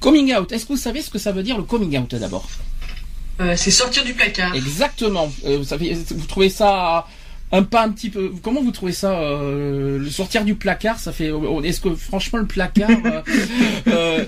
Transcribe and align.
Coming 0.00 0.34
out, 0.34 0.52
est-ce 0.52 0.64
que 0.64 0.72
vous 0.72 0.78
savez 0.78 1.02
ce 1.02 1.10
que 1.10 1.18
ça 1.18 1.32
veut 1.32 1.42
dire 1.42 1.56
le 1.56 1.64
coming 1.64 1.98
out 1.98 2.14
d'abord? 2.14 2.46
Euh, 3.40 3.54
c'est 3.56 3.70
sortir 3.70 4.04
du 4.04 4.14
placard. 4.14 4.54
Exactement. 4.54 5.30
Euh, 5.44 5.58
vous, 5.58 5.64
savez, 5.64 5.94
vous 5.94 6.26
trouvez 6.26 6.50
ça 6.50 7.06
un 7.52 7.62
pas 7.62 7.84
un 7.84 7.90
petit 7.90 8.10
peu. 8.10 8.30
Comment 8.42 8.62
vous 8.62 8.70
trouvez 8.72 8.92
ça 8.92 9.18
euh, 9.20 9.98
Le 9.98 10.10
sortir 10.10 10.44
du 10.44 10.54
placard, 10.54 10.98
ça 10.98 11.12
fait. 11.12 11.30
Est-ce 11.64 11.80
que 11.80 11.94
franchement 11.94 12.38
le 12.40 12.46
placard, 12.46 12.90
euh, 13.04 13.22
euh, 13.88 14.24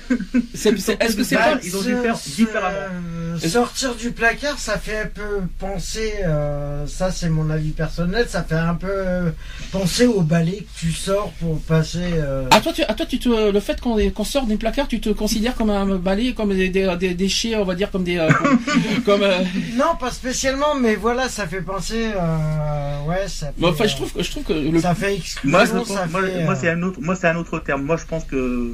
c'est- 0.55 0.79
c'est- 0.79 1.02
est-ce 1.02 1.16
que 1.16 1.24
c'est 1.24 1.37
Bah, 1.37 1.52
pas 1.56 1.59
ils 1.62 1.77
ont 1.77 1.83
dû 1.83 1.95
faire 1.96 2.16
différemment. 2.16 2.77
euh, 2.77 3.38
sortir 3.48 3.95
du 3.95 4.10
placard, 4.12 4.59
ça 4.59 4.79
fait 4.79 4.98
un 5.02 5.06
peu 5.06 5.41
penser, 5.59 6.15
euh, 6.24 6.87
ça 6.87 7.10
c'est 7.10 7.29
mon 7.29 7.51
avis 7.51 7.70
personnel, 7.70 8.27
ça 8.29 8.43
fait 8.43 8.55
un 8.55 8.74
peu 8.74 8.88
euh, 8.91 9.30
penser 9.73 10.07
au 10.07 10.21
balai 10.23 10.59
que 10.74 10.80
tu 10.80 10.93
sors 10.93 11.30
pour 11.41 11.59
passer. 11.60 11.98
euh, 12.15 12.46
Ah 12.51 12.60
toi, 12.60 12.73
tu, 12.73 12.82
ah, 12.88 12.95
toi, 12.95 13.07
tu 13.07 13.18
te, 13.18 13.51
le 13.51 13.60
fait 13.60 13.80
qu'on 13.80 13.96
qu'on 14.10 14.24
sort 14.24 14.46
des 14.46 14.57
placards, 14.57 14.88
tu 14.88 15.01
te 15.01 15.10
considères 15.10 15.55
comme 15.55 15.71
un 15.71 15.96
balai, 15.96 16.32
comme 16.34 16.55
des, 16.55 16.68
des, 16.71 16.95
des 16.98 17.15
déchets, 17.15 17.55
on 17.57 17.65
va 17.65 17.74
dire 17.74 17.91
comme 17.91 18.05
des, 18.05 18.16
euh, 18.18 18.30
comme, 18.32 18.59
comme, 19.05 19.23
euh, 19.23 19.38
Non, 19.74 19.96
pas 19.99 20.10
spécialement, 20.10 20.74
mais 20.74 20.95
voilà, 20.96 21.29
ça 21.29 21.46
fait 21.46 21.60
penser. 21.62 22.09
euh, 22.16 22.96
ouais, 23.10 23.28
ça 23.28 23.46
fait. 23.46 23.52
mais 23.58 23.66
enfin, 23.68 23.86
je 23.86 23.92
euh, 23.92 23.96
trouve 23.96 24.12
que 24.12 24.22
je 24.22 24.30
trouve 24.30 24.44
que 24.44 24.52
le, 24.52 24.80
Ça 24.80 24.94
fait 24.94 25.18
Moi, 25.44 25.62
exclusion, 25.64 25.84
je- 25.84 25.92
ça 25.92 26.06
moi, 26.06 26.22
fait. 26.22 26.44
moi, 26.44 26.52
euh, 26.54 26.56
c'est 26.60 26.68
un 26.70 26.82
autre, 26.82 27.00
moi, 27.00 27.16
c'est 27.16 27.28
un 27.28 27.36
autre 27.36 27.58
terme. 27.58 27.82
Moi, 27.82 27.96
je 27.96 28.04
pense 28.06 28.24
que, 28.24 28.72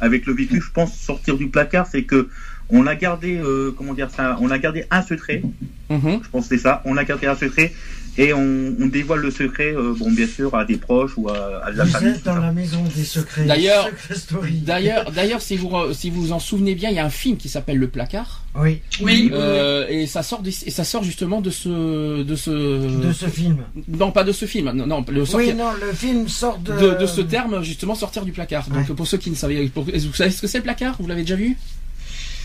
avec 0.00 0.26
le 0.26 0.34
vécu, 0.34 0.60
je 0.60 0.70
pense 0.70 0.94
sortir 0.94 1.36
du 1.36 1.48
placard, 1.48 1.86
c'est 1.90 2.04
que 2.04 2.28
on 2.70 2.86
a 2.86 2.94
gardé, 2.94 3.36
euh, 3.36 3.74
comment 3.76 3.94
dire 3.94 4.10
ça, 4.16 4.36
on 4.40 4.50
a 4.50 4.58
gardé 4.58 4.84
un 4.90 5.02
secret. 5.02 5.42
Mhm. 5.88 6.20
Je 6.22 6.28
pense 6.30 6.48
que 6.48 6.56
c'est 6.56 6.62
ça. 6.62 6.82
On 6.84 6.96
a 6.96 7.04
gardé 7.04 7.26
un 7.26 7.34
secret 7.34 7.72
et 8.22 8.32
on, 8.34 8.74
on 8.80 8.86
dévoile 8.86 9.20
le 9.20 9.30
secret, 9.30 9.72
euh, 9.74 9.94
bon, 9.98 10.10
bien 10.12 10.26
sûr, 10.26 10.54
à 10.54 10.64
des 10.64 10.76
proches 10.76 11.12
ou 11.16 11.28
à, 11.28 11.64
à 11.64 11.72
de 11.72 11.76
la 11.78 11.84
Vous 11.84 11.90
famille. 11.90 12.10
êtes 12.14 12.24
dans 12.24 12.36
la 12.38 12.52
maison 12.52 12.82
des 12.94 13.04
secrets. 13.04 13.44
D'ailleurs-. 13.44 13.88
D'ailleurs, 14.62 15.10
d'ailleurs, 15.10 15.42
si 15.42 15.56
vous 15.56 15.68
re- 15.68 15.92
si 15.92 16.10
vous 16.10 16.32
en 16.32 16.38
souvenez 16.38 16.74
bien, 16.74 16.90
il 16.90 16.96
y 16.96 16.98
a 16.98 17.04
un 17.04 17.10
film 17.10 17.36
qui 17.36 17.48
s'appelle 17.48 17.78
Le 17.78 17.88
Placard. 17.88 18.44
Oui. 18.60 18.80
Oui. 19.00 19.30
Euh, 19.32 19.86
et 19.88 20.06
ça 20.06 20.22
sort 20.22 20.42
et 20.46 20.70
ça 20.70 20.84
sort 20.84 21.02
justement 21.04 21.40
de 21.40 21.50
ce 21.50 22.22
de 22.22 22.34
ce 22.36 22.50
De 22.50 23.12
ce 23.12 23.26
film. 23.26 23.58
non 23.86 24.10
pas 24.10 24.24
de 24.24 24.32
ce 24.32 24.44
film 24.44 24.70
non, 24.72 24.86
non 24.88 25.04
le 25.08 25.22
Oui, 25.34 25.54
non, 25.54 25.70
le 25.80 25.92
film 25.92 26.26
sort 26.28 26.58
de. 26.58 26.72
de, 26.72 27.00
de 27.00 27.06
ce 27.06 27.20
terme 27.20 27.62
justement 27.62 27.94
sortir 27.94 28.24
du 28.24 28.32
placard 28.32 28.68
donc 28.68 28.88
Ouais. 28.88 28.94
pour 28.96 29.06
ceux 29.06 29.18
qui 29.18 29.30
ne 29.30 29.36
savaient 29.36 29.68
pour- 29.68 29.84
vous 29.84 30.12
savez 30.14 30.30
ce 30.32 30.40
que 30.42 30.48
c'est 30.48 30.58
le 30.58 30.64
placard? 30.64 30.96
Vous 30.98 31.06
l'avez 31.06 31.22
déjà 31.22 31.36
vu? 31.36 31.56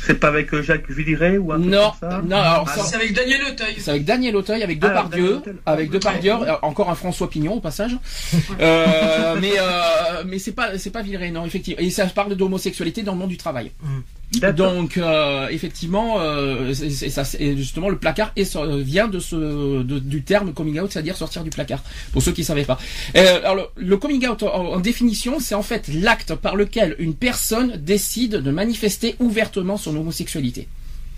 C'est 0.05 0.15
pas 0.19 0.27
avec 0.27 0.53
euh, 0.53 0.61
Jacques 0.61 0.89
Villeray 0.89 1.37
ou 1.37 1.51
un 1.51 1.59
truc 1.59 1.71
non 1.71 1.91
comme 1.99 2.09
ça 2.11 2.21
non 2.23 2.35
alors 2.37 2.65
Ah, 2.67 2.79
C'est 2.85 2.95
avec 2.95 3.13
Daniel 3.13 3.41
Auteuil. 3.43 3.75
c'est 3.79 3.91
avec 3.91 4.05
Daniel 4.05 4.35
Auteuil 4.35 4.61
avec 4.63 4.77
Ah, 4.81 4.87
Depardieu 4.87 5.23
Daniel 5.23 5.37
Auteuil. 5.39 5.55
avec 5.65 5.89
Depardieu 5.89 6.33
euh, 6.33 6.53
encore 6.61 6.89
un 6.89 6.95
François 6.95 7.29
Pignon 7.29 7.53
au 7.55 7.59
passage 7.61 7.97
euh, 8.61 9.35
mais 9.41 9.53
euh, 9.57 10.23
mais 10.25 10.39
c'est 10.39 10.51
pas 10.53 10.77
c'est 10.77 10.91
pas 10.91 11.01
Villeray 11.01 11.31
non 11.31 11.45
effectivement 11.45 11.81
et 11.81 11.89
ça 11.89 12.05
parle 12.07 12.35
d'homosexualité 12.35 13.03
dans 13.03 13.13
le 13.13 13.19
monde 13.19 13.29
du 13.29 13.37
travail 13.37 13.71
D'accord. 13.81 13.93
Donc 14.31 14.97
euh, 14.97 15.47
effectivement, 15.49 16.19
euh, 16.19 16.73
justement 16.73 17.89
le 17.89 17.97
placard 17.97 18.33
vient 18.35 19.07
de 19.07 19.19
ce 19.19 19.83
du 19.83 20.23
terme 20.23 20.53
coming 20.53 20.79
out, 20.79 20.91
c'est-à-dire 20.91 21.15
sortir 21.15 21.43
du 21.43 21.49
placard. 21.49 21.83
Pour 22.11 22.21
ceux 22.21 22.31
qui 22.31 22.41
ne 22.41 22.45
savaient 22.45 22.65
pas. 22.65 22.79
Euh, 23.15 23.39
alors 23.43 23.71
le, 23.75 23.97
coming 23.97 24.27
out 24.27 24.43
en, 24.43 24.73
en 24.73 24.79
définition, 24.79 25.39
c'est 25.39 25.55
en 25.55 25.61
fait 25.61 25.87
l'acte 25.87 26.35
par 26.35 26.55
lequel 26.55 26.95
une 26.99 27.15
personne 27.15 27.77
décide 27.77 28.37
de 28.37 28.51
manifester 28.51 29.15
ouvertement 29.19 29.77
son 29.77 29.95
homosexualité, 29.95 30.67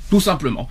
tout 0.09 0.21
simplement. 0.21 0.67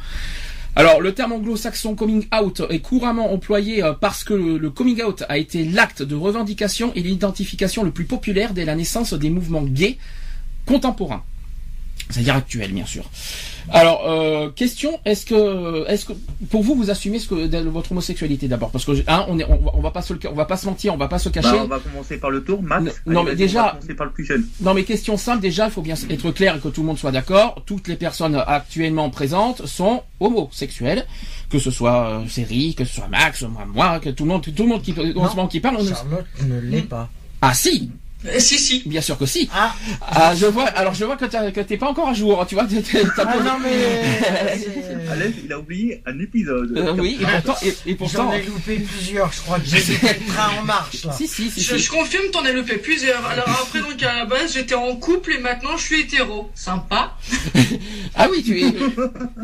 Alors, 0.78 1.00
le 1.00 1.14
terme 1.14 1.32
anglo-saxon 1.32 1.94
coming 1.94 2.26
out 2.38 2.62
est 2.68 2.80
couramment 2.80 3.32
employé 3.32 3.82
parce 3.98 4.24
que 4.24 4.34
le 4.34 4.68
coming 4.68 5.02
out 5.02 5.24
a 5.26 5.38
été 5.38 5.64
l'acte 5.64 6.02
de 6.02 6.14
revendication 6.14 6.92
et 6.94 7.00
l'identification 7.00 7.82
le 7.82 7.92
plus 7.92 8.04
populaire 8.04 8.52
dès 8.52 8.66
la 8.66 8.74
naissance 8.74 9.14
des 9.14 9.30
mouvements 9.30 9.62
gays 9.62 9.96
contemporains 10.66 11.24
c'est-à-dire 12.10 12.36
actuel 12.36 12.72
bien 12.72 12.86
sûr. 12.86 13.04
Alors 13.72 14.04
euh, 14.06 14.48
question 14.50 15.00
est-ce 15.04 15.26
que 15.26 15.84
est-ce 15.88 16.04
que 16.06 16.12
pour 16.50 16.62
vous 16.62 16.76
vous 16.76 16.88
assumez 16.90 17.18
ce 17.18 17.26
que 17.26 17.64
votre 17.68 17.90
homosexualité 17.90 18.46
d'abord? 18.46 18.70
Parce 18.70 18.84
que 18.84 18.92
hein, 19.08 19.26
on 19.28 19.38
est 19.40 19.44
on, 19.44 19.56
va- 19.56 19.72
on 19.74 19.80
va 19.80 19.90
pas 19.90 20.02
se 20.02 20.12
le- 20.12 20.20
on 20.30 20.34
va 20.34 20.44
pas 20.44 20.56
se 20.56 20.66
mentir 20.66 20.94
on 20.94 20.96
va 20.96 21.08
pas 21.08 21.18
se 21.18 21.28
cacher 21.30 21.48
Bah, 21.50 21.62
on 21.64 21.66
va 21.66 21.78
commencer 21.80 22.16
par 22.18 22.30
le 22.30 22.44
tour, 22.44 22.62
Max. 22.62 22.84
Non, 22.84 22.90
Allez, 22.90 23.14
non, 23.14 23.22
mais 23.24 23.34
déjà- 23.34 23.60
On 23.60 23.64
va 23.64 23.70
commencer 23.72 23.94
par 23.94 24.06
le 24.06 24.12
plus 24.12 24.24
jeune. 24.24 24.46
non 24.60 24.72
mais 24.72 24.84
question 24.84 25.16
simple 25.16 25.40
déjà 25.42 25.64
il 25.66 25.72
faut 25.72 25.82
bien 25.82 25.96
être 26.08 26.30
clair 26.30 26.54
et 26.56 26.60
que 26.60 26.68
tout 26.68 26.82
le 26.82 26.86
monde 26.86 26.98
soit 26.98 27.10
d'accord 27.10 27.60
toutes 27.66 27.88
les 27.88 27.96
personnes 27.96 28.36
actuellement 28.46 29.10
présentes 29.10 29.66
sont 29.66 30.02
homosexuelles 30.20 31.04
que 31.50 31.58
ce 31.58 31.72
soit 31.72 32.20
euh, 32.20 32.28
Série 32.28 32.74
que 32.76 32.84
ce 32.84 32.94
soit 32.94 33.08
Max 33.08 33.42
moi 33.42 33.64
moi 33.66 33.98
que 33.98 34.10
tout 34.10 34.24
le 34.24 34.30
monde 34.30 34.42
tout 34.42 34.52
le 34.62 34.68
monde 34.68 34.82
qui 34.82 34.92
moment 34.92 35.48
qui 35.48 35.58
parle 35.58 35.76
on- 35.80 35.84
Charlotte 35.86 36.24
ne 36.46 36.60
l'est 36.60 36.82
pas. 36.82 37.08
ah 37.42 37.52
si 37.52 37.90
si, 38.38 38.58
si. 38.58 38.82
bien 38.86 39.00
sûr 39.00 39.16
que 39.18 39.26
si 39.26 39.48
Ah, 39.54 39.74
ah 40.02 40.34
je 40.34 40.46
vois 40.46 40.64
alors 40.68 40.94
je 40.94 41.04
vois 41.04 41.16
que 41.16 41.24
t'as- 41.26 41.50
que 41.50 41.60
t'es 41.60 41.76
pas 41.76 41.88
encore 41.88 42.08
à 42.08 42.14
jour 42.14 42.44
tu 42.48 42.54
vois 42.54 42.64
t'as 42.92 42.98
ah 43.18 43.32
posé- 43.36 43.44
non, 43.44 43.58
mais. 43.62 44.58
c'est- 44.58 44.76
Alain, 45.10 45.30
il 45.44 45.52
a 45.52 45.58
oublié 45.58 46.02
un 46.06 46.18
épisode. 46.18 46.76
Euh, 46.76 46.94
oui 46.98 47.18
et 47.20 47.24
pourtant 47.24 47.56
et, 47.64 47.90
et 47.90 47.94
pourtant 47.94 48.30
J'en 48.30 48.32
ai 48.32 48.42
loupé 48.42 48.78
plusieurs, 48.78 49.32
je 49.32 49.40
crois 49.40 49.58
que 49.60 49.66
j'ai 49.66 49.76
le 49.92 50.32
train 50.32 50.50
en 50.60 50.64
marche 50.64 51.04
là. 51.04 51.12
si 51.12 51.28
si 51.28 51.50
si, 51.50 51.60
Je, 51.62 51.76
si. 51.76 51.82
je 51.84 51.90
confirme, 51.90 52.24
t'en 52.32 52.44
as 52.44 52.52
loupé 52.52 52.76
plusieurs. 52.76 53.24
Alors 53.26 53.48
après, 53.48 53.80
donc 53.80 54.02
à 54.02 54.14
la 54.14 54.24
base, 54.24 54.54
j'étais 54.54 54.74
en 54.74 54.94
couple 54.96 55.32
et 55.34 55.38
maintenant 55.38 55.76
je 55.76 55.82
suis 55.84 56.00
hétéro. 56.00 56.50
Sympa. 56.54 57.16
Ah 58.14 58.28
oui, 58.30 58.42
tu 58.42 58.60
es. 58.60 58.72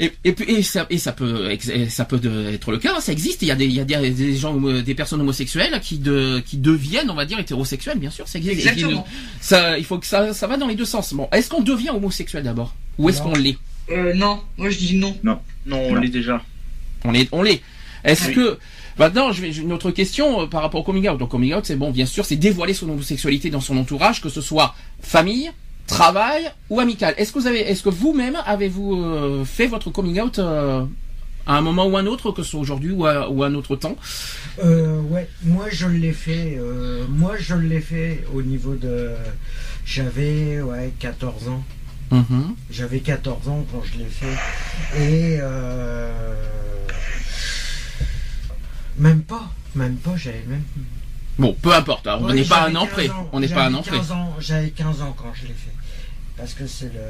Et, 0.01 0.13
et, 0.25 0.35
et 0.49 0.63
ça, 0.63 0.87
et 0.91 0.99
ça 0.99 1.13
peut, 1.13 1.49
ça 1.89 2.05
peut 2.05 2.21
être 2.53 2.71
le 2.73 2.79
cas. 2.79 3.01
Ça 3.01 3.13
existe. 3.13 3.43
Il 3.43 3.49
y 3.49 3.51
a 3.51 3.55
des, 3.55 3.67
il 3.67 3.73
y 3.73 3.81
a 3.81 3.85
des, 3.85 4.37
gens, 4.37 4.55
des 4.55 4.95
personnes 4.95 5.21
homosexuelles 5.21 5.79
qui 5.83 5.99
de, 5.99 6.41
qui 6.45 6.57
deviennent, 6.57 7.11
on 7.11 7.15
va 7.15 7.25
dire, 7.25 7.39
hétérosexuels. 7.39 7.99
Bien 7.99 8.11
sûr, 8.11 8.27
ça 8.29 8.39
existe. 8.39 8.67
Exactement. 8.73 9.07
ça, 9.41 9.79
il 9.79 9.85
faut 9.85 9.99
que 9.99 10.07
ça, 10.07 10.33
ça 10.35 10.47
va 10.47 10.57
dans 10.57 10.67
les 10.69 10.75
deux 10.75 10.85
sens. 10.85 11.13
Bon, 11.15 11.29
est-ce 11.33 11.49
qu'on 11.49 11.63
devient 11.63 11.91
homosexuel 11.91 12.43
d'abord, 12.45 12.75
ou 12.99 13.09
est-ce 13.09 13.23
qu'on 13.23 13.35
l'est 13.35 13.57
Euh, 13.91 14.15
non. 14.15 14.41
Moi, 14.57 14.71
je 14.71 14.79
dis 14.79 14.97
non. 14.97 15.17
Non, 15.23 15.39
on 15.67 15.95
Non. 15.95 16.01
l'est 16.01 16.09
déjà. 16.09 16.41
On 17.05 17.15
est, 17.15 17.29
on 17.33 17.43
l'est. 17.43 17.61
Est-ce 18.05 18.29
Oui. 18.29 18.35
que 18.35 18.59
maintenant, 18.99 19.33
je 19.33 19.43
vais 19.43 19.53
j'ai 19.53 19.63
une 19.63 19.73
autre 19.73 19.91
question 19.91 20.43
euh, 20.43 20.47
par 20.47 20.63
rapport 20.63 20.81
au 20.81 20.85
coming 20.85 21.09
out. 21.09 21.19
Donc, 21.19 21.31
coming 21.31 21.53
out, 21.55 21.65
c'est 21.67 21.77
bon, 21.77 21.91
bien 21.91 22.07
sûr, 22.07 22.25
c'est 22.25 22.37
dévoiler 22.37 22.75
son 22.75 22.89
homosexualité 22.89 23.51
dans 23.51 23.61
son 23.61 23.77
entourage, 23.77 24.21
que 24.21 24.29
ce 24.29 24.41
soit 24.41 24.75
famille, 25.01 25.51
travail 25.87 26.51
ou 26.71 26.79
amical. 26.81 27.15
Est-ce 27.17 27.33
que 27.33 27.39
vous 27.41 27.47
avez, 27.49 27.61
est-ce 27.61 27.83
que 27.83 27.89
vous-même 27.91 28.39
avez-vous 28.47 28.95
euh, 29.03 29.45
fait 29.45 29.67
votre 29.67 29.91
coming 29.91 30.21
out 30.21 30.39
euh, 30.39 30.85
à 31.47 31.57
un 31.57 31.61
moment 31.61 31.87
ou 31.87 31.97
un 31.97 32.07
autre, 32.07 32.31
que 32.33 32.43
ce 32.43 32.51
soit 32.51 32.61
aujourd'hui 32.61 32.93
ou 32.93 33.07
à, 33.07 33.29
ou 33.31 33.43
à 33.43 33.47
un 33.49 33.55
autre 33.55 33.77
temps 33.77 33.97
Euh, 34.63 35.01
ouais, 35.03 35.29
moi 35.45 35.67
je 35.71 35.87
l'ai 35.87 36.13
fait. 36.13 36.57
euh, 36.59 37.05
moi 37.09 37.35
je 37.39 37.55
l'ai 37.55 37.81
fait 37.81 38.25
au 38.35 38.43
niveau 38.43 38.75
de. 38.75 39.11
J'avais 39.85 40.61
ouais 40.63 40.93
14 40.99 41.49
ans. 41.49 41.65
Mhm. 42.11 42.55
J'avais 42.71 43.01
14 43.01 43.49
ans 43.49 43.65
quand 43.73 43.83
je 43.83 43.99
l'ai 43.99 44.05
fait. 44.11 44.37
Et 45.01 45.39
euh, 45.41 46.13
même 48.99 49.23
pas, 49.23 49.51
même 49.75 49.97
pas, 49.97 50.17
j'avais 50.17 50.45
même. 50.47 50.63
Bon, 51.39 51.57
peu 51.61 51.73
importe. 51.75 52.07
hein, 52.07 52.19
on 52.21 52.27
Ouais, 52.27 52.35
n'est 52.35 52.45
pas 52.45 52.69
un 52.69 52.75
an 52.77 52.85
15 52.85 52.91
près. 52.93 53.11
On 53.33 53.41
n'est 53.41 53.49
pas 53.49 53.65
un 53.67 53.75
an 53.75 53.83
près. 53.83 53.97
15 53.97 54.13
ans, 54.13 54.35
J'avais 54.39 54.71
15 54.71 55.01
ans 55.03 55.15
quand 55.17 55.33
je 55.35 55.43
l'ai 55.47 55.55
fait. 55.55 55.73
Parce 56.37 56.53
que 56.55 56.67
c'est 56.67 56.93
le. 56.93 57.01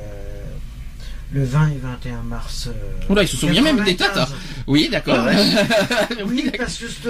Le 1.34 1.44
20 1.44 1.68
et 1.68 1.78
21 1.82 2.22
mars. 2.22 2.68
euh, 2.68 2.72
Oula, 3.12 3.22
il 3.22 3.28
se 3.28 3.38
souvient 3.38 3.62
même 3.62 3.82
des 3.84 3.94
dates. 3.94 4.12
95. 4.14 4.34
Oui, 4.66 4.88
d'accord. 4.90 5.24
oui, 6.26 6.26
Oui, 6.26 6.52
parce 6.58 6.76
que 6.76 6.84
cette 6.88 7.04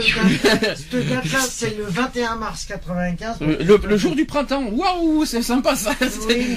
date- 0.45 0.79
cette 0.79 1.09
date-là, 1.09 1.39
c'est 1.51 1.77
le 1.77 1.85
21 1.85 2.37
mars 2.37 2.65
95. 2.67 3.37
Euh, 3.43 3.57
Le, 3.65 3.81
le 3.89 3.97
jour 3.97 4.15
du 4.15 4.25
printemps. 4.25 4.65
Waouh, 4.71 5.25
c'est 5.25 5.43
sympa 5.43 5.75
ça. 5.75 5.91
Oui, 6.01 6.07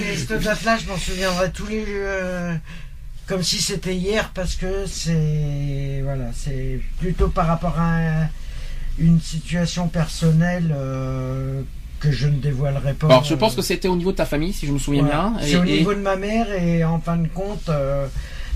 mais 0.00 0.16
cette 0.16 0.42
date-là, 0.42 0.78
je 0.78 0.86
m'en 0.88 0.96
souviendrai 0.96 1.50
tous 1.50 1.66
les. 1.66 1.84
euh, 1.88 2.54
comme 3.26 3.42
si 3.42 3.60
c'était 3.60 3.96
hier, 3.96 4.30
parce 4.32 4.54
que 4.54 4.86
c'est. 4.86 6.02
Voilà, 6.04 6.26
c'est 6.36 6.80
plutôt 7.00 7.28
par 7.28 7.48
rapport 7.48 7.76
à 7.80 7.96
un- 7.96 8.28
une 9.00 9.20
situation 9.20 9.88
personnelle 9.88 10.72
euh, 10.74 11.62
que 12.10 12.12
je 12.16 12.28
ne 12.28 12.36
dévoilerai 12.38 12.94
pas. 12.94 13.06
Alors, 13.08 13.24
je 13.24 13.34
pense 13.34 13.52
euh, 13.52 13.56
que 13.56 13.62
c'était 13.62 13.88
au 13.88 13.96
niveau 13.96 14.12
de 14.12 14.16
ta 14.16 14.26
famille, 14.26 14.52
si 14.52 14.66
je 14.66 14.72
me 14.72 14.78
souviens 14.78 15.02
voilà. 15.02 15.32
bien. 15.38 15.40
C'est 15.40 15.52
Et- 15.52 15.56
au 15.56 15.64
et- 15.64 15.78
niveau 15.78 15.94
de 15.94 16.00
ma 16.00 16.16
mère, 16.16 16.50
et 16.52 16.84
en 16.84 17.00
fin 17.00 17.16
de 17.16 17.28
compte. 17.28 17.68
euh, 17.68 18.06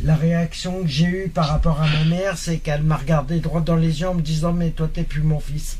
la 0.02 0.14
réaction 0.16 0.80
que 0.82 0.88
j'ai 0.88 1.04
eue 1.04 1.28
par 1.28 1.46
rapport 1.48 1.82
à 1.82 1.86
ma 1.86 2.04
mère, 2.04 2.38
c'est 2.38 2.56
qu'elle 2.56 2.82
m'a 2.82 2.96
regardé 2.96 3.38
droit 3.38 3.60
dans 3.60 3.76
les 3.76 4.00
yeux 4.00 4.08
en 4.08 4.14
me 4.14 4.22
disant 4.22 4.54
Mais 4.54 4.70
toi, 4.70 4.88
t'es 4.90 5.02
plus 5.02 5.20
mon 5.20 5.40
fils. 5.40 5.76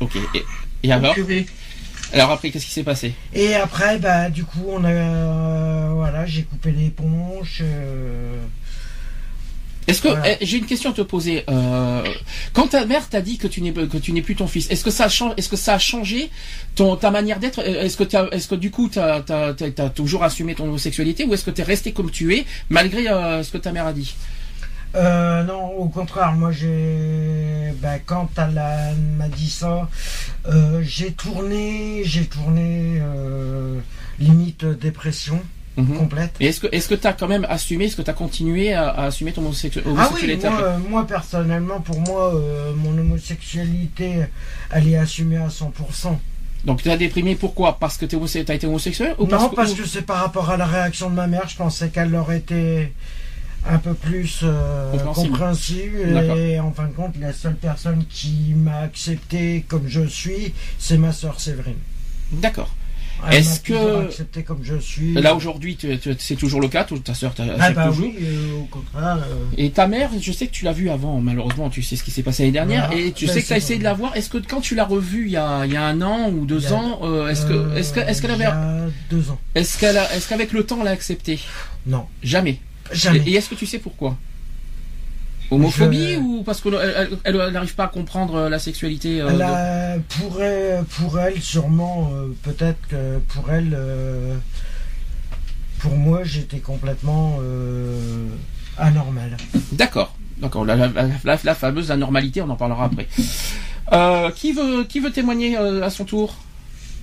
Ok. 0.00 0.16
Et, 0.34 0.42
et 0.82 0.92
alors 0.92 1.14
Purée. 1.14 1.46
Alors 2.12 2.30
après, 2.30 2.50
qu'est-ce 2.50 2.66
qui 2.66 2.72
s'est 2.72 2.82
passé? 2.84 3.14
Et 3.32 3.54
après, 3.54 3.98
bah, 3.98 4.28
du 4.28 4.44
coup, 4.44 4.64
on 4.68 4.84
a, 4.84 4.88
euh, 4.90 5.88
voilà, 5.94 6.26
j'ai 6.26 6.42
coupé 6.42 6.72
l'éponge. 6.72 7.60
euh, 7.62 8.36
Est-ce 9.86 10.00
que 10.02 10.08
Voilà. 10.08 10.32
eh, 10.40 10.46
j'ai 10.46 10.56
une 10.58 10.66
question 10.66 10.90
à 10.90 10.92
te 10.94 11.02
poser 11.02 11.44
euh, 11.50 12.02
Quand 12.54 12.68
ta 12.68 12.86
mère 12.86 13.08
t'a 13.08 13.20
dit 13.20 13.36
que 13.38 13.46
tu 13.46 13.60
n'es 13.60 13.72
que 13.72 13.98
tu 13.98 14.12
n'es 14.12 14.22
plus 14.22 14.34
ton 14.36 14.46
fils, 14.46 14.70
est-ce 14.70 14.82
que 14.84 14.90
ça 14.90 15.04
a 15.04 15.08
changé 15.08 15.34
Est-ce 15.36 15.48
que 15.48 15.56
ça 15.56 15.74
a 15.74 15.78
changé 15.78 16.30
ton 16.74 16.96
ta 16.96 17.10
manière 17.10 17.38
d'être 17.38 17.58
Est-ce 17.60 17.96
que 17.96 18.04
t'as- 18.04 18.28
est-ce 18.30 18.48
que 18.48 18.54
du 18.54 18.70
coup 18.70 18.88
t'as 18.88 19.20
t'as 19.20 19.88
toujours 19.90 20.24
assumé 20.24 20.54
ton 20.54 20.64
homosexualité 20.64 21.24
ou 21.26 21.34
est-ce 21.34 21.44
que 21.44 21.50
t'es 21.50 21.62
resté 21.62 21.92
comme 21.92 22.10
tu 22.10 22.34
es 22.34 22.44
malgré 22.70 23.08
euh, 23.08 23.42
ce 23.42 23.50
que 23.52 23.58
ta 23.58 23.72
mère 23.72 23.86
a 23.86 23.92
dit? 23.92 24.14
Euh, 24.96 25.42
non, 25.42 25.72
au 25.76 25.88
contraire, 25.88 26.32
moi 26.32 26.52
j'ai. 26.52 27.72
Bah, 27.82 27.98
quand 28.06 28.28
elle 28.38 28.60
m'a 29.18 29.28
dit 29.28 29.50
ça, 29.50 29.88
euh, 30.46 30.80
j'ai 30.84 31.10
tourné, 31.12 32.02
j'ai 32.04 32.26
tourné 32.26 33.00
euh, 33.02 33.80
limite 34.20 34.64
dépression 34.64 35.42
Mhm. 35.76 35.98
complète. 35.98 36.34
Et 36.40 36.46
est-ce 36.46 36.60
que 36.60 36.68
est-ce 36.70 36.88
que 36.88 36.94
t'as 36.94 37.12
quand 37.12 37.26
même 37.28 37.44
assumé 37.48 37.86
Est-ce 37.86 37.96
que 37.96 38.02
t'as 38.02 38.12
continué 38.12 38.72
à, 38.72 38.88
à 38.90 39.06
assumer 39.06 39.32
ton 39.32 39.42
homosexu- 39.42 39.80
Ah 39.84 39.88
oui, 39.88 39.90
homosexualité 39.98 40.48
moi, 40.48 40.60
euh, 40.62 40.78
moi 40.88 41.06
personnellement, 41.06 41.80
pour 41.80 42.00
moi, 42.00 42.34
euh, 42.34 42.72
mon 42.76 42.96
homosexualité, 42.96 44.26
elle 44.70 44.88
est 44.88 44.96
assumée 44.96 45.36
à 45.38 45.48
100%. 45.48 46.18
Donc 46.64 46.82
tu 46.82 46.90
as 46.90 46.96
déprimé 46.96 47.34
pourquoi? 47.34 47.78
Parce 47.78 47.96
que 47.98 48.06
homose- 48.14 48.44
t'as 48.44 48.54
été 48.54 48.66
homosexuel 48.66 49.14
ou 49.18 49.26
non, 49.26 49.48
que- 49.50 49.54
parce 49.56 49.74
que 49.74 49.84
c'est 49.86 50.02
par 50.02 50.18
rapport 50.18 50.48
à 50.50 50.56
la 50.56 50.64
réaction 50.66 51.10
de 51.10 51.14
ma 51.14 51.26
mère, 51.26 51.48
je 51.48 51.56
pensais 51.56 51.88
qu'elle 51.88 52.14
aurait 52.14 52.38
été 52.38 52.92
un 53.68 53.78
peu 53.78 53.94
plus 53.94 54.40
euh, 54.42 54.92
Compréhensible. 55.30 55.98
Et 56.38 56.60
en 56.60 56.70
fin 56.72 56.86
de 56.86 56.92
compte, 56.92 57.16
la 57.20 57.32
seule 57.32 57.56
personne 57.56 58.04
qui 58.08 58.52
m'a 58.56 58.78
accepté 58.80 59.64
comme 59.68 59.88
je 59.88 60.06
suis, 60.06 60.54
c'est 60.78 60.98
ma 60.98 61.12
sœur 61.12 61.40
Séverine. 61.40 61.76
D'accord. 62.32 62.74
Est-ce 63.30 63.60
que- 63.60 64.04
accepté 64.06 64.42
comme 64.42 64.62
je 64.62 64.76
suis. 64.76 65.14
Là 65.14 65.34
aujourd'hui, 65.34 65.78
c'est 66.18 66.36
toujours 66.36 66.60
le 66.60 66.68
cas. 66.68 66.84
tout- 66.84 66.98
Ta 66.98 67.14
sœur 67.14 67.34
t'a 67.34 67.44
ah 67.58 67.70
bah 67.70 67.86
toujours. 67.88 68.06
oui, 68.08 68.16
euh, 68.22 68.56
au 68.60 68.64
contraire. 68.64 69.18
euh, 69.28 69.44
Et 69.56 69.70
ta 69.70 69.86
mère, 69.86 70.10
je 70.20 70.32
sais 70.32 70.46
que 70.46 70.52
tu 70.52 70.64
l'as 70.64 70.72
vue 70.72 70.90
avant, 70.90 71.20
malheureusement, 71.20 71.70
tu 71.70 71.82
sais 71.82 71.96
ce 71.96 72.04
qui 72.04 72.10
s'est 72.10 72.22
passé 72.22 72.42
l'année 72.42 72.52
dernière, 72.52 72.86
Voilà. 72.88 73.00
et 73.02 73.12
tu 73.12 73.26
Ben, 73.26 73.32
sais 73.32 73.42
que 73.42 73.46
tu 73.46 73.52
as 73.52 73.56
essayé 73.56 73.78
de 73.78 73.84
la 73.84 73.94
voir. 73.94 74.16
Est-ce 74.16 74.28
que 74.30 74.38
quand 74.38 74.60
tu 74.60 74.74
l'as 74.74 74.84
revue 74.84 75.26
il 75.26 75.32
y 75.32 75.36
a, 75.36 75.64
il 75.66 75.72
y 75.72 75.76
a 75.76 75.84
un 75.84 76.02
an 76.02 76.30
ou 76.30 76.44
deux 76.44 76.72
ans, 76.72 77.00
euh, 77.02 77.28
est-ce 77.28 77.46
que, 77.46 77.76
est-ce 77.76 77.92
que, 77.92 78.00
est-ce 78.00 78.20
qu'elle 78.20 78.30
euh, 78.32 78.34
avait, 78.34 78.90
deux 79.10 79.30
ans. 79.30 79.38
est-ce 79.54 79.78
qu'elle 79.78 79.96
a, 79.96 80.12
est-ce 80.14 80.28
qu'avec 80.28 80.52
le 80.52 80.64
temps 80.64 80.78
elle 80.82 80.88
a 80.88 80.92
accepté? 80.92 81.38
Non, 81.86 82.06
Jamais. 82.22 82.58
jamais. 82.92 83.20
Et, 83.26 83.30
et 83.30 83.34
est-ce 83.36 83.48
que 83.48 83.54
tu 83.54 83.66
sais 83.66 83.78
pourquoi? 83.78 84.16
Homophobie 85.54 86.14
Je- 86.14 86.18
ou 86.18 86.42
parce 86.44 86.60
qu'elle 86.60 86.74
elle, 86.74 87.08
elle- 87.24 87.40
elle 87.46 87.52
n'arrive 87.52 87.74
pas 87.74 87.84
à 87.84 87.88
comprendre 87.88 88.34
euh, 88.34 88.48
la 88.48 88.58
sexualité 88.58 89.20
euh, 89.20 89.28
Elle 89.30 89.38
de- 89.38 89.42
a- 89.42 89.96
pour, 90.18 90.42
elle, 90.42 90.84
pour 90.84 91.18
elle, 91.18 91.40
sûrement, 91.40 92.10
euh, 92.14 92.28
peut-être 92.42 92.78
que 92.88 93.18
pour 93.28 93.50
elle, 93.50 93.72
euh, 93.74 94.34
pour 95.80 95.96
moi, 95.96 96.20
j'étais 96.24 96.58
complètement 96.58 97.38
euh, 97.42 98.26
anormal. 98.78 99.36
D'accord, 99.72 100.16
d'accord. 100.38 100.64
La, 100.64 100.76
la, 100.76 100.88
la- 101.24 101.38
la 101.44 101.54
fameuse 101.54 101.90
anormalité, 101.90 102.40
on 102.42 102.48
en 102.50 102.56
parlera 102.56 102.86
après. 102.86 103.06
Euh, 103.92 104.30
qui 104.30 104.52
veut, 104.52 104.84
qui 104.84 105.00
veut 105.00 105.12
témoigner 105.12 105.58
euh, 105.58 105.82
à 105.82 105.90
son 105.90 106.04
tour? 106.04 106.36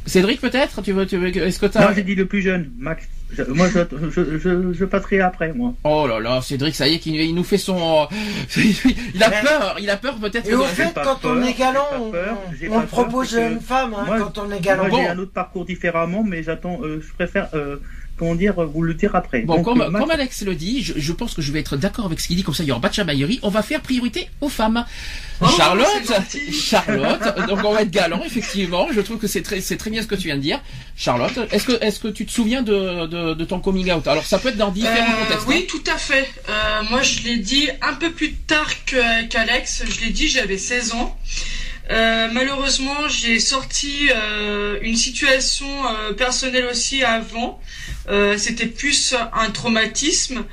Cédric 0.07 0.41
peut-être? 0.41 0.81
Tu 0.81 0.93
veux, 0.93 1.05
tu 1.05 1.17
veux 1.17 1.27
Est-ce 1.37 1.59
que 1.59 1.67
Non, 1.67 1.71
t'as 1.73 1.93
j'ai 1.93 2.01
dit 2.03 2.15
le 2.15 2.25
plus 2.25 2.41
jeune, 2.41 2.71
Max. 2.79 3.05
Je- 3.37 3.43
moi, 3.43 3.67
je, 3.69 3.79
je, 4.09 4.37
je, 4.39 4.73
je 4.73 4.85
passerai 4.85 5.21
après, 5.21 5.53
moi. 5.53 5.73
Oh 5.83 6.05
là 6.07 6.19
là, 6.19 6.41
Cédric, 6.41 6.75
ça 6.75 6.87
y 6.87 6.95
est, 6.95 6.99
qu'il 6.99 7.15
il 7.15 7.33
nous 7.33 7.43
fait 7.43 7.57
son. 7.57 8.07
il 8.57 9.23
a 9.23 9.29
Mais- 9.29 9.41
peur, 9.41 9.75
il 9.79 9.89
a 9.89 9.97
peur 9.97 10.15
peut-être. 10.19 10.49
Et 10.49 10.53
au 10.53 10.63
fait, 10.63 10.93
pas 10.93 11.03
quand 11.03 11.15
peur, 11.21 11.37
on 11.37 11.43
est 11.43 11.53
galant, 11.53 11.87
on, 11.99 12.11
peur, 12.11 12.37
on 12.71 12.81
propose 12.81 13.37
à 13.37 13.47
une 13.47 13.61
femme 13.61 13.93
hein, 13.97 14.03
moi- 14.05 14.19
quand 14.19 14.37
on 14.37 14.51
est 14.51 14.59
galant. 14.59 14.87
Moi, 14.87 14.99
j'ai 14.99 15.05
Bon. 15.05 15.11
un 15.11 15.19
autre 15.19 15.31
parcours 15.33 15.65
différemment, 15.65 16.23
mais 16.23 16.43
j'attends, 16.43 16.79
euh, 16.83 17.01
je 17.05 17.13
préfère, 17.13 17.47
euh, 17.53 17.77
comment 18.21 18.35
dire, 18.35 18.53
vous 18.71 18.83
le 18.83 18.93
dire 18.93 19.15
après. 19.15 19.41
Bon, 19.41 19.55
Donc, 19.55 19.65
comme, 19.65 19.81
euh, 19.81 19.89
comme 19.91 20.11
Alex 20.11 20.43
le 20.43 20.53
dit, 20.53 20.83
je, 20.83 20.93
je 20.95 21.11
pense 21.11 21.33
que 21.33 21.41
je 21.41 21.51
vais 21.51 21.59
être 21.59 21.75
d'accord 21.75 22.05
avec 22.05 22.19
ce 22.19 22.27
qu'il 22.27 22.35
dit, 22.37 22.43
comme 22.43 22.53
ça 22.53 22.61
il 22.63 22.67
y 22.67 22.71
aura 22.71 22.79
pas 22.79 22.89
de 22.89 22.93
chamaillerie. 22.93 23.39
On 23.41 23.49
va 23.49 23.63
faire 23.63 23.81
priorité 23.81 24.29
aux 24.41 24.49
femmes. 24.49 24.85
Oh, 25.41 25.47
Charlotte. 25.57 25.87
Charlotte, 26.53 27.47
donc 27.47 27.59
on 27.65 27.73
va 27.73 27.81
être 27.81 27.89
galant, 27.89 28.21
effectivement. 28.23 28.87
Je 28.93 29.01
trouve 29.01 29.17
que 29.17 29.25
c'est 29.25 29.41
très, 29.41 29.59
c'est 29.59 29.75
très 29.77 29.89
bien 29.89 30.03
ce 30.03 30.07
que 30.07 30.13
tu 30.15 30.27
viens 30.27 30.35
de 30.37 30.41
dire. 30.41 30.61
Charlotte, 30.95 31.33
est-ce 31.51 31.65
que, 31.65 31.83
est-ce 31.83 31.99
que 31.99 32.09
tu 32.09 32.27
te 32.27 32.31
souviens 32.31 32.61
de, 32.61 33.07
de, 33.07 33.33
de 33.33 33.43
ton 33.45 33.59
coming 33.59 33.91
out? 33.91 34.07
Alors 34.07 34.25
ça 34.25 34.37
peut 34.37 34.49
être 34.49 34.57
dans 34.57 34.69
différents 34.71 34.95
Euh, 34.95 35.23
contextes. 35.25 35.47
oui, 35.47 35.65
tout 35.67 35.83
à 35.91 35.97
fait. 35.97 36.29
Euh, 36.47 36.53
moi, 36.91 37.01
je 37.01 37.23
l'ai 37.23 37.37
dit 37.37 37.69
un 37.81 37.93
peu 37.95 38.11
plus 38.11 38.33
tard 38.33 38.69
que- 38.85 39.25
qu'Alex. 39.27 39.83
Je 39.89 40.05
l'ai 40.05 40.11
dit, 40.11 40.27
j'avais 40.27 40.59
16 40.59 40.93
ans. 40.93 41.17
Euh, 41.89 42.29
malheureusement, 42.31 43.07
j'ai 43.09 43.39
sorti 43.39 44.09
euh, 44.13 44.77
une 44.81 44.95
situation 44.95 45.67
euh, 45.67 46.13
personnelle 46.13 46.65
aussi 46.65 47.03
avant. 47.03 47.59
C'était 48.37 48.65
plus 48.65 49.15
un 49.31 49.51
traumatisme. 49.51 50.43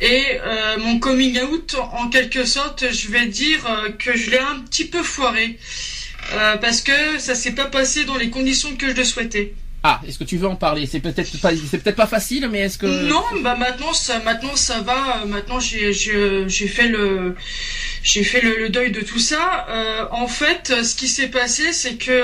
Et 0.00 0.38
mon 0.78 1.00
coming 1.00 1.40
out, 1.40 1.74
en 1.92 2.08
quelque 2.10 2.44
sorte, 2.44 2.92
je 2.92 3.08
vais 3.08 3.26
dire 3.26 3.66
que 3.98 4.16
je 4.16 4.30
l'ai 4.30 4.38
un 4.38 4.60
petit 4.60 4.84
peu 4.84 5.02
foiré. 5.02 5.58
Parce 6.60 6.80
que 6.82 7.18
ça 7.18 7.34
s'est 7.34 7.54
pas 7.54 7.64
passé 7.64 8.04
dans 8.04 8.16
les 8.16 8.30
conditions 8.30 8.76
que 8.76 8.90
je 8.90 8.92
le 8.92 9.04
souhaitais. 9.04 9.54
Ah, 9.90 10.00
est-ce 10.06 10.18
que 10.18 10.24
tu 10.24 10.36
veux 10.36 10.46
en 10.48 10.56
parler? 10.56 10.84
C'est 10.86 11.00
peut-être 11.00 11.40
pas, 11.40 11.50
c'est 11.70 11.78
peut-être 11.78 11.96
pas 11.96 12.06
facile, 12.06 12.46
mais 12.52 12.60
est-ce 12.66 12.76
que 12.76 12.86
Non, 13.14 13.24
bah 13.42 13.56
maintenant 13.56 13.94
ça, 13.94 14.18
maintenant 14.18 14.54
ça 14.54 14.80
va. 14.82 15.00
euh, 15.22 15.26
Maintenant 15.26 15.60
j'ai 15.60 15.94
fait 16.76 16.88
le 16.88 17.34
j'ai 18.02 18.22
fait 18.22 18.42
le, 18.42 18.52
le 18.58 18.68
deuil 18.68 18.90
de 18.92 19.00
tout 19.00 19.18
ça. 19.18 19.66
Euh, 19.70 20.04
en 20.10 20.28
fait, 20.28 20.64
euh, 20.70 20.82
ce 20.84 20.94
qui 20.94 21.08
s'est 21.08 21.28
passé, 21.28 21.72
c'est 21.72 21.94
que 21.96 22.18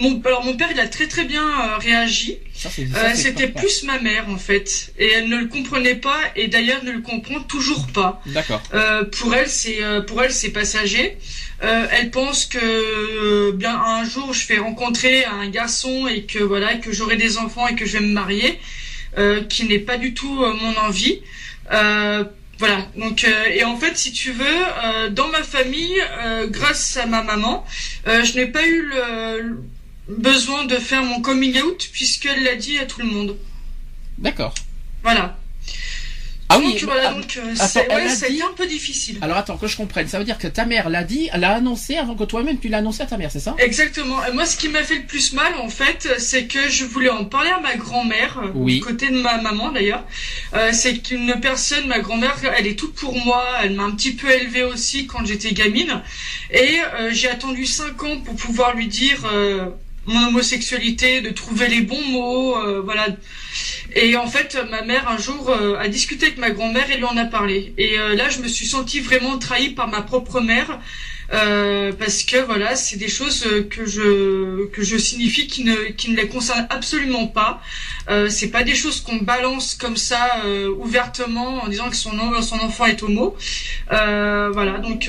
mon 0.00 0.20
alors 0.24 0.44
mon 0.44 0.56
père 0.56 0.68
il 0.70 0.78
a 0.78 0.86
très 0.86 1.08
très 1.08 1.24
bien 1.24 1.44
réagi. 1.78 2.38
Euh, 2.78 3.10
C'était 3.14 3.48
plus 3.48 3.82
ma 3.82 3.98
mère 3.98 4.26
en 4.28 4.36
fait, 4.36 4.92
et 4.96 5.08
elle 5.14 5.28
ne 5.28 5.38
le 5.38 5.46
comprenait 5.48 5.96
pas 5.96 6.20
et 6.36 6.46
d'ailleurs 6.46 6.84
ne 6.84 6.92
le 6.92 7.00
comprend 7.00 7.40
toujours 7.40 7.88
pas. 7.88 8.22
D'accord. 8.26 8.62
Euh, 8.74 9.02
pour 9.16 9.34
elle, 9.34 9.48
c'est 9.48 9.78
pour 10.06 10.22
elle 10.22 10.30
c'est 10.32 10.50
passager. 10.50 11.18
Euh, 11.62 11.86
elle 11.92 12.10
pense 12.10 12.44
que 12.44 12.58
euh, 12.58 13.52
bien 13.52 13.80
un 13.80 14.04
jour 14.04 14.32
je 14.32 14.48
vais 14.48 14.58
rencontrer 14.58 15.24
un 15.24 15.48
garçon 15.48 16.08
et 16.08 16.24
que 16.24 16.40
voilà 16.40 16.74
que 16.74 16.90
j'aurai 16.90 17.16
des 17.16 17.38
enfants 17.38 17.68
et 17.68 17.76
que 17.76 17.86
je 17.86 17.98
vais 17.98 18.04
me 18.04 18.12
marier, 18.12 18.58
euh, 19.16 19.44
qui 19.44 19.66
n'est 19.66 19.78
pas 19.78 19.96
du 19.96 20.12
tout 20.12 20.42
euh, 20.42 20.54
mon 20.54 20.76
envie. 20.78 21.20
Voilà. 22.58 22.86
Donc 22.96 23.24
et 23.24 23.64
en 23.64 23.76
fait, 23.76 23.96
si 23.96 24.12
tu 24.12 24.30
veux, 24.30 25.10
dans 25.10 25.26
ma 25.28 25.42
famille, 25.42 26.00
grâce 26.48 26.96
à 26.96 27.06
ma 27.06 27.22
maman, 27.22 27.66
je 28.06 28.36
n'ai 28.36 28.46
pas 28.46 28.64
eu 28.64 28.82
le, 28.82 29.40
le 29.40 29.64
besoin 30.08 30.64
de 30.66 30.76
faire 30.76 31.02
mon 31.02 31.20
coming 31.20 31.60
out 31.60 31.88
puisqu'elle 31.92 32.44
l'a 32.44 32.54
dit 32.54 32.78
à 32.78 32.86
tout 32.86 33.00
le 33.00 33.06
monde. 33.06 33.36
D'accord. 34.18 34.54
Voilà. 35.02 35.36
Ah 36.54 36.58
donc 36.58 36.66
oui. 36.74 36.80
voilà, 36.84 37.08
ah, 37.10 37.14
donc 37.14 37.36
euh, 37.38 37.52
attends, 37.54 37.66
c'est 37.66 37.88
ouais, 37.94 38.30
dit- 38.30 38.42
un 38.42 38.52
peu 38.56 38.66
difficile. 38.66 39.18
Alors 39.22 39.36
attends 39.36 39.56
que 39.56 39.66
je 39.66 39.76
comprenne. 39.76 40.08
Ça 40.08 40.18
veut 40.18 40.24
dire 40.24 40.38
que 40.38 40.46
ta 40.48 40.64
mère 40.64 40.88
l'a 40.90 41.04
dit, 41.04 41.28
elle 41.32 41.40
l'a 41.40 41.54
annoncé 41.54 41.96
avant 41.96 42.14
que 42.14 42.24
toi-même 42.24 42.58
tu 42.58 42.68
l'as 42.68 42.78
annoncé 42.78 43.02
à 43.02 43.06
ta 43.06 43.16
mère, 43.16 43.30
c'est 43.30 43.40
ça? 43.40 43.54
Exactement. 43.58 44.24
Et 44.26 44.32
moi, 44.32 44.44
ce 44.46 44.56
qui 44.56 44.68
m'a 44.68 44.82
fait 44.82 44.96
le 44.96 45.04
plus 45.06 45.32
mal, 45.32 45.54
en 45.60 45.68
fait, 45.68 46.08
c'est 46.18 46.44
que 46.46 46.68
je 46.68 46.84
voulais 46.84 47.10
en 47.10 47.24
parler 47.24 47.50
à 47.50 47.60
ma 47.60 47.74
grand-mère, 47.76 48.38
euh, 48.44 48.50
Oui. 48.54 48.74
du 48.76 48.80
côté 48.80 49.08
de 49.10 49.20
ma 49.20 49.38
maman 49.40 49.72
d'ailleurs. 49.72 50.04
Euh, 50.54 50.70
c'est 50.72 50.98
qu'une 50.98 51.34
personne, 51.40 51.86
ma 51.86 52.00
grand-mère, 52.00 52.36
elle 52.56 52.66
est 52.66 52.78
toute 52.78 52.94
pour 52.94 53.14
moi. 53.24 53.44
Elle 53.62 53.74
m'a 53.74 53.84
un 53.84 53.90
petit 53.92 54.12
peu 54.12 54.30
élevée 54.30 54.64
aussi 54.64 55.06
quand 55.06 55.24
j'étais 55.24 55.52
gamine. 55.52 56.02
Et 56.50 56.78
euh, 56.98 57.10
j'ai 57.12 57.28
attendu 57.28 57.66
cinq 57.66 58.02
ans 58.04 58.18
pour 58.24 58.34
pouvoir 58.36 58.74
lui 58.74 58.86
dire 58.88 59.22
euh, 59.32 59.66
mon 60.06 60.28
homosexualité, 60.28 61.20
de 61.20 61.30
trouver 61.30 61.68
les 61.68 61.80
bons 61.82 62.04
mots, 62.08 62.56
euh, 62.56 62.80
voilà. 62.80 63.06
Et 63.94 64.16
en 64.16 64.26
fait, 64.26 64.58
ma 64.70 64.82
mère 64.82 65.08
un 65.08 65.18
jour 65.18 65.50
euh, 65.50 65.76
a 65.78 65.88
discuté 65.88 66.26
avec 66.26 66.38
ma 66.38 66.50
grand-mère 66.50 66.90
et 66.90 66.96
lui 66.96 67.04
en 67.04 67.16
a 67.16 67.24
parlé. 67.24 67.74
Et 67.78 67.98
euh, 67.98 68.14
là, 68.14 68.28
je 68.28 68.40
me 68.40 68.48
suis 68.48 68.66
sentie 68.66 69.00
vraiment 69.00 69.38
trahie 69.38 69.70
par 69.70 69.88
ma 69.88 70.02
propre 70.02 70.40
mère. 70.40 70.80
Euh, 71.32 71.92
parce 71.98 72.24
que 72.24 72.36
voilà, 72.44 72.76
c'est 72.76 72.98
des 72.98 73.08
choses 73.08 73.46
euh, 73.46 73.62
que 73.62 73.86
je 73.86 74.66
que 74.66 74.82
je 74.82 74.98
signifie 74.98 75.46
qui 75.46 75.64
ne 75.64 75.74
qui 75.92 76.10
ne 76.10 76.16
les 76.16 76.28
concernent 76.28 76.66
absolument 76.68 77.26
pas. 77.26 77.62
Euh, 78.10 78.28
c'est 78.28 78.50
pas 78.50 78.64
des 78.64 78.74
choses 78.74 79.00
qu'on 79.00 79.16
balance 79.16 79.74
comme 79.74 79.96
ça 79.96 80.42
ouvertement 80.78 81.62
en 81.62 81.68
disant 81.68 81.88
que 81.88 81.96
son 81.96 82.12
son 82.42 82.56
enfant 82.56 82.84
est 82.86 83.02
homo. 83.02 83.34
Voilà, 83.88 84.78
donc 84.78 85.08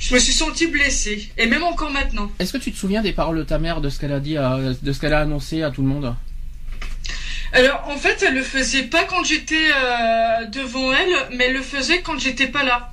je 0.00 0.14
me 0.14 0.18
suis 0.18 0.32
sentie 0.32 0.66
blessée 0.66 1.28
et 1.38 1.46
même 1.46 1.62
encore 1.62 1.90
maintenant. 1.92 2.30
Est-ce 2.40 2.52
que 2.52 2.58
tu 2.58 2.72
te 2.72 2.76
souviens 2.78 3.02
des 3.02 3.12
paroles 3.12 3.38
de 3.38 3.44
ta 3.44 3.58
mère, 3.60 3.80
de 3.80 3.88
ce 3.90 3.98
qu'elle 4.00 4.12
a 4.12 4.18
dit, 4.20 4.36
à- 4.36 4.58
de 4.82 4.92
ce 4.92 4.98
qu'elle 4.98 5.12
a 5.12 5.20
annoncé 5.20 5.62
à 5.62 5.70
tout 5.70 5.82
le 5.82 5.88
monde? 5.88 6.14
Alors 7.52 7.84
en 7.88 7.96
fait, 7.96 8.24
elle 8.26 8.34
le 8.34 8.42
faisait 8.42 8.84
pas 8.84 9.04
quand 9.04 9.24
j'étais 9.24 9.68
euh, 9.74 10.44
devant 10.46 10.92
elle, 10.92 11.36
mais 11.36 11.46
elle 11.46 11.54
le 11.54 11.62
faisait 11.62 12.00
quand 12.00 12.18
j'étais 12.18 12.46
pas 12.46 12.62
là. 12.64 12.92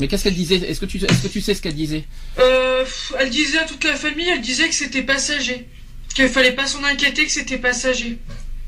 Mais 0.00 0.08
qu'est-ce 0.08 0.24
qu'elle 0.24 0.34
disait? 0.34 0.56
Est-ce 0.56 0.80
que 0.80 0.86
tu, 0.86 0.98
est-ce 0.98 1.22
que 1.22 1.28
tu 1.28 1.40
sais 1.40 1.54
ce 1.54 1.62
qu'elle 1.62 1.74
disait? 1.76 2.04
Euh, 2.40 2.84
elle 3.20 3.30
disait 3.30 3.58
à 3.58 3.64
toute 3.64 3.84
la 3.84 3.94
famille, 3.94 4.28
elle 4.28 4.40
disait 4.40 4.68
que 4.68 4.74
c'était 4.74 5.02
passager, 5.02 5.68
qu'il 6.14 6.28
fallait 6.28 6.52
pas 6.52 6.66
s'en 6.66 6.82
inquiéter, 6.82 7.24
que 7.24 7.30
c'était 7.30 7.58
passager. 7.58 8.18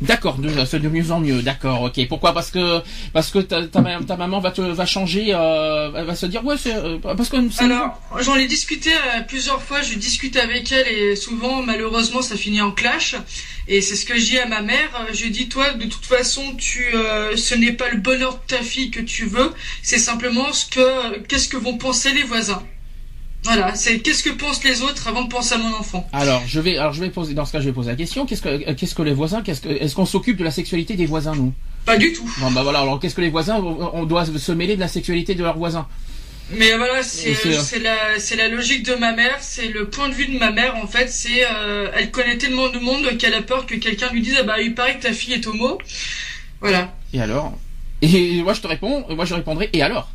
D'accord, 0.02 0.36
c'est 0.66 0.78
de 0.78 0.88
mieux 0.90 1.10
en 1.10 1.20
mieux. 1.20 1.40
D'accord, 1.40 1.82
ok. 1.82 2.06
Pourquoi? 2.08 2.34
Parce 2.34 2.50
que 2.50 2.82
parce 3.14 3.30
que 3.30 3.38
ta, 3.38 3.66
ta, 3.66 3.82
ta 4.06 4.16
maman 4.16 4.40
va 4.40 4.50
te 4.50 4.60
va 4.60 4.84
changer, 4.84 5.28
euh, 5.30 5.90
elle 5.96 6.04
va 6.04 6.14
se 6.14 6.26
dire 6.26 6.44
ouais 6.44 6.56
euh, 6.66 6.98
parce 6.98 7.30
que 7.30 7.36
Alors, 7.64 7.98
j'en 8.20 8.36
ai 8.36 8.46
discuté 8.46 8.90
euh, 8.92 9.20
plusieurs 9.26 9.62
fois, 9.62 9.80
je 9.80 9.94
discute 9.94 10.36
avec 10.36 10.70
elle 10.70 10.86
et 10.86 11.16
souvent, 11.16 11.62
malheureusement, 11.62 12.20
ça 12.20 12.36
finit 12.36 12.60
en 12.60 12.72
clash. 12.72 13.16
Et 13.68 13.80
c'est 13.80 13.96
ce 13.96 14.04
que 14.04 14.16
je 14.18 14.24
dis 14.26 14.38
à 14.38 14.46
ma 14.46 14.60
mère. 14.60 14.90
euh, 15.00 15.14
Je 15.14 15.26
dis, 15.28 15.48
toi, 15.48 15.72
de 15.72 15.86
toute 15.86 16.04
façon, 16.04 16.54
tu, 16.56 16.94
euh, 16.94 17.34
ce 17.36 17.54
n'est 17.54 17.72
pas 17.72 17.88
le 17.88 17.96
bonheur 17.98 18.34
de 18.34 18.54
ta 18.54 18.62
fille 18.62 18.90
que 18.90 19.00
tu 19.00 19.24
veux, 19.24 19.52
c'est 19.82 19.98
simplement 19.98 20.52
ce 20.52 20.66
que, 20.66 21.18
qu'est-ce 21.20 21.48
que 21.48 21.56
vont 21.56 21.78
penser 21.78 22.12
les 22.12 22.22
voisins. 22.22 22.62
Voilà, 23.46 23.74
c'est 23.74 24.00
qu'est-ce 24.00 24.22
que 24.22 24.30
pensent 24.30 24.62
les 24.64 24.82
autres 24.82 25.08
avant 25.08 25.22
de 25.22 25.28
penser 25.28 25.54
à 25.54 25.58
mon 25.58 25.74
enfant. 25.74 26.06
alors 26.12 26.42
je 26.46 26.60
vais 26.60 26.76
alors 26.78 26.92
je 26.92 27.00
vais 27.00 27.10
poser 27.10 27.32
dans 27.34 27.44
ce 27.44 27.52
cas 27.52 27.60
je 27.60 27.66
vais 27.66 27.72
poser 27.72 27.90
la 27.90 27.96
question. 27.96 28.26
Qu'est-ce 28.26 28.42
que 28.42 28.48
euh, 28.48 28.74
qu'est-ce 28.76 28.94
que 28.94 29.02
les 29.02 29.14
voisins 29.14 29.42
qu'est-ce 29.42 29.60
que 29.60 29.68
est-ce 29.68 29.94
qu'on 29.94 30.06
s'occupe 30.06 30.36
de 30.36 30.44
la 30.44 30.50
sexualité 30.50 30.94
des 30.94 31.06
voisins 31.06 31.34
nous? 31.34 31.52
Pas 31.84 31.96
du 31.96 32.12
tout. 32.12 32.28
Bon 32.38 32.50
bah 32.50 32.62
voilà 32.62 32.80
alors 32.80 32.98
qu'est-ce 33.00 33.14
que 33.14 33.20
les 33.20 33.30
voisins 33.30 33.56
on 33.58 34.04
doit 34.04 34.26
se 34.26 34.52
mêler 34.52 34.74
de 34.74 34.80
la 34.80 34.88
sexualité 34.88 35.34
de 35.34 35.42
leurs 35.42 35.58
voisins? 35.58 35.86
Mais 36.50 36.76
voilà, 36.76 37.02
c'est 37.02 37.34
c'est 37.34 37.80
la 37.80 38.18
c'est 38.18 38.36
la 38.36 38.48
logique 38.48 38.84
de 38.84 38.94
ma 38.94 39.12
mère, 39.12 39.36
c'est 39.40 39.68
le 39.68 39.88
point 39.88 40.08
de 40.08 40.14
vue 40.14 40.26
de 40.26 40.38
ma 40.38 40.52
mère 40.52 40.76
en 40.76 40.86
fait. 40.86 41.08
C'est 41.10 41.44
euh, 41.44 41.90
elle 41.94 42.10
connaît 42.12 42.38
tellement 42.38 42.68
de 42.68 42.78
monde 42.78 43.16
qu'elle 43.18 43.34
a 43.34 43.42
peur 43.42 43.66
que 43.66 43.74
quelqu'un 43.74 44.10
lui 44.12 44.22
dise 44.22 44.36
ah 44.38 44.44
bah 44.44 44.60
il 44.60 44.74
paraît 44.74 44.96
que 44.96 45.02
ta 45.02 45.12
fille 45.12 45.34
est 45.34 45.46
homo. 45.46 45.78
Voilà. 46.60 46.94
Et 47.12 47.20
alors? 47.20 47.56
Et 48.02 48.42
moi 48.42 48.52
je 48.52 48.60
te 48.60 48.66
réponds, 48.66 49.04
moi 49.08 49.24
je 49.24 49.34
répondrai 49.34 49.70
et 49.72 49.82
alors? 49.82 50.08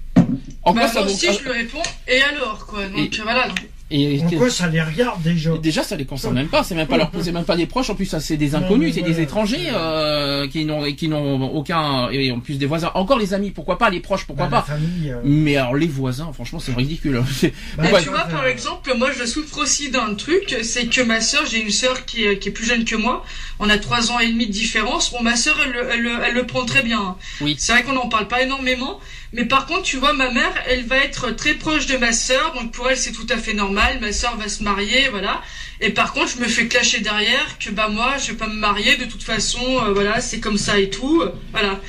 En 0.64 0.74
Bah, 0.74 0.82
quoi 0.82 0.90
ça 0.90 1.02
vaut 1.02 1.10
aussi 1.12 1.28
je 1.34 1.44
lui 1.44 1.52
réponds 1.52 1.82
et 2.08 2.22
alors 2.22 2.66
quoi? 2.68 2.86
Donc 2.88 3.14
Et- 3.14 3.22
voilà. 3.22 3.48
Et, 3.92 4.22
En 4.22 4.30
quoi 4.30 4.50
ça 4.50 4.68
les 4.68 4.82
regarde 4.82 5.22
déjà 5.22 5.52
Déjà, 5.58 5.84
ça 5.84 5.96
les 5.96 6.06
concerne 6.06 6.34
même 6.36 6.48
pas. 6.48 6.64
C'est 6.64 6.76
même 6.76 6.88
pas 6.88 6.98
leur, 6.98 7.12
c'est 7.22 7.32
même 7.32 7.44
pas 7.46 7.56
des 7.58 7.66
proches. 7.66 7.90
En 7.90 7.96
plus, 7.96 8.06
ça 8.06 8.20
c'est 8.20 8.38
des 8.38 8.56
inconnus, 8.56 8.94
c'est 8.96 9.02
des 9.02 9.20
étrangers 9.22 9.70
euh, 9.74 10.48
qui 10.48 10.66
n'ont, 10.66 10.84
qui 10.94 11.08
n'ont 11.08 11.54
aucun. 11.54 12.10
Et 12.12 12.32
en 12.32 12.40
plus 12.40 12.58
des 12.58 12.66
voisins. 12.66 12.92
Encore 12.96 13.20
les 13.20 13.34
amis, 13.34 13.52
pourquoi 13.52 13.78
pas 13.78 13.90
les 13.90 14.00
proches, 14.00 14.26
pourquoi 14.26 14.48
Bah, 14.48 14.64
pas. 14.66 14.74
famille, 14.74 15.12
euh, 15.12 15.20
Mais 15.24 15.58
alors 15.58 15.76
les 15.76 15.88
voisins, 15.88 16.32
franchement, 16.34 16.60
c'est 16.60 16.74
ridicule. 16.74 17.22
Bah, 17.78 17.84
Ouais. 17.92 18.02
tu 18.02 18.10
vois, 18.10 18.22
par 18.26 18.46
exemple, 18.46 18.94
moi, 18.98 19.10
je 19.18 19.26
souffre 19.26 19.60
aussi 19.60 19.90
d'un 19.92 20.14
truc, 20.16 20.56
c'est 20.64 20.86
que 20.88 21.02
ma 21.02 21.20
sœur, 21.22 21.46
j'ai 21.46 21.62
une 21.62 21.72
sœur 21.72 22.06
qui 22.06 22.24
est, 22.26 22.38
qui 22.40 22.50
est 22.50 22.52
plus 22.52 22.66
jeune 22.66 22.86
que 22.86 22.96
moi. 22.96 23.24
On 23.60 23.70
a 23.70 23.78
trois 23.78 24.12
ans 24.12 24.20
et 24.20 24.28
demi 24.28 24.48
de 24.48 24.52
différence. 24.52 25.12
Bon, 25.12 25.22
ma 25.22 25.36
sœur, 25.36 25.58
elle, 25.66 25.72
le- 25.74 25.88
elle, 25.92 26.02
le- 26.02 26.18
elle 26.26 26.34
le 26.34 26.46
prend 26.46 26.66
très 26.66 26.84
bien. 26.84 27.16
Oui. 27.42 27.56
C'est 27.60 27.72
vrai 27.74 27.84
qu'on 27.84 27.94
n'en 27.94 28.08
parle 28.10 28.28
pas 28.28 28.42
énormément. 28.44 29.00
Mais 29.34 29.46
par 29.46 29.66
contre, 29.66 29.84
tu 29.84 29.98
vois, 29.98 30.14
ma 30.14 30.30
mère, 30.30 30.54
elle 30.68 30.86
va 30.86 30.98
être 30.98 31.32
très 31.32 31.54
proche 31.54 31.86
de 31.86 31.96
ma 31.98 32.12
sœur. 32.12 32.54
Donc 32.54 32.72
pour 32.72 32.90
elle, 32.90 32.98
c'est 32.98 33.14
tout 33.14 33.28
à 33.30 33.38
fait 33.38 33.54
normal. 33.54 34.00
Ma 34.02 34.12
sœur 34.12 34.36
va 34.38 34.50
se 34.50 34.62
marier, 34.64 35.08
voilà. 35.10 35.42
Et 35.80 35.90
par 35.90 36.14
contre, 36.14 36.34
je 36.36 36.42
me 36.42 36.48
fais 36.48 36.68
clasher 36.68 37.00
derrière 37.00 37.58
que, 37.58 37.70
bah, 37.70 37.88
moi, 37.88 38.18
je 38.18 38.32
vais 38.32 38.38
pas 38.38 38.48
me 38.48 38.56
marier. 38.56 38.98
De 38.98 39.06
toute 39.06 39.24
façon, 39.24 39.84
euh, 39.84 39.94
voilà, 39.94 40.20
c'est 40.20 40.40
comme 40.40 40.58
ça 40.58 40.80
et 40.80 40.90
tout. 40.90 41.24
Voilà. 41.52 41.80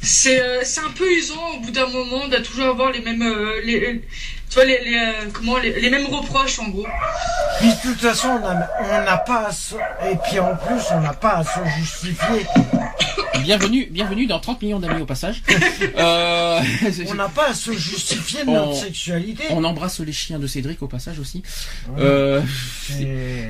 C'est, 0.00 0.40
euh, 0.40 0.62
un 0.84 0.90
peu 0.90 1.08
usant 1.12 1.50
au 1.54 1.60
bout 1.60 1.70
d'un 1.70 1.86
moment 1.86 2.26
de 2.26 2.36
toujours 2.38 2.66
avoir 2.66 2.90
les 2.90 3.00
mêmes, 3.00 3.22
euh, 3.22 3.60
les, 3.62 4.00
tu 4.52 4.58
vois, 4.58 4.64
les, 4.66 4.84
les, 4.84 4.96
euh, 4.96 5.30
comment, 5.32 5.56
les, 5.56 5.80
les 5.80 5.88
mêmes 5.88 6.06
reproches, 6.06 6.58
en 6.58 6.68
gros. 6.68 6.86
Puis 7.58 7.68
de 7.68 7.82
toute 7.90 8.00
façon, 8.00 8.28
on 8.28 9.04
n'a 9.04 9.16
pas 9.18 9.46
à 9.46 9.52
se... 9.52 9.74
Et 10.10 10.16
puis 10.28 10.38
en 10.40 10.54
plus, 10.56 10.82
on 10.94 11.00
n'a 11.00 11.14
pas 11.14 11.36
à 11.38 11.44
se 11.44 11.60
justifier. 11.78 12.44
bienvenue, 13.42 13.88
bienvenue 13.90 14.26
dans 14.26 14.38
30 14.40 14.60
millions 14.62 14.78
d'amis 14.78 15.00
au 15.00 15.06
passage. 15.06 15.42
Euh, 15.98 16.60
On 17.08 17.14
n'a 17.14 17.28
pas 17.28 17.50
à 17.50 17.54
se 17.54 17.72
justifier 17.72 18.44
de 18.44 18.48
On- 18.48 18.52
notre 18.52 18.74
sexualité. 18.76 19.44
on 19.50 19.62
embrasse 19.64 20.00
les 20.00 20.12
chiens 20.12 20.38
de 20.38 20.46
Cédric 20.46 20.82
au 20.82 20.86
passage 20.88 21.18
aussi. 21.18 21.42
Euh, 21.98 22.40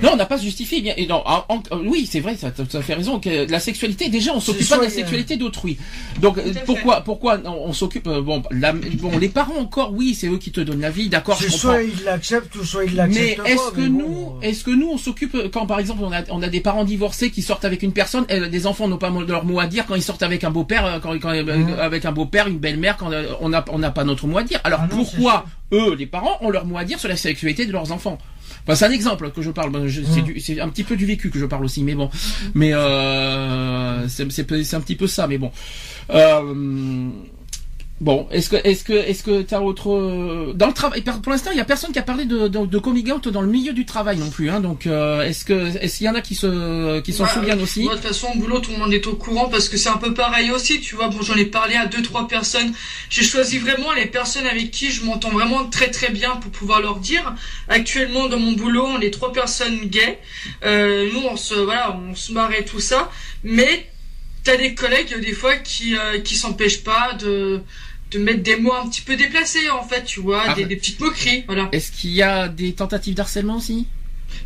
Non, 0.02 0.10
on 0.12 0.16
n'a 0.16 0.26
pas 0.26 0.38
se 0.38 0.42
justifier. 0.44 0.80
Bien, 0.80 0.94
et 0.96 1.06
non, 1.06 1.22
en- 1.26 1.62
oui, 1.84 2.08
c'est 2.10 2.20
vrai, 2.20 2.36
ça, 2.36 2.50
ça 2.68 2.82
fait 2.82 2.94
raison. 2.94 3.20
Que 3.20 3.50
la 3.50 3.60
sexualité, 3.60 4.08
déjà, 4.08 4.32
on 4.34 4.40
s'occupe 4.40 4.68
pas 4.68 4.78
de 4.78 4.84
la 4.84 4.90
sexualité 4.90 5.36
d'autrui. 5.36 5.78
Donc, 6.20 6.38
à 6.38 6.42
pourquoi, 6.66 7.02
pourquoi 7.02 7.38
on, 7.44 7.72
s'occupe 7.72 8.08
Bon, 8.08 8.42
la- 8.50 8.72
bon, 8.72 9.18
les 9.18 9.28
parents 9.28 9.58
encore, 9.58 9.92
oui, 9.92 10.14
c'est 10.18 10.26
eux 10.28 10.38
qui 10.38 10.50
te 10.52 10.60
donnent 10.60 10.80
la 10.80 10.90
vie, 10.92 11.08
d'accord, 11.08 11.36
je 11.40 11.46
C'est 11.46 11.50
comprends. 11.50 11.58
soit 11.72 11.82
ils 11.82 12.04
l'acceptent 12.04 12.54
ou 12.54 12.64
soit 12.64 12.84
ils 12.84 12.90
Mais 12.92 12.96
l'acceptent 12.96 13.42
pas. 13.42 13.48
est-ce 13.48 13.70
que 13.72 13.80
mais 13.80 13.88
nous, 13.88 14.34
euh, 14.36 14.40
est-ce 14.46 14.62
que 14.62 14.70
nous, 14.70 14.88
on 14.92 14.98
s'occupe 14.98 15.36
quand, 15.52 15.66
par 15.66 15.80
exemple, 15.80 16.02
on 16.04 16.12
a, 16.12 16.22
on 16.30 16.40
a 16.42 16.48
des 16.48 16.60
parents 16.60 16.84
divorcés 16.84 17.30
qui 17.32 17.42
sortent 17.42 17.64
avec 17.64 17.82
une 17.82 17.92
personne, 17.92 18.24
et 18.28 18.38
des 18.48 18.66
enfants 18.68 18.86
n'ont 18.86 18.98
pas 18.98 19.10
leur 19.26 19.44
mot 19.44 19.58
à 19.58 19.66
dire 19.66 19.84
quand 19.86 19.96
ils 19.96 20.02
sortent 20.02 20.22
avec 20.22 20.44
un 20.44 20.50
beau-père, 20.50 20.86
euh, 20.86 20.98
quand, 21.00 21.18
quand- 21.18 21.30
euh, 21.34 21.42
Mhm. 21.42 21.74
avec 21.80 22.04
un 22.04 22.12
beau-père, 22.12 22.46
une 22.46 22.58
belle-mère, 22.58 22.96
quand 22.96 23.10
on 23.40 23.48
n'a 23.48 23.64
on 23.70 23.78
n'a 23.80 23.90
pas 23.90 24.04
notre 24.04 24.26
mot 24.28 24.38
à 24.38 24.44
dire. 24.44 24.60
Alors 24.62 24.80
Ah 24.84 24.88
non, 24.88 24.96
pourquoi 24.98 25.46
eux, 25.72 25.96
les 25.96 26.06
parents, 26.06 26.36
ont 26.42 26.50
leur 26.50 26.64
mot 26.66 26.76
à 26.78 26.84
dire 26.84 27.00
sur 27.00 27.08
la 27.08 27.16
sexualité 27.16 27.66
de 27.66 27.72
leurs 27.72 27.90
enfants? 27.90 28.18
Enfin, 28.64 28.76
c'est 28.76 28.84
un 28.84 28.90
exemple 28.92 29.30
que 29.32 29.42
je 29.42 29.50
parle. 29.50 29.72
Ben, 29.72 29.88
je- 29.88 30.02
C'est 30.38 30.60
un 30.60 30.68
petit 30.68 30.84
peu 30.84 30.94
du 30.94 31.04
vécu 31.06 31.30
que 31.30 31.38
je 31.38 31.46
parle 31.46 31.64
aussi, 31.64 31.82
mais 31.82 31.94
bon. 31.94 32.10
Mais 32.54 32.72
euh, 32.72 34.06
c'est 34.08 34.22
un 34.24 34.80
petit 34.80 34.94
peu 34.94 35.06
ça, 35.08 35.26
mais 35.26 35.38
bon. 35.38 35.50
Euh, 36.10 37.08
Bon, 38.02 38.26
est-ce 38.32 38.50
que 38.50 38.56
est-ce 38.56 38.82
que 38.82 38.94
est-ce 38.94 39.22
que 39.22 39.42
t'as 39.42 39.60
autre 39.60 39.92
euh, 39.92 40.52
dans 40.56 40.66
le 40.66 40.72
travail 40.72 41.02
Pour 41.02 41.30
l'instant, 41.30 41.52
il 41.52 41.56
y 41.56 41.60
a 41.60 41.64
personne 41.64 41.92
qui 41.92 42.00
a 42.00 42.02
parlé 42.02 42.24
de, 42.24 42.48
de, 42.48 42.66
de 42.66 42.78
coming 42.78 43.12
out 43.12 43.28
dans 43.28 43.42
le 43.42 43.46
milieu 43.46 43.72
du 43.72 43.86
travail 43.86 44.18
non 44.18 44.28
plus. 44.28 44.50
Hein, 44.50 44.58
donc, 44.58 44.88
euh, 44.88 45.22
est-ce 45.22 45.44
que 45.44 45.76
est-ce 45.80 45.98
qu'il 45.98 46.06
y 46.06 46.10
en 46.10 46.16
a 46.16 46.20
qui 46.20 46.34
se 46.34 46.98
qui 46.98 47.12
s'en 47.12 47.22
Bah, 47.22 47.30
souviennent 47.32 47.62
aussi? 47.62 47.84
Moi, 47.84 47.94
de 47.94 48.00
toute 48.00 48.08
façon, 48.08 48.26
au 48.34 48.38
boulot, 48.40 48.58
tout 48.58 48.72
le 48.72 48.78
monde 48.78 48.92
est 48.92 49.06
au 49.06 49.14
courant 49.14 49.48
parce 49.48 49.68
que 49.68 49.76
c'est 49.76 49.88
un 49.88 49.98
peu 49.98 50.14
pareil 50.14 50.50
aussi, 50.50 50.80
tu 50.80 50.96
vois. 50.96 51.10
Bon, 51.10 51.22
j'en 51.22 51.36
ai 51.36 51.44
parlé 51.44 51.76
à 51.76 51.86
deux, 51.86 52.02
trois 52.02 52.26
personnes. 52.26 52.72
J'ai 53.08 53.22
choisi 53.22 53.58
vraiment 53.58 53.92
les 53.92 54.06
personnes 54.06 54.48
avec 54.48 54.72
qui 54.72 54.90
je 54.90 55.04
m'entends 55.04 55.30
vraiment 55.30 55.66
très, 55.66 55.92
très 55.92 56.10
bien 56.10 56.30
pour 56.30 56.50
pouvoir 56.50 56.80
leur 56.80 56.96
dire. 56.98 57.36
Actuellement, 57.68 58.28
dans 58.28 58.40
mon 58.40 58.50
boulot, 58.54 58.84
on 58.84 59.00
est 59.00 59.12
trois 59.12 59.32
personnes 59.32 59.78
gays. 59.84 60.18
Euh, 60.64 61.08
nous, 61.12 61.22
on 61.30 61.36
se, 61.36 61.54
voilà, 61.54 61.96
on 62.10 62.16
se 62.16 62.32
marre 62.32 62.52
et 62.52 62.64
tout 62.64 62.80
ça. 62.80 63.12
Mais 63.44 63.86
t'as 64.42 64.56
des 64.56 64.74
collègues, 64.74 65.20
des 65.20 65.32
fois, 65.32 65.54
qui, 65.54 65.96
euh, 65.96 66.18
qui 66.18 66.34
s'empêchent 66.34 66.82
pas 66.82 67.12
de, 67.20 67.60
de 68.12 68.18
mettre 68.18 68.42
des 68.42 68.56
mots 68.56 68.74
un 68.74 68.88
petit 68.88 69.00
peu 69.02 69.16
déplacés, 69.16 69.70
en 69.70 69.82
fait, 69.82 70.04
tu 70.04 70.20
vois, 70.20 70.44
Ah 70.48 70.54
des, 70.54 70.62
bah. 70.62 70.68
des 70.68 70.76
petites 70.76 71.00
moqueries, 71.00 71.44
voilà. 71.46 71.68
Est-ce 71.72 71.92
qu'il 71.92 72.10
y 72.10 72.22
a 72.22 72.48
des 72.48 72.72
tentatives 72.74 73.14
d'harcèlement 73.14 73.56
aussi? 73.56 73.86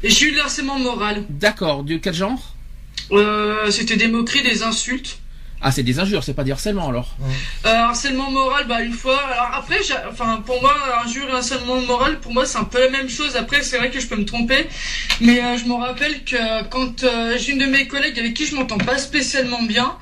J'ai 0.02 0.26
eu 0.26 0.35
le 0.35 0.40
harcèlement 0.40 0.78
moral. 0.78 1.25
D'accord. 1.30 1.85
De 1.85 1.96
quel 1.96 2.14
genre? 2.14 2.54
Euh, 3.12 3.70
c'était 3.70 3.96
des 3.96 4.08
moqueries, 4.08 4.42
des 4.42 4.62
insultes. 4.62 5.18
Ah, 5.62 5.73
c'est 5.73 5.82
des 5.82 5.99
injures, 5.99 6.23
c'est 6.23 6.35
pas 6.35 6.44
des 6.44 6.52
harcèlements 6.52 6.90
alors. 6.90 7.16
Euh, 7.64 7.68
harcèlement 7.73 8.30
moral, 8.30 8.66
bah 8.68 8.82
une 8.82 8.92
fois. 8.92 9.18
Alors 9.18 9.50
après, 9.54 9.78
j'ai- 9.82 9.94
enfin 10.11 10.42
pour 10.44 10.61
moi, 10.61 10.75
injure 11.04 11.28
et 11.30 11.32
harcèlement 11.32 11.80
moral, 11.80 12.20
pour 12.20 12.32
moi 12.35 12.44
c'est 12.44 12.58
un 12.58 12.64
peu 12.64 12.78
la 12.78 12.90
même 12.90 13.08
chose. 13.08 13.37
Après, 13.37 13.62
c'est 13.62 13.78
vrai 13.78 13.90
que 13.90 13.99
je 13.99 14.06
peux 14.06 14.16
me 14.16 14.26
tromper, 14.26 14.66
mais 15.23 15.42
euh, 15.42 15.56
je 15.56 15.64
me 15.64 15.73
rappelle 15.75 16.25
que 16.25 16.62
quand 16.68 17.04
euh, 17.04 17.38
j'ai 17.38 17.52
une 17.52 17.58
de 17.58 17.64
mes 17.66 17.87
collègues 17.88 18.18
avec 18.18 18.35
qui 18.35 18.44
je 18.44 18.54
m'entends 18.54 18.76
pas 18.76 18.99
spécialement 18.99 19.62
bien, 19.62 19.96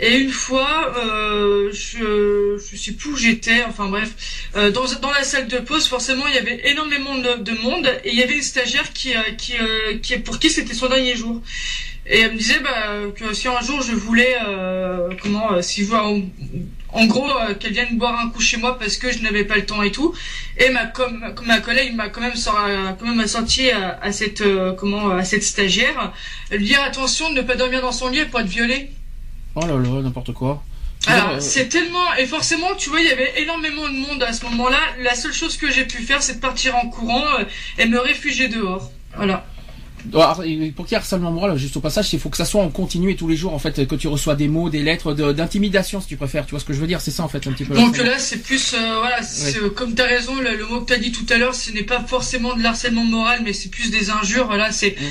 et 0.00 0.16
une 0.18 0.30
fois, 0.30 0.94
euh, 0.96 1.70
je 1.72 2.58
je 2.70 2.76
sais 2.76 2.92
plus 2.92 3.10
où 3.10 3.16
j'étais. 3.16 3.62
Enfin 3.68 3.86
bref, 3.88 4.10
euh, 4.56 4.70
dans 4.70 4.86
dans 5.02 5.10
la 5.10 5.22
salle 5.24 5.46
de 5.48 5.58
pause, 5.58 5.86
forcément, 5.86 6.26
il 6.28 6.34
y 6.34 6.38
avait 6.38 6.60
énormément 6.70 7.16
de, 7.18 7.42
de 7.42 7.52
monde, 7.60 7.86
et 8.04 8.10
il 8.12 8.18
y 8.18 8.22
avait 8.22 8.36
une 8.36 8.42
stagiaire 8.42 8.92
qui 8.92 9.14
euh, 9.14 9.20
qui 9.36 9.54
euh, 9.58 9.98
qui 10.02 10.18
pour 10.18 10.38
qui 10.38 10.48
c'était 10.50 10.74
son 10.74 10.88
dernier 10.88 11.14
jour. 11.16 11.42
Et 12.06 12.20
elle 12.20 12.32
me 12.32 12.38
disait 12.38 12.60
bah, 12.60 12.92
que 13.14 13.34
si 13.34 13.46
un 13.46 13.60
jour 13.60 13.82
je 13.82 13.92
voulais, 13.92 14.34
euh, 14.48 15.10
comment, 15.22 15.60
si 15.62 15.84
je 15.84 15.92
en, 15.94 16.22
en 16.92 17.06
gros, 17.06 17.28
qu'elle 17.60 17.72
vienne 17.72 17.98
boire 17.98 18.18
un 18.18 18.30
coup 18.30 18.40
chez 18.40 18.56
moi 18.56 18.78
parce 18.78 18.96
que 18.96 19.12
je 19.12 19.18
n'avais 19.20 19.44
pas 19.44 19.56
le 19.56 19.66
temps 19.66 19.82
et 19.82 19.92
tout. 19.92 20.12
Et 20.58 20.70
ma, 20.70 20.86
comme, 20.86 21.22
ma 21.46 21.60
collègue 21.60 21.94
m'a 21.94 22.08
quand 22.08 22.22
même, 22.22 22.32
quand 22.98 23.06
même 23.06 23.20
assorti 23.20 23.70
à, 23.70 24.00
à 24.02 24.10
cette, 24.12 24.42
comment, 24.76 25.10
à 25.10 25.24
cette 25.24 25.44
stagiaire, 25.44 26.12
lui 26.50 26.64
dire 26.64 26.82
attention 26.82 27.30
de 27.30 27.36
ne 27.36 27.42
pas 27.42 27.54
dormir 27.54 27.80
dans 27.82 27.92
son 27.92 28.08
lit 28.08 28.24
pour 28.24 28.40
être 28.40 28.48
violée. 28.48 28.90
Oh 29.54 29.60
là 29.60 29.74
là, 29.76 30.02
n'importe 30.02 30.32
quoi. 30.32 30.62
Alors, 31.06 31.30
Euh, 31.30 31.40
c'est 31.40 31.68
tellement, 31.68 32.14
et 32.18 32.26
forcément, 32.26 32.74
tu 32.76 32.90
vois, 32.90 33.00
il 33.00 33.06
y 33.06 33.10
avait 33.10 33.32
énormément 33.42 33.88
de 33.88 33.94
monde 33.96 34.22
à 34.22 34.32
ce 34.32 34.44
moment-là. 34.44 34.78
La 35.02 35.14
seule 35.14 35.32
chose 35.32 35.56
que 35.56 35.70
j'ai 35.70 35.84
pu 35.86 36.02
faire, 36.02 36.22
c'est 36.22 36.34
de 36.34 36.40
partir 36.40 36.76
en 36.76 36.88
courant 36.88 37.24
euh, 37.38 37.44
et 37.78 37.86
me 37.86 37.98
réfugier 37.98 38.48
dehors. 38.48 38.90
Voilà. 39.16 39.46
Alors, 40.14 40.36
pour 40.76 40.86
qu'il 40.86 40.92
y 40.92 40.94
ait 40.94 40.96
harcèlement 40.96 41.30
moral, 41.30 41.56
juste 41.58 41.76
au 41.76 41.80
passage, 41.80 42.12
il 42.12 42.18
faut 42.20 42.30
que 42.30 42.36
ça 42.36 42.46
soit 42.46 42.62
en 42.62 42.70
continu 42.70 43.10
et 43.10 43.16
tous 43.16 43.28
les 43.28 43.36
jours, 43.36 43.52
en 43.52 43.58
fait, 43.58 43.86
que 43.86 43.94
tu 43.94 44.08
reçois 44.08 44.34
des 44.34 44.48
mots, 44.48 44.70
des 44.70 44.82
lettres 44.82 45.12
d'intimidation, 45.12 46.00
si 46.00 46.06
tu 46.08 46.16
préfères. 46.16 46.46
Tu 46.46 46.52
vois 46.52 46.60
ce 46.60 46.64
que 46.64 46.72
je 46.72 46.80
veux 46.80 46.86
dire? 46.86 47.00
C'est 47.02 47.10
ça, 47.10 47.22
en 47.22 47.28
fait, 47.28 47.46
un 47.46 47.52
petit 47.52 47.64
peu. 47.64 47.74
Donc 47.74 47.96
là, 47.98 48.18
c'est 48.18 48.38
plus, 48.42 48.74
euh, 48.74 48.98
voilà, 48.98 49.20
comme 49.74 49.94
tu 49.94 50.00
as 50.02 50.06
raison, 50.06 50.36
le, 50.36 50.56
le 50.56 50.66
mot 50.66 50.80
que 50.80 50.86
tu 50.86 50.92
as 50.94 50.98
dit 50.98 51.12
tout 51.12 51.26
à 51.30 51.36
l'heure, 51.36 51.54
ce 51.54 51.70
n'est 51.72 51.82
pas 51.82 52.00
forcément 52.06 52.54
de 52.54 52.62
l'harcèlement 52.62 53.04
moral, 53.04 53.40
mais 53.44 53.52
c'est 53.52 53.68
plus 53.70 53.90
des 53.90 54.10
injures. 54.10 54.46
Voilà, 54.46 54.72
c'est. 54.72 54.96
Mm. 54.98 55.04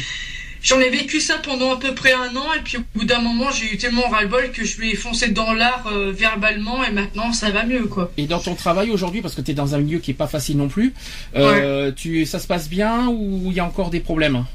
J'en 0.61 0.79
ai 0.79 0.89
vécu 0.89 1.19
ça 1.19 1.35
pendant 1.37 1.73
à 1.73 1.79
peu 1.79 1.93
près 1.93 2.13
un 2.13 2.35
an, 2.35 2.53
et 2.57 2.61
puis 2.63 2.77
au 2.77 2.83
bout 2.93 3.05
d'un 3.05 3.21
moment, 3.21 3.49
j'ai 3.51 3.73
eu 3.73 3.77
tellement 3.77 4.07
ras-le-bol 4.09 4.51
que 4.51 4.65
je 4.65 4.77
lui 4.77 4.91
ai 4.91 4.95
foncé 4.95 5.29
dans 5.29 5.53
l'art 5.53 5.85
euh, 5.91 6.11
verbalement, 6.11 6.83
et 6.83 6.91
maintenant, 6.91 7.31
ça 7.31 7.49
va 7.49 7.63
mieux, 7.65 7.85
quoi. 7.85 8.11
Et 8.17 8.25
dans 8.25 8.39
ton 8.39 8.55
travail 8.55 8.91
aujourd'hui, 8.91 9.21
parce 9.21 9.35
que 9.35 9.41
tu 9.41 9.51
es 9.51 9.53
dans 9.53 9.75
un 9.75 9.79
milieu 9.79 9.99
qui 9.99 10.11
est 10.11 10.15
pas 10.15 10.27
facile 10.27 10.57
non 10.57 10.67
plus, 10.67 10.93
euh, 11.35 11.91
tu, 11.95 12.25
ça 12.25 12.39
se 12.39 12.47
passe 12.47 12.69
bien 12.69 13.07
ou 13.07 13.43
il 13.47 13.53
y 13.53 13.59
a 13.59 13.65
encore 13.65 13.89
des 13.89 13.99
problèmes? 13.99 14.45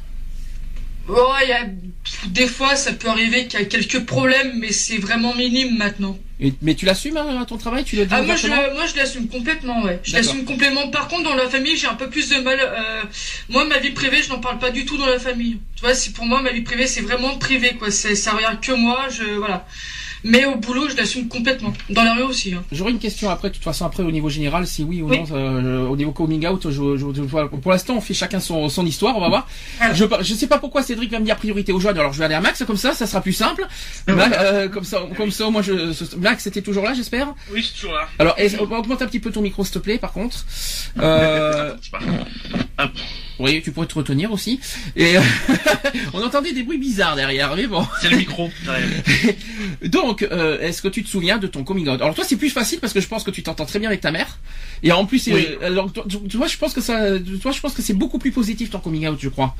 Oh, 1.09 1.33
il 1.43 1.49
y 1.49 1.53
a... 1.53 1.67
Des 2.29 2.47
fois, 2.47 2.77
ça 2.77 2.93
peut 2.93 3.09
arriver 3.09 3.47
qu'il 3.47 3.59
y 3.59 3.63
a 3.63 3.67
quelques 3.67 4.05
problèmes, 4.05 4.53
mais 4.59 4.73
c'est 4.73 4.99
vraiment 4.99 5.35
minime 5.35 5.77
maintenant. 5.77 6.19
Et- 6.41 6.53
mais 6.63 6.75
tu 6.75 6.85
l'assumes 6.85 7.17
hein, 7.17 7.45
ton 7.47 7.57
travail 7.57 7.85
Tu 7.85 7.97
le 7.97 8.05
dis 8.07 8.13
Ah, 8.15 8.23
moi, 8.23 8.37
je, 8.37 8.47
moi, 8.49 8.87
je 8.93 8.97
l'assume 8.97 9.29
complètement, 9.29 9.83
ouais. 9.83 10.01
Je 10.03 10.15
l'assume 10.15 10.45
complètement. 10.45 10.89
Par 10.89 11.09
contre, 11.09 11.23
dans 11.25 11.35
la 11.35 11.49
famille, 11.49 11.77
j'ai 11.77 11.87
un 11.87 11.95
peu 11.95 12.11
plus 12.11 12.29
de 12.31 12.37
mal. 12.41 12.59
euh, 12.61 13.03
Moi, 13.49 13.65
ma 13.67 13.79
vie 13.79 13.91
privée, 13.93 14.23
je 14.23 14.29
n'en 14.31 14.39
parle 14.41 14.59
pas 14.59 14.71
du 14.71 14.85
tout 14.85 14.97
dans 14.99 15.07
la 15.07 15.19
famille. 15.19 15.59
Tu 15.77 15.81
vois, 15.83 15.95
c'est 15.95 16.13
pour 16.13 16.25
moi, 16.27 16.43
ma 16.43 16.51
vie 16.53 16.63
privée, 16.63 16.87
c'est 16.87 17.01
vraiment 17.03 17.37
privé, 17.39 17.75
quoi. 17.79 17.91
Ça 17.91 18.33
regarde 18.33 18.61
que 18.61 18.73
moi, 18.73 19.07
je, 19.11 19.25
voilà. 19.25 19.67
Mais 20.25 20.45
au 20.47 20.57
boulot, 20.57 20.89
je 20.89 20.97
l'assume 20.97 21.29
complètement. 21.29 21.73
Dans 21.91 22.03
la 22.03 22.15
rue 22.15 22.23
aussi, 22.23 22.55
hein. 22.55 22.63
J'aurais 22.73 22.93
une 22.93 22.99
question 22.99 23.29
après, 23.31 23.51
de 23.51 23.55
toute 23.55 23.63
façon, 23.63 23.85
après 23.85 24.03
au 24.03 24.11
niveau 24.11 24.29
général, 24.31 24.67
si 24.67 24.83
oui 24.83 25.03
ou 25.03 25.11
Oui. 25.11 25.19
non, 25.21 25.27
euh, 25.37 25.87
au 25.87 25.97
niveau 25.97 26.13
coming 26.13 26.47
out, 26.47 26.63
je, 26.71 26.71
je- 26.97 27.15
je- 27.15 27.23
pour 27.57 27.71
l'instant, 27.73 27.95
on 27.97 28.01
fait 28.01 28.15
chacun 28.15 28.41
son, 28.41 28.69
son 28.71 28.87
histoire, 28.87 29.17
on 29.17 29.21
va 29.21 29.29
voir. 29.29 29.47
Voilà. 29.79 29.95
Je, 29.95 30.05
je 30.23 30.35
sais 30.35 30.47
pas 30.47 30.59
pourquoi 30.59 30.83
Cédric 30.83 31.11
va 31.11 31.19
me 31.21 31.25
dire 31.27 31.37
priorité 31.37 31.73
aux 31.73 31.81
jeunes, 31.81 31.99
alors 31.99 32.13
je 32.15 32.19
vais 32.19 32.25
aller 32.25 32.35
à 32.35 32.41
Max, 32.41 32.65
comme 32.67 32.77
ça, 32.79 32.95
ça 32.95 33.07
sera 33.07 33.21
plus 33.21 33.33
simple. 33.35 33.67
Max, 34.09 34.37
euh, 34.41 34.69
comme 34.69 34.85
ça, 34.85 35.03
comme 35.17 35.31
ça, 35.31 35.51
moi, 35.51 35.61
je, 35.63 35.73
Max, 36.17 36.43
c'était 36.45 36.63
toujours 36.63 36.85
là, 36.85 36.95
j'espère? 36.95 37.35
Oui, 37.53 37.63
c'est 37.63 37.75
toujours 37.79 37.95
là. 37.95 38.09
Alors, 38.19 38.35
est- 38.39 38.59
augmente 38.59 39.03
un 39.03 39.07
petit 39.07 39.21
peu 39.21 39.31
ton 39.31 39.43
micro, 39.43 39.63
s'il 39.65 39.75
te 39.75 39.79
plaît, 39.79 39.99
par 39.99 40.13
contre. 40.13 40.45
Euh. 41.01 41.75
Hop. 42.79 42.91
Oui, 43.39 43.61
tu 43.63 43.73
pourrais 43.73 43.87
te 43.87 43.95
retenir 43.95 44.31
aussi. 44.33 44.61
Et 44.97 45.15
on 46.13 46.23
entendait 46.23 46.53
des 46.53 46.63
bruits 46.63 46.79
bizarres 46.79 47.17
derrière, 47.17 47.55
mais 47.57 47.67
bon. 47.67 47.85
C'est 48.01 48.09
le 48.11 48.17
micro. 48.17 48.51
Donc, 49.83 50.23
euh, 50.23 50.61
est-ce 50.61 50.83
que 50.83 50.89
tu 50.89 51.03
te 51.03 51.09
souviens 51.09 51.39
de 51.39 51.47
ton 51.47 51.65
coming 51.65 51.89
out? 51.89 52.01
Alors 52.01 52.15
toi, 52.15 52.25
c'est 52.27 52.37
plus 52.37 52.51
facile 52.51 52.79
parce 52.81 52.93
que 52.93 53.01
je 53.01 53.09
pense 53.09 53.25
que 53.25 53.31
tu 53.31 53.43
t'entends 53.43 53.67
très 53.67 53.79
bien 53.79 53.89
avec 53.89 54.01
ta 54.01 54.11
mère. 54.11 54.39
Et 54.83 54.93
en 54.93 55.05
plus, 55.07 55.27
Oui. 55.29 55.47
euh, 55.63 55.67
alors, 55.67 55.93
toi, 55.93 56.05
je 56.09 56.57
pense 56.59 56.73
que 56.75 56.81
ça, 56.81 57.19
toi, 57.43 57.53
je 57.53 57.61
pense 57.61 57.75
que 57.75 57.83
c'est 57.83 57.95
beaucoup 57.95 58.19
plus 58.19 58.31
positif 58.33 58.71
ton 58.71 58.79
coming 58.81 59.07
out, 59.09 59.19
je 59.21 59.29
crois. 59.29 59.57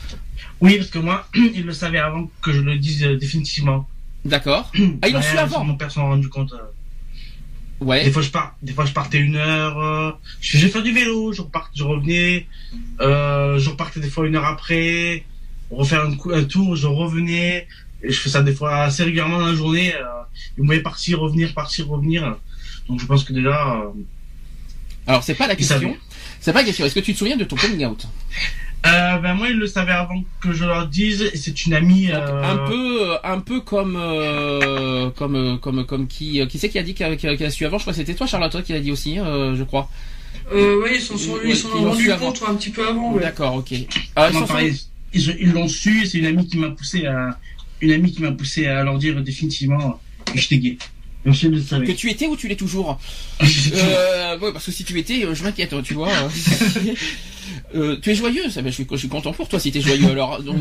Oui, 0.61 0.77
parce 0.79 0.91
que 0.91 0.99
moi, 0.99 1.27
il 1.35 1.65
le 1.65 1.73
savait 1.73 1.99
avant 1.99 2.31
que 2.43 2.53
je 2.53 2.61
le 2.61 2.77
dise 2.77 3.03
euh, 3.05 3.17
définitivement. 3.17 3.89
D'accord. 4.25 4.71
Ah, 5.03 5.09
ils 5.09 5.15
l'ont 5.15 5.23
su 5.23 5.37
avant. 5.37 5.65
Mon 5.65 5.75
père 5.77 5.91
s'en 5.91 6.05
rendu 6.07 6.29
compte. 6.29 6.53
euh. 6.53 6.59
Des 8.05 8.11
fois, 8.11 8.23
je 8.23 8.31
pars, 8.31 8.57
des 8.63 8.73
fois, 8.73 8.85
je 8.85 8.93
partais 8.93 9.19
une 9.19 9.37
heure. 9.37 9.79
euh, 9.79 10.13
je 10.41 10.53
faisais 10.53 10.69
faire 10.69 10.83
du 10.83 10.93
vélo, 10.93 11.33
je 11.33 11.43
repars, 11.43 11.71
je 11.75 11.85
revenais. 11.85 12.47
Euh, 13.01 13.59
je 13.59 13.71
repartais 13.71 14.01
des 14.01 14.11
fois 14.11 14.27
une 14.27 14.37
heure 14.37 14.45
après, 14.45 15.25
refaire 15.71 16.03
un, 16.03 16.15
coup, 16.15 16.33
un 16.33 16.45
tour, 16.45 16.77
je 16.77 16.87
revenais. 16.87 17.67
Et 18.03 18.11
je 18.11 18.21
fais 18.21 18.29
ça 18.29 18.43
des 18.43 18.55
fois 18.55 18.83
assez 18.83 19.03
régulièrement 19.03 19.39
dans 19.39 19.47
la 19.47 19.55
journée. 19.55 19.95
Euh, 19.95 20.23
il 20.59 20.65
me 20.65 20.83
partir, 20.83 21.21
revenir, 21.21 21.55
partir, 21.55 21.89
revenir. 21.89 22.37
Donc, 22.89 23.01
je 23.01 23.07
pense 23.07 23.25
que 23.25 23.33
déjà, 23.33 23.77
euh, 23.77 23.91
Alors 25.07 25.23
c'est 25.23 25.35
pas 25.35 25.47
la 25.47 25.57
question. 25.57 25.97
C'est 26.41 26.53
pas 26.53 26.61
la 26.61 26.67
question. 26.67 26.85
Est-ce 26.85 26.95
que 26.95 27.01
tu 27.01 27.13
te 27.13 27.19
souviens 27.19 27.37
de 27.37 27.45
ton 27.45 27.57
coming 27.57 27.85
out? 27.87 28.07
Euh, 28.87 29.19
ben 29.19 29.35
moi, 29.35 29.49
il 29.49 29.57
le 29.57 29.67
savait 29.67 29.93
avant 29.93 30.23
que 30.41 30.53
je 30.53 30.65
leur 30.65 30.87
dise. 30.87 31.23
Et 31.33 31.37
c'est 31.37 31.65
une 31.67 31.75
amie. 31.75 32.07
Donc, 32.09 32.17
euh, 32.17 32.43
Un 32.43 32.57
peu, 32.69 33.11
euh, 33.13 33.17
un 33.25 33.41
peu 33.41 33.61
comme, 33.61 33.97
euh, 33.99 35.11
comme, 35.11 35.37
euh, 35.37 35.57
comme, 35.57 35.87
comme 35.87 36.07
qui, 36.07 36.41
euh, 36.41 36.47
qui 36.47 36.59
c'est 36.59 36.69
qui 36.69 36.79
a 36.79 36.83
dit 36.83 36.95
qu'il 36.95 37.05
a, 37.07 37.51
su 37.51 37.65
avant? 37.65 37.79
Je 37.79 37.85
crois 37.85 37.93
que 37.93 37.99
c'était 37.99 38.15
toi, 38.15 38.27
Charlotte, 38.27 38.63
qui 38.63 38.73
l'a 38.73 38.81
dit 38.81 38.93
aussi, 38.93 39.19
euh, 39.19 39.57
je 39.57 39.63
crois. 39.65 39.89
Euh, 40.53 40.83
ouais, 40.83 40.97
ils 40.97 41.01
s'en 41.01 41.17
sont, 41.17 41.33
Ouais, 41.33 41.41
ils 41.47 41.57
s'en 41.57 41.69
ils 41.71 41.73
l'ont 41.83 41.87
ont 41.87 41.91
rendu 41.91 42.03
su 42.05 42.13
avant. 42.13 42.27
compte 42.33 42.43
un 42.47 42.55
petit 42.57 42.71
peu 42.71 42.87
avant, 42.87 43.13
ouais. 43.13 43.23
D'accord, 43.23 43.55
ok. 43.55 43.73
Ah, 44.17 44.29
ils 44.31 44.35
s'en 44.39 44.47
sont- 44.47 44.59
ils 44.59 45.37
ils 45.41 45.53
l'ont 45.53 45.69
su, 45.69 46.05
c'est 46.07 46.19
une 46.19 46.27
amie 46.27 46.47
qui 46.47 46.59
m'a 46.59 46.71
poussé 46.71 47.07
à 47.07 47.39
une 47.81 47.93
amie 47.93 48.13
qui 48.13 48.21
m'a 48.21 48.33
poussé 48.33 48.67
à 48.67 48.83
leur 48.83 48.99
dire 48.99 49.21
définitivement 49.23 50.01
que 50.27 50.39
j'étais 50.39 50.59
gay. 50.59 50.77
Que 51.25 51.93
tu 51.93 52.11
étais 52.11 52.27
ou 52.27 52.37
tu 52.37 52.49
l'es 52.49 52.57
toujours? 52.57 52.99
Euh, 53.41 54.35
Euh, 54.35 54.39
ouais, 54.39 54.53
parce 54.53 54.67
que 54.67 54.73
si 54.73 54.85
tu 54.85 54.99
étais, 54.99 55.25
euh, 55.25 55.35
je 55.35 55.43
m'inquiète, 55.45 55.73
hein, 55.73 55.81
tu 55.83 55.95
vois. 55.95 56.09
Euh, 57.75 57.97
tu 58.01 58.11
es 58.11 58.15
joyeux, 58.15 58.49
ça, 58.51 58.63
ben, 58.63 58.71
je 58.71 58.75
suis, 58.75 58.87
je 58.91 58.97
suis 58.97 59.09
content 59.09 59.33
pour 59.33 59.49
toi 59.49 59.59
si 59.59 59.73
tu 59.73 59.79
es 59.79 59.81
joyeux. 59.81 60.11
Alors, 60.11 60.43
donc, 60.43 60.57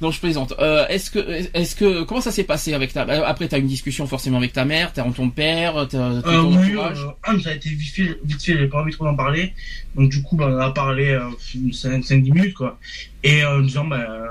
non, 0.00 0.10
je 0.10 0.20
plaisante. 0.20 0.54
Euh, 0.58 0.86
est-ce 0.88 1.10
que, 1.10 1.18
est-ce 1.54 1.76
que, 1.76 2.04
comment 2.04 2.20
ça 2.20 2.30
s'est 2.32 2.44
passé 2.44 2.74
avec 2.74 2.92
ta, 2.92 3.02
euh, 3.02 3.22
après 3.26 3.48
t'as 3.48 3.58
une 3.58 3.66
discussion 3.66 4.06
forcément 4.06 4.38
avec 4.38 4.52
ta 4.52 4.64
mère, 4.64 4.92
t'as 4.92 5.08
ton 5.10 5.30
père, 5.30 5.86
t'as, 5.88 5.98
euh, 5.98 6.22
ton 6.22 6.50
oui, 6.50 6.56
entourage? 6.56 7.06
euh, 7.28 7.38
ça 7.40 7.50
a 7.50 7.54
été 7.54 7.68
vite 7.70 7.94
fait, 7.94 8.18
vite 8.24 8.42
fait, 8.42 8.54
j'avais 8.54 8.68
pas 8.68 8.80
envie 8.80 8.92
trop 8.92 9.04
d'en 9.04 9.16
parler. 9.16 9.52
Donc 9.94 10.10
du 10.10 10.22
coup, 10.22 10.36
bah, 10.36 10.48
on 10.50 10.58
a 10.58 10.70
parlé 10.70 11.10
euh, 11.10 11.28
5-10 11.54 12.32
minutes, 12.32 12.54
quoi. 12.54 12.78
Et 13.22 13.42
euh, 13.42 13.58
en 13.58 13.60
disant 13.60 13.88
euh, 13.92 14.28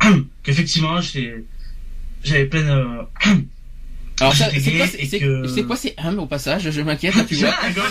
qu'effectivement, 0.42 1.00
j'avais 1.00 2.46
plein 2.46 2.62
de... 2.62 3.38
Alors, 4.20 4.34
ça, 4.34 4.48
c'est 4.50 4.72
quoi, 4.72 4.86
c'est, 4.86 5.18
que- 5.20 5.60
quoi, 5.62 5.76
c'est 5.76 5.94
hum 6.04 6.18
au 6.18 6.26
passage, 6.26 6.70
je 6.70 6.80
m'inquiète, 6.82 7.14
là, 7.14 7.24
tu 7.24 7.34
vois. 7.36 7.54
Ah, 7.62 7.68
d'accord. 7.68 7.86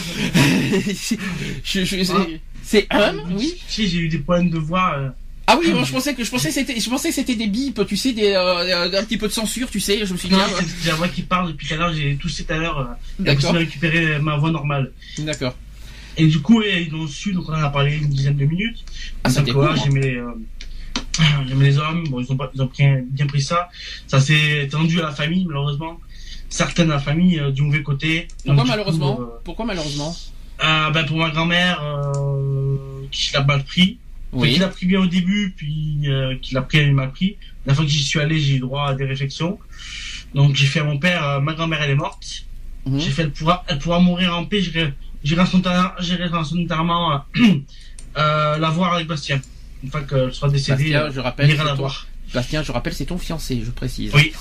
je, 1.64 1.84
je, 1.86 2.04
c'est, 2.04 2.40
c'est 2.64 2.94
hum, 2.94 3.22
oui. 3.38 3.54
Si, 3.68 3.88
j'ai 3.88 4.00
eu 4.00 4.08
des 4.10 4.20
problèmes 4.20 4.50
de 4.50 4.58
voix. 4.58 4.96
euh, 4.98 5.10
Ah 5.48 5.58
oui, 5.60 5.72
moi, 5.72 5.84
je 5.86 5.92
pensais 5.92 6.14
que, 6.14 6.24
je 6.24 6.30
pensais 6.30 6.52
c'était, 6.52 6.80
je 6.80 6.90
pensais 6.90 7.12
c'était 7.12 7.36
des 7.36 7.48
bips, 7.48 7.86
tu 7.88 7.96
sais, 7.98 8.14
des, 8.14 8.32
euh, 8.34 9.00
un 9.00 9.04
petit 9.06 9.18
peu 9.18 9.28
de 9.28 9.34
censure, 9.34 9.70
tu 9.70 9.80
sais, 9.80 10.06
je 10.06 10.12
me 10.14 10.18
suis 10.18 10.28
dit, 10.30 10.36
Non, 10.36 10.42
ah, 10.46 10.62
c'est 10.82 10.90
la 10.90 10.96
voix 10.96 11.08
qui 11.08 11.22
parle 11.22 11.50
depuis 11.50 11.68
tout 11.68 11.74
à 11.76 11.78
l'heure, 11.78 11.94
j'ai 11.94 12.16
toussé 12.18 12.44
tout 12.44 12.54
à 12.54 12.58
l'heure. 12.58 12.80
Euh, 12.80 12.84
D'accord. 13.20 13.54
j'ai 13.54 13.60
récupéré 13.60 14.20
ma 14.20 14.36
voix 14.38 14.52
normale. 14.52 14.92
d'accord. 15.20 15.56
Et 16.20 16.26
du 16.26 16.40
coup, 16.42 16.64
ils 16.64 16.90
l'ont 16.90 17.08
su, 17.08 17.32
donc 17.32 17.48
on 17.48 17.54
en 17.54 17.62
a 17.64 17.70
parlé 17.70 17.96
une 17.96 18.10
dizaine 18.10 18.36
de 18.38 18.46
minutes. 18.46 18.84
Ah, 19.24 19.30
ça 19.30 19.44
voilà, 19.44 19.74
cool, 19.76 19.80
hein. 19.80 19.84
j'aimais, 19.86 20.16
euh, 20.16 20.32
j'aimais 21.48 21.66
les 21.66 21.78
hommes. 21.78 22.08
Bon, 22.10 22.20
ils 22.20 22.32
ont 22.32 22.36
pas, 22.36 22.50
ils 22.56 22.62
ont 22.62 22.72
bien, 22.76 23.02
bien 23.12 23.28
pris 23.28 23.42
ça. 23.44 23.70
Ça 24.08 24.20
s'est 24.20 24.68
tendu 24.72 25.00
à 25.00 25.04
la 25.04 25.12
famille, 25.12 25.46
malheureusement. 25.46 26.00
Certaines 26.50 26.90
la 26.90 27.00
famille 27.00 27.40
euh, 27.40 27.52
du 27.52 27.62
mauvais 27.62 27.84
côté. 27.84 28.28
Pourquoi 28.46 28.56
Donc, 28.56 28.66
du 28.66 28.72
malheureusement 28.72 29.16
coup, 29.16 29.22
euh, 29.24 29.40
Pourquoi 29.44 29.66
malheureusement 29.66 30.16
euh, 30.64 30.90
ben, 30.90 31.06
pour 31.06 31.18
ma 31.18 31.30
grand-mère, 31.30 31.82
euh, 31.84 32.78
qui 33.12 33.34
l'a 33.34 33.44
mal 33.44 33.64
pris. 33.64 34.00
Oui. 34.34 34.54
Qui 34.54 34.60
l'a 34.60 34.68
pris 34.68 34.86
bien 34.86 35.00
au 35.00 35.06
début, 35.06 35.54
puis 35.56 36.00
euh, 36.06 36.36
qui 36.42 36.54
l'a 36.54 36.62
pris 36.62 36.92
mal 36.92 37.12
pris. 37.12 37.38
La 37.66 37.74
fois 37.74 37.86
que 37.86 37.92
j'y 37.92 38.04
suis 38.04 38.20
allé, 38.20 38.40
j'ai 38.40 38.56
eu 38.56 38.60
droit 38.60 38.90
à 38.90 38.94
des 38.94 39.06
réflexions. 39.06 39.60
Donc 40.34 40.56
j'ai 40.56 40.68
fait 40.68 40.80
à 40.80 40.84
mon 40.84 40.98
père, 40.98 41.24
euh, 41.26 41.40
ma 41.40 41.54
grand-mère 41.54 41.82
elle 41.82 41.92
est 41.92 41.96
morte. 41.96 42.46
Mhm. 42.86 43.00
J'ai 43.00 43.10
fait, 43.12 43.24
elle 43.24 43.32
pourra, 43.32 43.64
elle 43.68 43.80
pourra 43.80 44.00
mourir 44.00 44.38
en 44.38 44.46
paix. 44.46 44.62
J'irai, 44.62 44.94
j'irai 45.24 45.44
j'irai 46.00 46.24
instantanément 46.26 47.14
euh, 47.14 47.18
euh, 48.18 48.58
la 48.58 48.70
voir 48.70 48.94
avec 48.94 49.08
Bastien. 49.08 49.42
Une 49.84 49.92
fois 49.92 50.02
qu'elle 50.02 50.34
sera 50.34 50.50
décédée, 50.50 50.92
Bastien, 50.92 51.02
euh, 51.02 51.12
je 51.12 51.20
rappelle, 51.20 51.56
la 51.56 51.74
voir. 51.74 52.08
Bastien, 52.34 52.62
je 52.64 52.72
rappelle, 52.72 52.94
c'est 52.94 53.06
ton 53.06 53.18
fiancé, 53.18 53.62
je 53.66 53.72
précise. 53.72 54.12
Oui. 54.14 54.34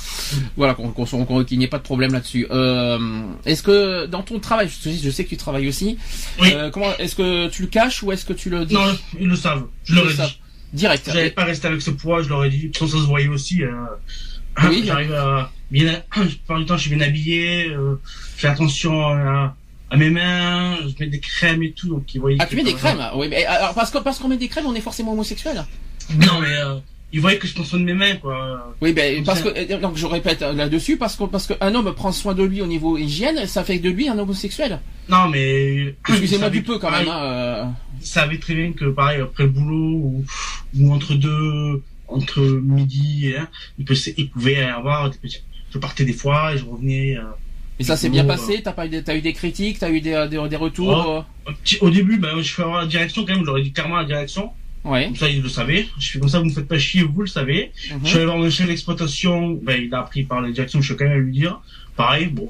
Voilà, 0.57 0.75
qu'on, 0.75 0.89
qu'on, 0.91 1.05
qu'on- 1.07 1.25
qu'on- 1.25 1.45
qu'il 1.45 1.59
n'y 1.59 1.65
ait 1.65 1.69
pas 1.69 1.79
de 1.79 1.83
problème 1.85 2.13
là-dessus. 2.13 2.47
Euh, 2.51 2.99
est-ce 3.45 3.63
que 3.63 4.07
dans 4.07 4.23
ton 4.23 4.39
travail, 4.41 4.69
je, 4.69 4.91
je 4.91 5.11
sais 5.11 5.25
que 5.25 5.29
tu 5.31 5.37
travailles 5.37 5.69
aussi, 5.69 5.97
Oui. 6.41 6.51
euh, 6.53 6.71
comment, 6.71 6.97
est-ce 6.99 7.15
que 7.15 7.49
tu 7.49 7.63
le 7.63 7.69
caches 7.69 8.03
ou 8.03 8.11
est-ce 8.13 8.25
que 8.25 8.33
tu 8.33 8.51
le 8.51 8.65
dis? 8.65 8.75
Non, 8.75 8.97
ils 9.21 9.29
le 9.29 9.37
savent. 9.37 9.67
Je 9.85 9.95
leur 9.95 10.05
le 10.05 10.11
ai 10.11 10.15
dit. 10.15 10.41
Direct. 10.73 11.09
J'allais 11.13 11.31
pas 11.31 11.45
rester 11.45 11.69
avec 11.69 11.81
ce 11.81 11.91
poids, 11.91 12.23
je 12.23 12.29
leur 12.29 12.45
ai 12.45 12.51
dit. 12.51 12.59
De 12.59 12.67
toute 12.67 12.79
façon, 12.79 12.97
ça 12.99 13.03
se 13.05 13.09
voyait 13.09 13.29
aussi. 13.29 13.63
Euh, 13.63 13.71
Oui. 14.65 14.83
J'arrive 14.87 15.13
à 15.15 15.53
bien, 15.71 16.03
par 16.47 16.59
du 16.59 16.65
temps, 16.67 16.77
je 16.77 16.83
suis 16.89 16.95
bien 16.95 17.07
habillé, 17.07 17.69
euh, 17.71 17.95
je 18.37 18.41
fais 18.41 18.49
attention 18.49 19.01
à, 19.07 19.55
à 19.91 19.97
mes 19.97 20.11
mains, 20.11 20.77
je 20.83 20.93
mets 21.05 21.11
des 21.11 21.21
crèmes 21.21 21.63
et 21.63 21.73
tout, 21.73 21.89
donc 21.89 22.13
ils 22.15 22.21
voyaient. 22.21 22.39
Ah, 22.41 22.47
tu 22.47 22.57
mets 22.57 22.65
des 22.65 22.75
crèmes? 22.75 23.01
Oui, 23.15 23.29
mais 23.29 23.45
alors, 23.45 23.75
parce, 23.75 23.91
que, 23.91 23.99
parce 23.99 24.19
qu'on 24.19 24.29
met 24.29 24.37
des 24.37 24.49
crèmes, 24.49 24.67
on 24.67 24.75
est 24.75 24.81
forcément 24.81 25.13
homosexuel. 25.13 25.65
Non, 26.15 26.41
mais 26.41 26.49
euh, 26.57 26.77
ils 27.13 27.21
voyaient 27.21 27.39
que 27.39 27.47
je 27.47 27.55
prends 27.55 27.65
soin 27.65 27.79
de 27.79 27.85
mes 27.85 27.95
mains, 27.95 28.17
quoi. 28.17 28.75
Oui, 28.81 28.93
ben, 28.93 29.23
parce 29.25 29.41
que, 29.41 29.49
euh, 29.49 29.79
donc 29.81 29.97
je 29.97 30.07
répète 30.07 30.43
euh, 30.43 30.53
là-dessus, 30.53 30.97
parce 30.97 31.17
que, 31.17 31.25
parce 31.25 31.47
qu'un 31.47 31.75
homme 31.75 31.95
prend 31.95 32.13
soin 32.13 32.35
de 32.35 32.43
lui 32.43 32.61
au 32.61 32.67
niveau 32.67 32.99
hygiène, 32.99 33.47
ça 33.47 33.65
fait 33.65 33.79
de 33.79 33.89
lui 33.91 34.09
un 34.09 34.19
homosexuel. 34.19 34.81
Non, 35.09 35.29
mais. 35.29 35.95
Excusez-moi 36.09 36.51
du 36.51 36.63
peu 36.63 36.79
quand 36.79 36.91
pareil, 36.91 37.07
même. 37.07 37.15
Hein, 37.15 37.23
euh. 37.23 37.65
Ils 38.01 38.07
savaient 38.07 38.39
très 38.39 38.55
bien 38.55 38.73
que, 38.73 38.87
pareil, 38.87 39.21
après 39.21 39.45
le 39.45 39.51
boulot, 39.51 39.95
ou, 39.95 40.25
ou 40.79 40.93
entre 40.93 41.15
deux, 41.15 41.83
entre 42.09 42.41
midi 42.41 43.29
et 43.29 43.39
un, 43.39 43.49
ils, 43.79 43.85
pouvaient, 43.85 44.15
ils 44.17 44.31
pouvaient 44.31 44.63
avoir 44.65 45.09
des 45.11 45.19
petits. 45.19 45.43
Je 45.73 45.79
partais 45.79 46.05
des 46.05 46.13
fois 46.13 46.55
et 46.55 46.59
je 46.59 46.65
revenais. 46.65 47.17
euh, 47.17 47.23
Et 47.79 47.85
ça 47.85 47.97
s'est 47.97 48.09
bien 48.09 48.25
passé. 48.25 48.63
T'as 48.63 48.73
pas 48.73 48.87
eu, 48.87 48.89
des, 48.89 49.03
t'as 49.03 49.17
eu 49.17 49.21
des 49.21 49.33
critiques, 49.33 49.79
t'as 49.79 49.91
eu 49.91 50.01
des, 50.01 50.27
des, 50.29 50.49
des 50.49 50.57
retours. 50.57 51.25
Oh. 51.49 51.53
Au 51.81 51.91
début, 51.91 52.19
ben, 52.19 52.41
je 52.41 52.53
fais 52.53 52.63
avoir 52.63 52.81
la 52.81 52.87
direction 52.87 53.25
quand 53.25 53.35
même, 53.37 53.57
ai 53.57 53.63
dit 53.63 53.73
clairement 53.73 53.97
la 53.97 54.05
direction. 54.05 54.51
Ouais. 54.87 55.07
Comme 55.07 55.17
ça, 55.17 55.29
ils 55.29 55.43
le 55.43 55.49
savaient. 55.49 55.87
Je 55.99 56.11
fais 56.13 56.19
comme 56.19 56.29
ça, 56.29 56.39
vous 56.39 56.45
me 56.47 56.53
faites 56.53 56.69
pas 56.69 56.79
chier, 56.79 57.03
vous 57.03 57.21
le 57.23 57.27
savez. 57.27 57.73
Mhm. 57.91 58.01
Je 58.05 58.09
suis 58.09 58.17
allé 58.17 58.27
voir 58.27 58.39
mon 58.39 58.49
chef 58.51 58.67
d'exploitation, 58.69 59.53
ben, 59.63 59.83
il 59.83 59.93
a 59.95 60.01
appris 60.01 60.23
par 60.25 60.41
la 60.41 60.51
direction, 60.51 60.81
je 60.81 60.87
suis 60.87 60.97
quand 60.97 61.05
même 61.05 61.15
à 61.15 61.19
lui 61.19 61.33
dire. 61.33 61.61
Pareil, 61.97 62.27
bon, 62.27 62.49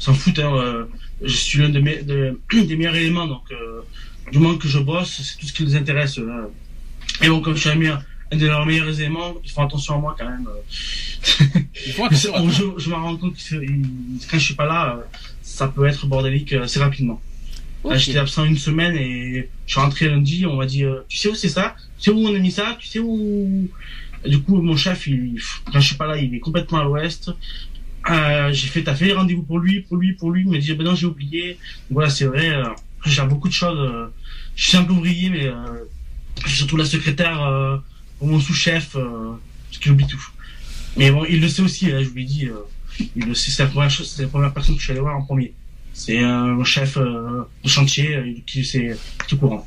s'en 0.00 0.14
fout, 0.14 0.38
hein, 0.38 0.52
euh, 0.56 0.84
je 1.22 1.36
suis 1.36 1.58
l'un 1.60 1.68
de 1.68 1.80
mes, 1.80 2.02
de- 2.02 2.38
des 2.52 2.76
meilleurs 2.76 2.96
éléments, 2.96 3.26
donc, 3.26 3.42
euh, 3.52 3.80
du 4.32 4.38
moment 4.38 4.56
que 4.56 4.68
je 4.68 4.78
bosse, 4.78 5.20
c'est 5.22 5.38
tout 5.38 5.46
ce 5.46 5.52
qui 5.52 5.64
les 5.64 5.76
intéresse. 5.76 6.18
euh. 6.18 6.46
Et 7.22 7.28
bon, 7.28 7.40
comme 7.40 7.54
je 7.54 7.60
suis 7.60 7.70
un, 7.70 7.74
meilleur- 7.76 8.02
un 8.32 8.36
de 8.36 8.46
leurs 8.46 8.66
meilleurs 8.66 8.98
éléments, 9.00 9.34
ils 9.44 9.50
font 9.50 9.62
attention 9.64 9.94
à 9.94 9.98
moi 9.98 10.16
quand 10.18 10.28
même. 10.28 10.46
je, 12.50 12.62
je 12.78 12.88
me 12.90 12.94
rends 12.94 13.16
compte 13.16 13.34
que 13.36 13.54
il- 13.62 14.18
quand 14.30 14.38
je 14.38 14.44
suis 14.44 14.54
pas 14.54 14.66
là, 14.66 14.98
ça 15.42 15.68
peut 15.68 15.86
être 15.86 16.06
bordélique 16.06 16.52
assez 16.54 16.80
rapidement. 16.80 17.20
Là, 17.88 17.94
Ok. 17.94 17.98
J'étais 18.00 18.18
absent 18.18 18.44
une 18.44 18.58
semaine 18.58 18.96
et 18.96 19.48
je 19.66 19.72
suis 19.72 19.80
rentré 19.80 20.08
lundi. 20.08 20.44
On 20.46 20.56
m'a 20.56 20.66
dit, 20.66 20.84
euh, 20.84 21.00
tu 21.08 21.16
sais 21.18 21.28
où 21.28 21.34
c'est 21.34 21.48
ça? 21.48 21.76
Tu 21.98 22.04
sais 22.04 22.10
où 22.10 22.18
on 22.26 22.34
a 22.34 22.38
mis 22.38 22.50
ça? 22.50 22.76
Tu 22.80 22.88
sais 22.88 22.98
où 22.98 23.68
Du 24.26 24.40
coup, 24.42 24.60
mon 24.60 24.76
chef, 24.76 25.06
il, 25.06 25.40
quand 25.72 25.80
je 25.80 25.86
suis 25.86 25.96
pas 25.96 26.06
là, 26.06 26.16
il 26.18 26.34
est 26.34 26.40
complètement 26.40 26.80
à 26.80 26.84
l'ouest. 26.84 27.30
Euh, 28.10 28.52
j'ai 28.52 28.68
fait, 28.68 28.82
t'as 28.82 28.94
fait 28.94 29.06
les 29.06 29.12
rendez-vous 29.14 29.42
pour 29.42 29.58
lui, 29.58 29.80
pour 29.80 29.96
lui, 29.96 30.12
pour 30.14 30.30
lui. 30.30 30.42
Il 30.42 30.50
m'a 30.50 30.58
dit, 30.58 30.72
ben 30.74 30.84
non, 30.84 30.94
j'ai 30.94 31.06
oublié. 31.06 31.58
Voilà, 31.90 32.10
c'est 32.10 32.24
vrai. 32.26 32.50
Euh, 32.50 32.64
gère 33.04 33.28
beaucoup 33.28 33.48
de 33.48 33.52
choses. 33.52 33.78
euh, 33.78 34.06
je 34.56 34.68
suis 34.68 34.76
un 34.76 34.84
peu 34.84 34.92
ouvrier, 34.92 35.30
mais 35.30 35.48
je 36.42 36.48
suis 36.48 36.58
surtout 36.58 36.76
la 36.76 36.84
secrétaire 36.84 37.38
pour 38.18 38.26
mon 38.28 38.40
sous-chef. 38.40 38.92
Parce 38.94 39.78
qu'il 39.80 39.92
oublie 39.92 40.06
tout. 40.06 40.24
Mais 40.96 41.10
bon, 41.10 41.24
il 41.28 41.40
le 41.40 41.48
sait 41.48 41.62
aussi, 41.62 41.90
là, 41.90 42.02
je 42.02 42.08
lui 42.08 42.22
ai 42.22 42.24
dit, 42.24 42.48
il 43.16 43.26
le 43.26 43.34
sait, 43.34 43.50
c'est 43.50 43.62
la 43.64 43.68
première 43.68 43.90
chose, 43.90 44.08
c'est 44.08 44.22
la 44.22 44.28
première 44.28 44.52
personne 44.54 44.74
que 44.74 44.80
je 44.80 44.84
suis 44.86 44.92
allé 44.92 45.00
voir 45.00 45.16
en 45.16 45.22
premier. 45.22 45.52
C'est 45.98 46.18
un 46.18 46.62
chef 46.62 46.98
euh, 46.98 47.42
de 47.64 47.68
chantier 47.68 48.16
euh, 48.16 48.32
qui 48.46 48.64
c'est 48.64 48.96
tout 49.28 49.38
courant. 49.38 49.66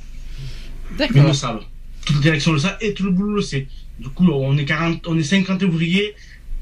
Mais 0.98 1.06
ils 1.08 1.13
le 1.13 1.15
D'accord. 1.22 1.36
savent. 1.36 1.63
Toute 2.06 2.15
la 2.18 2.22
direction 2.22 2.52
le 2.54 2.60
sait 2.60 2.76
et 2.82 2.94
tout 2.94 3.04
le 3.04 3.12
boulot 3.12 3.36
le 3.38 3.42
sait. 3.42 3.68
Du 4.00 4.10
coup, 4.10 4.30
on 4.32 4.56
est 4.58 4.63
40, 4.65 5.08
on 5.08 5.18
est 5.18 5.24
50 5.24 5.62
ouvriers 5.63 6.13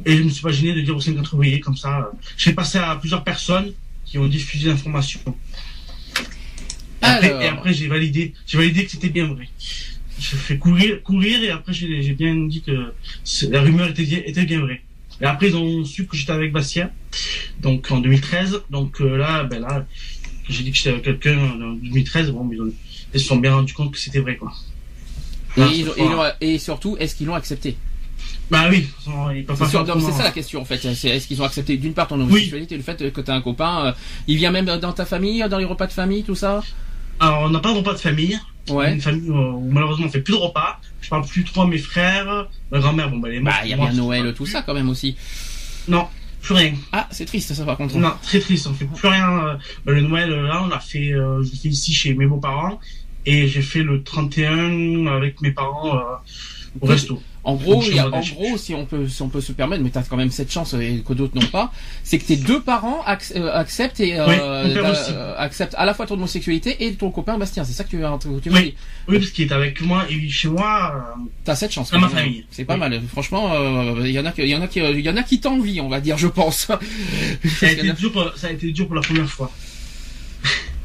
et 0.06 0.16
je 0.18 0.24
me 0.24 0.30
suis 0.30 0.42
pas 0.42 0.52
gêné 0.52 0.74
de 0.74 0.82
dire 0.82 0.96
aux 0.96 1.02
50 1.02 1.32
ouvriers 1.34 1.60
comme 1.60 1.76
ça. 1.76 2.00
euh, 2.00 2.04
J'ai 2.38 2.54
passé 2.54 2.78
à 2.78 2.96
plusieurs 2.96 3.24
personnes 3.24 3.74
qui 4.06 4.18
ont 4.18 4.28
diffusé 4.28 4.70
l'information. 4.70 5.20
Et 7.02 7.06
après, 7.06 7.30
Alors. 7.30 7.42
et 7.42 7.48
après, 7.48 7.74
j'ai 7.74 7.88
validé, 7.88 8.34
j'ai 8.48 8.58
validé 8.58 8.86
que 8.86 8.92
c'était 8.92 9.10
bien 9.10 9.28
vrai. 9.28 9.48
Je 10.20 10.36
fais 10.36 10.58
courir, 10.58 11.04
courir 11.04 11.44
et 11.44 11.52
après 11.52 11.74
j'ai 11.74 12.14
bien 12.14 12.34
dit 12.48 12.62
que 12.64 12.92
la 13.50 13.62
rumeur 13.62 13.90
était 13.90 14.46
bien 14.46 14.62
vraie. 14.62 14.82
Et 15.22 15.26
après 15.26 15.48
ils 15.50 15.56
ont 15.56 15.84
su 15.86 16.06
que 16.06 16.16
j'étais 16.16 16.32
avec 16.32 16.52
Bastien, 16.52 16.92
donc 17.62 17.90
en 17.92 18.00
2013. 18.00 18.62
Donc 18.70 19.02
euh, 19.02 19.18
là, 19.18 19.44
ben 19.44 19.62
là, 19.62 19.86
j'ai 20.50 20.64
dit 20.64 20.72
que 20.72 20.78
j'étais 20.78 20.90
avec 20.90 21.04
quelqu'un 21.04 21.38
en 21.40 21.74
2013. 21.74 22.32
Bon, 22.32 22.44
mais 22.44 22.56
ils, 22.56 22.62
ont- 22.62 22.74
ils 23.14 23.20
se 23.20 23.26
sont 23.28 23.38
bien 23.38 23.56
rendus 23.56 23.74
compte 23.74 23.92
que 23.92 23.98
c'était 24.00 24.20
vrai 24.20 24.36
quoi. 24.38 24.54
Et, 25.58 25.62
Là, 25.62 26.36
ils 26.42 26.60
surtout, 26.60 26.98
est-ce 27.00 27.16
qu'ils 27.16 27.26
l'ont 27.28 27.34
accepté? 27.36 27.76
Bah 28.52 28.68
oui, 28.70 28.88
C'est 30.06 30.18
ça 30.18 30.24
la 30.24 30.32
question 30.32 30.62
en 30.62 30.66
fait. 30.66 30.78
C'est 30.94 31.10
est-ce 31.10 31.28
qu'ils 31.28 31.42
ont 31.42 31.46
accepté 31.46 31.78
d'une 31.78 31.94
part 31.94 32.08
ton 32.08 32.20
homosexualité, 32.20 32.78
le 32.78 32.84
fait 32.84 33.12
que 33.12 33.22
tu 33.22 33.32
as 33.32 33.34
un 33.34 33.42
copain, 33.42 33.88
euh, 33.88 33.92
il 34.28 34.38
vient 34.38 34.52
même 34.52 34.66
dans 34.66 34.94
ta 34.94 35.06
famille, 35.06 35.44
dans 35.50 35.58
les 35.58 35.66
repas 35.66 35.88
de 35.88 35.92
famille, 35.94 36.24
tout 36.24 36.36
ça? 36.36 36.64
Alors 37.20 37.42
on 37.44 37.50
n'a 37.50 37.60
pas 37.60 37.72
de 37.72 37.78
repas 37.78 37.94
de 37.94 38.00
famille. 38.00 38.40
Ouais. 38.70 38.94
Une 38.94 39.02
famille 39.02 39.30
euh, 39.30 39.52
où 39.52 39.70
malheureusement 39.72 40.08
on 40.08 40.10
fait 40.10 40.22
plus 40.22 40.34
de 40.34 40.40
repas. 40.40 40.80
Je 41.02 41.10
parle 41.10 41.26
plus 41.26 41.44
trop 41.44 41.62
à 41.62 41.68
mes 41.68 41.78
frères, 41.78 42.48
ma 42.72 42.80
grand-mère. 42.80 43.10
Bon 43.10 43.18
bah 43.18 43.30
morte. 43.30 43.44
Bah, 43.44 43.62
il 43.64 43.70
y 43.70 43.74
a 43.74 43.78
bien 43.78 43.94
Noël, 43.94 44.34
tout 44.34 44.44
plus. 44.44 44.52
ça 44.52 44.62
quand 44.62 44.74
même 44.74 44.90
aussi. 44.90 45.16
Non, 45.88 46.08
plus 46.42 46.54
rien. 46.54 46.74
Ah, 46.92 47.08
c'est 47.12 47.26
triste 47.26 47.54
ça 47.54 47.64
par 47.66 47.78
contre. 47.78 47.98
Non, 47.98 48.14
très 48.22 48.40
triste. 48.40 48.68
On 48.68 48.74
fait 48.74 48.86
plus 48.86 49.08
rien. 49.08 49.58
bah, 49.86 49.92
le 49.94 50.02
Noël, 50.02 50.32
euh, 50.32 50.48
là, 50.48 50.64
on 50.64 50.72
a 50.72 50.80
fait, 50.80 51.14
euh, 51.14 51.44
je 51.44 51.52
l'ai 51.52 51.58
fait 51.58 51.70
ici 51.70 51.94
chez 51.94 52.14
mes 52.14 52.26
beaux-parents. 52.26 52.80
Et 53.26 53.48
j'ai 53.48 53.62
fait 53.62 53.84
le 53.84 54.04
31 54.04 55.08
avec 55.08 55.42
mes 55.42 55.52
parents 55.52 55.98
euh, 55.98 56.02
au 56.80 56.86
resto. 56.86 57.22
En 57.48 57.56
gros, 57.56 57.82
y 57.82 57.98
a- 57.98 58.10
en 58.10 58.22
si 58.58 58.74
on 58.76 58.86
peut, 58.86 59.08
si 59.08 59.22
on 59.22 59.30
peut 59.30 59.40
se 59.40 59.54
permettre, 59.54 59.82
mais 59.82 59.90
t'as 59.90 60.04
quand 60.04 60.18
même 60.18 60.32
cette 60.32 60.52
chance 60.52 60.74
et 60.74 61.02
que 61.08 61.14
d'autres 61.14 61.34
n'ont 61.40 61.48
pas, 61.48 61.72
c'est 62.04 62.20
que 62.20 62.26
tes 62.26 62.36
deux 62.36 62.60
parents 62.62 63.00
euh, 63.38 63.52
acceptent 63.54 64.02
et 64.02 64.20
euh, 64.20 64.28
Oui, 64.28 64.36
euh, 64.38 65.34
acceptent 65.38 65.74
à 65.78 65.86
la 65.86 65.94
fois 65.94 66.06
ton 66.06 66.16
homosexualité 66.16 66.86
et 66.86 66.94
ton 66.96 67.10
copain 67.10 67.38
Bastien. 67.38 67.64
C'est 67.64 67.72
ça 67.72 67.86
que 67.86 67.90
tu, 67.90 67.98
veux- 68.00 68.42
tu 68.42 68.50
me 68.50 68.56
Oui. 68.56 68.64
dis. 68.64 68.76
Oui, 69.08 69.20
parce 69.20 69.32
qu'il 69.32 69.48
est 69.48 69.54
avec 69.54 69.80
moi 69.80 70.06
et 70.10 70.28
chez 70.28 70.50
moi. 70.50 70.94
euh, 71.18 71.22
T'as 71.46 71.56
cette 71.56 71.72
chance. 71.72 71.90
Dans 71.92 72.00
ma 72.00 72.10
famille. 72.10 72.46
C'est 72.52 72.66
pas 72.66 72.74
Oui. 72.74 72.80
mal. 72.82 73.02
Franchement, 73.10 73.54
euh, 73.54 74.02
il 74.06 74.12
y 74.12 74.20
en 74.20 74.26
a 74.26 74.34
il 74.38 74.50
y 74.50 74.56
en 74.56 74.62
a 74.62 74.68
qui, 74.68 74.80
il 74.82 75.00
y 75.00 75.10
en 75.10 75.16
a 75.16 75.24
qui 75.24 75.40
t'envient, 75.40 75.84
on 75.84 75.90
va 75.90 76.02
dire, 76.02 76.18
je 76.18 76.28
pense. 76.28 76.68
ça, 76.68 76.74
a 76.74 76.80
Il 77.44 77.62
y 77.62 77.66
en 77.66 77.84
été 77.84 77.90
a- 77.92 77.94
dur 77.94 78.12
pour, 78.12 78.30
ça 78.36 78.48
a 78.48 78.52
été 78.52 78.74
dur 78.74 78.88
pour 78.88 78.96
la 78.96 79.02
première 79.02 79.30
fois. 79.30 79.50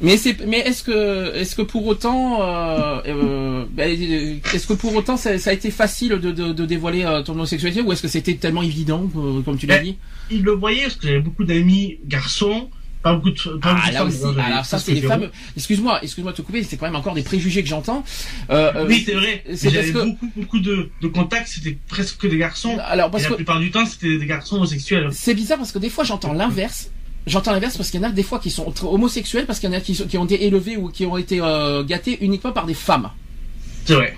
Mais 0.03 0.17
c'est, 0.17 0.45
mais 0.47 0.59
est-ce 0.59 0.83
que, 0.83 1.35
est-ce 1.37 1.55
que 1.55 1.63
pour 1.63 1.87
autant, 1.87 2.43
euh, 2.43 3.01
euh, 3.07 3.65
euh, 3.79 4.35
est-ce 4.53 4.67
que 4.67 4.73
pour 4.73 4.95
autant 4.97 5.17
ça, 5.17 5.39
ça 5.39 5.51
a 5.51 5.53
été 5.53 5.71
facile 5.71 6.11
de, 6.19 6.33
de, 6.33 6.53
de 6.53 6.67
dévoiler 6.67 7.05
euh, 7.05 7.23
ton 7.23 7.33
homosexualité 7.35 7.81
ou 7.83 7.93
est-ce 7.93 8.03
que 8.03 8.09
c'était 8.09 8.35
tellement 8.35 8.63
évident, 8.63 9.09
euh, 9.17 9.43
comme 9.43 9.57
tu 9.57 9.67
l'as 9.67 9.79
Ben, 9.79 9.85
dit? 9.85 9.99
Il 10.31 10.43
le 10.43 10.53
voyait 10.53 10.83
parce 10.83 10.97
que 10.97 11.07
j'avais 11.07 11.21
beaucoup 11.21 11.45
d'amis 11.45 11.99
garçons, 12.07 12.69
pas 13.03 13.15
beaucoup 13.15 13.31
de, 13.31 13.57
pas 13.59 13.77
Ah 13.85 13.89
de 13.89 13.93
là 13.95 13.99
femmes, 14.01 14.09
aussi, 14.09 14.19
j'avais 14.23 14.41
alors 14.43 14.65
ça 14.65 14.79
c'est 14.79 14.93
les 14.95 15.03
fameux. 15.03 15.31
Excuse-moi, 15.57 16.01
excuse-moi 16.03 16.33
de 16.33 16.37
te 16.37 16.43
couper, 16.43 16.63
c'est 16.65 16.77
quand 16.77 16.87
même 16.87 16.97
encore 16.97 17.15
des 17.15 17.23
préjugés 17.23 17.63
que 17.63 17.69
j'entends. 17.69 18.03
Euh, 18.51 18.85
Oui, 18.89 19.03
c'est 19.07 19.15
vrai. 19.15 19.45
J'avais 19.51 19.93
que- 19.93 20.05
beaucoup, 20.05 20.31
beaucoup 20.37 20.59
de, 20.61 20.91
de 21.01 21.07
contacts, 21.09 21.47
c'était 21.49 21.79
presque 21.89 22.19
que 22.19 22.27
des 22.27 22.39
garçons. 22.39 22.77
alors 22.87 23.11
parce 23.11 23.23
et 23.23 23.27
que 23.27 23.33
la 23.33 23.37
plupart 23.37 23.61
du 23.61 23.71
temps, 23.71 23.87
c'était 23.87 24.19
des 24.19 24.27
garçons 24.27 24.57
homosexuels. 24.57 25.09
c'est 25.13 25.35
bizarre 25.35 25.59
parce 25.59 25.71
que 25.73 25.79
des 25.79 25.91
fois 25.91 26.03
j'entends 26.03 26.33
l'inverse. 26.33 26.91
J'entends 27.27 27.53
l'inverse 27.53 27.77
parce 27.77 27.91
qu'il 27.91 28.01
y 28.01 28.05
en 28.05 28.09
a 28.09 28.13
des 28.13 28.23
fois 28.25 28.39
qui 28.41 28.51
sont 28.51 28.73
homosexuels 28.83 29.47
parce 29.47 29.61
qu'il 29.61 29.71
y 29.71 29.73
en 29.73 29.77
a 29.77 29.81
qui, 29.81 29.95
sont- 29.95 30.07
qui 30.07 30.19
ont 30.19 30.25
été 30.25 30.45
élevés 30.45 30.77
ou 30.77 30.89
qui 30.89 31.07
ont 31.07 31.17
été 31.17 31.41
euh, 31.41 31.85
gâtés 31.85 32.19
uniquement 32.25 32.53
par 32.53 32.67
des 32.67 32.75
femmes. 32.75 33.11
C'est 33.85 33.95
vrai. 33.95 34.17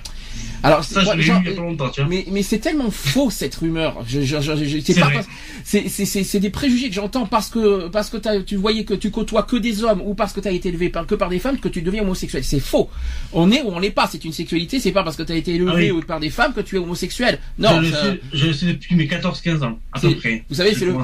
Alors 0.65 0.83
Ça, 0.83 1.05
je 1.05 1.11
l'ai 1.13 1.19
eu 1.19 1.27
il 1.45 1.51
y 1.51 1.53
a 1.53 1.55
pas 1.57 1.61
longtemps, 1.61 1.91
tu 1.91 2.01
vois. 2.01 2.09
Mais, 2.09 2.25
mais 2.31 2.43
c'est 2.43 2.59
tellement 2.59 2.91
faux 2.91 3.29
cette 3.31 3.55
rumeur. 3.57 4.03
Je, 4.09 4.23
je, 4.23 4.41
je, 4.41 4.65
je- 4.65 6.23
c'est 6.25 6.41
des 6.41 6.49
préjugés 6.51 6.89
que 6.89 6.95
j'entends 6.95 7.27
parce 7.27 7.51
que 7.51 7.89
parce 7.89 8.09
que 8.09 8.17
tu 8.41 8.57
voyais 8.57 8.85
que 8.85 8.95
tu 8.95 9.11
côtoies 9.11 9.43
que 9.43 9.57
des 9.57 9.85
hommes 9.85 10.01
ou 10.03 10.15
parce 10.15 10.33
que 10.33 10.41
tu 10.41 10.49
as 10.49 10.53
été 10.53 10.71
élevé 10.71 10.89
par, 10.89 11.07
que 11.07 11.15
par 11.15 11.29
des 11.29 11.39
femmes 11.39 11.59
que 11.59 11.69
tu 11.69 11.83
deviens 11.83 12.03
homosexuel. 12.03 12.43
C'est 12.43 12.61
faux. 12.61 12.89
On 13.35 13.51
est 13.53 13.61
ou 13.63 13.69
on 13.69 13.81
n'est 13.81 13.91
pas. 13.91 14.09
C'est 14.11 14.25
une 14.25 14.33
sexualité. 14.33 14.81
C'est 14.81 14.93
pas 14.93 15.03
parce 15.05 15.17
que 15.17 15.23
tu 15.23 15.33
as 15.33 15.37
été 15.37 15.55
élevé 15.55 15.71
Ah 15.73 15.77
oui. 15.77 15.91
ou 15.91 16.01
par 16.01 16.19
des 16.21 16.31
femmes 16.31 16.55
que 16.55 16.63
tu 16.63 16.77
es 16.77 16.79
homosexuel. 16.79 17.39
Non. 17.59 17.83
je, 17.83 17.87
le 17.87 17.93
ça- 17.93 18.03
sais, 18.03 18.21
je 18.33 18.47
le 18.47 18.53
sais 18.55 18.67
depuis 18.67 18.97
mes 18.97 19.07
14-15 19.07 19.63
ans, 19.65 19.79
à 19.93 20.01
peu 20.01 20.15
près. 20.17 20.45
vous 20.49 20.55
savez, 20.57 20.75
c'est 20.75 20.87
le- 20.87 20.95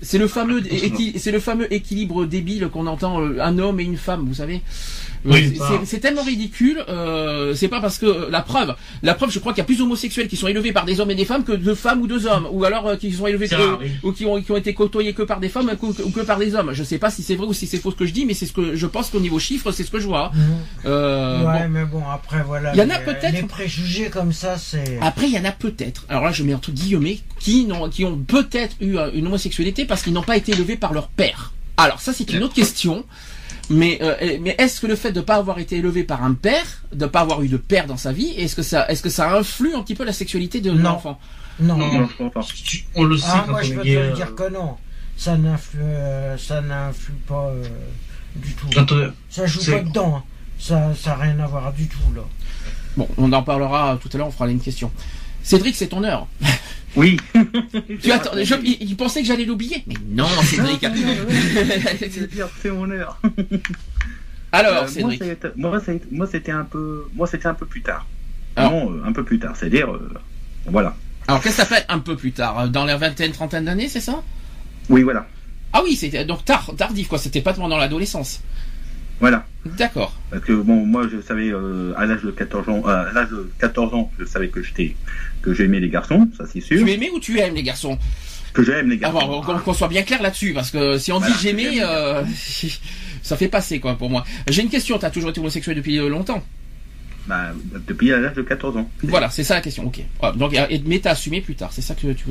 c'est 0.00 0.18
le 0.18 0.28
fameux 0.28 0.62
Ah, 0.70 0.74
c'est 1.16 1.32
le 1.32 1.40
fameux 1.40 1.72
équilibre 1.72 2.24
débile 2.26 2.68
qu'on 2.72 2.86
entend 2.86 3.20
euh, 3.20 3.38
un 3.40 3.58
homme 3.58 3.80
et 3.80 3.84
une 3.84 3.96
femme. 3.96 4.24
Vous 4.26 4.34
savez. 4.34 4.62
Oui, 5.24 5.58
Euh, 5.60 5.78
c'est- 5.84 5.98
tellement 5.98 6.22
ridicule. 6.22 6.84
Euh, 6.88 7.52
c'est 7.52 7.66
pas 7.66 7.80
parce 7.80 7.98
que 7.98 8.06
euh, 8.06 8.30
la 8.30 8.40
preuve, 8.40 8.76
la 9.02 9.14
preuve, 9.14 9.32
je 9.32 9.40
crois 9.40 9.52
qu'il 9.52 9.58
y 9.58 9.62
a 9.62 9.64
plus 9.64 9.78
d'homosexuels 9.78 10.28
qui 10.28 10.36
sont 10.36 10.46
élevés 10.46 10.70
par 10.70 10.84
des 10.84 11.00
hommes 11.00 11.10
et 11.10 11.16
des 11.16 11.24
femmes 11.24 11.42
que 11.42 11.50
de 11.50 11.74
femmes 11.74 12.02
ou 12.02 12.06
de 12.06 12.24
hommes, 12.24 12.46
ou 12.52 12.64
alors 12.64 12.86
euh, 12.86 12.94
qui 12.96 13.12
sont 13.12 13.26
élevés 13.26 13.48
C'est 13.48 13.56
que- 13.56 13.60
rare, 13.62 13.78
oui. 13.82 13.90
ou 14.04 14.12
qui 14.12 14.24
ont, 14.26 14.40
qui 14.40 14.52
ont 14.52 14.56
été 14.56 14.74
côtoyés 14.74 15.14
que 15.14 15.22
par 15.24 15.40
des 15.40 15.48
femmes 15.48 15.72
ou 15.82 15.92
que, 15.92 16.02
ou 16.02 16.10
que 16.10 16.20
par 16.20 16.38
des 16.38 16.54
hommes. 16.54 16.70
Je 16.72 16.84
sais 16.84 16.98
pas 16.98 17.10
si 17.10 17.24
c'est 17.24 17.34
vrai 17.34 17.48
ou 17.48 17.52
si 17.52 17.66
c'est 17.66 17.78
faux 17.78 17.90
ce 17.90 17.96
que 17.96 18.06
je 18.06 18.12
dis, 18.12 18.26
mais 18.26 18.34
c'est 18.34 18.46
ce 18.46 18.52
que 18.52 18.76
je 18.76 18.86
pense 18.86 19.10
qu'au 19.10 19.18
niveau 19.18 19.40
chiffre, 19.40 19.72
c'est 19.72 19.82
ce 19.82 19.90
que 19.90 19.98
je 19.98 20.06
vois. 20.06 20.30
Mhm. 20.32 20.40
Euh, 20.86 21.44
ouais, 21.44 21.62
bon. 21.64 21.68
mais 21.70 21.84
bon, 21.84 22.02
après, 22.08 22.42
voilà. 22.46 22.72
Il 22.74 22.78
y 22.78 22.82
en 22.82 22.90
a 22.90 22.98
peut-être- 23.00 23.32
Les 23.32 23.42
préjugés 23.42 24.10
comme 24.10 24.32
ça, 24.32 24.56
c'est. 24.56 24.98
Après, 25.00 25.26
il 25.26 25.32
y 25.34 25.38
en 25.38 25.44
a 25.44 25.52
peut-être. 25.52 26.04
Alors 26.08 26.22
là, 26.24 26.30
je 26.30 26.44
mets 26.44 26.54
entre 26.54 26.70
guillemets 26.70 27.18
qui 27.40 27.64
n'ont, 27.64 27.88
qui 27.88 28.04
ont 28.04 28.16
peut-être 28.16 28.76
eu 28.80 28.96
euh, 28.96 29.10
une 29.14 29.26
homosexualité 29.26 29.84
parce 29.88 30.02
qu'ils 30.02 30.12
n'ont 30.12 30.22
pas 30.22 30.36
été 30.36 30.52
élevés 30.52 30.76
par 30.76 30.92
leur 30.92 31.08
père. 31.08 31.52
Alors 31.76 32.00
ça, 32.00 32.12
c'est 32.12 32.30
une 32.32 32.42
autre 32.44 32.54
question. 32.54 33.04
Mais, 33.70 33.98
euh, 34.00 34.38
mais 34.40 34.54
est-ce 34.58 34.80
que 34.80 34.86
le 34.86 34.96
fait 34.96 35.12
de 35.12 35.18
ne 35.20 35.24
pas 35.24 35.34
avoir 35.36 35.58
été 35.58 35.76
élevé 35.76 36.02
par 36.02 36.22
un 36.24 36.32
père, 36.32 36.64
de 36.92 37.04
ne 37.04 37.10
pas 37.10 37.20
avoir 37.20 37.42
eu 37.42 37.48
de 37.48 37.58
père 37.58 37.86
dans 37.86 37.98
sa 37.98 38.12
vie, 38.12 38.28
est-ce 38.36 38.56
que 38.56 38.62
ça, 38.62 38.88
est-ce 38.88 39.02
que 39.02 39.10
ça 39.10 39.30
influe 39.36 39.74
un 39.74 39.82
petit 39.82 39.94
peu 39.94 40.04
la 40.04 40.14
sexualité 40.14 40.60
de 40.62 40.70
l'enfant 40.70 41.18
Non. 41.60 41.76
Non, 41.76 41.92
Non, 41.92 42.08
je 42.08 42.14
crois 42.14 42.30
pas. 42.30 42.40
Tu- 42.64 42.86
On 42.94 43.04
le 43.04 43.18
sait 43.18 43.26
Ah, 43.28 43.42
quand 43.44 43.50
moi, 43.52 43.60
on 43.62 43.66
je 43.66 43.74
peux 43.74 43.82
te 43.82 43.88
euh, 43.88 44.12
dire 44.14 44.34
que 44.34 44.48
non. 44.50 44.76
Ça 45.18 45.36
n'influe, 45.36 45.80
euh, 45.82 46.38
ça 46.38 46.60
n'influe 46.62 47.12
pas 47.26 47.48
euh, 47.48 47.62
du 48.36 48.54
tout. 48.54 48.68
Ça 49.28 49.46
joue 49.46 49.60
pas 49.70 49.80
dedans. 49.80 50.16
hein. 50.18 50.22
Ça, 50.58 50.92
ça 50.98 51.10
n'a 51.10 51.16
rien 51.16 51.38
à 51.40 51.46
voir 51.46 51.70
du 51.74 51.86
tout 51.88 51.98
là. 52.16 52.22
Bon, 52.96 53.06
on 53.18 53.30
en 53.32 53.42
parlera 53.42 53.98
tout 54.00 54.08
à 54.14 54.16
l'heure. 54.16 54.28
On 54.28 54.32
fera 54.32 54.48
une 54.48 54.60
question. 54.60 54.90
Cédric, 55.42 55.76
c'est 55.76 55.88
ton 55.88 56.02
heure. 56.04 56.26
Oui. 56.96 57.16
Tu 58.02 58.10
attends, 58.12 58.30
je, 58.42 58.54
il, 58.64 58.76
il 58.90 58.96
pensait 58.96 59.20
que 59.22 59.26
j'allais 59.28 59.44
l'oublier, 59.44 59.82
mais 59.86 59.94
non, 60.10 60.26
Cédric. 60.42 60.84
C'est 61.98 62.10
c'est 62.62 62.70
mon 62.70 62.90
heure. 62.90 63.20
Alors, 64.52 64.72
Euh, 64.72 64.80
moi, 64.80 64.88
Cédric. 64.88 65.18
ça 65.18 65.24
a 65.24 65.32
été- 65.32 65.48
moi, 65.56 65.80
ça 65.80 65.92
a 65.92 65.94
été- 65.94 66.06
moi, 66.10 66.26
c'était 66.30 66.52
un 66.52 66.64
peu, 66.64 67.04
moi, 67.14 67.26
c'était 67.26 67.46
un 67.48 67.54
peu 67.54 67.66
plus 67.66 67.82
tard. 67.82 68.06
Alors. 68.56 68.72
Non, 68.72 68.92
euh, 68.92 69.02
un 69.06 69.12
peu 69.12 69.22
plus 69.24 69.38
tard. 69.38 69.54
C'est-à-dire, 69.56 69.90
euh, 69.94 70.10
voilà. 70.66 70.96
Alors, 71.28 71.42
qu'est-ce 71.42 71.58
que 71.58 71.62
ça 71.62 71.68
s'appelle 71.68 71.84
un 71.90 71.98
peu 71.98 72.16
plus 72.16 72.32
tard 72.32 72.68
Dans 72.70 72.84
la 72.86 72.96
vingtaine, 72.96 73.32
trentaine 73.32 73.66
d'années, 73.66 73.88
c'est 73.88 74.00
ça? 74.00 74.22
Oui, 74.88 75.02
voilà, 75.02 75.26
Ah 75.74 75.82
oui, 75.84 75.94
c'était 75.96 76.24
donc 76.24 76.46
tard, 76.46 76.72
tardif 76.78 77.08
quoi. 77.08 77.18
C'était 77.18 77.42
pas 77.42 77.52
pendant 77.52 77.76
l'adolescence. 77.76 78.40
Voilà. 79.20 79.46
D'accord. 79.66 80.16
Parce 80.30 80.42
que 80.44 80.52
bon, 80.52 80.86
moi, 80.86 81.06
je 81.12 81.20
savais 81.20 81.50
euh, 81.50 81.92
à 81.96 82.06
l'âge 82.06 82.22
de 82.22 82.30
14 82.30 82.68
ans, 82.68 82.82
euh, 82.86 83.08
à 83.10 83.12
l'âge 83.12 83.30
de 83.30 83.50
14 83.58 83.92
ans, 83.94 84.10
je 84.18 84.24
savais 84.24 84.48
que 84.48 84.62
j'étais, 84.62 84.96
que 85.42 85.52
j'aimais 85.52 85.80
les 85.80 85.88
garçons, 85.90 86.28
ça 86.36 86.44
c'est 86.50 86.60
sûr. 86.60 86.84
Tu 86.84 86.90
aimais 86.90 87.10
ou 87.10 87.18
tu 87.20 87.38
aimes 87.38 87.54
les 87.54 87.62
garçons? 87.62 87.98
Que 88.52 88.62
j'aime 88.64 88.88
les 88.88 88.96
Ah 89.02 89.10
garçons. 89.12 89.42
bon, 89.46 89.58
qu'on 89.58 89.74
soit 89.74 89.88
bien 89.88 90.02
clair 90.02 90.22
là-dessus, 90.22 90.52
parce 90.54 90.70
que 90.70 90.98
si 90.98 91.12
on 91.12 91.18
Voilà, 91.18 91.34
dit 91.34 91.40
j'aimais, 91.42 91.82
euh, 91.82 92.22
ça 93.22 93.36
fait 93.36 93.48
passer 93.48 93.78
quoi 93.80 93.96
pour 93.96 94.08
moi. 94.08 94.24
J'ai 94.48 94.62
une 94.62 94.70
question. 94.70 94.98
T'as 94.98 95.10
toujours 95.10 95.30
été 95.30 95.40
homosexuel 95.40 95.76
depuis 95.76 95.96
longtemps? 95.98 96.42
Bah, 97.26 97.52
depuis 97.86 98.08
l'âge 98.08 98.32
de 98.34 98.42
14 98.42 98.78
ans. 98.78 98.90
Voilà, 99.02 99.28
c'est 99.28 99.44
ça 99.44 99.54
la 99.54 99.60
question. 99.60 99.84
Ok. 99.86 100.00
Donc, 100.36 100.56
mais 100.86 100.98
t'as 100.98 101.10
assumé 101.10 101.42
plus 101.42 101.56
tard. 101.56 101.70
C'est 101.72 101.82
ça 101.82 101.94
que 101.94 102.12
tu. 102.12 102.24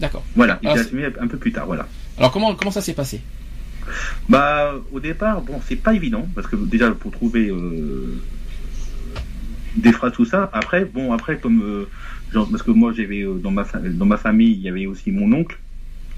D'accord. 0.00 0.24
Voilà, 0.34 0.58
j'ai 0.62 0.68
assumé 0.70 1.04
un 1.20 1.26
peu 1.26 1.36
plus 1.36 1.52
tard, 1.52 1.66
voilà. 1.66 1.86
Alors 2.16 2.32
comment 2.32 2.54
comment 2.54 2.70
ça 2.70 2.80
s'est 2.80 2.94
passé? 2.94 3.20
Bah, 4.28 4.74
au 4.92 5.00
départ, 5.00 5.42
bon, 5.42 5.60
c'est 5.60 5.76
pas 5.76 5.94
évident, 5.94 6.28
parce 6.34 6.46
que 6.46 6.56
déjà, 6.56 6.90
pour 6.92 7.10
trouver 7.10 7.48
euh, 7.48 8.20
des 9.76 9.92
phrases, 9.92 10.12
tout 10.12 10.24
ça, 10.24 10.50
après, 10.52 10.84
bon, 10.84 11.12
après, 11.12 11.38
comme, 11.38 11.62
euh, 11.62 11.86
genre, 12.32 12.48
parce 12.50 12.62
que 12.62 12.70
moi, 12.70 12.92
j'avais, 12.92 13.22
euh, 13.22 13.34
dans 13.34 13.50
ma, 13.50 13.64
dans 13.64 14.06
ma 14.06 14.16
famille, 14.16 14.52
il 14.52 14.60
y 14.60 14.68
avait 14.68 14.86
aussi 14.86 15.10
mon 15.10 15.32
oncle, 15.32 15.58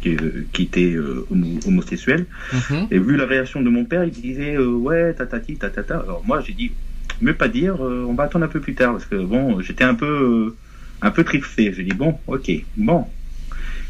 qui, 0.01 0.17
qui 0.53 0.63
était 0.65 0.93
euh, 0.95 1.27
homo- 1.31 1.61
homosexuel, 1.67 2.27
Mhm. 2.53 2.89
et 2.91 2.99
vu 2.99 3.17
la 3.17 3.27
réaction 3.27 3.63
de 3.63 3.71
mon 3.71 3.85
père, 3.85 4.05
il 4.05 4.11
disait, 4.13 4.59
ouais, 4.59 5.15
tatati, 5.15 5.57
tatata, 5.59 5.99
alors 6.01 6.23
moi, 6.25 6.41
j'ai 6.41 6.55
dit, 6.55 6.73
mieux 7.21 7.35
pas 7.35 7.49
dire, 7.49 7.81
on 7.81 8.15
va 8.15 8.25
attendre 8.25 8.45
un 8.45 8.49
peu 8.49 8.61
plus 8.61 8.75
tard, 8.75 8.93
parce 8.93 9.07
que, 9.07 9.17
bon, 9.17 9.61
j'étais 9.61 9.85
un 9.85 9.95
peu, 9.95 10.57
un 11.01 11.11
peu 11.11 11.25
tripsé, 11.25 11.73
j'ai 11.73 11.85
dit, 11.85 11.95
bon, 11.95 12.19
ok, 12.27 12.51
bon, 12.77 13.07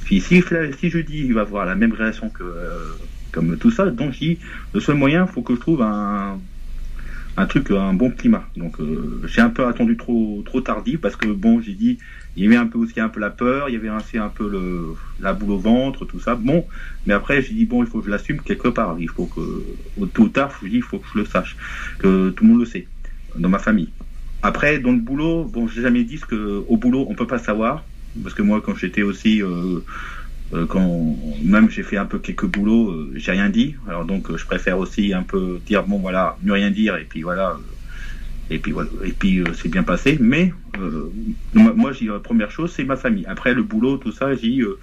puis 0.04 0.20
si, 0.20 0.42
si 0.78 0.90
je 0.90 0.98
dis, 0.98 1.18
il 1.24 1.34
va 1.34 1.42
avoir 1.42 1.64
la 1.66 1.74
même 1.74 1.92
réaction 1.92 2.28
que, 2.30 2.42
euh, 2.42 2.96
comme 3.32 3.58
tout 3.58 3.70
ça, 3.70 3.90
donc 3.90 4.12
je 4.12 4.18
dis, 4.18 4.38
le 4.74 4.80
seul 4.80 4.96
moyen, 4.96 5.26
faut 5.26 5.42
que 5.42 5.54
je 5.54 5.60
trouve 5.60 5.82
un, 5.82 6.40
un 7.36 7.46
truc, 7.46 7.70
un 7.70 7.94
bon 7.94 8.10
climat. 8.10 8.50
Donc 8.56 8.76
j'ai 9.24 9.40
un 9.40 9.50
peu 9.50 9.66
attendu 9.66 9.96
trop 9.96 10.42
trop 10.44 10.60
tardif 10.60 11.00
parce 11.00 11.16
que 11.16 11.26
bon, 11.28 11.60
j'ai 11.60 11.74
dit 11.74 11.98
il 12.36 12.44
y 12.44 12.46
avait 12.46 12.56
un 12.56 12.66
peu 12.66 12.78
aussi 12.78 13.00
un 13.00 13.08
peu 13.08 13.20
la 13.20 13.30
peur, 13.30 13.68
il 13.68 13.72
y 13.74 13.76
avait 13.76 13.88
un 13.88 14.28
peu 14.28 14.96
la 15.18 15.32
boule 15.34 15.52
au 15.52 15.58
ventre, 15.58 16.04
tout 16.04 16.20
ça. 16.20 16.34
Bon, 16.34 16.66
mais 17.06 17.14
après 17.14 17.42
j'ai 17.42 17.54
dit 17.54 17.66
bon, 17.66 17.82
il 17.82 17.88
faut 17.88 18.00
que 18.00 18.06
je 18.06 18.10
l'assume 18.10 18.40
quelque 18.42 18.68
part. 18.68 18.98
Il 18.98 19.08
faut 19.08 19.26
que 19.26 19.40
au 19.96 20.06
tôt 20.06 20.24
ou 20.24 20.28
tard, 20.28 20.52
je 20.62 20.68
dis 20.68 20.76
il 20.76 20.82
faut 20.82 20.98
que 21.00 21.06
je 21.12 21.18
le 21.18 21.24
sache, 21.24 21.56
que 21.98 22.30
tout 22.30 22.44
le 22.44 22.50
monde 22.50 22.60
le 22.60 22.66
sait 22.66 22.88
dans 23.36 23.48
ma 23.48 23.58
famille. 23.58 23.94
Après, 24.42 24.78
dans 24.80 24.92
le 24.92 24.98
boulot, 24.98 25.44
bon, 25.46 25.68
j'ai 25.68 25.82
jamais 25.82 26.04
dit 26.04 26.18
ce 26.18 26.26
que 26.26 26.64
au 26.66 26.76
boulot 26.76 27.06
on 27.08 27.14
peut 27.14 27.26
pas 27.26 27.38
savoir 27.38 27.88
parce 28.22 28.34
que 28.34 28.42
moi 28.42 28.60
quand 28.60 28.74
j'étais 28.74 29.02
aussi 29.02 29.42
euh, 29.42 29.46
euh, 29.48 29.84
quand 30.68 31.16
même 31.42 31.70
j'ai 31.70 31.82
fait 31.82 31.96
un 31.96 32.06
peu 32.06 32.18
quelques 32.18 32.46
boulots, 32.46 32.90
euh, 32.90 33.12
j'ai 33.16 33.32
rien 33.32 33.48
dit. 33.48 33.76
Alors 33.88 34.04
donc 34.04 34.34
je 34.36 34.44
préfère 34.44 34.78
aussi 34.78 35.12
un 35.14 35.22
peu 35.22 35.60
dire 35.66 35.84
bon 35.84 35.98
voilà, 35.98 36.36
ne 36.42 36.52
rien 36.52 36.70
dire 36.70 36.96
et 36.96 37.04
puis 37.04 37.22
voilà 37.22 37.56
et 38.50 38.58
puis 38.58 38.72
voilà 38.72 38.90
et 39.04 39.12
puis 39.12 39.38
euh, 39.38 39.46
c'est 39.54 39.68
bien 39.68 39.82
passé. 39.82 40.18
Mais 40.20 40.52
euh, 40.78 41.10
moi, 41.54 41.92
j'ai 41.92 42.06
la 42.06 42.18
première 42.18 42.50
chose 42.50 42.72
c'est 42.74 42.84
ma 42.84 42.96
famille. 42.96 43.24
Après 43.26 43.54
le 43.54 43.62
boulot 43.62 43.96
tout 43.96 44.12
ça 44.12 44.34
j'ai 44.34 44.60
euh, 44.60 44.78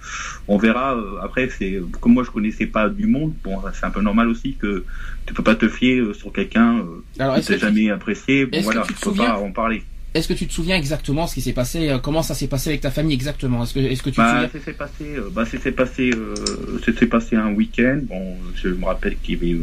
on 0.48 0.58
verra 0.58 0.98
après 1.22 1.48
c'est 1.56 1.80
comme 2.00 2.14
moi 2.14 2.24
je 2.24 2.30
connaissais 2.30 2.66
pas 2.66 2.88
du 2.88 3.06
monde 3.06 3.32
bon 3.44 3.58
c'est 3.72 3.86
un 3.86 3.90
peu 3.90 4.02
normal 4.02 4.28
aussi 4.28 4.54
que 4.54 4.84
tu 5.26 5.34
peux 5.34 5.42
pas 5.42 5.54
te 5.54 5.68
fier 5.68 6.14
sur 6.14 6.32
quelqu'un 6.32 6.84
qui 7.12 7.18
t'a 7.18 7.58
jamais 7.58 7.90
apprécié. 7.90 8.46
Bon 8.46 8.60
voilà 8.62 8.82
tu 8.82 8.94
peux 8.94 9.12
pas 9.14 9.38
en 9.38 9.52
parler 9.52 9.82
est-ce 10.14 10.28
que 10.28 10.32
tu 10.32 10.46
te 10.46 10.52
souviens 10.52 10.76
exactement 10.76 11.26
ce 11.26 11.34
qui 11.34 11.40
s'est 11.40 11.52
passé 11.52 11.96
Comment 12.02 12.22
ça 12.22 12.34
s'est 12.34 12.48
passé 12.48 12.70
avec 12.70 12.80
ta 12.80 12.90
famille 12.90 13.14
exactement? 13.14 13.62
Est-ce 13.62 13.74
que, 13.74 13.80
est-ce 13.80 14.02
que 14.02 14.10
tu 14.10 14.16
bah, 14.16 14.48
te 14.52 14.58
souviens 14.58 14.74
passé, 14.74 15.16
bah, 15.32 15.44
c'est 15.44 15.72
passé, 15.72 16.10
euh, 16.12 17.06
passé 17.10 17.36
un 17.36 17.52
week-end. 17.52 18.00
Bon, 18.02 18.36
je 18.54 18.68
me 18.68 18.84
rappelle 18.84 19.16
qu'il 19.22 19.34
y 19.34 19.52
avait 19.52 19.60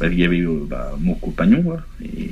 bah, 0.00 0.06
il 0.08 0.18
y 0.18 0.24
avait 0.24 0.40
euh, 0.40 0.66
bah, 0.68 0.92
mon 1.00 1.14
compagnon. 1.14 1.64
et... 2.02 2.30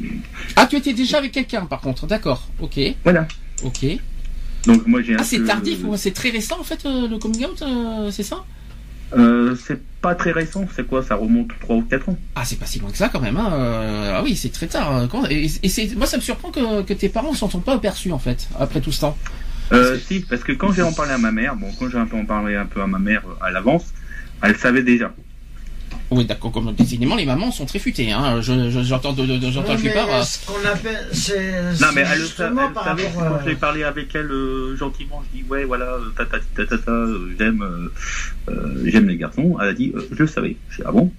Ah, 0.57 0.67
tu 0.67 0.77
étais 0.77 0.93
déjà 0.93 1.19
avec 1.19 1.33
quelqu'un 1.33 1.67
par 1.67 1.81
contre, 1.81 2.07
d'accord, 2.07 2.49
ok. 2.61 2.79
Voilà. 3.05 3.27
Ok. 3.63 3.87
Donc 4.67 4.87
moi 4.87 5.03
j'ai. 5.03 5.17
Ah, 5.19 5.25
c'est 5.25 5.45
tardif, 5.45 5.81
c'est 5.97 6.13
très 6.13 6.31
récent 6.31 6.59
en 6.59 6.65
fait 6.65 6.85
euh, 6.87 7.09
le 7.09 7.19
coming 7.19 7.45
out, 7.45 7.63
euh, 7.63 8.11
c'est 8.11 8.23
ça? 8.23 8.45
C'est 9.13 9.81
pas 10.01 10.15
très 10.15 10.33
récent, 10.33 10.67
c'est 10.75 10.87
quoi? 10.87 11.03
Ça 11.03 11.15
remonte 11.15 11.49
3 11.61 11.77
ou 11.77 11.83
4 11.83 12.09
ans. 12.09 12.19
Ah, 12.35 12.43
c'est 12.45 12.59
pas 12.59 12.67
si 12.67 12.79
loin 12.79 12.91
que 12.91 12.97
ça 12.97 13.09
quand 13.09 13.21
même. 13.21 13.37
Hein. 13.37 14.13
ah 14.15 14.23
oui, 14.23 14.37
c'est 14.37 14.51
très 14.51 14.67
tard. 14.67 15.09
Et, 15.31 15.49
c'est 15.49 15.95
moi 15.97 16.07
ça 16.07 16.17
me 16.17 16.23
surprend 16.23 16.51
que, 16.51 16.83
que 16.83 16.93
tes 16.93 17.09
parents 17.09 17.33
s'en 17.35 17.49
sont 17.49 17.61
pas 17.61 17.75
aperçus 17.75 18.13
en 18.13 18.19
fait 18.19 18.49
après 18.59 18.81
tout 18.81 18.93
ce 18.93 19.03
temps. 19.03 19.17
Euh, 19.73 19.99
si, 19.99 20.21
parce 20.21 20.45
que 20.45 20.53
quand 20.53 20.73
j'ai 20.73 20.83
en 20.83 20.93
parlé 20.93 21.13
à 21.13 21.19
ma 21.19 21.33
mère, 21.33 21.57
bon, 21.57 21.71
quand 21.79 21.89
j'ai 21.89 21.99
un 21.99 22.07
peu 22.07 22.17
en 22.17 22.27
parlé 22.27 22.55
un 22.55 22.67
peu 22.67 22.83
à 22.83 22.87
ma 22.87 22.99
mère 22.99 23.23
à 23.41 23.51
l'avance, 23.51 23.87
elle 24.43 24.57
savait 24.57 24.83
déjà. 24.83 25.13
Oui, 26.11 26.25
d'accord. 26.25 26.53
Comme 26.53 26.73
décidément, 26.75 27.17
les 27.17 27.25
mamans 27.25 27.51
sont 27.51 27.67
très 27.67 27.79
futées. 27.79 28.13
Hein. 28.13 28.41
J'entends 28.41 29.13
de, 29.13 29.25
de, 29.27 29.51
j'entends 29.51 29.73
la 29.73 29.79
plupart. 29.79 30.09
Euh, 30.11 30.23
ce 30.23 30.47
qu'on 30.47 30.65
appelle, 30.65 31.09
c'est. 31.13 31.53
Non, 31.81 31.89
mais 31.95 32.03
elle, 32.03 32.21
justement, 32.21 32.63
elle, 32.69 32.85
savait 32.85 33.11
quand 33.15 33.39
j'ai 33.47 33.55
parlé 33.55 33.85
avec 33.85 34.15
elle 34.15 34.31
euh, 34.31 34.77
gentiment, 34.77 35.23
je 35.33 35.39
dis 35.39 35.45
ouais, 35.49 35.65
voilà, 35.65 35.97
tata, 36.17 36.39
tata, 36.55 36.77
tata, 36.77 37.07
j'aime, 37.39 37.91
euh, 38.49 38.83
j'aime 38.85 39.09
les 39.09 39.17
garçons. 39.17 39.57
Elle 39.61 39.69
a 39.69 39.73
dit, 39.73 39.93
je 40.13 40.23
le 40.23 40.27
savais. 40.27 40.57
Je 40.71 40.77
dis 40.77 40.83
ah 40.87 40.93
bon? 40.93 41.13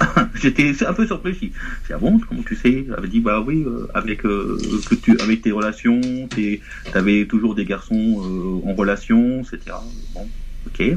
J'étais 0.40 0.72
un 0.86 0.92
peu 0.92 1.06
surpris. 1.06 1.34
Je 1.40 1.46
dis 1.88 1.92
ah 1.92 1.98
bon, 1.98 2.20
comment 2.20 2.42
tu 2.42 2.54
sais? 2.54 2.86
Elle 2.86 3.04
a 3.04 3.06
dit 3.08 3.20
bah 3.20 3.42
oui, 3.44 3.66
avec 3.94 4.22
que 4.22 4.94
tu, 5.02 5.18
avec 5.20 5.42
tes 5.42 5.50
relations, 5.50 6.00
tu 6.30 6.60
avais 6.94 7.26
toujours 7.26 7.56
des 7.56 7.64
garçons 7.64 8.62
en 8.64 8.74
relation, 8.74 9.42
etc. 9.42 9.76
Bon, 10.14 10.28
ok. 10.66 10.96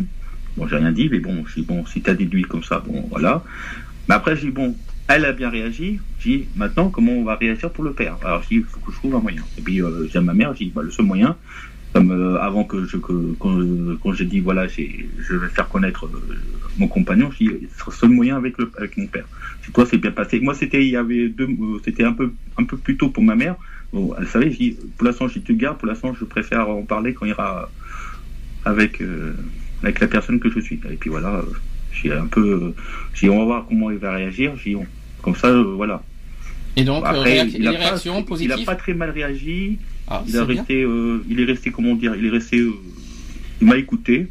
Bon, 0.58 0.68
j'ai 0.68 0.76
rien 0.76 0.92
dit, 0.92 1.10
mais 1.10 1.20
bon, 1.20 1.46
dis, 1.56 1.62
bon, 1.64 1.86
si 1.86 2.02
t'as 2.02 2.14
déduit 2.14 2.44
comme 2.44 2.64
ça, 2.64 2.84
bon, 2.86 3.08
voilà. 3.10 3.44
Mais 4.10 4.16
après, 4.16 4.36
je 4.36 4.42
dis, 4.42 4.52
bon, 4.52 4.76
elle 5.08 5.26
a 5.26 5.32
bien 5.32 5.50
réagi. 5.50 6.00
Je 6.20 6.30
dis, 6.30 6.46
maintenant, 6.56 6.90
comment 6.90 7.14
on 7.14 7.24
va 7.24 7.36
réagir 7.36 7.72
pour 7.72 7.84
le 7.84 7.94
père? 7.94 8.18
Alors, 8.24 8.44
je 8.44 8.50
dis, 8.50 8.56
il 8.56 8.64
faut 8.64 8.80
que 8.80 8.92
je 8.92 8.98
trouve 8.98 9.16
un 9.16 9.20
moyen. 9.20 9.44
Et 9.58 9.62
puis, 9.62 9.82
euh, 9.82 10.08
j'ai 10.12 10.20
ma 10.20 10.34
mère, 10.34 10.54
je 10.54 10.60
dis, 10.60 10.72
bah, 10.74 10.82
le 10.82 10.92
seul 10.92 11.06
moyen, 11.06 11.38
comme 11.94 12.12
euh, 12.12 12.40
avant 12.40 12.64
que 12.64 12.86
je, 12.86 12.98
que, 12.98 13.34
quand, 13.40 14.14
j'ai 14.14 14.26
dit, 14.26 14.40
voilà, 14.40 14.68
je 14.68 15.36
vais 15.36 15.48
faire 15.50 15.70
connaître 15.70 16.06
euh, 16.06 16.36
mon 16.78 16.88
compagnon, 16.88 17.30
je 17.32 17.38
dis, 17.38 17.46
le 17.50 17.92
seul 17.92 18.10
moyen 18.10 18.38
avec, 18.38 18.58
le, 18.58 18.72
avec 18.78 18.98
mon 18.98 19.08
père. 19.08 19.26
Si 19.64 19.72
toi, 19.72 19.86
c'est 19.86 19.98
bien 19.98 20.12
passé. 20.12 20.40
Moi, 20.40 20.54
c'était, 20.54 20.84
il 20.84 20.92
y 20.92 20.98
avait 20.98 21.30
deux, 21.30 21.48
c'était 21.86 22.04
un 22.04 22.14
peu, 22.14 22.32
plus 22.84 22.98
tôt 22.98 23.10
pour 23.10 23.24
ma 23.24 23.36
mère. 23.36 23.56
Bon, 23.94 24.14
elle 24.18 24.28
savait, 24.28 24.50
dis, 24.50 24.78
pour 24.98 25.08
l'instant, 25.08 25.28
je 25.28 25.40
te 25.40 25.52
garde, 25.54 25.78
pour 25.78 25.88
l'instant, 25.88 26.14
je 26.14 26.26
préfère 26.26 26.70
en 26.70 26.84
parler 26.84 27.14
quand 27.14 27.26
il 27.26 27.30
ira 27.30 27.70
avec, 28.64 29.02
avec 29.84 30.00
la 30.00 30.08
personne 30.08 30.40
que 30.40 30.50
je 30.50 30.60
suis. 30.60 30.80
Et 30.90 30.96
puis 30.96 31.10
voilà, 31.10 31.44
j'ai 31.92 32.12
un 32.14 32.28
peu, 32.28 32.74
j'ai 33.14 33.30
on 33.30 33.40
va 33.40 33.46
voir 33.46 33.66
comment 33.68 33.92
il 33.92 33.98
va 33.98 34.14
réagir. 34.14 34.54
J'ai 34.58 34.78
comme 35.22 35.36
ça, 35.36 35.48
euh, 35.48 35.74
voilà. 35.76 36.02
Et 36.76 36.84
donc, 36.84 37.04
Après, 37.06 37.40
euh, 37.40 37.46
il, 37.54 37.68
a 37.68 37.72
réactions 37.72 38.24
pas, 38.24 38.36
il 38.40 38.52
a 38.52 38.58
pas 38.60 38.76
très 38.76 38.94
mal 38.94 39.10
réagi. 39.10 39.78
Ah, 40.08 40.24
il 40.28 40.38
a 40.38 40.46
resté, 40.46 40.84
euh, 40.84 41.24
il 41.30 41.40
est 41.40 41.46
resté, 41.46 41.72
comment 41.72 41.96
dire, 41.96 42.16
il 42.16 42.26
est 42.26 42.30
resté, 42.30 42.58
il 43.62 43.68
m'a 43.68 43.78
écouté. 43.78 44.28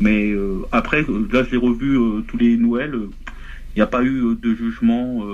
Mais 0.00 0.32
après, 0.72 1.02
là, 1.02 1.44
je 1.44 1.50
l'ai 1.52 1.56
revu 1.56 1.98
tous 2.26 2.36
les 2.36 2.56
Noëls. 2.56 2.94
Il 2.94 3.78
n'y 3.78 3.82
a 3.82 3.86
pas 3.86 4.02
eu 4.02 4.36
de 4.40 4.54
jugement. 4.54 5.24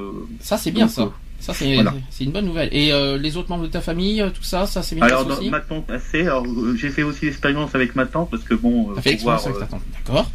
ça, 0.41 0.59
c'est 0.59 0.71
bien 0.71 0.87
ça. 0.87 1.11
Ça, 1.41 1.55
c'est 1.55 2.25
une 2.25 2.33
bonne 2.33 2.45
nouvelle. 2.45 2.69
Et 2.73 2.93
euh, 2.93 3.17
les 3.17 3.37
autres 3.37 3.49
membres 3.49 3.65
de 3.65 3.71
ta 3.71 3.81
famille, 3.81 4.21
euh, 4.21 4.29
tout 4.31 4.43
ça, 4.43 4.67
ça 4.67 4.83
c'est 4.83 4.95
bien 4.95 5.05
Alors, 5.05 5.27
passé 5.27 5.49
ma 5.51 5.61
tante, 5.61 5.91
assez. 5.91 6.23
Alors, 6.23 6.45
euh, 6.45 6.77
j'ai 6.77 6.91
fait 6.91 7.03
aussi 7.03 7.25
l'expérience 7.25 7.75
avec 7.75 7.97
ma 7.97 8.05
tante, 8.07 8.31
parce 8.31 8.45
que 8.45 8.55
bon. 8.55 8.95
fait 8.97 9.11
l'expérience 9.11 9.47
avec 9.47 9.59
ta 9.59 9.67
tante, 9.67 9.83
d'accord. 9.95 10.31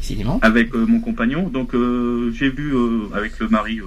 Décidément. 0.00 0.40
Avec 0.42 0.74
mon 0.74 1.00
compagnon. 1.00 1.48
Donc, 1.48 1.72
j'ai 2.32 2.50
vu 2.50 2.74
avec 3.14 3.38
le 3.38 3.48
mari 3.48 3.80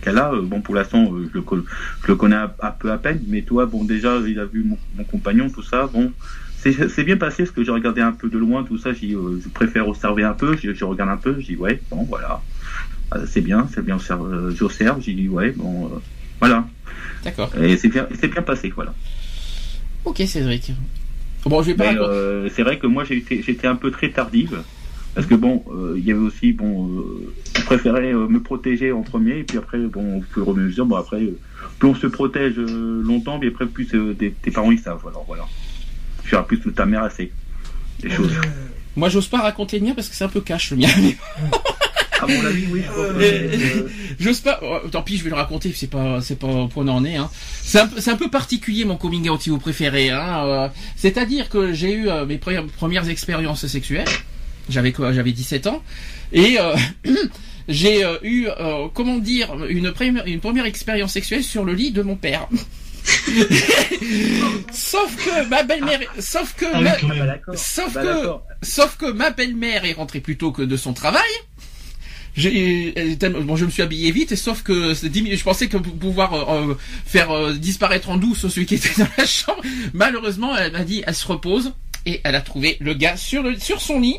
qu'elle 0.00 0.18
a. 0.18 0.32
bon, 0.42 0.62
pour 0.62 0.74
l'instant, 0.74 1.12
je, 1.34 1.40
je, 1.40 2.08
le 2.08 2.14
connais 2.16 2.36
un, 2.36 2.70
peu 2.70 2.90
à 2.90 2.96
peine, 2.96 3.22
mais 3.28 3.42
toi, 3.42 3.66
bon, 3.66 3.84
déjà, 3.84 4.16
il 4.26 4.40
a 4.40 4.46
vu 4.46 4.64
mon, 4.64 4.78
mon 4.96 5.04
compagnon, 5.04 5.50
tout 5.50 5.62
ça. 5.62 5.90
Bon, 5.92 6.10
c'est 6.58 7.04
bien 7.04 7.18
passé 7.18 7.44
parce 7.44 7.54
que 7.54 7.62
j'ai 7.62 7.70
regardé 7.70 8.00
un 8.00 8.12
peu 8.12 8.30
de 8.30 8.38
loin, 8.38 8.64
tout 8.64 8.78
ça. 8.78 8.94
je 8.94 9.48
préfère 9.50 9.86
observer 9.86 10.24
un 10.24 10.32
peu. 10.32 10.56
Je, 10.56 10.72
je 10.72 10.84
regarde 10.86 11.10
un 11.10 11.18
peu. 11.18 11.36
Je 11.38 11.46
dis, 11.46 11.56
ouais, 11.56 11.82
bon, 11.90 12.04
voilà. 12.04 12.40
Euh, 13.14 13.24
c'est 13.28 13.40
bien, 13.40 13.68
c'est 13.72 13.84
bien, 13.84 13.98
euh, 14.10 14.50
j'observe, 14.50 15.00
j'ai 15.00 15.14
dit 15.14 15.28
ouais, 15.28 15.50
bon, 15.50 15.86
euh, 15.86 15.98
voilà. 16.40 16.66
D'accord. 17.24 17.50
Et 17.60 17.76
c'est 17.76 17.88
bien, 17.88 18.06
c'est 18.20 18.28
bien 18.28 18.42
passé, 18.42 18.72
voilà. 18.74 18.94
Ok, 20.04 20.22
Cédric. 20.26 20.72
Bon, 21.44 21.62
je 21.62 21.72
vais 21.72 21.74
pas. 21.74 21.92
c'est 22.54 22.62
vrai 22.62 22.78
que 22.78 22.86
moi 22.86 23.04
j'étais 23.04 23.66
un 23.66 23.76
peu 23.76 23.90
très 23.90 24.10
tardive. 24.10 24.62
Parce 25.14 25.26
que 25.26 25.34
bon, 25.34 25.64
il 25.96 26.04
y 26.04 26.10
avait 26.10 26.20
aussi, 26.20 26.52
bon, 26.52 27.02
je 27.56 27.62
préférais 27.64 28.12
me 28.12 28.38
protéger 28.42 28.92
en 28.92 29.00
premier, 29.00 29.38
et 29.38 29.44
puis 29.44 29.56
après, 29.56 29.78
bon, 29.78 30.18
au 30.18 30.22
fur 30.22 30.46
et 30.46 30.50
à 30.50 30.52
mesure, 30.52 30.84
bon, 30.84 30.96
après, 30.96 31.22
plus 31.78 31.88
on 31.88 31.94
se 31.94 32.06
protège 32.06 32.56
longtemps, 32.56 33.38
mais 33.38 33.46
après, 33.46 33.64
plus 33.64 33.86
tes, 33.86 34.50
parents 34.50 34.72
ils 34.72 34.78
savent, 34.78 35.06
alors 35.08 35.24
voilà. 35.26 35.46
Tu 36.22 36.30
verras 36.32 36.42
plus 36.42 36.60
ta 36.60 36.84
mère 36.84 37.02
assez. 37.02 37.32
Des 38.00 38.10
choses. 38.10 38.32
Moi, 38.94 39.08
j'ose 39.08 39.28
pas 39.28 39.40
raconter 39.40 39.78
le 39.78 39.86
mien 39.86 39.94
parce 39.94 40.08
que 40.08 40.14
c'est 40.14 40.24
un 40.24 40.28
peu 40.28 40.40
cash 40.42 40.70
le 40.72 40.78
mien. 40.78 40.88
À 42.20 42.26
mon 42.26 42.44
avis, 42.44 42.66
oui. 42.70 42.82
J'ose 44.18 44.40
pas. 44.40 44.60
Oh, 44.62 44.88
tant 44.90 45.02
pis, 45.02 45.18
je 45.18 45.24
vais 45.24 45.30
le 45.30 45.36
raconter. 45.36 45.72
C'est 45.74 45.90
pas, 45.90 46.20
c'est 46.20 46.38
pas 46.38 46.68
point 46.72 46.84
d'en 46.84 47.04
est. 47.04 47.16
Hein. 47.16 47.30
C'est 47.62 47.80
un, 47.80 47.90
c'est 47.98 48.10
un 48.10 48.16
peu 48.16 48.30
particulier 48.30 48.84
mon 48.84 48.96
coming 48.96 49.28
out 49.28 49.42
si 49.42 49.50
vous 49.50 49.58
préférez. 49.58 50.10
Hein. 50.10 50.46
Euh, 50.46 50.68
c'est-à-dire 50.96 51.48
que 51.48 51.72
j'ai 51.72 51.92
eu 51.92 52.08
euh, 52.08 52.26
mes 52.26 52.38
premières, 52.38 52.66
premières 52.66 53.08
expériences 53.08 53.66
sexuelles. 53.66 54.08
J'avais 54.68 54.92
quoi 54.92 55.12
J'avais 55.12 55.32
17 55.32 55.68
ans 55.68 55.82
et 56.32 56.58
euh, 56.58 56.74
j'ai 57.68 58.04
eu, 58.22 58.48
comment 58.94 59.18
dire, 59.18 59.54
une 59.68 59.92
première, 59.92 60.26
une 60.26 60.40
première 60.40 60.66
expérience 60.66 61.12
sexuelle 61.12 61.44
sur 61.44 61.64
le 61.64 61.72
lit 61.72 61.92
de 61.92 62.02
mon 62.02 62.16
père. 62.16 62.48
sauf 64.72 65.16
que 65.16 65.48
ma 65.48 65.62
belle-mère, 65.62 66.00
sauf 66.18 66.54
que, 66.54 66.66
ah 66.72 66.80
ma, 66.80 67.56
sauf 67.56 67.94
bah, 67.94 68.02
que, 68.02 68.66
sauf 68.66 68.96
que 68.96 69.12
ma 69.12 69.30
belle-mère 69.30 69.84
est 69.84 69.92
rentrée 69.92 70.18
plus 70.20 70.36
tôt 70.36 70.50
que 70.50 70.62
de 70.62 70.76
son 70.76 70.92
travail 70.92 71.22
bon 72.36 73.56
je 73.56 73.64
me 73.64 73.70
suis 73.70 73.82
habillé 73.82 74.10
vite 74.10 74.36
sauf 74.36 74.62
que 74.62 74.94
je 74.94 75.42
pensais 75.42 75.68
que 75.68 75.76
pour 75.76 75.96
pouvoir 75.96 76.34
euh, 76.34 76.70
euh, 76.70 76.74
faire 77.06 77.30
euh, 77.30 77.52
disparaître 77.54 78.10
en 78.10 78.16
douce 78.16 78.48
celui 78.48 78.66
qui 78.66 78.74
était 78.74 78.90
dans 78.98 79.08
la 79.16 79.26
chambre. 79.26 79.62
Malheureusement 79.94 80.56
elle 80.56 80.72
m'a 80.72 80.84
dit 80.84 81.02
elle 81.06 81.14
se 81.14 81.26
repose 81.26 81.72
et 82.04 82.20
elle 82.24 82.34
a 82.34 82.40
trouvé 82.40 82.76
le 82.80 82.94
gars 82.94 83.16
sur 83.16 83.44
sur 83.60 83.80
son 83.80 84.00
lit. 84.00 84.18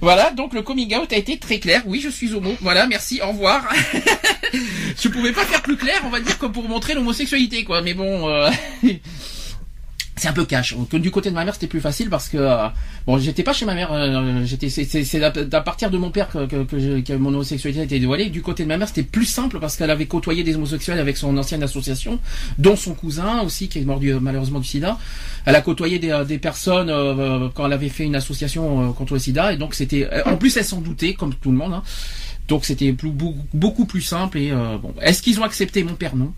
Voilà 0.00 0.32
donc 0.32 0.52
le 0.52 0.62
coming 0.62 0.94
out 0.96 1.12
a 1.12 1.16
été 1.16 1.38
très 1.38 1.58
clair. 1.58 1.82
Oui 1.86 2.00
je 2.02 2.08
suis 2.08 2.34
homo. 2.34 2.54
Voilà 2.60 2.86
merci 2.86 3.20
au 3.22 3.28
revoir. 3.28 3.62
Je 5.02 5.08
pouvais 5.08 5.32
pas 5.32 5.44
faire 5.44 5.62
plus 5.62 5.76
clair 5.76 6.00
on 6.04 6.10
va 6.10 6.20
dire 6.20 6.38
comme 6.38 6.52
pour 6.52 6.68
montrer 6.68 6.94
l'homosexualité 6.94 7.64
quoi. 7.64 7.82
Mais 7.82 7.94
bon 7.94 8.28
c'est 10.24 10.30
un 10.30 10.32
peu 10.32 10.46
cash. 10.46 10.74
Du 10.90 11.10
côté 11.10 11.28
de 11.28 11.34
ma 11.34 11.44
mère, 11.44 11.52
c'était 11.52 11.66
plus 11.66 11.82
facile 11.82 12.08
parce 12.08 12.30
que 12.30 12.38
euh, 12.38 12.66
bon, 13.06 13.18
j'étais 13.18 13.42
pas 13.42 13.52
chez 13.52 13.66
ma 13.66 13.74
mère. 13.74 13.92
Euh, 13.92 14.42
j'étais, 14.44 14.70
c'est 14.70 15.22
à 15.22 15.60
partir 15.60 15.90
de 15.90 15.98
mon 15.98 16.10
père 16.10 16.30
que, 16.30 16.46
que, 16.46 17.00
que, 17.00 17.12
mon 17.12 17.28
homosexualité 17.28 17.82
a 17.82 17.84
été 17.84 18.00
dévoilée. 18.00 18.30
Du 18.30 18.40
côté 18.40 18.62
de 18.62 18.68
ma 18.68 18.78
mère, 18.78 18.88
c'était 18.88 19.02
plus 19.02 19.26
simple 19.26 19.60
parce 19.60 19.76
qu'elle 19.76 19.90
avait 19.90 20.06
côtoyé 20.06 20.42
des 20.42 20.54
homosexuels 20.54 20.98
avec 20.98 21.18
son 21.18 21.36
ancienne 21.36 21.62
association, 21.62 22.18
dont 22.56 22.74
son 22.74 22.94
cousin 22.94 23.42
aussi 23.42 23.68
qui 23.68 23.80
est 23.80 23.84
mort 23.84 23.98
du, 23.98 24.14
malheureusement 24.14 24.60
du 24.60 24.66
SIDA. 24.66 24.98
Elle 25.44 25.56
a 25.56 25.60
côtoyé 25.60 25.98
des, 25.98 26.24
des 26.26 26.38
personnes 26.38 26.88
euh, 26.88 27.48
quand 27.54 27.66
elle 27.66 27.74
avait 27.74 27.90
fait 27.90 28.04
une 28.04 28.16
association 28.16 28.94
contre 28.94 29.12
le 29.12 29.18
SIDA 29.18 29.52
et 29.52 29.58
donc 29.58 29.74
c'était. 29.74 30.08
En 30.24 30.38
plus, 30.38 30.56
elle 30.56 30.64
s'en 30.64 30.80
doutait 30.80 31.12
comme 31.12 31.34
tout 31.34 31.50
le 31.50 31.58
monde. 31.58 31.74
Hein. 31.74 31.82
Donc 32.48 32.64
c'était 32.64 32.92
beaucoup, 32.92 33.44
beaucoup 33.52 33.84
plus 33.84 34.02
simple. 34.02 34.38
Et 34.38 34.50
euh, 34.50 34.78
bon, 34.78 34.94
est-ce 35.00 35.22
qu'ils 35.22 35.40
ont 35.40 35.44
accepté? 35.44 35.82
Mon 35.82 35.94
père 35.94 36.16
Non, 36.16 36.32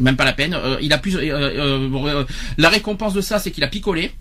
même 0.00 0.16
pas 0.16 0.24
la 0.24 0.32
peine. 0.32 0.54
Euh, 0.54 0.78
il 0.82 0.92
a 0.92 0.98
plus. 0.98 1.16
euh, 1.16 1.30
euh, 1.30 2.24
la 2.58 2.68
récompense 2.68 3.14
de 3.14 3.20
ça, 3.20 3.38
c'est 3.38 3.50
qu'il 3.50 3.64
a 3.64 3.68
picolé. 3.68 4.12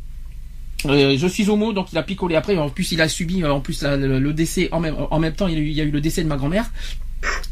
Je 0.85 1.27
suis 1.27 1.49
homo, 1.49 1.73
donc 1.73 1.91
il 1.91 1.97
a 1.97 2.03
picolé 2.03 2.35
après. 2.35 2.57
En 2.57 2.69
plus, 2.69 2.91
il 2.91 3.01
a 3.01 3.09
subi 3.09 3.43
en 3.43 3.59
plus 3.59 3.83
le, 3.83 4.33
décès 4.33 4.69
en 4.71 4.79
même 4.79 5.33
temps. 5.33 5.47
Il 5.47 5.71
y 5.71 5.81
a 5.81 5.83
eu, 5.83 5.91
le 5.91 6.01
décès 6.01 6.23
de 6.23 6.27
ma 6.27 6.37
grand-mère. 6.37 6.71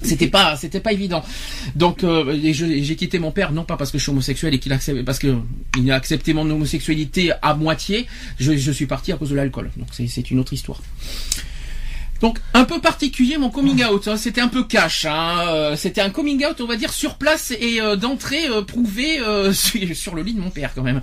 C'était 0.02 0.28
pas, 0.28 0.56
c'était 0.56 0.80
pas 0.80 0.94
évident. 0.94 1.22
Donc, 1.76 2.06
j'ai 2.42 2.96
quitté 2.96 3.20
mon 3.20 3.32
père 3.32 3.52
non 3.52 3.66
pas 3.66 3.76
parce 3.76 3.92
que 3.92 3.98
je 3.98 4.04
suis 4.04 4.12
homosexuel 4.12 4.54
et 4.54 4.60
qu'il 4.60 4.72
accepte, 4.72 5.04
parce 5.04 5.20
que 5.20 5.36
il 5.78 5.92
a 5.92 5.96
accepté 5.96 6.34
mon 6.34 6.50
homosexualité 6.50 7.34
à 7.42 7.54
moitié. 7.54 8.08
Je, 8.40 8.56
je 8.56 8.72
suis 8.72 8.86
parti 8.86 9.12
à 9.12 9.18
cause 9.18 9.32
de 9.32 9.36
l'alcool. 9.36 9.72
Donc 9.76 9.90
c'est 9.92 10.32
une 10.32 10.40
autre 10.40 10.54
histoire. 10.54 10.82
Donc 12.22 12.40
un 12.54 12.64
peu 12.66 12.80
particulier 12.80 13.38
mon 13.38 13.50
coming 13.50 13.84
out. 13.86 14.08
hein. 14.08 14.18
C'était 14.18 14.42
un 14.42 14.48
peu 14.48 14.64
cash. 14.64 15.06
Hein. 15.06 15.40
Euh, 15.48 15.76
C'était 15.76 16.02
un 16.02 16.10
coming 16.10 16.44
out, 16.46 16.60
on 16.62 16.66
va 16.68 16.76
dire 16.76 16.92
sur 16.94 17.16
place 17.16 17.52
et 17.52 17.80
euh, 17.82 17.96
d'entrée 17.96 18.48
euh, 18.50 18.62
prouvé 18.62 19.20
euh, 19.20 19.54
sur, 19.94 20.16
le 20.16 20.22
lit 20.24 20.34
de 20.34 20.40
mon 20.42 20.50
père 20.50 20.72
quand 20.74 20.84
même. 20.84 21.02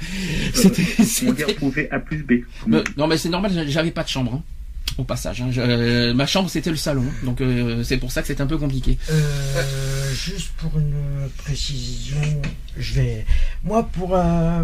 C'était, 0.55 0.85
On 1.27 1.33
va 1.33 1.33
dire 1.33 1.55
prouver 1.57 1.89
A 1.91 1.99
plus 1.99 2.23
B. 2.25 2.33
non 2.97 3.07
mais 3.07 3.17
c'est 3.17 3.29
normal, 3.29 3.53
j'avais 3.69 3.91
pas 3.91 4.03
de 4.03 4.09
chambre. 4.09 4.35
hein, 4.35 4.43
Au 4.97 5.03
passage, 5.05 5.43
hein. 5.43 5.49
Je- 5.51 5.61
euh, 5.61 6.15
ma 6.15 6.25
chambre 6.27 6.49
c'était 6.49 6.71
le 6.71 6.77
salon, 6.77 7.05
donc 7.25 7.41
euh, 7.41 7.83
c'est 7.83 7.97
pour 7.97 8.13
ça 8.13 8.21
que 8.23 8.29
c'était 8.29 8.43
un 8.43 8.47
peu 8.47 8.59
compliqué. 8.59 8.97
Euh, 9.11 10.15
juste 10.15 10.53
pour 10.59 10.79
une 10.79 11.29
précision, 11.39 12.21
je 12.77 12.95
vais. 12.95 13.27
Moi, 13.65 13.83
pour 13.93 14.17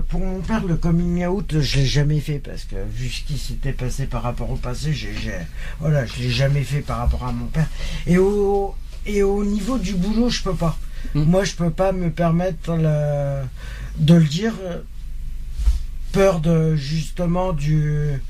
pour 0.09 0.21
mon 0.21 0.41
père, 0.41 0.65
le 0.65 0.77
coming 0.77 1.25
out, 1.27 1.57
je 1.61 1.79
l'ai 1.79 1.87
jamais 1.87 2.21
fait 2.21 2.39
parce 2.39 2.63
que 2.65 2.77
vu 2.95 3.09
ce 3.09 3.23
qui 3.25 3.39
s'était 3.39 3.73
passé 3.73 4.07
par 4.07 4.23
rapport 4.23 4.51
au 4.51 4.57
passé, 4.57 4.93
j'ai, 4.93 5.11
voilà, 5.81 6.07
je 6.07 6.21
l'ai 6.23 6.31
jamais 6.31 6.63
fait 6.63 6.81
par 6.81 6.99
rapport 6.99 7.25
à 7.25 7.33
mon 7.33 7.47
père. 7.47 7.67
Et 8.07 8.19
au 8.19 8.75
et 9.07 9.23
au 9.25 9.45
niveau 9.45 9.79
du 9.79 9.95
boulot, 9.95 10.29
je 10.31 10.43
peux 10.43 10.55
pas. 10.55 10.79
Mm. 11.15 11.23
Moi, 11.23 11.43
je 11.45 11.55
peux 11.55 11.71
pas 11.71 11.91
me 11.93 12.11
permettre 12.11 12.77
le- 12.77 13.43
de 13.99 14.15
le 14.15 14.25
dire. 14.25 14.55
Peur 16.13 16.41
de 16.41 16.75
justement 16.75 17.53
du 17.53 18.21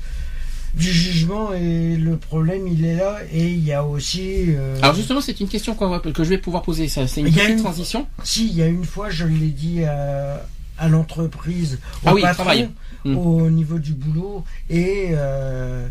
du 0.73 0.91
jugement 0.91 1.53
et 1.53 1.97
le 1.97 2.15
problème 2.17 2.67
il 2.67 2.85
est 2.85 2.95
là 2.95 3.19
et 3.31 3.49
il 3.49 3.63
y 3.63 3.73
a 3.73 3.83
aussi 3.85 4.45
euh, 4.55 4.77
Alors 4.81 4.95
justement, 4.95 5.19
c'est 5.21 5.39
une 5.39 5.49
question 5.49 5.73
va- 5.75 5.99
que 5.99 6.23
je 6.23 6.29
vais 6.29 6.37
pouvoir 6.37 6.63
poser. 6.63 6.87
Ça, 6.87 7.07
c'est 7.07 7.21
une 7.21 7.27
petite 7.31 7.49
une- 7.49 7.57
transition. 7.57 8.07
Si, 8.23 8.47
il 8.47 8.55
y 8.55 8.61
a 8.61 8.67
une 8.67 8.85
fois, 8.85 9.09
je 9.09 9.25
l'ai 9.25 9.49
dit 9.49 9.83
à, 9.83 10.45
à 10.77 10.87
l'entreprise, 10.87 11.79
au 12.03 12.07
Ah 12.09 12.13
oui, 12.13 12.21
patron, 12.21 12.43
travail. 12.43 12.69
Mm. 13.03 13.17
au 13.17 13.49
niveau 13.49 13.79
du 13.79 13.93
boulot, 13.93 14.43
et 14.69 15.09
euh, 15.11 15.87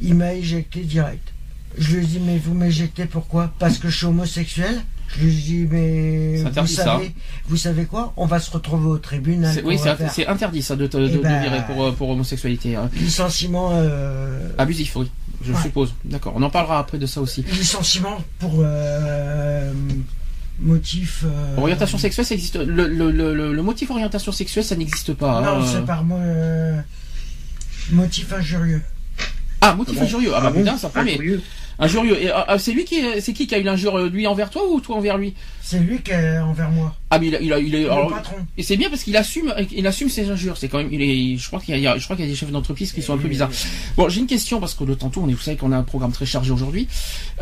il 0.00 0.14
m'a 0.14 0.34
éjecté 0.34 0.80
direct. 0.80 1.32
Je 1.76 1.96
lui 1.96 2.04
ai 2.04 2.06
dit, 2.06 2.20
mais 2.20 2.38
vous 2.38 2.54
m'éjectez 2.54 3.04
pourquoi? 3.04 3.52
Parce 3.58 3.78
que 3.78 3.88
je 3.88 3.96
suis 3.98 4.06
homosexuel 4.06 4.80
Je 5.16 5.24
lui 5.24 5.30
ai 5.32 5.40
dit, 5.40 5.66
mais 5.70 6.36
C'est 6.36 6.42
vous 6.42 6.48
interdit, 6.48 6.74
ça, 6.74 6.84
savez, 6.84 7.14
vous 7.48 7.56
savez 7.56 7.84
quoi? 7.86 8.12
On 8.18 8.26
va 8.26 8.38
se 8.40 8.50
retrouver 8.50 8.88
au 8.88 8.98
tribunal. 8.98 9.56
Oui, 9.64 9.78
c'est 10.12 10.26
interdit 10.26 10.62
ça 10.62 10.76
de, 10.76 10.86
te- 10.86 10.96
de, 10.98 11.06
Eh 11.06 11.16
de 11.16 11.18
ben, 11.18 11.40
virer 11.42 11.62
pour, 11.66 11.82
euh, 11.84 11.92
pour 11.92 12.10
homosexualité. 12.10 12.76
hein. 12.76 12.90
Licenciement, 12.94 13.70
euh, 13.72 14.50
Abusif, 14.58 14.94
oui. 14.96 15.10
Je 15.44 15.52
Ouais. 15.52 15.62
suppose. 15.62 15.94
D'accord. 16.04 16.34
On 16.36 16.42
en 16.42 16.50
parlera 16.50 16.78
après 16.78 16.98
de 16.98 17.06
ça 17.06 17.20
aussi. 17.22 17.42
licenciement 17.52 18.18
pour 18.38 18.56
euh, 18.58 19.72
motif... 20.60 21.24
euh, 21.24 21.56
Orientation 21.56 21.96
sexuelle, 21.96 22.26
ça 22.26 22.34
existe. 22.34 22.56
Le, 22.56 22.86
le, 22.88 23.10
le, 23.10 23.32
le- 23.34 23.54
le 23.54 23.62
motif 23.62 23.90
orientation 23.90 24.32
sexuelle, 24.32 24.64
ça 24.64 24.76
n'existe 24.76 25.14
pas. 25.14 25.40
Non, 25.40 25.62
hein. 25.62 25.66
c'est 25.66 25.84
par 25.86 26.04
mo- 26.04 26.16
euh, 26.18 26.78
motif 27.92 28.32
injurieux. 28.32 28.82
Ah, 29.60 29.74
motif 29.74 29.94
Ah 29.96 30.00
bon 30.00 30.06
injurieux. 30.06 30.30
Ah 30.34 30.40
bah 30.40 30.50
bon 30.50 30.60
putain, 30.60 30.76
ça 30.76 30.88
promet. 30.88 31.18
Injurieux. 31.80 32.20
Et, 32.22 32.30
ah, 32.32 32.58
c'est 32.58 32.72
lui 32.72 32.84
qui, 32.84 32.96
est- 32.96 33.20
c'est 33.20 33.32
qui 33.32 33.46
qui 33.46 33.54
a 33.54 33.58
eu 33.58 33.62
l'injure, 33.62 33.98
lui 34.06 34.26
envers 34.26 34.50
toi 34.50 34.62
ou 34.68 34.80
toi 34.80 34.96
envers 34.96 35.16
lui? 35.16 35.34
C'est 35.62 35.78
lui 35.78 36.00
qui 36.02 36.10
est 36.10 36.38
envers 36.38 36.70
moi. 36.70 36.94
Ah 37.10 37.18
mais 37.18 37.28
il 37.28 37.36
a, 37.36 37.40
il 37.40 37.52
a, 37.52 37.58
il 37.60 37.74
est, 37.74 37.82
Le 37.84 37.92
alors, 37.92 38.08
patron. 38.10 38.36
et 38.56 38.62
c'est 38.62 38.76
bien 38.76 38.90
parce 38.90 39.02
qu'il 39.04 39.16
assume, 39.16 39.54
il 39.72 39.86
assume 39.86 40.08
ses 40.08 40.28
injures. 40.30 40.56
C'est 40.56 40.68
quand 40.68 40.78
même, 40.78 40.88
il 40.92 41.00
est, 41.02 41.36
je 41.36 41.46
crois 41.46 41.60
qu'il 41.60 41.78
y 41.78 41.86
a, 41.86 41.96
je 41.96 42.04
crois 42.04 42.16
qu'il 42.16 42.24
y 42.24 42.28
a 42.28 42.30
des 42.30 42.36
chefs 42.36 42.50
d'entreprise 42.50 42.92
qui 42.92 43.00
sont 43.02 43.14
un 43.14 43.18
peu 43.18 43.28
bizarres. 43.28 43.50
Bon, 43.96 44.08
j'ai 44.08 44.20
une 44.20 44.26
question 44.26 44.58
parce 44.60 44.74
que 44.74 44.84
le 44.84 44.96
temps 44.96 45.08
tourne 45.10 45.30
et 45.30 45.34
vous 45.34 45.40
savez 45.40 45.56
qu'on 45.56 45.70
a 45.72 45.76
un 45.76 45.82
programme 45.84 46.12
très 46.12 46.26
chargé 46.26 46.50
aujourd'hui. 46.50 46.88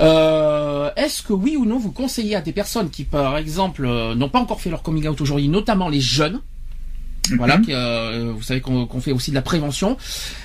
Euh, 0.00 0.90
est-ce 0.96 1.22
que 1.22 1.32
oui 1.32 1.56
ou 1.56 1.64
non 1.64 1.78
vous 1.78 1.92
conseillez 1.92 2.36
à 2.36 2.40
des 2.42 2.52
personnes 2.52 2.90
qui, 2.90 3.04
par 3.04 3.36
exemple, 3.38 3.86
euh, 3.86 4.14
n'ont 4.14 4.28
pas 4.28 4.40
encore 4.40 4.60
fait 4.60 4.70
leur 4.70 4.82
coming 4.82 5.06
out 5.08 5.20
aujourd'hui, 5.20 5.48
notamment 5.48 5.88
les 5.88 6.00
jeunes, 6.00 6.40
voilà, 7.36 7.58
qui, 7.58 7.72
euh, 7.72 8.32
vous 8.34 8.42
savez 8.42 8.60
qu'on 8.60 8.86
qu'on 8.86 9.00
fait 9.00 9.12
aussi 9.12 9.30
de 9.30 9.34
la 9.36 9.42
prévention. 9.42 9.96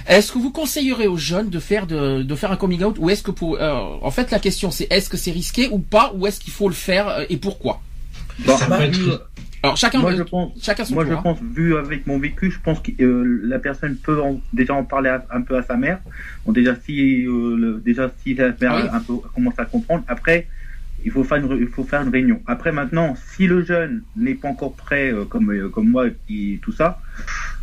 Est-ce 0.07 0.31
que 0.31 0.37
vous 0.39 0.51
conseillerez 0.51 1.07
aux 1.07 1.17
jeunes 1.17 1.49
de 1.49 1.59
faire 1.59 1.87
de, 1.87 2.23
de 2.23 2.35
faire 2.35 2.51
un 2.51 2.57
coming 2.57 2.83
out 2.83 2.95
ou 2.99 3.09
est-ce 3.09 3.23
que 3.23 3.31
pour, 3.31 3.57
euh, 3.61 3.71
en 4.01 4.11
fait, 4.11 4.31
la 4.31 4.39
question 4.39 4.71
c'est 4.71 4.87
est-ce 4.91 5.09
que 5.09 5.17
c'est 5.17 5.31
risqué 5.31 5.67
ou 5.71 5.79
pas 5.79 6.11
ou 6.15 6.25
est-ce 6.27 6.39
qu'il 6.39 6.53
faut 6.53 6.67
le 6.69 6.73
faire 6.75 7.07
euh, 7.07 7.23
et 7.29 7.37
pourquoi? 7.37 7.81
Bon, 8.45 8.57
Ça 8.57 8.65
peut 8.65 8.85
vu- 8.85 9.09
être- 9.09 9.27
Alors 9.63 9.77
chacun, 9.77 9.99
moi 9.99 10.15
je 10.15 10.23
pense, 10.23 10.51
chacun 10.59 10.83
son 10.85 10.95
moi 10.95 11.05
je 11.05 11.13
hein. 11.13 11.19
pense, 11.21 11.37
vu 11.53 11.77
avec 11.77 12.07
mon 12.07 12.17
vécu, 12.17 12.49
je 12.49 12.59
pense 12.59 12.79
que 12.79 12.91
euh, 12.99 13.41
la 13.43 13.59
personne 13.59 13.95
peut 13.95 14.19
en- 14.19 14.39
déjà 14.53 14.73
en 14.73 14.83
parler 14.83 15.09
à- 15.09 15.23
un 15.31 15.41
peu 15.41 15.55
à 15.55 15.61
sa 15.61 15.75
mère. 15.77 15.99
Bon, 16.45 16.51
déjà 16.51 16.73
si, 16.83 17.25
euh, 17.27 17.55
le- 17.57 17.81
déjà 17.85 18.09
si 18.23 18.33
la 18.33 18.47
mère 18.59 18.71
Ah 18.73 18.81
oui. 18.83 18.89
un 18.91 18.99
peu 19.01 19.13
commence 19.35 19.53
à 19.59 19.65
comprendre, 19.65 20.03
après 20.07 20.47
il 21.05 21.11
faut 21.11 21.23
faire 21.23 21.37
une, 21.37 21.57
il 21.59 21.67
faut 21.67 21.83
faire 21.83 22.01
une 22.01 22.09
réunion. 22.09 22.41
Après 22.47 22.71
maintenant, 22.71 23.15
si 23.35 23.47
le 23.47 23.63
jeune 23.63 24.03
n'est 24.15 24.35
pas 24.35 24.49
encore 24.49 24.73
prêt, 24.73 25.11
euh, 25.11 25.25
comme 25.25 25.51
euh, 25.51 25.69
comme 25.69 25.89
moi 25.89 26.05
qui 26.27 26.59
tout 26.61 26.71
ça, 26.71 26.99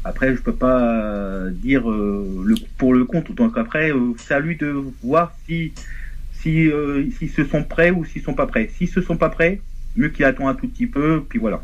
après 0.05 0.35
je 0.37 0.41
peux 0.41 0.55
pas 0.55 0.81
euh, 0.83 1.51
dire 1.51 1.91
euh, 1.91 2.43
le 2.45 2.55
pour 2.77 2.95
le 2.95 3.05
compte. 3.05 3.33
Donc 3.35 3.57
après, 3.59 3.91
euh, 3.93 4.13
c'est 4.19 4.35
à 4.35 4.41
lui 4.41 4.57
de 4.57 4.75
voir 5.03 5.33
si 5.47 5.73
si 6.41 6.69
euh, 6.69 7.05
s'ils 7.19 7.31
se 7.31 7.45
sont 7.45 7.65
prêts 7.65 7.91
ou 7.91 8.05
s'ils 8.05 8.23
sont 8.23 8.35
pas 8.35 8.47
prêts. 8.47 8.71
S'ils 8.77 8.89
se 8.89 9.03
sont 9.03 9.17
pas 9.17 9.29
prêts, 9.29 9.61
mieux 9.97 10.09
qu'il 10.09 10.25
attend 10.25 10.49
un 10.49 10.55
tout 10.55 10.69
petit 10.69 10.87
peu, 10.87 11.25
puis 11.29 11.39
voilà. 11.39 11.63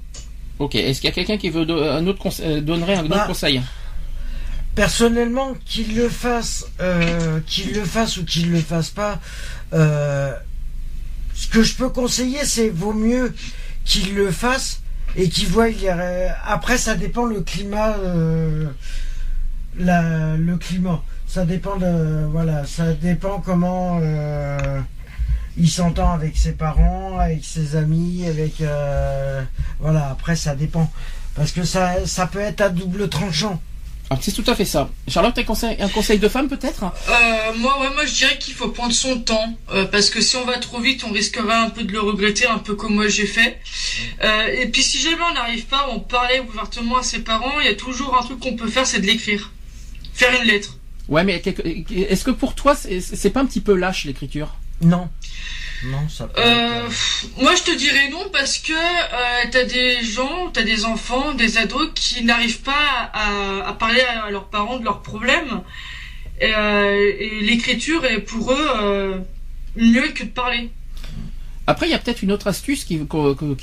Ok. 0.58 0.74
Est-ce 0.76 1.00
qu'il 1.00 1.08
y 1.08 1.12
a 1.12 1.14
quelqu'un 1.14 1.36
qui 1.36 1.50
veut 1.50 1.64
do- 1.66 1.80
un 1.82 2.06
autre 2.06 2.28
donnerait 2.60 2.94
un 2.94 3.00
autre 3.04 3.08
Bah, 3.10 3.24
conseil? 3.26 3.60
Personnellement, 4.74 5.54
qu'il 5.64 5.96
le 5.96 6.08
fasse, 6.08 6.66
euh, 6.80 7.38
qu'il 7.46 7.74
le 7.74 7.82
fasse 7.84 8.16
ou 8.16 8.24
qu'il 8.24 8.50
le 8.50 8.58
fasse 8.58 8.90
pas, 8.90 9.20
euh, 9.72 10.32
ce 11.34 11.48
que 11.48 11.62
je 11.62 11.74
peux 11.74 11.88
conseiller, 11.90 12.44
c'est 12.44 12.68
vaut 12.70 12.92
mieux 12.92 13.34
qu'il 13.84 14.14
le 14.14 14.30
fasse 14.30 14.80
et 15.16 15.28
qu'il 15.28 15.48
voit. 15.48 15.66
a- 15.66 16.36
Après, 16.46 16.78
ça 16.78 16.94
dépend 16.94 17.24
le 17.26 17.40
climat, 17.42 17.96
euh, 17.98 18.68
le 19.78 20.56
climat. 20.56 21.02
Ça 21.26 21.44
dépend 21.44 21.76
de, 21.76 22.26
voilà, 22.30 22.64
ça 22.64 22.92
dépend 22.92 23.40
comment 23.40 23.98
euh, 24.02 24.80
il 25.56 25.68
s'entend 25.68 26.12
avec 26.12 26.36
ses 26.36 26.52
parents, 26.52 27.18
avec 27.18 27.44
ses 27.44 27.74
amis, 27.76 28.24
avec, 28.28 28.60
euh, 28.60 29.42
voilà. 29.80 30.10
Après, 30.10 30.36
ça 30.36 30.54
dépend 30.54 30.90
parce 31.34 31.50
que 31.50 31.64
ça 31.64 31.96
peut 32.30 32.38
être 32.40 32.60
à 32.60 32.68
double 32.68 33.08
tranchant. 33.08 33.60
Ah, 34.10 34.18
C'est 34.20 34.32
tout 34.32 34.48
à 34.50 34.54
fait 34.54 34.64
ça. 34.66 34.90
Charlotte, 35.08 35.36
un 35.38 35.42
conseil, 35.44 35.76
un 35.80 35.88
conseil 35.88 36.18
de 36.18 36.28
femme 36.28 36.48
peut-être? 36.48 36.84
Euh, 36.84 37.52
moi, 37.58 37.80
ouais, 37.80 37.90
moi, 37.94 38.04
je 38.04 38.12
dirais 38.14 38.36
qu'il 38.38 38.54
faut 38.54 38.68
prendre 38.68 38.92
son 38.92 39.20
temps, 39.20 39.56
euh, 39.72 39.86
parce 39.86 40.10
que 40.10 40.20
si 40.20 40.36
on 40.36 40.44
va 40.44 40.58
trop 40.58 40.78
vite, 40.80 41.04
on 41.04 41.12
risquera 41.12 41.62
un 41.62 41.70
peu 41.70 41.84
de 41.84 41.92
le 41.92 42.00
regretter, 42.00 42.46
un 42.46 42.58
peu 42.58 42.74
comme 42.74 42.94
moi 42.94 43.08
j'ai 43.08 43.26
fait. 43.26 43.58
Euh, 44.22 44.46
et 44.48 44.68
puis, 44.68 44.82
si 44.82 44.98
jamais 45.00 45.22
on 45.30 45.34
n'arrive 45.34 45.64
pas, 45.64 45.88
on 45.90 46.00
parlait 46.00 46.40
ouvertement 46.40 46.98
à 46.98 47.02
ses 47.02 47.20
parents, 47.20 47.60
il 47.60 47.66
y 47.66 47.70
a 47.70 47.74
toujours 47.74 48.16
un 48.18 48.22
truc 48.22 48.40
qu'on 48.40 48.56
peut 48.56 48.68
faire, 48.68 48.86
c'est 48.86 49.00
de 49.00 49.06
l'écrire, 49.06 49.52
faire 50.12 50.38
une 50.40 50.46
lettre. 50.46 50.76
Ouais, 51.08 51.24
mais 51.24 51.42
est-ce 51.90 52.24
que 52.24 52.30
pour 52.30 52.54
toi, 52.54 52.74
c'est 52.74 53.00
c'est 53.00 53.30
pas 53.30 53.40
un 53.40 53.46
petit 53.46 53.60
peu 53.60 53.74
lâche 53.74 54.04
l'écriture? 54.04 54.54
Non. 54.80 55.08
Non, 55.84 56.08
ça 56.08 56.26
peut 56.28 56.40
Euh, 56.40 56.78
être, 56.78 56.86
pff, 56.88 57.26
moi, 57.36 57.54
je 57.54 57.62
te 57.62 57.76
dirais 57.76 58.08
non 58.10 58.28
parce 58.32 58.58
que 58.58 58.72
euh, 58.72 59.44
t'as 59.50 59.64
des 59.64 60.02
gens, 60.02 60.50
t'as 60.52 60.62
des 60.62 60.84
enfants, 60.84 61.32
des 61.34 61.58
ados 61.58 61.90
qui 61.94 62.24
n'arrivent 62.24 62.62
pas 62.62 63.10
à, 63.12 63.68
à 63.68 63.72
parler 63.74 64.00
à 64.00 64.30
leurs 64.30 64.48
parents 64.48 64.78
de 64.78 64.84
leurs 64.84 65.02
problèmes. 65.02 65.62
Et, 66.40 66.52
euh, 66.54 67.12
et 67.18 67.40
l'écriture 67.42 68.04
est 68.06 68.20
pour 68.20 68.52
eux 68.52 68.70
euh, 68.80 69.18
mieux 69.76 70.08
que 70.08 70.24
de 70.24 70.30
parler. 70.30 70.70
Après, 71.66 71.86
il 71.86 71.90
y 71.90 71.94
a 71.94 71.98
peut-être 71.98 72.22
une 72.22 72.32
autre 72.32 72.46
astuce 72.46 72.84
qu'il 72.84 73.06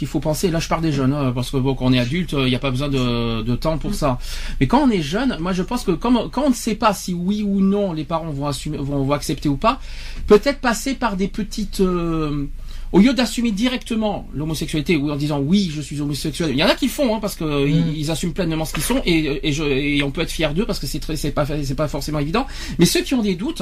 faut 0.08 0.20
penser. 0.20 0.50
Là, 0.50 0.60
je 0.60 0.68
parle 0.68 0.82
des 0.82 0.92
jeunes, 0.92 1.14
hein, 1.14 1.32
parce 1.34 1.52
que 1.52 1.58
bon, 1.58 1.76
quand 1.76 1.86
on 1.86 1.94
est 1.94 2.00
adulte, 2.00 2.34
il 2.34 2.46
n'y 2.46 2.56
a 2.56 2.60
pas 2.60 2.72
besoin 2.72 2.90
de, 2.90 3.56
temps 3.56 3.78
pour 3.78 3.94
ça. 3.94 4.18
Mais 4.60 4.68
quand 4.68 4.80
on 4.80 4.90
est 4.90 5.02
jeune, 5.02 5.38
moi, 5.40 5.54
je 5.54 5.62
pense 5.62 5.84
que 5.84 5.92
quand 5.92 6.32
on 6.38 6.50
ne 6.50 6.56
sait 6.56 6.76
pas 6.76 6.94
si 6.94 7.14
oui 7.14 7.44
ou 7.44 7.62
non 7.62 7.94
les 7.94 8.04
parents 8.04 8.32
vont 8.32 9.12
accepter 9.14 9.50
ou 9.50 9.58
pas, 9.58 9.80
peut-être 10.28 10.60
passer 10.60 10.96
par 10.96 11.16
des 11.16 11.28
petites. 11.28 11.82
euh, 11.82 12.48
au 12.92 13.00
lieu 13.00 13.14
d'assumer 13.14 13.52
directement 13.52 14.28
l'homosexualité 14.34 14.98
ou 14.98 15.12
en 15.12 15.16
disant 15.16 15.40
oui 15.40 15.72
je 15.74 15.82
suis 15.82 16.02
homosexuel, 16.02 16.50
il 16.52 16.58
y 16.58 16.64
en 16.64 16.68
a 16.68 16.76
qui 16.76 16.86
le 16.88 16.92
font 16.92 17.16
hein, 17.16 17.20
parce 17.22 17.36
que 17.36 17.44
Mm. 17.66 17.70
ils, 17.70 17.98
ils 18.00 18.12
assument 18.12 18.34
pleinement 18.34 18.66
ce 18.66 18.74
qu'ils 18.74 18.84
sont 18.84 19.02
et, 19.06 19.48
et, 19.48 19.54
je, 19.54 19.64
et 19.64 20.04
on 20.04 20.12
peut 20.12 20.22
être 20.22 20.32
fier 20.32 20.54
d'eux 20.54 20.66
parce 20.66 20.80
que 20.80 20.88
c'est 20.88 21.00
très 21.00 21.16
c'est 21.16 21.32
pas 21.32 21.46
c'est 21.64 21.76
pas 21.76 21.88
forcément 21.88 22.20
évident. 22.20 22.46
Mais 22.80 22.86
ceux 22.86 23.02
qui 23.02 23.14
ont 23.14 23.22
des 23.22 23.36
doutes, 23.36 23.62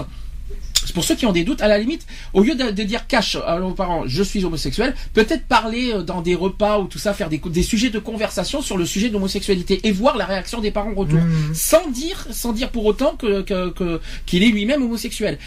pour 0.95 1.03
ceux 1.03 1.15
qui 1.15 1.25
ont 1.27 1.31
des 1.31 1.43
doutes, 1.43 1.61
à 1.61 1.67
la 1.67 1.77
limite, 1.77 2.07
au 2.33 2.41
lieu 2.41 2.55
de, 2.55 2.71
de 2.71 2.83
dire 2.83 3.05
cash 3.05 3.35
à 3.45 3.57
leurs 3.59 3.75
parents, 3.75 4.03
je 4.07 4.23
suis 4.23 4.43
homosexuel, 4.45 4.95
peut-être 5.13 5.45
parler 5.45 5.91
euh, 5.93 6.01
dans 6.01 6.21
des 6.21 6.33
repas 6.35 6.79
ou 6.79 6.85
tout 6.87 6.97
ça, 6.97 7.13
faire 7.13 7.29
des, 7.29 7.37
des 7.37 7.61
sujets 7.63 7.89
de 7.91 7.99
conversation 7.99 8.61
sur 8.61 8.77
le 8.77 8.85
sujet 8.85 9.09
de 9.09 9.13
l'homosexualité 9.13 9.81
et 9.83 9.91
voir 9.91 10.17
la 10.17 10.25
réaction 10.25 10.59
des 10.61 10.71
parents 10.71 10.91
en 10.91 10.95
retour, 10.95 11.19
Mhm. 11.19 11.53
sans 11.53 11.87
dire, 11.91 12.25
sans 12.31 12.53
dire 12.53 12.69
pour 12.71 12.85
autant 12.85 13.15
que 13.15 13.41
que- 13.41 13.69
que- 13.69 13.99
qu'il 14.25 14.41
est 14.43 14.47
lui-même 14.49 14.81
homosexuel. 14.81 15.37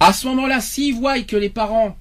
À 0.00 0.12
ce 0.14 0.26
moment-là, 0.28 0.60
s'il 0.60 0.94
voit 0.94 1.18
que 1.20 1.36
les 1.36 1.50
parents 1.50 1.96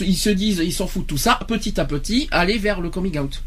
ils 0.00 0.16
se 0.16 0.30
disent, 0.30 0.60
ils 0.64 0.72
s'en 0.72 0.86
foutent 0.86 1.06
tout 1.06 1.18
ça, 1.18 1.38
petit 1.48 1.80
à 1.80 1.84
petit, 1.84 2.28
aller 2.30 2.58
vers 2.58 2.80
le 2.80 2.90
coming 2.90 3.18
out. 3.18 3.42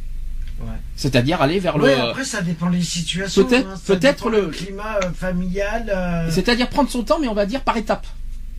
C'est-à-dire 0.96 1.42
aller 1.42 1.60
vers 1.60 1.76
Ouais, 1.76 1.96
le. 1.96 2.02
après 2.02 2.24
ça 2.24 2.42
dépend 2.42 2.70
des 2.70 2.82
situations. 2.82 3.44
Peut-être- 3.44 3.68
hein, 3.68 3.82
peut-être 3.86 4.30
le- 4.30 4.46
du 4.48 4.52
climat 4.66 5.00
euh, 5.04 5.12
familial. 5.12 5.92
euh, 5.94 6.30
C'est-à-dire 6.32 6.70
prendre 6.70 6.90
son 6.90 7.04
temps, 7.04 7.20
mais 7.20 7.28
on 7.28 7.34
va 7.34 7.46
dire 7.46 7.62
par 7.62 7.76
étapes. 7.76 8.08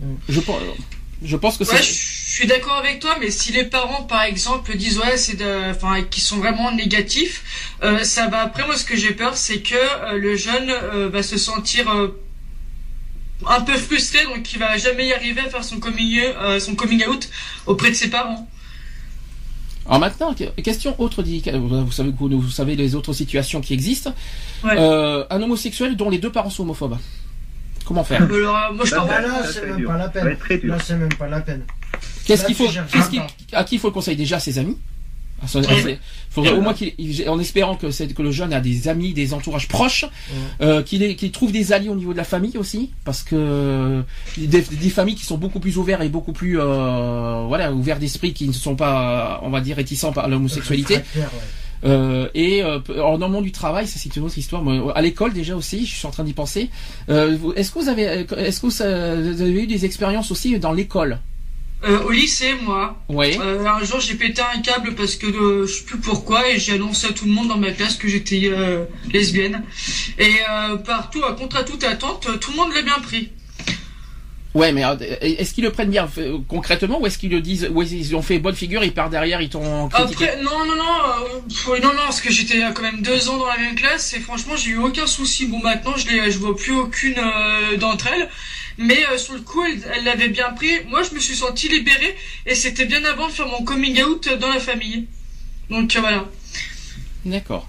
Mm. 0.01 0.15
Je 0.29 0.41
pense, 0.41 0.61
je 1.23 1.37
pense 1.37 1.57
que 1.57 1.65
Ouais, 1.65 1.77
je 1.79 1.83
suis 1.93 2.47
d'accord 2.47 2.77
avec 2.77 2.99
toi, 2.99 3.17
mais 3.21 3.31
si 3.31 3.53
les 3.53 3.65
parents, 3.65 4.03
par 4.03 4.23
exemple, 4.25 4.77
disent 4.77 4.99
ouais, 4.99 5.17
c'est 5.17 5.37
de, 5.37 5.71
enfin, 5.71 6.03
qui 6.03 6.21
sont 6.21 6.37
vraiment 6.39 6.73
négatifs, 6.73 7.43
euh, 7.83 8.03
ça 8.05 8.29
va. 8.29 8.41
Après, 8.43 8.67
moi, 8.67 8.77
ce 8.77 8.85
que 8.85 8.97
j'ai 8.97 9.13
peur, 9.13 9.37
c'est 9.37 9.61
que 9.61 9.75
euh, 9.75 10.19
le 10.19 10.37
jeune 10.37 10.69
euh, 10.69 11.09
va 11.09 11.23
se 11.23 11.39
sentir 11.39 11.89
euh, 11.91 12.09
un 13.47 13.61
peu 13.63 13.77
frustré, 13.77 14.25
donc 14.25 14.53
il 14.53 14.59
va 14.59 14.77
jamais 14.77 15.07
y 15.09 15.13
arriver 15.13 15.41
à 15.41 15.49
faire 15.51 15.65
son 15.65 15.79
coming, 15.79 16.21
euh, 16.21 16.59
son 16.61 16.75
coming 16.75 17.05
out 17.07 17.29
auprès 17.67 17.91
de 17.91 17.95
ses 17.95 18.09
parents. 18.09 18.49
Alors 19.87 20.01
maintenant, 20.01 20.33
que- 20.33 20.45
question 20.63 20.99
autre. 20.99 21.23
Vous 21.23 21.91
savez, 21.93 22.11
vous, 22.11 22.41
vous 22.41 22.51
savez 22.51 22.75
les 22.75 22.95
autres 22.95 23.13
situations 23.13 23.61
qui 23.61 23.75
existent. 23.75 24.15
Ouais. 24.63 24.77
Euh, 24.79 25.25
un 25.29 25.43
homosexuel 25.43 25.95
dont 25.97 26.09
les 26.09 26.19
deux 26.19 26.33
parents 26.33 26.49
sont 26.49 26.63
homophobes. 26.63 26.97
Comment 27.85 28.03
faire? 28.03 28.23
Alors, 28.23 28.57
euh, 28.57 28.73
moi, 28.73 28.85
je 28.87 28.93
Bah, 28.93 28.97
pense. 29.01 29.09
bah, 29.09 29.21
là, 29.21 29.43
ça, 29.43 29.53
c'est 29.53 29.67
même 29.67 29.85
pas 29.85 29.99
la 29.99 30.09
peine. 30.09 30.37
Là, 30.65 30.79
c'est 30.83 30.97
même 30.97 31.13
pas 31.15 31.29
la 31.29 31.41
peine. 31.41 31.65
Qu'est-ce 32.25 32.47
qu'il 32.47 32.55
faut, 32.55 32.67
à 33.53 33.65
qui 33.65 33.75
il 33.75 33.79
faut 33.79 33.89
le 33.89 33.93
conseiller? 33.93 34.17
Déjà 34.17 34.41
ses 34.41 34.59
amis? 34.59 34.79
Faudrait 36.31 36.51
au 36.59 36.61
moins 36.63 36.75
qu'il, 36.75 36.93
en 37.29 37.39
espérant 37.39 37.77
que, 37.77 37.91
c'est- 37.91 38.13
que 38.13 38.23
le 38.23 38.33
jeune 38.33 38.53
a 38.53 38.61
des 38.61 38.89
amis, 38.89 39.13
des 39.13 39.33
entourages 39.35 39.69
proches, 39.69 40.05
euh, 40.61 40.83
qu'il, 40.83 41.31
trouve 41.31 41.53
des 41.53 41.73
alliés 41.73 41.89
au 41.89 41.95
niveau 41.95 42.13
de 42.13 42.19
la 42.19 42.25
famille 42.25 42.59
aussi, 42.59 42.91
parce 43.05 43.23
que 43.23 43.37
euh, 43.37 44.03
des, 44.37 44.61
des 44.63 44.91
familles 44.91 45.15
qui 45.15 45.25
sont 45.27 45.39
beaucoup 45.39 45.61
plus 45.61 45.79
ouvertes 45.79 46.03
et 46.03 46.09
beaucoup 46.09 46.33
plus, 46.33 46.59
euh, 46.61 47.45
voilà, 47.47 47.73
ouverts 47.73 47.99
d'esprit, 48.01 48.33
qui 48.33 48.49
ne 48.49 48.53
sont 48.53 48.75
pas, 48.77 49.41
on 49.45 49.51
va 49.51 49.61
dire, 49.61 49.77
réticents 49.77 50.13
par 50.13 50.29
l'homosexualité. 50.29 50.99
Euh, 51.85 52.29
et 52.35 52.63
euh, 52.63 52.79
dans 52.89 53.19
le 53.19 53.29
monde 53.29 53.45
du 53.45 53.53
travail, 53.53 53.87
ça 53.87 53.99
c'est 53.99 54.17
une 54.17 54.23
autre 54.25 54.39
histoire. 54.39 54.63
Moi, 54.63 54.93
à 54.97 55.03
l'école 55.03 55.35
déjà 55.35 55.55
aussi, 55.55 55.85
je 55.85 55.95
suis 55.95 56.07
en 56.07 56.11
train 56.11 56.25
d'y 56.25 56.33
penser. 56.33 56.71
Euh, 57.11 57.37
est-ce 57.57 57.71
que 57.73 57.79
vous 57.79 57.89
avez, 57.91 58.25
est-ce 58.39 58.61
que 58.61 58.71
ça- 58.71 59.17
vous 59.17 59.43
avez 59.43 59.63
eu 59.63 59.67
des 59.67 59.85
expériences 59.85 60.31
aussi 60.31 60.59
dans 60.59 60.73
l'école? 60.73 61.19
Euh, 61.85 62.03
au 62.05 62.11
lycée, 62.11 62.55
moi, 62.63 62.99
Oui. 63.11 63.37
euh, 63.41 63.67
un 63.67 63.85
jour, 63.85 64.01
j'ai 64.01 64.15
pété 64.15 64.41
un 64.41 64.61
câble 64.63 64.95
parce 64.95 65.17
que 65.17 65.27
euh, 65.27 65.67
je 65.67 65.73
sais 65.73 65.85
plus 65.85 65.99
pourquoi 65.99 66.49
et 66.49 66.59
j'ai 66.59 66.73
annoncé 66.73 67.07
à 67.09 67.13
tout 67.13 67.27
le 67.27 67.33
monde 67.33 67.49
dans 67.49 67.59
ma 67.59 67.73
classe 67.73 67.97
que 67.97 68.09
j'étais 68.09 68.43
euh, 68.45 68.85
lesbienne. 69.13 69.63
Et 70.19 70.31
euh, 70.51 70.77
partout, 70.77 71.23
à 71.25 71.33
contre 71.35 71.57
à 71.57 71.65
toute 71.65 71.85
attente, 71.85 72.27
tout 72.41 72.51
le 72.53 72.57
monde 72.57 72.73
l'a 72.75 72.83
bien 72.83 72.99
pris. 73.03 73.31
Ouais, 74.55 74.71
mais 74.71 74.85
euh, 74.85 74.95
est-ce 75.21 75.53
qu'ils 75.53 75.65
le 75.65 75.73
prennent 75.73 75.91
bien 75.91 76.09
concrètement 76.49 77.01
ou 77.01 77.07
est-ce 77.07 77.19
qu'ils 77.19 77.33
le 77.33 77.41
disent 77.41 77.69
ou 77.75 77.85
qu'ils 77.85 78.15
ont 78.15 78.23
fait 78.23 78.39
bonne 78.39 78.55
figure, 78.55 78.85
ils 78.85 78.95
partent 78.95 79.11
derrière, 79.11 79.43
ils 79.43 79.49
t'ont 79.51 79.89
critiqué 79.89 80.29
Après, 80.29 80.43
non, 80.43 80.65
non, 80.65 80.77
non, 80.77 80.85
euh, 81.69 81.81
non, 81.83 81.89
non, 81.89 82.03
parce 82.05 82.21
que 82.21 82.31
j'étais 82.33 82.61
quand 82.73 82.83
même 82.83 83.03
deux 83.03 83.29
ans 83.29 83.37
dans 83.37 83.47
la 83.49 83.59
même 83.59 83.75
classe 83.75 84.15
et 84.15 84.21
franchement, 84.21 84.55
j'ai 84.57 84.71
eu 84.71 84.79
aucun 84.79 85.09
souci. 85.09 85.47
Bon, 85.47 85.59
maintenant, 85.59 85.95
je 85.97 86.07
les, 86.07 86.31
je 86.31 86.39
vois 86.39 86.55
plus 86.57 86.73
aucune 86.73 87.19
euh, 87.19 87.77
d'entre 87.79 88.07
elles, 88.07 88.31
mais 88.79 88.99
euh, 89.11 89.19
sur 89.19 89.35
le 89.35 89.41
coup, 89.41 89.63
elle, 89.65 90.05
l'avait 90.05 90.29
bien 90.29 90.51
pris. 90.53 90.71
Moi, 90.89 91.03
je 91.03 91.15
me 91.15 91.21
suis 91.21 91.35
senti 91.35 91.69
libérée 91.69 92.15
et 92.47 92.55
c'était 92.55 92.87
bien 92.87 93.05
avant 93.05 93.29
de 93.29 93.33
faire 93.33 93.49
mon 93.49 93.65
coming 93.65 94.03
out 94.03 94.29
dans 94.41 94.49
la 94.49 94.61
famille. 94.61 95.07
Donc 95.71 95.95
euh, 95.97 96.01
voilà. 96.01 96.29
D'accord. 97.25 97.69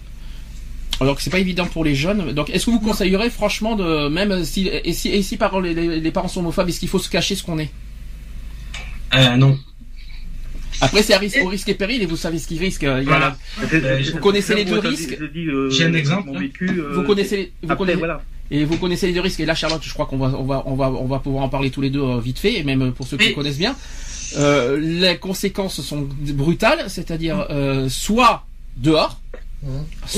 Alors 1.01 1.15
que 1.15 1.21
c'est 1.21 1.29
pas 1.29 1.39
évident 1.39 1.65
pour 1.65 1.83
les 1.83 1.95
jeunes. 1.95 2.31
Donc, 2.31 2.49
est-ce 2.49 2.67
que 2.67 2.71
vous 2.71 2.79
conseillerez 2.79 3.29
franchement 3.29 3.75
de 3.75 4.07
même 4.07 4.45
si 4.45 4.67
et 4.67 4.93
si, 4.93 5.09
et 5.09 5.21
si 5.21 5.37
par 5.37 5.59
les, 5.59 6.11
parents 6.11 6.29
sont 6.29 6.39
homophobes, 6.39 6.69
est-ce 6.69 6.79
qu'il 6.79 6.89
faut 6.89 6.99
se 6.99 7.09
cacher 7.09 7.35
ce 7.35 7.43
qu'on 7.43 7.59
est? 7.59 7.69
Euh, 9.13 9.35
non. 9.35 9.57
Après, 10.81 11.03
c'est 11.03 11.15
risque, 11.15 11.39
au 11.41 11.47
risque 11.47 11.69
et 11.69 11.73
péril 11.73 12.01
et 12.01 12.05
vous 12.05 12.17
savez 12.17 12.39
ce 12.39 12.47
qui 12.47 12.59
risque. 12.59 12.83
Il 12.83 12.87
y 12.87 12.91
a 12.91 13.01
Voilà. 13.01 13.37
Euh, 13.73 14.01
vous 14.13 14.19
connaissez 14.19 14.55
les 14.55 14.65
deux 14.65 14.79
risques 14.79 15.17
euh, 15.19 15.69
J'ai 15.69 15.85
un 15.85 15.93
exemple, 15.93 16.27
Mon 16.27 16.35
hein. 16.35 16.39
vécu. 16.39 16.69
euh, 16.69 16.93
Vous 16.93 17.03
connaissez, 17.03 17.53
vous 17.61 17.71
après, 17.71 17.77
connaissez, 17.77 17.99
voilà. 17.99 18.21
Et 18.51 18.63
vous 18.65 18.77
connaissez 18.77 19.07
les 19.07 19.13
deux 19.13 19.21
risques. 19.21 19.39
Et 19.39 19.45
là, 19.45 19.55
Charlotte, 19.55 19.81
je 19.83 19.93
crois 19.93 20.05
qu'on 20.05 20.17
va, 20.17 20.27
on 20.37 20.43
va, 20.43 20.63
on 20.65 20.75
va, 20.75 20.89
on 20.91 21.05
va 21.05 21.19
pouvoir 21.19 21.43
en 21.43 21.49
parler 21.49 21.69
tous 21.71 21.81
les 21.81 21.89
deux 21.89 22.01
euh, 22.03 22.19
vite 22.19 22.39
fait, 22.39 22.59
et 22.59 22.63
même 22.63 22.91
pour 22.93 23.07
ceux 23.07 23.17
qui 23.17 23.27
Oui. 23.27 23.33
connaissent 23.33 23.57
bien. 23.57 23.75
Euh, 24.37 24.77
les 24.79 25.17
conséquences 25.17 25.81
sont 25.81 26.07
brutales, 26.21 26.85
c'est-à-dire 26.89 27.47
euh, 27.49 27.89
soit 27.89 28.45
dehors, 28.77 29.19
Mmh. 29.63 29.67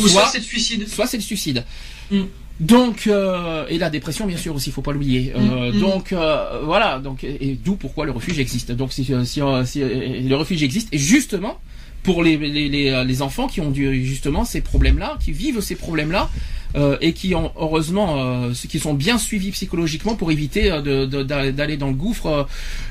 Ou 0.04 0.08
soit, 0.10 0.28
c'est 0.30 0.40
de 0.40 0.44
suicide. 0.44 0.88
soit 0.90 1.08
c'est 1.08 1.16
le 1.18 1.24
suicide. 1.24 1.64
Mm. 2.12 2.22
Donc 2.60 3.06
euh, 3.08 3.66
et 3.70 3.78
la 3.78 3.90
dépression 3.90 4.26
bien 4.26 4.36
sûr 4.36 4.54
aussi, 4.56 4.72
faut 4.72 4.82
pas 4.82 4.92
l'oublier. 4.92 5.32
Euh, 5.38 5.72
Mm, 5.72 5.78
mm. 5.78 5.80
Donc 5.80 6.12
euh, 6.12 6.60
voilà, 6.66 7.00
donc 7.00 7.24
et, 7.24 7.38
et 7.52 7.54
d'où 7.64 7.76
pourquoi 7.76 8.06
le 8.06 8.12
refuge 8.12 8.40
existe. 8.40 8.72
Donc 8.72 8.92
si, 8.92 9.06
euh, 9.14 9.24
si, 9.24 9.42
euh, 9.42 9.64
si, 9.64 9.82
euh, 9.84 10.22
le 10.22 10.36
refuge 10.36 10.64
existe 10.64 10.90
et 10.92 10.98
justement 10.98 11.60
pour 12.04 12.24
les, 12.24 12.36
les, 12.36 12.68
les, 12.68 12.90
euh, 12.90 13.04
les 13.04 13.22
enfants 13.22 13.48
qui 13.48 13.62
ont 13.62 13.70
dû 13.70 14.04
justement 14.06 14.44
ces 14.44 14.62
problèmes-là, 14.62 15.18
qui 15.24 15.32
vivent 15.32 15.62
ces 15.62 15.76
problèmes-là 15.76 16.30
euh, 16.76 16.98
et 17.02 17.14
qui 17.14 17.34
ont 17.36 17.52
heureusement 17.58 18.16
euh, 18.20 18.52
qui 18.70 18.80
sont 18.80 18.94
bien 18.94 19.18
suivis 19.18 19.52
psychologiquement 19.52 20.16
pour 20.16 20.32
éviter 20.32 20.72
euh, 20.72 21.06
d'aller 21.52 21.78
dans 21.78 21.88
le 21.88 21.94
gouffre 21.94 22.28
euh, 22.28 22.44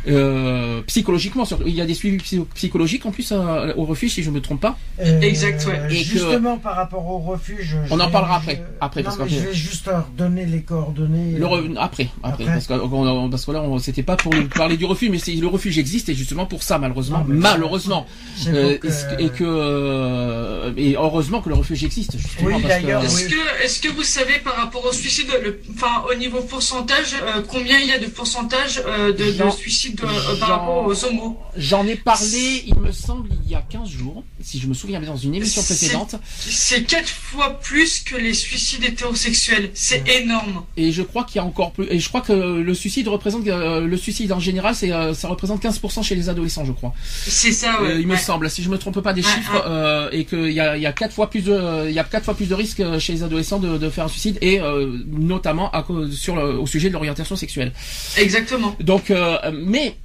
euh, 0.08 0.82
psychologiquement. 0.86 1.44
Il 1.66 1.74
y 1.74 1.80
a 1.80 1.86
des 1.86 1.94
suivis 1.94 2.18
psy- 2.18 2.44
psychologiques 2.54 3.04
en 3.06 3.10
plus 3.10 3.32
euh, 3.32 3.72
au 3.76 3.84
refuge 3.84 4.12
si 4.12 4.22
je 4.22 4.30
me 4.30 4.40
trompe 4.40 4.60
pas. 4.60 4.78
Euh, 5.00 5.20
Exact, 5.20 5.64
ouais. 5.66 5.80
Que- 5.88 5.94
Justement, 5.94 6.58
par 6.58 6.76
rapport 6.76 7.06
au 7.06 7.18
refuge. 7.18 7.76
On 7.90 8.00
en 8.00 8.10
parlera 8.10 8.40
je- 8.44 8.50
après, 8.50 8.64
après, 8.80 9.00
non, 9.02 9.06
parce 9.06 9.18
mais 9.18 9.24
que- 9.26 9.32
je 9.32 9.40
vais 9.48 9.54
juste 9.54 9.90
donner 10.16 10.46
les 10.46 10.62
coordonnées. 10.62 11.36
Le 11.38 11.46
re- 11.46 11.74
après, 11.78 12.08
après, 12.22 12.44
Après. 12.44 12.54
parce 12.54 12.66
que 12.66 12.74
on- 12.74 13.28
parce 13.30 13.44
que 13.44 13.52
là, 13.52 13.62
c'était 13.80 14.02
pas 14.02 14.16
pour 14.16 14.32
parler 14.54 14.76
du 14.76 14.84
refuge, 14.84 15.10
mais 15.10 15.34
le 15.34 15.46
refuge 15.46 15.78
existe 15.78 16.08
et 16.08 16.14
justement 16.14 16.46
pour 16.46 16.62
ça, 16.62 16.78
malheureusement, 16.78 17.18
Non, 17.18 17.24
mais- 17.28 17.34
malheureusement, 17.40 18.06
Euh, 18.48 18.78
et 19.18 19.28
que 19.28 19.44
euh, 19.44 20.72
et 20.76 20.94
heureusement 20.96 21.40
que 21.40 21.48
le 21.48 21.54
refuge 21.56 21.84
existe 21.84 22.16
justement 22.18 22.56
Oui, 22.56 22.62
parce 22.62 23.22
que. 23.22 23.65
Est-ce 23.66 23.80
que, 23.80 23.88
vous 23.88 24.04
savez 24.04 24.38
par 24.44 24.54
rapport 24.54 24.84
au 24.84 24.92
suicide, 24.92 25.26
le, 25.42 25.60
enfin 25.74 26.04
au 26.08 26.14
niveau 26.14 26.40
pourcentage, 26.40 27.16
euh, 27.20 27.42
combien 27.48 27.80
il 27.80 27.88
y 27.88 27.92
a 27.92 27.98
de 27.98 28.06
pourcentage 28.06 28.80
euh, 28.86 29.12
de, 29.12 29.32
de 29.32 29.50
suicide 29.50 30.00
euh, 30.04 30.36
par 30.38 30.50
rapport 30.50 30.86
aux 30.86 31.04
homos? 31.04 31.36
j'en 31.56 31.84
ai 31.84 31.96
parlé, 31.96 32.62
il 32.64 32.76
me 32.76 32.92
semble, 32.92 33.28
il 33.44 33.50
y 33.50 33.56
a 33.56 33.62
15 33.62 33.88
jours, 33.88 34.22
si 34.46 34.60
je 34.60 34.68
me 34.68 34.74
souviens 34.74 35.00
bien, 35.00 35.10
dans 35.10 35.16
une 35.16 35.34
émission 35.34 35.60
précédente, 35.60 36.14
C'est 36.38 36.84
quatre 36.84 37.08
fois 37.08 37.58
plus 37.58 37.98
que 38.04 38.14
les 38.14 38.32
suicides 38.32 38.84
hétérosexuels. 38.84 39.70
C'est 39.74 40.06
énorme. 40.08 40.62
et 40.76 40.92
je 40.92 41.02
crois 41.02 41.24
qu'il 41.24 41.36
y 41.36 41.38
a 41.40 41.44
encore 41.44 41.72
plus, 41.72 41.86
et 41.90 41.98
je 41.98 42.08
crois 42.08 42.20
que 42.20 42.32
le 42.32 42.74
suicide 42.74 43.08
représente, 43.08 43.44
euh, 43.48 43.80
le 43.80 43.96
suicide 43.96 44.32
en 44.32 44.38
général, 44.38 44.76
c'est, 44.76 44.92
euh, 44.92 45.14
ça 45.14 45.26
représente 45.26 45.60
15% 45.62 46.02
chez 46.04 46.14
les 46.14 46.28
adolescents, 46.28 46.64
je 46.64 46.70
crois. 46.70 46.94
C'est 47.26 47.50
ça, 47.50 47.82
ouais. 47.82 47.90
Euh, 47.90 48.00
il 48.00 48.06
me 48.06 48.16
semble, 48.16 48.48
si 48.48 48.62
je 48.62 48.68
me 48.70 48.78
trompe 48.78 49.00
pas 49.00 49.12
des 49.12 49.22
Ouais, 49.22 49.32
chiffres, 49.32 50.08
et 50.12 50.24
qu'il 50.24 50.52
y 50.52 50.60
a, 50.60 50.76
y 50.76 50.86
a 50.86 50.92
quatre 50.92 51.12
fois 51.12 51.28
plus 51.28 51.42
de, 51.42 51.88
il 51.88 51.94
y 51.94 51.98
a 51.98 52.04
quatre 52.04 52.24
fois 52.24 52.34
plus 52.34 52.46
de 52.48 52.54
risques 52.54 52.82
chez 53.00 53.14
les 53.14 53.22
adolescents 53.24 53.58
de, 53.58 53.78
de 53.78 53.90
faire 53.90 54.04
un 54.04 54.08
suicide, 54.08 54.38
et 54.42 54.60
notamment 55.06 55.70
à 55.72 55.82
cause, 55.82 56.16
sur 56.16 56.36
le, 56.36 56.56
au 56.60 56.66
sujet 56.66 56.88
de 56.88 56.92
l'orientation 56.92 57.34
sexuelle. 57.34 57.72
Exactement. 58.16 58.76
Donc, 58.78 59.12
mais 59.52 59.96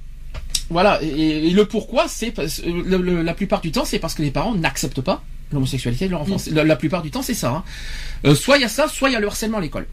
voilà, 0.72 1.00
et, 1.02 1.48
et 1.48 1.50
le 1.50 1.64
pourquoi, 1.66 2.06
c'est 2.08 2.30
parce, 2.32 2.62
le- 2.64 2.98
le- 2.98 3.22
la 3.22 3.34
plupart 3.34 3.60
du 3.60 3.70
temps, 3.70 3.84
c'est 3.84 3.98
parce 3.98 4.14
que 4.14 4.22
les 4.22 4.30
parents 4.30 4.54
n'acceptent 4.54 5.00
pas 5.02 5.22
l'homosexualité 5.52 6.06
de 6.06 6.10
leur 6.12 6.22
enfant. 6.22 6.36
Mm. 6.50 6.54
La, 6.54 6.64
la 6.64 6.76
plupart 6.76 7.02
du 7.02 7.10
temps, 7.10 7.22
c'est 7.22 7.34
ça. 7.34 7.50
hein. 7.50 7.64
Euh, 8.24 8.34
soit 8.34 8.56
il 8.56 8.62
y 8.62 8.64
a 8.64 8.68
ça, 8.68 8.88
soit 8.88 9.10
il 9.10 9.12
y 9.12 9.16
a 9.16 9.20
le 9.20 9.26
harcèlement 9.26 9.58
à 9.58 9.60
l'école. 9.60 9.86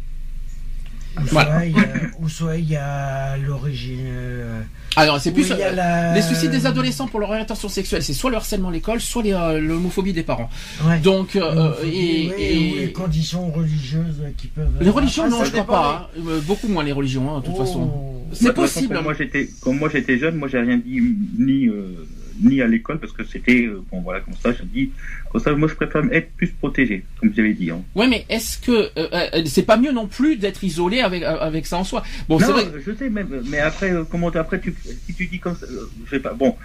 Ou 1.23 1.27
soit 1.27 1.43
Voilà. 1.43 1.65
il 1.65 1.71
y 1.71 1.79
a- 1.79 1.87
ou 2.21 2.29
soit 2.29 2.55
il 2.57 2.69
y 2.69 2.75
a 2.75 3.37
l'origine. 3.37 4.05
euh, 4.07 4.61
Alors, 4.95 5.19
c'est 5.19 5.31
plus 5.31 5.51
euh, 5.51 5.71
la- 5.73 6.13
les 6.15 6.21
suicides 6.21 6.51
des 6.51 6.65
adolescents 6.65 7.07
pour 7.07 7.19
leur 7.19 7.29
orientation 7.29 7.69
sexuelle, 7.69 8.03
c'est 8.03 8.13
soit 8.13 8.29
le 8.31 8.37
harcèlement 8.37 8.69
à 8.69 8.71
l'école, 8.71 8.99
soit 9.01 9.23
euh, 9.25 9.59
l'homophobie 9.59 10.13
des 10.13 10.23
parents. 10.23 10.49
Ouais. 10.85 10.99
Donc, 10.99 11.35
euh, 11.35 11.73
et, 11.83 11.87
oui, 11.87 12.33
et- 12.37 12.71
ou 12.71 12.75
les 12.81 12.91
conditions 12.91 13.51
religieuses 13.51 14.21
qui 14.37 14.47
peuvent. 14.47 14.67
Les 14.81 14.89
religions, 14.89 15.25
Après, 15.25 15.37
non, 15.37 15.45
je 15.45 15.51
crois 15.51 15.65
pas. 15.65 16.09
hein. 16.15 16.21
Beaucoup 16.47 16.67
moins 16.67 16.83
les 16.83 16.91
religions, 16.91 17.35
hein, 17.35 17.39
de 17.39 17.45
toute 17.45 17.55
Oh. 17.57 17.65
façon. 17.65 17.91
C'est 18.31 18.45
toute 18.45 18.55
façon, 18.57 18.61
possible. 18.61 18.95
Quand 18.95 19.03
moi 19.03 19.13
j'étais, 19.17 19.49
quand 19.61 19.73
moi 19.73 19.89
j'étais 19.91 20.19
jeune, 20.19 20.35
moi 20.35 20.47
j'ai 20.47 20.59
rien 20.59 20.77
dit 20.77 21.01
ni 21.39 21.67
euh, 21.67 22.05
ni 22.41 22.61
à 22.61 22.67
l'école 22.67 22.99
parce 22.99 23.13
que 23.13 23.23
c'était 23.23 23.65
euh, 23.65 23.81
bon 23.91 24.01
voilà 24.01 24.21
comme 24.21 24.35
ça. 24.35 24.51
Je 24.53 24.63
dis 24.63 24.91
comme 25.31 25.41
ça, 25.41 25.53
moi 25.53 25.67
je 25.67 25.75
préfère 25.75 26.03
être 26.11 26.31
plus 26.37 26.47
protégé, 26.49 27.03
comme 27.19 27.33
j'avais 27.35 27.53
dit. 27.53 27.69
Hein. 27.71 27.81
Ouais, 27.95 28.07
mais 28.07 28.25
est-ce 28.29 28.57
que 28.57 28.71
euh, 28.71 28.87
euh, 29.13 29.41
c'est 29.45 29.65
pas 29.65 29.77
mieux 29.77 29.91
non 29.91 30.07
plus 30.07 30.37
d'être 30.37 30.63
isolé 30.63 31.01
avec 31.01 31.23
euh, 31.23 31.37
avec 31.39 31.65
ça 31.65 31.77
en 31.77 31.83
soi? 31.83 32.03
Bon, 32.27 32.39
c'est 32.39 32.47
non, 32.47 32.53
vrai. 32.53 32.65
je 32.85 32.91
sais 32.93 33.09
même, 33.09 33.27
mais 33.49 33.59
après 33.59 33.91
comment 34.09 34.29
après 34.29 34.59
tu 34.59 34.73
si 35.05 35.13
tu 35.13 35.25
dis 35.27 35.39
comme 35.39 35.55
ça, 35.55 35.65
je 36.05 36.09
sais 36.09 36.19
pas. 36.19 36.33
Bon, 36.33 36.55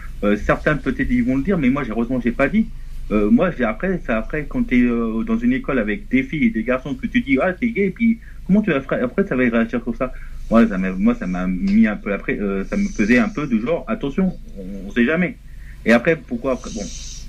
certains 0.45 0.77
peut-être 0.77 1.11
ils 1.11 1.25
vont 1.25 1.37
le 1.37 1.43
dire, 1.43 1.59
mais 1.59 1.71
moi 1.71 1.85
j'ai 1.85 1.91
heureusement 1.91 2.21
j'ai 2.21 2.33
pas 2.33 2.49
dit. 2.49 2.67
Euh, 3.11 3.29
moi 3.31 3.51
j'ai 3.51 3.65
après 3.65 4.01
c'est 4.07 4.13
après 4.13 4.47
quand 4.49 4.63
t'es 4.63 4.81
euh, 4.81 5.23
dans 5.25 5.37
une 5.37 5.53
école 5.53 5.79
avec 5.79 6.09
des 6.09 6.23
filles 6.23 6.45
et 6.45 6.51
des 6.51 6.63
garçons 6.63 6.95
que 6.95 7.07
tu 7.07 7.21
dis 7.21 7.37
ah 7.39 7.53
t'es 7.53 7.69
gay 7.69 7.89
et 7.89 7.91
puis 7.91 8.19
comment 8.47 8.63
tu 8.63 8.71
vas 8.71 8.81
faire 8.81 9.05
après 9.05 9.27
ça 9.27 9.37
va 9.37 9.43
réagir 9.43 9.85
comme 9.85 9.95
ça? 9.95 10.11
Moi 10.51 10.67
ça 10.67 10.79
m'a 10.79 10.91
moi 10.93 11.15
ça 11.15 11.27
m'a 11.27 11.47
mis 11.47 11.87
un 11.87 11.97
peu 11.97 12.15
après 12.15 12.39
euh, 12.41 12.65
ça 12.65 12.79
me 12.79 12.89
faisait 12.89 13.19
un 13.19 13.29
peu 13.29 13.47
de 13.47 13.59
genre 13.59 13.85
attention 13.89 14.33
on, 14.57 14.89
on 14.89 14.91
sait 14.91 15.05
jamais. 15.05 15.37
Et 15.85 15.93
après 15.93 16.17
pourquoi 16.17 16.55
bon 16.55 16.83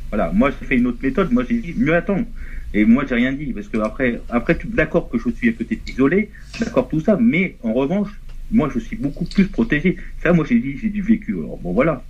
voilà 0.10 0.32
moi 0.32 0.52
j'ai 0.52 0.66
fait 0.66 0.78
une 0.78 0.88
autre 0.88 1.00
méthode 1.02 1.32
moi 1.32 1.44
j'ai 1.48 1.60
dit 1.60 1.74
mieux 1.78 1.96
attendre 1.96 2.26
et 2.74 2.86
moi 2.86 3.04
j'ai 3.08 3.16
rien 3.16 3.34
dit 3.34 3.54
parce 3.54 3.68
que 3.68 3.78
après 3.78 4.22
après 4.30 4.58
d'accord 4.66 5.10
que 5.10 5.18
je 5.18 5.30
suis 5.30 5.52
peut-être 5.52 5.88
isolé 5.90 6.30
d'accord 6.60 6.88
tout 6.88 7.00
ça 7.00 7.18
mais 7.20 7.58
en 7.64 7.74
revanche 7.74 8.10
moi 8.52 8.70
je 8.74 8.80
suis 8.80 8.96
beaucoup 8.96 9.26
plus 9.26 9.48
protégé. 9.48 9.98
Ça 10.22 10.32
moi 10.34 10.46
j'ai 10.48 10.60
dit 10.60 10.78
j'ai 10.78 10.90
du 10.90 11.02
vécu 11.02 11.34
alors 11.34 11.58
bon 11.58 11.74
voilà 11.74 12.04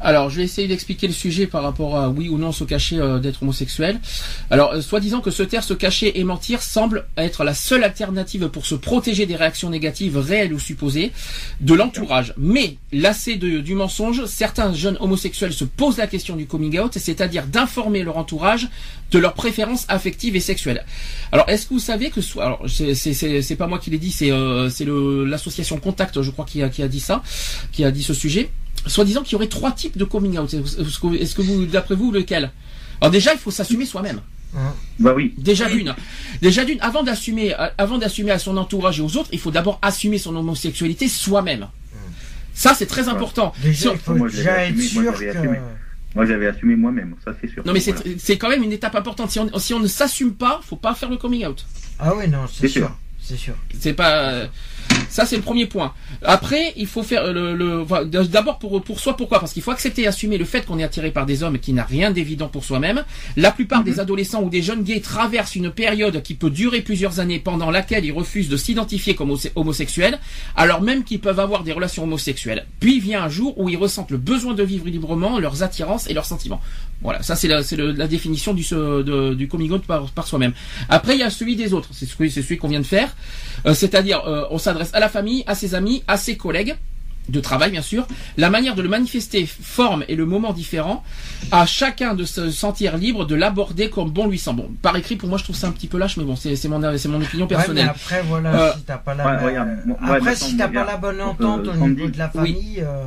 Alors, 0.00 0.30
je 0.30 0.36
vais 0.36 0.44
essayer 0.44 0.66
d'expliquer 0.66 1.06
le 1.06 1.12
sujet 1.12 1.46
par 1.46 1.62
rapport 1.62 1.96
à 1.96 2.08
oui 2.08 2.28
ou 2.28 2.38
non 2.38 2.52
se 2.52 2.64
cacher 2.64 2.98
euh, 2.98 3.18
d'être 3.18 3.42
homosexuel. 3.42 4.00
Alors, 4.50 4.72
euh, 4.72 4.80
soi-disant 4.80 5.20
que 5.20 5.30
se 5.30 5.42
taire, 5.42 5.62
se 5.62 5.74
cacher 5.74 6.18
et 6.18 6.24
mentir 6.24 6.62
semble 6.62 7.06
être 7.16 7.44
la 7.44 7.54
seule 7.54 7.84
alternative 7.84 8.48
pour 8.48 8.64
se 8.64 8.74
protéger 8.74 9.26
des 9.26 9.36
réactions 9.36 9.68
négatives 9.68 10.16
réelles 10.16 10.54
ou 10.54 10.58
supposées 10.58 11.12
de 11.60 11.74
l'entourage. 11.74 12.34
Mais, 12.38 12.76
lassé 12.92 13.36
du 13.36 13.74
mensonge, 13.74 14.24
certains 14.24 14.72
jeunes 14.72 14.96
homosexuels 15.00 15.52
se 15.52 15.64
posent 15.64 15.98
la 15.98 16.06
question 16.06 16.36
du 16.36 16.46
coming 16.46 16.78
out, 16.78 16.96
c'est-à-dire 16.96 17.46
d'informer 17.46 18.02
leur 18.02 18.16
entourage 18.16 18.68
de 19.10 19.18
leurs 19.18 19.34
préférences 19.34 19.84
affectives 19.88 20.36
et 20.36 20.40
sexuelles. 20.40 20.84
Alors, 21.32 21.48
est-ce 21.48 21.66
que 21.66 21.74
vous 21.74 21.80
savez 21.80 22.10
que 22.10 22.20
soit, 22.20 22.44
alors 22.44 22.64
c'est 22.68 23.56
pas 23.56 23.66
moi 23.66 23.78
qui 23.78 23.90
l'ai 23.90 23.98
dit, 23.98 24.12
c'est 24.12 24.30
euh, 24.30 25.26
l'association 25.26 25.78
Contact, 25.78 26.22
je 26.22 26.30
crois, 26.30 26.44
qui 26.44 26.62
a 26.62 26.68
qui 26.68 26.82
a 26.82 26.88
dit 26.88 27.00
ça, 27.00 27.22
qui 27.72 27.84
a 27.84 27.90
dit 27.90 28.02
ce 28.02 28.14
sujet. 28.14 28.50
Soi-disant 28.86 29.22
qu'il 29.22 29.32
y 29.32 29.36
aurait 29.36 29.46
trois 29.48 29.72
types 29.72 29.96
de 29.98 30.04
coming 30.04 30.38
out. 30.38 30.52
Est-ce 30.54 31.34
que, 31.34 31.42
vous, 31.42 31.66
d'après 31.66 31.94
vous, 31.94 32.10
lequel? 32.12 32.50
Alors 33.00 33.10
déjà, 33.10 33.32
il 33.32 33.38
faut 33.38 33.50
s'assumer 33.50 33.86
soi-même. 33.86 34.20
Bah 34.98 35.12
oui. 35.14 35.34
Déjà 35.38 35.68
d'une. 35.68 35.94
Déjà 36.42 36.64
d'une, 36.64 36.80
avant 36.80 37.02
d'assumer, 37.02 37.54
euh, 37.54 37.68
avant 37.78 37.98
d'assumer 37.98 38.32
à 38.32 38.38
son 38.38 38.56
entourage 38.56 38.98
et 38.98 39.02
aux 39.02 39.16
autres, 39.16 39.28
il 39.32 39.38
faut 39.38 39.50
d'abord 39.52 39.78
assumer 39.80 40.18
son 40.18 40.34
homosexualité 40.34 41.08
soi-même. 41.08 41.68
Ça, 42.52 42.74
c'est 42.74 42.86
très 42.86 43.08
important. 43.08 43.52
Déjà, 43.62 43.92
il 43.92 43.98
faut 43.98 44.14
Moi, 44.14 44.28
déjà 44.28 44.50
l'avais 44.56 44.68
être 44.70 44.78
assumé, 44.78 45.02
moi, 45.04 45.12
sûr 45.12 45.20
j'avais 45.20 45.32
que. 45.32 45.38
assumé. 45.38 45.58
Moi, 46.16 46.26
j'avais 46.26 46.46
assumé 46.48 46.74
moi-même, 46.76 47.14
ça 47.24 47.32
c'est 47.40 47.48
sûr. 47.48 47.62
Non 47.64 47.72
mais 47.72 47.78
c'est 47.78 47.92
Voilà. 47.92 48.10
c'est 48.18 48.36
quand 48.36 48.48
même 48.48 48.64
une 48.64 48.72
étape 48.72 48.96
importante. 48.96 49.30
Si 49.30 49.38
on, 49.38 49.58
si 49.60 49.72
on 49.72 49.78
ne 49.78 49.86
s'assume 49.86 50.34
pas, 50.34 50.60
faut 50.64 50.74
pas 50.74 50.94
faire 50.96 51.08
le 51.08 51.16
coming 51.16 51.46
out. 51.46 51.64
Ah 52.00 52.12
oui, 52.16 52.26
non, 52.28 52.40
c'est 52.52 52.62
C'est 52.62 52.68
sûr. 52.68 52.86
sûr. 52.88 52.96
C'est 53.22 53.36
sûr. 53.36 53.54
C'est 53.78 53.92
pas 53.92 54.18
euh, 54.32 54.46
ça 55.08 55.26
c'est 55.26 55.36
le 55.36 55.42
premier 55.42 55.66
point. 55.66 55.92
Après, 56.22 56.72
il 56.76 56.86
faut 56.86 57.02
faire 57.02 57.32
le, 57.32 57.54
le 57.54 57.84
d'abord 58.26 58.58
pour 58.58 58.82
pour 58.82 59.00
soi 59.00 59.16
pourquoi? 59.16 59.40
Parce 59.40 59.52
qu'il 59.52 59.62
faut 59.62 59.70
accepter 59.70 60.02
et 60.02 60.06
assumer 60.06 60.38
le 60.38 60.44
fait 60.44 60.64
qu'on 60.66 60.78
est 60.78 60.84
attiré 60.84 61.10
par 61.10 61.26
des 61.26 61.42
hommes 61.42 61.58
qui 61.58 61.72
n'a 61.72 61.84
rien 61.84 62.10
d'évident 62.10 62.48
pour 62.48 62.64
soi-même. 62.64 63.04
La 63.36 63.50
plupart 63.50 63.82
des 63.84 64.00
adolescents 64.00 64.42
ou 64.42 64.50
des 64.50 64.62
jeunes 64.62 64.82
gays 64.82 65.00
traversent 65.00 65.56
une 65.56 65.70
période 65.70 66.22
qui 66.22 66.34
peut 66.34 66.50
durer 66.50 66.80
plusieurs 66.82 67.20
années 67.20 67.38
pendant 67.38 67.70
laquelle 67.70 68.04
ils 68.04 68.12
refusent 68.12 68.48
de 68.48 68.56
s'identifier 68.56 69.14
comme 69.14 69.30
homose- 69.30 69.50
homosexuels 69.54 70.18
alors 70.56 70.82
même 70.82 71.04
qu'ils 71.04 71.20
peuvent 71.20 71.40
avoir 71.40 71.64
des 71.64 71.72
relations 71.72 72.04
homosexuelles. 72.04 72.66
Puis 72.80 73.00
vient 73.00 73.22
un 73.22 73.28
jour 73.28 73.58
où 73.58 73.68
ils 73.68 73.76
ressentent 73.76 74.10
le 74.10 74.18
besoin 74.18 74.54
de 74.54 74.62
vivre 74.62 74.86
librement 74.86 75.38
leurs 75.38 75.62
attirances 75.62 76.08
et 76.08 76.14
leurs 76.14 76.26
sentiments. 76.26 76.60
Voilà, 77.02 77.22
ça 77.22 77.34
c'est 77.34 77.48
la, 77.48 77.60
la 77.76 78.06
définition 78.06 78.52
du, 78.54 78.62
de- 78.70 79.34
du 79.34 79.48
coming 79.48 79.70
out 79.72 79.84
par, 79.86 80.10
par 80.10 80.26
soi-même. 80.26 80.52
Après, 80.88 81.14
il 81.14 81.20
y 81.20 81.22
a 81.22 81.30
celui 81.30 81.56
des 81.56 81.72
autres, 81.72 81.88
c'est 81.92 82.06
celui, 82.06 82.30
celui 82.30 82.58
qu'on 82.58 82.68
vient 82.68 82.80
de 82.80 82.86
faire. 82.86 83.14
Euh, 83.66 83.74
c'est-à-dire 83.74 84.22
euh, 84.26 84.44
on 84.50 84.58
s'adresse 84.58 84.79
à 84.92 85.00
la 85.00 85.08
famille, 85.08 85.44
à 85.46 85.54
ses 85.54 85.74
amis, 85.74 86.02
à 86.08 86.16
ses 86.16 86.36
collègues 86.36 86.76
de 87.28 87.38
travail 87.38 87.70
bien 87.70 87.82
sûr. 87.82 88.08
La 88.38 88.50
manière 88.50 88.74
de 88.74 88.82
le 88.82 88.88
manifester 88.88 89.46
forme 89.46 90.04
et 90.08 90.16
le 90.16 90.26
moment 90.26 90.52
différent. 90.52 91.04
À 91.52 91.64
chacun 91.64 92.14
de 92.14 92.24
se 92.24 92.50
sentir 92.50 92.96
libre 92.96 93.24
de 93.24 93.36
l'aborder 93.36 93.88
comme 93.88 94.10
bon 94.10 94.26
lui 94.26 94.38
semble. 94.38 94.62
Bon, 94.62 94.70
par 94.82 94.96
écrit 94.96 95.14
pour 95.16 95.28
moi 95.28 95.38
je 95.38 95.44
trouve 95.44 95.54
ça 95.54 95.68
un 95.68 95.72
petit 95.72 95.86
peu 95.86 95.96
lâche, 95.98 96.16
mais 96.16 96.24
bon 96.24 96.34
c'est 96.34 96.50
mon 96.68 96.96
c'est 96.98 97.08
mon 97.08 97.20
opinion 97.20 97.44
Ouais, 97.46 97.50
mais 97.50 97.56
personnelle. 97.56 97.88
après, 97.88 98.22
voilà, 98.22 98.54
Euh, 98.54 98.72
si 98.76 98.82
t'as 98.82 98.96
pas 98.98 99.14
la. 99.14 99.36
ouais, 99.44 99.44
ouais, 99.44 99.56
après, 100.16 100.34
si 100.34 100.56
t'as 100.56 100.68
pas 100.68 100.84
la 100.84 100.96
bonne 100.96 101.20
entente 101.20 101.68
euh, 101.68 101.74
au 101.80 101.88
niveau 101.88 102.08
de 102.08 102.18
la 102.18 102.30
Oui. 102.34 102.40
famille, 102.40 102.80
euh, 102.80 103.04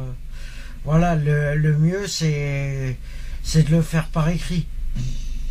voilà, 0.86 1.16
le, 1.16 1.56
le 1.56 1.78
mieux 1.78 2.08
c'est 2.08 2.98
c'est 3.44 3.68
de 3.70 3.76
le 3.76 3.82
faire 3.82 4.08
par 4.08 4.30
écrit. 4.30 4.66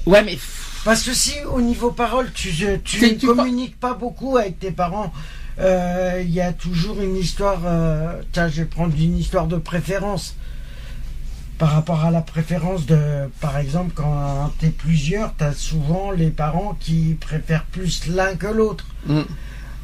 Ouais 0.07 0.23
mais 0.25 0.39
Parce 0.85 1.03
que 1.03 1.13
si 1.13 1.33
au 1.45 1.61
niveau 1.61 1.91
parole 1.91 2.31
tu 2.33 2.51
tu 2.85 3.17
tu 3.19 3.27
communiques 3.27 3.79
pas 3.79 3.93
beaucoup 3.95 4.37
avec 4.39 4.59
tes 4.59 4.71
parents, 4.71 5.13
euh, 5.61 6.23
il 6.25 6.31
y 6.31 6.41
a 6.41 6.53
toujours 6.53 7.01
une 7.01 7.17
histoire. 7.17 7.61
euh, 7.67 8.21
tiens, 8.33 8.49
je 8.49 8.57
vais 8.63 8.65
prendre 8.67 8.95
une 8.99 9.19
histoire 9.19 9.47
de 9.47 9.57
préférence. 9.57 10.35
Par 11.59 11.71
rapport 11.73 12.05
à 12.05 12.11
la 12.11 12.23
préférence 12.23 12.87
de, 12.87 12.99
par 13.41 13.57
exemple, 13.59 13.93
quand 13.95 14.51
t'es 14.59 14.71
plusieurs, 14.71 15.33
t'as 15.37 15.53
souvent 15.53 16.11
les 16.11 16.31
parents 16.31 16.77
qui 16.81 17.17
préfèrent 17.21 17.67
plus 17.67 18.09
l'un 18.09 18.35
que 18.35 18.49
l'autre. 18.49 18.85
Mm. 19.07 19.21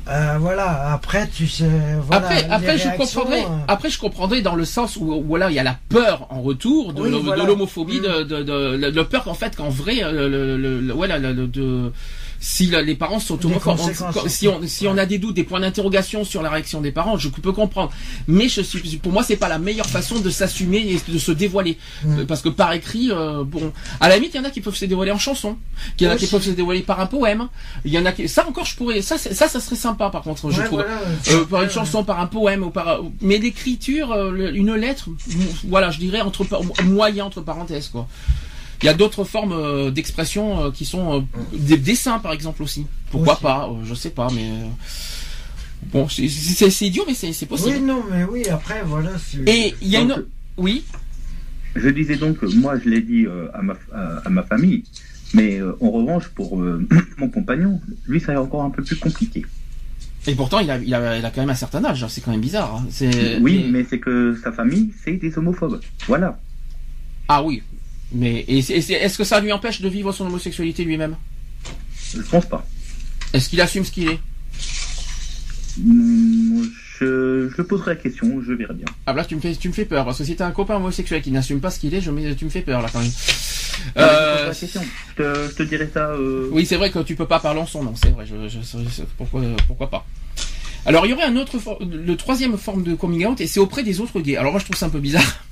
Euh, 0.09 0.39
voilà. 0.41 0.93
Après, 0.93 1.29
tu 1.29 1.47
sais. 1.47 1.69
Voilà, 2.03 2.27
après, 2.27 2.49
après 2.51 2.79
je 2.79 2.89
comprendrais. 2.97 3.45
Après, 3.69 3.91
je 3.91 3.99
comprendrais 4.01 4.41
dans 4.41 4.55
le 4.57 4.65
sens 4.65 4.97
où, 4.97 5.13
où 5.13 5.37
là, 5.37 5.51
il 5.51 5.55
y 5.55 5.59
a 5.61 5.63
la 5.63 5.77
peur 5.91 6.27
en 6.31 6.41
retour 6.41 6.95
de, 6.95 7.03
Oui, 7.03 7.11
de 7.13 7.17
voilà. 7.17 7.45
l'homophobie, 7.45 8.01
Mm. 8.01 8.03
de, 8.03 8.23
de, 8.25 8.43
de, 8.43 8.77
le- 8.77 8.91
le 8.91 9.05
peur 9.05 9.29
en 9.29 9.35
fait 9.35 9.55
qu'en 9.55 9.69
vrai, 9.69 10.01
le, 10.11 10.29
le, 10.29 10.57
le- 10.57 10.81
la- 11.07 11.19
la- 11.19 11.33
le- 11.33 11.47
de, 11.47 11.93
si 12.41 12.67
la- 12.67 12.83
les 12.83 12.95
parents 12.95 13.19
sont 13.21 13.39
on- 13.47 14.29
si 14.29 14.47
on 14.49 14.61
si 14.67 14.87
on 14.87 14.97
a 14.97 15.07
des 15.07 15.19
doutes, 15.19 15.35
des 15.35 15.45
points 15.45 15.61
d'interrogation 15.61 16.25
sur 16.25 16.43
la 16.43 16.51
réaction 16.51 16.81
des 16.81 16.93
parents, 16.93 17.17
je 17.19 17.29
peux 17.29 17.53
comprendre. 17.53 17.91
Mais 18.27 18.49
je 18.49 18.61
suis, 18.61 18.81
pour 18.99 19.13
moi, 19.13 19.23
c'est 19.23 19.37
pas 19.37 19.49
la 19.49 19.59
meilleure 19.59 19.87
façon 19.89 20.21
de 20.21 20.31
s'assumer 20.31 20.79
et 20.79 21.13
de 21.13 21.19
se 21.19 21.33
dévoiler, 21.33 21.79
Mm. 22.05 22.19
Euh, 22.21 22.25
parce 22.27 22.43
que 22.43 22.49
par 22.49 22.73
écrit, 22.73 23.11
euh, 23.11 23.45
bon, 23.45 23.73
à 24.01 24.09
la 24.09 24.17
limite, 24.17 24.35
il 24.35 24.39
y 24.39 24.41
en 24.41 24.45
a 24.45 24.51
qui 24.51 24.61
peuvent 24.61 24.75
se 24.77 24.85
dévoiler 24.85 25.11
en 25.11 25.19
chanson, 25.19 25.57
il 25.99 26.05
y 26.05 26.09
en 26.09 26.13
a 26.13 26.17
qui 26.17 26.27
peuvent 26.27 26.43
se 26.43 26.51
dévoiler 26.51 26.83
par 26.83 27.01
un 27.01 27.07
poème, 27.07 27.49
il 27.85 27.93
y 27.93 27.99
en 27.99 28.07
a 28.07 28.13
qui, 28.13 28.29
ça 28.29 28.47
encore, 28.49 28.65
je 28.67 28.77
pourrais, 28.77 29.03
ça, 29.03 29.19
ça, 29.19 29.49
ça 29.49 29.61
serait 29.61 29.77
sympa 29.77 30.11
par 30.11 30.23
contre, 30.23 30.51
je 30.51 30.61
ouais, 30.61 30.67
trouve. 30.67 30.85
voilà, 30.85 31.41
Euh, 31.41 31.45
par 31.45 31.63
une 31.63 31.71
chanson, 31.71 32.05
par 32.05 32.21
un 32.21 32.27
poème, 32.27 32.63
ou 32.63 32.71
par 32.71 33.01
mais 33.21 33.39
l'écriture, 33.39 34.13
euh, 34.13 34.53
une 34.55 34.75
lettre, 34.75 35.09
voilà, 35.67 35.91
je 35.91 35.99
dirais 35.99 36.21
entre 36.21 36.47
moyen 36.85 37.25
entre 37.25 37.41
parenthèses 37.41 37.89
quoi. 37.89 38.07
Il 38.83 38.87
y 38.87 38.89
a 38.89 38.95
d'autres 38.95 39.25
formes 39.25 39.53
euh, 39.53 39.91
d'expression 39.91 40.65
euh, 40.67 40.71
qui 40.71 40.85
sont 40.85 41.19
euh, 41.19 41.21
des 41.53 41.77
dessins 41.77 42.19
par 42.21 42.33
exemple 42.33 42.63
aussi. 42.63 42.87
Pourquoi 43.11 43.35
Aussi. 43.35 43.43
pas 43.43 43.69
euh, 43.69 43.85
Je 43.85 43.95
sais 43.95 44.11
pas, 44.11 44.29
mais 44.33 44.45
euh, 44.51 44.67
bon, 45.93 46.09
c'est- 46.09 46.81
idiot, 46.87 47.05
mais 47.07 47.15
c'est 47.15 47.47
possible. 47.47 47.77
Oui, 47.77 47.83
non, 47.83 48.03
mais 48.11 48.25
oui, 48.25 48.49
après, 48.49 48.83
voilà. 48.85 49.11
Et 49.47 49.75
il 49.83 49.89
y 49.89 49.97
a 49.97 50.01
une, 50.01 50.09
Donc, 50.09 50.25
oui, 50.57 50.85
Je 51.75 51.89
disais 51.89 52.17
donc 52.17 52.41
moi, 52.43 52.79
je 52.83 52.89
l'ai 52.89 53.01
dit 53.01 53.27
euh, 53.27 53.49
à, 53.55 53.63
ma, 53.63 53.75
à, 53.95 54.23
à 54.25 54.29
ma 54.31 54.43
famille, 54.43 54.85
mais 55.35 55.61
euh, 55.61 55.77
en 55.81 55.91
revanche, 55.91 56.29
pour 56.29 56.61
euh, 56.61 56.87
mon 57.19 57.29
compagnon, 57.29 57.81
lui, 58.07 58.21
ça 58.21 58.33
est 58.35 58.37
encore 58.37 58.63
un 58.63 58.71
peu 58.71 58.83
plus 58.85 58.97
compliqué. 58.97 59.45
et 60.27 60.35
pourtant 60.35 60.61
il 60.61 60.71
a, 60.71 60.79
il 60.79 60.93
a, 60.95 61.19
il 61.19 61.25
a 61.25 61.31
quand 61.31 61.41
même 61.41 61.51
un 61.51 61.55
certain 61.55 61.85
âge. 61.85 62.05
hein, 62.05 62.09
C'est 62.09 62.21
quand 62.21 62.31
même 62.31 62.41
bizarre. 62.41 62.77
hein. 62.77 62.87
Oui, 63.41 63.67
mais 63.71 63.85
c'est 63.89 63.99
que 63.99 64.39
sa 64.43 64.53
famille, 64.53 64.93
c'est 65.05 65.15
des 65.17 65.37
homophobes. 65.37 65.81
Voilà. 66.07 66.39
ah 67.29 67.43
oui, 67.43 67.63
mais 68.13 68.45
est-ce 68.49 69.19
que 69.19 69.25
ça 69.25 69.41
lui 69.41 69.53
empêche 69.53 69.81
de 69.81 69.89
vivre 69.89 70.13
son 70.13 70.27
homosexualité 70.27 70.85
lui-même? 70.85 71.17
Je 72.15 72.23
pense 72.23 72.47
pas. 72.47 72.67
Est-ce 73.33 73.49
qu'il 73.51 73.61
assume 73.61 73.85
ce 73.85 73.91
qu'il 73.93 74.09
est? 74.09 74.19
Hmm, 75.79 76.65
Je, 77.01 77.49
je 77.57 77.63
poserai 77.63 77.93
la 77.95 77.97
question, 78.01 78.41
je 78.45 78.53
verrai 78.53 78.75
bien. 78.75 78.87
Ah 79.07 79.13
bah 79.13 79.21
là 79.23 79.25
tu 79.25 79.37
me 79.37 79.41
fais 79.41 79.55
tu 79.55 79.69
me 79.69 79.73
fais 79.73 79.85
peur 79.85 80.05
parce 80.05 80.19
que 80.19 80.25
si 80.25 80.35
t'as 80.35 80.47
un 80.47 80.51
copain 80.51 80.75
homosexuel 80.77 81.23
qui 81.23 81.31
n'assume 81.31 81.61
pas 81.61 81.71
ce 81.71 81.79
qu'il 81.79 81.95
est, 81.95 82.01
je 82.01 82.11
me- 82.11 82.35
tu 82.35 82.45
me 82.45 82.51
fais 82.51 82.63
peur 82.63 82.83
là 82.83 82.89
quand 82.93 82.99
même. 83.01 83.09
Non, 83.97 84.03
Euh. 84.03 84.53
Je 84.53 84.67
te, 84.67 85.49
je 85.51 85.55
te 85.55 85.63
dirai 85.63 85.89
ça. 85.95 86.09
euh, 86.11 86.49
oui 86.51 86.67
c'est 86.67 86.77
vrai 86.77 86.91
que 86.91 86.99
tu 87.01 87.15
peux 87.15 87.27
pas 87.27 87.39
parler 87.39 87.61
en 87.61 87.67
son 87.67 87.85
nom, 87.85 87.95
c'est 87.95 88.11
vrai. 88.11 88.27
Je, 88.27 88.49
je, 88.49 88.59
je- 88.61 89.03
pourquoi 89.17 89.43
pourquoi 89.69 89.89
pas. 89.91 90.05
Alors 90.87 91.07
il 91.07 91.11
y 91.11 91.13
aurait 91.13 91.25
un 91.25 91.37
autre 91.37 91.59
le 91.85 92.17
troisième 92.17 92.57
forme 92.59 92.83
de 92.83 92.95
coming 92.97 93.25
out 93.27 93.41
et 93.41 93.47
c'est 93.47 93.61
auprès 93.61 93.85
des 93.85 94.01
autres 94.01 94.19
gays. 94.21 94.37
Alors 94.37 94.51
moi 94.51 94.59
je 94.61 94.65
trouve 94.65 94.77
ça 94.77 94.87
un 94.87 94.91
peu 94.91 94.99
bizarre. 95.01 95.45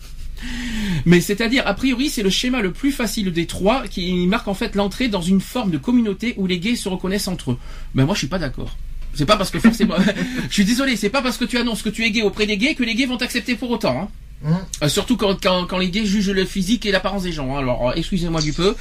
Mais 1.05 1.20
c'est-à-dire, 1.20 1.66
a 1.66 1.74
priori, 1.74 2.09
c'est 2.09 2.22
le 2.22 2.30
schéma 2.30 2.61
le 2.61 2.72
plus 2.72 2.93
facile 2.93 3.32
des 3.32 3.47
trois 3.47 3.87
qui 3.89 4.26
marque 4.26 4.49
en 4.49 4.55
fait 4.55 4.74
l'entrée 4.74 5.09
dans 5.09 5.22
une 5.22 5.41
forme 5.41 5.70
de 5.70 5.78
communauté 5.78 6.34
où 6.37 6.47
les 6.47 6.59
gays 6.59 6.76
se 6.76 6.89
reconnaissent 6.89 7.28
entre 7.28 7.53
eux. 7.53 7.59
Ben 7.95 8.05
moi, 8.05 8.14
je 8.14 8.18
suis 8.18 8.28
pas 8.28 8.39
d'accord. 8.39 8.76
C'est 9.14 9.26
pas 9.26 9.37
parce 9.37 9.51
que 9.51 9.59
forcément, 9.59 9.97
je 10.49 10.53
suis 10.53 10.64
désolé, 10.64 10.97
c'est 10.97 11.11
pas 11.11 11.22
parce 11.22 11.39
que 11.39 11.45
tu 11.45 11.57
annonces 11.57 11.82
que 11.82 11.89
tu 11.89 12.05
es 12.05 12.11
gay 12.11 12.22
auprès 12.22 12.47
des 12.47 12.59
gays 12.59 12.74
que 12.74 12.82
les 12.82 12.95
gays 12.95 13.07
vont 13.07 13.16
t'accepter 13.16 13.55
pour 13.55 13.70
autant. 13.70 14.03
Hein. 14.03 14.09
Hum. 14.47 14.57
Euh, 14.84 14.88
surtout 14.88 15.16
quand, 15.16 15.36
quand, 15.42 15.66
quand 15.66 15.78
les 15.78 15.90
gays 15.90 16.07
jugent 16.07 16.30
le 16.30 16.44
physique 16.44 16.86
et 16.86 16.92
l'apparence 16.92 17.24
des 17.24 17.32
gens. 17.32 17.57
hein. 17.57 17.59
Alors, 17.59 17.88
euh, 17.90 17.92
excusez-moi 17.97 18.40
du 18.40 18.53
peu. 18.53 18.76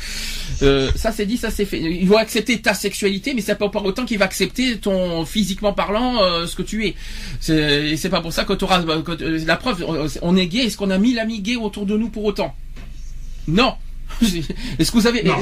Euh, 0.62 0.92
ça 0.96 1.12
c'est 1.12 1.26
dit, 1.26 1.38
ça 1.38 1.50
c'est 1.50 1.66
fait. 1.66 1.80
Ils 1.82 2.08
vont 2.08 2.18
accepter 2.18 2.62
ta 2.62 2.76
sexualité, 2.76 3.34
mais 3.34 3.42
c'est 3.42 3.56
pas 3.56 3.68
pour 3.70 3.84
autant 3.84 4.06
qu'ils 4.06 4.20
vont 4.20 4.26
accepter 4.26 4.78
ton 4.78 5.26
physiquement 5.26 5.74
parlant 5.74 6.22
euh, 6.22 6.46
ce 6.46 6.56
que 6.56 6.62
tu 6.62 6.86
es. 6.86 6.96
C'est 7.40 7.90
et 7.90 7.98
c'est 7.98 8.10
pas 8.10 8.22
pour 8.22 8.32
ça 8.32 8.44
que 8.44 8.54
tu 8.54 8.64
auras 8.64 8.84
la 8.86 9.56
preuve. 9.58 9.84
On 10.22 10.38
est 10.38 10.48
gay. 10.48 10.66
Est-ce 10.66 10.78
qu'on 10.78 10.92
a 10.92 10.98
mis 11.00 11.14
l'ami 11.14 11.42
gay 11.42 11.56
autour 11.56 11.88
de 11.88 11.98
nous 11.98 12.10
pour 12.10 12.26
autant? 12.26 12.56
Non. 13.48 13.74
Est-ce 14.80 14.92
que 14.92 14.98
vous 14.98 15.08
avez 15.08 15.24
Non. 15.24 15.36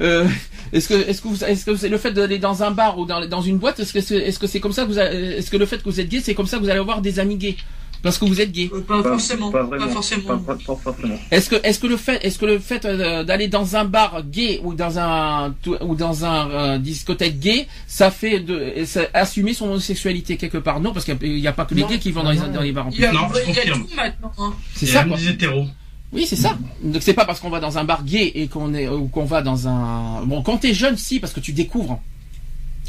euh, 0.00 0.26
est-ce 0.72 0.88
que 0.88 0.94
est-ce 1.08 1.22
que 1.22 1.28
vous 1.28 1.44
est-ce 1.44 1.64
que 1.64 1.76
c'est 1.76 1.88
le 1.88 1.98
fait 1.98 2.10
d'aller 2.12 2.38
dans 2.38 2.62
un 2.64 2.72
bar 2.72 2.98
ou 2.98 3.06
dans, 3.06 3.24
dans 3.26 3.42
une 3.42 3.58
boîte 3.58 3.78
est-ce 3.78 3.92
que 3.92 4.00
c'est 4.00 4.16
est-ce 4.16 4.38
que 4.40 4.46
c'est 4.48 4.58
comme 4.58 4.72
ça 4.72 4.82
que 4.84 4.88
vous 4.88 4.98
est-ce 4.98 5.50
que 5.50 5.56
le 5.56 5.66
fait 5.66 5.78
que 5.78 5.84
vous 5.88 6.00
êtes 6.00 6.08
gay 6.08 6.20
c'est 6.20 6.34
comme 6.34 6.46
ça 6.48 6.56
que 6.58 6.62
vous 6.64 6.68
allez 6.68 6.80
avoir 6.80 7.00
des 7.00 7.20
amis 7.20 7.36
gays? 7.36 7.56
Parce 8.02 8.18
que 8.18 8.24
vous 8.24 8.40
êtes 8.40 8.52
gay 8.52 8.70
Euh, 8.74 8.80
Pas, 8.80 9.02
forcément. 9.02 9.50
Pas 9.50 9.62
vraiment. 9.62 9.88
forcément. 9.88 10.36
Pas, 10.38 10.54
pas- 10.54 10.54
pas 10.66 10.76
forcément. 10.76 11.14
est-ce 11.30 11.48
que 11.48 11.56
est-ce 11.62 11.78
que 11.78 11.86
le 11.86 11.96
fait 11.96 12.18
est-ce 12.24 12.38
que 12.38 12.46
le 12.46 12.58
fait 12.58 12.84
euh, 12.84 13.24
d'aller 13.24 13.48
dans 13.48 13.76
un 13.76 13.84
bar 13.84 14.22
gay 14.24 14.60
ou 14.64 14.74
dans 14.74 14.98
un 14.98 15.54
ou 15.80 15.94
dans 15.94 16.24
un 16.24 16.50
euh, 16.50 16.78
discothèque 16.78 17.38
gay 17.38 17.66
ça 17.86 18.10
fait 18.10 18.40
de 18.40 18.84
ça- 18.84 19.06
assumer 19.14 19.54
son 19.54 19.66
homosexualité 19.66 20.36
quelque 20.36 20.58
part? 20.58 20.80
Non 20.80 20.92
parce 20.92 21.04
qu'il 21.04 21.18
n'y 21.40 21.46
a 21.46 21.52
pas 21.52 21.64
que 21.64 21.74
les 21.74 21.82
Non. 21.82 21.88
gays 21.88 21.98
qui 21.98 22.10
vont 22.12 22.22
dans 22.22 22.30
les, 22.32 22.38
dans 22.38 22.60
les 22.60 22.72
bars 22.72 22.86
en 22.86 22.90
Il 22.90 22.96
plus 22.96 23.02
y 23.04 23.06
a, 23.06 23.12
Non, 23.12 23.28
je 23.34 23.50
il 23.50 23.54
y 23.54 23.58
a 23.70 23.72
tout 23.74 23.86
maintenant. 23.96 24.32
hein. 24.38 24.52
c'est 24.74 24.86
ça 24.86 25.00
même 25.00 25.08
quoi 25.10 25.18
des 25.18 25.28
hétéros. 25.28 25.66
oui 26.12 26.26
c'est 26.26 26.36
ça 26.36 26.58
donc 26.82 27.02
c'est 27.02 27.14
pas 27.14 27.24
parce 27.24 27.40
qu'on 27.40 27.50
va 27.50 27.60
dans 27.60 27.78
un 27.78 27.84
bar 27.84 28.04
gay 28.04 28.32
et 28.34 28.48
qu'on 28.48 28.74
est 28.74 28.88
ou 28.88 29.08
qu'on 29.08 29.24
va 29.24 29.42
dans 29.42 29.68
un 29.68 30.22
bon 30.24 30.42
quand 30.42 30.58
t'es 30.58 30.74
jeune 30.74 30.96
si 30.96 31.20
parce 31.20 31.32
que 31.32 31.40
tu 31.40 31.52
découvres 31.52 32.00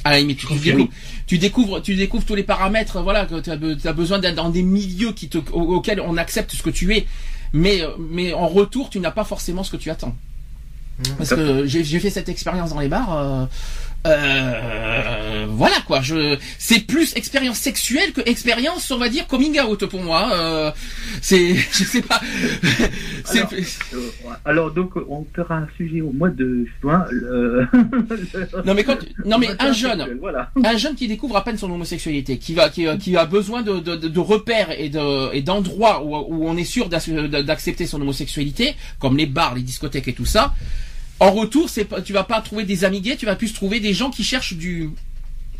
à 0.03 0.11
la 0.11 0.19
limite 0.19 0.39
tu, 0.39 0.47
découvres, 0.47 0.89
tu 1.27 1.37
découvres 1.37 1.81
tu 1.81 1.95
découvres 1.95 2.25
tous 2.25 2.35
les 2.35 2.43
paramètres 2.43 3.01
voilà 3.01 3.25
que 3.25 3.39
tu 3.39 3.87
as, 3.87 3.93
besoin 3.93 4.19
d'être 4.19 4.35
dans 4.35 4.49
des 4.49 4.61
milieux 4.63 5.13
qui 5.13 5.29
te 5.29 5.37
au- 5.51 5.75
auxquels 5.75 6.01
on 6.01 6.17
accepte 6.17 6.51
ce 6.53 6.61
que 6.63 6.69
tu 6.69 6.93
es 6.95 7.05
mais 7.53 7.81
euh, 7.81 7.89
mais 7.99 8.33
en 8.33 8.47
retour, 8.47 8.89
tu 8.89 8.99
n'as 8.99 9.11
pas 9.11 9.23
forcément 9.23 9.63
ce 9.63 9.69
que 9.71 9.77
tu 9.77 9.91
attends. 9.91 10.15
Mmh. 10.99 11.03
Parce 11.17 11.29
que 11.29 11.65
j'ai 11.67 11.83
j'ai 11.83 11.99
fait 11.99 12.09
cette 12.09 12.27
expérience 12.29 12.71
dans 12.71 12.79
les 12.79 12.87
bars. 12.87 13.15
euh, 13.15 13.45
euh, 14.07 15.45
voilà 15.49 15.75
quoi, 15.87 16.01
je 16.01 16.37
c'est 16.57 16.81
plus 16.85 17.15
expérience 17.15 17.57
sexuelle 17.57 18.11
que 18.13 18.21
expérience, 18.27 18.89
on 18.91 18.97
va 18.97 19.09
dire 19.09 19.27
coming 19.27 19.59
out 19.61 19.85
pour 19.85 20.01
moi. 20.03 20.29
Euh, 20.33 20.71
c'est 21.21 21.55
je 21.71 21.83
sais 21.83 22.01
pas. 22.01 22.19
Alors, 23.33 23.49
Euh, 23.93 23.99
alors 24.45 24.71
donc 24.71 24.91
on 25.09 25.25
fera 25.35 25.55
un 25.57 25.67
sujet 25.77 26.01
au 26.01 26.11
mois 26.11 26.29
de 26.29 26.65
juin. 26.81 27.05
euh, 27.11 27.65
non 28.65 28.73
mais 28.73 28.83
quand 28.83 28.97
non 29.25 29.37
mais 29.37 29.49
un 29.59 29.71
jeune 29.73 30.17
Voilà. 30.19 30.49
un 30.63 30.77
jeune 30.77 30.95
qui 30.95 31.07
découvre 31.07 31.37
à 31.37 31.43
peine 31.43 31.57
son 31.57 31.71
homosexualité, 31.71 32.37
qui 32.37 32.53
va, 32.53 32.69
qui, 32.69 32.85
qui 32.99 33.15
a 33.17 33.25
besoin 33.25 33.61
de, 33.61 33.79
de, 33.79 33.95
de- 33.95 34.19
repères 34.19 34.71
et 34.79 34.89
de 34.89 35.33
et 35.33 35.41
d'endroits 35.41 36.03
où, 36.03 36.15
où 36.15 36.47
on 36.47 36.55
est 36.57 36.63
sûr 36.63 36.89
d'ac- 36.89 37.09
d'accepter 37.43 37.85
son 37.87 38.01
homosexualité, 38.01 38.75
comme 38.99 39.17
les 39.17 39.25
bars, 39.25 39.55
les 39.55 39.61
discothèques 39.61 40.07
et 40.07 40.13
tout 40.13 40.25
ça. 40.25 40.53
En 41.19 41.31
retour, 41.31 41.69
tu 42.03 42.13
vas 42.13 42.23
pas 42.23 42.41
trouver 42.41 42.63
des 42.65 42.83
amis 42.83 43.01
tu 43.01 43.25
vas 43.25 43.35
plus 43.35 43.53
trouver 43.53 43.79
des 43.79 43.93
gens 43.93 44.09
qui 44.09 44.23
cherchent 44.23 44.53
du, 44.53 44.89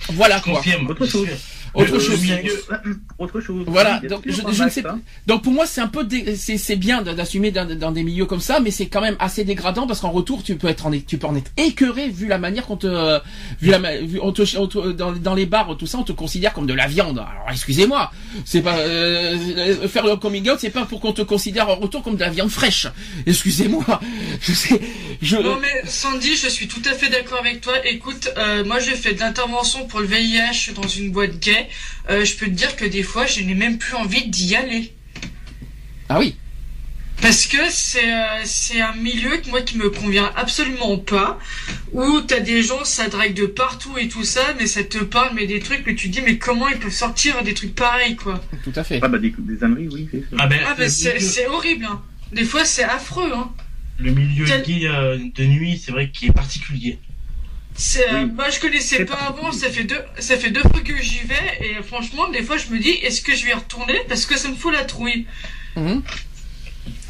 voilà 0.10 0.38
Je 0.38 0.43
quoi. 0.43 0.54
confirme. 0.56 0.89
Autre 0.89 1.06
chose. 1.06 1.28
Autre 1.76 1.97
chose. 1.97 2.22
le 2.28 2.36
milieu- 2.38 2.99
Autre 3.18 3.41
chose. 3.41 3.64
Voilà, 3.66 3.99
donc 4.08 4.22
je, 4.28 4.64
ne 4.64 4.70
sais 4.70 4.84
pas. 4.84 4.95
Donc 5.26 5.41
pour 5.41 5.51
moi 5.54 5.66
c'est 5.66 5.82
un 5.82 5.88
peu 5.88 6.04
dé- 6.04 6.36
c'est 6.36 6.60
c'est 6.60 6.76
bien 6.76 7.01
d'assumer 7.01 7.49
dans, 7.49 7.66
dans 7.78 7.89
des 7.91 8.04
milieux 8.04 8.28
comme 8.28 8.41
ça, 8.41 8.60
mais 8.60 8.70
c'est 8.70 8.86
quand 8.86 9.01
même 9.01 9.16
assez 9.18 9.43
dégradant 9.43 9.88
parce 9.88 9.99
qu'en 9.99 10.12
retour 10.12 10.43
tu 10.43 10.56
peux 10.56 10.68
être 10.68 10.86
en 10.86 10.91
tu 10.91 11.18
peux 11.18 11.26
en 11.26 11.36
être 11.36 11.49
écœuré 11.58 12.10
vu 12.10 12.28
la 12.28 12.38
manière 12.38 12.68
qu'on 12.68 12.78
te 12.78 12.86
euh, 12.86 13.18
vu 13.60 13.72
la 13.72 13.80
vu- 14.01 14.20
on 14.22 14.32
te, 14.32 14.43
on 14.58 14.68
te- 14.68 14.91
dans, 14.91 15.14
dans 15.14 15.34
les 15.34 15.47
bars 15.47 15.76
tout 15.76 15.88
ça 15.88 15.97
on 15.97 16.04
te 16.04 16.12
considère 16.12 16.54
comme 16.54 16.68
de 16.68 16.76
la 16.76 16.86
viande. 16.86 17.18
Alors 17.18 17.47
excusez-moi, 17.49 18.12
c'est 18.45 18.62
pas 18.62 18.78
euh, 18.78 19.88
faire 19.88 20.06
le 20.06 20.16
coming 20.18 20.47
out 20.51 20.58
c'est 20.60 20.70
pas 20.70 20.86
pour 20.86 20.99
qu'on 21.01 21.14
te 21.14 21.24
considère 21.24 21.70
en 21.70 21.76
retour 21.76 22.04
comme 22.04 22.18
de 22.18 22.22
la 22.22 22.30
viande 22.30 22.51
fraîche. 22.51 22.86
Excusez-moi, 23.26 23.99
je 24.41 24.54
sais 24.54 24.80
je 25.24 25.38
Non 25.38 25.58
mais 25.60 25.82
Sandy, 25.89 26.36
je 26.36 26.49
suis 26.49 26.68
tout 26.68 26.82
à 26.86 26.93
fait 26.93 27.10
d'accord 27.10 27.39
avec 27.39 27.62
toi. 27.62 27.74
Écoute, 27.86 28.30
euh, 28.38 28.64
moi 28.64 28.78
j'ai 28.80 28.95
fait 28.95 29.14
de 29.16 29.22
l'intervention 29.22 29.88
pour 29.93 30.01
le 30.01 30.07
VIH 30.07 30.73
dans 30.75 30.87
une 30.87 31.11
boîte 31.11 31.39
gay. 31.39 31.69
Euh, 32.09 32.25
je 32.25 32.33
peux 32.35 32.47
te 32.47 32.51
dire 32.51 32.75
que 32.75 32.83
des 32.83 33.03
fois, 33.03 33.27
je 33.27 33.41
n'ai 33.41 33.53
même 33.53 33.77
plus 33.77 33.93
envie 33.95 34.25
d'y 34.27 34.55
aller. 34.55 34.91
ah 36.09 36.17
oui 36.17 36.35
Parce 37.21 37.45
que 37.45 37.57
c'est 37.69 38.11
euh, 38.11 38.41
c'est 38.43 38.81
un 38.81 38.95
milieu 38.95 39.37
que 39.37 39.51
moi 39.51 39.61
qui 39.61 39.77
me 39.77 39.91
convient 39.91 40.31
absolument 40.35 40.97
pas, 40.97 41.37
où 41.91 42.21
t'as 42.21 42.39
des 42.39 42.63
gens, 42.63 42.83
ça 42.83 43.07
drague 43.07 43.35
de 43.35 43.45
partout 43.45 43.95
et 43.99 44.07
tout 44.07 44.23
ça, 44.23 44.41
mais 44.59 44.65
ça 44.65 44.83
te 44.83 44.97
parle, 44.97 45.35
mais 45.35 45.45
des 45.45 45.59
trucs 45.59 45.83
que 45.83 45.91
tu 45.91 46.07
dis, 46.09 46.21
mais 46.21 46.39
comment 46.39 46.67
ils 46.69 46.79
peuvent 46.79 46.91
sortir 46.91 47.43
des 47.43 47.53
trucs 47.53 47.75
pareils, 47.75 48.15
quoi? 48.15 48.43
tout 48.63 48.73
à 48.75 48.83
fait. 48.83 48.99
Ah 49.03 49.07
bah 49.09 49.19
des, 49.19 49.31
des 49.37 49.63
âneries, 49.63 49.89
oui. 49.93 50.09
Ah 50.39 50.47
ben, 50.47 50.59
Ah 50.65 50.73
bah 50.75 50.89
c'est 50.89 51.13
milieu- 51.19 51.51
horrible, 51.51 51.85
hein. 51.85 52.01
Des 52.31 52.45
fois 52.45 52.65
c'est 52.65 52.83
affreux, 52.83 53.31
hein. 53.35 53.51
le 53.99 54.11
milieu 54.11 54.45
gay 54.65 54.87
euh, 54.87 55.19
de 55.35 55.43
nuit, 55.45 55.79
c'est 55.85 55.91
vrai 55.91 56.09
qu'il 56.09 56.29
est 56.29 56.33
particulier. 56.33 56.97
Euh, 57.97 58.24
Oui. 58.26 58.32
moi 58.36 58.49
je 58.51 58.59
connaissais 58.59 59.03
pas 59.05 59.15
avant, 59.15 59.51
ça 59.51 59.69
fait 59.69 59.84
deux, 59.84 59.99
ça 60.19 60.38
fait 60.38 60.51
deux 60.51 60.61
fois 60.61 60.82
que 60.82 60.95
j'y 61.01 61.19
vais 61.19 61.57
et 61.80 61.82
franchement 61.84 62.30
des 62.30 62.43
fois 62.43 62.57
je 62.57 62.67
me 62.71 62.78
dis 62.80 62.91
est-ce 62.91 63.21
que 63.21 63.36
je 63.36 63.45
vais 63.45 63.51
y 63.51 63.53
retourner 63.53 63.99
parce 64.07 64.26
que 64.28 64.38
ça 64.38 64.47
me 64.49 64.55
fout 64.55 64.71
la 64.74 64.84
trouille. 64.86 65.26
Mhm. 65.76 66.03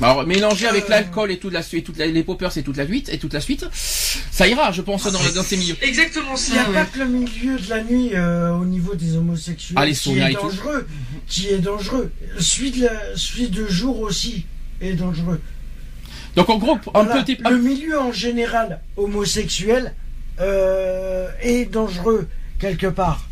Alors 0.02 0.26
mélanger 0.26 0.68
avec 0.68 0.86
Euh. 0.86 0.90
l'alcool 0.90 1.32
et 1.32 1.38
toute 1.38 1.52
la 1.54 1.64
suite, 1.64 1.86
toute 1.86 1.98
la- 1.98 2.06
les 2.06 2.24
poppers 2.24 2.56
et 2.58 2.64
toute 2.64 2.78
la 2.78 2.86
suite 2.86 3.10
et 3.10 3.18
toute 3.18 3.34
la 3.34 3.42
suite, 3.42 3.66
ça 4.32 4.48
ira, 4.48 4.72
je 4.72 4.82
pense, 4.82 5.04
dans, 5.12 5.20
dans 5.36 5.44
ces 5.44 5.58
milieux. 5.58 5.76
Exactement 5.82 6.36
Il 6.48 6.54
n'y 6.54 6.60
a 6.60 6.66
ça. 6.66 6.72
pas 6.72 6.86
que 6.86 7.00
le 7.00 7.06
milieu 7.08 7.58
de 7.60 7.70
la 7.70 7.84
nuit 7.84 8.12
euh, 8.14 8.52
au 8.52 8.66
niveau 8.66 8.96
des 8.96 9.18
homosexuels 9.18 9.76
Ah, 9.78 9.86
les 9.86 9.94
qui 9.94 10.18
est 10.18 10.34
dangereux, 10.34 10.88
qui 11.28 11.48
est 11.50 11.58
dangereux. 11.60 12.12
Celui 12.40 12.72
de, 12.72 12.84
la, 12.86 13.18
celui 13.18 13.50
de 13.50 13.68
jour 13.68 14.00
aussi 14.00 14.46
est 14.80 14.94
dangereux. 14.94 15.42
Donc 16.36 16.50
en 16.50 16.58
gros, 16.58 16.76
un 16.94 17.04
Voilà, 17.04 17.22
petit, 17.24 17.38
Le 17.50 17.58
milieu 17.58 18.00
en 18.00 18.12
général 18.12 18.80
homosexuel 18.98 19.94
euh, 20.40 21.30
est 21.42 21.66
dangereux 21.66 22.28
quelque 22.60 22.88
part. 22.88 23.28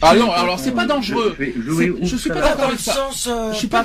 Ah 0.00 0.14
non, 0.14 0.30
alors 0.30 0.58
c'est 0.60 0.72
pas 0.72 0.86
dangereux. 0.86 1.36
Je 2.02 2.16
suis 2.16 2.30
pas 2.30 2.40
d'accord 2.40 2.66
avec 2.68 2.78
ça. 2.80 3.08
euh, 3.26 3.52
Je 3.52 3.58
suis 3.58 3.66
pas. 3.66 3.82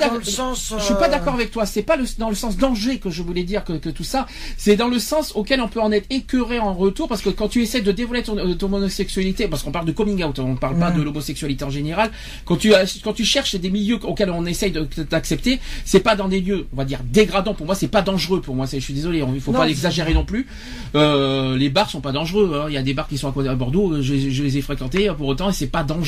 Je 0.78 0.84
suis 0.84 0.94
euh, 0.94 1.08
d'accord 1.10 1.34
avec 1.34 1.50
toi. 1.50 1.66
C'est 1.66 1.82
pas 1.82 1.96
le, 1.96 2.04
dans 2.18 2.28
le 2.28 2.34
sens 2.36 2.56
danger 2.56 2.98
que 2.98 3.10
je 3.10 3.22
voulais 3.22 3.42
dire 3.42 3.64
que, 3.64 3.72
que 3.72 3.88
tout 3.90 4.04
ça. 4.04 4.26
C'est 4.56 4.76
dans 4.76 4.86
le 4.88 4.98
sens 5.00 5.32
auquel 5.34 5.60
on 5.60 5.68
peut 5.68 5.80
en 5.80 5.90
être 5.90 6.06
écœuré 6.10 6.58
en 6.60 6.72
retour 6.72 7.08
parce 7.08 7.20
que 7.20 7.30
quand 7.30 7.48
tu 7.48 7.62
essaies 7.62 7.80
de 7.80 7.90
dévoiler 7.90 8.22
ton, 8.22 8.38
euh, 8.38 8.54
ton 8.54 8.72
homosexualité, 8.72 9.48
parce 9.48 9.62
qu'on 9.64 9.72
parle 9.72 9.86
de 9.86 9.92
coming 9.92 10.22
out, 10.22 10.38
on 10.38 10.54
parle 10.54 10.78
pas 10.78 10.92
de 10.92 11.02
l'homosexualité 11.02 11.64
en 11.64 11.70
général. 11.70 12.10
Quand 12.44 12.56
tu 12.56 12.72
quand 13.02 13.12
tu 13.12 13.24
cherches 13.24 13.56
des 13.56 13.70
milieux 13.70 13.98
auxquels 14.04 14.30
on 14.30 14.46
essaye 14.46 14.70
de 14.70 14.88
d'accepter, 15.10 15.58
c'est 15.84 16.00
pas 16.00 16.14
dans 16.14 16.28
des 16.28 16.40
lieux, 16.40 16.66
on 16.72 16.76
va 16.76 16.84
dire 16.84 17.00
dégradants. 17.04 17.54
Pour 17.54 17.66
moi, 17.66 17.74
c'est 17.74 17.88
pas 17.88 18.02
dangereux. 18.02 18.40
Pour 18.40 18.54
moi, 18.54 18.66
je 18.72 18.78
suis 18.78 18.94
désolé, 18.94 19.24
il 19.34 19.40
faut 19.40 19.50
Non, 19.50 19.58
pas 19.58 19.66
l'exagérer 19.66 20.14
non 20.14 20.24
plus. 20.24 20.46
Euh, 20.94 21.56
les 21.56 21.70
bars 21.70 21.90
sont 21.90 22.00
pas 22.00 22.12
dangereux. 22.12 22.60
hein. 22.62 22.66
Il 22.68 22.74
y 22.74 22.78
a 22.78 22.82
des 22.82 22.94
bars 22.94 23.08
qui 23.08 23.18
sont 23.18 23.28
à, 23.36 23.54
Bordeaux. 23.56 24.00
Je, 24.00 24.14
je 24.30 24.42
les 24.44 24.58
ai 24.58 24.62
fréquentés 24.62 25.10
pour 25.18 25.26
autant 25.26 25.50
et 25.50 25.52
c'est 25.52 25.66
pas 25.66 25.82
dangereux. 25.82 26.03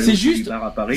C'est 0.00 0.12
juste- 0.16 0.44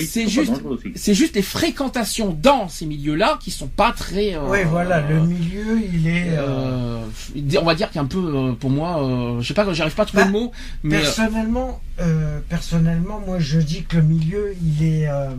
c'est 0.08 0.28
juste-. 0.28 0.54
C'est 0.96 1.14
les 1.36 1.42
fréquentations 1.42 2.38
dans 2.42 2.68
ces 2.70 2.86
milieux-là 2.86 3.38
qui 3.42 3.52
sont 3.52 3.68
pas 3.68 3.92
très. 3.92 4.36
euh, 4.36 4.50
Oui, 4.50 4.60
voilà, 4.70 5.02
le 5.02 5.20
milieu, 5.22 5.80
il 5.94 6.08
est. 6.08 6.30
euh, 6.38 7.00
euh, 7.36 7.60
on 7.62 7.66
va 7.66 7.76
dire 7.76 7.92
qu'un 7.92 8.06
peu 8.06 8.20
euh, 8.20 8.52
pour 8.54 8.70
moi, 8.70 9.04
euh, 9.04 9.42
je 9.42 9.48
sais 9.48 9.54
pas, 9.54 9.72
j'arrive 9.74 9.96
pas 9.96 10.04
à 10.04 10.06
trouver 10.06 10.24
Bah, 10.24 10.28
le 10.28 10.34
mot, 10.34 10.52
mais 10.84 10.96
euh, 10.98 11.00
Personnellement, 11.02 11.82
euh, 12.00 12.40
personnellement, 12.48 13.22
moi 13.26 13.40
je 13.40 13.60
dis 13.60 13.84
que 13.84 13.98
le 13.98 14.04
milieu, 14.04 14.56
il 14.62 14.84
est. 14.86 15.08
euh, 15.08 15.30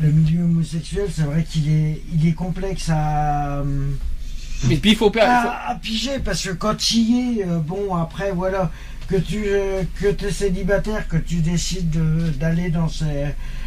le 0.00 0.10
milieu 0.10 0.42
homosexuel, 0.44 1.06
c'est 1.10 1.22
vrai 1.22 1.44
qu'il 1.48 1.70
est, 1.70 2.02
il 2.14 2.28
est 2.28 2.34
complexe 2.34 2.90
à, 2.90 3.62
mais 4.68 4.76
puis 4.76 4.90
il 4.90 4.96
faut 4.96 5.10
pas. 5.10 5.20
il 5.20 5.42
faut- 5.42 5.48
à, 5.48 5.70
à 5.70 5.74
piger 5.76 6.18
parce 6.22 6.42
que 6.46 6.50
quand 6.52 6.74
tu 6.76 6.96
y 6.96 7.40
es, 7.40 7.46
euh, 7.46 7.58
bon, 7.58 7.94
après, 7.94 8.30
voilà, 8.32 8.70
que 9.08 9.16
tu 9.16 9.44
euh, 9.46 9.82
que 10.00 10.06
es 10.26 10.30
célibataire, 10.32 11.06
que 11.08 11.16
tu 11.16 11.36
décides 11.36 11.90
de- 11.90 12.30
d'aller 12.30 12.70
dans 12.70 12.88
ces, 12.88 13.26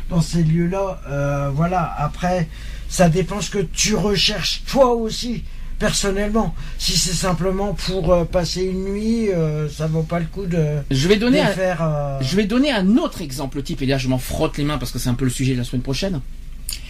dans 0.10 0.22
ces 0.22 0.44
lieux-là, 0.44 1.02
euh, 1.10 1.50
voilà, 1.54 1.94
après, 1.98 2.48
ça 2.90 3.10
dépend 3.10 3.42
ce 3.42 3.50
que 3.50 3.60
tu 3.60 3.96
recherches 3.96 4.64
toi 4.68 4.94
aussi. 4.94 5.44
Personnellement, 5.80 6.54
si 6.78 6.98
c'est 6.98 7.14
simplement 7.14 7.74
pour 7.74 8.12
euh, 8.12 8.26
passer 8.26 8.64
une 8.66 8.84
nuit, 8.92 9.30
ça 9.74 9.88
vaut 9.88 10.04
pas 10.04 10.20
le 10.20 10.26
coup 10.26 10.46
de, 10.46 10.66
je 10.92 11.08
vais 11.08 11.16
donner. 11.16 11.40
un- 11.40 11.48
faire. 11.48 12.18
Je 12.22 12.36
vais 12.36 12.44
donner 12.46 12.70
un 12.72 12.98
autre 12.98 13.22
exemple 13.22 13.62
type, 13.64 13.82
et 13.82 13.86
là 13.86 13.98
je 13.98 14.10
m'en 14.10 14.18
frotte 14.18 14.58
les 14.58 14.66
mains 14.66 14.78
parce 14.78 14.92
que 14.92 15.00
c'est 15.00 15.10
un 15.10 15.14
peu 15.14 15.24
le 15.24 15.32
sujet 15.32 15.54
de 15.54 15.60
la 15.60 15.64
semaine 15.64 15.82
prochaine. 15.84 16.20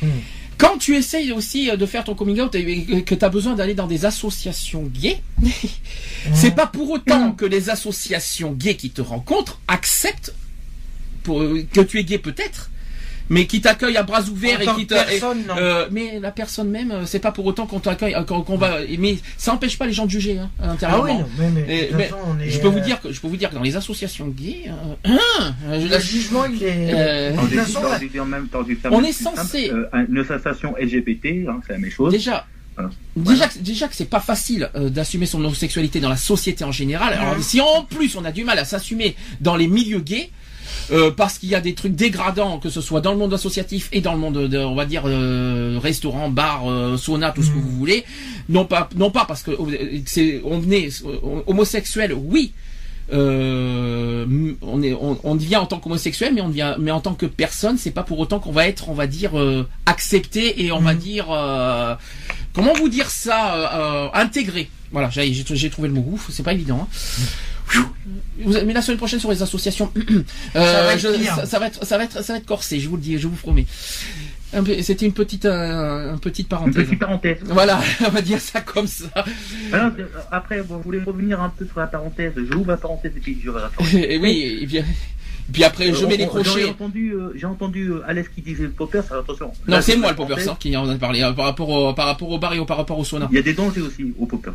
Hmm. 0.01 0.07
Quand 0.59 0.77
tu 0.77 0.97
essayes 0.97 1.31
aussi 1.31 1.69
euh, 1.69 1.77
de 1.77 1.85
faire 1.85 2.03
ton 2.03 2.15
coming 2.15 2.41
out 2.41 2.53
et 2.53 3.03
que 3.03 3.15
tu 3.15 3.25
as 3.25 3.29
besoin 3.29 3.55
d'aller 3.55 3.73
dans 3.73 3.87
des 3.87 4.05
associations 4.05 4.83
gays, 4.83 5.21
c'est 6.33 6.53
pas 6.53 6.67
pour 6.67 6.91
autant 6.91 7.31
que 7.31 7.45
les 7.45 7.69
associations 7.69 8.51
gays 8.51 8.75
qui 8.75 8.89
te 8.89 9.01
rencontrent 9.01 9.61
acceptent 9.69 10.33
pour, 11.23 11.41
euh, 11.41 11.65
que 11.71 11.79
tu 11.79 11.99
es 11.99 12.03
gay 12.03 12.17
peut-être, 12.17 12.69
mais 13.29 13.45
qui 13.45 13.61
t'accueillent 13.61 13.97
à 13.97 14.03
bras 14.03 14.23
ouverts 14.23 14.59
En 14.67 14.73
et 14.73 14.79
qui 14.79 14.87
te. 14.87 14.93
personne, 14.93 15.45
non. 15.47 15.55
euh, 15.57 15.87
mais 15.91 16.19
la 16.19 16.31
personne 16.31 16.69
même, 16.69 16.91
euh, 16.91 17.05
c'est 17.05 17.19
pas 17.19 17.31
pour 17.31 17.45
autant 17.45 17.65
qu'on 17.67 17.79
t'accueille, 17.79 18.15
euh, 18.15 18.23
qu'on 18.23 18.57
va. 18.57 18.79
Mais 18.97 19.17
ça 19.37 19.53
empêche 19.53 19.77
pas 19.77 19.85
les 19.85 19.93
gens 19.93 20.05
de 20.05 20.11
juger 20.11 20.37
hein, 20.39 20.49
ah 20.61 20.71
intérieurement. 20.71 21.03
oui, 21.05 21.13
non, 21.13 21.27
mais, 21.37 21.49
mais, 21.51 21.61
de 21.61 21.71
Et- 21.71 21.87
toute 21.87 21.97
mais 21.97 22.03
façon, 22.05 22.15
on 22.27 22.39
est, 22.39 22.49
Je 22.49 22.59
peux 22.59 22.67
vous 22.67 22.79
dire 22.79 23.01
que 23.01 23.11
je 23.11 23.21
peux 23.21 23.27
vous 23.27 23.37
dire 23.37 23.49
que 23.49 23.55
dans 23.55 23.61
les 23.61 23.75
associations 23.75 24.27
gays, 24.27 24.65
euh, 24.67 24.95
hein, 25.05 25.55
euh, 25.67 25.81
je- 25.81 25.93
le 25.93 25.99
jugement, 25.99 26.45
il 26.45 26.63
est. 26.63 26.93
Euh, 26.93 27.35
façon, 27.35 27.79
en 28.19 28.25
même 28.25 28.47
temps, 28.47 28.59
On 28.91 29.03
est 29.03 29.11
censé- 29.11 29.71
euh, 29.71 29.85
une 30.09 30.17
association 30.19 30.75
LGBT, 30.79 31.45
hein, 31.47 31.59
c'est 31.65 31.73
la 31.73 31.79
même 31.79 31.91
chose. 31.91 32.11
déjà, 32.11 32.45
déjà, 33.15 33.47
que- 33.47 33.59
déjà 33.59 33.87
que 33.87 33.95
c'est 33.95 34.09
pas 34.09 34.19
facile 34.19 34.69
euh, 34.75 34.89
d'assumer 34.89 35.25
son 35.25 35.39
homosexualité 35.43 35.99
dans 35.99 36.09
la 36.09 36.17
société 36.17 36.63
en 36.63 36.71
général. 36.71 37.13
Alors 37.13 37.35
Mhm. 37.35 37.41
si 37.43 37.61
en 37.61 37.83
plus 37.83 38.15
on 38.15 38.25
a 38.25 38.31
du 38.31 38.43
mal 38.43 38.57
à 38.59 38.65
s'assumer 38.65 39.15
dans 39.41 39.55
les 39.55 39.67
milieux 39.67 39.99
gays. 39.99 40.29
Euh, 40.91 41.11
parce 41.11 41.37
qu'il 41.37 41.49
y 41.49 41.55
a 41.55 41.61
des 41.61 41.73
trucs 41.75 41.95
dégradants, 41.95 42.59
que 42.59 42.69
ce 42.69 42.81
soit 42.81 43.01
dans 43.01 43.11
le 43.11 43.17
monde 43.17 43.33
associatif 43.33 43.89
et 43.91 44.01
dans 44.01 44.13
le 44.13 44.19
monde, 44.19 44.47
de, 44.47 44.57
on 44.57 44.75
va 44.75 44.85
dire, 44.85 45.03
euh, 45.05 45.79
restaurant, 45.81 46.29
bar, 46.29 46.69
euh, 46.69 46.97
sauna, 46.97 47.31
tout 47.31 47.43
ce 47.43 47.49
que 47.49 47.55
Mhm. 47.55 47.61
vous 47.61 47.77
voulez. 47.77 48.03
Non 48.49 48.65
pas, 48.65 48.89
non 48.95 49.11
pas 49.11 49.25
parce 49.25 49.43
que 49.43 49.51
euh, 49.51 49.99
c'est, 50.05 50.41
on 50.43 50.61
est 50.71 51.03
euh, 51.05 51.41
homosexuel, 51.47 52.13
oui. 52.13 52.53
Euh, 53.11 54.25
on 54.61 54.81
est, 54.83 54.93
on, 54.93 55.19
on 55.23 55.35
devient 55.35 55.55
en 55.57 55.65
tant 55.65 55.79
qu'homosexuel, 55.79 56.33
mais 56.33 56.41
on 56.41 56.49
devient, 56.49 56.75
mais 56.79 56.91
en 56.91 56.99
tant 57.01 57.13
que 57.15 57.25
personne, 57.25 57.77
c'est 57.77 57.91
pas 57.91 58.03
pour 58.03 58.19
autant 58.19 58.39
qu'on 58.39 58.51
va 58.51 58.67
être, 58.67 58.89
on 58.89 58.93
va 58.93 59.07
dire, 59.07 59.37
euh, 59.39 59.67
accepté 59.85 60.63
et 60.63 60.71
on 60.71 60.79
va 60.79 60.93
Mhm. 60.93 60.99
dire, 60.99 61.25
euh, 61.31 61.95
comment 62.53 62.73
vous 62.73 62.89
dire 62.89 63.09
ça, 63.09 63.55
euh, 63.55 64.07
intégré. 64.13 64.69
Voilà, 64.91 65.09
j'ai, 65.11 65.69
trouvé 65.69 65.87
le 65.87 65.93
mot. 65.93 66.05
Ouf, 66.11 66.29
c'est 66.31 66.41
pas 66.43 66.53
évident. 66.53 66.79
Hein. 66.83 66.87
Vous- 66.91 67.25
Mais 68.65 68.73
la 68.73 68.81
semaine 68.81 68.97
prochaine 68.97 69.19
sur 69.19 69.29
les 69.31 69.41
associations, 69.43 69.91
euh, 69.97 70.23
Ça 70.53 70.83
va 70.83 70.93
être 70.93 70.99
je- 70.99 71.23
ça, 71.25 71.45
ça 71.45 71.59
va 71.59 71.67
être, 71.67 71.85
ça 71.85 71.97
va 71.97 72.03
être, 72.05 72.23
ça 72.23 72.33
va 72.33 72.39
être 72.39 72.45
corsé. 72.45 72.79
Je 72.79 72.87
vous 72.89 72.95
le 72.95 73.01
dis, 73.01 73.17
je 73.17 73.27
vous 73.27 73.35
promets. 73.35 73.65
Un 74.53 74.63
peu- 74.63 74.81
C'était 74.81 75.05
une 75.05 75.13
petite, 75.13 75.45
euh, 75.45 76.13
une 76.13 76.19
petite 76.19 76.45
Une 76.45 76.49
parenthèse. 76.49 76.85
petite 76.85 76.99
parenthèse. 76.99 77.37
Voilà, 77.43 77.79
on 78.07 78.09
va 78.09 78.21
dire 78.21 78.39
ça 78.39 78.61
comme 78.61 78.87
ça. 78.87 79.05
Alors, 79.71 79.91
euh, 79.99 80.05
après, 80.31 80.61
bon, 80.63 80.79
je 80.79 80.83
voulais 80.83 81.03
revenir 81.03 81.41
un 81.41 81.49
peu 81.49 81.65
sur 81.67 81.79
la 81.79 81.87
parenthèse. 81.87 82.33
J'ouvre 82.51 82.69
la 82.69 82.77
parenthèse 82.77 83.11
et 83.15 83.19
puis 83.19 83.37
je 83.43 83.51
vais 83.51 83.59
Et 84.07 84.17
oui, 84.21 84.59
et 84.61 84.65
bien, 84.65 84.83
Puis 85.53 85.63
après, 85.63 85.93
je 85.93 86.03
Euh, 86.03 86.07
mets 86.07 86.17
les 86.17 86.25
on- 86.25 86.37
J'ai 86.41 86.43
crochets. 86.49 86.69
entendu, 86.69 87.11
euh, 87.13 87.33
j'ai 87.35 87.45
entendu 87.45 87.89
euh, 87.91 88.01
Alex 88.07 88.29
qui 88.33 88.41
disait 88.41 88.63
le 88.63 88.71
popper, 88.71 89.01
alors 89.11 89.23
attention. 89.23 89.47
Non, 89.67 89.75
Là, 89.75 89.81
c'est 89.83 89.93
je 89.93 89.97
moi 89.97 90.09
le 90.11 90.15
parenthèse, 90.15 90.37
poppers 90.37 90.53
hein, 90.53 90.57
qui 90.59 90.75
en 90.77 90.89
a 90.89 90.95
parlé 90.95 91.21
euh, 91.21 91.31
par 91.33 91.45
rapport 91.45 91.69
au 91.69 91.93
par 91.93 92.05
rapport 92.07 92.29
au 92.29 92.39
bar 92.39 92.53
et 92.53 92.59
au- 92.59 92.65
par 92.65 92.77
rapport 92.77 92.97
au 92.97 93.03
sauna. 93.03 93.27
Il 93.31 93.35
y 93.35 93.39
a 93.39 93.43
des 93.43 93.53
dangers 93.53 93.81
aussi 93.81 94.13
aux 94.17 94.25
poppers. 94.25 94.53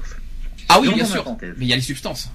Ah 0.68 0.80
oui, 0.80 0.92
bien 0.94 1.04
sûr. 1.04 1.22
parenthèse. 1.22 1.54
Mais 1.58 1.66
il 1.66 1.68
y 1.68 1.72
a 1.72 1.76
les 1.76 1.82
substances. 1.82 2.30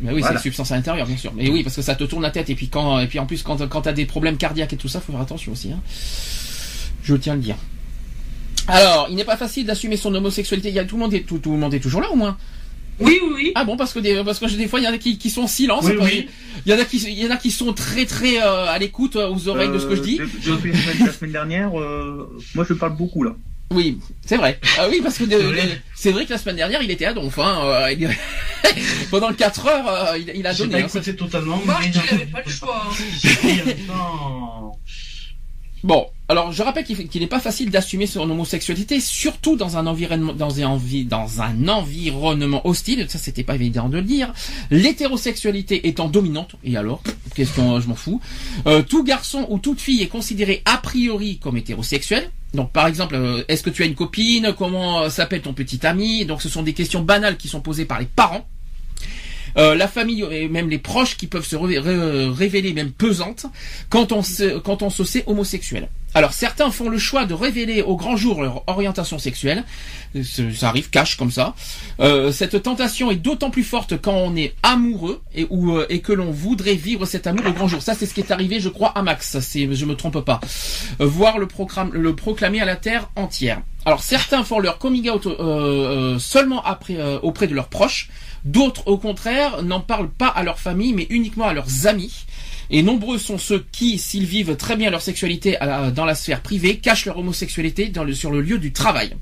Mais 0.00 0.12
oui, 0.12 0.20
Voilà. 0.20 0.28
c'est 0.28 0.34
les 0.34 0.42
substances 0.42 0.70
à 0.72 0.76
l'intérieur, 0.76 1.06
bien 1.06 1.16
sûr. 1.16 1.32
Mais 1.34 1.48
oui, 1.50 1.62
parce 1.64 1.74
que 1.76 1.82
ça 1.82 1.94
te 1.96 2.04
tourne 2.04 2.22
la 2.22 2.30
tête 2.30 2.48
et 2.50 2.54
puis 2.54 2.68
quand 2.68 3.00
et 3.00 3.06
puis 3.08 3.18
en 3.18 3.26
plus 3.26 3.42
quand 3.42 3.66
quand 3.68 3.80
t'as 3.82 3.92
des 3.92 4.06
problèmes 4.06 4.36
cardiaques 4.36 4.72
et 4.72 4.76
tout 4.76 4.88
ça, 4.88 5.00
faut 5.00 5.12
faire 5.12 5.20
attention 5.20 5.52
aussi. 5.52 5.72
Hein. 5.72 5.80
Je 7.02 7.14
tiens 7.16 7.32
à 7.32 7.36
le 7.36 7.42
dire. 7.42 7.56
Alors, 8.66 9.06
il 9.10 9.16
n'est 9.16 9.24
pas 9.24 9.36
facile 9.36 9.64
d'assumer 9.66 9.96
son 9.96 10.14
homosexualité. 10.14 10.68
Il 10.68 10.74
y 10.74 10.78
a 10.78 10.84
tout 10.84 10.96
le 10.96 11.02
monde 11.02 11.14
est 11.14 11.20
tout, 11.26 11.38
tout 11.38 11.52
le 11.52 11.58
monde 11.58 11.72
est 11.74 11.80
toujours 11.80 12.00
là 12.02 12.10
au 12.10 12.16
moins. 12.16 12.36
Oui, 13.00 13.18
oui, 13.22 13.30
oui. 13.34 13.52
Ah 13.54 13.64
bon 13.64 13.76
parce 13.76 13.92
que 13.92 14.00
des 14.00 14.22
parce 14.24 14.40
que 14.40 14.46
des 14.46 14.66
fois 14.68 14.80
il 14.80 14.84
y 14.84 14.88
en 14.88 14.92
a 14.92 14.98
qui, 14.98 15.18
qui 15.18 15.30
sont 15.30 15.42
en 15.42 15.46
silence. 15.46 15.84
Oui, 15.84 15.92
oui. 16.00 16.28
Il 16.66 16.72
y 16.72 16.74
en 16.74 16.78
a 16.78 16.84
qui 16.84 16.98
il 16.98 17.18
y 17.22 17.26
en 17.26 17.30
a 17.30 17.36
qui 17.36 17.50
sont 17.50 17.72
très 17.72 18.06
très 18.06 18.42
euh, 18.42 18.66
à 18.66 18.76
l'écoute 18.78 19.16
euh, 19.16 19.28
aux 19.30 19.48
oreilles 19.48 19.70
de 19.72 19.78
ce 19.78 19.86
que 19.86 19.94
je 19.96 20.02
dis. 20.02 20.20
Euh, 20.20 20.26
de- 20.26 20.50
Depuis 20.56 20.72
la 20.72 20.78
semaine, 20.78 21.06
la 21.06 21.12
semaine 21.12 21.32
dernière, 21.32 21.80
euh, 21.80 22.28
moi 22.56 22.66
je 22.68 22.74
parle 22.74 22.96
beaucoup 22.96 23.22
là. 23.22 23.36
Oui, 23.70 23.98
c'est 24.24 24.36
vrai. 24.38 24.58
Ah 24.78 24.86
oui, 24.88 25.00
parce 25.02 25.18
que 25.18 25.24
de- 25.24 25.30
C'est 25.30 25.42
vrai. 25.42 25.62
de- 25.66 25.72
c'est 25.94 26.12
vrai 26.12 26.24
que 26.24 26.30
la 26.30 26.38
semaine 26.38 26.56
dernière, 26.56 26.82
il 26.82 26.90
était 26.90 27.04
à 27.04 27.12
Donf. 27.12 27.38
Hein, 27.38 27.58
euh, 27.64 27.92
il- 27.92 28.08
Pendant 29.10 29.32
4 29.32 29.66
heures, 29.66 29.88
euh, 30.12 30.18
il, 30.18 30.30
il 30.34 30.46
a 30.46 30.54
donné. 30.54 30.72
pas 30.72 30.78
hein, 30.78 30.86
écouté 30.86 31.14
totalement. 31.16 31.60
Moi, 31.64 31.76
mais- 31.80 31.92
je 31.92 31.98
n'avais 32.12 32.26
pas 32.26 32.42
le 32.44 32.50
choix. 32.50 32.82
hein. 32.86 32.94
Bon, 35.84 36.06
alors 36.28 36.52
je 36.52 36.62
rappelle 36.62 36.84
qu'il 36.84 37.20
n'est 37.20 37.26
pas 37.28 37.40
facile 37.40 37.70
d'assumer 37.70 38.06
son 38.06 38.28
homosexualité, 38.28 39.00
surtout 39.00 39.56
dans 39.56 39.76
un 39.76 39.86
environnement, 39.86 40.34
hostile. 42.66 43.06
Ça, 43.08 43.18
c'était 43.18 43.44
pas 43.44 43.54
évident 43.54 43.88
de 43.88 43.98
le 43.98 44.02
dire. 44.02 44.32
L'hétérosexualité 44.70 45.88
étant 45.88 46.08
dominante, 46.08 46.56
et 46.64 46.76
alors, 46.76 47.02
qu'est-ce 47.34 47.54
qu'on, 47.54 47.80
je 47.80 47.88
m'en 47.88 47.94
fous. 47.94 48.20
Euh, 48.66 48.82
tout 48.82 49.04
garçon 49.04 49.46
ou 49.50 49.58
toute 49.58 49.80
fille 49.80 50.02
est 50.02 50.08
considéré 50.08 50.62
a 50.64 50.78
priori 50.78 51.38
comme 51.38 51.56
hétérosexuel. 51.56 52.30
Donc, 52.54 52.72
par 52.72 52.86
exemple, 52.86 53.14
euh, 53.14 53.44
est-ce 53.48 53.62
que 53.62 53.70
tu 53.70 53.82
as 53.82 53.86
une 53.86 53.94
copine? 53.94 54.54
Comment 54.56 55.02
euh, 55.02 55.10
s'appelle 55.10 55.42
ton 55.42 55.52
petit 55.52 55.86
ami? 55.86 56.24
Donc, 56.24 56.42
ce 56.42 56.48
sont 56.48 56.62
des 56.62 56.72
questions 56.72 57.02
banales 57.02 57.36
qui 57.36 57.48
sont 57.48 57.60
posées 57.60 57.84
par 57.84 58.00
les 58.00 58.06
parents. 58.06 58.46
Euh, 59.58 59.74
la 59.74 59.88
famille 59.88 60.24
et 60.30 60.48
même 60.48 60.70
les 60.70 60.78
proches 60.78 61.16
qui 61.16 61.26
peuvent 61.26 61.46
se 61.46 61.56
ré- 61.56 61.78
ré- 61.78 62.28
révéler 62.28 62.72
même 62.72 62.92
pesantes 62.92 63.46
quand 63.90 64.12
on 64.12 64.22
se, 64.22 64.58
quand 64.58 64.82
on 64.82 64.90
se 64.90 65.04
sait 65.04 65.24
homosexuel. 65.26 65.88
Alors 66.14 66.32
certains 66.32 66.70
font 66.70 66.88
le 66.88 66.98
choix 66.98 67.26
de 67.26 67.34
révéler 67.34 67.82
au 67.82 67.96
grand 67.96 68.16
jour 68.16 68.42
leur 68.42 68.64
orientation 68.66 69.18
sexuelle, 69.18 69.64
ça 70.22 70.68
arrive 70.68 70.90
cash 70.90 71.16
comme 71.16 71.30
ça. 71.30 71.54
Euh, 72.00 72.32
cette 72.32 72.62
tentation 72.62 73.10
est 73.10 73.16
d'autant 73.16 73.50
plus 73.50 73.62
forte 73.62 74.00
quand 74.00 74.14
on 74.14 74.34
est 74.34 74.54
amoureux 74.62 75.20
euh, 75.36 75.86
et 75.88 76.00
que 76.00 76.12
l'on 76.12 76.30
voudrait 76.30 76.74
vivre 76.74 77.04
cet 77.04 77.26
amour 77.26 77.46
au 77.46 77.52
grand 77.52 77.68
jour. 77.68 77.82
Ça 77.82 77.94
c'est 77.94 78.06
ce 78.06 78.14
qui 78.14 78.20
est 78.20 78.30
arrivé, 78.30 78.58
je 78.58 78.70
crois, 78.70 78.88
à 78.90 79.02
Max. 79.02 79.38
C'est, 79.40 79.72
je 79.72 79.84
me 79.84 79.94
trompe 79.94 80.20
pas. 80.24 80.40
Euh, 81.00 81.06
voir 81.06 81.38
le, 81.38 81.46
programme, 81.46 81.90
le 81.92 82.16
proclamer 82.16 82.60
à 82.60 82.64
la 82.64 82.76
terre 82.76 83.10
entière. 83.14 83.60
Alors 83.84 84.02
certains 84.02 84.44
font 84.44 84.60
leur 84.60 84.78
coming 84.78 85.10
out 85.10 85.28
seulement 86.18 86.64
auprès 87.22 87.46
de 87.46 87.54
leurs 87.54 87.68
proches. 87.68 88.08
D'autres, 88.44 88.86
au 88.86 88.98
contraire, 88.98 89.62
n'en 89.62 89.80
parlent 89.80 90.10
pas 90.10 90.28
à 90.28 90.42
leur 90.42 90.58
famille, 90.58 90.92
mais 90.92 91.06
uniquement 91.10 91.46
à 91.46 91.52
leurs 91.52 91.86
amis. 91.86 92.24
Et 92.70 92.82
nombreux 92.82 93.18
sont 93.18 93.38
ceux 93.38 93.64
qui, 93.72 93.98
s'ils 93.98 94.26
vivent 94.26 94.56
très 94.56 94.76
bien 94.76 94.90
leur 94.90 95.02
sexualité 95.02 95.56
dans 95.94 96.04
la 96.04 96.14
sphère 96.14 96.42
privée, 96.42 96.76
cachent 96.76 97.06
leur 97.06 97.18
homosexualité 97.18 97.90
sur 98.12 98.30
le 98.30 98.40
lieu 98.40 98.58
du 98.58 98.72
travail. 98.72 99.16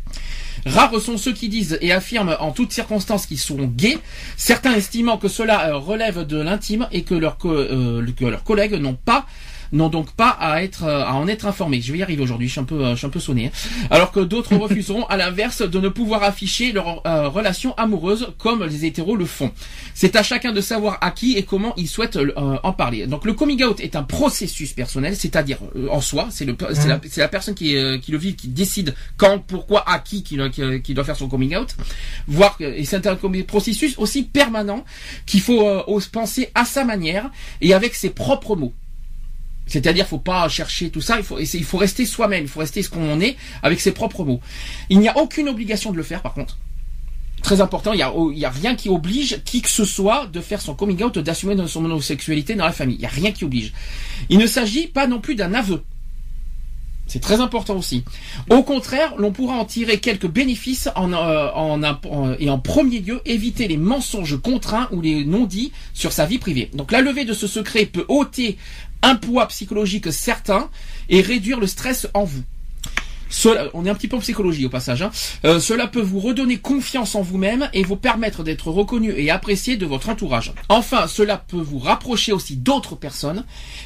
Rares 0.66 1.00
sont 1.00 1.16
ceux 1.16 1.32
qui 1.32 1.48
disent 1.48 1.78
et 1.80 1.92
affirment 1.92 2.36
en 2.40 2.50
toutes 2.50 2.72
circonstances 2.72 3.26
qu'ils 3.26 3.38
sont 3.38 3.56
gays, 3.62 3.98
certains 4.36 4.74
estimant 4.74 5.16
que 5.16 5.28
cela 5.28 5.68
euh, 5.68 5.76
relève 5.76 6.26
de 6.26 6.38
l'intime 6.38 6.88
et 6.90 7.02
que, 7.02 7.14
leurs 7.14 7.38
euh, 7.44 8.04
que 8.16 8.24
leurs 8.24 8.42
collègues 8.42 8.74
n'ont 8.74 8.94
pas 8.96 9.26
n'ont 9.72 9.88
donc 9.88 10.12
pas 10.12 10.30
à 10.30 10.62
être 10.62 10.84
euh, 10.84 11.04
à 11.04 11.14
en 11.14 11.28
être 11.28 11.46
informés. 11.46 11.80
Je 11.80 11.92
vais 11.92 11.98
y 11.98 12.02
arriver 12.02 12.22
aujourd'hui, 12.22 12.46
je 12.48 12.52
suis 12.52 12.60
un 12.60 12.64
peu 12.64 12.84
euh, 12.84 12.90
je 12.92 12.96
suis 12.96 13.06
un 13.06 13.10
peu 13.10 13.20
sonné. 13.20 13.46
hein. 13.46 13.86
Alors 13.90 14.12
que 14.12 14.20
d'autres 14.20 14.56
refuseront 14.56 15.04
à 15.06 15.16
l'inverse 15.16 15.62
de 15.62 15.78
ne 15.78 15.88
pouvoir 15.88 16.22
afficher 16.22 16.72
leur 16.72 17.06
euh, 17.06 17.28
relation 17.28 17.74
amoureuse 17.76 18.28
comme 18.38 18.64
les 18.64 18.84
hétéros 18.84 19.16
le 19.16 19.26
font. 19.26 19.50
C'est 19.94 20.16
à 20.16 20.22
chacun 20.22 20.52
de 20.52 20.60
savoir 20.60 20.98
à 21.00 21.10
qui 21.10 21.36
et 21.36 21.42
comment 21.44 21.74
il 21.76 21.88
souhaite 21.88 22.16
euh, 22.16 22.32
en 22.62 22.72
parler. 22.72 23.06
Donc 23.06 23.24
le 23.24 23.32
coming 23.32 23.62
out 23.64 23.80
est 23.80 23.96
un 23.96 24.02
processus 24.02 24.72
personnel, 24.72 25.16
c'est-à-dire 25.16 25.58
euh, 25.76 25.88
en 25.90 26.00
soi, 26.00 26.28
c'est 26.30 26.44
le 26.44 26.56
c'est 27.08 27.20
la, 27.20 27.28
personne 27.28 27.54
qui 27.54 27.76
qui 28.00 28.12
le 28.12 28.18
vit 28.18 28.34
qui 28.34 28.48
décide 28.48 28.94
quand, 29.16 29.38
pourquoi, 29.38 29.88
à 29.88 29.98
qui 29.98 30.22
qui, 30.22 30.38
qui, 30.50 30.82
qui 30.82 30.94
doit 30.94 31.04
faire 31.04 31.16
son 31.16 31.28
coming 31.28 31.56
out. 31.56 31.74
Voir 32.28 32.56
que 32.56 32.64
et 32.64 32.84
c'est 32.84 33.06
un 33.06 33.16
processus 33.46 33.94
aussi 33.98 34.22
permanent 34.22 34.84
qu'il 35.26 35.40
faut 35.40 35.64
penser 36.12 36.50
à 36.54 36.64
sa 36.64 36.84
manière 36.84 37.30
et 37.60 37.74
avec 37.74 37.94
ses 37.94 38.10
propres 38.10 38.56
mots. 38.56 38.72
C'est-à-dire, 39.66 40.06
faut 40.06 40.18
pas 40.18 40.48
chercher 40.48 40.90
tout 40.90 41.00
ça. 41.00 41.18
Il 41.18 41.64
faut, 41.64 41.76
rester 41.78 42.06
soi-même. 42.06 42.44
Il 42.44 42.48
faut 42.48 42.60
rester 42.60 42.82
ce 42.82 42.88
qu'on 42.88 43.20
est 43.20 43.36
avec 43.62 43.80
ses 43.80 43.92
propres 43.92 44.24
mots. 44.24 44.40
Il 44.90 45.00
n'y 45.00 45.08
a 45.08 45.16
aucune 45.18 45.48
obligation 45.48 45.90
de 45.90 45.96
le 45.96 46.02
faire, 46.04 46.22
par 46.22 46.34
contre. 46.34 46.56
Très 47.42 47.60
important. 47.60 47.92
Il 47.92 47.98
y 47.98 48.02
a, 48.02 48.12
il 48.32 48.38
y 48.38 48.44
a 48.44 48.50
rien 48.50 48.76
qui 48.76 48.88
oblige 48.88 49.42
qui 49.44 49.62
que 49.62 49.68
ce 49.68 49.84
soit 49.84 50.26
de 50.26 50.40
faire 50.40 50.60
son 50.60 50.74
coming 50.74 51.02
out, 51.02 51.18
d'assumer 51.18 51.56
son 51.66 51.84
homosexualité 51.84 52.54
dans 52.54 52.64
la 52.64 52.72
famille. 52.72 52.96
Il 52.96 53.02
y 53.02 53.06
a 53.06 53.10
rien 53.10 53.32
qui 53.32 53.44
oblige. 53.44 53.72
Il 54.30 54.38
ne 54.38 54.46
s'agit 54.46 54.86
pas 54.86 55.06
non 55.06 55.20
plus 55.20 55.34
d'un 55.34 55.52
aveu. 55.52 55.82
C'est 57.08 57.20
très 57.20 57.40
important 57.40 57.76
aussi. 57.76 58.02
Au 58.50 58.64
contraire, 58.64 59.14
l'on 59.16 59.30
pourra 59.30 59.54
en 59.54 59.64
tirer 59.64 60.00
quelques 60.00 60.26
bénéfices 60.26 60.88
en, 60.96 61.12
euh, 61.12 61.50
en, 61.54 61.80
en- 61.84 62.34
et 62.40 62.50
en 62.50 62.58
premier 62.58 62.98
lieu 62.98 63.20
éviter 63.24 63.68
les 63.68 63.76
mensonges 63.76 64.40
contraints 64.40 64.88
ou 64.90 65.00
les 65.00 65.24
non-dits 65.24 65.70
sur 65.94 66.10
sa 66.10 66.26
vie 66.26 66.38
privée. 66.38 66.68
Donc 66.74 66.90
la 66.90 67.02
levée 67.02 67.24
de 67.24 67.32
ce 67.32 67.46
secret 67.46 67.86
peut 67.86 68.06
ôter 68.08 68.58
un 69.02 69.16
poids 69.16 69.46
psychologique 69.48 70.12
certain 70.12 70.68
et 71.08 71.20
réduire 71.20 71.60
le 71.60 71.66
stress 71.66 72.08
en 72.14 72.24
vous. 72.24 72.42
On 73.74 73.84
est 73.84 73.90
un 73.90 73.94
petit 73.94 74.08
peu 74.08 74.16
en 74.16 74.20
psychologie 74.20 74.64
au 74.66 74.68
passage. 74.68 75.02
hein. 75.02 75.10
Euh, 75.44 75.58
cela 75.60 75.86
peut 75.88 76.00
vous 76.00 76.20
redonner 76.20 76.58
confiance 76.58 77.14
en 77.14 77.22
vous-même 77.22 77.68
et 77.72 77.82
vous 77.82 77.96
permettre 77.96 78.44
d'être 78.44 78.70
reconnu 78.70 79.12
et 79.16 79.30
apprécié 79.30 79.76
de 79.76 79.84
votre 79.84 80.08
entourage. 80.08 80.52
Enfin, 80.68 81.06
cela 81.06 81.36
peut 81.36 81.60
vous 81.60 81.78
rapprocher 81.78 82.32
aussi 82.32 82.56
d'autres 82.56 82.94
personnes 82.94 83.44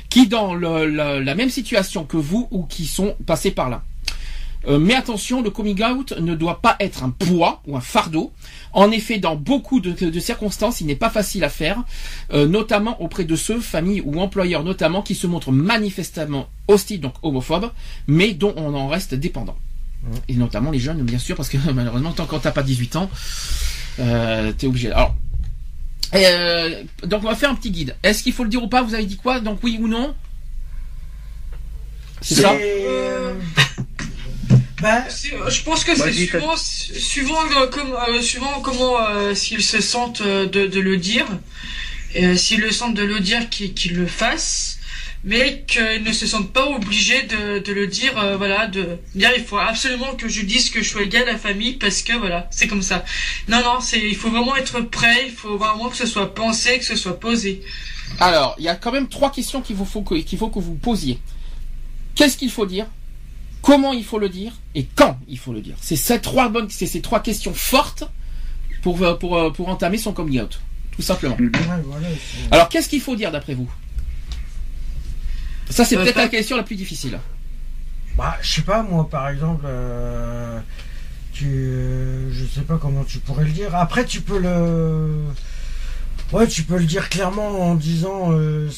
qui 0.08 0.28
dans 0.28 0.54
la 0.54 1.34
même 1.34 1.50
situation 1.50 2.04
que 2.04 2.16
vous 2.16 2.48
ou 2.50 2.64
qui 2.64 2.86
sont 2.86 3.16
passées 3.26 3.50
par 3.50 3.70
là. 3.70 3.82
Euh, 4.66 4.78
mais 4.78 4.94
attention, 4.94 5.42
le 5.42 5.50
coming 5.50 5.82
out 5.82 6.12
ne 6.18 6.34
doit 6.34 6.60
pas 6.60 6.76
être 6.80 7.02
un 7.02 7.10
poids 7.10 7.62
ou 7.66 7.76
un 7.76 7.80
fardeau. 7.80 8.32
En 8.72 8.90
effet, 8.90 9.18
dans 9.18 9.36
beaucoup 9.36 9.80
de, 9.80 9.92
de 9.92 10.20
circonstances, 10.20 10.80
il 10.80 10.86
n'est 10.86 10.96
pas 10.96 11.10
facile 11.10 11.44
à 11.44 11.48
faire, 11.48 11.82
euh, 12.32 12.46
notamment 12.46 13.00
auprès 13.00 13.24
de 13.24 13.36
ceux, 13.36 13.60
familles 13.60 14.02
ou 14.04 14.20
employeurs 14.20 14.62
notamment, 14.62 15.02
qui 15.02 15.14
se 15.14 15.26
montrent 15.26 15.52
manifestement 15.52 16.48
hostiles, 16.68 17.00
donc 17.00 17.14
homophobes, 17.22 17.70
mais 18.06 18.32
dont 18.32 18.54
on 18.56 18.74
en 18.74 18.88
reste 18.88 19.14
dépendant. 19.14 19.56
Et 20.28 20.34
notamment 20.34 20.70
les 20.70 20.78
jeunes, 20.78 21.02
bien 21.02 21.18
sûr, 21.18 21.36
parce 21.36 21.48
que 21.48 21.58
malheureusement, 21.74 22.12
tant 22.12 22.26
quand 22.26 22.40
t'as 22.40 22.52
pas 22.52 22.62
18 22.62 22.96
ans, 22.96 23.10
euh, 23.98 24.52
t'es 24.52 24.66
obligé. 24.66 24.90
Alors, 24.92 25.14
euh, 26.14 26.82
donc 27.04 27.22
on 27.24 27.28
va 27.28 27.34
faire 27.34 27.50
un 27.50 27.54
petit 27.54 27.70
guide. 27.70 27.96
Est-ce 28.02 28.22
qu'il 28.22 28.32
faut 28.32 28.44
le 28.44 28.50
dire 28.50 28.62
ou 28.62 28.68
pas? 28.68 28.82
Vous 28.82 28.94
avez 28.94 29.06
dit 29.06 29.16
quoi? 29.16 29.40
Donc 29.40 29.60
oui 29.62 29.78
ou 29.80 29.88
non? 29.88 30.14
C'est 32.20 32.34
ça? 32.36 32.54
Ben, 34.80 35.04
C'est- 35.08 35.34
euh, 35.34 35.50
Je 35.50 35.62
pense 35.62 35.84
que 35.84 35.96
Moi, 35.96 36.06
c'est 36.06 36.12
suivant, 36.12 36.56
suivant, 37.36 37.42
euh, 37.60 37.66
comme, 37.68 37.92
euh, 38.08 38.22
suivant 38.22 38.60
comment 38.62 38.98
euh, 39.00 39.34
s'ils 39.34 39.62
se 39.62 39.80
sentent 39.80 40.22
euh, 40.22 40.46
de, 40.46 40.66
de 40.66 40.80
le 40.80 40.96
dire, 40.96 41.26
euh, 42.16 42.36
s'ils 42.36 42.60
le 42.60 42.70
sentent 42.70 42.94
de 42.94 43.02
le 43.04 43.20
dire, 43.20 43.48
qu'ils 43.50 43.74
qu'ils 43.74 43.94
le 43.96 44.06
fassent, 44.06 44.78
mais 45.22 45.64
qu'ils 45.66 46.02
ne 46.02 46.12
se 46.12 46.26
sentent 46.26 46.52
pas 46.52 46.66
obligés 46.66 47.22
de, 47.24 47.58
de 47.58 47.72
le 47.72 47.86
dire, 47.86 48.16
euh, 48.18 48.36
voilà, 48.38 48.66
de 48.68 48.96
dire 49.14 49.30
il 49.36 49.44
faut 49.44 49.58
absolument 49.58 50.14
que 50.14 50.28
je 50.28 50.40
dise 50.42 50.70
que 50.70 50.82
je 50.82 50.88
suis 50.88 51.00
égal 51.04 51.28
à 51.28 51.32
la 51.32 51.38
famille 51.38 51.74
parce 51.74 52.00
que 52.02 52.14
voilà, 52.14 52.48
c'est 52.50 52.66
comme 52.66 52.82
ça. 52.82 53.04
Non, 53.48 53.62
non, 53.62 53.80
c'est, 53.80 54.00
il 54.00 54.16
faut 54.16 54.30
vraiment 54.30 54.56
être 54.56 54.80
prêt, 54.80 55.24
il 55.26 55.32
faut 55.32 55.58
vraiment 55.58 55.90
que 55.90 55.96
ce 55.96 56.06
soit 56.06 56.34
pensé, 56.34 56.78
que 56.78 56.84
ce 56.86 56.96
soit 56.96 57.20
posé. 57.20 57.60
Alors, 58.18 58.54
il 58.58 58.64
y 58.64 58.68
a 58.68 58.74
quand 58.76 58.92
même 58.92 59.08
trois 59.08 59.30
questions 59.30 59.60
qu'il 59.60 59.76
faut, 59.76 60.02
qu'il 60.02 60.38
faut 60.38 60.48
que 60.48 60.58
vous 60.58 60.74
posiez. 60.74 61.18
Qu'est-ce 62.14 62.36
qu'il 62.38 62.50
faut 62.50 62.66
dire? 62.66 62.86
Comment 63.62 63.92
il 63.92 64.04
faut 64.04 64.18
le 64.18 64.28
dire 64.28 64.52
Et 64.74 64.84
quand 64.84 65.18
il 65.28 65.38
faut 65.38 65.52
le 65.52 65.60
dire 65.60 65.76
C'est 65.80 65.96
ces 65.96 66.20
trois 66.20 66.48
bonnes, 66.48 66.68
c'est 66.70 66.86
ces 66.86 67.00
trois 67.02 67.20
questions 67.20 67.52
fortes 67.54 68.04
pour, 68.82 69.02
euh, 69.02 69.14
pour, 69.14 69.36
euh, 69.36 69.50
pour 69.50 69.68
entamer 69.68 69.98
son 69.98 70.12
coming 70.12 70.40
out. 70.40 70.60
Tout 70.92 71.02
simplement. 71.02 71.36
ouais, 71.36 71.50
voilà, 71.84 72.08
c'est- 72.08 72.54
Alors, 72.54 72.68
qu'est-ce 72.68 72.88
qu'il 72.88 73.00
faut 73.00 73.16
dire 73.16 73.30
d'après 73.32 73.54
vous? 73.54 73.70
Ça, 75.68 75.84
c'est 75.84 75.96
Euh, 75.96 76.02
peut-être 76.02 76.14
pas- 76.16 76.22
la 76.22 76.28
question 76.28 76.56
la 76.56 76.62
plus 76.62 76.76
difficile. 76.76 77.18
Bah, 78.16 78.36
je 78.42 78.50
sais 78.54 78.62
pas, 78.62 78.82
moi, 78.82 79.08
par 79.08 79.28
exemple, 79.28 79.64
euh, 79.66 80.58
tu, 81.32 81.46
euh, 81.46 82.32
je 82.32 82.44
sais 82.44 82.62
pas 82.62 82.76
comment 82.76 83.04
tu 83.04 83.18
pourrais 83.18 83.44
le 83.44 83.52
dire. 83.52 83.74
Après, 83.76 84.04
tu 84.04 84.20
peux 84.20 84.38
le, 84.38 85.24
ouais, 86.32 86.46
tu 86.48 86.64
peux 86.64 86.76
le 86.78 86.84
dire 86.86 87.08
clairement 87.08 87.70
en 87.70 87.74
disant, 87.76 88.32
euh, 88.32 88.68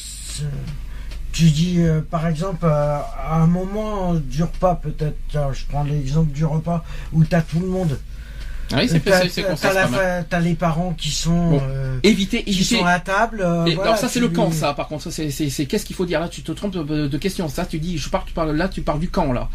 tu 1.33 1.49
dis, 1.49 1.75
euh, 1.79 1.99
par 2.01 2.27
exemple, 2.27 2.63
euh, 2.65 2.97
à 3.27 3.35
un 3.35 3.47
moment 3.47 4.13
du 4.13 4.43
repas, 4.43 4.75
peut-être, 4.75 5.17
tiens, 5.29 5.49
je 5.51 5.63
prends 5.67 5.83
l'exemple 5.83 6.31
du 6.31 6.45
repas 6.45 6.83
où 7.11 7.25
t'as 7.25 7.41
tout 7.41 7.59
le 7.59 7.67
monde. 7.67 7.99
Ah 8.71 8.77
oui, 8.79 8.87
c'est 8.89 9.01
T'as- 9.03 10.39
les 10.39 10.53
parents 10.55 10.93
qui 10.97 11.11
sont 11.11 11.49
Bon. 11.51 11.59
euh, 11.61 11.99
Éviter, 12.03 12.43
qui 12.43 12.63
sont 12.63 12.85
à 12.85 12.99
table. 12.99 13.41
euh, 13.41 13.65
Et 13.65 13.75
voilà, 13.75 13.91
alors 13.91 14.01
ça 14.01 14.07
c'est 14.07 14.19
tu- 14.19 14.25
le 14.25 14.29
camp 14.29 14.51
ça 14.51 14.73
par 14.73 14.87
contre 14.87 15.03
ça 15.03 15.11
c'est 15.11 15.65
qu'est-ce 15.65 15.85
qu'il 15.85 15.95
faut 15.95 16.05
dire? 16.05 16.19
Là 16.21 16.27
tu 16.29 16.41
te 16.41 16.51
trompes 16.53 16.73
de, 16.73 17.07
de 17.07 17.17
question 17.17 17.47
ça 17.49 17.65
tu 17.65 17.77
dis 17.77 17.97
je 17.97 18.09
pars 18.09 18.23
tu 18.25 18.33
parles 18.33 18.55
là 18.55 18.69
tu 18.69 18.81
parles 18.81 18.99
du 18.99 19.09
camp 19.09 19.31
là 19.33 19.47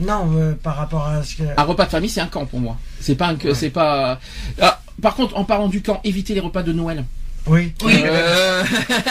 Non, 0.00 0.30
euh, 0.34 0.54
par 0.60 0.76
rapport 0.76 1.06
à 1.06 1.22
ce 1.22 1.36
que. 1.36 1.42
un 1.56 1.62
repas 1.62 1.84
de 1.84 1.90
famille 1.90 2.08
c'est 2.10 2.20
un 2.22 2.26
camp 2.26 2.46
pour 2.46 2.58
moi 2.60 2.76
c'est 3.00 3.14
pas 3.14 3.28
un, 3.28 3.36
c'est 3.54 3.70
pas 3.70 4.18
Ah, 4.60 4.80
par 5.00 5.14
contre 5.14 5.36
en 5.36 5.44
parlant 5.44 5.68
du 5.68 5.82
camp 5.82 6.00
éviter 6.02 6.34
les 6.34 6.40
repas 6.40 6.62
de 6.64 6.72
Noël 6.72 7.04
Oui. 7.46 7.72
Euh, 7.84 8.64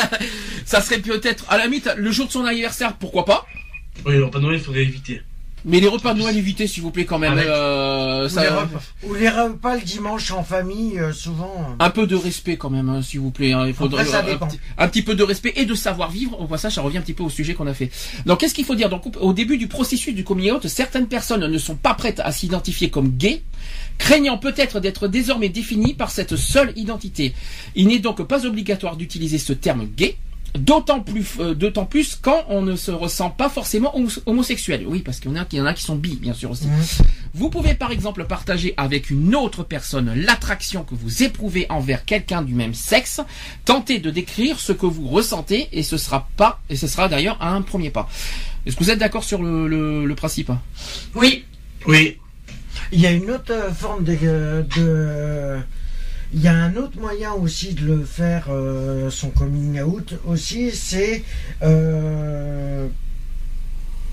ça 0.66 0.82
serait 0.82 1.00
peut-être 1.00 1.46
à 1.50 1.58
la 1.58 1.66
limite 1.66 1.90
le 1.96 2.12
jour 2.12 2.28
de 2.28 2.32
son 2.32 2.46
anniversaire 2.46 2.96
pourquoi 2.98 3.26
pas? 3.26 3.46
Oui, 4.06 4.16
le 4.16 4.26
repas 4.26 4.40
de 4.40 4.44
Noël, 4.44 4.58
il 4.60 4.64
faudrait 4.64 4.84
éviter. 4.84 5.22
Mais 5.66 5.80
les 5.80 5.88
repas 5.88 6.14
de 6.14 6.20
Noël 6.20 6.38
éviter 6.38 6.68
s'il 6.68 6.84
vous 6.84 6.92
plaît 6.92 7.06
quand 7.06 7.20
même 7.20 7.34
euh, 7.38 8.26
Ou, 8.26 8.30
ça- 8.30 8.42
les 8.44 8.48
repas, 8.50 8.80
ou 9.04 9.14
les 9.16 9.30
repas 9.30 9.76
le 9.76 9.82
dimanche 9.82 10.32
en 10.32 10.44
famille, 10.44 11.00
euh, 11.00 11.12
souvent. 11.12 11.54
euh, 11.80 11.84
un 11.84 11.90
peu 11.90 12.08
de 12.08 12.16
respect 12.16 12.58
quand 12.58 12.70
même, 12.70 12.90
hein, 12.90 13.02
s'il 13.02 13.20
vous 13.20 13.32
plaît. 13.32 13.54
hein. 13.54 13.66
Il 13.68 13.74
faudrait 13.74 14.02
Après, 14.04 14.12
ça 14.14 14.20
un, 14.20 14.24
dépend. 14.24 14.48
petit, 14.48 14.60
un 14.78 14.88
petit 14.88 15.02
peu 15.02 15.16
de 15.16 15.24
respect 15.24 15.54
et 15.56 15.66
de 15.66 15.76
savoir 15.76 16.10
vivre. 16.12 16.40
Au 16.40 16.46
passage, 16.46 16.76
ça 16.76 16.82
revient 16.82 17.00
un 17.00 17.02
petit 17.02 17.14
peu 17.14 17.24
au 17.24 17.30
sujet 17.30 17.54
qu'on 17.54 17.68
a 17.68 17.74
fait. 17.74 17.90
Donc, 18.26 18.40
qu'est-ce 18.40 18.54
qu'il 18.54 18.66
faut 18.66 18.76
dire? 18.76 18.90
Donc, 18.90 19.04
au 19.20 19.34
début 19.34 19.58
du 19.58 19.68
processus 19.68 20.14
du 20.16 20.24
coming 20.24 20.52
out, 20.52 20.68
certaines 20.68 21.08
personnes 21.08 21.46
ne 21.46 21.58
sont 21.58 21.76
pas 21.76 21.94
prêtes 21.94 22.20
à 22.22 22.32
s'identifier 22.32 22.90
comme 22.90 23.10
gays, 23.18 23.42
craignant 23.98 24.38
peut-être 24.38 24.80
d'être 24.80 25.08
désormais 25.08 25.50
définies 25.50 25.94
par 25.96 26.12
cette 26.12 26.36
seule 26.36 26.72
identité. 26.76 27.34
Il 27.76 27.88
n'est 27.88 28.00
donc 28.00 28.22
pas 28.28 28.46
obligatoire 28.46 28.96
d'utiliser 28.96 29.38
ce 29.38 29.54
terme 29.54 29.86
gay. 29.86 30.16
D'autant 30.56 31.02
plus, 31.02 31.28
euh, 31.40 31.54
d'autant 31.54 31.86
plus 31.86 32.16
quand 32.20 32.46
on 32.50 32.62
ne 32.62 32.76
se 32.76 32.90
ressent 32.90 33.30
pas 33.30 33.50
forcément 33.50 33.96
homo- 33.98 34.22
homosexuel. 34.26 34.86
Oui, 34.88 35.00
parce 35.02 35.20
qu'il 35.20 35.30
y 35.30 35.34
en 35.34 35.42
a, 35.42 35.46
il 35.52 35.58
y 35.58 35.62
en 35.62 35.66
a 35.66 35.74
qui 35.74 35.84
sont 35.84 35.96
bi, 35.96 36.16
bien 36.16 36.34
sûr 36.34 36.50
aussi. 36.52 36.68
Vous 37.34 37.50
pouvez 37.50 37.76
par 37.76 37.92
exemple 37.92 38.26
partager 38.26 38.74
avec 38.78 39.10
une 39.12 39.36
autre 39.36 39.64
personne 39.64 40.12
l'attraction 40.16 40.84
que 40.84 40.96
vous 40.96 41.22
éprouvez 41.24 41.68
envers 41.70 42.06
quelqu'un 42.06 42.42
du 42.42 42.54
même 42.56 42.74
sexe. 42.74 43.22
Tentez 43.66 44.00
de 44.00 44.10
décrire 44.10 44.60
ce 44.60 44.72
que 44.72 44.86
vous 44.88 45.08
ressentez 45.08 45.68
et 45.74 45.84
ce 45.84 45.98
sera 45.98 46.28
pas 46.38 46.60
et 46.70 46.76
ce 46.76 46.88
sera 46.88 47.08
d'ailleurs 47.08 47.38
un 47.42 47.62
premier 47.62 47.90
pas. 47.92 48.10
Est-ce 48.66 48.76
que 48.76 48.84
vous 48.84 48.90
êtes 48.90 49.00
d'accord 49.00 49.24
sur 49.24 49.42
le, 49.42 49.68
le- 49.68 50.06
le 50.06 50.16
principe? 50.16 50.52
Oui. 51.14 51.46
Oui. 51.86 52.18
Il 52.92 53.00
y 53.02 53.06
a 53.06 53.12
une 53.12 53.30
autre 53.30 53.54
forme 53.78 54.04
de, 54.04 54.16
de- 54.16 55.60
Il 56.34 56.42
y 56.42 56.48
a 56.48 56.54
un 56.54 56.76
autre 56.76 57.00
moyen 57.00 57.34
aussi 57.34 57.74
de 57.74 57.86
le 57.86 58.04
faire, 58.04 58.48
euh, 58.50 59.10
son 59.10 59.30
coming 59.30 59.80
out 59.82 60.14
aussi, 60.28 60.72
c'est 60.72 61.24
euh, 61.62 62.88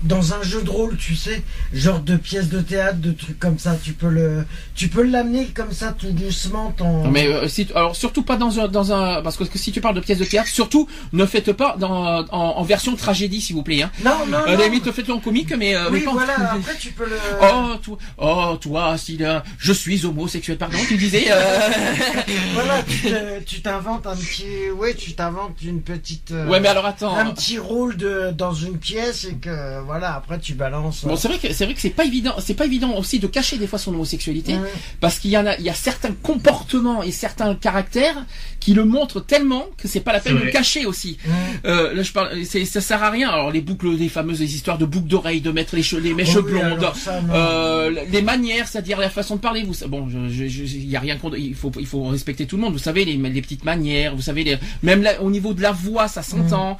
dans 0.05 0.33
un 0.33 0.41
jeu 0.43 0.61
de 0.61 0.69
rôle, 0.69 0.97
tu 0.97 1.15
sais, 1.15 1.43
genre 1.73 1.99
de 1.99 2.15
pièces 2.15 2.49
de 2.49 2.61
théâtre, 2.61 2.99
de 2.99 3.11
trucs 3.11 3.39
comme 3.39 3.59
ça. 3.59 3.75
Tu 3.83 3.93
peux 3.93 4.09
le, 4.09 4.45
tu 4.75 4.87
peux 4.87 5.03
l'amener 5.03 5.47
comme 5.47 5.71
ça 5.71 5.91
tout 5.97 6.11
doucement. 6.11 6.71
Ton... 6.77 7.09
Mais 7.09 7.27
euh, 7.27 7.47
si, 7.47 7.67
alors 7.75 7.95
surtout 7.95 8.23
pas 8.23 8.37
dans 8.37 8.59
un, 8.59 8.67
dans 8.67 8.91
un 8.93 9.21
parce 9.21 9.37
que 9.37 9.45
si 9.57 9.71
tu 9.71 9.81
parles 9.81 9.95
de 9.95 10.01
pièces 10.01 10.19
de 10.19 10.25
théâtre, 10.25 10.49
surtout 10.49 10.87
ne 11.13 11.25
faites 11.25 11.51
pas 11.53 11.75
dans, 11.77 12.19
en, 12.19 12.27
en 12.31 12.63
version 12.63 12.95
tragédie 12.95 13.41
s'il 13.41 13.55
vous 13.55 13.63
plaît. 13.63 13.81
Hein. 13.81 13.91
non, 14.03 14.25
non, 14.27 14.37
À 14.45 14.55
non. 14.55 14.63
limite 14.63 14.91
faites-le 14.91 15.13
en 15.13 15.19
comique, 15.19 15.53
mais, 15.57 15.75
euh, 15.75 15.89
mais 15.91 15.99
oui, 15.99 16.07
en- 16.07 16.13
voilà. 16.13 16.51
Après, 16.51 16.75
tu 16.79 16.91
peux 16.91 17.05
le. 17.05 17.17
Oh 17.41 17.75
toi, 17.81 17.97
oh 18.17 18.57
toi, 18.61 18.97
si 18.97 19.17
là, 19.17 19.43
je 19.57 19.73
suis 19.73 20.05
homosexuel, 20.05 20.57
pardon, 20.57 20.77
tu 20.87 20.97
disais. 20.97 21.25
euh, 21.31 21.41
Voilà, 22.53 22.83
tu 22.83 22.97
te- 23.01 23.43
tu 23.43 23.61
t'inventes 23.61 24.07
un 24.07 24.15
petit, 24.15 24.69
ouais, 24.77 24.93
tu 24.93 25.13
t'inventes 25.13 25.57
une 25.63 25.81
petite. 25.81 26.31
euh, 26.31 26.47
Ouais, 26.47 26.59
mais 26.59 26.67
alors 26.67 26.85
attends. 26.85 27.15
un 27.15 27.31
petit 27.31 27.57
rôle 27.57 27.97
de 27.97 28.31
dans 28.31 28.53
une 28.53 28.77
pièce 28.77 29.25
et 29.25 29.35
que 29.35 29.81
voilà 29.85 29.94
après 30.03 30.39
tu 30.39 30.53
balances 30.53 31.05
Bon, 31.05 31.15
c'est 31.15 31.27
vrai 31.27 31.37
que 31.39 31.53
c'est 31.53 31.65
vrai 31.65 31.73
que 31.73 31.81
c'est 31.81 31.89
pas 31.89 32.05
évident, 32.05 32.35
c'est 32.39 32.53
pas 32.53 32.65
évident 32.65 32.95
aussi 32.97 33.19
de 33.19 33.27
cacher 33.27 33.57
des 33.57 33.67
fois 33.67 33.79
son 33.79 33.93
homosexualité, 33.93 34.55
Ouais. 34.55 34.69
parce 34.99 35.19
qu'il 35.19 35.31
y 35.31 35.37
en 35.37 35.45
a, 35.45 35.55
il 35.57 35.63
y 35.63 35.69
a 35.69 35.73
certains 35.73 36.11
comportements 36.11 37.03
et 37.03 37.11
certains 37.11 37.55
caractères 37.55 38.25
qui 38.59 38.73
le 38.73 38.83
montrent 38.85 39.19
tellement 39.21 39.65
que 39.77 39.87
c'est 39.87 39.99
pas 40.01 40.11
la 40.13 40.19
peine 40.19 40.37
de 40.37 40.43
le 40.43 40.51
cacher 40.51 40.85
aussi. 40.85 41.17
Ouais. 41.25 41.31
Euh, 41.65 41.93
là, 41.93 42.03
je 42.03 42.11
parle, 42.11 42.43
c'est, 42.45 42.65
ça 42.65 42.81
sert 42.81 43.01
à 43.03 43.09
rien. 43.09 43.29
Alors 43.29 43.51
les 43.51 43.61
boucles, 43.61 43.91
les 43.95 44.09
fameuses 44.09 44.41
histoires 44.41 44.77
de 44.77 44.85
boucles 44.85 45.07
d'oreilles, 45.07 45.41
de 45.41 45.51
mettre 45.51 45.75
les 45.75 45.83
cheveux, 45.83 46.01
les 46.01 46.13
mèches 46.13 46.35
Oh 46.35 46.41
oui, 46.45 46.51
blondes, 46.51 46.91
ça, 46.95 47.21
euh, 47.31 48.03
les 48.09 48.21
manières, 48.21 48.67
c'est-à-dire 48.67 48.99
la 48.99 49.09
façon 49.09 49.35
de 49.35 49.41
parler. 49.41 49.63
Vous, 49.63 49.75
bon, 49.87 50.07
il 50.09 50.89
y 50.89 50.95
a 50.95 50.99
rien 50.99 51.17
contre, 51.17 51.37
il 51.37 51.55
faut, 51.55 51.71
il 51.79 51.85
faut 51.87 52.03
respecter 52.05 52.45
tout 52.47 52.55
le 52.57 52.63
monde. 52.63 52.73
Vous 52.73 52.79
savez 52.79 53.05
les, 53.05 53.15
les 53.17 53.41
petites 53.41 53.63
manières, 53.65 54.15
vous 54.15 54.21
savez 54.21 54.43
les, 54.43 54.57
même 54.83 55.03
là, 55.03 55.21
au 55.21 55.29
niveau 55.31 55.53
de 55.53 55.61
la 55.61 55.71
voix, 55.71 56.07
ça 56.07 56.23
s'entend. 56.23 56.77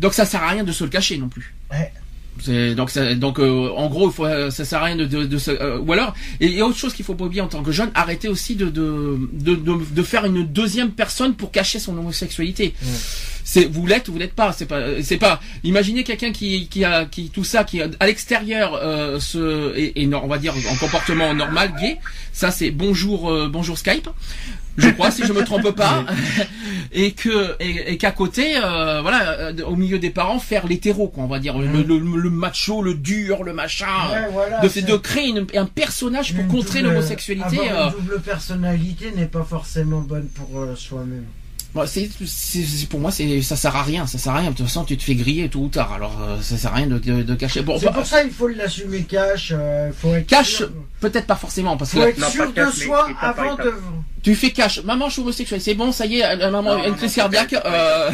Donc 0.00 0.14
ça 0.14 0.24
sert 0.24 0.42
à 0.42 0.48
rien 0.48 0.64
de 0.64 0.72
se 0.72 0.82
le 0.84 0.88
cacher 0.90 1.18
non 1.18 1.28
plus. 1.28 1.54
Ouais. 1.70 1.92
Donc 2.74 2.96
donc 3.18 3.38
euh, 3.38 3.68
en 3.76 3.88
gros 3.90 4.10
faut, 4.10 4.24
euh, 4.24 4.50
ça 4.50 4.64
sert 4.64 4.80
à 4.80 4.86
rien 4.86 4.96
de, 4.96 5.04
de, 5.04 5.26
de 5.26 5.38
euh, 5.48 5.78
ou 5.78 5.92
alors 5.92 6.14
et 6.40 6.46
il 6.46 6.54
y 6.54 6.60
a 6.60 6.66
autre 6.66 6.78
chose 6.78 6.94
qu'il 6.94 7.04
faut 7.04 7.14
pas 7.14 7.24
oublier 7.24 7.42
en 7.42 7.48
tant 7.48 7.62
que 7.62 7.70
jeune 7.70 7.90
arrêter 7.94 8.28
aussi 8.28 8.54
de, 8.54 8.70
de, 8.70 9.18
de, 9.32 9.54
de 9.94 10.02
faire 10.02 10.24
une 10.24 10.46
deuxième 10.46 10.90
personne 10.92 11.34
pour 11.34 11.50
cacher 11.50 11.78
son 11.78 11.98
homosexualité 11.98 12.72
c'est 13.52 13.64
vous 13.74 13.84
l'êtes 13.90 14.06
ou 14.08 14.12
vous 14.12 14.18
l'êtes 14.18 14.34
pas 14.42 14.52
c'est 14.52 14.66
pas 14.72 14.80
c'est 15.02 15.16
pas 15.26 15.40
imaginez 15.64 16.02
quelqu'un 16.04 16.30
qui 16.38 16.68
qui 16.68 16.84
a 16.84 17.04
qui 17.14 17.30
tout 17.30 17.42
ça 17.52 17.64
qui 17.64 17.76
à 17.82 18.06
l'extérieur 18.06 18.74
euh, 18.74 19.18
se 19.18 19.76
et, 19.76 20.02
et 20.02 20.06
on 20.14 20.28
va 20.34 20.38
dire 20.38 20.54
en 20.72 20.76
comportement 20.76 21.34
normal 21.34 21.68
gay 21.80 21.96
ça 22.32 22.48
c'est 22.52 22.70
bonjour 22.70 23.18
euh, 23.30 23.48
bonjour 23.56 23.76
Skype 23.76 24.08
je 24.76 24.88
crois 24.90 25.10
si 25.10 25.22
je 25.26 25.32
me 25.32 25.42
trompe 25.44 25.72
pas. 25.72 26.04
Et 26.92 27.12
que 27.12 27.54
et, 27.60 27.92
et 27.92 27.96
qu'à 27.98 28.10
côté 28.12 28.56
euh, 28.56 29.00
voilà 29.02 29.20
euh, 29.40 29.52
au 29.64 29.76
milieu 29.76 29.98
des 29.98 30.10
parents 30.10 30.38
faire 30.40 30.66
l'hétéro 30.66 31.08
quoi 31.08 31.22
on 31.24 31.26
va 31.28 31.38
dire 31.38 31.56
le, 31.58 31.82
le, 31.82 31.98
le 31.98 32.30
macho 32.30 32.82
le 32.82 32.94
dur 32.94 33.42
le 33.44 33.52
machin 33.52 33.86
Ouais, 34.12 34.28
voilà, 34.32 34.60
de, 34.60 34.68
c'est- 34.68 34.82
de 34.82 34.96
créer 34.96 35.28
une- 35.28 35.46
un 35.54 35.66
personnage 35.66 36.34
pour 36.34 36.44
Une 36.44 36.50
contrer 36.50 36.82
l'homosexualité 36.82 37.58
avoir 37.68 37.88
euh, 37.88 37.90
une 37.98 38.04
double 38.06 38.20
personnalité 38.22 39.12
n'est 39.16 39.26
pas 39.26 39.44
forcément 39.44 40.00
bonne 40.00 40.28
pour 40.28 40.50
euh, 40.60 40.74
soi-même 40.76 41.26
Bon, 41.72 41.84
c'est, 41.86 42.10
c'est- 42.26 42.62
c'est- 42.64 42.88
pour 42.88 42.98
moi, 42.98 43.10
c'est, 43.12 43.42
ça 43.42 43.54
sert 43.54 43.76
à 43.76 43.82
rien. 43.84 44.06
Ça 44.06 44.18
sert 44.18 44.32
à 44.34 44.38
rien. 44.38 44.50
De 44.50 44.56
toute 44.56 44.66
façon, 44.66 44.84
tu 44.84 44.96
te 44.96 45.02
fais 45.04 45.14
griller 45.14 45.48
tôt 45.48 45.60
ou 45.60 45.68
tard. 45.68 45.92
Alors, 45.92 46.18
euh, 46.20 46.40
ça 46.40 46.56
sert 46.56 46.72
à 46.72 46.76
rien 46.76 46.86
de, 46.88 46.98
de, 46.98 47.22
de 47.22 47.34
cacher. 47.36 47.62
Bon, 47.62 47.78
c'est 47.78 47.86
bah, 47.86 47.92
pour 47.92 48.06
ça 48.06 48.24
il 48.24 48.30
faut 48.30 48.48
l'assumer 48.48 49.02
cash 49.04 49.52
euh, 49.56 49.90
faut 49.96 50.14
être 50.14 50.26
cache, 50.26 50.56
sûr, 50.56 50.70
peut-être 51.00 51.26
pas 51.26 51.36
forcément, 51.36 51.76
parce 51.76 51.92
faut 51.92 52.00
que 52.00 52.08
être 52.08 52.30
sûr 52.30 52.52
de 52.52 52.64
soi 52.72 53.08
avant 53.20 53.54
de 53.54 53.72
tu 54.22 54.34
fais 54.34 54.50
cache. 54.50 54.82
Maman, 54.84 55.06
je 55.08 55.12
suis 55.14 55.22
homosexuel. 55.22 55.60
C'est 55.60 55.74
bon, 55.74 55.92
ça 55.92 56.06
y 56.06 56.18
est, 56.18 56.36
la 56.36 56.50
maman 56.50 56.84
une 56.84 56.94
crise 56.96 57.14
cardiaque. 57.14 57.54
euh, 57.54 58.10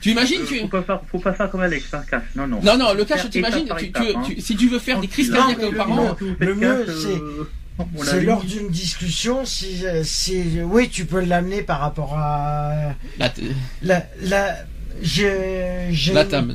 tu 0.00 0.10
imagines, 0.12 0.40
tu, 0.48 0.60
Faut 0.60 0.68
pas 0.68 0.82
faire, 0.82 1.00
faut 1.10 1.18
pas 1.18 1.32
faire 1.32 1.50
comme 1.50 1.60
Alex, 1.60 1.86
hein, 1.92 2.02
cash. 2.10 2.22
Non, 2.34 2.46
non. 2.46 2.60
non, 2.62 2.76
non, 2.78 2.94
le 2.94 3.04
cache, 3.04 3.20
Faire 3.22 3.30
t'imagines, 3.30 3.68
tu, 3.78 3.92
tu- 3.92 4.00
hein. 4.16 4.22
tu- 4.24 4.40
si 4.40 4.56
tu 4.56 4.68
veux 4.68 4.78
faire 4.78 5.00
des 5.00 5.06
crises 5.08 5.30
cardiaques 5.30 5.62
aux 5.62 5.70
le 5.70 5.76
parents, 5.76 6.16
le 6.38 6.54
mieux, 6.54 6.84
cash, 6.86 6.96
c'est- 6.96 7.08
euh, 7.08 7.44
on 7.44 7.61
c'est 8.04 8.16
l'a 8.16 8.22
lors 8.22 8.44
d'une 8.44 8.68
discussion 8.68 9.44
si 9.44 9.84
si 10.04 10.60
oui 10.62 10.88
tu 10.88 11.04
peux 11.06 11.20
l'amener 11.20 11.62
par 11.62 11.80
rapport 11.80 12.16
à 12.18 12.94
là, 13.18 13.28
t- 13.28 13.42
La, 13.82 14.04
la, 14.22 14.56
j'ai, 15.00 15.88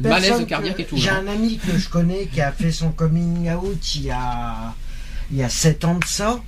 malaise 0.03 0.37
que- 0.39 0.43
cardiaque 0.43 0.79
et 0.79 0.85
tout, 0.85 0.97
J'ai 0.97 1.09
un 1.09 1.27
ami 1.27 1.57
que 1.57 1.77
je 1.77 1.89
connais 1.89 2.27
qui 2.27 2.39
a 2.41 2.51
fait 2.51 2.71
son 2.71 2.89
coming 2.91 3.49
out 3.51 3.95
il 3.95 4.03
y 4.05 4.11
a, 4.11 4.73
il 5.31 5.37
y 5.37 5.43
a 5.43 5.49
7 5.49 5.83
ans 5.85 5.95
de 5.99 6.05
ça. 6.05 6.39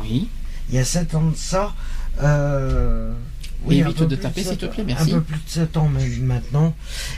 oui. 0.00 0.28
Il 0.70 0.74
y 0.74 0.78
a 0.78 0.84
7 0.84 1.14
ans 1.14 1.30
de 1.30 1.36
ça. 1.36 1.72
Euh, 2.22 3.10
Oui, 3.64 3.80
évite 3.80 4.02
de 4.02 4.16
taper, 4.16 4.42
s'il 4.42 4.56
te 4.58 4.66
sept- 4.66 4.70
plaît, 4.70 4.84
merci. 4.84 5.10
Un 5.12 5.14
peu 5.14 5.20
plus 5.22 5.36
de 5.36 5.48
7 5.48 5.76
ans 5.78 5.88
même 5.88 6.22
maintenant. 6.24 6.74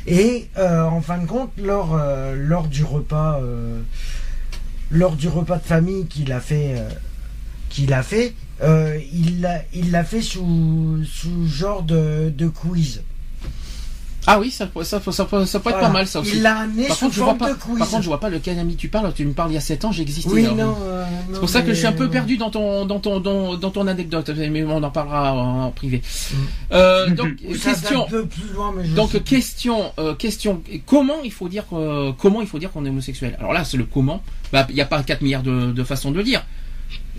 Et 0.07 0.49
euh, 0.57 0.85
en 0.85 1.01
fin 1.01 1.19
de 1.19 1.27
compte, 1.27 1.51
lors, 1.59 1.97
euh, 1.99 2.35
lors 2.37 2.69
du 2.69 2.85
repas, 2.85 3.41
euh, 3.43 3.81
lors 4.91 5.17
du 5.17 5.29
repas 5.29 5.59
de 5.59 5.63
famille 5.63 6.07
qu'il 6.07 6.33
a 6.33 6.41
fait, 6.41 6.75
euh, 6.79 6.89
qu'il 7.69 7.93
a 7.93 8.03
fait, 8.03 8.35
euh, 8.63 8.99
il 9.13 9.41
l'a, 9.41 9.63
il 9.73 9.97
fait 10.05 10.23
sous, 10.23 11.05
sous 11.05 11.47
genre 11.47 11.83
de, 11.83 12.31
de 12.31 12.49
quiz. 12.49 13.03
Ah 14.27 14.39
oui, 14.39 14.51
ça, 14.51 14.67
peut- 14.67 14.85
ça, 14.85 15.01
ça, 15.01 15.11
ça 15.13 15.25
peut 15.25 15.37
être 15.37 15.63
Voilà. 15.63 15.79
pas 15.81 15.89
mal, 15.89 16.07
ça 16.07 16.21
aussi. 16.21 16.33
Il 16.37 16.43
l'a 16.43 16.59
amené 16.59 16.87
Par 16.89 16.97
sous 16.97 17.05
contre, 17.07 17.15
je 17.15 17.21
vois 17.21 17.27
forme 17.29 17.39
pas, 17.39 17.49
de 17.53 17.55
quiz. 17.59 17.79
par 17.79 17.89
contre, 17.89 18.03
je 18.03 18.09
vois 18.09 18.21
pas 18.21 18.29
lequel 18.29 18.59
ami 18.59 18.77
tu 18.77 18.89
parles. 18.89 19.13
Tu 19.15 19.25
me 19.25 19.33
parles 19.33 19.51
il 19.51 19.55
y 19.55 19.57
a 19.57 19.61
7 19.61 19.85
ans, 19.87 19.93
j'existais. 19.93 20.31
oui, 20.31 20.43
non. 20.55 20.77
euh, 20.83 21.05
C'est 21.33 21.41
pour 21.41 21.49
ça 21.49 21.63
que 21.63 21.69
je 21.71 21.75
suis 21.79 21.87
un 21.87 21.93
peu 21.93 22.05
mais- 22.05 22.11
perdu 22.11 22.37
dans 22.37 22.51
ton, 22.51 22.85
dans 22.87 23.01
ton, 23.01 23.19
dans, 23.21 23.57
dans 23.57 23.71
ton 23.71 23.87
anecdote, 23.87 24.31
mais 24.51 24.63
on 24.65 24.83
en 24.83 24.91
parlera 24.91 25.33
en, 25.33 25.63
en 25.65 25.71
privé. 25.71 26.03
Mm. 26.33 26.37
Euh, 26.73 27.11
donc 27.11 27.37
question, 27.63 28.07
loin, 28.55 28.73
mais 28.77 28.85
je 28.85 28.95
donc 28.95 29.13
sais 29.13 29.21
question, 29.21 29.93
euh, 29.99 30.15
question. 30.15 30.63
Comment 30.87 31.23
il 31.25 31.33
faut 31.33 31.49
dire, 31.49 31.65
euh, 31.73 32.13
comment 32.19 32.41
il 32.43 32.47
faut 32.47 32.59
dire 32.59 32.71
qu'on 32.73 32.85
est 32.85 32.91
homosexuel? 32.91 33.37
Alors 33.39 33.53
là, 33.53 33.65
c'est 33.65 33.77
le 33.79 33.85
comment. 33.85 34.23
Bah, 34.53 34.67
il 34.69 34.75
n'y 34.75 34.81
a 34.83 34.87
pas 34.87 35.03
4 35.03 35.23
milliards 35.23 35.43
de, 35.43 35.73
de 35.73 35.85
façons 35.85 36.11
de 36.11 36.17
le 36.17 36.25
dire. 36.25 36.45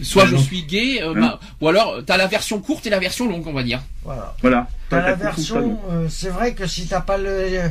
Soit 0.01 0.25
je 0.25 0.35
suis 0.35 0.63
gay, 0.63 1.01
euh, 1.01 1.13
bah, 1.13 1.39
ou 1.59 1.67
alors 1.67 1.97
t'as 2.05 2.17
la 2.17 2.27
version 2.27 2.59
courte 2.59 2.85
et 2.87 2.89
la 2.89 2.99
version 2.99 3.27
longue, 3.27 3.45
on 3.47 3.53
va 3.53 3.63
dire. 3.63 3.81
Voilà. 4.03 4.35
Voilà. 4.41 4.67
T'as 4.89 5.01
la 5.01 5.15
version, 5.15 5.79
euh, 5.89 6.07
c'est 6.09 6.29
vrai 6.29 6.53
que 6.53 6.67
si 6.67 6.87
t'as 6.87 7.01
pas 7.01 7.17
le, 7.17 7.61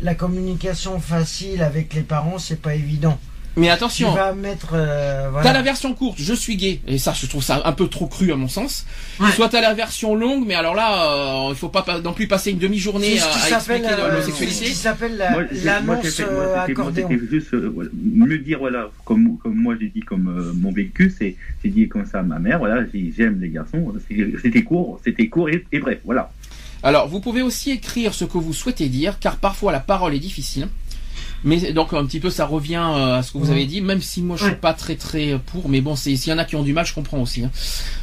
la 0.00 0.14
communication 0.14 1.00
facile 1.00 1.62
avec 1.62 1.92
les 1.94 2.02
parents, 2.02 2.38
c'est 2.38 2.60
pas 2.60 2.74
évident. 2.74 3.18
Mais 3.56 3.66
Tu 3.66 3.72
attention, 3.72 4.12
vas 4.14 4.32
mettre. 4.32 4.68
euh, 4.74 5.28
t'as 5.42 5.52
la 5.52 5.62
version 5.62 5.92
courte, 5.92 6.18
je 6.20 6.32
suis 6.34 6.56
gay, 6.56 6.80
et 6.86 6.98
ça 6.98 7.12
je 7.12 7.26
trouve 7.26 7.42
ça 7.42 7.60
un 7.64 7.72
peu 7.72 7.88
trop 7.88 8.06
cru 8.06 8.32
à 8.32 8.36
mon 8.36 8.46
sens. 8.48 8.86
Ouais. 9.18 9.30
Soit 9.32 9.48
t'as 9.48 9.60
la 9.60 9.74
version 9.74 10.14
longue, 10.14 10.44
mais 10.46 10.54
alors 10.54 10.74
là, 10.76 11.46
euh, 11.46 11.50
il 11.50 11.56
faut 11.56 11.68
pas 11.68 11.84
non 12.02 12.12
plus 12.12 12.28
passer 12.28 12.52
une 12.52 12.58
demi-journée 12.58 13.18
à, 13.18 13.24
à 13.26 13.38
s'appelle 13.38 13.78
expliquer 13.82 14.00
euh, 14.02 14.08
l'homosexualité. 14.12 14.54
ce 14.66 14.70
qui 14.70 14.74
s'appelle 14.76 15.16
la- 15.16 15.30
Moi, 15.32 15.42
j'ai- 15.50 15.54
moi, 15.54 15.60
j'ai 15.60 15.64
l'annonce 15.64 16.06
fait- 16.10 16.22
moi, 16.30 16.32
euh, 16.42 16.64
c'était- 16.66 17.02
moi, 17.02 17.18
juste 17.30 17.54
euh, 17.54 17.72
voilà, 17.74 17.90
me 18.04 18.38
dire 18.38 18.58
voilà 18.60 18.88
comme 19.04 19.36
comme 19.38 19.56
moi 19.56 19.74
j'ai 19.80 19.88
dit 19.88 20.00
comme 20.00 20.28
euh, 20.28 20.52
mon 20.54 20.70
vécu 20.72 21.12
c'est 21.18 21.36
j'ai 21.64 21.70
dit 21.70 21.88
comme 21.88 22.06
ça 22.06 22.20
à 22.20 22.22
ma 22.22 22.38
mère 22.38 22.58
voilà 22.60 22.82
j'ai- 22.94 23.12
j'aime 23.16 23.40
les 23.40 23.48
garçons 23.50 23.92
C'était- 24.08 24.32
c'était 24.42 24.62
court 24.62 25.00
c'était 25.04 25.26
court 25.28 25.48
et, 25.48 25.64
et 25.72 25.80
bref 25.80 25.98
voilà 26.04 26.30
Alors, 26.82 27.08
vous 27.08 27.20
pouvez 27.20 27.42
aussi 27.42 27.72
écrire 27.72 28.14
ce 28.14 28.24
que 28.24 28.38
vous 28.38 28.54
souhaitez 28.54 28.88
dire, 28.88 29.18
car 29.18 29.36
parfois 29.36 29.70
la 29.70 29.80
parole 29.80 30.14
est 30.14 30.18
difficile. 30.18 30.66
Mais 31.42 31.72
donc 31.72 31.92
un 31.94 32.04
petit 32.04 32.20
peu 32.20 32.28
ça 32.28 32.44
revient 32.44 32.82
euh, 32.94 33.18
à 33.18 33.22
ce 33.22 33.32
que 33.32 33.38
vous 33.38 33.46
Ouais. 33.46 33.52
avez 33.52 33.64
dit, 33.66 33.80
même 33.80 34.02
si 34.02 34.20
moi 34.20 34.36
je 34.36 34.42
suis 34.44 34.52
Ouais. 34.52 34.58
pas 34.58 34.74
très 34.74 34.96
très 34.96 35.38
pour, 35.46 35.70
mais 35.70 35.80
bon 35.80 35.96
c'est 35.96 36.14
s'il 36.16 36.30
y 36.30 36.34
en 36.34 36.38
a 36.38 36.44
qui 36.44 36.54
ont 36.56 36.62
du 36.62 36.74
mal, 36.74 36.84
je 36.84 36.92
comprends 36.92 37.18
aussi. 37.20 37.42
hein. 37.44 37.50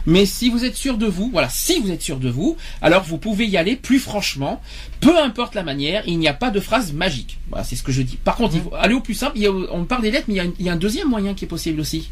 Mais 0.07 0.25
si 0.25 0.49
vous 0.49 0.65
êtes 0.65 0.75
sûr 0.75 0.97
de 0.97 1.05
vous, 1.05 1.29
voilà, 1.31 1.47
si 1.49 1.79
vous 1.79 1.91
êtes 1.91 2.01
sûr 2.01 2.17
de 2.17 2.29
vous, 2.29 2.57
alors 2.81 3.03
vous 3.03 3.19
pouvez 3.19 3.45
y 3.45 3.55
aller 3.55 3.75
plus 3.75 3.99
franchement, 3.99 4.59
peu 5.01 5.19
importe 5.19 5.53
la 5.53 5.61
manière, 5.63 6.01
il 6.07 6.17
n'y 6.17 6.27
a 6.27 6.33
pas 6.33 6.49
de 6.49 6.59
phrase 6.59 6.93
magique. 6.93 7.37
Voilà, 7.49 7.63
c'est 7.63 7.75
ce 7.75 7.83
que 7.83 7.91
je 7.91 8.01
dis. 8.01 8.17
Par 8.17 8.35
contre, 8.37 8.55
il 8.55 8.61
faut 8.61 8.73
aller 8.75 8.95
au 8.95 9.01
plus 9.01 9.13
simple. 9.13 9.33
Il 9.35 9.43
y 9.43 9.47
a- 9.47 9.51
on 9.51 9.85
parle 9.85 10.01
des 10.01 10.09
lettres, 10.11 10.25
mais 10.29 10.33
il 10.33 10.37
y, 10.37 10.39
a, 10.39 10.45
il 10.59 10.65
y 10.65 10.69
a 10.69 10.73
un 10.73 10.77
deuxième 10.77 11.07
moyen 11.09 11.33
qui 11.35 11.45
est 11.45 11.47
possible 11.47 11.79
aussi. 11.79 12.09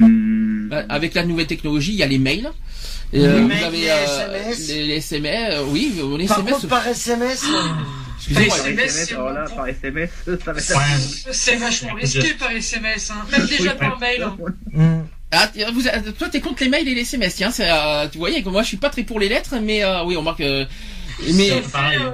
Euh, 0.00 0.82
Avec 0.88 1.14
la 1.14 1.24
nouvelle 1.24 1.46
technologie, 1.46 1.92
il 1.92 1.98
y 1.98 2.02
a 2.02 2.06
les 2.06 2.18
mails. 2.18 2.50
Les 3.12 3.24
euh, 3.24 3.40
vous 3.42 3.48
mails, 3.48 3.64
avez 3.64 3.80
les 3.80 3.88
euh, 3.88 4.04
SMS. 4.04 4.68
les, 4.68 4.86
les 4.86 4.94
SMS, 4.96 5.50
euh, 5.54 5.64
oui, 5.68 5.92
les 6.18 6.26
Par 6.26 6.38
SMS. 6.38 6.54
contre, 6.54 6.68
par 6.68 6.86
SMS, 6.86 7.44
Excusez-moi, 8.28 8.56
Par 8.56 8.64
par 8.64 8.66
SMS, 8.72 8.92
c'est 9.08 9.14
alors 9.14 9.30
là 9.32 9.44
bon. 9.48 9.56
par 9.56 9.66
SMS 9.68 10.10
ça 10.44 10.52
va 10.52 10.60
être 10.60 10.76
Ouais. 10.76 11.32
C'est 11.32 11.56
vachement 11.56 11.94
risqué 11.94 12.34
par 12.34 12.50
SMS, 12.52 13.10
hein. 13.10 13.26
même 13.32 13.46
déjà 13.46 13.72
Oui, 13.72 13.78
par 13.78 13.98
mail. 13.98 14.22
hein. 14.22 14.36
hum, 14.76 15.06
Ah, 15.32 15.48
tiens, 15.52 15.70
vous, 15.72 15.82
toi, 16.18 16.28
t'es 16.28 16.40
contre 16.40 16.62
les 16.62 16.68
mails 16.68 16.86
et 16.88 16.94
les 16.94 17.00
SMS, 17.02 17.34
tiens. 17.34 17.50
euh, 17.60 18.08
tu 18.08 18.18
voyais 18.18 18.42
que 18.42 18.48
moi, 18.48 18.62
je 18.62 18.68
suis 18.68 18.76
pas 18.76 18.90
très 18.90 19.02
pour 19.02 19.18
les 19.18 19.28
lettres, 19.28 19.56
mais 19.60 19.82
euh, 19.82 20.04
oui, 20.04 20.16
on 20.16 20.22
marque. 20.22 20.40
euh, 20.40 20.64
mais 21.34 21.50
pareil. 21.72 21.98
euh, 22.00 22.10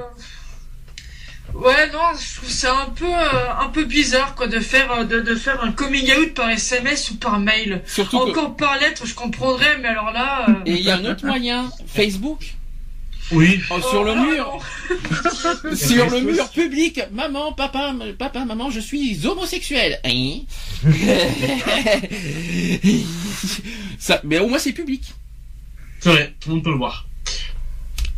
Ouais, 1.55 1.91
non, 1.93 1.99
je 2.15 2.37
trouve 2.37 2.51
ça 2.51 2.77
un 2.87 2.91
peu, 2.91 3.07
euh, 3.07 3.51
un 3.61 3.69
peu 3.69 3.85
bizarre, 3.85 4.35
quoi, 4.35 4.47
de 4.49 4.61
faire, 4.61 5.07
de, 5.07 5.21
de 5.21 5.35
faire 5.35 5.63
un 5.65 5.73
coming 5.73 6.09
out 6.17 6.35
par 6.35 6.51
SMS 6.51 7.11
ou 7.11 7.17
par 7.17 7.41
mail. 7.41 7.83
surtout 7.87 8.19
que. 8.21 8.31
Encore 8.31 8.57
par 8.57 8.79
lettre, 8.79 9.07
je 9.07 9.15
comprendrais, 9.15 9.79
mais 9.79 9.89
alors 9.89 10.13
là. 10.13 10.47
euh, 10.51 10.53
Et 10.67 10.75
il 10.75 10.83
y 10.83 10.91
a 10.91 10.97
un 10.97 11.05
autre 11.07 11.25
moyen, 11.27 11.71
Facebook, 11.87 12.55
Oui. 13.33 13.61
oh, 13.71 13.81
sur 13.81 14.05
le 14.05 14.13
oh, 14.13 14.17
mur, 14.17 14.61
sur 15.77 16.09
le 16.11 16.21
mur 16.21 16.49
public, 16.51 17.01
maman, 17.13 17.53
papa, 17.53 17.95
papa, 18.19 18.45
maman, 18.45 18.71
je 18.71 18.81
suis 18.81 19.27
homosexuel. 19.27 20.01
Hein? 20.05 20.41
Ça, 23.99 24.21
mais 24.25 24.39
au 24.39 24.49
moins 24.49 24.59
c'est 24.59 24.73
public. 24.73 25.03
C'est 26.01 26.11
vrai, 26.11 26.35
tout 26.41 26.49
le 26.51 26.55
monde 26.57 26.65
peut 26.65 26.71
le 26.71 26.77
voir. 26.77 27.07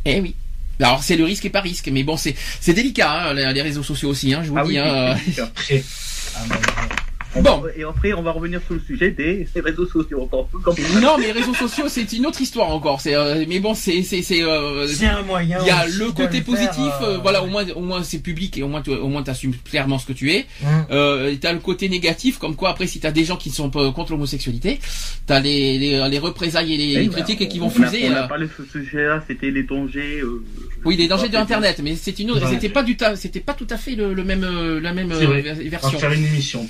Eh 0.04 0.20
oui. 0.20 0.34
Alors 0.78 1.02
c'est 1.02 1.16
le 1.16 1.24
risque 1.24 1.44
et 1.44 1.50
pas 1.50 1.60
risque, 1.60 1.88
mais 1.92 2.04
bon 2.04 2.16
c'est 2.16 2.34
c'est 2.60 2.72
délicat 2.72 3.28
hein, 3.28 3.34
les, 3.34 3.62
réseaux 3.62 3.82
sociaux 3.82 4.08
aussi, 4.10 4.32
hein, 4.32 4.42
je 4.42 4.48
vous 4.48 4.56
ah 4.56 4.62
le 4.62 4.68
oui 4.68 4.74
dis. 4.74 5.40
hein, 5.40 5.50
On 7.36 7.42
Bon. 7.42 7.58
va- 7.58 7.68
et 7.76 7.84
après 7.84 8.12
on 8.12 8.22
va 8.22 8.32
revenir 8.32 8.60
sur 8.66 8.74
le 8.74 8.80
sujet 8.80 9.12
des 9.12 9.46
réseaux 9.54 9.86
sociaux 9.86 10.22
encore 10.22 10.48
plus 10.48 10.58
Non, 11.00 11.16
mais 11.16 11.26
les 11.26 11.32
réseaux 11.32 11.54
sociaux, 11.54 11.84
c'est 11.88 12.12
une 12.12 12.26
autre 12.26 12.40
histoire 12.40 12.68
encore. 12.70 13.00
C'est, 13.00 13.14
euh, 13.14 13.44
mais 13.48 13.60
bon, 13.60 13.72
c'est, 13.74 14.02
c'est, 14.02 14.20
c'est. 14.22 14.42
euh, 14.42 14.88
c'est 14.88 15.06
un 15.06 15.22
moyen. 15.22 15.58
il 15.60 15.66
y 15.68 15.70
a 15.70 15.86
aussi 15.86 15.98
le 15.98 16.10
côté 16.10 16.40
positif, 16.40 16.74
euh, 17.02 17.14
euh, 17.14 17.18
voilà, 17.18 17.42
au 17.44 17.46
moins, 17.46 17.64
au 17.76 17.80
moins 17.82 18.02
c'est 18.02 18.18
public 18.18 18.58
et 18.58 18.64
au 18.64 18.68
moins, 18.68 18.82
tu, 18.82 18.90
au 18.90 19.06
moins 19.06 19.22
t'assumes 19.22 19.54
clairement 19.64 19.98
ce 20.00 20.06
que 20.06 20.12
tu 20.12 20.32
es. 20.32 20.46
Euh, 20.90 21.34
t'as 21.40 21.52
le 21.52 21.60
côté 21.60 21.88
négatif, 21.88 22.38
comme 22.38 22.56
quoi 22.56 22.70
après, 22.70 22.88
si 22.88 22.98
t'as 22.98 23.12
des 23.12 23.24
gens 23.24 23.36
qui 23.36 23.50
sont 23.50 23.70
pas 23.70 23.92
contre 23.92 24.10
l'homosexualité, 24.10 24.80
t'as 25.26 25.38
les, 25.38 25.78
les, 25.78 26.08
les 26.10 26.18
représailles 26.18 26.74
et 26.74 26.76
les, 26.76 26.96
les 27.02 27.08
critiques 27.08 27.38
bah, 27.38 27.46
qui 27.46 27.58
vont 27.60 27.66
on 27.74 27.82
a- 27.82 27.86
fuser. 27.86 28.08
On 28.10 28.12
a 28.14 28.24
euh, 28.24 28.26
parlé 28.26 28.46
de 28.46 28.52
ce 28.56 28.64
sujet-là, 28.72 29.22
c'était 29.28 29.50
les 29.52 29.62
dangers. 29.62 30.20
euh, 30.20 30.42
oui, 30.84 30.96
les 30.96 31.06
dangers 31.06 31.28
de 31.28 31.36
Après, 31.36 31.54
Internet, 31.54 31.80
mais 31.84 31.94
c'est 31.94 32.18
une 32.18 32.32
autre, 32.32 32.44
Ouais. 32.44 32.50
c'était 32.54 32.68
pas 32.70 32.82
du 32.82 32.96
ta- 32.96 33.14
c'était 33.14 33.38
pas 33.40 33.54
tout 33.54 33.66
à 33.70 33.76
fait 33.76 33.94
le, 33.94 34.14
le 34.14 34.24
même, 34.24 34.42
euh, 34.42 34.80
la 34.80 34.92
même 34.92 35.12
euh, 35.12 35.54
version. 35.68 35.98
faire 35.98 36.12
une 36.12 36.24
émission 36.26 36.66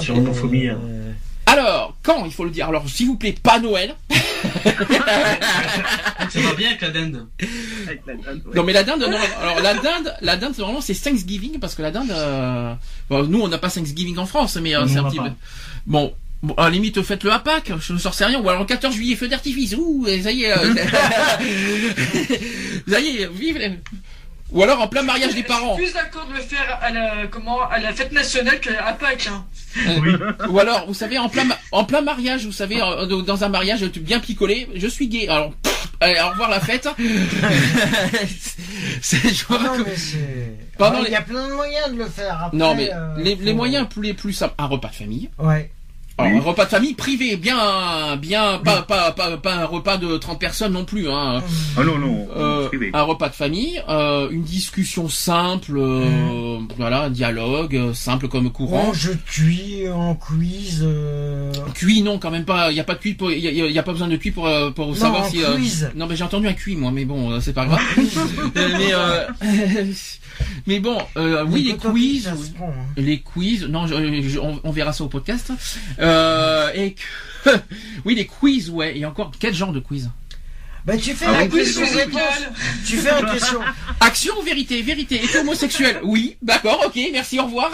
sur 0.00 0.14
l'homophobie. 0.14 0.68
hein. 0.68 0.78
Euh, 0.84 1.12
Alors, 1.46 1.96
quand 2.02 2.24
il 2.24 2.32
faut 2.32 2.44
le 2.44 2.50
dire? 2.50 2.68
Alors, 2.68 2.88
s'il 2.88 3.06
vous 3.08 3.16
plaît, 3.16 3.34
pas 3.42 3.58
Noël. 3.58 3.94
Ça 6.30 6.40
va 6.40 6.54
bien 6.54 6.68
avec 6.68 6.80
la 6.80 6.90
dinde. 6.90 7.26
avec 7.86 8.00
la 8.06 8.14
dinde, 8.14 8.42
ouais. 8.46 8.54
Non 8.54 8.62
mais 8.62 8.72
la 8.72 8.84
dinde, 8.84 9.00
non. 9.02 9.18
Alors 9.40 9.60
la 9.60 9.74
dinde, 9.74 10.14
la 10.20 10.36
dinde 10.36 10.54
normalement 10.58 10.80
c'est 10.80 10.94
Thanksgiving 10.94 11.58
parce 11.58 11.74
que 11.74 11.82
la 11.82 11.90
dinde, 11.90 12.10
euh, 12.10 12.72
bon, 13.08 13.24
nous 13.24 13.40
on 13.40 13.48
n'a 13.48 13.58
pas 13.58 13.68
Thanksgiving 13.70 14.16
en 14.18 14.26
France, 14.26 14.56
mais 14.56 14.74
euh, 14.76 14.86
c'est 14.86 14.98
un 14.98 15.04
petit 15.04 15.18
peu. 15.18 15.30
Bon, 15.86 16.12
bon, 16.42 16.54
à 16.54 16.64
la 16.64 16.70
limite 16.70 17.02
faites 17.02 17.24
le 17.24 17.32
à 17.32 17.38
Pâques, 17.40 17.72
je 17.80 17.92
ne 17.92 17.98
sais 17.98 18.24
rien, 18.24 18.40
ou 18.40 18.48
alors 18.48 18.60
le 18.60 18.66
14 18.66 18.94
juillet 18.94 19.16
feu 19.16 19.28
d'artifice, 19.28 19.74
ouh, 19.76 20.06
et 20.06 20.22
ça 20.22 20.30
y 20.32 20.44
est, 20.44 20.52
euh, 20.52 20.74
ça 22.88 23.00
y 23.00 23.18
est, 23.22 23.30
vive 23.32 23.58
les... 23.58 23.72
Ou 24.52 24.62
alors 24.62 24.80
en 24.80 24.88
plein 24.88 25.02
mariage 25.02 25.34
des 25.34 25.42
parents, 25.44 25.76
Je 25.78 25.82
suis 25.84 25.92
plus 25.92 26.00
d'accord 26.00 26.26
de 26.26 26.34
le 26.34 26.40
faire 26.40 26.78
à 26.82 26.90
la, 26.90 27.26
comment, 27.30 27.62
à 27.68 27.78
la 27.78 27.92
fête 27.92 28.10
nationale 28.12 28.58
qu'à 28.60 28.92
Pâques. 28.98 29.28
Hein. 29.32 29.44
Oui. 30.02 30.12
ou 30.48 30.58
alors 30.58 30.86
vous 30.88 30.94
savez 30.94 31.18
en 31.18 31.28
plein 31.28 31.44
ma- 31.44 31.58
en 31.70 31.84
plein 31.84 32.00
mariage, 32.00 32.44
vous 32.44 32.50
savez 32.52 32.80
euh, 32.82 33.06
dans 33.22 33.44
un 33.44 33.48
mariage 33.48 33.82
bien 33.84 34.18
picolé, 34.18 34.68
je 34.74 34.88
suis 34.88 35.06
gay, 35.06 35.28
alors 35.28 35.52
pff, 35.62 35.88
allez, 36.00 36.18
au 36.20 36.30
revoir 36.30 36.50
la 36.50 36.58
fête. 36.60 36.88
c'est 39.02 39.28
je 39.32 39.44
vois 39.46 39.58
Non, 39.62 39.76
que- 39.76 39.88
mais 39.88 39.96
c'est. 39.96 40.56
Pendant 40.76 40.96
Ah, 40.98 41.02
les- 41.02 41.08
Il 41.08 41.12
y 41.12 41.16
a 41.16 41.20
plein 41.22 41.46
de 41.48 41.52
moyens 41.54 41.92
de 41.92 41.98
le 41.98 42.06
faire. 42.06 42.42
Après, 42.44 42.56
Non 42.56 42.74
mais 42.74 42.90
euh, 42.92 43.14
les, 43.18 43.34
les 43.36 43.52
moyens 43.52 43.86
plus 43.88 44.02
les 44.02 44.14
plus 44.14 44.32
simples, 44.32 44.54
un 44.58 44.66
repas 44.66 44.88
de 44.88 44.94
famille. 44.94 45.30
Ouais. 45.38 45.70
Alors, 46.20 46.32
Oui. 46.32 46.38
un 46.38 46.42
repas 46.42 46.64
de 46.64 46.70
famille 46.70 46.94
privé, 46.94 47.36
bien, 47.36 48.16
bien, 48.16 48.58
pas, 48.64 48.82
pas, 48.82 49.12
pas, 49.12 49.36
pas 49.36 49.54
un 49.54 49.64
repas 49.64 49.96
de 49.96 50.16
30 50.16 50.38
personnes 50.38 50.72
non 50.72 50.84
plus, 50.84 51.08
hein. 51.10 51.42
Ah 51.76 51.82
non, 51.84 51.98
non, 51.98 52.28
Euh, 52.36 52.66
privé. 52.68 52.90
un 52.92 53.02
repas 53.02 53.28
de 53.28 53.34
famille, 53.34 53.82
euh, 53.88 54.28
une 54.30 54.42
discussion 54.42 55.08
simple, 55.08 55.76
euh, 55.78 56.58
voilà, 56.76 57.02
un 57.04 57.10
dialogue 57.10 57.92
simple 57.94 58.28
comme 58.28 58.50
courant. 58.50 58.88
En 58.88 58.92
jeu 58.92 59.14
de 59.14 59.20
cuit, 59.30 59.88
en 59.88 60.14
quiz. 60.14 60.80
euh, 60.82 61.52
Cuit, 61.74 62.02
non, 62.02 62.18
quand 62.18 62.30
même 62.30 62.44
pas. 62.44 62.70
Il 62.70 62.76
y 62.76 62.80
a 62.80 62.84
pas 62.84 62.94
de 62.94 63.00
cuit 63.00 63.14
pour, 63.14 63.30
il 63.32 63.38
y 63.38 63.48
a, 63.48 63.50
il 63.50 63.72
y 63.72 63.78
a 63.78 63.82
pas 63.82 63.92
besoin 63.92 64.08
de 64.08 64.16
cuit 64.16 64.30
pour, 64.30 64.48
pour 64.74 64.96
savoir 64.96 65.22
en 65.22 65.30
si. 65.30 65.42
euh, 65.42 65.54
quiz. 65.56 65.90
non, 65.94 66.06
mais 66.06 66.16
j'ai 66.16 66.24
entendu 66.24 66.46
un 66.48 66.52
cuit, 66.52 66.76
moi, 66.76 66.90
mais 66.92 67.04
bon, 67.04 67.40
c'est 67.40 67.52
pas 67.52 67.66
grave. 67.66 67.80
Mais, 68.54 68.92
euh, 68.92 69.26
mais 70.66 70.80
bon, 70.80 70.98
euh, 71.16 71.44
oui, 71.48 71.64
les 71.64 71.76
quiz. 71.76 72.30
oui. 72.36 72.50
prend, 72.56 72.68
hein. 72.68 72.84
Les 72.96 73.20
quiz, 73.20 73.64
non, 73.64 73.86
je- 73.86 74.22
je- 74.28 74.38
on, 74.38 74.60
on 74.64 74.70
verra 74.70 74.92
ça 74.92 75.04
au 75.04 75.08
podcast. 75.08 75.52
Euh, 75.98 76.70
et 76.74 76.94
que, 77.44 77.50
oui, 78.04 78.14
les 78.14 78.26
quiz, 78.26 78.70
ouais. 78.70 78.98
Et 78.98 79.04
encore, 79.06 79.32
quel 79.38 79.54
genre 79.54 79.72
de 79.72 79.80
quiz? 79.80 80.10
Bah, 80.86 80.96
tu 80.96 81.12
fais 81.12 81.26
Ah 81.28 81.42
oui, 81.42 81.48
Quiz 81.50 81.78
réponse. 81.94 82.22
Tu 82.86 82.96
fais 82.96 83.10
un 83.10 83.22
question. 83.30 83.60
Action 84.00 84.32
ou 84.40 84.42
vérité 84.42 84.80
Vérité. 84.80 85.20
Et 85.22 85.36
homosexuel 85.36 86.00
Oui, 86.02 86.38
d'accord, 86.40 86.82
ok, 86.86 86.98
merci, 87.12 87.38
au 87.38 87.44
revoir. 87.44 87.70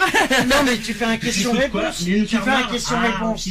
Non, 0.49 0.57
mais 0.65 0.77
tu 0.77 0.93
fais 0.93 1.05
un 1.05 1.15
question 1.15 1.51
quoi? 1.51 1.59
réponse. 1.61 2.01
Il 2.01 2.09
y 2.09 2.13
a 2.15 2.17
une 2.17 2.25
Tu 2.25 2.35
fais 2.35 2.41
un 2.41 2.43
fermeur. 2.43 2.69
question 2.71 2.95
Ah, 2.99 3.07
réponse. 3.07 3.49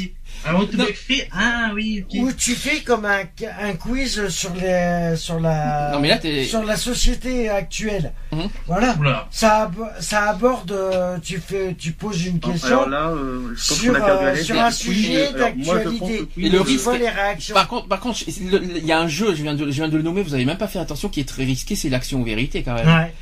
Non. 0.53 0.69
m'as 0.73 0.85
fait. 0.87 1.29
Ah 1.33 1.71
oui, 1.75 2.05
ok. 2.09 2.19
Ou 2.23 2.33
tu 2.33 2.55
fais 2.55 2.81
comme 2.81 3.05
un, 3.05 3.23
un 3.61 3.73
quiz 3.75 4.29
sur 4.29 4.55
les 4.55 5.15
sur 5.17 5.41
la 5.41 5.91
Non, 5.93 6.01
mais 6.01 6.09
là, 6.09 6.19
t'es- 6.19 6.45
sur 6.45 6.63
la 6.65 6.77
société 6.77 7.49
actuelle. 7.49 8.13
Mhm. 8.33 8.49
Voilà. 8.67 8.97
Oula. 8.99 9.29
Ça 9.31 9.63
ab- 9.65 9.93
ça 10.01 10.31
aborde 10.31 10.73
euh, 10.73 11.19
tu 11.23 11.39
fais 11.39 11.75
tu 11.79 11.93
poses 11.93 12.25
une 12.27 12.39
question 12.41 12.83
Alors 12.85 12.89
là, 12.89 13.09
euh, 13.11 13.55
je 13.57 13.69
pense 13.69 13.79
sur, 13.79 13.93
qu'on 13.93 14.01
a 14.03 14.07
perdu 14.07 14.27
euh, 14.41 14.43
sur 14.45 14.61
un 14.61 14.71
sujet 14.71 15.27
alors, 15.29 15.49
moi, 15.57 15.79
je 15.79 15.89
pense 15.89 15.93
d'actualité. 16.01 16.19
que 16.19 16.29
oui, 16.37 16.47
Et 16.47 16.49
le 16.49 16.59
Tu 16.61 16.65
risque- 16.65 16.85
vois 16.85 16.99
les 16.99 17.09
réactions. 17.09 17.55
Par 17.55 17.69
contre, 17.69 17.89
par 17.89 18.01
contre, 18.01 18.21
le- 18.41 18.59
le- 18.59 18.77
il 18.79 18.87
y 18.87 18.93
a 18.93 18.99
un 19.01 19.09
jeu, 19.09 19.35
je 19.35 19.43
viens 19.43 19.55
de, 19.55 19.65
je 19.67 19.71
viens 19.71 19.89
de 19.89 19.97
le 19.97 20.03
nommer, 20.03 20.23
vous 20.23 20.35
avez 20.35 20.45
même 20.45 20.59
pas 20.59 20.69
fait 20.69 20.79
attention, 20.79 21.09
qui 21.09 21.21
est 21.21 21.25
très 21.29 21.45
risqué, 21.45 21.75
c'est 21.77 21.89
l'action 21.89 22.21
ou 22.21 22.25
vérité 22.25 22.63
quand 22.63 22.75
même. 22.75 22.87
Ouais. 22.87 23.13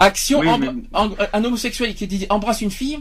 Action, 0.00 0.40
Oui, 0.40 0.48
mais- 0.58 0.68
en- 0.92 1.10
un 1.32 1.44
homosexuel 1.44 1.94
qui 1.94 2.06
dit 2.06 2.26
embrasse 2.28 2.60
une 2.60 2.70
fille. 2.70 2.98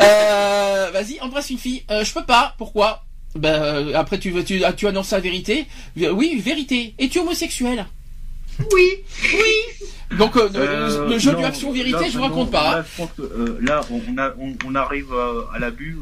Euh, 0.00 0.90
vas-y, 0.92 1.20
embrasse 1.20 1.50
une 1.50 1.58
fille. 1.58 1.82
Euh, 1.90 2.04
je 2.04 2.12
peux 2.12 2.24
pas. 2.24 2.54
Pourquoi? 2.58 3.04
Ben 3.34 3.62
euh, 3.62 3.94
après 3.94 4.18
tu 4.18 4.30
veux- 4.30 4.44
tu, 4.44 4.62
ah, 4.64 4.72
tu 4.72 4.86
annonces 4.86 5.10
la 5.12 5.20
vérité. 5.20 5.66
Oui, 5.96 6.40
vérité. 6.44 6.94
Es-tu 6.98 7.18
homosexuel? 7.20 7.86
Oui. 8.72 8.90
Donc 10.18 10.36
euh, 10.36 10.48
le- 10.52 10.58
euh, 10.60 11.08
le 11.08 11.18
jeu 11.18 11.32
non, 11.32 11.38
du 11.38 11.44
action 11.44 11.72
vérité, 11.72 11.98
là, 11.98 12.08
je 12.10 12.18
vous 12.18 12.24
raconte 12.24 12.50
pas. 12.50 12.76
Là, 12.76 12.84
je 12.90 13.02
pense 13.02 13.10
que 13.16 13.22
euh, 13.22 13.58
là, 13.62 13.80
on, 13.90 14.00
on 14.12 14.18
a, 14.18 14.30
on, 14.38 14.52
on 14.66 14.74
arrive 14.74 15.08
à 15.54 15.58
l'abus. 15.58 15.96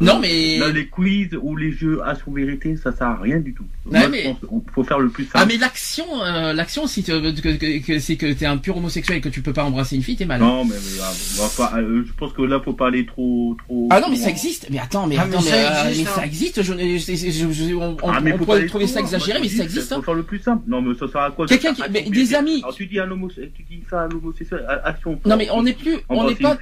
Non, 0.00 0.18
mais- 0.18 0.58
Là, 0.58 0.70
les 0.70 0.86
quiz 0.86 1.28
ou 1.42 1.56
les 1.56 1.72
jeux 1.72 2.00
action 2.04 2.32
vérité, 2.32 2.74
ça 2.76 2.90
sert 2.92 3.06
à 3.06 3.16
rien 3.20 3.38
du 3.38 3.52
tout. 3.52 3.64
Ouais, 3.84 3.98
Moi, 4.00 4.08
mais- 4.08 4.22
je 4.22 4.28
pense 4.46 4.62
qu'il 4.64 4.72
faut 4.74 4.84
faire 4.84 4.98
le 4.98 5.10
plus 5.10 5.24
simple. 5.24 5.38
Ah 5.38 5.44
mais 5.46 5.58
l'action, 5.58 6.04
euh, 6.24 6.52
l'action 6.54 6.86
si 6.86 7.02
tu, 7.02 7.12
que, 7.12 7.40
que, 7.40 7.78
que- 7.86 7.98
c'est 7.98 8.16
que 8.16 8.32
t'es 8.32 8.46
un 8.46 8.56
pur 8.56 8.76
homosexuel 8.78 9.18
et 9.18 9.20
que 9.20 9.28
tu 9.28 9.42
peux 9.42 9.52
pas 9.52 9.64
embrasser 9.64 9.96
une 9.96 10.02
fille, 10.02 10.16
t'es 10.16 10.24
mal. 10.24 10.40
Non, 10.40 10.64
mais, 10.64 10.74
mais, 10.74 11.00
ah, 11.02 11.12
on 11.38 11.42
va 11.42 11.48
pas- 11.68 11.76
euh, 11.78 12.02
je 12.06 12.12
pense 12.14 12.32
que 12.32 12.42
là, 12.42 12.60
faut 12.64 12.72
pas 12.72 12.86
aller 12.88 13.04
trop, 13.04 13.54
trop. 13.66 13.88
Ah 13.90 14.00
non 14.00 14.08
mais 14.08 14.16
ça 14.16 14.30
existe. 14.30 14.66
Mais 14.70 14.78
attends, 14.78 15.06
mais 15.06 15.16
Ah, 15.18 15.22
attends, 15.22 15.40
mais 15.42 15.50
mais, 15.50 15.50
ça 15.50 15.88
existe, 15.90 16.02
mais 16.04 16.08
hein. 16.10 16.12
ça 16.16 16.26
existe. 16.26 16.62
Je, 16.62 16.72
je- 16.72 17.14
je- 17.16 17.30
je- 17.30 17.52
je- 17.52 17.74
on, 17.74 17.96
on- 18.02 18.10
Ah, 18.10 18.20
mais 18.22 18.32
on 18.32 18.38
pourrait 18.38 18.64
trouver 18.66 18.86
ça 18.86 19.00
exagéré, 19.00 19.38
mais 19.40 19.48
ça 19.48 19.64
existe. 19.64 19.88
Faut 19.92 19.96
hein. 19.96 20.02
faire 20.02 20.14
le 20.14 20.22
plus 20.22 20.38
simple. 20.38 20.62
Non, 20.66 20.80
mais 20.80 20.94
ça 20.94 21.08
sert 21.08 21.20
à 21.20 21.30
quoi 21.30 21.46
Quelqu'un 21.46 21.74
qui- 21.74 21.82
mais 21.92 22.02
des 22.08 22.34
amis. 22.34 22.60
Alors 22.62 22.74
tu 22.74 22.86
dis 22.86 22.98
à 22.98 23.04
l'homo, 23.06 23.28
tu 23.28 23.62
dis 23.68 23.82
ça 23.90 24.02
à 24.04 24.08
l'homosexuel, 24.08 24.64
à- 24.66 24.86
action. 24.88 25.20
Non 25.26 25.36
mais 25.36 25.48
on 25.50 25.62
n'est 25.62 25.74
plus, 25.74 25.96
on 26.08 26.26
n'est 26.26 26.34
pas. 26.36 26.56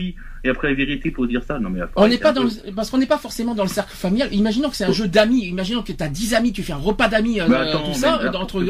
Et 0.45 0.49
après 0.49 0.69
la 0.69 0.75
vérité 0.75 1.11
pour 1.11 1.27
dire 1.27 1.43
ça. 1.47 1.59
Non 1.59 1.71
mais 1.71 1.81
on 1.97 2.09
n'est 2.09 2.19
pas 2.19 2.33
dans 2.33 2.47
parce 2.75 2.91
qu'on 2.91 2.99
n'est 2.99 3.07
pas 3.07 3.19
forcément 3.19 3.55
dans 3.55 3.65
le 3.65 3.69
cercle 3.69 3.95
familial. 3.95 4.33
Imaginons 4.33 4.71
que 4.71 4.77
c'est 4.77 4.85
un 4.85 4.93
jeu 4.93 5.09
d'amis. 5.09 5.47
Imaginons 5.47 5.83
que 5.83 5.93
tu 5.93 6.03
as 6.03 6.09
10 6.09 6.35
amis, 6.35 6.53
tu 6.53 6.63
fais 6.63 6.73
un 6.73 6.77
repas 6.77 7.09
d'amis, 7.09 7.41
euh, 7.41 7.47
tout 7.85 7.95
ça, 7.95 8.21
euh, 8.21 8.33
entre. 8.33 8.65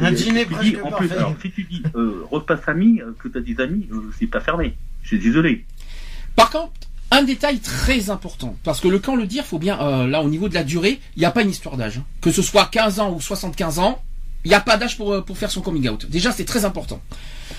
un 0.00 0.12
dîner 0.12 0.46
dis, 0.62 0.76
en 0.82 0.90
plus, 0.90 1.10
alors, 1.12 1.34
si 1.40 1.50
tu 1.50 1.64
dis 1.64 1.82
repas 2.30 2.56
famille, 2.56 3.02
que 3.18 3.28
tu 3.28 3.38
as 3.38 3.40
10 3.40 3.60
amis, 3.60 3.88
c'est 4.18 4.26
pas 4.26 4.40
fermé. 4.40 4.74
Je 5.02 5.08
suis 5.08 5.18
désolé. 5.18 5.64
Par 6.36 6.50
contre, 6.50 6.72
un 7.10 7.22
détail 7.22 7.60
très 7.60 8.10
important, 8.10 8.56
parce 8.64 8.80
que 8.80 8.88
le 8.88 8.98
camp 8.98 9.14
le 9.14 9.26
dire, 9.26 9.44
faut 9.44 9.58
bien, 9.58 9.80
euh, 9.80 10.06
là 10.06 10.22
au 10.22 10.28
niveau 10.28 10.48
de 10.48 10.54
la 10.54 10.64
durée, 10.64 10.98
il 11.16 11.20
n'y 11.20 11.24
a 11.24 11.30
pas 11.30 11.42
une 11.42 11.50
histoire 11.50 11.76
d'âge. 11.76 11.98
Hein. 11.98 12.04
Que 12.20 12.32
ce 12.32 12.42
soit 12.42 12.66
15 12.66 13.00
ans 13.00 13.12
ou 13.12 13.20
75 13.20 13.78
ans, 13.78 14.02
il 14.44 14.48
n'y 14.48 14.54
a 14.54 14.60
pas 14.60 14.76
d'âge 14.76 14.96
pour, 14.96 15.12
euh, 15.12 15.20
pour 15.22 15.38
faire 15.38 15.50
son 15.50 15.60
coming 15.60 15.88
out. 15.88 16.06
Déjà, 16.08 16.32
c'est 16.32 16.44
très 16.44 16.64
important. 16.64 17.00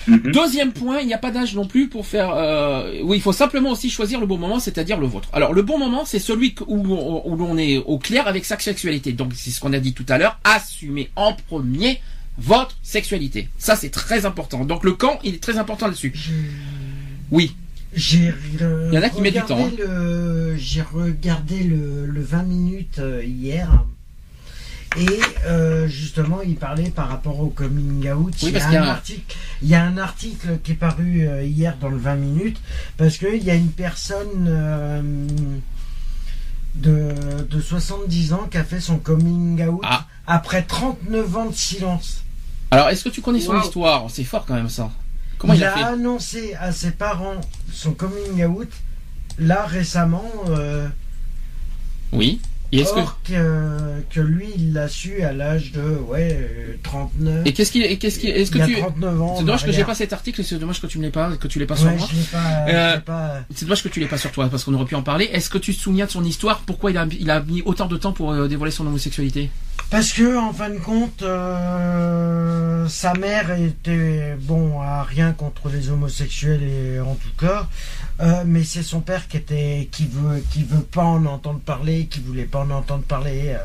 Mhm. 0.06 0.32
Deuxième 0.32 0.72
point, 0.72 1.00
il 1.00 1.06
n'y 1.06 1.14
a 1.14 1.18
pas 1.18 1.30
d'âge 1.30 1.54
non 1.54 1.66
plus 1.66 1.88
pour 1.88 2.06
faire. 2.06 2.30
Euh, 2.34 3.00
oui, 3.02 3.16
il 3.16 3.20
faut 3.22 3.32
simplement 3.32 3.70
aussi 3.70 3.90
choisir 3.90 4.20
le 4.20 4.26
bon 4.26 4.38
moment, 4.38 4.60
c'est-à-dire 4.60 4.98
le 4.98 5.06
vôtre. 5.06 5.28
Alors, 5.32 5.52
le 5.52 5.62
bon 5.62 5.78
moment, 5.78 6.04
c'est 6.04 6.18
celui 6.20 6.54
où, 6.66 6.76
où 6.76 7.36
l'on 7.36 7.58
est 7.58 7.78
au 7.78 7.98
clair 7.98 8.28
avec 8.28 8.44
sa 8.44 8.58
sexualité. 8.58 9.12
Donc, 9.12 9.32
c'est 9.34 9.50
ce 9.50 9.60
qu'on 9.60 9.72
a 9.72 9.80
dit 9.80 9.94
tout 9.94 10.06
à 10.08 10.18
l'heure. 10.18 10.38
Assumez 10.44 11.10
en 11.16 11.32
premier 11.32 12.00
votre 12.38 12.76
sexualité. 12.82 13.48
Ça, 13.58 13.74
c'est 13.74 13.90
très 13.90 14.26
important. 14.26 14.64
Donc, 14.64 14.84
le 14.84 14.92
camp, 14.92 15.18
il 15.24 15.34
est 15.34 15.42
très 15.42 15.58
important 15.58 15.86
là-dessus. 15.86 16.12
Oui. 17.30 17.56
J'ai 17.94 18.32
Il 18.90 18.94
y 18.94 18.98
en 18.98 19.02
a 19.02 19.08
qui 19.08 19.20
mettent 19.22 19.34
du 19.34 19.42
temps. 19.42 19.58
Hein. 19.58 20.54
J'ai 20.56 20.82
regardé 20.82 21.64
le, 21.64 22.06
le, 22.06 22.20
20 22.20 22.42
minutes 22.42 22.98
euh, 22.98 23.24
hier. 23.24 23.84
Et 24.98 25.20
euh, 25.46 25.86
justement, 25.88 26.40
il 26.42 26.56
parlait 26.56 26.90
par 26.90 27.08
rapport 27.08 27.40
au 27.40 27.48
coming 27.48 28.10
out. 28.10 28.42
il, 28.42 28.50
y 28.50 28.56
a 28.58 28.82
un 28.82 28.88
Article, 28.88 29.36
il 29.62 29.68
y 29.68 29.74
a 29.74 29.84
un 29.84 29.98
article 29.98 30.58
qui 30.62 30.72
est 30.72 30.76
paru 30.76 31.26
euh, 31.26 31.44
hier 31.44 31.76
dans 31.80 31.88
le 31.88 31.98
20 31.98 32.14
minutes 32.16 32.60
parce 32.96 33.18
qu'il 33.18 33.42
y 33.42 33.50
a 33.50 33.54
une 33.54 33.72
personne 33.72 34.50
de, 36.74 37.12
de, 37.48 37.60
70 37.60 38.32
ans 38.32 38.48
qui 38.50 38.58
a 38.58 38.64
fait 38.64 38.80
son 38.80 38.98
coming 38.98 39.62
out 39.66 39.80
ah. 39.84 40.06
après 40.26 40.62
39 40.62 41.36
ans 41.36 41.46
de 41.46 41.54
silence. 41.54 42.22
Alors, 42.70 42.88
est-ce 42.88 43.04
que 43.04 43.10
tu 43.10 43.20
connais 43.20 43.40
son 43.40 43.60
histoire? 43.60 44.06
C'est 44.10 44.24
fort 44.24 44.44
quand 44.46 44.54
même 44.54 44.68
ça 44.68 44.90
il, 45.44 45.64
a, 45.64 45.86
annoncé 45.88 46.54
à 46.54 46.72
ses 46.72 46.92
parents 46.92 47.40
son 47.72 47.92
coming 47.92 48.44
out 48.44 48.70
là 49.38 49.66
récemment. 49.66 50.30
Euh, 50.48 50.88
oui. 52.12 52.40
Et 52.72 52.80
est-ce 52.80 52.92
que... 52.92 54.14
que... 54.14 54.20
lui 54.20 54.48
il 54.56 54.72
l'a 54.72 54.88
su 54.88 55.22
à 55.22 55.32
l'âge 55.32 55.72
de 55.72 55.80
ouais 56.08 56.78
39. 56.82 57.46
Et 57.46 57.52
qu'est-ce 57.52 57.72
qu'il 57.72 57.98
qu'est-ce 57.98 58.18
qu'il 58.18 58.30
est-ce 58.30 58.50
que 58.50 58.58
il 58.58 58.66
tu 58.66 58.80
39 58.80 59.22
ans. 59.22 59.36
C'est 59.38 59.44
dommage 59.44 59.64
que 59.64 59.72
j'ai 59.72 59.84
pas 59.84 59.94
cet 59.94 60.12
article, 60.12 60.42
c'est 60.44 60.58
dommage 60.58 60.80
que 60.80 60.86
tu 60.86 60.98
ne 60.98 61.04
l'aies 61.04 61.10
pas 61.10 61.36
que 61.36 61.48
tu 61.48 61.58
l'aies 61.58 61.66
pas 61.66 61.76
sur 61.76 61.90
moi. 61.90 62.08
Euh, 62.68 62.98
c'est 63.54 63.64
dommage 63.64 63.82
que 63.82 63.88
tu 63.88 64.00
l'aies 64.00 64.06
pas 64.06 64.18
sur 64.18 64.32
toi 64.32 64.48
parce 64.48 64.64
qu'on 64.64 64.74
aurait 64.74 64.84
pu 64.84 64.94
en 64.94 65.02
parler. 65.02 65.28
Est-ce 65.32 65.50
que 65.50 65.58
tu 65.58 65.74
te 65.74 65.80
souviens 65.80 66.06
de 66.06 66.10
son 66.10 66.24
histoire 66.24 66.60
Pourquoi 66.60 66.90
il 66.90 66.98
a 66.98 67.06
il 67.18 67.30
a 67.30 67.40
mis 67.40 67.62
autant 67.62 67.86
de 67.86 67.96
temps 67.96 68.12
pour 68.12 68.32
euh, 68.32 68.48
dévoiler 68.48 68.72
son 68.72 68.86
homosexualité? 68.86 69.50
Parce 69.90 70.12
que 70.12 70.36
en 70.36 70.52
fin 70.52 70.70
de 70.70 70.78
compte, 70.78 71.22
euh, 71.22 72.88
sa 72.88 73.14
mère 73.14 73.52
était 73.52 74.36
bon 74.40 74.80
à 74.80 75.04
rien 75.04 75.32
contre 75.32 75.68
les 75.68 75.90
homosexuels 75.90 76.62
et 76.62 77.00
en 77.00 77.14
tout 77.14 77.30
cas, 77.38 77.68
euh, 78.20 78.44
mais 78.46 78.64
c'est 78.64 78.82
son 78.82 79.00
père 79.00 79.28
qui 79.28 79.36
était 79.36 79.88
qui 79.92 80.06
veut 80.06 80.42
qui 80.50 80.62
veut 80.64 80.82
pas 80.82 81.04
en 81.04 81.24
entendre 81.26 81.60
parler, 81.60 82.06
qui 82.06 82.20
voulait 82.20 82.44
pas 82.44 82.60
en 82.60 82.70
entendre 82.70 83.04
parler. 83.04 83.48
Euh, 83.48 83.58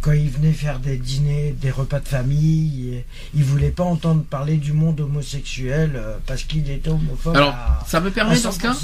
quand 0.00 0.12
il 0.12 0.30
venait 0.30 0.52
faire 0.52 0.78
des 0.78 0.96
dîners, 0.96 1.54
des 1.60 1.70
repas 1.70 2.00
de 2.00 2.08
famille, 2.08 3.04
il 3.34 3.44
voulait 3.44 3.70
pas 3.70 3.84
entendre 3.84 4.22
parler 4.22 4.56
du 4.56 4.72
monde 4.72 4.98
homosexuel 4.98 6.00
parce 6.24 6.44
qu'il 6.44 6.70
était 6.70 6.88
homophobe. 6.88 7.36
Alors, 7.36 7.54
ça 7.86 8.00
me 8.00 8.10
permet 8.10 8.40
dans 8.40 8.50
ce 8.50 8.60
cas, 8.60 8.74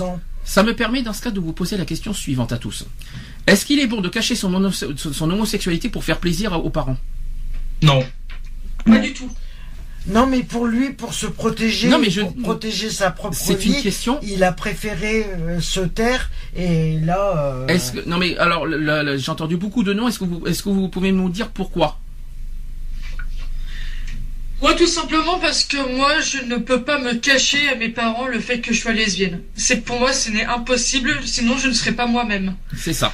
ça 0.44 0.62
me 0.62 0.76
permet 0.76 1.02
dans 1.02 1.14
ce 1.14 1.22
cas 1.22 1.30
de 1.30 1.40
vous 1.40 1.52
poser 1.52 1.78
la 1.78 1.86
question 1.86 2.12
suivante 2.12 2.52
à 2.52 2.58
tous. 2.58 2.84
Est-ce 3.46 3.64
qu'il 3.64 3.80
est 3.80 3.86
bon 3.86 4.00
de 4.00 4.08
cacher 4.08 4.36
son, 4.36 4.52
homosexualité 4.54 5.88
pour 5.88 6.04
faire 6.04 6.18
plaisir 6.18 6.52
aux 6.52 6.70
parents? 6.70 6.96
Non. 7.82 8.04
Pas 8.84 8.98
du 8.98 9.12
tout. 9.12 9.30
Non, 10.08 10.26
mais 10.26 10.42
pour 10.42 10.66
lui, 10.66 10.90
pour 10.90 11.14
se 11.14 11.26
protéger, 11.26 11.88
non, 11.88 11.98
mais 11.98 12.10
je... 12.10 12.20
pour 12.20 12.36
protéger 12.36 12.90
sa 12.90 13.10
propre 13.10 13.36
vie, 13.54 13.74
une 13.74 13.82
question. 13.82 14.20
il 14.22 14.44
a 14.44 14.52
préféré 14.52 15.26
euh, 15.26 15.60
se 15.60 15.80
taire. 15.80 16.30
Et 16.54 17.00
là. 17.00 17.34
Euh, 17.36 17.66
est-ce 17.66 17.92
que 17.92 18.08
non, 18.08 18.18
mais 18.18 18.36
alors 18.38 18.66
j'ai 19.16 19.30
entendu 19.30 19.56
beaucoup 19.56 19.82
de 19.82 19.92
noms. 19.92 20.06
Est-ce 20.08 20.20
que 20.20 20.24
vous 20.24 20.46
est-ce 20.46 20.62
que 20.62 20.68
vous 20.68 20.88
pouvez 20.88 21.12
nous 21.12 21.28
dire 21.28 21.48
pourquoi? 21.48 21.98
Moi, 24.62 24.72
tout 24.72 24.86
simplement 24.86 25.38
parce 25.38 25.64
que 25.64 25.76
moi, 25.96 26.20
je 26.20 26.38
ne 26.38 26.56
peux 26.56 26.82
pas 26.82 26.98
me 26.98 27.14
cacher 27.14 27.68
à 27.68 27.74
mes 27.74 27.90
parents 27.90 28.26
le 28.26 28.40
fait 28.40 28.60
que 28.60 28.72
je 28.72 28.80
sois 28.80 28.92
lesbienne. 28.92 29.40
C'est 29.54 29.84
pour 29.84 29.98
moi, 29.98 30.14
ce 30.14 30.30
n'est 30.30 30.46
impossible, 30.46 31.18
sinon 31.24 31.58
je 31.58 31.68
ne 31.68 31.74
serais 31.74 31.92
pas 31.92 32.06
moi-même. 32.06 32.54
C'est 32.74 32.94
ça. 32.94 33.12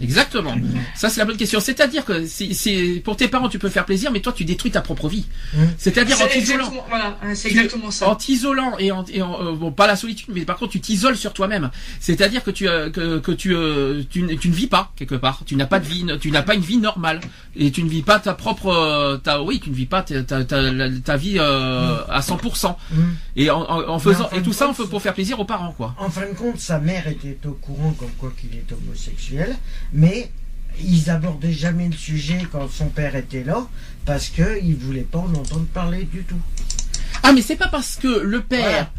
Exactement. 0.00 0.54
Ça, 0.94 1.08
c'est 1.08 1.20
la 1.20 1.26
bonne 1.26 1.36
question. 1.36 1.60
C'est-à-dire 1.60 2.04
que 2.04 2.26
c'est 2.26 3.02
pour 3.04 3.16
tes 3.16 3.28
parents, 3.28 3.48
tu 3.48 3.58
peux 3.58 3.68
faire 3.68 3.84
plaisir, 3.84 4.10
mais 4.10 4.20
toi, 4.20 4.32
tu 4.32 4.44
détruis 4.44 4.70
ta 4.70 4.80
propre 4.80 5.08
vie. 5.08 5.26
Mmh. 5.54 5.58
C'est-à-dire 5.78 6.20
en 6.20 6.26
t'isolant. 6.26 6.72
Voilà, 6.88 7.18
c'est 7.34 7.48
exactement 7.50 7.90
ça. 7.90 8.08
En 8.08 8.16
t'isolant 8.16 8.76
et 8.78 8.92
en, 8.92 9.04
euh, 9.12 9.54
bon, 9.54 9.72
pas 9.72 9.86
la 9.86 9.96
solitude, 9.96 10.28
mais 10.34 10.44
par 10.44 10.56
contre, 10.56 10.72
tu 10.72 10.80
t'isoles 10.80 11.16
sur 11.16 11.32
toi-même. 11.32 11.70
C'est-à-dire 12.00 12.42
que 12.42 12.50
tu 12.50 12.68
euh, 12.68 12.90
que, 12.90 13.18
que 13.18 13.32
tu, 13.32 13.54
euh, 13.54 14.02
tu, 14.08 14.24
tu 14.38 14.48
ne 14.48 14.54
vis 14.54 14.66
pas 14.66 14.92
quelque 14.96 15.14
part. 15.14 15.42
Tu 15.46 15.56
n'as 15.56 15.66
pas 15.66 15.80
de 15.80 15.86
vie, 15.86 16.04
tu 16.20 16.30
n'as 16.30 16.42
pas 16.42 16.54
une 16.54 16.60
vie 16.60 16.78
normale 16.78 17.20
et 17.56 17.70
tu 17.70 17.82
ne 17.82 17.88
vis 17.88 18.02
pas 18.02 18.18
ta 18.18 18.34
propre, 18.34 19.20
ta 19.22 19.42
oui, 19.42 19.60
tu 19.60 19.70
ne 19.70 19.74
vis 19.74 19.86
pas 19.86 20.02
ta 20.02 20.22
ta, 20.22 20.44
ta, 20.44 21.16
vie 21.16 21.38
à 21.38 22.20
100%. 22.20 22.74
Mmh. 22.90 23.02
Et 23.36 23.50
en, 23.50 23.60
en 23.60 23.98
faisant 23.98 24.28
et 24.32 24.42
tout 24.42 24.52
ça, 24.52 24.68
on 24.68 24.74
fait 24.74 24.86
pour 24.86 25.02
faire 25.02 25.14
plaisir 25.14 25.38
aux 25.40 25.44
parents, 25.44 25.72
quoi. 25.72 25.94
En 25.98 26.10
fin 26.10 26.26
de 26.26 26.34
compte, 26.34 26.58
sa 26.58 26.78
mère 26.78 27.06
était 27.08 27.38
au 27.46 27.52
courant 27.52 27.92
comme 27.98 28.10
quoi 28.18 28.32
qu'il 28.38 28.50
est 28.54 28.66
homosexuel 28.72 29.56
mais 29.94 30.28
ils 30.82 31.08
abordaient 31.08 31.52
jamais 31.52 31.86
le 31.88 31.96
sujet 31.96 32.38
quand 32.50 32.68
son 32.68 32.88
père 32.88 33.14
était 33.14 33.44
là 33.44 33.66
parce 34.04 34.28
qu'ils 34.28 34.70
ne 34.70 34.76
voulaient 34.76 35.00
pas 35.02 35.20
en 35.20 35.32
entendre 35.34 35.66
parler 35.72 36.02
du 36.04 36.24
tout. 36.24 36.40
Ah 37.22 37.32
mais 37.32 37.40
c'est 37.40 37.56
pas 37.56 37.68
parce 37.68 37.96
que 37.96 38.06
le 38.06 38.42
père, 38.42 38.90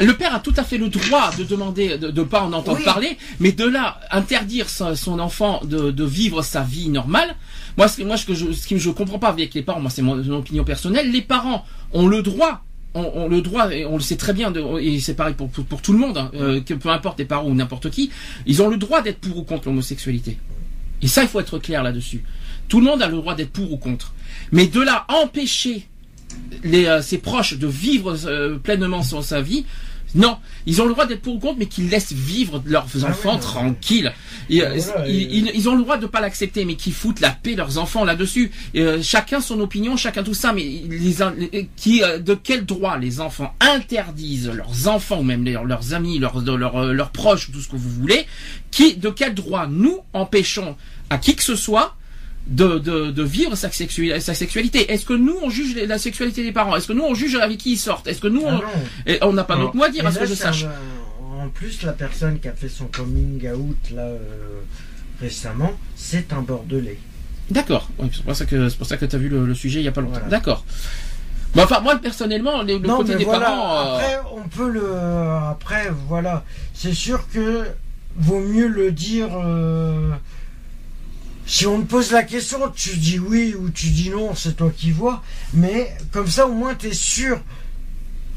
le 0.00 0.12
père 0.14 0.34
a 0.34 0.40
tout 0.40 0.54
à 0.56 0.64
fait 0.64 0.78
le 0.78 0.88
droit 0.88 1.30
de 1.36 1.44
demander 1.44 1.98
de 1.98 2.10
ne 2.10 2.22
pas 2.22 2.40
en 2.40 2.52
entendre 2.54 2.82
parler, 2.82 3.18
mais 3.40 3.52
de 3.52 3.66
là 3.66 4.00
interdire 4.10 4.70
son 4.70 5.18
enfant 5.18 5.60
de, 5.64 6.04
vivre 6.04 6.40
sa 6.40 6.62
vie 6.62 6.88
normale. 6.88 7.34
Moi, 7.76 7.88
ce, 7.88 8.02
moi, 8.02 8.16
ce 8.16 8.24
que 8.24 8.34
je, 8.34 8.52
ce 8.52 8.66
que 8.66 8.78
je 8.78 8.88
comprends 8.90 9.18
pas 9.18 9.28
avec 9.28 9.52
les 9.52 9.62
parents, 9.62 9.80
moi 9.80 9.90
c'est 9.90 10.00
mon, 10.00 10.18
opinion 10.30 10.64
personnelle, 10.64 11.12
les 11.12 11.20
parents 11.20 11.64
ont 11.92 12.06
le 12.06 12.22
droit 12.22 12.62
on, 12.98 13.28
le 13.28 13.40
droit, 13.40 13.72
et 13.72 13.84
on 13.84 13.96
le 13.96 14.02
sait 14.02 14.16
très 14.16 14.32
bien, 14.32 14.52
et 14.80 15.00
c'est 15.00 15.14
pareil 15.14 15.34
pour, 15.34 15.50
tout 15.50 15.92
le 15.92 15.98
monde, 15.98 16.18
hein, 16.18 16.30
euh, 16.34 16.60
que 16.60 16.74
peu 16.74 16.88
importe 16.90 17.18
les 17.18 17.24
parents 17.24 17.46
ou 17.48 17.54
n'importe 17.54 17.90
qui, 17.90 18.10
ils 18.46 18.62
ont 18.62 18.68
le 18.68 18.76
droit 18.76 19.02
d'être 19.02 19.18
pour 19.18 19.38
ou 19.38 19.42
contre 19.42 19.68
l'homosexualité. 19.68 20.38
Et 21.02 21.08
ça, 21.08 21.22
il 21.22 21.28
faut 21.28 21.40
être 21.40 21.58
clair 21.58 21.82
là-dessus. 21.82 22.22
Tout 22.68 22.80
le 22.80 22.86
monde 22.86 23.02
a 23.02 23.08
le 23.08 23.16
droit 23.16 23.34
d'être 23.34 23.50
pour 23.50 23.72
ou 23.72 23.76
contre. 23.76 24.12
Mais 24.52 24.66
de 24.66 24.80
là 24.80 25.06
empêcher 25.08 25.86
euh, 26.64 27.02
ses 27.02 27.18
proches 27.18 27.58
de 27.58 27.66
vivre 27.66 28.16
euh, 28.26 28.58
pleinement 28.58 29.02
sa 29.02 29.40
vie, 29.40 29.64
non, 30.14 30.38
ils 30.66 30.80
ont 30.80 30.86
le 30.86 30.92
droit 30.92 31.06
d'être 31.06 31.20
pour 31.20 31.34
ou 31.34 31.38
contre, 31.38 31.58
mais 31.58 31.66
qu'ils 31.66 31.88
laissent 31.90 32.12
vivre 32.12 32.62
leurs 32.64 32.86
ah 33.02 33.08
enfants 33.10 33.38
tranquilles. 33.38 34.12
Euh, 34.50 34.78
ils, 35.06 35.68
ont 35.68 35.74
le 35.74 35.82
droit 35.82 35.98
de 35.98 36.06
pas 36.06 36.20
l'accepter, 36.20 36.64
mais 36.64 36.76
qu'ils 36.76 36.94
foutent 36.94 37.20
la 37.20 37.30
paix 37.30 37.54
leurs 37.54 37.78
enfants 37.78 38.04
là-dessus. 38.04 38.50
Euh, 38.76 39.02
chacun 39.02 39.40
son 39.40 39.60
opinion, 39.60 39.96
chacun 39.96 40.22
tout 40.22 40.34
ça, 40.34 40.52
mais 40.52 40.62
les, 40.62 41.68
qui, 41.76 42.02
euh, 42.02 42.18
de 42.18 42.34
quel 42.34 42.64
droit 42.64 42.96
les 42.96 43.20
enfants 43.20 43.54
interdisent 43.60 44.50
leurs 44.50 44.88
enfants 44.88 45.20
ou 45.20 45.24
même 45.24 45.44
leurs, 45.44 45.94
amis, 45.94 46.18
leurs, 46.18 46.40
leurs, 46.40 46.86
leurs 46.86 47.10
proches, 47.10 47.50
tout 47.52 47.60
ce 47.60 47.68
que 47.68 47.76
vous 47.76 47.90
voulez, 47.90 48.26
qui, 48.70 48.96
de 48.96 49.10
quel 49.10 49.34
droit 49.34 49.66
nous 49.66 50.00
empêchons 50.14 50.76
à 51.10 51.18
qui 51.18 51.36
que 51.36 51.42
ce 51.42 51.56
soit 51.56 51.97
de, 52.48 52.78
de, 52.78 53.10
de, 53.10 53.22
vivre 53.22 53.54
sa, 53.56 53.70
sa 53.70 54.34
sexualité. 54.34 54.90
Est-ce 54.90 55.04
que 55.04 55.12
nous 55.12 55.36
on 55.42 55.50
juge 55.50 55.76
la 55.76 55.98
sexualité 55.98 56.42
des 56.42 56.52
parents? 56.52 56.74
Est-ce 56.76 56.88
que 56.88 56.92
nous 56.94 57.04
on 57.04 57.14
juge 57.14 57.34
avec 57.36 57.58
qui 57.58 57.72
ils 57.72 57.78
sortent? 57.78 58.06
Est-ce 58.06 58.20
que 58.20 58.28
nous 58.28 58.42
on 58.42 58.60
ah 58.60 59.12
on 59.22 59.32
n'a 59.32 59.44
pas 59.44 59.56
d'autre 59.56 59.76
mot 59.76 59.84
à 59.84 59.90
dire 59.90 60.06
à 60.06 60.12
ce 60.12 60.18
que 60.18 60.26
je 60.26 60.34
sache 60.34 60.64
En 61.38 61.48
plus, 61.48 61.82
la 61.82 61.92
personne 61.92 62.40
qui 62.40 62.48
a 62.48 62.52
fait 62.52 62.68
son 62.68 62.86
coming 62.86 63.46
out 63.50 63.90
là 63.94 64.02
euh, 64.02 64.18
récemment, 65.20 65.72
c'est 65.94 66.32
un 66.32 66.40
bordelais. 66.40 66.98
D'accord. 67.50 67.88
c'est 68.12 68.22
pour 68.22 68.36
ça 68.36 68.44
que 68.44 68.68
c'est 68.68 68.76
pour 68.76 68.86
ça 68.86 68.96
que 68.96 69.04
tu 69.04 69.16
as 69.16 69.18
vu 69.18 69.28
le, 69.28 69.54
sujet 69.54 69.80
il 69.80 69.84
y 69.84 69.88
a 69.88 69.92
pas 69.92 70.00
longtemps. 70.00 70.20
D'accord. 70.28 70.64
Enfin, 71.56 71.80
moi 71.80 71.96
personnellement, 71.96 72.62
le 72.62 72.78
côté 72.78 73.14
des 73.16 73.24
parents. 73.24 73.74
Euh, 73.74 73.96
après, 73.96 74.18
on 74.34 74.48
peut 74.48 74.70
le. 74.70 74.94
Après, 75.50 75.90
voilà, 76.08 76.44
c'est 76.72 76.94
sûr 76.94 77.26
que 77.32 77.64
vaut 78.16 78.40
mieux 78.40 78.68
le 78.68 78.92
dire. 78.92 79.28
Euh, 79.34 80.12
si 81.48 81.66
on 81.66 81.80
te 81.80 81.86
pose 81.86 82.12
la 82.12 82.24
question, 82.24 82.58
tu 82.76 82.94
dis 82.98 83.18
oui 83.18 83.54
ou 83.58 83.70
tu 83.70 83.86
dis 83.88 84.10
non, 84.10 84.34
c'est 84.34 84.54
toi 84.54 84.70
qui 84.76 84.92
vois. 84.92 85.22
Mais 85.54 85.96
comme 86.12 86.28
ça, 86.28 86.46
au 86.46 86.52
moins, 86.52 86.74
tu 86.74 86.88
es 86.88 86.92
sûr. 86.92 87.40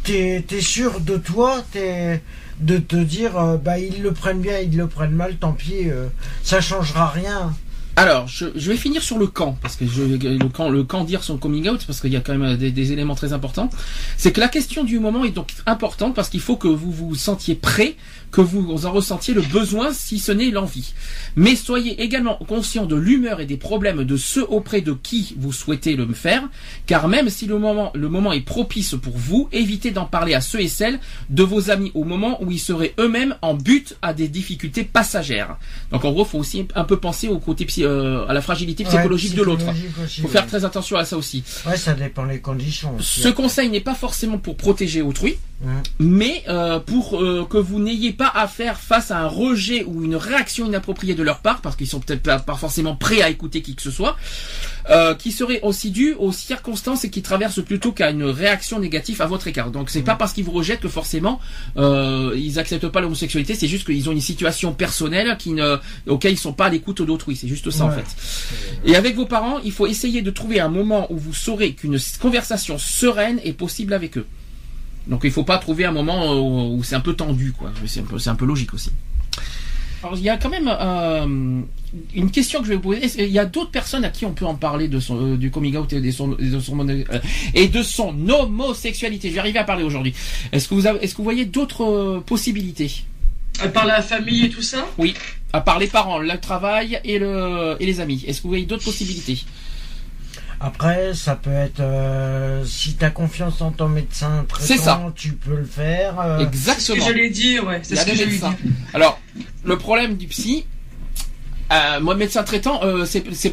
Tu 0.06 0.14
es, 0.14 0.62
sûr 0.62 1.02
de 1.02 1.18
toi, 1.18 1.62
es, 1.76 2.22
de 2.62 2.78
te 2.78 2.96
dire, 2.96 3.38
euh, 3.38 3.58
bah, 3.58 3.78
ils 3.80 4.02
le 4.02 4.14
prennent 4.14 4.40
bien, 4.40 4.60
ils 4.60 4.78
le 4.78 4.88
prennent 4.88 5.12
mal, 5.12 5.36
tant 5.36 5.52
pis, 5.52 5.90
euh, 5.90 6.08
ça 6.42 6.62
changera 6.62 7.10
rien. 7.10 7.54
Alors, 7.98 8.28
je, 8.28 8.46
vais 8.56 8.78
finir 8.78 9.04
sur 9.04 9.18
le 9.20 9.28
camp, 9.28 9.58
parce 9.62 9.76
que 9.76 9.86
je, 9.86 10.02
le 10.04 10.84
camp, 10.84 11.04
dire 11.04 11.24
son 11.24 11.38
coming 11.38 11.70
out, 11.70 11.84
parce 11.86 12.00
qu'il 12.00 12.12
y 12.12 12.16
a 12.16 12.22
quand 12.22 12.36
même 12.38 12.56
des, 12.58 12.72
des 12.72 12.92
éléments 12.94 13.16
très 13.16 13.34
importants. 13.34 13.70
C'est 14.18 14.32
que 14.32 14.40
la 14.40 14.48
question 14.48 14.84
du 14.84 15.00
moment 15.00 15.26
est 15.26 15.32
donc 15.32 15.50
importante 15.66 16.16
parce 16.16 16.30
qu'il 16.30 16.40
faut 16.40 16.56
que 16.56 16.68
vous 16.70 16.92
vous 16.92 17.16
sentiez 17.16 17.54
prêt, 17.56 17.96
que 18.32 18.40
vous 18.42 18.86
en 18.86 18.92
ressentiez 18.92 19.34
le 19.34 19.42
besoin, 19.42 19.92
si 19.94 20.18
ce 20.18 20.32
n'est 20.32 20.52
l'envie. 20.52 20.94
Mais 21.36 21.56
soyez 21.58 22.02
également 22.02 22.36
conscient 22.48 22.86
de 22.86 22.96
l'humeur 22.96 23.42
et 23.42 23.46
des 23.46 23.58
problèmes 23.58 24.06
de 24.06 24.16
ceux 24.18 24.46
auprès 24.46 24.80
de 24.80 24.94
qui 24.94 25.36
vous 25.38 25.52
souhaitez 25.52 25.96
le 25.98 26.08
faire, 26.14 26.44
car 26.86 27.10
même 27.10 27.30
si 27.30 27.46
le 27.46 27.60
moment, 27.60 27.92
le 27.94 28.08
moment 28.08 28.32
est 28.32 28.40
propice 28.42 28.96
pour 29.02 29.18
vous, 29.18 29.50
évitez 29.52 29.92
d'en 29.92 30.06
parler 30.06 30.34
à 30.34 30.40
ceux 30.42 30.62
et 30.62 30.70
celles 30.70 31.00
de 31.30 31.44
vos 31.44 31.70
amis 31.72 31.92
au 31.94 32.06
moment 32.06 32.42
où 32.42 32.52
ils 32.52 32.60
seraient 32.60 32.94
eux-mêmes 33.00 33.36
en 33.42 33.54
but 33.54 33.98
à 34.02 34.14
des 34.14 34.30
difficultés 34.30 34.86
passagères. 34.86 35.58
Donc 35.92 36.06
en 36.06 36.12
gros, 36.14 36.24
faut 36.24 36.40
aussi 36.40 36.66
un 36.74 36.86
peu 36.86 36.96
penser 36.98 37.28
au 37.28 37.38
côté 37.38 37.66
psy- 37.66 37.81
euh, 37.84 38.26
à 38.28 38.34
la 38.34 38.42
fragilité 38.42 38.84
psychologique 38.84 39.32
Ouais, 39.32 39.38
de 39.38 39.44
l'autre. 39.44 39.66
aussi, 40.04 40.22
Faut 40.22 40.28
faire 40.28 40.48
très 40.48 40.66
attention 40.66 40.98
à 40.98 41.06
ça 41.06 41.18
aussi. 41.18 41.44
Ouais, 41.66 41.78
ça 41.78 41.94
dépend 41.94 42.26
des 42.26 42.40
conditions. 42.40 42.96
aussi. 42.98 43.22
Ce 43.22 43.30
conseil 43.30 43.70
n'est 43.70 43.80
pas 43.82 43.96
forcément 43.96 44.38
pour 44.38 44.56
protéger 44.58 45.02
autrui, 45.02 45.38
mais 46.00 46.44
euh, 46.48 46.80
pour 46.80 47.22
euh, 47.22 47.46
que 47.50 47.58
vous 47.58 47.80
n'ayez 47.80 48.14
pas 48.14 48.32
à 48.34 48.48
faire 48.48 48.80
face 48.80 49.12
à 49.12 49.20
un 49.20 49.28
rejet 49.28 49.84
ou 49.84 50.04
une 50.04 50.16
réaction 50.16 50.66
inappropriée 50.66 51.14
de 51.16 51.24
leur 51.24 51.40
part, 51.40 51.62
parce 51.62 51.76
qu'ils 51.76 51.88
sont 51.88 52.00
peut-être 52.00 52.24
pas, 52.24 52.40
pas 52.40 52.56
forcément 52.56 52.96
prêts 52.96 53.22
à 53.22 53.30
écouter 53.30 53.62
qui 53.62 53.76
que 53.76 53.82
ce 53.82 53.92
soit, 53.92 54.16
euh, 54.90 55.16
qui 55.16 55.32
serait 55.32 55.60
aussi 55.62 55.92
dû 55.92 56.14
aux 56.14 56.32
circonstances 56.32 57.04
et 57.04 57.10
qui 57.10 57.22
traversent 57.22 57.64
plutôt 57.64 57.92
qu'à 57.92 58.12
une 58.12 58.24
réaction 58.24 58.80
négative 58.80 59.22
à 59.22 59.26
votre 59.26 59.48
écart. 59.48 59.72
Donc 59.72 59.90
c'est 59.90 60.02
pas 60.02 60.16
parce 60.16 60.34
qu'ils 60.34 60.44
vous 60.44 60.52
rejettent 60.52 60.82
que 60.82 60.88
forcément 60.88 61.40
euh, 61.78 62.34
ils 62.36 62.60
acceptent 62.60 62.88
pas 62.88 63.02
l'homosexualité, 63.02 63.56
c'est 63.56 63.68
juste 63.68 63.86
qu'ils 63.86 64.10
ont 64.10 64.12
une 64.12 64.22
situation 64.22 64.74
personnelle 64.74 65.36
qui 65.38 65.52
ne, 65.52 65.78
auquel 66.08 66.34
ils 66.34 66.38
sont 66.38 66.54
pas 66.54 66.66
à 66.66 66.70
l'écoute 66.70 67.02
d'autrui. 67.02 67.36
C'est 67.36 67.48
juste 67.48 67.70
ça 67.70 67.86
en 67.86 67.92
fait. 67.92 68.06
Et 68.86 68.96
avec 68.96 69.16
vos 69.16 69.26
parents, 69.26 69.60
il 69.64 69.72
faut 69.72 69.88
essayer 69.88 70.22
de 70.22 70.32
trouver 70.32 70.60
un 70.60 70.70
moment 70.70 71.12
où 71.12 71.18
vous 71.18 71.34
saurez 71.34 71.74
qu'une 71.74 72.00
conversation 72.20 72.78
sereine 72.78 73.40
est 73.44 73.54
possible 73.54 73.94
avec 73.94 74.18
eux. 74.18 74.26
Donc 75.08 75.22
il 75.24 75.32
faut 75.32 75.44
pas 75.44 75.58
trouver 75.58 75.86
un 75.86 75.92
moment 75.92 76.34
où, 76.34 76.78
où 76.78 76.84
c'est 76.84 76.96
un 76.96 77.02
peu 77.02 77.14
tendu, 77.14 77.54
quoi. 77.54 77.72
C'est 77.86 78.02
un 78.02 78.04
peu, 78.04 78.20
c'est 78.20 78.30
un 78.30 78.36
peu 78.36 78.46
logique 78.46 78.74
aussi. 78.74 78.92
Alors 80.04 80.18
il 80.18 80.24
y 80.24 80.30
a 80.30 80.38
quand 80.38 80.50
même 80.50 80.68
euh, 80.68 81.62
une 82.16 82.32
question 82.32 82.60
que 82.60 82.66
je 82.66 82.70
vais 82.72 82.76
vous 82.76 82.82
poser. 82.82 83.02
Qu'il 83.08 83.28
y 83.28 83.40
a 83.40 83.46
d'autres 83.46 83.72
personnes 83.72 84.04
à 84.04 84.10
qui 84.10 84.26
on 84.26 84.34
peut 84.34 84.46
en 84.46 84.56
parler 84.56 84.88
de 84.88 85.00
son, 85.00 85.34
euh, 85.34 85.38
du 85.38 85.52
coming 85.52 85.76
out 85.78 85.94
et 85.94 86.02
de 86.02 86.12
son, 86.12 86.30
de 86.30 86.38
euh, 86.40 87.20
et 87.54 87.68
de 87.68 87.84
son 87.84 88.16
homosexualité? 88.30 89.30
Je 89.30 89.36
vais 89.36 89.40
arriver 89.40 89.60
à 89.60 89.64
parler 89.64 89.84
aujourd'hui. 89.84 90.14
Est-ce 90.52 90.68
que 90.68 90.74
vous 90.74 90.88
avez, 90.88 91.04
est-ce 91.04 91.14
que 91.14 91.18
vous 91.18 91.24
voyez 91.24 91.46
d'autres 91.46 92.24
possibilités? 92.26 93.04
À 93.60 93.68
part 93.68 93.86
la 93.86 94.02
famille 94.02 94.46
et 94.46 94.50
tout 94.50 94.62
ça? 94.62 94.88
Oui, 94.98 95.14
à 95.54 95.62
part 95.62 95.78
les 95.78 95.88
parents, 95.88 96.18
le 96.18 96.40
travail 96.40 97.00
et 97.04 97.20
le 97.20 97.76
et 97.80 97.86
les 97.86 98.00
amis. 98.00 98.24
Est-ce 98.26 98.40
que 98.40 98.44
vous 98.44 98.50
voyez 98.50 98.66
d'autres 98.66 98.86
possibilités? 98.86 99.44
Après, 100.64 101.16
ça 101.16 101.36
peut 101.36 101.50
être 101.52 101.80
euh, 101.80 102.64
si 102.66 102.96
tu 102.96 103.04
as 103.04 103.10
confiance 103.10 103.62
en 103.62 103.72
ton 103.72 103.90
médecin 103.90 104.46
traitant, 104.48 105.12
tu 105.16 105.34
peux 105.34 105.56
le 105.56 105.66
faire. 105.66 106.20
euh, 106.20 106.38
C'est 106.38 106.44
ce 106.44 106.46
que 106.46 106.48
Exactement. 106.94 107.06
j'allais 107.06 107.30
dire, 107.32 107.66
ouais. 107.66 107.80
C'est 107.82 107.96
ce 107.96 108.06
que 108.06 108.16
j'allais 108.16 108.38
dire. 108.38 108.54
Alors, 108.94 109.20
le 109.64 109.78
problème 109.78 110.18
du 110.18 110.28
psy, 110.28 110.66
euh, 111.74 112.00
moi, 112.02 112.14
médecin 112.16 112.44
traitant, 112.44 112.82
euh, 112.84 113.06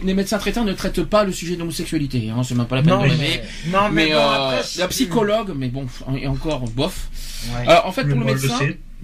les 0.02 0.12
médecins 0.14 0.38
traitants 0.38 0.64
ne 0.64 0.72
traitent 0.74 1.04
pas 1.04 1.24
le 1.24 1.32
sujet 1.32 1.54
de 1.54 1.60
l'homosexualité. 1.60 2.28
Hein, 2.30 2.42
c'est 2.44 2.54
même 2.54 2.66
pas 2.66 2.76
la 2.76 2.82
peine 2.82 2.90
non, 2.92 3.02
de 3.04 3.08
mais, 3.08 3.42
non, 3.68 3.88
mais, 3.90 4.06
Mais, 4.06 4.12
bon, 4.12 4.18
euh, 4.18 4.48
après, 4.56 4.68
la 4.78 4.88
psychologue, 4.88 5.52
mais 5.56 5.68
bon, 5.68 5.86
et 6.14 6.26
encore 6.26 6.60
bof. 6.68 7.08
Ouais. 7.54 7.68
Alors, 7.68 7.86
en 7.86 7.92
fait, 7.92 8.02
Le 8.02 8.10
pour 8.14 8.20
le 8.20 8.26
médecin. 8.26 8.58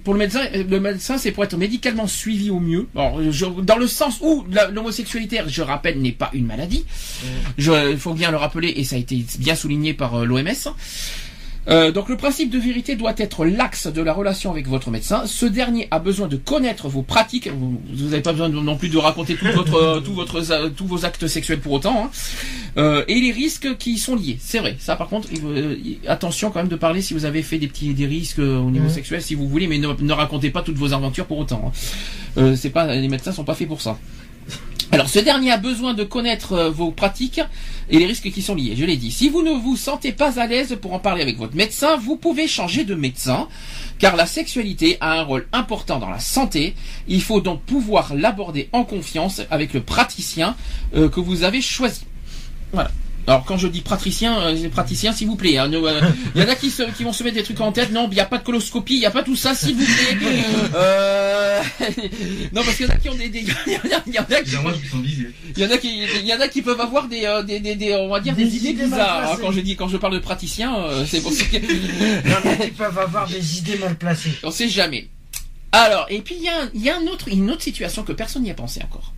Pour 0.05 0.13
le 0.13 0.19
médecin, 0.19 0.39
euh, 0.55 0.63
le 0.69 0.79
médecin, 0.79 1.17
c'est 1.17 1.31
pour 1.31 1.43
être 1.43 1.57
médicalement 1.57 2.07
suivi 2.07 2.49
au 2.49 2.61
mieux. 2.61 2.87
Alors, 2.95 3.19
je- 3.29 3.45
dans 3.61 3.75
le 3.75 3.87
sens 3.87 4.19
où 4.21 4.45
l'homosexualité, 4.71 5.41
je 5.47 5.61
rappelle, 5.61 5.99
n'est 6.01 6.13
pas 6.13 6.29
une 6.33 6.45
maladie. 6.45 6.85
Je- 7.57 7.91
Il 7.91 7.97
faut 7.97 8.13
bien 8.13 8.31
le 8.31 8.37
rappeler, 8.37 8.69
et 8.77 8.83
ça 8.85 8.95
a 8.95 8.99
été 8.99 9.25
bien 9.39 9.55
souligné 9.55 9.93
par 9.93 10.23
l'OMS. 10.23 10.69
Donc 11.67 12.09
le 12.09 12.17
principe 12.17 12.51
de 12.51 12.59
vérité 12.59 12.95
doit 12.95 13.13
être 13.17 13.45
l'axe 13.45 13.87
de 13.87 14.01
la 14.01 14.13
relation 14.13 14.51
avec 14.51 14.67
votre 14.67 14.91
médecin. 14.91 15.23
Ce 15.25 15.45
dernier 15.45 15.87
a 15.91 15.99
besoin 15.99 16.27
de 16.27 16.35
connaître 16.37 16.87
vos 16.89 17.01
pratiques. 17.01 17.49
Vous 17.51 17.79
n'avez 18.09 18.21
pas 18.21 18.31
besoin 18.33 18.49
de- 18.49 18.55
non 18.59 18.77
plus 18.77 18.89
de 18.89 18.97
raconter 18.97 19.35
tout 19.35 19.45
votre, 19.53 19.75
euh, 19.75 19.99
tout 19.99 20.13
votre, 20.13 20.51
euh, 20.51 20.69
tous 20.69 20.85
vos 20.85 21.05
actes 21.05 21.27
sexuels 21.27 21.59
pour 21.59 21.73
autant. 21.73 22.05
hein. 22.05 22.09
Euh, 22.77 23.03
et 23.07 23.19
les 23.19 23.31
risques 23.31 23.77
qui 23.77 23.93
y 23.93 23.97
sont 23.97 24.15
liés. 24.15 24.37
C'est 24.39 24.59
vrai. 24.59 24.75
Ça, 24.79 24.95
par 24.95 25.07
contre, 25.07 25.29
euh, 25.45 25.75
attention 26.07 26.51
quand 26.51 26.59
même 26.59 26.67
de 26.67 26.75
parler 26.75 27.01
si 27.01 27.13
vous 27.13 27.25
avez 27.25 27.41
fait 27.41 27.57
des 27.57 27.67
petits 27.67 27.93
des 27.93 28.05
risques 28.05 28.39
euh, 28.39 28.57
au 28.59 28.69
niveau 28.69 28.85
Mhm. 28.85 28.91
sexuel, 28.91 29.21
si 29.21 29.33
vous 29.33 29.47
voulez, 29.47 29.67
mais 29.67 29.77
ne, 29.77 29.87
ne 29.87 30.13
racontez 30.13 30.49
pas 30.49 30.61
toutes 30.61 30.75
vos 30.77 30.93
aventures 30.93 31.25
pour 31.25 31.37
autant. 31.39 31.61
hein. 31.67 31.71
Euh, 32.37 32.55
c'est 32.55 32.69
pas, 32.69 32.93
les 32.93 33.07
médecins 33.07 33.31
sont 33.31 33.45
pas 33.45 33.55
faits 33.55 33.67
pour 33.67 33.81
ça. 33.81 33.97
Alors, 34.91 35.09
ce 35.09 35.19
dernier 35.19 35.51
a 35.51 35.57
besoin 35.57 35.93
de 35.93 36.03
connaître 36.03 36.53
euh, 36.53 36.69
vos 36.69 36.91
pratiques 36.91 37.41
et 37.89 37.99
les 37.99 38.05
risques 38.05 38.31
qui 38.31 38.41
sont 38.41 38.55
liés. 38.55 38.75
Je 38.77 38.85
l'ai 38.85 38.97
dit. 38.97 39.11
Si 39.11 39.27
vous 39.29 39.41
ne 39.41 39.51
vous 39.51 39.75
sentez 39.75 40.13
pas 40.13 40.39
à 40.39 40.47
l'aise 40.47 40.77
pour 40.81 40.93
en 40.93 40.99
parler 40.99 41.21
avec 41.21 41.37
votre 41.37 41.55
médecin, 41.55 41.97
vous 41.97 42.15
pouvez 42.15 42.47
changer 42.47 42.85
de 42.85 42.95
médecin, 42.95 43.47
car 43.99 44.15
la 44.15 44.25
sexualité 44.25 44.97
a 45.01 45.19
un 45.19 45.23
rôle 45.23 45.47
important 45.51 45.99
dans 45.99 46.09
la 46.09 46.19
santé. 46.19 46.75
Il 47.07 47.21
faut 47.21 47.41
donc 47.41 47.61
pouvoir 47.63 48.15
l'aborder 48.15 48.69
en 48.71 48.85
confiance 48.85 49.41
avec 49.51 49.73
le 49.73 49.81
praticien 49.81 50.55
euh, 50.95 51.09
que 51.09 51.19
vous 51.19 51.43
avez 51.43 51.61
choisi. 51.61 52.05
Voilà. 52.71 52.91
Alors 53.27 53.43
quand 53.43 53.57
je 53.57 53.67
dis 53.67 53.81
praticien, 53.81 54.39
euh, 54.39 54.69
praticien 54.69 55.11
s'il 55.11 55.27
vous 55.27 55.35
plaît. 55.35 55.57
hein, 55.57 55.67
ne, 55.67 55.77
euh, 55.77 55.99
Il 56.35 56.41
y 56.41 56.45
en 56.45 56.47
a 56.49 56.55
qui, 56.55 56.69
se- 56.69 56.83
qui 56.95 57.03
vont 57.03 57.11
se 57.13 57.23
mettre 57.23 57.35
des 57.35 57.43
trucs 57.43 57.59
en 57.59 57.71
tête. 57.71 57.91
Non, 57.91 58.07
il 58.11 58.13
n'y 58.13 58.19
a 58.19 58.25
pas 58.25 58.37
de 58.37 58.43
coloscopie, 58.43 58.93
il 58.95 58.99
n'y 58.99 59.05
a 59.05 59.11
pas 59.11 59.23
tout 59.23 59.35
ça, 59.35 59.55
s'il 59.55 59.75
vous 59.75 59.83
plaît. 59.85 60.17
Euh, 60.75 61.61
non, 62.53 62.61
parce 62.63 62.75
qu'il 62.77 62.85
y 62.85 62.89
en 62.89 62.93
a 62.93 62.97
qui 62.97 63.09
ont 63.09 63.15
des, 63.15 63.29
des- 63.29 63.39
il 63.67 63.73
y 63.73 63.77
en 63.77 63.97
a, 63.97 64.01
il 64.07 64.13
y 64.13 64.19
en 64.19 64.23
a 64.23 64.41
qui, 64.41 64.51
il 65.55 65.63
y 65.63 65.65
en 65.65 65.71
a 65.71 65.77
qui, 65.77 66.03
il 66.21 66.25
y 66.27 66.33
en 66.33 66.39
a 66.41 66.47
qui 66.47 66.61
peuvent 66.61 66.79
avoir 66.81 67.07
des, 67.07 67.25
euh, 67.25 67.43
des, 67.43 67.59
des, 67.59 67.75
des- 67.75 67.95
on 67.95 68.09
va 68.09 68.19
dire 68.19 68.35
des, 68.35 68.43
Des 68.45 68.57
idées 68.57 68.73
bizarres. 68.73 69.19
hein, 69.19 69.25
placées. 69.27 69.41
quand 69.41 69.51
je 69.51 69.59
dis, 69.61 69.75
quand 69.75 69.87
je 69.87 69.97
parle 69.97 70.13
de 70.13 70.19
praticien, 70.19 70.75
euh, 70.75 71.05
c'est 71.07 71.21
pour 71.21 71.31
ça 71.31 71.45
que 71.45 71.57
Non, 71.57 72.35
mais 72.43 72.57
ils 72.67 72.73
peuvent 72.73 72.97
avoir 72.97 73.27
des 73.27 73.57
idées 73.57 73.77
mal 73.77 73.95
placées. 73.95 74.31
on 74.43 74.51
sait 74.51 74.69
jamais. 74.69 75.07
Alors, 75.71 76.05
et 76.09 76.19
puis 76.21 76.35
il 76.37 76.43
y 76.43 76.49
a, 76.49 76.69
il 76.73 76.81
y 76.81 76.89
a 76.89 76.97
un 76.97 77.07
autre, 77.07 77.27
une 77.29 77.49
autre 77.51 77.61
situation 77.63 78.03
que 78.03 78.11
personne 78.11 78.43
n'y 78.43 78.51
a 78.51 78.55
pensé 78.55 78.81
encore. 78.83 79.13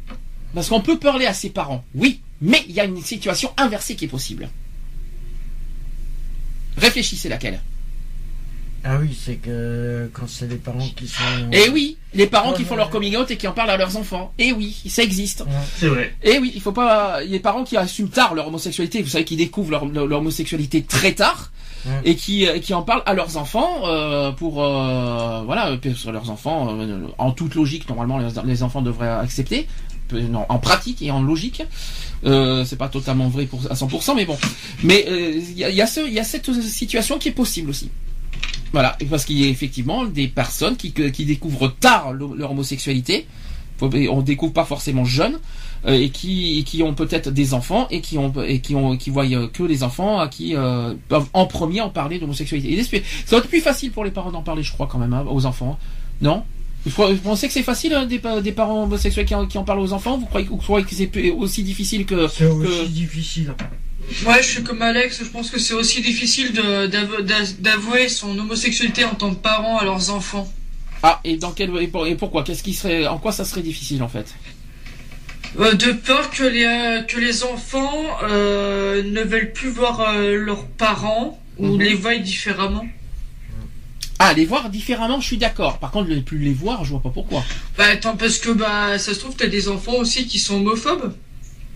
Parce 0.53 0.69
qu'on 0.69 0.81
peut 0.81 0.97
parler 0.97 1.25
à 1.25 1.33
ses 1.33 1.49
parents, 1.49 1.83
oui, 1.95 2.21
mais 2.41 2.63
il 2.67 2.75
y 2.75 2.79
a 2.79 2.85
une 2.85 3.01
situation 3.01 3.51
inversée 3.57 3.95
qui 3.95 4.05
est 4.05 4.09
possible. 4.09 4.49
Réfléchissez 6.77 7.29
laquelle? 7.29 7.59
Ah 8.83 8.97
oui, 9.01 9.17
c'est 9.19 9.35
que 9.35 10.09
quand 10.13 10.29
c'est 10.29 10.47
les 10.47 10.55
parents 10.55 10.87
qui 10.95 11.07
sont. 11.07 11.23
Eh 11.51 11.69
oui, 11.69 11.97
les 12.13 12.27
parents 12.27 12.53
qui 12.53 12.63
font 12.63 12.75
ouais, 12.75 12.77
leur 12.77 12.89
coming 12.89 13.17
out 13.17 13.29
et 13.31 13.35
qui 13.35 13.47
en 13.47 13.51
parlent 13.51 13.71
à 13.71 13.77
leurs 13.77 13.97
enfants. 13.97 14.33
Eh 14.37 14.53
oui, 14.53 14.81
ça 14.87 15.03
existe. 15.03 15.41
Ouais. 15.41 15.47
C'est 15.77 15.87
vrai. 15.87 16.15
Eh 16.23 16.37
oui, 16.37 16.51
il 16.55 16.61
faut 16.61 16.71
pas. 16.71 17.21
Les 17.21 17.39
parents 17.39 17.63
qui 17.63 17.75
assument 17.75 18.09
tard 18.09 18.35
leur 18.35 18.47
homosexualité, 18.47 19.01
vous 19.01 19.09
savez, 19.09 19.25
qui 19.25 19.35
découvrent 19.35 19.71
leur, 19.71 20.11
homosexualité 20.19 20.83
très 20.83 21.13
tard 21.13 21.51
et 22.03 22.15
qui 22.15 22.47
euh, 22.47 22.59
qui 22.59 22.73
en 22.73 22.81
parlent 22.81 23.03
à 23.05 23.13
leurs 23.13 23.37
enfants 23.37 23.81
euh, 23.85 24.31
pour 24.31 24.63
euh, 24.63 25.41
voilà 25.45 25.77
sur 25.95 26.11
leurs 26.11 26.29
enfants 26.29 26.75
euh, 26.77 27.07
en 27.17 27.31
toute 27.31 27.55
logique 27.55 27.87
normalement 27.87 28.17
les, 28.17 28.27
les 28.43 28.63
enfants 28.63 28.81
devraient 28.81 29.07
accepter 29.07 29.67
en 30.13 30.59
pratique 30.59 31.01
et 31.01 31.11
en 31.11 31.21
logique. 31.21 31.63
Euh, 32.25 32.65
c'est 32.65 32.77
pas 32.77 32.89
totalement 32.89 33.29
vrai 33.29 33.45
pour 33.45 33.61
à 33.69 33.75
100% 33.75 34.15
mais 34.15 34.25
bon. 34.25 34.37
Mais 34.83 35.05
euh, 35.07 35.39
il 35.39 35.57
y, 35.57 35.81
a, 35.81 35.87
ce 35.87 35.99
y 36.09 36.19
a 36.19 36.23
cette 36.23 36.51
situation 36.61 37.17
qui 37.17 37.29
est 37.29 37.33
possible 37.33 37.69
aussi. 37.69 37.89
Voilà. 38.71 38.97
Parce 39.09 39.25
qu'il 39.25 39.39
y 39.39 39.45
a 39.45 39.47
effectivement 39.47 40.05
des 40.05 40.27
personnes 40.27 40.75
qui 40.75 40.91
qui 40.91 41.25
découvrent 41.25 41.73
tard 41.79 42.13
leur 42.13 42.51
homosexualité. 42.51 43.27
On 43.79 44.21
découvre 44.23 44.53
pas 44.53 44.65
forcément 44.65 45.05
jeune 45.05 45.37
euh, 45.85 45.93
et 45.93 46.09
qui 46.09 46.63
qui 46.65 46.81
ont 46.81 46.95
peut-être 46.95 47.29
des 47.29 47.53
enfants 47.53 47.87
et 47.91 48.01
qui 48.01 48.17
ont 48.17 48.33
et 48.43 48.59
qui 48.59 48.73
ont 48.73 48.97
qui 48.97 49.11
voient 49.11 49.25
euh, 49.25 49.47
que 49.47 49.61
les 49.61 49.83
enfants 49.83 50.17
à 50.19 50.27
qui 50.27 50.55
peuvent 51.07 51.27
en 51.33 51.45
premier 51.45 51.81
en 51.81 51.89
parler 51.89 52.17
d'homosexualité. 52.17 52.83
Ça 52.83 53.35
va 53.35 53.37
être 53.37 53.47
plus 53.47 53.61
facile 53.61 53.91
pour 53.91 54.03
les 54.03 54.11
parents 54.11 54.31
d'en 54.31 54.41
parler, 54.41 54.63
je 54.63 54.73
crois 54.73 54.87
quand 54.87 54.97
même 54.97 55.13
hein, 55.13 55.25
aux 55.29 55.45
enfants. 55.45 55.77
Non? 56.21 56.43
Vous 56.87 57.15
pensez 57.17 57.47
que 57.47 57.53
c'est 57.53 57.63
facile 57.63 57.93
hein, 57.93 58.05
des, 58.05 58.19
pa- 58.19 58.41
des 58.41 58.51
parents 58.51 58.83
homosexuels 58.83 59.25
qui 59.25 59.35
en, 59.35 59.45
qui 59.45 59.57
en 59.57 59.63
parlent 59.63 59.79
aux 59.79 59.93
enfants? 59.93 60.17
Vous 60.17 60.25
croyez, 60.25 60.47
vous 60.47 60.57
croyez 60.57 60.85
que 60.85 60.95
c'est 60.95 61.31
aussi 61.31 61.63
difficile 61.63 62.05
que, 62.05 62.27
C'est 62.27 62.45
aussi 62.45 62.67
que- 62.69 62.85
difficile. 62.87 63.53
Ouais, 64.25 64.41
je 64.41 64.47
suis 64.47 64.63
comme 64.63 64.81
Alex, 64.81 65.19
je 65.23 65.29
pense 65.29 65.49
que 65.49 65.59
c'est 65.59 65.73
aussi 65.73 66.01
difficile 66.01 66.53
d'avouer 67.59 68.07
son 68.09 68.37
homosexualité 68.39 69.03
en 69.03 69.15
tant 69.15 69.31
que 69.31 69.39
parent 69.39 69.77
à 69.79 69.83
leurs 69.83 70.09
enfants. 70.11 70.51
ah 71.03 71.19
et 71.23 71.37
dans 71.37 71.51
quel 71.51 71.75
et, 71.81 71.87
pour- 71.87 72.07
et 72.07 72.15
pourquoi? 72.15 72.43
Qu'est-ce 72.43 72.63
qui 72.63 72.73
serait 72.73 73.05
en 73.07 73.17
quoi 73.17 73.31
ça 73.31 73.43
serait 73.45 73.61
difficile 73.61 74.01
en 74.03 74.07
fait? 74.09 74.33
Euh, 75.59 75.73
de 75.73 75.91
peur 75.93 76.29
que 76.29 76.43
les, 76.43 76.65
euh, 76.65 77.01
que 77.03 77.19
les 77.19 77.43
enfants 77.43 77.93
euh, 78.23 79.01
ne 79.03 79.21
veulent 79.21 79.51
plus 79.53 79.69
voir 79.69 80.01
euh, 80.01 80.35
leurs 80.37 80.65
parents 80.67 81.39
ou 81.57 81.67
Mhm. 81.73 81.79
les 81.81 81.93
voient 81.95 82.17
différemment. 82.17 82.85
Ah 84.19 84.33
les 84.33 84.45
voir 84.45 84.69
différemment, 84.69 85.19
je 85.21 85.27
suis 85.27 85.37
d'accord. 85.37 85.77
Par 85.79 85.91
contre, 85.91 86.09
ne 86.09 86.19
plus 86.19 86.39
les 86.39 86.53
voir, 86.53 86.83
je 86.83 86.91
vois 86.91 87.01
pas 87.01 87.11
pourquoi. 87.11 87.43
Bah 87.77 87.85
attends, 87.91 88.17
parce 88.17 88.39
que 88.39 88.49
bah 88.49 88.97
ça 88.97 89.13
se 89.13 89.19
trouve 89.19 89.35
t'as 89.35 89.47
des 89.47 89.69
enfants 89.69 89.95
aussi 89.97 90.25
qui 90.27 90.39
sont 90.39 90.55
homophobes. 90.55 91.13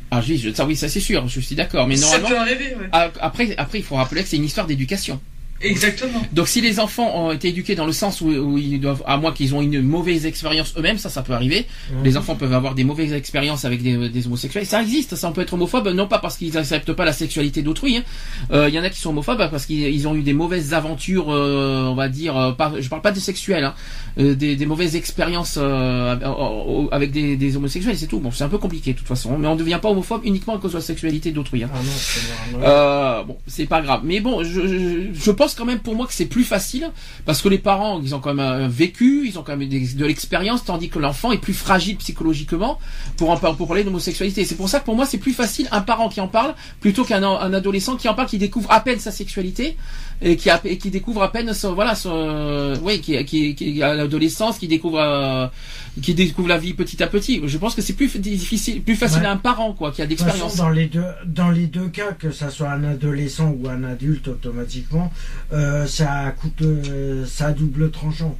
Ah 0.09 0.21
oui, 0.27 0.53
ça 0.55 0.65
oui, 0.65 0.75
ça 0.75 0.89
c'est 0.89 0.99
sûr, 0.99 1.27
je 1.27 1.39
suis 1.39 1.55
d'accord. 1.55 1.87
Mais 1.87 1.95
ça 1.95 2.17
normalement, 2.17 2.29
peut 2.29 2.37
arriver, 2.37 2.75
ouais. 2.75 2.89
Ah, 2.91 3.11
Après, 3.21 3.55
après, 3.57 3.79
il 3.79 3.83
faut 3.83 3.95
rappeler 3.95 4.23
que 4.23 4.29
c'est 4.29 4.37
une 4.37 4.43
histoire 4.43 4.67
d'éducation. 4.67 5.21
Exactement. 5.63 6.21
Donc 6.33 6.47
si 6.47 6.61
les 6.61 6.79
enfants 6.79 7.11
ont 7.25 7.31
été 7.31 7.49
éduqués 7.49 7.75
dans 7.75 7.85
le 7.85 7.91
sens 7.91 8.21
où, 8.21 8.27
où 8.29 8.57
ils 8.57 8.79
doivent, 8.79 9.03
à 9.05 9.17
moins 9.17 9.31
qu'ils 9.31 9.53
ont 9.55 9.61
une 9.61 9.81
mauvaise 9.81 10.25
expérience 10.25 10.73
eux-mêmes, 10.77 10.97
ça, 10.97 11.09
ça 11.09 11.21
peut 11.21 11.33
arriver. 11.33 11.65
Les 12.03 12.17
enfants 12.17 12.35
peuvent 12.35 12.53
avoir 12.53 12.75
des 12.75 12.83
mauvaises 12.83 13.13
expériences 13.13 13.65
avec 13.65 13.81
des, 13.83 14.09
des 14.09 14.27
homosexuels. 14.27 14.65
Ça 14.65 14.81
existe, 14.81 15.15
ça 15.15 15.27
on 15.29 15.33
peut 15.33 15.41
être 15.41 15.53
homophobe, 15.53 15.87
non 15.89 16.07
pas 16.07 16.19
parce 16.19 16.37
qu'ils 16.37 16.57
acceptent 16.57 16.93
pas 16.93 17.05
la 17.05 17.13
sexualité 17.13 17.61
d'autrui. 17.61 17.97
hein. 17.97 18.03
Euh, 18.51 18.67
Il 18.69 18.75
y 18.75 18.79
en 18.79 18.83
a 18.83 18.89
qui 18.89 18.99
sont 18.99 19.09
homophobes 19.09 19.49
parce 19.51 19.65
qu'ils 19.65 19.81
ils 19.87 20.07
ont 20.07 20.15
eu 20.15 20.21
des 20.23 20.33
mauvaises 20.33 20.73
aventures, 20.73 21.27
euh, 21.29 21.85
on 21.87 21.95
va 21.95 22.09
dire. 22.09 22.35
euh, 22.37 22.51
pas, 22.53 22.73
je 22.79 22.87
parle 22.89 23.01
pas 23.01 23.11
de 23.11 23.19
sexuelles, 23.19 23.63
hein, 23.65 23.73
euh, 24.19 24.35
des, 24.35 24.55
des 24.55 24.65
mauvaises 24.65 24.95
expériences 24.95 25.57
avec 26.91 27.11
des, 27.11 27.35
des 27.37 27.55
homosexuels, 27.57 27.97
c'est 27.97 28.07
tout. 28.07 28.19
Bon, 28.19 28.31
c'est 28.31 28.43
un 28.43 28.49
peu 28.49 28.57
compliqué 28.57 28.93
de 28.93 28.97
toute 28.97 29.07
façon, 29.07 29.37
mais 29.37 29.47
on 29.47 29.53
ne 29.55 29.59
devient 29.59 29.79
pas 29.81 29.89
homophobe 29.89 30.21
uniquement 30.25 30.55
à 30.55 30.59
cause 30.59 30.71
de 30.71 30.77
la 30.77 30.81
sexualité 30.83 31.31
d'autrui. 31.31 31.63
hein. 31.63 31.69
Ah 31.73 31.77
non, 31.77 31.91
c'est 31.95 32.59
normal. 32.59 33.25
Bon, 33.27 33.37
c'est 33.47 33.65
pas 33.65 33.81
grave. 33.81 34.01
Mais 34.03 34.19
bon, 34.19 34.43
je, 34.43 34.67
je, 34.67 35.07
je 35.13 35.31
pense 35.31 35.50
quand 35.55 35.65
même 35.65 35.79
pour 35.79 35.95
moi 35.95 36.07
que 36.07 36.13
c'est 36.13 36.25
plus 36.25 36.43
facile 36.43 36.91
parce 37.25 37.41
que 37.41 37.49
les 37.49 37.57
parents, 37.57 38.01
ils 38.03 38.15
ont 38.15 38.19
quand 38.19 38.33
même 38.33 38.45
euh, 38.45 38.67
vécu, 38.67 39.27
ils 39.27 39.37
ont 39.39 39.43
quand 39.43 39.55
même 39.55 39.67
de 39.67 40.05
l'expérience, 40.05 40.63
tandis 40.63 40.89
que 40.89 40.99
l'enfant 40.99 41.31
est 41.31 41.37
plus 41.37 41.53
fragile 41.53 41.97
psychologiquement 41.97 42.79
pour 43.17 43.29
en 43.29 43.37
pour 43.37 43.67
parler 43.67 43.83
d'homosexualité. 43.83 44.45
C'est 44.45 44.55
pour 44.55 44.69
ça 44.69 44.79
que 44.79 44.85
pour 44.85 44.95
moi 44.95 45.05
c'est 45.05 45.17
plus 45.17 45.33
facile 45.33 45.67
un 45.71 45.81
parent 45.81 46.09
qui 46.09 46.21
en 46.21 46.27
parle 46.27 46.55
plutôt 46.79 47.03
qu'un 47.03 47.23
un 47.23 47.53
adolescent 47.53 47.95
qui 47.95 48.09
en 48.09 48.13
parle, 48.13 48.27
qui 48.27 48.37
découvre 48.37 48.71
à 48.71 48.81
peine 48.81 48.99
sa 48.99 49.11
sexualité 49.11 49.77
et 50.21 50.35
qui, 50.35 50.49
a, 50.49 50.61
et 50.65 50.77
qui 50.77 50.91
découvre 50.91 51.23
à 51.23 51.31
peine 51.31 51.53
son, 51.53 51.73
voilà, 51.73 51.95
son, 51.95 52.73
oui, 52.83 53.01
qui, 53.01 53.23
qui, 53.25 53.55
qui 53.55 53.81
à 53.81 53.93
l'adolescence, 53.95 54.57
qui 54.59 54.67
découvre, 54.67 54.99
euh, 54.99 55.47
qui 56.01 56.13
découvre 56.13 56.47
la 56.47 56.57
vie 56.57 56.73
petit 56.73 57.01
à 57.01 57.07
petit. 57.07 57.41
Je 57.45 57.57
pense 57.57 57.73
que 57.75 57.81
c'est 57.81 57.93
plus 57.93 58.15
difficile, 58.19 58.81
plus 58.83 58.95
facile 58.95 59.21
Ouais. 59.21 59.25
à 59.27 59.31
un 59.31 59.37
parent 59.37 59.73
quoi, 59.73 59.91
qui 59.91 60.01
a 60.01 60.05
De 60.05 60.09
d'expérience. 60.09 60.55
dans 60.57 60.69
les 60.69 60.85
deux, 60.85 61.03
dans 61.25 61.49
les 61.49 61.67
deux 61.67 61.87
cas, 61.89 62.11
que 62.13 62.31
ça 62.31 62.49
soit 62.49 62.69
un 62.71 62.83
adolescent 62.83 63.49
ou 63.59 63.67
un 63.67 63.83
adulte, 63.83 64.27
automatiquement, 64.27 65.11
euh, 65.53 65.85
ça 65.87 66.33
coûte, 66.39 66.61
euh, 66.61 67.25
ça 67.25 67.47
a 67.47 67.51
double 67.51 67.89
tranchant. 67.91 68.37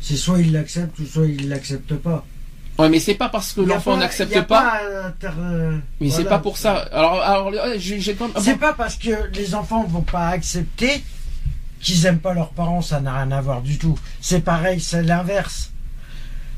C'est 0.00 0.16
soit 0.16 0.40
il 0.40 0.52
l'accepte 0.52 0.98
ou 0.98 1.06
soit 1.06 1.26
il 1.26 1.48
l'accepte 1.48 1.94
pas. 1.94 2.24
Ouais, 2.78 2.88
mais 2.90 3.00
c'est 3.00 3.14
pas 3.14 3.28
parce 3.30 3.52
que 3.52 3.60
l'enfant 3.62 3.96
n'accepte 3.96 4.40
pas. 4.42 4.80
inter- 5.06 5.28
euh, 5.38 5.78
Mais 6.00 6.10
c'est 6.10 6.24
pas 6.24 6.38
pour 6.38 6.58
ça. 6.58 6.74
Alors, 6.92 7.20
alors 7.22 7.46
ouais, 7.48 7.78
j'ai 7.78 8.00
j'ai 8.00 8.14
quand 8.14 8.28
même. 8.28 8.42
C'est 8.42 8.56
pas 8.58 8.72
parce 8.74 8.96
que 8.96 9.30
les 9.34 9.54
enfants 9.54 9.84
vont 9.84 10.02
pas 10.02 10.28
accepter 10.28 11.02
qu'ils 11.80 12.04
aiment 12.06 12.18
pas 12.18 12.34
leurs 12.34 12.50
parents, 12.50 12.82
ça 12.82 13.00
n'a 13.00 13.14
rien 13.16 13.30
à 13.32 13.40
voir 13.40 13.62
du 13.62 13.78
tout. 13.78 13.98
C'est 14.20 14.40
pareil, 14.40 14.80
c'est 14.80 15.02
l'inverse. 15.02 15.70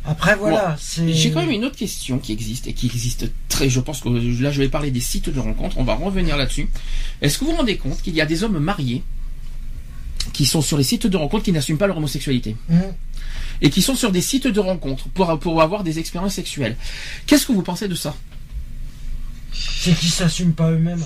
Après 0.07 0.37
voilà. 0.37 0.77
J'ai 1.07 1.31
quand 1.33 1.41
même 1.41 1.51
une 1.51 1.65
autre 1.67 1.77
question 1.77 2.19
qui 2.19 2.33
existe 2.33 2.67
et 2.67 2.73
qui 2.73 2.87
existe 2.87 3.31
très. 3.49 3.69
Je 3.69 3.79
pense 3.81 4.01
que 4.01 4.09
là, 4.09 4.51
je 4.51 4.59
vais 4.61 4.69
parler 4.69 4.91
des 4.91 5.01
sites 5.01 5.29
de 5.29 5.39
rencontres. 5.39 5.77
On 5.79 5.85
va 5.85 5.95
revenir 5.95 6.37
là-dessus. 6.37 6.69
Est-ce 7.21 7.39
que 7.39 7.45
vous 7.45 7.51
vous 7.51 7.57
rendez 7.59 7.77
compte 7.77 8.01
qu'il 8.01 8.15
y 8.15 8.21
a 8.21 8.27
des 8.27 8.43
hommes 8.43 8.59
mariés 8.59 9.03
qui 10.33 10.47
sont 10.47 10.63
sur 10.63 10.79
les 10.79 10.85
sites 10.85 11.07
de 11.07 11.17
rencontres 11.17 11.45
qui 11.45 11.53
n'assument 11.53 11.79
pas 11.79 11.87
leur 11.87 11.99
homosexualité? 11.99 12.57
Mmh. 12.69 12.79
Et 13.63 13.71
qui 13.71 13.83
sont 13.83 13.95
sur 13.95 14.13
des 14.13 14.21
sites 14.23 14.47
de 14.47 14.61
rencontres 14.61 15.09
pour 15.09 15.39
pour 15.39 15.61
avoir 15.63 15.85
des 15.85 15.99
expériences 15.99 16.35
sexuelles 16.35 16.77
Qu'est-ce 17.27 17.47
que 17.47 17.53
vous 17.53 17.63
pensez 17.63 17.89
de 17.89 17.95
ça? 17.95 18.15
C'est 19.53 19.95
qu'ils 19.95 20.11
s'assument 20.11 20.53
pas 20.55 20.71
eux-mêmes. 20.71 21.05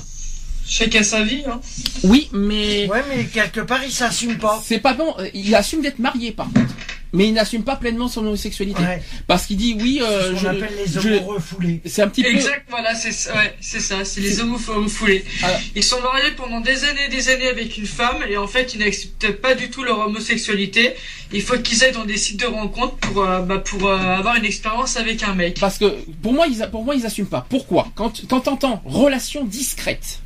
Chacun 0.67 1.03
sa 1.03 1.23
vie, 1.23 1.43
hein. 1.47 1.61
Oui, 2.05 2.29
mais 2.33 2.87
Ouais, 2.89 3.03
mais 3.09 3.25
quelque 3.27 3.61
part 3.61 3.83
ils 3.85 3.93
s'assument 3.93 4.39
pas. 4.39 4.63
c'est 4.65 4.79
pas 4.79 4.95
bon. 4.95 5.15
Il 5.35 5.55
assume 5.55 5.83
d'être 5.83 5.99
marié, 5.99 6.33
par 6.33 6.47
contre. 6.53 6.75
Mais 7.15 7.29
il 7.29 7.35
n'assume 7.35 7.63
pas 7.63 7.77
pleinement 7.77 8.09
son 8.09 8.21
homosexualité. 8.27 8.81
Ouais. 8.83 9.03
Parce 9.27 9.45
qu'il 9.47 9.59
dit 9.59 9.77
oui, 9.79 10.01
euh, 10.03 10.23
C'est 10.23 10.29
ce 10.31 10.37
je, 10.37 10.43
qu'on 10.47 10.49
appelle 10.57 10.73
les 10.79 10.87
je- 11.01 11.09
homos 11.19 11.35
refoulés. 11.35 11.81
c'est 11.85 12.01
un 12.03 12.09
petit 12.09 12.23
peu. 12.23 12.31
Exact, 12.31 12.65
voilà, 12.71 12.95
c'est 12.95 13.13
ça, 13.13 13.35
ouais, 13.35 13.55
c'est 13.61 13.81
ça, 13.81 14.05
c'est 14.05 14.21
les 14.23 14.41
homophobes 14.41 14.89
foulés. 14.89 15.25
Ah. 15.43 15.49
Ils 15.77 15.85
sont 15.85 16.01
mariés 16.01 16.31
pendant 16.37 16.61
des 16.61 16.85
années 16.85 17.05
et 17.07 17.11
des 17.11 17.29
années 17.29 17.49
avec 17.49 17.77
une 17.77 17.85
femme 17.87 18.17
et 18.31 18.37
en 18.39 18.47
fait 18.47 18.75
ils 18.75 18.81
n'acceptent 18.81 19.33
pas 19.33 19.55
du 19.55 19.69
tout 19.69 19.83
leur 19.85 19.99
homosexualité. 19.99 20.95
Il 21.35 21.43
faut 21.43 21.59
qu'ils 21.59 21.83
aillent 21.85 21.93
dans 21.93 22.05
des 22.05 22.17
sites 22.17 22.41
de 22.41 22.47
rencontres 22.47 22.97
pour, 22.97 23.23
euh, 23.25 23.41
bah, 23.41 23.59
pour 23.59 23.87
euh, 23.89 23.97
avoir 23.99 24.37
une 24.37 24.45
expérience 24.45 24.97
avec 24.97 25.23
un 25.23 25.35
mec. 25.35 25.59
Parce 25.61 25.79
que 25.79 25.87
pour 26.23 26.33
moi, 26.33 26.47
ils, 26.47 26.67
pour 26.71 26.85
moi, 26.85 26.95
ils 26.95 27.05
assument 27.07 27.27
pas. 27.29 27.47
Pourquoi? 27.49 27.89
Quand 27.95 28.23
quand 28.29 28.41
t'entends 28.41 28.83
relation 28.85 29.45
discrète, 29.45 30.21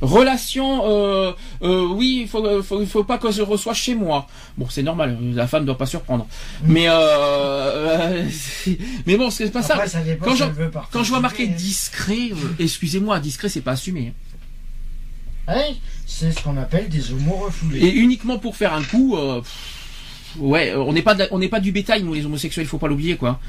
relation, 0.00 0.82
euh, 0.86 1.32
euh, 1.62 1.86
oui, 1.86 2.20
il 2.22 2.28
faut, 2.28 2.62
faut, 2.62 2.84
faut 2.86 3.04
pas 3.04 3.18
que 3.18 3.30
je 3.30 3.42
reçois 3.42 3.74
chez 3.74 3.94
moi. 3.94 4.26
Bon, 4.56 4.66
c'est 4.68 4.82
normal, 4.82 5.18
la 5.34 5.46
femme 5.46 5.64
doit 5.64 5.78
pas 5.78 5.86
surprendre. 5.86 6.26
Mais 6.64 6.88
euh, 6.88 6.92
euh, 6.92 8.24
mais 9.06 9.16
bon, 9.16 9.30
c'est 9.30 9.50
pas 9.50 9.60
Après, 9.60 9.88
ça. 9.88 10.00
Quand 10.22 10.34
je, 10.34 10.44
quand 10.92 11.02
vois 11.02 11.20
marqué 11.20 11.46
discret, 11.46 12.30
euh, 12.32 12.36
excusez-moi, 12.58 13.18
discret, 13.20 13.48
c'est 13.48 13.60
pas 13.60 13.72
assumé. 13.72 14.08
hein. 14.08 14.12
hein? 15.48 15.54
Ouais, 15.56 15.76
c'est 16.06 16.32
ce 16.32 16.42
qu'on 16.42 16.56
appelle 16.56 16.88
des 16.88 17.12
homos 17.12 17.36
refoulés. 17.46 17.80
Et 17.80 17.92
uniquement 17.94 18.38
pour 18.38 18.56
faire 18.56 18.72
un 18.74 18.82
coup. 18.82 19.16
euh, 19.16 19.40
pff, 19.40 19.77
Ouais, 20.38 20.70
euh, 20.70 20.78
on 20.80 20.92
n'est 20.92 21.02
pas 21.02 21.16
on 21.30 21.38
n'est 21.38 21.48
pas 21.48 21.60
du 21.60 21.72
bétail 21.72 22.02
nous 22.02 22.12
les 22.14 22.24
homosexuels, 22.26 22.64
il 22.64 22.68
faut 22.68 22.78
pas 22.78 22.88
l'oublier 22.88 23.16
quoi. 23.16 23.40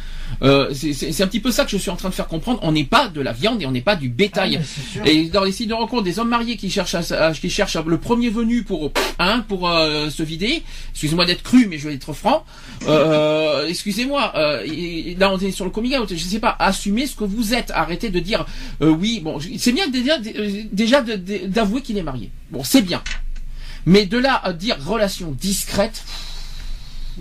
Euh, 0.41 0.73
c'est- 0.73 1.21
un 1.21 1.27
petit 1.27 1.39
peu 1.39 1.51
ça 1.51 1.65
que 1.65 1.71
je 1.71 1.77
suis 1.77 1.89
en 1.89 1.95
train 1.95 2.09
de 2.09 2.13
faire 2.13 2.27
comprendre. 2.27 2.59
On 2.63 2.71
n'est 2.71 2.85
pas 2.85 3.09
de 3.09 3.19
la 3.21 3.33
viande 3.33 3.61
et 3.61 3.65
on 3.65 3.71
n'est 3.71 3.81
pas 3.81 3.95
du 3.95 4.09
bétail. 4.09 4.59
Ah. 5.03 5.07
Et 5.07 5.25
dans 5.29 5.43
les 5.43 5.51
sites 5.51 5.67
de 5.69 5.73
rencontre, 5.73 6.03
des 6.03 6.19
hommes 6.19 6.29
mariés 6.29 6.55
qui 6.57 6.69
cherchent, 6.69 6.95
à- 6.95 7.31
qui 7.33 7.49
cherchent 7.49 7.77
le 7.77 7.97
premier 7.97 8.29
venu 8.29 8.63
pour, 8.63 8.91
hein, 9.19 9.43
pour 9.47 9.69
euh, 9.69 10.09
se 10.09 10.23
vider. 10.23 10.63
Excusez-moi 10.91 11.25
d'être 11.25 11.43
cru, 11.43 11.67
mais 11.67 11.77
je 11.77 11.89
vais 11.89 11.95
être 11.95 12.13
franc. 12.13 12.45
Euh, 12.87 13.67
excusez-moi. 13.67 14.31
euh, 14.35 14.65
là, 15.17 15.31
on 15.33 15.37
est 15.39 15.51
sur 15.51 15.65
le 15.65 15.71
coming 15.71 15.97
out. 15.97 16.09
Je 16.11 16.17
sais 16.23 16.39
pas. 16.39 16.55
Assumez 16.59 17.07
ce 17.07 17.15
que 17.15 17.23
vous 17.25 17.53
êtes. 17.53 17.71
Arrêtez 17.71 18.09
de 18.09 18.19
dire 18.19 18.45
euh, 18.81 18.89
oui. 18.89 19.19
Bon, 19.19 19.37
c'est 19.57 19.71
bien 19.73 19.87
déjà, 19.89 20.17
déjà 20.71 21.01
d'avouer 21.01 21.81
qu'il 21.81 21.97
est 21.97 22.03
marié. 22.03 22.29
Bon, 22.51 22.63
c'est 22.63 22.81
bien. 22.81 23.01
Mais 23.85 24.05
de 24.05 24.17
là 24.17 24.39
à 24.43 24.53
dire 24.53 24.77
relation 24.85 25.31
discrète, 25.31 26.03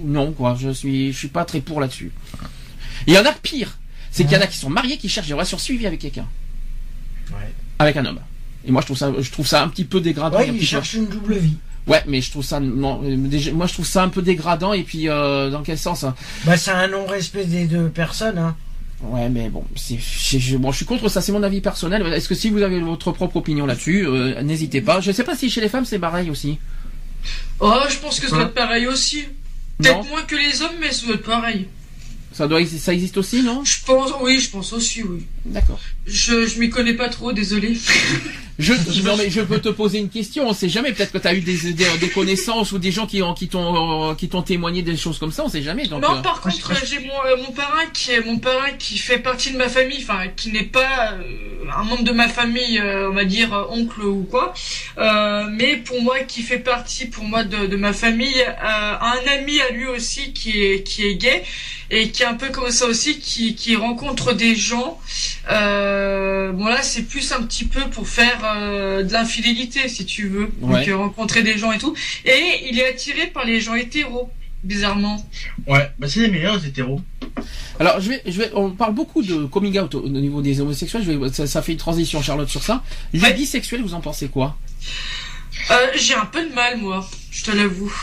non 0.04 0.32
quoi. 0.32 0.56
Je 0.58 0.70
suis, 0.70 1.12
je 1.12 1.18
suis 1.18 1.28
pas 1.28 1.44
très 1.44 1.60
pour 1.60 1.80
là-dessus. 1.80 2.12
Et 3.06 3.12
il 3.12 3.14
y 3.14 3.18
en 3.18 3.24
a 3.24 3.32
pire. 3.32 3.78
C'est 4.10 4.24
qu'il 4.24 4.32
y 4.32 4.36
en 4.36 4.40
a 4.42 4.46
qui 4.46 4.56
sont 4.56 4.70
mariés 4.70 4.96
qui 4.96 5.08
cherchent 5.08 5.26
des 5.28 5.34
relations 5.34 5.58
suivies 5.58 5.86
avec 5.86 6.00
quelqu'un 6.00 6.26
Ouais. 7.30 7.52
avec 7.78 7.96
un 7.96 8.06
homme. 8.06 8.20
Et 8.66 8.70
moi, 8.72 8.80
je 8.80 8.86
trouve 8.86 8.96
ça, 8.98 9.12
je 9.18 9.30
trouve 9.30 9.46
ça 9.46 9.62
un 9.62 9.68
petit 9.68 9.84
peu 9.84 10.00
dégradant. 10.00 10.38
Ouais, 10.38 10.48
ils 10.48 10.64
cherchent 10.66 10.94
une 10.94 11.06
double 11.06 11.36
vie. 11.36 11.56
Ouais, 11.86 12.02
mais 12.06 12.20
je 12.20 12.30
trouve 12.30 12.44
ça, 12.44 12.58
non, 12.60 13.00
déjà, 13.02 13.52
moi, 13.52 13.66
je 13.66 13.72
trouve 13.74 13.86
ça 13.86 14.02
un 14.02 14.08
peu 14.08 14.20
dégradant. 14.22 14.72
Et 14.72 14.82
puis, 14.82 15.08
euh, 15.08 15.48
dans 15.50 15.62
quel 15.62 15.78
sens 15.78 16.04
hein? 16.04 16.14
Bah, 16.44 16.56
c'est 16.56 16.70
un 16.70 16.88
non-respect 16.88 17.44
des 17.44 17.66
deux 17.66 17.88
personnes. 17.88 18.36
Hein. 18.38 18.56
Ouais, 19.02 19.28
mais 19.28 19.48
bon, 19.48 19.64
c'est, 19.76 19.96
je, 19.98 20.38
je- 20.38 20.56
bon, 20.56 20.72
je 20.72 20.78
suis 20.78 20.84
contre 20.86 21.08
ça. 21.08 21.20
C'est 21.22 21.32
mon 21.32 21.42
avis 21.42 21.60
personnel. 21.60 22.02
Est-ce 22.12 22.28
que 22.28 22.34
si 22.34 22.50
vous 22.50 22.62
avez 22.62 22.80
votre 22.80 23.12
propre 23.12 23.36
opinion 23.36 23.64
là-dessus, 23.64 24.06
euh, 24.06 24.42
n'hésitez 24.42 24.80
pas. 24.80 25.00
Je 25.00 25.12
sais 25.12 25.24
pas 25.24 25.36
si 25.36 25.48
chez 25.50 25.60
les 25.60 25.68
femmes 25.68 25.84
c'est 25.84 25.98
pareil 26.00 26.28
aussi. 26.30 26.58
Oh, 27.60 27.74
je 27.88 27.96
pense 27.98 28.20
que 28.20 28.28
ça 28.28 28.36
doit 28.36 28.44
être 28.46 28.54
pareil 28.54 28.86
aussi. 28.86 29.24
Peut-être 29.78 30.08
moins 30.08 30.22
que 30.22 30.36
les 30.36 30.62
hommes, 30.62 30.76
mais 30.80 30.92
ça 30.92 31.06
doit 31.06 31.14
être 31.16 31.24
pareil. 31.24 31.68
ça 32.32 32.48
doit, 32.48 32.64
ça 32.66 32.92
existe 32.92 33.16
aussi, 33.16 33.42
non? 33.42 33.64
Je 33.64 33.84
pense, 33.84 34.12
oui, 34.20 34.40
je 34.40 34.50
pense 34.50 34.72
aussi, 34.72 35.02
oui. 35.02 35.24
D'accord. 35.48 35.80
Je, 36.06 36.46
je 36.46 36.58
m'y 36.58 36.70
connais 36.70 36.94
pas 36.94 37.08
trop, 37.08 37.32
désolé. 37.32 37.76
Je, 38.60 38.72
non, 39.04 39.16
mais 39.16 39.30
je 39.30 39.40
peux 39.40 39.60
te 39.60 39.68
poser 39.68 39.98
une 40.00 40.08
question. 40.08 40.48
On 40.48 40.52
sait 40.52 40.68
jamais. 40.68 40.92
Peut-être 40.92 41.12
que 41.12 41.18
tu 41.18 41.28
as 41.28 41.34
eu 41.34 41.42
des, 41.42 41.74
des, 41.74 41.84
des 42.00 42.08
connaissances 42.08 42.72
ou 42.72 42.78
des 42.78 42.90
gens 42.90 43.06
qui 43.06 43.22
ont, 43.22 43.32
qui 43.32 43.46
t'ont, 43.46 44.16
qui 44.16 44.28
t'ont 44.28 44.42
témoigné 44.42 44.82
des 44.82 44.96
choses 44.96 45.20
comme 45.20 45.30
ça. 45.30 45.44
On 45.44 45.48
sait 45.48 45.62
jamais. 45.62 45.86
Donc, 45.86 46.02
non, 46.02 46.16
euh, 46.16 46.22
par 46.22 46.40
contre, 46.40 46.72
j'ai 46.84 46.98
mon, 46.98 47.12
euh, 47.24 47.36
mon 47.36 47.52
parrain 47.52 47.86
qui 47.92 48.10
est 48.10 48.20
mon 48.20 48.38
parrain 48.40 48.72
qui 48.76 48.98
fait 48.98 49.18
partie 49.20 49.52
de 49.52 49.58
ma 49.58 49.68
famille, 49.68 50.00
enfin 50.02 50.26
qui 50.34 50.50
n'est 50.50 50.64
pas 50.64 51.12
euh, 51.12 51.22
un 51.72 51.84
membre 51.84 52.02
de 52.02 52.10
ma 52.10 52.28
famille, 52.28 52.80
euh, 52.80 53.08
on 53.10 53.14
va 53.14 53.24
dire 53.24 53.68
oncle 53.70 54.02
ou 54.02 54.24
quoi, 54.28 54.52
euh, 54.98 55.44
mais 55.52 55.76
pour 55.76 56.02
moi 56.02 56.18
qui 56.20 56.42
fait 56.42 56.58
partie 56.58 57.06
pour 57.06 57.22
moi 57.22 57.44
de, 57.44 57.66
de 57.66 57.76
ma 57.76 57.92
famille, 57.92 58.40
euh, 58.42 58.92
un 59.00 59.38
ami 59.38 59.60
à 59.60 59.70
lui 59.70 59.86
aussi 59.86 60.32
qui 60.32 60.60
est 60.62 60.82
qui 60.82 61.06
est 61.06 61.14
gay 61.14 61.44
et 61.92 62.10
qui 62.10 62.22
est 62.24 62.26
un 62.26 62.34
peu 62.34 62.48
comme 62.48 62.70
ça 62.72 62.86
aussi, 62.86 63.20
qui 63.20 63.54
qui 63.54 63.76
rencontre 63.76 64.32
des 64.32 64.56
gens. 64.56 64.98
Euh, 65.50 66.52
bon 66.52 66.66
là, 66.66 66.82
c'est 66.82 67.02
plus 67.04 67.32
un 67.32 67.42
petit 67.42 67.64
peu 67.64 67.80
pour 67.90 68.06
faire 68.08 68.38
euh, 68.44 69.02
de 69.02 69.12
l'infidélité 69.12 69.88
si 69.88 70.04
tu 70.04 70.28
veux, 70.28 70.50
Ouais. 70.60 70.84
donc 70.86 70.98
rencontrer 70.98 71.42
des 71.42 71.56
gens 71.56 71.72
et 71.72 71.78
tout, 71.78 71.94
et 72.24 72.68
il 72.68 72.78
est 72.78 72.88
attiré 72.88 73.28
par 73.28 73.44
les 73.44 73.60
gens 73.60 73.74
hétéros. 73.74 74.30
Bizarrement. 74.64 75.24
Ouais, 75.68 75.88
bah 76.00 76.08
c'est 76.08 76.18
les 76.18 76.28
meilleurs 76.28 76.64
hétéros. 76.66 77.00
Alors, 77.78 78.00
je 78.00 78.08
vais, 78.08 78.22
je 78.26 78.38
vais, 78.38 78.50
on 78.54 78.70
parle 78.72 78.92
beaucoup 78.92 79.22
de 79.22 79.44
coming 79.44 79.78
out 79.78 79.94
au, 79.94 80.00
au 80.00 80.08
niveau 80.08 80.42
des 80.42 80.60
homosexuels. 80.60 81.04
Je 81.06 81.12
vais, 81.12 81.32
ça, 81.32 81.46
ça 81.46 81.62
fait 81.62 81.70
une 81.72 81.78
transition, 81.78 82.20
Charlotte, 82.20 82.48
sur 82.48 82.64
ça. 82.64 82.82
Les 83.12 83.20
Ouais. 83.20 83.32
bisexuels, 83.34 83.82
vous 83.82 83.94
en 83.94 84.00
pensez 84.00 84.26
quoi? 84.26 84.56
Euh, 85.70 85.74
j'ai 85.94 86.14
un 86.14 86.24
peu 86.24 86.44
de 86.44 86.52
mal, 86.52 86.78
moi. 86.78 87.08
Je 87.30 87.44
te 87.44 87.52
l'avoue. 87.52 87.94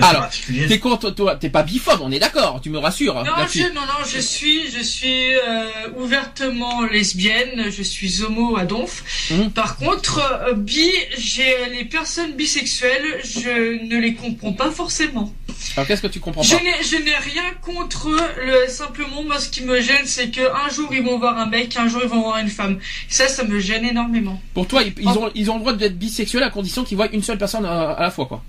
C'est 0.00 0.06
Alors. 0.06 0.28
T'es 0.68 0.78
contre, 0.78 1.10
toi, 1.10 1.36
t'es 1.36 1.50
pas 1.50 1.62
biphobe, 1.62 2.00
on 2.02 2.10
est 2.10 2.18
d'accord. 2.18 2.60
Tu 2.62 2.70
me 2.70 2.78
rassures 2.78 3.14
Non, 3.14 3.32
je, 3.52 3.62
non, 3.74 3.80
non, 3.80 4.04
je 4.06 4.18
suis, 4.18 4.70
je 4.70 4.82
suis 4.82 5.34
euh, 5.34 5.68
ouvertement 5.98 6.84
lesbienne. 6.84 7.70
Je 7.70 7.82
suis 7.82 8.22
homo 8.22 8.56
à 8.56 8.64
donf. 8.64 9.04
Mhm. 9.30 9.50
Par 9.50 9.76
contre, 9.76 10.20
euh, 10.48 10.54
bi, 10.54 10.88
j'ai 11.16 11.54
les 11.72 11.84
personnes 11.84 12.32
bisexuelles, 12.32 13.20
je 13.24 13.84
ne 13.84 14.00
les 14.00 14.14
comprends 14.14 14.52
pas 14.52 14.70
forcément. 14.70 15.32
Alors, 15.76 15.86
qu'est-ce 15.86 16.02
que 16.02 16.06
tu 16.06 16.20
comprends 16.20 16.42
Je 16.42 16.56
pas 16.56 16.62
n'ai, 16.62 16.82
je 16.82 16.96
n'ai 16.96 17.16
rien 17.16 17.50
contre 17.62 18.08
eux. 18.08 18.20
Le, 18.44 18.68
simplement, 18.68 19.22
moi, 19.22 19.38
ce 19.38 19.48
qui 19.48 19.62
me 19.62 19.80
gêne, 19.80 20.06
c'est 20.06 20.30
que 20.30 20.40
un 20.40 20.68
jour 20.70 20.88
ils 20.92 21.02
vont 21.02 21.18
voir 21.18 21.38
un 21.38 21.46
mec, 21.46 21.76
un 21.76 21.88
jour 21.88 22.00
ils 22.02 22.08
vont 22.08 22.22
voir 22.22 22.38
une 22.38 22.48
femme. 22.48 22.78
Ça, 23.08 23.28
ça 23.28 23.44
me 23.44 23.58
gêne 23.60 23.84
énormément. 23.84 24.40
Pour 24.54 24.66
toi, 24.66 24.82
ils, 24.82 24.94
ils 24.98 25.08
ont, 25.08 25.30
ils 25.34 25.50
ont 25.50 25.54
le 25.54 25.60
droit 25.60 25.72
d'être 25.72 25.98
bisexuels 25.98 26.42
à 26.42 26.50
condition 26.50 26.84
qu'ils 26.84 26.96
voient 26.96 27.10
une 27.12 27.22
seule 27.22 27.38
personne 27.38 27.64
à, 27.66 27.90
à 27.92 28.02
la 28.02 28.10
fois, 28.10 28.26
quoi. 28.26 28.42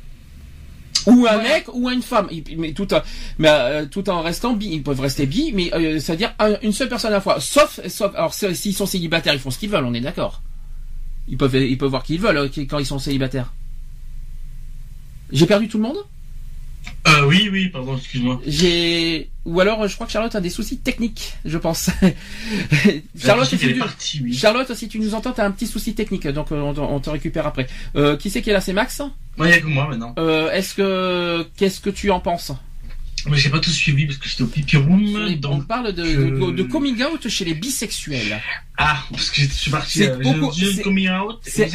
Ou 1.08 1.26
un 1.28 1.38
mec 1.42 1.66
ou 1.74 1.90
une 1.90 2.02
femme, 2.02 2.30
mais 2.58 2.74
tout 2.74 2.94
en, 2.94 3.02
mais 3.38 3.50
euh, 3.50 3.86
tout 3.86 4.10
en 4.10 4.22
restant 4.22 4.54
bi, 4.54 4.68
ils 4.74 4.84
peuvent 4.84 5.00
rester 5.00 5.26
bi, 5.26 5.52
mais 5.54 5.74
euh, 5.74 6.00
c'est-à-dire 6.00 6.34
un- 6.40 6.60
une 6.62 6.74
seule 6.74 6.90
personne 6.90 7.12
à 7.12 7.16
la 7.16 7.22
fois. 7.22 7.40
Sauf, 7.40 7.80
sauf, 7.88 8.14
alors 8.16 8.34
si- 8.34 8.56
s'ils 8.56 8.76
sont 8.76 8.86
célibataires, 8.86 9.34
ils 9.34 9.40
font 9.40 9.52
ce 9.52 9.58
qu'ils 9.60 9.70
veulent, 9.70 9.86
on 9.86 9.94
est 9.94 10.02
d'accord. 10.02 10.42
Ils 11.28 11.38
peuvent, 11.38 11.56
ils 11.56 11.78
peuvent 11.78 11.90
voir 11.90 12.04
qui 12.04 12.16
ils 12.16 12.20
veulent 12.22 12.38
euh, 12.38 12.50
quand 12.70 12.80
ils 12.80 12.86
sont 12.86 13.00
célibataires. 13.00 13.54
J'ai 15.32 15.46
perdu 15.46 15.68
tout 15.68 15.78
le 15.78 15.84
monde? 15.84 15.98
Euh, 17.08 17.26
oui, 17.26 17.50
oui, 17.52 17.70
pardon, 17.70 17.98
excuse-moi. 17.98 18.40
J'ai, 18.46 19.30
ou 19.46 19.60
alors 19.60 19.88
je 19.88 19.96
crois 19.96 20.06
que 20.06 20.12
Charlotte 20.14 20.36
a 20.36 20.42
des 20.42 20.50
soucis 20.52 20.78
techniques, 20.78 21.34
je 21.46 21.58
pense. 21.58 21.90
Charlotte, 23.20 23.48
si 23.48 23.58
tu, 23.58 23.74
partie, 23.76 24.22
oui. 24.24 24.34
Charlotte, 24.34 24.74
si 24.76 24.88
tu 24.88 25.00
nous 25.00 25.16
entends, 25.16 25.32
t'as 25.32 25.46
un 25.46 25.52
petit 25.52 25.68
souci 25.68 25.94
technique, 25.96 26.28
donc 26.28 26.52
euh, 26.52 26.60
on, 26.62 26.74
te- 26.74 26.80
on 26.80 27.00
te 27.00 27.10
récupère 27.10 27.48
après. 27.48 27.68
Euh, 27.96 28.18
qui 28.18 28.30
c'est 28.30 28.42
qui 28.42 28.50
est 28.50 28.54
là, 28.54 28.62
c'est 28.62 28.74
Max? 28.74 29.02
Moi, 29.38 29.48
il 29.48 29.52
y 29.52 29.54
a 29.54 29.60
que 29.62 29.66
moi 29.68 29.88
maintenant. 29.88 30.14
Euh, 30.20 30.52
est-ce 30.52 30.76
que, 30.76 31.48
qu'est-ce 31.58 31.80
que 31.80 31.90
tu 31.90 32.12
en 32.12 32.20
penses? 32.20 32.52
Mais 33.30 33.38
j'ai 33.38 33.50
pas 33.52 33.60
tout 33.60 33.70
suivi 33.70 34.08
parce 34.08 34.18
que 34.18 34.28
j'étais 34.28 34.42
au 34.42 34.48
pipi 34.48 34.78
room. 34.78 35.38
On 35.46 35.62
parle 35.62 35.94
de, 35.94 36.04
je- 36.04 36.20
de, 36.22 36.52
de 36.52 36.64
coming 36.64 37.04
out 37.04 37.28
chez 37.30 37.46
les 37.46 37.54
bisexuels. 37.54 38.42
Ah, 38.78 39.04
parce 39.12 39.30
que 39.30 39.42
je 39.42 39.48
suis 39.48 39.70
parti. 39.70 40.00
C'est 40.00 40.10
euh, 40.12 40.18
beaucoup- 40.18 40.52
c'est- 40.54 40.80
un 40.80 40.84
coming 40.84 41.10
out. 41.10 41.40
c'est 41.44 41.66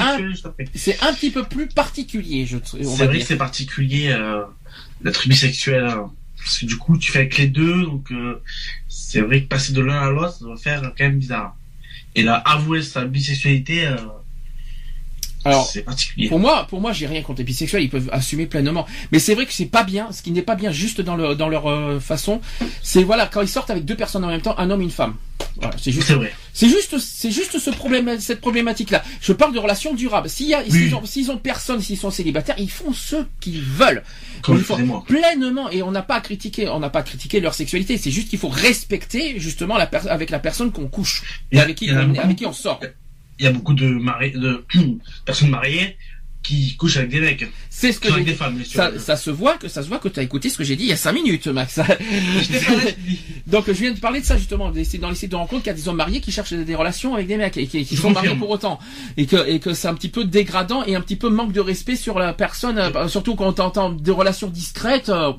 petit 1.13 1.31
peu 1.31 1.45
plus 1.45 1.69
particulier, 1.69 2.47
je, 2.47 2.57
C'est 2.65 2.83
vrai 3.07 3.19
que 3.21 3.25
c'est 3.25 3.37
particulier 3.37 4.09
euh, 4.11 4.43
d'être 5.07 5.29
bisexuel. 5.29 5.85
hein. 5.87 6.11
Parce 6.37 6.59
que 6.59 6.67
du 6.67 6.77
coup, 6.77 6.99
tu 6.99 7.11
fais 7.11 7.21
avec 7.21 7.39
les 7.39 7.47
deux, 7.47 7.83
donc 7.85 8.11
euh, 8.13 8.43
c'est 8.89 9.21
vrai 9.21 9.43
que 9.43 9.49
passer 9.49 9.73
de 9.73 9.81
l'un 9.81 10.01
à 10.01 10.11
l'autre, 10.11 10.35
ça 10.39 10.47
va 10.47 10.57
faire 10.57 10.83
quand 10.83 11.05
même 11.05 11.19
bizarre. 11.19 11.57
Et 12.15 12.23
là, 12.23 12.35
avouer 12.35 12.83
sa 12.83 13.05
bisexualité, 13.05 13.87
euh, 13.87 13.97
Alors, 15.47 15.71
particulier. 15.85 16.29
Pour 16.29 16.39
moi, 16.39 16.67
pour 16.69 16.81
moi, 16.81 16.93
j'ai 16.93 17.07
rien 17.07 17.23
contre 17.23 17.39
les 17.39 17.45
bisexuels, 17.45 17.83
ils 17.83 17.91
peuvent 17.91 18.09
assumer 18.13 18.47
pleinement. 18.47 18.87
Mais 19.13 19.19
c'est 19.19 19.35
vrai 19.35 19.47
que 19.47 19.53
c'est 19.53 19.67
pas 19.67 19.85
bien, 19.85 20.11
ce 20.13 20.23
qui 20.23 20.31
n'est 20.33 20.43
pas 20.43 20.55
bien 20.57 20.73
juste 20.73 21.01
dans 21.01 21.17
leur 21.17 21.37
dans 21.37 21.49
leur 21.49 21.67
euh, 21.71 22.01
façon, 22.01 22.41
c'est 22.83 23.03
voilà 23.03 23.27
quand 23.27 23.43
ils 23.43 23.49
sortent 23.49 23.71
avec 23.71 23.85
deux 23.85 23.97
personnes 23.97 24.25
en 24.25 24.29
même 24.29 24.41
temps, 24.43 24.59
un 24.59 24.71
homme 24.71 24.81
et 24.81 24.85
une 24.85 24.91
femme. 24.91 25.15
Voilà, 25.59 25.75
c'est 25.81 25.91
juste. 25.93 26.11
C'est 26.53 26.69
juste, 26.69 26.99
c'est 26.99 27.31
juste 27.31 27.59
ce 27.59 27.71
problème, 27.71 28.19
cette 28.21 28.41
problématique-là. 28.41 29.03
Je 29.21 29.33
parle 29.33 29.55
de 29.55 29.59
relations 29.59 29.95
durables. 29.95 30.29
S'il 30.29 30.47
y 30.49 30.55
a, 30.55 30.63
s'ils 30.65 30.95
ont, 30.95 31.05
s'ils 31.05 31.31
ont 31.31 31.37
personne, 31.39 31.81
s'ils 31.81 31.97
sont 31.99 32.11
célibataires, 32.11 32.57
ils 32.59 32.71
font 32.71 32.93
ce 32.93 33.17
qu'ils 33.41 33.61
veulent. 33.63 34.03
Comme 34.43 34.57
Ils 34.57 34.65
font 34.65 34.77
pleinement, 35.01 35.71
et 35.71 35.83
on 35.83 35.91
n'a 35.91 36.03
pas 36.03 36.17
à 36.17 36.21
critiquer, 36.21 36.69
on 36.69 36.81
n'a 36.81 36.91
pas 36.91 36.99
à 37.01 37.03
critiquer 37.03 37.41
leur 37.41 37.55
sexualité. 37.55 37.97
C'est 37.99 38.11
juste 38.11 38.29
qu'il 38.29 38.39
faut 38.39 38.49
respecter 38.49 39.39
justement 39.41 39.77
la 39.79 39.85
avec 40.11 40.29
la 40.31 40.39
personne 40.39 40.73
qu'on 40.73 40.89
couche 40.89 41.23
a- 41.55 41.63
avec 41.63 41.77
qui, 41.77 41.91
avec 41.91 42.37
qui 42.37 42.47
on 42.47 42.53
sort. 42.53 42.81
Il 43.39 43.45
y 43.45 43.49
a 43.49 43.53
beaucoup 43.53 43.75
de, 43.75 43.87
mari... 43.87 44.33
de 44.33 44.65
personnes 45.25 45.51
mariées 45.51 45.97
qui 46.47 46.77
couchent 46.77 46.99
avec 46.99 47.11
des 47.11 47.21
mecs. 47.21 47.45
C'est 47.71 47.91
ce 47.91 47.99
que 47.99 48.09
avec 48.09 48.25
des 48.25 48.35
femmes, 48.35 48.55
bien 48.55 48.65
sûr. 48.65 48.77
Ça, 48.77 48.99
ça 48.99 49.17
se 49.17 49.31
voit 49.31 49.57
que 49.59 49.67
ça 49.67 49.83
se 49.83 49.89
voit 49.89 49.99
que 49.99 50.09
tu 50.09 50.21
as 50.21 50.23
écouté 50.23 50.49
ce 50.49 50.57
que 50.57 50.63
j'ai 50.65 50.77
dit 50.77 50.85
il 50.85 50.91
y 50.91 50.93
a 50.93 50.97
cinq 50.97 51.13
minutes, 51.13 51.49
Max. 51.49 51.81
Donc 53.47 53.65
je 53.67 53.73
viens 53.73 53.93
de 53.93 53.99
parler 53.99 54.21
de 54.21 54.25
ça 54.27 54.37
justement, 54.37 54.71
dans 54.71 54.75
les 54.75 54.85
sites 54.85 55.31
de 55.31 55.37
rencontres 55.37 55.63
qu'il 55.65 55.73
y 55.73 55.75
a 55.75 55.77
des 55.77 55.89
hommes 55.89 55.97
mariés 55.97 56.21
qui 56.21 56.31
cherchent 56.31 56.53
des 56.53 56.75
relations 56.75 57.15
avec 57.15 57.27
des 57.27 57.37
mecs 57.37 57.57
et 57.57 57.67
qui, 57.67 57.97
sont 57.97 58.11
mariés 58.11 58.37
pour 58.37 58.51
autant 58.51 58.79
et 59.17 59.27
que 59.27 59.49
et 59.49 59.59
que 59.59 59.75
c'est 59.75 59.89
un 59.89 59.95
petit 59.95 60.09
peu 60.09 60.25
dégradant 60.25 60.85
et 60.85 60.95
un 60.95 61.01
petit 61.01 61.17
peu 61.17 61.29
manque 61.29 61.53
de 61.53 61.61
respect 61.61 61.97
sur 61.97 62.19
la 62.19 62.33
personne, 62.33 62.79
euh, 62.79 63.09
surtout 63.09 63.35
quand 63.35 63.53
t'entends 63.53 63.91
des 63.91 64.13
relations 64.13 64.49
discrètes. 64.49 65.09
euh, 65.09 65.33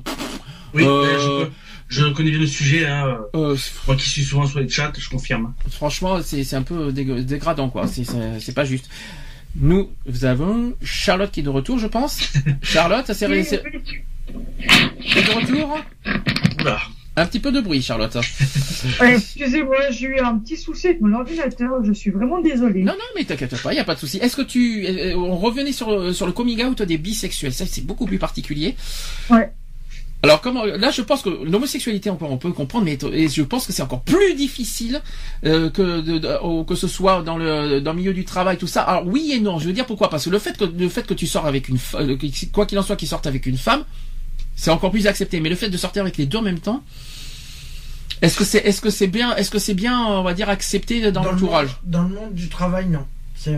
Oui, 0.74 0.84
Euh, 0.84 1.18
je, 1.18 1.48
je 1.88 2.04
connais 2.12 2.30
bien 2.30 2.38
le 2.40 2.46
sujet. 2.46 2.86
Hein. 2.86 3.18
euh, 3.34 3.56
Moi 3.86 3.96
qui 3.96 4.08
suis 4.08 4.22
souvent 4.24 4.46
sur 4.46 4.60
les 4.60 4.68
chats, 4.68 4.92
je 4.96 5.08
confirme. 5.08 5.54
franchement, 5.70 6.20
c'est 6.22 6.44
c'est 6.44 6.56
un 6.56 6.62
peu 6.62 6.90
dég- 6.92 7.24
dégradant 7.24 7.68
quoi. 7.70 7.86
C'est 7.86 8.04
c'est 8.04 8.40
c'est 8.40 8.54
pas 8.54 8.64
juste. 8.64 8.88
Nous, 9.56 9.90
nous 10.06 10.24
avons 10.24 10.74
Charlotte 10.82 11.30
qui 11.30 11.40
est 11.40 11.42
de 11.42 11.48
retour, 11.48 11.78
je 11.78 11.86
pense. 11.86 12.20
Charlotte, 12.62 13.06
c'est 13.06 13.14
c'est- 13.14 13.44
c'est 13.44 15.22
de 15.22 15.30
retour? 15.34 15.78
Oula. 16.60 16.78
Un 17.16 17.26
petit 17.26 17.40
peu 17.40 17.50
de 17.50 17.60
bruit, 17.60 17.82
Charlotte. 17.82 18.16
Ouais, 19.00 19.16
Excusez-moi, 19.16 19.90
j'ai 19.90 20.06
eu 20.06 20.18
un 20.20 20.38
petit 20.38 20.56
souci 20.56 20.86
avec 20.86 21.00
mon 21.00 21.12
ordinateur, 21.18 21.82
je 21.84 21.92
suis 21.92 22.10
vraiment 22.12 22.40
désolée. 22.40 22.84
Non, 22.84 22.92
non, 22.92 23.04
mais 23.16 23.24
t'inquiète 23.24 23.60
pas, 23.60 23.72
il 23.72 23.76
y 23.76 23.80
a 23.80 23.84
pas 23.84 23.96
de 23.96 23.98
souci. 24.00 24.18
Est-ce 24.18 24.36
que 24.36 24.42
tu, 24.42 24.86
euh, 24.86 25.16
on 25.16 25.36
revenait 25.36 25.72
sur 25.72 26.14
sur 26.14 26.26
le 26.26 26.32
coming 26.32 26.62
out 26.64 26.80
des 26.82 26.96
bisexuels, 26.96 27.52
ça 27.52 27.66
c'est 27.66 27.84
beaucoup 27.84 28.06
plus 28.06 28.18
particulier. 28.18 28.76
Ouais. 29.30 29.50
Alors 30.24 30.40
comment 30.40 30.64
là 30.64 30.90
je 30.90 31.00
pense 31.02 31.22
que 31.22 31.28
l'homosexualité 31.28 32.10
encore 32.10 32.32
on 32.32 32.38
peut 32.38 32.50
comprendre 32.52 32.84
mais 32.84 32.98
et 33.12 33.28
je 33.28 33.42
pense 33.42 33.66
que 33.68 33.72
c'est 33.72 33.82
encore 33.82 34.02
plus 34.02 34.34
difficile 34.34 35.00
euh, 35.44 35.70
que 35.70 36.00
de, 36.00 36.18
de- 36.18 36.36
au- 36.42 36.64
que 36.64 36.74
ce 36.74 36.88
soit 36.88 37.22
dans 37.22 37.36
le 37.38 37.80
dans 37.80 37.92
le 37.92 37.98
milieu 37.98 38.12
du 38.12 38.24
travail 38.24 38.56
tout 38.58 38.66
ça. 38.66 38.82
Alors 38.82 39.06
oui 39.06 39.30
et 39.32 39.38
non, 39.40 39.60
je 39.60 39.66
veux 39.66 39.72
dire 39.72 39.86
pourquoi? 39.86 40.10
Parce 40.10 40.24
que 40.24 40.30
le 40.30 40.40
fait 40.40 40.56
que 40.58 40.64
le 40.64 40.88
fait 40.88 41.06
que 41.06 41.14
tu 41.14 41.26
sors 41.28 41.46
avec 41.46 41.68
une 41.68 41.78
euh, 41.94 42.16
quoi 42.52 42.66
qu'il 42.66 42.78
en 42.78 42.82
soit 42.82 42.96
qu'ils 42.96 43.06
sortent 43.06 43.28
avec 43.28 43.46
une 43.46 43.56
femme, 43.58 43.84
c'est 44.56 44.72
encore 44.72 44.90
plus 44.90 45.06
accepté 45.06 45.38
mais 45.38 45.50
le 45.50 45.54
fait 45.56 45.70
de 45.70 45.76
sortir 45.76 46.02
avec 46.02 46.16
les 46.16 46.26
deux 46.26 46.38
en 46.38 46.42
même 46.42 46.58
temps 46.58 46.82
est-ce 48.20 48.36
que 48.36 48.44
c'est 48.44 48.58
est-ce 48.58 48.80
que 48.80 48.90
c'est 48.90 49.06
bien 49.06 49.36
est-ce 49.36 49.52
que 49.52 49.60
c'est 49.60 49.74
bien 49.74 50.04
on 50.04 50.24
va 50.24 50.34
dire 50.34 50.48
accepté 50.48 51.12
dans, 51.12 51.22
le 51.22 51.30
l'entourage? 51.30 51.76
Dans 51.84 52.02
le 52.02 52.08
monde 52.08 52.34
du 52.34 52.48
travail, 52.48 52.88
non. 52.88 53.06
C'est 53.36 53.54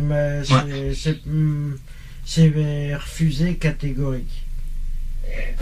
hum, 1.26 1.78
c'est 2.26 2.94
refusé 2.94 3.54
catégorique. 3.54 4.42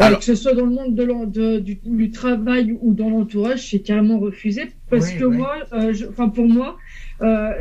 Euh, 0.01 0.03
Alors- 0.05 0.19
que 0.21 0.25
ce 0.25 0.35
soit 0.35 0.55
dans 0.55 0.65
le 0.67 0.73
monde 0.73 0.95
de 0.95 1.03
l'en- 1.03 1.25
de- 1.27 1.59
du, 1.59 1.79
du 1.85 2.11
travail 2.11 2.77
ou 2.81 2.95
dans 2.95 3.11
l'entourage, 3.11 3.71
c'est 3.71 3.81
carrément 3.81 4.19
refusé. 4.19 4.63
Parce 4.91 5.13
Oui, 5.13 5.19
que 5.19 5.25
oui. 5.25 5.37
moi, 5.37 5.55
euh, 5.73 5.93
enfin 6.11 6.29
pour 6.29 6.47
moi, 6.49 6.77
euh, 7.23 7.53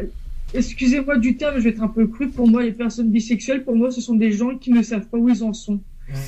excusez-moi 0.53 1.17
du 1.17 1.35
terme, 1.37 1.55
je 1.57 1.61
vais 1.63 1.69
être 1.71 1.83
un 1.83 1.87
peu 1.87 2.07
cru. 2.07 2.29
Pour 2.29 2.47
moi, 2.47 2.63
les 2.63 2.71
personnes 2.71 3.09
bisexuelles, 3.11 3.63
pour 3.63 3.75
moi, 3.75 3.91
ce 3.91 4.01
sont 4.01 4.15
des 4.15 4.31
gens 4.31 4.55
qui 4.57 4.71
ne 4.71 4.81
savent 4.81 5.07
pas 5.07 5.17
où 5.17 5.29
ils 5.29 5.43
en 5.43 5.53
sont. 5.53 5.79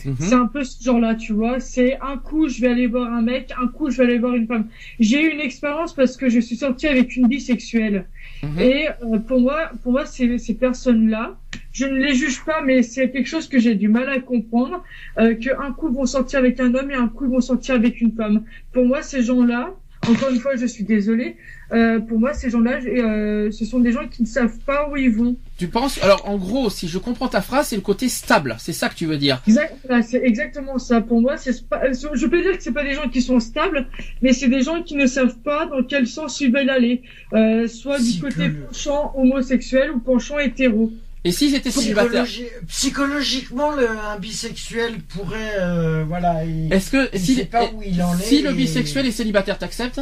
Mhm. 0.05 0.15
C'est 0.19 0.33
un 0.35 0.47
peu 0.47 0.65
ce 0.65 0.83
genre-là, 0.83 1.15
tu 1.15 1.31
vois. 1.31 1.61
C'est 1.61 1.97
un 2.01 2.17
coup, 2.17 2.49
je 2.49 2.59
vais 2.59 2.67
aller 2.67 2.87
voir 2.87 3.13
un 3.13 3.21
mec, 3.21 3.53
un 3.61 3.67
coup, 3.67 3.89
je 3.89 3.97
vais 3.97 4.03
aller 4.03 4.17
voir 4.19 4.35
une 4.35 4.45
femme. 4.45 4.67
J'ai 4.99 5.21
eu 5.23 5.29
une 5.33 5.39
expérience 5.39 5.93
parce 5.93 6.17
que 6.17 6.27
je 6.27 6.41
suis 6.41 6.57
sortie 6.57 6.87
avec 6.87 7.15
une 7.15 7.27
bisexuelle. 7.27 8.05
Mhm. 8.43 8.59
Et 8.59 8.87
euh, 8.87 9.19
pour 9.19 9.39
moi, 9.41 9.71
pour 9.83 9.91
moi, 9.91 10.05
ces, 10.05 10.37
ces 10.37 10.53
personnes-là, 10.53 11.37
je 11.71 11.85
ne 11.85 11.97
les 11.99 12.13
juge 12.15 12.43
pas, 12.45 12.61
mais 12.61 12.83
c'est 12.83 13.09
quelque 13.11 13.27
chose 13.27 13.47
que 13.47 13.59
j'ai 13.59 13.75
du 13.75 13.87
mal 13.89 14.09
à 14.09 14.19
comprendre, 14.19 14.83
euh, 15.17 15.35
que 15.35 15.49
un 15.61 15.71
coup 15.73 15.91
vont 15.91 16.05
sortir 16.05 16.39
avec 16.39 16.59
un 16.59 16.73
homme 16.73 16.91
et 16.91 16.95
un 16.95 17.09
coup 17.09 17.27
vont 17.27 17.41
sortir 17.41 17.75
avec 17.75 18.01
une 18.01 18.13
femme. 18.13 18.43
Pour 18.71 18.85
moi, 18.85 19.01
ces 19.01 19.21
gens-là, 19.23 19.75
encore 20.09 20.29
une 20.29 20.39
fois, 20.39 20.55
je 20.55 20.65
suis 20.65 20.83
désolée, 20.83 21.37
euh, 21.71 21.99
pour 21.99 22.19
moi, 22.19 22.33
ces 22.33 22.49
gens-là, 22.49 22.79
euh, 22.85 23.51
ce 23.51 23.65
sont 23.65 23.79
des 23.79 23.91
gens 23.91 24.07
qui 24.07 24.23
ne 24.23 24.27
savent 24.27 24.57
pas 24.65 24.89
où 24.89 24.97
ils 24.97 25.11
vont. 25.11 25.35
Tu 25.57 25.67
penses 25.67 26.01
alors 26.01 26.27
en 26.27 26.37
gros 26.37 26.69
si 26.69 26.87
je 26.87 26.97
comprends 26.97 27.27
ta 27.27 27.41
phrase 27.41 27.67
c'est 27.67 27.75
le 27.75 27.81
côté 27.81 28.07
stable 28.07 28.55
c'est 28.59 28.71
ça 28.71 28.87
que 28.87 28.95
tu 28.95 29.05
veux 29.05 29.17
dire? 29.17 29.41
Exact, 29.45 29.75
c'est 30.03 30.23
exactement 30.23 30.77
ça. 30.77 31.01
Pour 31.01 31.21
moi, 31.21 31.35
c'est 31.37 31.67
pas, 31.67 31.91
je 31.91 32.25
peux 32.27 32.41
dire 32.41 32.57
que 32.57 32.63
c'est 32.63 32.71
pas 32.71 32.83
des 32.83 32.93
gens 32.93 33.09
qui 33.09 33.21
sont 33.21 33.39
stables, 33.39 33.87
mais 34.21 34.33
c'est 34.33 34.47
des 34.47 34.61
gens 34.61 34.81
qui 34.83 34.95
ne 34.95 35.05
savent 35.05 35.37
pas 35.39 35.65
dans 35.65 35.83
quel 35.83 36.07
sens 36.07 36.39
ils 36.41 36.51
veulent 36.51 36.69
aller, 36.69 37.01
euh, 37.33 37.67
soit 37.67 37.99
Si 37.99 38.15
du 38.15 38.21
côté 38.21 38.49
penchant 38.49 39.13
homosexuel 39.15 39.91
ou 39.91 39.99
penchant 39.99 40.39
hétéro. 40.39 40.91
Et 41.25 41.31
s'ils 41.31 41.53
étaient 41.55 41.71
célibataires 41.71 42.23
Psychologi- 42.25 42.49
psychologiquement, 42.67 43.71
le, 43.71 43.89
un 43.89 44.17
bisexuel 44.19 44.99
pourrait, 45.01 45.55
euh, 45.59 46.03
voilà, 46.07 46.45
il, 46.45 46.71
est-ce 46.71 46.91
que 46.91 47.09
il 47.13 47.19
si, 47.19 47.35
sait 47.35 47.45
pas 47.45 47.65
où 47.73 47.81
il 47.85 48.01
en 48.01 48.17
est. 48.17 48.21
si 48.23 48.41
le 48.41 48.51
et- 48.51 48.53
bisexuel 48.53 49.05
est 49.05 49.11
célibataire 49.11 49.57
t'acceptes? 49.57 49.99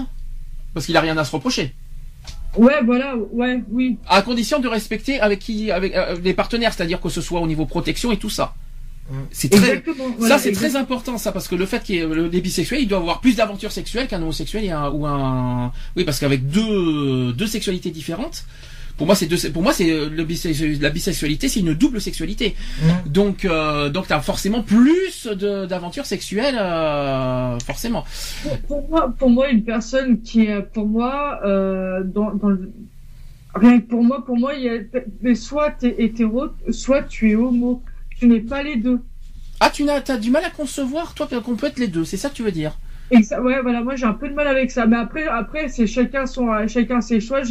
Parce 0.73 0.85
qu'il 0.85 0.95
a 0.95 1.01
rien 1.01 1.17
à 1.17 1.23
se 1.25 1.31
reprocher 1.31 1.73
Ouais, 2.55 2.81
voilà, 2.83 3.15
ouais, 3.31 3.61
oui. 3.71 3.97
à 4.07 4.21
condition 4.21 4.59
de 4.59 4.67
respecter 4.67 5.19
avec 5.19 5.39
qui 5.39 5.69
avec 5.71 5.95
euh, 5.95 6.15
les 6.23 6.33
partenaires 6.33 6.73
c'est-à-dire 6.73 6.99
que 7.01 7.09
ce 7.09 7.21
soit 7.21 7.39
au 7.41 7.47
niveau 7.47 7.65
protection 7.65 8.11
et 8.11 8.17
tout 8.17 8.29
ça 8.29 8.53
Mm. 9.09 9.15
c'est 9.31 9.47
très 9.49 9.81
voilà, 10.17 10.35
ça 10.37 10.43
c'est 10.43 10.49
exact- 10.49 10.67
très 10.71 10.75
important 10.77 11.17
ça 11.17 11.31
parce 11.31 11.47
que 11.47 11.55
le 11.55 11.65
fait 11.65 11.81
qu'il 11.81 11.95
y 11.95 11.99
ait 11.99 12.05
le 12.05 12.27
les 12.27 12.41
bisexuels 12.41 12.81
il 12.81 12.89
doit 12.89 12.97
avoir 12.97 13.21
plus 13.21 13.37
d'aventures 13.37 13.71
sexuelles 13.71 14.05
qu'un 14.09 14.21
homosexuel 14.21 14.65
et 14.65 14.71
un, 14.71 14.89
ou 14.89 15.05
un 15.07 15.71
oui 15.95 16.03
parce 16.03 16.19
qu'avec 16.19 16.45
deux 16.49 17.31
deux 17.31 17.47
sexualités 17.47 17.89
différentes 17.89 18.43
pour 18.97 19.05
moi 19.07 19.15
c'est 19.15 19.27
deux 19.27 19.37
pour 19.51 19.61
moi 19.63 19.73
c'est 19.73 19.89
euh, 19.91 20.09
le 20.09 20.23
bisexu- 20.25 20.81
la 20.81 20.89
bisexualité 20.89 21.47
c'est 21.49 21.59
une 21.61 21.73
double 21.73 22.01
sexualité 22.01 22.55
Mm. 22.81 23.09
donc 23.09 23.45
euh, 23.45 23.89
donc 23.89 24.07
t'as 24.07 24.19
forcément 24.19 24.61
plus 24.63 25.27
de 25.27 25.65
d'aventures 25.65 26.05
sexuelles 26.05 26.57
euh, 26.59 27.57
forcément 27.59 28.03
Pour, 28.43 28.57
pour 28.67 28.89
moi, 28.89 29.13
pour 29.17 29.29
moi, 29.29 29.49
une 29.49 29.63
personne 29.63 30.21
qui 30.21 30.45
est, 30.45 30.61
pour 30.61 30.87
moi, 30.87 31.39
euh, 31.45 32.03
dans, 32.03 32.33
dans 32.35 32.49
le... 32.49 32.71
rien 33.55 33.79
que 33.79 33.87
pour 33.87 34.03
moi, 34.03 34.23
pour 34.25 34.37
moi, 34.37 34.53
il 34.55 34.63
y 34.63 34.69
a, 34.69 34.77
mais 35.21 35.35
soit 35.35 35.71
t'es 35.71 35.95
hétéro, 35.99 36.47
soit 36.71 37.03
tu 37.03 37.31
es 37.31 37.35
homo. 37.35 37.81
Tu 38.19 38.27
n'es 38.27 38.39
pas 38.39 38.63
les 38.63 38.77
deux. 38.77 38.99
ah 39.59 39.69
tu 39.69 39.83
n'as 39.83 40.01
t'as 40.01 40.17
du 40.17 40.31
mal 40.31 40.43
à 40.43 40.49
concevoir 40.49 41.13
toi 41.13 41.27
qu'on 41.43 41.55
peut 41.55 41.67
être 41.67 41.79
les 41.79 41.87
deux 41.87 42.05
c'est 42.05 42.17
ça 42.17 42.29
que 42.29 42.35
tu 42.35 42.43
veux 42.43 42.51
dire? 42.51 42.77
Et 43.11 43.23
ça, 43.23 43.41
ouais, 43.41 43.61
voilà, 43.61 43.81
moi 43.81 43.95
j'ai 43.95 44.05
un 44.05 44.13
peu 44.13 44.27
de 44.27 44.33
mal 44.33 44.47
avec 44.47 44.69
ça. 44.71 44.85
Mais 44.85 44.97
après, 44.97 45.27
après, 45.27 45.69
c'est 45.69 45.87
chacun 45.87 46.25
son, 46.25 46.67
chacun 46.67 46.99
ses 47.01 47.19
choix. 47.21 47.41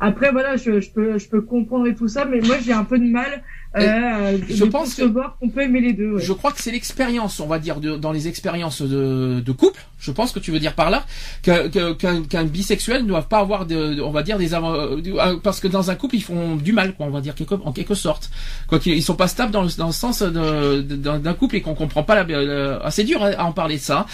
Je- 0.00 0.06
Après, 0.06 0.30
voilà, 0.32 0.56
je, 0.56 0.80
je 0.80 0.90
peux, 0.90 1.18
je 1.18 1.28
peux 1.28 1.40
comprendre 1.40 1.86
et 1.86 1.94
tout 1.94 2.08
ça, 2.08 2.24
mais 2.24 2.40
moi, 2.40 2.56
j'ai 2.64 2.72
un 2.72 2.84
peu 2.84 2.98
de 2.98 3.04
mal 3.04 3.42
euh, 3.76 4.38
je 4.48 4.64
de 4.64 4.70
pense 4.70 4.94
que- 4.94 5.02
concevoir 5.02 5.36
qu'on 5.40 5.48
peut 5.48 5.62
aimer 5.62 5.80
les 5.80 5.92
deux. 5.94 6.12
ouais. 6.14 6.20
Je 6.22 6.32
crois 6.32 6.52
que 6.52 6.60
c'est 6.62 6.70
l'expérience, 6.70 7.40
on 7.40 7.46
va 7.48 7.58
dire, 7.58 7.80
de- 7.80 7.96
dans 7.96 8.12
les 8.12 8.28
expériences 8.28 8.82
de, 8.82 9.40
de 9.44 9.52
couple. 9.52 9.80
Je 9.98 10.12
pense 10.12 10.30
que 10.30 10.38
tu 10.38 10.52
veux 10.52 10.60
dire 10.60 10.74
par 10.74 10.90
là 10.90 11.04
qu'un 11.42 11.68
qu'un 11.94 12.44
bisexuel 12.44 13.02
ne 13.02 13.08
doit 13.08 13.22
pas 13.22 13.38
avoir, 13.38 13.66
de, 13.66 14.00
on 14.00 14.10
va 14.12 14.22
dire, 14.22 14.38
des 14.38 14.54
euh, 14.54 15.00
euh, 15.06 15.36
parce 15.42 15.58
que 15.58 15.66
dans 15.66 15.90
un 15.90 15.94
couple 15.96 16.16
ils 16.16 16.22
font 16.22 16.54
du 16.54 16.72
mal, 16.72 16.94
quoi, 16.94 17.06
on 17.06 17.10
va 17.10 17.20
dire 17.20 17.34
quelque, 17.34 17.54
en 17.64 17.72
quelque 17.72 17.94
sorte. 17.94 18.30
Quoi 18.68 18.78
qu'ils 18.78 18.94
ils 18.94 19.02
sont 19.02 19.16
pas 19.16 19.26
stables 19.28 19.50
dans 19.50 19.62
le, 19.62 19.70
dans 19.76 19.86
le 19.88 19.92
sens 19.92 20.22
d'un 20.22 21.34
couple 21.34 21.56
et 21.56 21.60
qu'on 21.62 21.74
comprend 21.74 22.04
pas 22.04 22.14
la. 22.14 22.24
la- 22.24 22.80
ah, 22.84 22.90
c'est 22.92 23.04
dur 23.04 23.24
à, 23.24 23.44
en 23.44 23.52
parler 23.52 23.76
de 23.76 23.80
ça. 23.82 24.06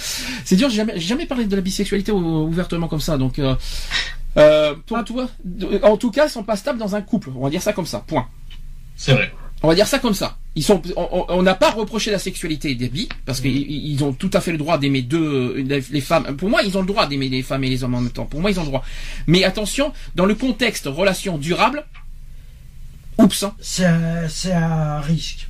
C'est 0.44 0.56
dur. 0.56 0.70
J'ai 0.70 0.76
jamais, 0.76 0.98
jamais 0.98 1.26
parlé 1.26 1.44
de 1.44 1.54
la 1.56 1.60
bisexualité 1.62 2.12
ou- 2.12 2.44
ouvertement 2.46 2.88
comme 2.88 3.00
ça, 3.00 3.18
donc. 3.18 3.38
Euh, 3.38 3.54
euh, 4.36 4.74
pour 4.86 5.02
toi, 5.04 5.28
de- 5.44 5.80
en 5.82 5.96
tout 5.96 6.10
cas, 6.10 6.26
ils 6.26 6.30
sont 6.30 6.44
pas 6.44 6.56
stables 6.56 6.78
dans 6.78 6.94
un 6.94 7.02
couple. 7.02 7.30
On 7.36 7.42
va 7.44 7.50
dire 7.50 7.62
ça 7.62 7.72
comme 7.72 7.86
ça. 7.86 8.00
Point. 8.06 8.26
C'est 8.96 9.12
vrai. 9.12 9.32
On 9.62 9.68
va 9.68 9.74
dire 9.74 9.86
ça 9.86 9.98
comme 9.98 10.14
ça. 10.14 10.38
Ils 10.56 10.64
sont, 10.64 10.80
on- 10.96 11.42
n'a 11.42 11.54
pas 11.54 11.70
reproché 11.70 12.10
la 12.10 12.18
sexualité 12.18 12.74
des 12.74 12.88
bi 12.88 13.08
parce 13.26 13.40
qu'ils 13.40 13.70
ils 13.70 14.02
ont 14.02 14.12
tout 14.12 14.30
à 14.32 14.40
fait 14.40 14.52
le 14.52 14.58
droit 14.58 14.78
d'aimer 14.78 15.02
deux 15.02 15.56
les 15.56 15.82
les 15.90 16.00
femmes. 16.00 16.34
Pour 16.36 16.48
moi, 16.48 16.62
ils 16.62 16.76
ont 16.78 16.80
le 16.80 16.86
droit 16.86 17.06
d'aimer 17.06 17.28
les 17.28 17.42
femmes 17.42 17.62
et 17.64 17.68
les 17.68 17.84
hommes 17.84 17.94
en 17.94 18.00
même 18.00 18.10
temps. 18.10 18.24
Pour 18.24 18.40
moi, 18.40 18.50
ils 18.50 18.58
ont 18.58 18.62
le 18.62 18.68
droit. 18.68 18.82
Mais 19.26 19.44
attention, 19.44 19.92
dans 20.14 20.24
le 20.26 20.34
contexte 20.34 20.86
relation 20.86 21.36
durable, 21.38 21.84
oups. 23.18 23.42
hein. 23.42 23.54
C'est 23.60 23.84
un, 23.84 24.28
c'est 24.28 24.52
un 24.52 25.00
risque. 25.00 25.46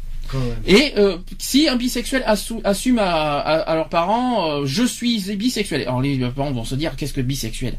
Et 0.66 0.92
euh, 0.96 1.18
si 1.38 1.68
un 1.68 1.74
bisexuel 1.76 2.22
assume 2.26 2.98
à, 2.98 3.38
à, 3.38 3.54
à 3.60 3.74
leurs 3.74 3.88
parents, 3.88 4.60
euh, 4.60 4.66
je 4.66 4.84
suis 4.84 5.20
bisexuel. 5.36 5.82
Alors 5.82 6.00
les 6.00 6.18
parents 6.30 6.52
vont 6.52 6.64
se 6.64 6.74
dire, 6.76 6.94
qu'est-ce 6.96 7.12
que 7.12 7.20
bisexuel? 7.20 7.74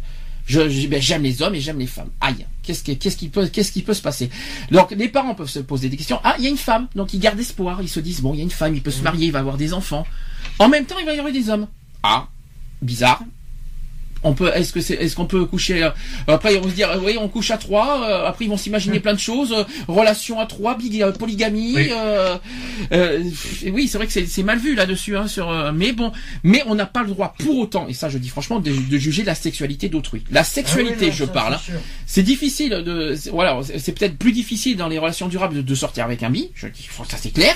Je, 0.52 0.70
je- 0.70 0.88
ben, 0.88 1.02
j'aime 1.02 1.24
les 1.24 1.42
hommes 1.42 1.56
et 1.56 1.62
j'aime 1.62 1.80
les 1.80 1.88
femmes. 1.88 2.10
Aïe, 2.20 2.46
qu'est-ce 2.64 2.84
qui, 2.84 2.98
qu'est-ce 2.98 3.18
qui 3.18 3.30
peut, 3.30 3.48
qu'est-ce 3.48 3.72
qui 3.72 3.82
peut 3.82 3.94
se 3.94 4.02
passer? 4.02 4.30
Donc 4.72 4.92
les 4.92 5.08
parents 5.08 5.34
peuvent 5.36 5.50
se 5.50 5.60
poser 5.60 5.88
des 5.90 5.98
questions. 5.98 6.20
Ah, 6.24 6.36
il 6.38 6.44
y 6.44 6.48
a 6.48 6.50
une 6.50 6.58
femme, 6.58 6.88
donc 6.96 7.14
ils 7.14 7.20
gardent 7.20 7.40
espoir. 7.40 7.82
Ils 7.82 7.90
se 7.90 8.00
disent 8.00 8.22
bon, 8.22 8.34
il 8.34 8.38
y 8.38 8.42
a 8.42 8.44
une 8.44 8.52
femme, 8.52 8.76
il 8.76 8.82
peut 8.82 8.92
se 8.92 9.02
marier, 9.02 9.28
il 9.28 9.32
va 9.32 9.40
avoir 9.40 9.58
des 9.58 9.74
enfants. 9.74 10.06
En 10.60 10.68
même 10.70 10.86
temps, 10.86 10.98
il 11.00 11.06
va 11.06 11.14
y 11.16 11.20
avoir 11.20 11.34
des 11.34 11.50
hommes. 11.50 11.68
Ah, 12.04 12.28
bizarre. 12.82 13.22
On 14.24 14.34
peut, 14.34 14.52
est-ce 14.54 14.72
que 14.72 14.82
c'est, 14.82 14.94
est-ce 14.94 15.16
qu'on 15.16 15.26
peut 15.26 15.46
coucher 15.46 15.82
euh, 15.84 15.90
Après, 16.28 16.54
ils 16.54 16.60
vont 16.62 16.70
se 16.70 16.76
dire, 16.76 16.92
euh, 16.92 17.00
oui, 17.04 17.18
on 17.20 17.28
couche 17.28 17.50
à 17.50 17.58
trois. 17.58 18.04
euh, 18.08 18.28
après, 18.28 18.46
ils 18.46 18.50
vont 18.50 18.58
s'imaginer 18.58 19.00
plein 19.00 19.14
de 19.14 19.20
choses. 19.20 19.52
euh, 19.52 19.64
relation 19.88 20.40
à 20.40 20.46
trois, 20.46 20.78
big- 20.78 21.02
euh, 21.02 21.12
polygamie. 21.12 21.74
Oui. 21.76 21.90
euh, 21.92 22.38
euh, 22.92 23.24
oui, 23.74 23.88
c'est 23.88 23.98
vrai 23.98 24.06
que 24.08 24.14
c'est, 24.14 24.44
mal 24.44 24.60
vu 24.60 24.76
là-dessus. 24.76 25.18
Hein, 25.18 25.28
sur, 25.28 25.50
euh, 25.50 25.72
mais 25.74 25.92
bon, 25.92 26.12
mais 26.44 26.62
on 26.68 26.76
n'a 26.76 26.86
pas 26.86 27.02
le 27.02 27.10
droit 27.10 27.34
pour 27.40 27.58
autant, 27.58 27.88
et 27.88 27.94
ça, 27.94 28.10
je 28.10 28.18
dis 28.18 28.30
franchement, 28.30 28.60
de, 28.60 28.72
de 28.72 28.98
juger 28.98 29.24
la 29.24 29.34
sexualité 29.36 29.90
d'autrui. 29.90 30.24
La 30.32 30.44
sexualité, 30.44 30.96
Ah 30.98 31.02
oui, 31.02 31.08
non, 31.08 31.14
je 31.14 31.26
ça, 31.26 31.32
parle. 31.32 31.60
c'est 31.66 31.72
hein. 31.74 31.82
C'est 32.06 32.24
difficile 32.24 32.70
de, 32.72 33.16
voilà, 33.32 33.60
c'est 33.64 33.80
c'est 33.80 33.92
peut-être 33.94 34.18
plus 34.18 34.32
difficile 34.34 34.78
dans 34.78 34.88
les 34.88 35.00
relations 35.00 35.28
durables 35.28 35.56
de, 35.56 35.62
de 35.62 35.76
sortir 35.76 36.06
avec 36.06 36.22
un 36.24 36.30
bi. 36.30 36.52
Je 36.54 36.68
dis, 36.68 36.88
ça 37.10 37.18
c'est 37.18 37.32
clair. 37.32 37.56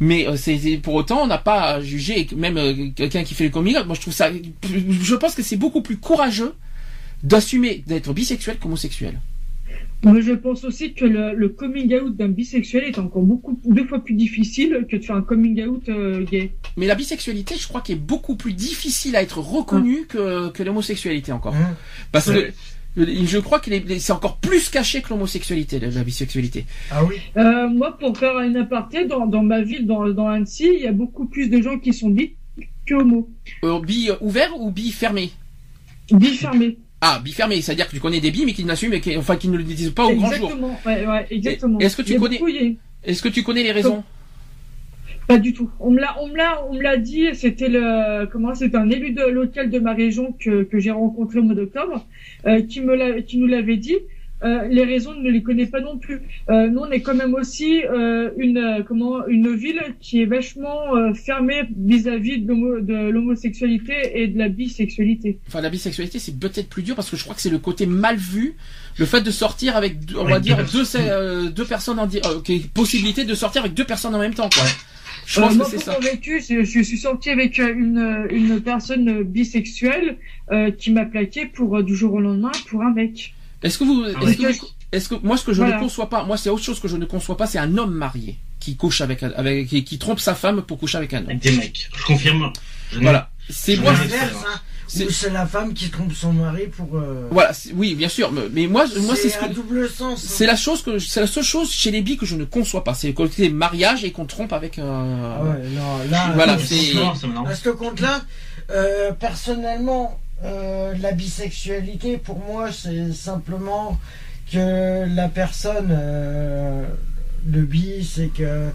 Mais 0.00 0.26
euh, 0.26 0.36
c'est 0.36 0.58
pour 0.82 0.94
autant, 0.94 1.22
on 1.22 1.26
n'a 1.26 1.38
pas 1.38 1.74
à 1.74 1.80
juger 1.80 2.26
même 2.36 2.56
euh, 2.58 2.88
quelqu'un 2.94 3.24
qui 3.24 3.34
fait 3.34 3.44
le 3.44 3.50
coming 3.50 3.76
out. 3.76 3.86
Moi, 3.86 3.94
je 3.94 4.00
trouve 4.00 4.12
ça, 4.14 4.30
je 4.62 5.14
pense 5.14 5.34
que 5.34 5.42
c'est 5.42 5.56
beaucoup 5.56 5.82
plus 5.82 5.96
courageux 5.96 6.54
d'assumer 7.22 7.82
d'être 7.86 8.12
bisexuel 8.12 8.58
qu'homosexuel. 8.58 9.20
Moi, 10.02 10.20
je 10.20 10.32
pense 10.32 10.64
aussi 10.64 10.92
que 10.92 11.06
le, 11.06 11.34
le 11.34 11.48
coming 11.48 11.94
out 11.94 12.14
d'un 12.14 12.28
bisexuel 12.28 12.84
est 12.84 12.98
encore 12.98 13.22
beaucoup 13.22 13.58
deux 13.64 13.86
fois 13.86 14.04
plus 14.04 14.12
difficile 14.14 14.84
que 14.90 14.96
de 14.96 15.02
faire 15.02 15.16
un 15.16 15.22
coming 15.22 15.64
out 15.66 15.88
euh, 15.88 16.22
gay. 16.24 16.52
Mais 16.76 16.86
la 16.86 16.94
bisexualité, 16.94 17.54
je 17.58 17.66
crois 17.66 17.80
qu'elle 17.80 17.96
est 17.96 18.00
beaucoup 18.00 18.36
plus 18.36 18.52
difficile 18.52 19.16
à 19.16 19.22
être 19.22 19.38
reconnue 19.38 20.04
que, 20.06 20.50
que 20.50 20.62
l'homosexualité 20.62 21.32
encore. 21.32 21.54
Hein. 21.54 21.74
Parce 22.12 22.26
Ouais. 22.26 22.48
que 22.48 22.52
je 22.96 23.38
crois 23.38 23.58
que 23.60 23.70
c'est 23.98 24.12
encore 24.12 24.36
plus 24.38 24.68
caché 24.68 25.02
que 25.02 25.08
l'homosexualité, 25.10 25.80
la, 25.80 25.90
la 25.90 26.04
bisexualité. 26.04 26.64
Ah 26.90 27.04
oui. 27.04 27.16
Euh, 27.36 27.68
moi, 27.68 27.96
pour 27.98 28.16
faire 28.16 28.38
une 28.40 28.56
aparté, 28.56 29.04
dans, 29.06 29.26
dans 29.26 29.42
ma 29.42 29.62
ville, 29.62 29.86
dans, 29.86 30.08
dans 30.10 30.28
Annecy, 30.28 30.70
il 30.76 30.82
y 30.82 30.86
a 30.86 30.92
beaucoup 30.92 31.26
plus 31.26 31.48
de 31.48 31.60
gens 31.60 31.78
qui 31.78 31.92
sont 31.92 32.10
bi 32.10 32.34
que 32.86 32.94
homo. 32.94 33.28
Euh, 33.64 33.80
bi 33.80 34.10
euh, 34.10 34.14
ouvert 34.20 34.50
ou 34.60 34.70
bi 34.70 34.90
fermé? 34.92 35.30
Bi 36.10 36.28
fermé. 36.36 36.76
Ah, 37.00 37.20
bi 37.22 37.32
fermé, 37.32 37.60
c'est-à-dire 37.60 37.86
que 37.88 37.94
tu 37.94 38.00
connais 38.00 38.20
des 38.20 38.30
bi 38.30 38.44
mais 38.46 38.52
qui 38.52 38.64
n'assument, 38.64 38.94
enfin 39.18 39.36
qui 39.36 39.48
ne 39.48 39.56
le 39.58 39.64
disent 39.64 39.90
pas 39.90 40.04
au 40.06 40.14
grand 40.14 40.26
jour. 40.32 40.34
exactement. 40.50 40.80
Ouais, 40.86 41.06
ouais, 41.06 41.26
exactement. 41.30 41.78
Est-ce 41.80 41.96
que 41.96 42.02
tu 42.02 42.18
connais- 42.18 42.76
Est-ce 43.02 43.22
que 43.22 43.28
tu 43.28 43.42
connais 43.42 43.62
les 43.62 43.72
raisons? 43.72 44.04
Pas 45.26 45.38
du 45.38 45.52
tout. 45.54 45.70
On 45.80 45.90
me 45.90 46.00
l'a, 46.00 46.16
on 46.20 46.28
me 46.28 46.36
l'a, 46.36 46.64
on 46.68 46.74
me 46.74 46.82
l'a 46.82 46.96
dit. 46.96 47.28
C'était 47.34 47.68
le, 47.68 48.26
comment, 48.26 48.54
c'était 48.54 48.76
un 48.76 48.90
élu 48.90 49.12
de, 49.12 49.22
local 49.24 49.70
de 49.70 49.78
ma 49.78 49.94
région 49.94 50.34
que, 50.38 50.64
que 50.64 50.78
j'ai 50.78 50.90
rencontré 50.90 51.38
au 51.38 51.42
mois 51.42 51.54
d'octobre, 51.54 52.06
euh, 52.46 52.60
qui 52.62 52.80
me 52.80 52.94
l'a, 52.94 53.22
qui 53.22 53.38
nous 53.38 53.46
l'avait 53.46 53.76
dit. 53.78 53.96
Euh, 54.42 54.68
les 54.68 54.84
raisons, 54.84 55.14
ne 55.14 55.30
les 55.30 55.42
connaît 55.42 55.64
pas 55.64 55.80
non 55.80 55.96
plus. 55.96 56.20
Euh, 56.50 56.68
nous, 56.68 56.80
on 56.80 56.90
est 56.90 57.00
quand 57.00 57.14
même 57.14 57.32
aussi 57.32 57.82
euh, 57.86 58.28
une, 58.36 58.58
euh, 58.58 58.82
comment, 58.86 59.26
une 59.26 59.54
ville 59.56 59.80
qui 60.00 60.20
est 60.20 60.26
vachement 60.26 60.94
euh, 60.94 61.14
fermée 61.14 61.62
vis-à-vis 61.74 62.42
de, 62.42 62.48
l'homo- 62.52 62.80
de 62.80 63.08
l'homosexualité 63.08 63.94
et 64.22 64.28
de 64.28 64.38
la 64.38 64.50
bisexualité. 64.50 65.38
Enfin, 65.48 65.62
la 65.62 65.70
bisexualité, 65.70 66.18
c'est 66.18 66.38
peut-être 66.38 66.68
plus 66.68 66.82
dur 66.82 66.94
parce 66.94 67.08
que 67.08 67.16
je 67.16 67.22
crois 67.22 67.34
que 67.34 67.40
c'est 67.40 67.48
le 67.48 67.58
côté 67.58 67.86
mal 67.86 68.16
vu, 68.16 68.56
le 68.98 69.06
fait 69.06 69.22
de 69.22 69.30
sortir 69.30 69.76
avec, 69.76 70.04
deux- 70.04 70.16
on 70.18 70.24
va 70.24 70.40
dire, 70.40 70.58
deux 70.58 70.82
deux, 70.82 70.84
euh, 70.96 71.48
deux 71.50 71.64
personnes 71.64 71.98
en, 71.98 72.06
di- 72.06 72.18
euh, 72.26 72.42
qui 72.44 72.56
est 72.56 72.70
possibilité 72.70 73.24
de 73.24 73.34
sortir 73.34 73.62
avec 73.62 73.72
deux 73.72 73.84
personnes 73.84 74.14
en 74.14 74.18
même 74.20 74.34
temps, 74.34 74.50
quoi. 74.52 74.64
Je 75.26 75.40
Euh, 75.40 75.44
pense 75.44 75.54
moi, 75.56 75.64
que 75.64 75.70
c'est 75.70 75.76
pour 75.76 75.84
ça. 75.84 75.92
mon 75.94 76.00
vécu, 76.00 76.40
je, 76.48 76.64
je 76.64 76.80
suis 76.82 76.98
sortie 76.98 77.30
avec 77.30 77.58
euh, 77.58 77.72
une, 77.74 78.26
une 78.30 78.60
personne 78.60 79.22
bisexuelle 79.22 80.16
euh, 80.52 80.70
qui 80.70 80.90
m'a 80.92 81.04
plaqué 81.04 81.46
pour 81.46 81.76
euh, 81.76 81.82
du 81.82 81.96
jour 81.96 82.14
au 82.14 82.20
lendemain 82.20 82.52
pour 82.68 82.82
un 82.82 82.92
mec. 82.92 83.34
Est-ce 83.62 83.78
que 83.78 83.84
vous, 83.84 84.04
Ah 84.04 84.22
est-ce 84.28 84.36
que, 84.36 84.52
vous- 84.60 84.66
est-ce 84.92 85.08
que, 85.08 85.14
moi, 85.22 85.36
ce 85.36 85.44
que 85.44 85.52
je 85.52 85.58
Voilà. 85.62 85.76
ne 85.76 85.80
conçois 85.80 86.08
pas, 86.10 86.24
moi, 86.24 86.36
c'est 86.36 86.50
autre 86.50 86.62
chose 86.64 86.80
que 86.80 86.88
je 86.88 86.96
ne 86.96 87.06
conçois 87.06 87.36
pas, 87.36 87.46
c'est 87.46 87.58
un 87.58 87.78
homme 87.78 87.94
marié 87.94 88.36
qui 88.60 88.76
couche 88.76 89.00
avec, 89.00 89.22
avec, 89.22 89.68
qui, 89.68 89.84
qui 89.84 89.98
trompe 89.98 90.20
sa 90.20 90.34
femme 90.34 90.62
pour 90.62 90.78
coucher 90.78 90.98
avec 90.98 91.14
un 91.14 91.20
homme. 91.20 91.30
Avec 91.30 91.40
des 91.42 91.52
mecs. 91.56 91.88
Je 91.96 92.04
confirme. 92.04 92.52
Je 92.92 92.98
Voilà. 93.00 93.30
C'est 93.50 93.76
Je 93.76 93.80
moi, 93.82 93.92
hein. 93.92 94.60
C'est- 94.96 95.06
Ou 95.06 95.10
c'est 95.10 95.30
la 95.30 95.46
femme 95.46 95.74
qui 95.74 95.90
trompe 95.90 96.12
son 96.12 96.32
mari 96.32 96.66
pour. 96.68 96.96
euh, 96.98 97.28
voilà, 97.30 97.52
oui, 97.74 97.94
bien 97.94 98.08
sûr, 98.08 98.30
mais, 98.32 98.42
mais 98.52 98.66
moi, 98.66 98.84
moi, 99.00 99.14
c'est 99.16 99.28
ce 99.30 99.38
un 99.38 99.48
que, 99.48 99.54
double 99.54 99.88
sens. 99.88 100.18
hein. 100.24 100.26
c'est 100.36 100.46
la 100.46 100.56
chose 100.56 100.82
que, 100.82 100.98
c'est 100.98 101.20
la 101.20 101.26
seule 101.26 101.44
chose 101.44 101.70
chez 101.72 101.90
les 101.90 102.00
bi 102.02 102.16
que 102.16 102.26
je 102.26 102.36
ne 102.36 102.44
conçois 102.44 102.84
pas, 102.84 102.94
c'est 102.94 103.08
le 103.08 103.12
côté 103.12 103.48
mariage 103.50 104.04
et 104.04 104.12
qu'on 104.12 104.26
trompe 104.26 104.52
avec, 104.52 104.78
euh, 104.78 104.82
Ah 105.40 105.44
ouais, 105.44 105.68
non, 105.70 106.10
là. 106.10 106.32
Voilà, 106.34 106.56
c'est-. 106.58 106.96
À 107.46 107.54
ce 107.54 107.68
compte-là, 107.70 108.22
euh, 108.70 109.12
personnellement, 109.12 110.18
euh, 110.44 110.94
la 111.00 111.12
bisexualité, 111.12 112.16
pour 112.18 112.38
moi, 112.38 112.70
c'est 112.72 113.12
simplement 113.12 113.98
que 114.52 115.04
la 115.14 115.28
personne, 115.28 115.88
euh, 115.90 116.84
le 117.50 117.62
bi, 117.62 118.08
c'est 118.08 118.28
que. 118.28 118.68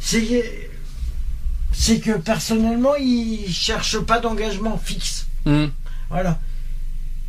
C'est. 0.00 0.70
C'est 1.78 1.98
que 2.00 2.12
personnellement, 2.12 2.94
il 2.98 3.52
cherche 3.52 3.98
pas 3.98 4.18
d'engagement 4.18 4.78
fixe. 4.82 5.25
Hum. 5.46 5.70
Voilà. 6.10 6.38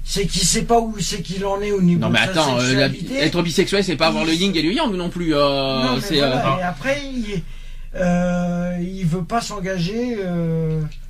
C'est 0.04 0.26
qu'il 0.26 0.44
sait 0.44 0.62
pas 0.64 0.80
où 0.80 0.96
c'est 1.00 1.22
qu'il 1.22 1.46
en 1.46 1.60
est 1.62 1.72
au 1.72 1.82
niveau 1.82 2.00
Non 2.00 2.10
mais 2.10 2.20
de 2.20 2.26
sa 2.26 2.32
attends, 2.32 2.60
euh, 2.60 2.74
la- 2.74 3.24
être 3.24 3.42
bisexuel 3.42 3.84
c'est 3.84 3.98
pas 3.98 4.08
avoir 4.08 4.24
le 4.26 4.34
yin 4.34 4.56
et 4.56 4.62
le 4.62 4.72
yang 4.74 4.94
non 4.96 5.10
plus. 5.10 5.36
euh, 5.36 5.84
Non, 5.84 5.96
mais 5.98 6.18
voilà, 6.18 6.54
euh, 6.56 6.60
et 6.60 6.64
après, 6.64 7.02
il, 7.14 7.42
euh, 7.96 8.78
il 8.82 9.06
veut 9.06 9.24
pas 9.24 9.42
s'engager. 9.42 10.18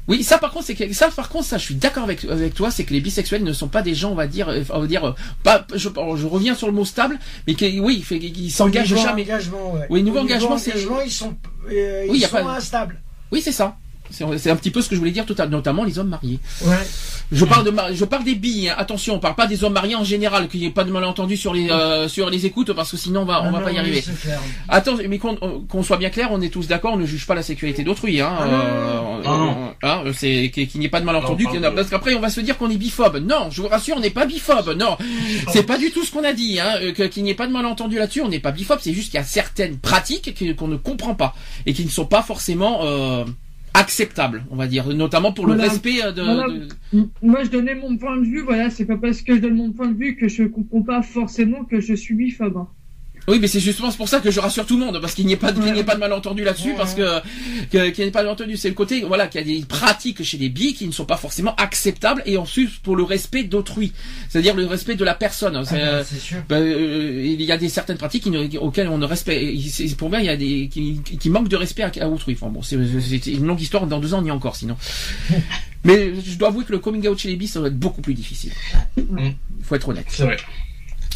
Oui, 0.08 0.24
ça 0.24 0.38
par 0.38 0.52
contre 0.52 0.66
c'est 0.68 0.94
ça 0.94 1.10
par 1.12 1.28
contre 1.28 1.44
ça 1.46 1.58
je 1.58 1.64
suis 1.66 1.76
d'accord 1.76 2.06
avec 2.06 2.24
avec 2.24 2.54
toi, 2.54 2.72
c'est 2.72 2.86
que 2.86 2.94
les 2.94 3.02
bisexuels 3.02 3.44
ne 3.44 3.52
sont 3.52 3.68
pas 3.68 3.82
des 3.82 3.94
gens 3.94 4.12
on 4.12 4.16
va 4.16 4.26
dire 4.26 4.48
on 4.70 4.80
va 4.80 4.88
dire 4.88 5.14
pas 5.44 5.68
je, 5.76 5.90
je 6.16 6.26
reviens 6.26 6.56
sur 6.56 6.68
le 6.68 6.74
mot 6.74 6.86
stable, 6.86 7.20
mais 7.46 7.56
oui, 7.80 8.06
ils 8.10 8.50
s'engagent 8.50 8.88
jamais. 8.96 9.24
Engagement, 9.24 9.74
ouais. 9.74 9.86
Oui, 9.90 10.02
niveau 10.02 10.20
Au 10.20 10.22
engagement, 10.22 10.58
c'est- 10.58 10.72
ils 11.06 11.12
sont, 11.12 11.36
Oui, 11.68 11.76
ils 12.16 12.22
sont 12.22 12.30
pas- 12.38 12.56
instables. 12.56 13.02
Oui, 13.34 13.42
c'est 13.44 13.52
ça. 13.52 13.76
C'est 14.10 14.26
c'est 14.38 14.50
un 14.50 14.56
petit 14.56 14.72
peu 14.72 14.82
ce 14.82 14.90
que 14.90 14.96
je 14.96 15.00
voulais 15.00 15.12
dire, 15.12 15.26
total- 15.26 15.50
notamment 15.50 15.84
les 15.84 16.00
hommes 16.00 16.10
mariés. 16.10 16.40
Ouais. 16.66 16.76
Je 17.32 17.44
parle 17.46 17.66
de 17.66 17.72
ma- 17.72 17.92
je 17.94 18.06
parle 18.06 18.24
des 18.24 18.36
billes. 18.36 18.70
hein. 18.70 18.76
Attention, 18.78 19.16
on 19.16 19.20
parle 19.20 19.36
pas 19.36 19.48
des 19.48 19.64
hommes 19.64 19.74
mariés 19.74 19.96
en 19.96 20.04
général, 20.04 20.48
qu'il 20.48 20.62
n'y 20.62 20.66
ait 20.68 20.72
pas 20.72 20.84
de 20.86 20.92
malentendu 20.92 21.36
sur 21.38 21.54
les 21.54 21.70
euh, 21.70 22.08
sur 22.08 22.30
les 22.30 22.46
écoutes, 22.46 22.72
parce 22.74 22.92
que 22.92 22.98
sinon 22.98 23.22
on 23.22 23.26
va 23.26 23.42
on 23.42 23.48
Ah 23.48 23.52
va 23.52 23.60
non, 23.60 23.64
pas 23.66 23.72
y 23.72 23.74
oui, 23.74 23.80
arriver. 23.80 24.04
Attends, 24.70 24.96
mais 25.10 25.18
qu'on 25.18 25.36
qu'on 25.36 25.84
soit 25.84 25.98
bien 25.98 26.10
clair, 26.10 26.30
on 26.32 26.42
est 26.42 26.50
tous 26.50 26.68
d'accord, 26.68 26.94
on 26.94 26.98
ne 26.98 27.06
juge 27.06 27.26
pas 27.28 27.36
la 27.36 27.44
sexualité 27.44 27.84
d'autrui, 27.84 28.22
hein. 28.22 28.32
Ah 28.40 28.44
euh, 28.44 29.22
euh, 29.26 29.52
hein, 29.84 30.04
c'est 30.14 30.50
qu'il 30.54 30.80
n'y 30.80 30.86
ait 30.86 30.90
pas 30.90 31.00
de 31.02 31.06
malentendu, 31.06 31.44
Non, 31.46 31.50
qu'il 31.52 31.58
y 31.58 31.60
en 31.60 31.64
pardon. 31.64 31.76
a- 31.78 31.80
parce 31.82 31.90
qu'après 31.90 32.14
on 32.16 32.20
va 32.22 32.30
se 32.30 32.40
dire 32.42 32.58
qu'on 32.58 32.70
est 32.70 32.78
biphobe. 32.78 33.18
Non, 33.18 33.50
je 33.52 33.62
vous 33.62 33.68
rassure, 33.68 33.98
on 33.98 34.00
n'est 34.00 34.10
pas 34.10 34.26
biphobe. 34.26 34.76
Non, 34.80 34.98
c'est 35.52 35.64
pas 35.64 35.78
du 35.78 35.92
tout 35.92 36.04
ce 36.06 36.12
qu'on 36.12 36.24
a 36.24 36.34
dit, 36.34 36.60
hein. 36.60 36.76
euh, 36.82 37.08
Qu'il 37.10 37.24
n'y 37.24 37.30
ait 37.32 37.36
pas 37.36 37.48
de 37.48 37.52
malentendu 37.52 37.98
là-dessus, 37.98 38.22
on 38.22 38.30
n'est 38.30 38.40
pas 38.40 38.52
biphobe. 38.52 38.80
C'est 38.82 38.94
juste 38.94 39.12
qu'il 39.12 39.20
y 39.20 39.22
a 39.22 39.26
certaines 39.26 39.78
pratiques 39.78 40.34
que- 40.34 40.54
qu'on 40.54 40.68
ne 40.68 40.78
comprend 40.78 41.14
pas 41.16 41.36
et 41.66 41.74
qui 41.74 41.84
ne 41.86 41.90
sont 41.90 42.06
pas 42.06 42.22
forcément 42.24 42.80
euh, 42.84 43.26
acceptables, 43.78 44.44
on 44.52 44.56
va 44.56 44.68
dire, 44.68 44.88
notamment 44.94 45.32
pour 45.32 45.46
le 45.48 45.54
Voilà. 45.54 45.70
respect 45.70 46.04
euh, 46.04 46.12
de. 46.12 46.22
Voilà. 46.22 46.48
de- 46.94 47.08
Moi, 47.22 47.44
je 47.44 47.50
donnais 47.50 47.76
mon 47.76 47.98
point 47.98 48.18
de 48.18 48.26
vue. 48.26 48.42
Voilà, 48.42 48.70
c'est 48.70 48.86
pas 48.86 48.98
parce 48.98 49.22
que 49.22 49.36
je 49.36 49.40
donne 49.42 49.56
mon 49.56 49.72
point 49.72 49.88
de 49.88 49.98
vue 49.98 50.16
que 50.16 50.28
je 50.28 50.44
comprends 50.44 50.82
pas 50.82 51.02
forcément 51.02 51.64
que 51.66 51.80
je 51.80 51.94
suis 51.94 52.16
biphobe. 52.16 52.66
Oui, 53.30 53.40
mais 53.42 53.48
c'est 53.48 53.60
justement 53.60 53.92
pour 53.92 54.08
ça 54.08 54.22
que 54.22 54.32
je 54.32 54.40
rassure 54.40 54.66
tout 54.66 54.80
le 54.80 54.86
monde, 54.86 55.00
parce 55.02 55.14
qu'il 55.14 55.26
n'y 55.26 55.34
ait 55.34 55.38
pas 55.38 55.52
de, 55.52 55.62
n'y 55.62 55.84
pas 55.84 55.96
de 55.96 56.00
malentendu 56.00 56.46
là-dessus, 56.46 56.74
parce 56.78 56.94
que, 56.94 57.20
qu'il 57.70 57.82
n'y 58.04 58.08
ait 58.08 58.12
pas 58.12 58.22
de 58.22 58.26
malentendu. 58.26 58.56
C'est 58.56 58.70
le 58.70 58.74
côté, 58.74 59.02
voilà, 59.06 59.28
qu'il 59.28 59.42
y 59.42 59.44
a 59.44 59.60
des 59.60 59.66
pratiques 59.66 60.24
chez 60.24 60.38
les 60.38 60.48
bi 60.48 60.74
qui 60.74 60.88
ne 60.88 60.94
sont 60.94 61.04
pas 61.06 61.18
forcément 61.18 61.54
acceptables, 61.56 62.24
et 62.26 62.38
ensuite 62.38 62.80
pour 62.80 62.96
le 62.96 63.04
respect 63.04 63.44
d'autrui. 63.44 63.92
C'est-à-dire 64.30 64.56
le 64.56 64.66
respect 64.66 64.96
de 64.96 65.04
la 65.04 65.14
personne. 65.14 65.62
C'est, 65.66 65.76
bah, 65.76 65.82
euh, 65.82 66.04
c'est 66.08 66.20
sûr. 66.20 66.38
ben, 66.48 66.62
euh, 66.64 67.22
il 67.26 67.42
y 67.42 67.52
a 67.52 67.58
des 67.58 67.68
certaines 67.68 67.98
pratiques 67.98 68.24
qui 68.24 68.32
ne- 68.32 68.58
auxquelles 68.60 68.88
on 68.88 68.98
ne 68.98 69.06
respecte. 69.06 69.44
Pour 69.98 70.10
moi, 70.10 70.20
il 70.20 70.26
y 70.26 70.30
a 70.30 70.38
des 70.38 70.70
qui, 70.70 71.02
qui 71.02 71.30
manquent 71.30 71.50
de 71.50 71.58
respect 71.58 71.84
à, 71.84 71.92
à 72.02 72.08
autrui. 72.08 72.38
Enfin 72.40 72.50
bon, 72.50 72.62
c'est 72.62 72.76
une 72.78 73.46
longue 73.46 73.60
histoire. 73.62 73.88
Dans 73.88 74.00
deux 74.00 74.14
ans, 74.14 74.22
on 74.22 74.26
y 74.26 74.30
est 74.30 74.32
encore, 74.32 74.56
sinon. 74.56 74.78
Mais 75.84 76.14
je 76.16 76.38
dois 76.38 76.48
avouer 76.50 76.66
que 76.66 76.72
le 76.72 76.80
coming 76.80 77.06
out 77.08 77.18
chez 77.18 77.30
les 77.30 77.36
bis, 77.36 77.52
ça 77.52 77.60
va 77.62 77.68
être 77.68 77.78
beaucoup 77.78 78.02
plus 78.02 78.14
difficile. 78.14 78.52
Mm. 78.98 79.30
Faut 79.64 79.76
être 79.76 79.90
honnête. 79.90 80.06
C'est 80.10 80.24
vrai. 80.24 80.38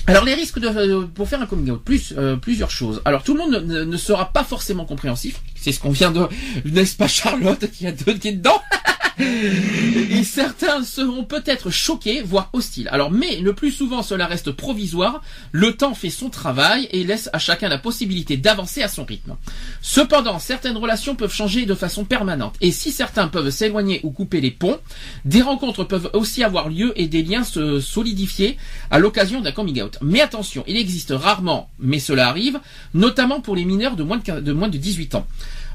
Alors 0.07 0.25
les 0.25 0.33
risques 0.33 0.59
de, 0.59 0.67
euh, 0.67 1.05
pour 1.07 1.29
faire 1.29 1.41
un 1.41 1.45
coming 1.45 1.71
out, 1.71 1.83
plus 1.83 2.13
euh, 2.17 2.35
plusieurs 2.35 2.71
choses. 2.71 3.01
Alors 3.05 3.23
tout 3.23 3.33
le 3.33 3.39
monde 3.39 3.65
ne, 3.65 3.97
sera 3.97 4.31
pas 4.31 4.43
forcément 4.43 4.85
compréhensif. 4.85 5.41
C'est 5.55 5.71
ce 5.71 5.79
qu'on 5.79 5.91
vient 5.91 6.11
de, 6.11 6.27
n'est-ce 6.65 6.95
pas 6.95 7.07
Charlotte 7.07 7.69
qui 7.71 7.87
a 7.87 7.91
deux 7.91 8.13
qui 8.13 8.29
est 8.29 8.33
dedans? 8.33 8.61
Et 9.19 10.23
certains 10.23 10.83
seront 10.83 11.23
peut-être 11.23 11.69
choqués, 11.69 12.21
voire 12.21 12.49
hostiles. 12.53 12.89
Alors, 12.91 13.11
mais 13.11 13.37
le 13.37 13.53
plus 13.53 13.71
souvent, 13.71 14.03
cela 14.03 14.27
reste 14.27 14.51
provisoire. 14.51 15.21
Le 15.51 15.75
temps 15.75 15.93
fait 15.93 16.09
son 16.09 16.29
travail 16.29 16.87
et 16.91 17.03
laisse 17.03 17.29
à 17.33 17.39
chacun 17.39 17.69
la 17.69 17.77
possibilité 17.77 18.37
d'avancer 18.37 18.83
à 18.83 18.87
son 18.87 19.05
rythme. 19.05 19.35
Cependant, 19.81 20.39
certaines 20.39 20.77
relations 20.77 21.15
peuvent 21.15 21.33
changer 21.33 21.65
de 21.65 21.75
façon 21.75 22.05
permanente. 22.05 22.55
Et 22.61 22.71
si 22.71 22.91
certains 22.91 23.27
peuvent 23.27 23.49
s'éloigner 23.49 23.99
ou 24.03 24.11
couper 24.11 24.41
les 24.41 24.51
ponts, 24.51 24.79
des 25.25 25.41
rencontres 25.41 25.83
peuvent 25.83 26.09
aussi 26.13 26.43
avoir 26.43 26.69
lieu 26.69 26.93
et 26.95 27.07
des 27.07 27.23
liens 27.23 27.43
se 27.43 27.79
solidifier 27.79 28.57
à 28.89 28.99
l'occasion 28.99 29.41
d'un 29.41 29.51
coming 29.51 29.81
out. 29.81 29.97
Mais 30.01 30.21
attention, 30.21 30.63
il 30.67 30.77
existe 30.77 31.13
rarement, 31.15 31.69
mais 31.79 31.99
cela 31.99 32.27
arrive, 32.27 32.59
notamment 32.93 33.41
pour 33.41 33.55
les 33.55 33.65
mineurs 33.65 33.95
de 33.95 34.03
moins 34.03 34.17
de, 34.17 34.23
15 34.23 34.43
de 34.43 34.53
moins 34.53 34.69
de 34.69 34.77
18 34.77 35.15
ans. 35.15 35.27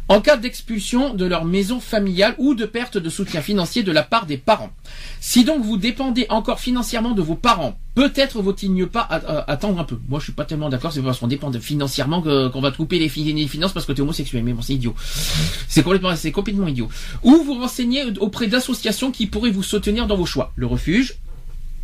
En 0.09 0.21
cas 0.21 0.37
d'expulsion 0.37 1.15
de 1.15 1.25
leur 1.25 1.45
maison 1.45 1.81
familiale 1.81 2.37
ou 2.39 2.55
de 2.55 2.65
perte 2.65 2.97
de 2.97 3.11
soutien 3.11 3.43
financier 3.43 3.83
de 3.83 3.91
la 3.91 4.05
part 4.05 4.27
des 4.27 4.37
parents. 4.37 4.71
Si 5.21 5.43
donc 5.45 5.65
vous 5.65 5.77
dépendez 5.77 6.27
encore 6.29 6.61
financièrement 6.61 7.11
de 7.11 7.23
vos 7.23 7.35
parents, 7.35 7.77
peut-être 7.97 8.41
vaut-il 8.41 8.71
mieux 8.71 8.87
pas 8.87 9.01
a- 9.01 9.51
attendre 9.51 9.81
un 9.81 9.85
peu. 9.85 9.99
Moi, 10.09 10.21
je 10.21 10.25
suis 10.27 10.33
pas 10.33 10.45
tellement 10.45 10.69
d'accord, 10.69 10.93
c'est 10.93 11.03
parce 11.03 11.19
qu'on 11.19 11.27
dépend 11.27 11.51
financièrement 11.53 12.23
qu'on 12.23 12.61
va 12.61 12.71
te 12.71 12.77
couper 12.77 13.01
les, 13.01 13.09
fi- 13.09 13.25
les 13.33 13.49
finances 13.49 13.73
parce 13.73 13.85
que 13.85 13.91
tu 13.93 13.99
es 13.99 14.03
homosexuel. 14.03 14.45
Mais 14.45 14.53
bon, 14.53 14.63
c'est 14.63 14.75
idiot. 14.75 14.95
C'est 15.67 15.83
complètement, 15.83 16.15
c'est 16.15 16.31
complètement 16.31 16.69
idiot. 16.69 16.89
Ou 17.25 17.43
vous 17.45 17.55
renseignez 17.55 18.05
auprès 18.21 18.47
d'associations 18.47 19.11
qui 19.11 19.27
pourraient 19.27 19.51
vous 19.51 19.65
soutenir 19.65 20.07
dans 20.07 20.17
vos 20.17 20.27
choix. 20.27 20.53
Le 20.55 20.67
refuge, 20.67 21.17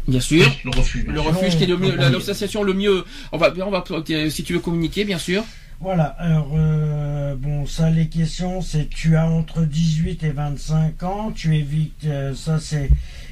bien 0.07 0.21
sûr. 0.21 0.47
Le 0.65 0.71
refuge. 0.71 1.07
Le 1.09 1.21
refuge 1.21 1.57
qui 1.57 1.65
est 1.65 1.67
le 1.67 1.77
mieux, 1.77 1.97
la- 1.97 2.09
l'association 2.09 2.63
le 2.63 2.73
mieux. 2.75 3.05
On 3.33 3.37
va, 3.39 3.53
on 3.67 3.71
va, 3.71 3.83
si 4.31 4.45
tu 4.45 4.53
veux 4.53 4.61
communiquer, 4.61 5.05
bien 5.05 5.19
sûr. 5.19 5.43
Voilà, 5.83 6.05
alors 6.21 6.53
euh, 6.55 7.35
bon, 7.35 7.67
ça 7.67 7.91
les 7.91 8.07
questions, 8.07 8.63
c'est 8.63 8.89
tu 8.89 9.17
as 9.17 9.27
entre 9.27 9.65
18 9.65 10.23
et 10.23 10.31
25 10.31 11.03
ans, 11.03 11.33
tu 11.33 11.57
évites, 11.57 12.05
euh, 12.05 12.37
ça 12.37 12.61
c'est, 12.61 12.89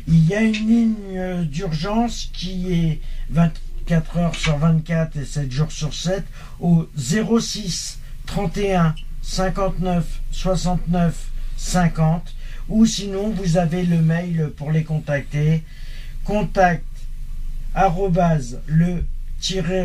il 0.08 0.26
y 0.26 0.34
a 0.34 0.40
une 0.40 0.54
ligne 0.54 0.94
euh, 1.14 1.44
d'urgence 1.44 2.28
qui 2.32 2.72
est 2.72 3.00
24 3.30 4.16
heures 4.16 4.34
sur 4.34 4.58
24 4.58 5.16
et 5.16 5.24
7 5.24 5.52
jours 5.52 5.70
sur 5.70 5.94
7 5.94 6.24
au 6.58 6.88
06 6.96 8.00
31 8.26 8.96
59 9.22 10.20
69 10.32 11.28
50 11.56 12.34
ou 12.68 12.84
sinon 12.84 13.30
vous 13.30 13.58
avez 13.58 13.84
le 13.84 14.02
mail 14.02 14.50
pour 14.56 14.72
les 14.72 14.82
contacter, 14.82 15.62
contact 16.24 16.84
arrobase 17.76 18.60
le 18.66 19.04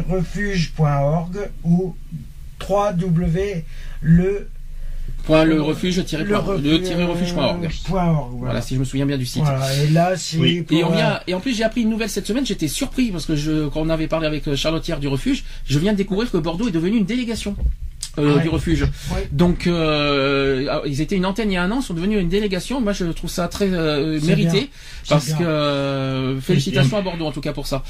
refuge.org 0.10 1.38
ou 1.64 1.96
3W 2.70 3.64
le 4.02 4.48
Point 5.26 5.44
le 5.44 5.60
refuge 5.60 6.06
tiré 6.06 6.24
le 6.24 6.36
point- 6.40 6.58
le 6.58 6.82
tiré 6.82 7.04
refuge.org. 7.04 7.68
point 7.88 8.06
org, 8.10 8.30
Voilà, 8.34 8.38
voilà. 8.38 8.62
si 8.62 8.76
je 8.76 8.80
me 8.80 8.86
souviens 8.86 9.08
bien 9.08 9.18
du 9.18 9.26
site. 9.26 9.42
Voilà, 9.42 9.74
et 9.84 9.88
là 9.88 10.16
c'est 10.16 10.38
Oui. 10.38 10.62
pour, 10.62 10.78
Et, 10.78 10.84
on 10.84 10.92
euh, 10.92 10.96
vient, 10.96 11.20
et 11.26 11.34
en 11.34 11.40
plus, 11.40 11.56
j'ai 11.58 11.64
appris 11.64 11.82
une 11.82 11.90
nouvelle 11.90 12.10
cette 12.12 12.28
semaine. 12.28 12.46
J'étais 12.46 12.68
surpris 12.68 13.10
parce 13.10 13.26
que 13.26 13.36
je, 13.36 13.68
quand 13.70 13.82
on 13.82 13.90
avait 13.90 14.08
parlé 14.08 14.28
avec 14.28 14.48
euh, 14.48 14.56
Charlotte 14.56 14.88
hier 14.88 15.00
du 15.00 15.08
refuge, 15.08 15.44
je 15.66 15.80
viens 15.80 15.94
de 15.94 15.98
découvrir 15.98 16.30
que 16.30 16.38
Bordeaux 16.38 16.68
est 16.68 16.72
devenu 16.72 16.98
une 16.98 17.06
délégation 17.06 17.56
euh, 18.20 18.36
Ouais. 18.36 18.44
du 18.44 18.50
refuge. 18.50 18.84
Ouais. 18.84 19.28
Donc, 19.32 19.66
euh, 19.66 20.68
ah, 20.70 20.82
ils 20.86 21.02
étaient 21.02 21.16
une 21.18 21.26
antenne 21.26 21.50
il 21.52 21.56
y 21.56 21.58
a 21.58 21.64
un 21.64 21.72
an, 21.72 21.80
ils 21.82 21.84
sont 21.84 21.96
devenus 21.96 22.22
une 22.22 22.30
délégation. 22.30 22.80
Moi, 22.80 22.94
je 22.94 23.06
trouve 23.06 23.30
ça 23.32 23.48
très 23.48 23.68
euh, 23.74 24.20
mérité 24.22 24.60
bien. 24.60 24.68
parce 25.10 25.34
que 25.34 25.44
euh, 25.44 26.40
félicitations 26.40 26.98
à 26.98 27.02
Bordeaux 27.02 27.26
en 27.26 27.32
tout 27.32 27.42
cas 27.42 27.52
pour 27.52 27.66
ça. 27.66 27.84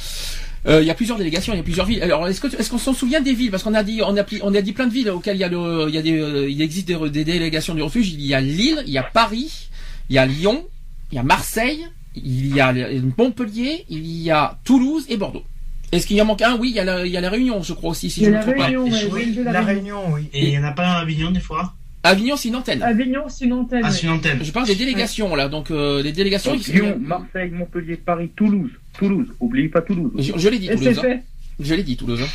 Euh, 0.67 0.81
il 0.81 0.87
y 0.87 0.89
a 0.89 0.95
plusieurs 0.95 1.17
délégations, 1.17 1.53
il 1.53 1.57
y 1.57 1.59
a 1.59 1.63
plusieurs 1.63 1.85
villes. 1.85 2.01
Alors, 2.01 2.27
est-ce 2.27 2.41
que 2.41 2.47
tu- 2.47 2.55
est-ce 2.55 2.69
qu'on 2.71 2.77
s'en 2.79 2.93
souvient 2.93 3.21
des 3.21 3.33
villes 3.33 3.51
Parce 3.51 3.61
qu'on 3.63 3.73
a 3.75 3.83
dit, 3.83 4.01
on 4.01 4.17
a, 4.17 4.23
on 4.41 4.53
a 4.55 4.61
dit 4.61 4.73
plein 4.73 4.87
de 4.87 4.93
villes 4.93 5.09
auxquelles 5.11 5.37
il 5.37 5.41
y 5.41 5.43
a 5.43 5.47
le, 5.49 5.85
il 5.89 5.93
y 5.93 5.97
a 5.97 6.01
des, 6.01 6.19
euh, 6.19 6.49
il 6.49 6.61
existe 6.61 6.87
des, 6.87 6.97
des 7.09 7.23
délégations 7.23 7.75
du 7.75 7.83
refuge. 7.83 8.11
Il 8.13 8.21
y 8.25 8.33
a 8.33 8.41
Lille, 8.41 8.81
il 8.87 8.91
y 8.93 8.97
a 8.97 9.03
Paris, 9.03 9.69
il 10.09 10.15
y 10.15 10.17
a 10.19 10.25
Lyon, 10.25 10.65
il 11.11 11.15
y 11.15 11.19
a 11.19 11.23
Marseille, 11.23 11.85
il 12.15 12.55
y 12.55 12.59
a 12.61 12.73
Montpellier, 13.17 13.85
il 13.89 14.05
y 14.05 14.31
a 14.31 14.57
Toulouse 14.63 15.05
et 15.09 15.17
Bordeaux. 15.17 15.43
Est-ce 15.91 16.07
qu'il 16.07 16.17
y 16.17 16.21
en 16.21 16.25
manque 16.25 16.41
un 16.41 16.57
Oui, 16.57 16.69
il 16.71 16.75
y 16.75 16.79
a 16.79 16.83
la, 16.83 17.05
il 17.05 17.11
y 17.11 17.17
a 17.17 17.21
la 17.21 17.29
Réunion, 17.29 17.61
je 17.61 17.73
crois 17.73 17.91
aussi, 17.91 18.09
si 18.09 18.21
je 18.23 18.25
ne 18.25 18.31
me 18.31 18.35
la 18.37 18.41
trompe 18.43 18.57
pas. 18.57 18.65
Réunion, 18.65 19.43
la 19.43 19.51
la 19.51 19.61
Réunion. 19.61 19.99
Oui. 20.13 20.29
Et 20.33 20.45
il 20.45 20.49
n'y 20.49 20.57
en 20.57 20.63
a 20.63 20.71
pas 20.71 20.87
un 20.87 20.93
à 20.93 20.97
Avignon 21.01 21.31
des 21.31 21.39
fois 21.39 21.73
Avignon, 22.03 22.35
c'est 22.37 22.49
une 22.49 22.55
antenne. 22.55 22.83
Avignon, 22.83 23.23
c'est 23.29 23.45
une 23.45 23.53
antenne. 23.53 23.81
Ah, 23.83 23.91
c'est 23.91 24.03
une 24.03 24.11
antenne. 24.11 24.39
Je 24.43 24.51
parle 24.51 24.67
des 24.67 24.75
délégations 24.75 25.35
là, 25.35 25.47
donc 25.47 25.71
euh, 25.71 26.03
les 26.03 26.11
délégations. 26.11 26.53
Donc, 26.53 26.67
Lyon, 26.67 26.97
Marseille, 27.01 27.49
Montpellier, 27.51 27.95
Paris, 27.97 28.29
Toulouse. 28.35 28.69
Toulouse, 28.97 29.27
oubliez 29.39 29.69
pas 29.69 29.81
Toulouse. 29.81 30.11
Je, 30.17 30.33
je 30.37 30.49
l'ai 30.49 30.59
dit 30.59 30.67
Toulouse. 30.69 30.99
hein. 31.03 31.19
Je 31.59 31.73
l'ai 31.75 31.83
dit 31.83 31.97
Toulouse. 31.97 32.21
hein. 32.21 32.27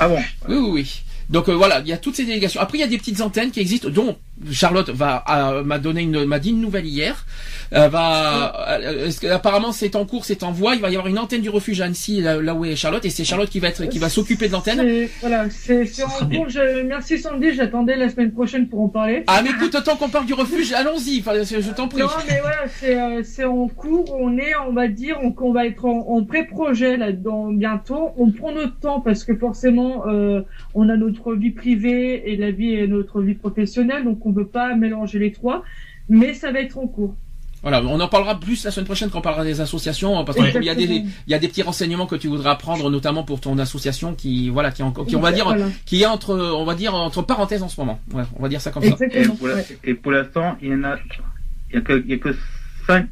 Ah 0.00 0.08
bon 0.08 0.18
Oui, 0.48 0.56
oui, 0.56 0.70
oui. 0.72 1.02
Donc 1.30 1.48
euh, 1.48 1.52
voilà, 1.54 1.80
il 1.80 1.88
y 1.88 1.92
a 1.92 1.96
toutes 1.98 2.14
ces 2.16 2.24
délégations. 2.24 2.60
Après, 2.60 2.78
il 2.78 2.80
y 2.80 2.84
a 2.84 2.88
des 2.88 2.98
petites 2.98 3.20
antennes 3.20 3.50
qui 3.50 3.60
existent, 3.60 3.88
dont 3.88 4.16
Charlotte 4.50 4.90
va 4.90 5.24
euh, 5.30 5.62
m'a 5.62 5.78
donné 5.78 6.02
une 6.02 6.24
m'a 6.24 6.38
dit 6.38 6.50
une 6.50 6.60
nouvelle 6.60 6.86
hier. 6.86 7.24
Euh, 7.72 7.88
va 7.88 8.78
euh, 8.80 9.06
est-ce 9.06 9.20
que- 9.20 9.26
apparemment 9.28 9.72
c'est 9.72 9.96
en 9.96 10.04
cours, 10.04 10.24
c'est 10.24 10.42
en 10.42 10.52
voie. 10.52 10.74
Il 10.74 10.80
va 10.82 10.90
y 10.90 10.96
avoir 10.96 11.06
une 11.08 11.18
antenne 11.18 11.40
du 11.40 11.48
refuge 11.50 11.80
à 11.80 11.86
Annecy, 11.86 12.20
là, 12.20 12.40
là 12.40 12.54
où 12.54 12.64
est 12.64 12.76
Charlotte, 12.76 13.04
et 13.04 13.10
c'est 13.10 13.24
Charlotte 13.24 13.48
qui 13.48 13.58
va 13.60 13.68
être 13.68 13.86
qui 13.86 13.98
va 13.98 14.08
s'occuper 14.08 14.48
de 14.48 14.52
l'antenne. 14.52 15.06
Voilà, 15.20 15.48
c'est 15.50 15.84
en 16.04 16.08
cours. 16.26 16.48
Je- 16.48 16.82
Merci 16.82 17.18
Sandy, 17.18 17.54
j'attendais 17.54 17.96
la 17.96 18.08
semaine 18.10 18.32
prochaine 18.32 18.68
pour 18.68 18.80
en 18.82 18.88
parler. 18.88 19.24
Ah 19.26 19.40
mais 19.42 19.50
écoute, 19.50 19.76
tant 19.84 19.96
qu'on 19.96 20.08
parle 20.08 20.26
du 20.26 20.34
refuge, 20.34 20.72
allons-y. 20.76 21.20
Enfin, 21.20 21.32
je 21.42 21.70
t'en 21.70 21.88
prie. 21.88 22.00
Non, 22.00 22.08
mais 22.28 22.40
voilà, 22.40 22.64
c'est 22.80 23.00
euh, 23.00 23.22
c'est 23.24 23.44
en 23.44 23.68
cours. 23.68 24.14
On 24.20 24.36
est, 24.36 24.52
on 24.68 24.72
va 24.72 24.88
dire, 24.88 25.18
on, 25.22 25.34
on 25.40 25.52
va 25.52 25.66
être 25.66 25.84
en, 25.86 26.06
en 26.08 26.24
pré-projet 26.24 26.96
là-dedans 26.96 27.52
bientôt. 27.52 28.10
On 28.18 28.30
prend 28.30 28.52
notre 28.52 28.78
temps 28.78 29.00
parce 29.00 29.24
que 29.24 29.34
forcément, 29.36 30.04
euh, 30.06 30.42
on 30.74 30.88
a 30.88 30.96
notre 30.96 31.13
vie 31.34 31.50
privée 31.50 32.30
et 32.32 32.36
la 32.36 32.50
vie 32.50 32.72
et 32.72 32.86
notre 32.86 33.20
vie 33.22 33.34
professionnelle, 33.34 34.04
donc 34.04 34.24
on 34.26 34.30
ne 34.30 34.34
peut 34.34 34.46
pas 34.46 34.74
mélanger 34.76 35.18
les 35.18 35.32
trois. 35.32 35.62
Mais 36.08 36.34
ça 36.34 36.52
va 36.52 36.60
être 36.60 36.78
en 36.78 36.86
cours. 36.86 37.14
Voilà, 37.62 37.82
on 37.82 37.98
en 37.98 38.08
parlera 38.08 38.38
plus 38.38 38.62
la 38.66 38.70
semaine 38.70 38.84
prochaine 38.84 39.08
quand 39.08 39.20
on 39.20 39.22
parlera 39.22 39.42
des 39.42 39.62
associations, 39.62 40.22
parce 40.26 40.36
qu'il 40.36 40.64
y 40.64 40.68
a 40.68 40.74
des 40.74 40.84
il 40.84 41.06
y 41.28 41.32
a 41.32 41.38
des 41.38 41.48
petits 41.48 41.62
renseignements 41.62 42.04
que 42.04 42.14
tu 42.16 42.28
voudras 42.28 42.50
apprendre, 42.50 42.90
notamment 42.90 43.22
pour 43.22 43.40
ton 43.40 43.56
association 43.56 44.14
qui 44.14 44.50
voilà 44.50 44.70
qui 44.70 44.82
est 44.82 44.84
encore 44.84 45.06
qui 45.06 45.16
on 45.16 45.20
va 45.20 45.32
dire 45.32 45.46
Voilà. 45.46 45.68
qui 45.86 46.02
est 46.02 46.06
entre 46.06 46.34
on 46.34 46.64
va 46.66 46.74
dire 46.74 46.94
entre 46.94 47.22
parenthèses 47.22 47.62
en 47.62 47.70
ce 47.70 47.80
moment. 47.80 47.98
Ouais, 48.12 48.24
on 48.38 48.42
va 48.42 48.50
dire 48.50 48.60
ça 48.60 48.70
comme 48.70 48.82
ça. 48.82 48.90
Exactement. 48.90 49.36
et 49.82 49.94
pour 49.94 50.12
l'instant, 50.12 50.56
il 50.60 50.68
y 50.68 50.74
en 50.74 50.84
a, 50.84 50.96
il 51.70 51.76
y 51.76 51.78
a 51.78 51.80
que, 51.80 52.02
il 52.04 52.10
y 52.10 52.12
a 52.12 52.18
que 52.18 52.36
5, 52.86 53.06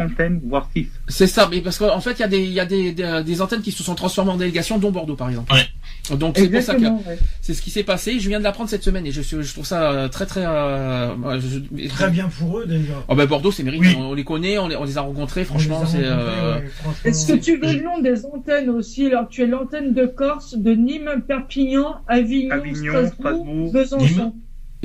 antennes, 0.00 0.40
voire 0.46 0.68
6. 0.74 0.86
C'est 1.08 1.26
ça, 1.26 1.48
mais 1.50 1.60
parce 1.60 1.78
qu'en 1.78 2.00
fait, 2.00 2.12
il 2.12 2.20
y 2.20 2.22
a 2.24 2.28
des, 2.28 2.38
il 2.42 2.52
y 2.52 2.60
a 2.60 2.66
des, 2.66 2.92
des, 2.92 3.22
des 3.24 3.42
antennes 3.42 3.62
qui 3.62 3.72
se 3.72 3.82
sont 3.82 3.94
transformées 3.94 4.32
en 4.32 4.36
délégations, 4.36 4.78
dont 4.78 4.90
Bordeaux, 4.90 5.16
par 5.16 5.28
exemple. 5.28 5.52
Ouais. 5.52 6.16
Donc 6.16 6.36
c'est 6.38 6.48
pour 6.48 6.62
ça 6.62 6.74
que 6.76 6.82
ouais. 6.82 7.18
c'est 7.40 7.52
ce 7.54 7.62
qui 7.62 7.70
s'est 7.70 7.82
passé. 7.82 8.20
Je 8.20 8.28
viens 8.28 8.38
de 8.38 8.44
l'apprendre 8.44 8.70
cette 8.70 8.84
semaine 8.84 9.04
et 9.06 9.10
je, 9.12 9.20
suis- 9.22 9.42
je 9.42 9.52
trouve 9.52 9.66
ça 9.66 9.90
euh, 9.90 10.08
très 10.08 10.26
très. 10.26 10.44
Euh, 10.46 11.40
je- 11.40 11.88
Très 11.88 12.10
bien 12.10 12.28
pour 12.28 12.58
eux 12.60 12.66
déjà. 12.66 12.92
Oh 13.08 13.14
ben 13.16 13.26
Bordeaux, 13.26 13.50
c'est 13.50 13.62
mérité. 13.64 13.86
Oui. 13.88 13.96
On 13.98 14.14
les 14.14 14.22
connaît, 14.24 14.56
on 14.58 14.68
les, 14.68 14.76
on 14.76 14.84
les 14.84 14.98
a 14.98 15.00
rencontrés. 15.00 15.42
On 15.42 15.44
Franchement, 15.46 15.84
c'est. 15.86 15.98
euh, 16.04 16.56
ouais, 16.58 16.64
Est-ce 17.04 17.32
que 17.32 17.38
tu 17.38 17.56
veux 17.56 17.72
le 17.72 17.82
nom 17.82 18.00
des 18.00 18.24
antennes 18.26 18.70
aussi? 18.70 19.06
Alors, 19.06 19.28
tu 19.28 19.42
as 19.42 19.46
l'antenne 19.46 19.94
de 19.94 20.06
Corse, 20.06 20.56
de 20.56 20.72
Nîmes, 20.74 21.22
Perpignan, 21.26 21.96
Avignon, 22.06 22.54
Avignon, 22.54 22.92
Strasbourg, 22.92 23.10
Strasbourg, 23.18 23.72
Besançon. 23.72 24.34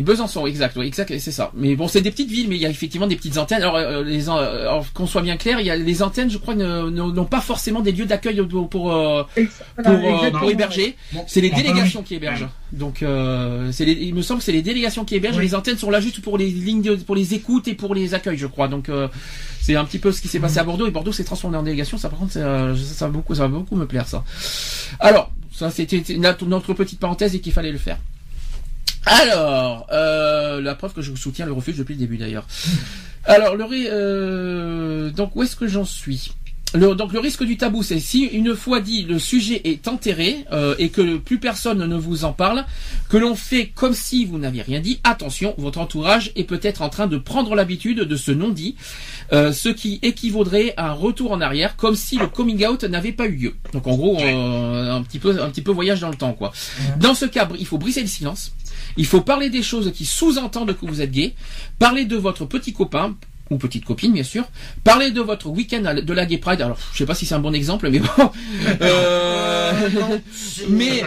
Besançon, 0.01 0.45
exact, 0.45 0.75
oui, 0.77 0.87
exact, 0.87 1.13
c'est 1.19 1.31
ça. 1.31 1.51
Mais 1.55 1.75
bon, 1.75 1.87
c'est 1.87 2.01
des 2.01 2.11
petites 2.11 2.29
villes, 2.29 2.47
mais 2.49 2.55
il 2.55 2.61
y 2.61 2.65
a 2.65 2.69
effectivement 2.69 3.07
des 3.07 3.15
petites 3.15 3.37
antennes. 3.37 3.61
Alors, 3.61 3.75
euh, 3.75 4.03
les, 4.03 4.29
euh, 4.29 4.31
alors, 4.61 4.85
qu'on 4.93 5.07
soit 5.07 5.21
bien 5.21 5.37
clair, 5.37 5.59
il 5.59 5.65
y 5.65 5.69
a 5.71 5.75
les 5.75 6.01
antennes, 6.03 6.29
je 6.29 6.37
crois, 6.37 6.55
ne- 6.55 6.89
ne- 6.89 7.11
n'ont 7.11 7.25
pas 7.25 7.41
forcément 7.41 7.81
des 7.81 7.91
lieux 7.91 8.05
d'accueil 8.05 8.41
pour 8.47 8.69
pour, 8.69 8.93
euh, 8.93 9.23
pour, 9.83 9.93
héberger. 10.51 10.95
C'est 11.27 11.41
les 11.41 11.49
délégations 11.49 12.03
qui 12.03 12.15
hébergent. 12.15 12.47
Donc, 12.71 13.03
euh, 13.03 13.69
c'est 13.71 13.85
les, 13.85 13.93
il 13.93 14.13
me 14.15 14.21
semble 14.21 14.39
que 14.39 14.45
c'est 14.45 14.51
les 14.51 14.61
délégations 14.61 15.03
qui 15.05 15.15
hébergent. 15.15 15.37
Oui. 15.37 15.43
Les 15.43 15.55
antennes 15.55 15.77
sont 15.77 15.89
là 15.91 15.99
juste 15.99 16.21
pour 16.21 16.37
les 16.37 16.47
lignes, 16.49 16.81
de- 16.81 16.95
pour 16.95 17.15
les 17.15 17.33
écoutes 17.33 17.67
et 17.67 17.73
pour 17.73 17.93
les 17.95 18.13
accueils, 18.13 18.37
je 18.37 18.47
crois. 18.47 18.67
Donc, 18.67 18.87
euh, 18.89 19.07
c'est 19.61 19.75
un 19.75 19.83
petit 19.85 19.99
peu 19.99 20.11
ce 20.11 20.21
qui 20.21 20.27
s'est 20.27 20.39
passé 20.39 20.57
à 20.59 20.63
Bordeaux. 20.63 20.87
Et 20.87 20.91
Bordeaux 20.91 21.11
s'est 21.11 21.23
transformé 21.23 21.57
en 21.57 21.63
délégation. 21.63 21.97
Ça, 21.97 22.09
par 22.09 22.19
contre, 22.19 22.33
euh, 22.37 22.75
ça, 22.75 22.93
ça 22.93 23.05
va 23.07 23.11
beaucoup, 23.11 23.35
ça 23.35 23.41
va 23.43 23.47
beaucoup 23.49 23.75
me 23.75 23.85
plaire, 23.85 24.07
ça. 24.07 24.23
Alors, 24.99 25.31
ça, 25.51 25.69
c'était 25.69 26.01
notre 26.17 26.73
petite 26.73 26.99
parenthèse 26.99 27.35
et 27.35 27.39
qu'il 27.39 27.51
fallait 27.53 27.71
le 27.71 27.77
faire. 27.77 27.97
Alors, 29.05 29.87
euh, 29.91 30.61
la 30.61 30.75
preuve 30.75 30.93
que 30.93 31.01
je 31.01 31.09
vous 31.11 31.17
soutiens 31.17 31.45
le 31.45 31.53
refuge 31.53 31.77
depuis 31.77 31.93
le 31.95 31.99
début 31.99 32.17
d'ailleurs. 32.17 32.45
Alors, 33.25 33.55
le 33.55 33.63
ré- 33.63 33.87
euh, 33.89 35.09
donc 35.11 35.35
où 35.35 35.43
est-ce 35.43 35.55
que 35.55 35.67
j'en 35.67 35.85
suis? 35.85 36.33
Le, 36.73 36.95
donc 36.95 37.11
le 37.11 37.19
risque 37.19 37.43
du 37.43 37.57
tabou, 37.57 37.83
c'est 37.83 37.99
si 37.99 38.23
une 38.23 38.55
fois 38.55 38.79
dit 38.79 39.03
le 39.03 39.19
sujet 39.19 39.61
est 39.65 39.87
enterré 39.87 40.45
euh, 40.51 40.75
et 40.79 40.89
que 40.89 41.17
plus 41.17 41.37
personne 41.37 41.85
ne 41.85 41.95
vous 41.95 42.23
en 42.23 42.31
parle, 42.31 42.65
que 43.09 43.17
l'on 43.17 43.35
fait 43.35 43.71
comme 43.75 43.93
si 43.93 44.25
vous 44.25 44.37
n'aviez 44.37 44.61
rien 44.61 44.79
dit. 44.79 44.99
Attention, 45.03 45.53
votre 45.57 45.79
entourage 45.79 46.31
est 46.35 46.45
peut-être 46.45 46.81
en 46.81 46.89
train 46.89 47.07
de 47.07 47.17
prendre 47.17 47.55
l'habitude 47.55 47.99
de 47.99 48.15
ce 48.15 48.31
non-dit, 48.31 48.75
euh, 49.33 49.51
ce 49.51 49.69
qui 49.69 49.99
équivaudrait 50.01 50.73
à 50.77 50.91
un 50.91 50.93
retour 50.93 51.31
en 51.31 51.41
arrière, 51.41 51.75
comme 51.75 51.95
si 51.95 52.17
le 52.17 52.27
coming 52.27 52.65
out 52.65 52.83
n'avait 52.85 53.11
pas 53.11 53.25
eu 53.25 53.35
lieu. 53.35 53.55
Donc 53.73 53.87
en 53.87 53.95
gros, 53.95 54.17
euh, 54.21 54.91
un 54.91 55.03
petit 55.03 55.19
peu, 55.19 55.41
un 55.41 55.49
petit 55.49 55.61
peu 55.61 55.71
voyage 55.71 55.99
dans 55.99 56.09
le 56.09 56.15
temps, 56.15 56.33
quoi. 56.33 56.53
Dans 56.99 57.15
ce 57.15 57.25
cas, 57.25 57.49
il 57.59 57.65
faut 57.65 57.77
briser 57.77 58.01
le 58.01 58.07
silence. 58.07 58.53
Il 58.97 59.05
faut 59.05 59.21
parler 59.21 59.49
des 59.49 59.63
choses 59.63 59.91
qui 59.93 60.05
sous-entendent 60.05 60.75
que 60.75 60.85
vous 60.85 61.01
êtes 61.01 61.11
gay. 61.11 61.33
Parler 61.79 62.05
de 62.05 62.15
votre 62.15 62.45
petit 62.45 62.73
copain 62.73 63.15
ou 63.51 63.57
petite 63.57 63.85
copine, 63.85 64.13
bien 64.13 64.23
sûr. 64.23 64.45
Parler 64.83 65.11
de 65.11 65.21
votre 65.21 65.47
week-end 65.47 65.81
de 66.01 66.13
la 66.13 66.25
Gay 66.25 66.37
Pride. 66.37 66.61
Alors, 66.61 66.77
je 66.93 66.97
sais 66.97 67.05
pas 67.05 67.13
si 67.15 67.25
c'est 67.25 67.35
un 67.35 67.39
bon 67.39 67.53
exemple, 67.53 67.89
mais 67.89 67.99
bon. 67.99 68.07
Euh, 68.81 69.71
mais 70.69 71.01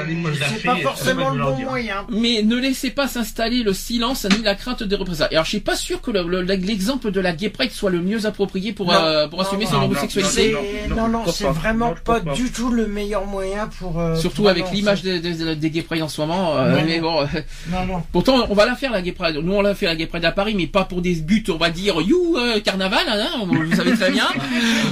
C'est 0.57 0.63
pas 0.65 0.77
forcément 0.77 1.31
le 1.31 1.43
bon 1.45 1.59
moyen. 1.59 2.07
mais 2.11 2.43
ne 2.43 2.57
laissez 2.57 2.91
pas 2.91 3.09
s'installer 3.09 3.63
le 3.63 3.73
silence 3.73 4.27
ni 4.37 4.43
la 4.43 4.55
crainte 4.55 4.83
des 4.83 4.97
représailles. 4.97 5.29
Alors, 5.33 5.45
je 5.45 5.51
suis 5.51 5.61
pas 5.61 5.77
sûr 5.77 6.01
que 6.01 6.11
le- 6.11 6.23
le- 6.43 6.43
l'exemple 6.43 7.11
de 7.11 7.21
la 7.21 7.33
Gay 7.33 7.49
Pride 7.51 7.71
soit 7.73 7.91
le 7.91 8.01
mieux 8.01 8.27
approprié 8.27 8.73
pour 8.73 8.87
Non, 8.87 8.95
euh, 8.95 9.29
pour 9.29 9.39
non, 9.41 9.45
assumer 9.47 9.65
non, 9.65 9.71
son 9.71 9.79
non, 9.79 9.85
homosexualité. 9.87 10.55
Non, 10.89 10.97
Non, 10.97 11.09
non, 11.09 11.23
c'est 11.33 11.45
vraiment 11.47 11.91
Non, 11.91 11.95
pas 12.05 12.21
du 12.21 12.51
tout 12.51 12.71
le 12.71 12.87
meilleur 12.87 13.27
moyen 13.27 13.69
pour. 13.79 14.01
euh, 14.01 14.17
Surtout 14.17 14.43
pour 14.43 14.51
avec 14.51 14.71
l'image 14.73 15.03
des, 15.03 15.21
des, 15.21 15.57
des 15.57 15.71
Gay 15.71 15.83
Pride 15.83 16.03
en 16.03 16.09
ce 16.09 16.21
moment. 16.21 16.57
euh, 16.57 16.73
Non, 16.77 16.83
mais 16.87 17.01
bon, 17.01 17.23
Non, 17.71 17.87
non. 17.87 18.03
pourtant, 18.13 18.47
on 18.49 18.55
va 18.55 18.67
la 18.67 18.75
faire 18.77 18.93
la 18.93 19.03
Gay 19.03 19.13
Pride. 19.13 19.37
Nous, 19.43 19.53
on 19.53 19.63
l'a 19.63 19.75
fait 19.75 19.87
la 19.87 19.97
Gay 19.97 20.07
Pride 20.07 20.25
à 20.25 20.33
Paris, 20.33 20.55
mais 20.57 20.67
pas 20.67 20.85
pour 20.85 21.01
des 21.03 21.15
buts, 21.17 21.45
on 21.49 21.57
va 21.57 21.71
dire, 21.71 22.01
you 22.01 22.34
euh, 22.37 22.61
carnaval, 22.61 23.07
hein, 23.09 23.45
vous 23.47 23.75
savez 23.75 23.93
très 23.95 24.11
bien. 24.11 24.27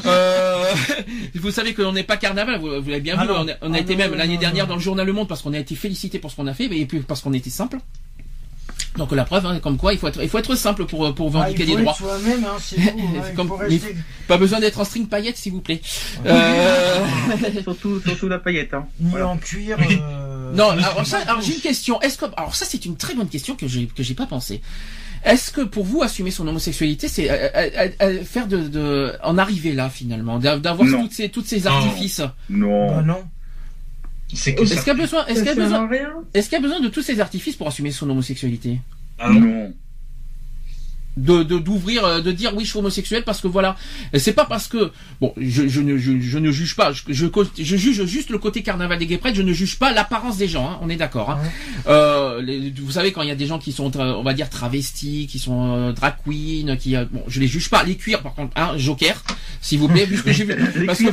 Euh, 0.07 0.65
vous 1.35 1.51
savez 1.51 1.75
que 1.75 1.83
l'on 1.83 1.93
n'est 1.93 2.03
pas 2.03 2.17
carnaval. 2.17 2.59
Vous, 2.61 2.69
vous 2.83 2.89
l'avez 2.91 3.01
bien 3.01 3.15
Ah 3.19 3.23
vu. 3.23 3.29
non. 3.29 3.41
On 3.41 3.49
a, 3.49 3.53
on 3.63 3.73
a 3.73 3.77
Ah 3.77 3.81
été 3.81 3.93
non, 3.93 3.99
même 3.99 4.15
l'année 4.15 4.37
dernière 4.39 4.65
non. 4.65 4.71
dans 4.71 4.77
le 4.77 4.81
journal 4.81 5.07
Le 5.07 5.13
Monde 5.13 5.29
parce 5.29 5.43
qu'on 5.43 5.53
a 5.53 5.59
été 5.59 5.75
félicité 5.75 6.19
pour 6.19 6.31
ce 6.31 6.37
qu'on 6.37 6.47
a 6.47 6.55
fait, 6.55 6.65
et 6.65 6.87
puis 6.87 7.01
parce 7.01 7.21
qu'on 7.21 7.33
était 7.33 7.51
simple. 7.51 7.79
Donc 8.97 9.13
la 9.13 9.25
preuve, 9.25 9.47
hein, 9.47 9.59
comme 9.63 9.79
quoi, 9.79 9.93
il 9.95 9.99
faut 9.99 10.09
être, 10.09 10.23
il 10.23 10.29
faut 10.29 10.39
être 10.39 10.55
simple 10.55 10.85
pour 10.87 11.15
pour 11.15 11.29
Ah, 11.35 11.39
revendiquer 11.41 11.65
faut 11.65 11.77
des 11.77 11.83
droits. 11.83 11.97
hein, 12.03 12.43
hein, 12.45 13.23
Comme- 13.37 13.53
rester 13.53 13.97
Pas 14.29 14.37
besoin 14.37 14.61
d'être 14.61 14.81
en 14.81 14.85
string 14.85 15.07
paillettes, 15.09 15.37
s'il 15.39 15.53
vous 15.53 15.61
plaît. 15.63 15.81
Euh, 16.27 16.99
surtout, 17.63 18.01
surtout 18.01 18.29
la 18.29 18.39
paillette. 18.39 18.75
Hein. 18.75 18.87
ni 19.01 19.11
Voilà. 19.11 19.29
en 19.29 19.39
cuir. 19.39 19.79
euh, 19.81 20.53
Non, 20.55 20.71
alors 20.71 21.07
ça, 21.07 21.19
alors 21.27 21.41
j'ai 21.41 21.55
une 21.55 21.61
question. 21.61 22.01
Est-ce 22.03 22.19
que, 22.19 22.27
alors 22.37 22.55
ça, 22.55 22.67
c'est 22.67 22.85
une 22.85 22.97
très 22.97 23.15
bonne 23.15 23.29
question 23.29 23.55
que 23.57 23.67
j'ai 23.67 23.87
que 23.87 24.03
j'ai 24.03 24.15
pas 24.15 24.27
pensé. 24.27 24.61
Est-ce 25.25 25.53
que 25.53 25.61
pour 25.61 25.85
vous 25.85 26.03
assumer 26.03 26.31
son 26.31 26.47
homosexualité, 26.49 27.07
c'est 27.09 27.31
euh, 27.31 27.49
euh, 27.55 27.89
euh, 28.03 28.25
faire 28.25 28.49
de, 28.49 28.67
de 28.69 29.13
en 29.23 29.39
arriver 29.39 29.73
là 29.73 29.89
finalement, 29.89 30.39
d'a- 30.39 30.59
d'avoir 30.59 30.89
toutes 30.89 31.13
ces 31.13 31.29
toutes 31.29 31.47
ces 31.47 31.61
Non. 31.61 31.71
artifices? 31.71 32.23
Non. 32.51 32.89
Bah 32.97 33.03
non. 33.03 33.23
Est-ce 34.33 34.45
qu'il 34.51 34.87
y 34.87 34.91
a 34.91 34.95
besoin, 34.95 35.27
est-ce 35.27 35.39
qu'il 35.41 35.47
y 35.49 35.51
a 35.51 35.55
besoin, 35.55 35.89
est-ce 36.33 36.49
qu'il 36.49 36.57
y 36.57 36.59
a 36.59 36.63
besoin 36.63 36.81
de 36.81 36.89
tous 36.89 37.03
ces 37.03 37.21
artifices 37.21 37.55
pour 37.57 37.69
assumer 37.69 37.91
son 37.91 38.09
homosexualité? 38.11 38.81
Ah 39.19 39.31
non. 39.31 39.73
De 41.17 41.43
de- 41.43 41.59
d'ouvrir 41.59 42.05
euh, 42.05 42.21
de 42.23 42.33
dire 42.33 42.53
oui 42.57 42.65
je 42.65 42.71
suis 42.71 42.79
homosexuel 42.79 43.23
parce 43.25 43.41
que 43.41 43.49
voilà. 43.49 43.77
Et 44.13 44.19
c'est 44.19 44.33
pas 44.33 44.45
parce 44.47 44.67
que 44.69 44.91
bon 45.21 45.35
je, 45.37 45.69
je 45.69 45.81
ne 45.81 45.99
je, 45.99 46.19
je 46.21 46.39
ne 46.39 46.51
juge 46.51 46.75
pas. 46.77 46.93
Je, 46.93 47.03
je 47.09 47.27
je 47.59 47.77
juge 47.77 48.05
juste 48.05 48.31
le 48.31 48.39
côté 48.39 48.63
carnaval 48.63 48.99
des 48.99 49.07
gay 49.07 49.19
pride 49.19 49.35
je 49.35 49.43
ne 49.43 49.53
juge 49.53 49.79
pas 49.79 49.93
l'apparence 49.93 50.37
des 50.39 50.49
gens 50.49 50.69
hein, 50.71 50.79
on 50.83 50.89
est 50.89 50.97
d'accord 50.97 51.31
hein. 51.31 51.39
Euh, 51.87 52.41
les- 52.43 52.71
vous 52.81 52.93
savez 52.93 53.13
quand 53.13 53.23
il 53.23 53.29
y 53.29 53.33
a 53.33 53.35
des 53.37 53.47
gens 53.47 53.59
qui 53.59 53.73
sont 53.73 53.91
tra- 53.91 54.15
on 54.15 54.23
va 54.23 54.33
dire 54.35 54.49
travestis 54.49 55.27
qui 55.31 55.39
sont 55.39 55.75
euh, 55.77 55.93
drag 55.93 56.15
queen 56.25 56.77
qui 56.79 56.97
euh, 56.97 57.05
bon 57.11 57.23
je 57.29 57.41
les 57.41 57.47
juge 57.47 57.69
pas. 57.71 57.83
Les 57.85 57.97
cuirs 57.97 58.23
par 58.23 58.35
contre 58.35 58.53
hein, 58.57 58.73
joker 58.77 59.23
s'il 59.61 59.79
vous 59.79 59.89
plaît 59.89 60.07
vu 60.07 60.17
ce 60.17 60.23
que 60.23 60.33
j'ai 60.33 60.45
vu 60.45 60.87
parce 60.87 60.99
que 60.99 61.05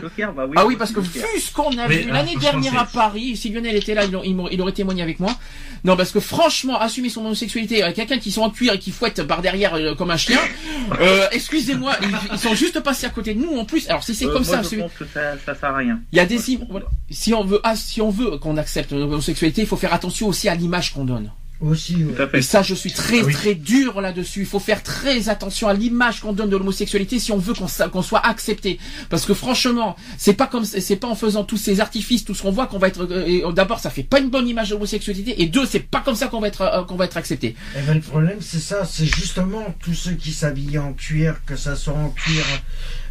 Joker 0.00 0.32
Bah 0.34 0.46
ah 0.56 0.66
oui, 0.66 0.76
parce 0.76 0.92
que 0.92 1.00
ce 1.02 1.52
qu'on 1.52 1.76
a 1.78 1.88
Mais, 1.88 1.98
vu 2.02 2.10
l'année 2.10 2.36
dernière 2.36 2.78
à 2.78 2.84
Paris, 2.84 3.36
si 3.36 3.50
Lionel 3.50 3.76
était 3.76 3.94
là, 3.94 4.02
il 4.04 4.60
aurait 4.60 4.72
témoigné 4.72 5.02
avec 5.02 5.18
moi. 5.20 5.36
Non, 5.84 5.96
parce 5.96 6.10
que 6.12 6.20
franchement, 6.20 6.78
assumer 6.80 7.08
son 7.08 7.20
homosexualité 7.24 7.82
avec 7.82 7.96
quelqu'un 7.96 8.18
qui 8.18 8.30
sont 8.32 8.42
en 8.42 8.50
cuir 8.50 8.74
et 8.74 8.78
qui 8.78 8.90
fouette 8.90 9.22
par 9.24 9.42
derrière 9.42 9.74
euh, 9.74 9.94
comme 9.94 10.10
un 10.10 10.16
chien, 10.16 10.40
euh, 11.00 11.26
excusez-moi, 11.32 11.94
ils, 12.02 12.08
ils 12.32 12.38
sont 12.38 12.54
juste 12.54 12.80
passés 12.80 13.06
à 13.06 13.10
côté 13.10 13.34
de 13.34 13.40
nous 13.40 13.56
en 13.58 13.64
plus. 13.64 13.88
Alors 13.88 14.02
si 14.02 14.14
c'est 14.14 14.26
Euh, 14.26 14.32
comme 14.32 14.44
moi, 14.44 14.56
ça, 14.56 14.62
je 14.62 14.68
celui- 14.68 14.82
pense 14.82 14.92
que 14.98 15.04
ça, 15.12 15.34
ça 15.44 15.54
sert 15.54 15.70
à 15.70 15.76
rien. 15.76 16.00
il 16.12 16.16
y 16.16 16.20
a 16.20 16.26
des 16.26 16.38
voilà. 16.70 16.86
si 17.10 17.32
on 17.34 17.44
veut 17.44 17.60
ah, 17.62 17.76
si 17.76 18.00
on 18.00 18.10
veut 18.10 18.38
qu'on 18.38 18.56
accepte 18.56 18.92
l'homosexualité, 18.92 19.62
il 19.62 19.66
faut 19.68 19.76
faire 19.76 19.92
attention 19.94 20.28
aussi 20.28 20.48
à 20.48 20.54
l'image 20.54 20.92
qu'on 20.92 21.04
donne. 21.04 21.30
Aussi, 21.60 22.04
ouais. 22.04 22.28
Et 22.34 22.42
ça, 22.42 22.62
je 22.62 22.72
suis 22.72 22.92
très 22.92 23.18
Ah 23.20 23.24
oui. 23.24 23.32
très 23.32 23.54
dur 23.56 24.00
là-dessus. 24.00 24.40
Il 24.40 24.46
faut 24.46 24.60
faire 24.60 24.82
très 24.84 25.28
attention 25.28 25.66
à 25.66 25.74
l'image 25.74 26.20
qu'on 26.20 26.32
donne 26.32 26.50
de 26.50 26.56
l'homosexualité 26.56 27.18
si 27.18 27.32
on 27.32 27.38
veut 27.38 27.52
qu'on 27.52 28.02
soit 28.02 28.24
accepté. 28.24 28.78
Parce 29.10 29.24
que 29.26 29.34
franchement, 29.34 29.96
c'est 30.18 30.34
pas 30.34 30.46
comme 30.46 30.64
c'est 30.64 30.94
pas 30.96 31.08
en 31.08 31.16
faisant 31.16 31.42
tous 31.42 31.56
ces 31.56 31.80
artifices, 31.80 32.24
tout 32.24 32.32
ce 32.34 32.42
qu'on 32.42 32.52
voit 32.52 32.68
qu'on 32.68 32.78
va 32.78 32.86
être. 32.88 33.02
euh, 33.10 33.24
et, 33.26 33.42
D'abord, 33.52 33.80
ça 33.80 33.90
fait 33.90 34.04
pas 34.04 34.20
une 34.20 34.30
bonne 34.30 34.46
image 34.46 34.68
de 34.68 34.74
l'homosexualité. 34.74 35.42
Et 35.42 35.46
deux, 35.46 35.66
c'est 35.66 35.80
pas 35.80 36.00
comme 36.00 36.14
ça 36.14 36.28
qu'on 36.28 36.40
va 36.40 36.46
être 36.46 36.60
euh, 36.62 36.84
qu'on 36.84 36.94
va 36.96 37.06
être 37.06 37.16
accepté. 37.16 37.56
Eh 37.76 37.82
ben, 37.82 37.94
le 37.94 38.00
problème, 38.00 38.38
c'est 38.40 38.60
ça, 38.60 38.84
c'est 38.84 39.06
justement 39.06 39.74
tous 39.82 39.94
ceux 39.94 40.12
qui 40.12 40.30
s'habillent 40.32 40.78
en 40.78 40.92
cuir, 40.92 41.40
que 41.44 41.56
ça 41.56 41.74
soit 41.74 41.94
en 41.94 42.10
cuir, 42.10 42.44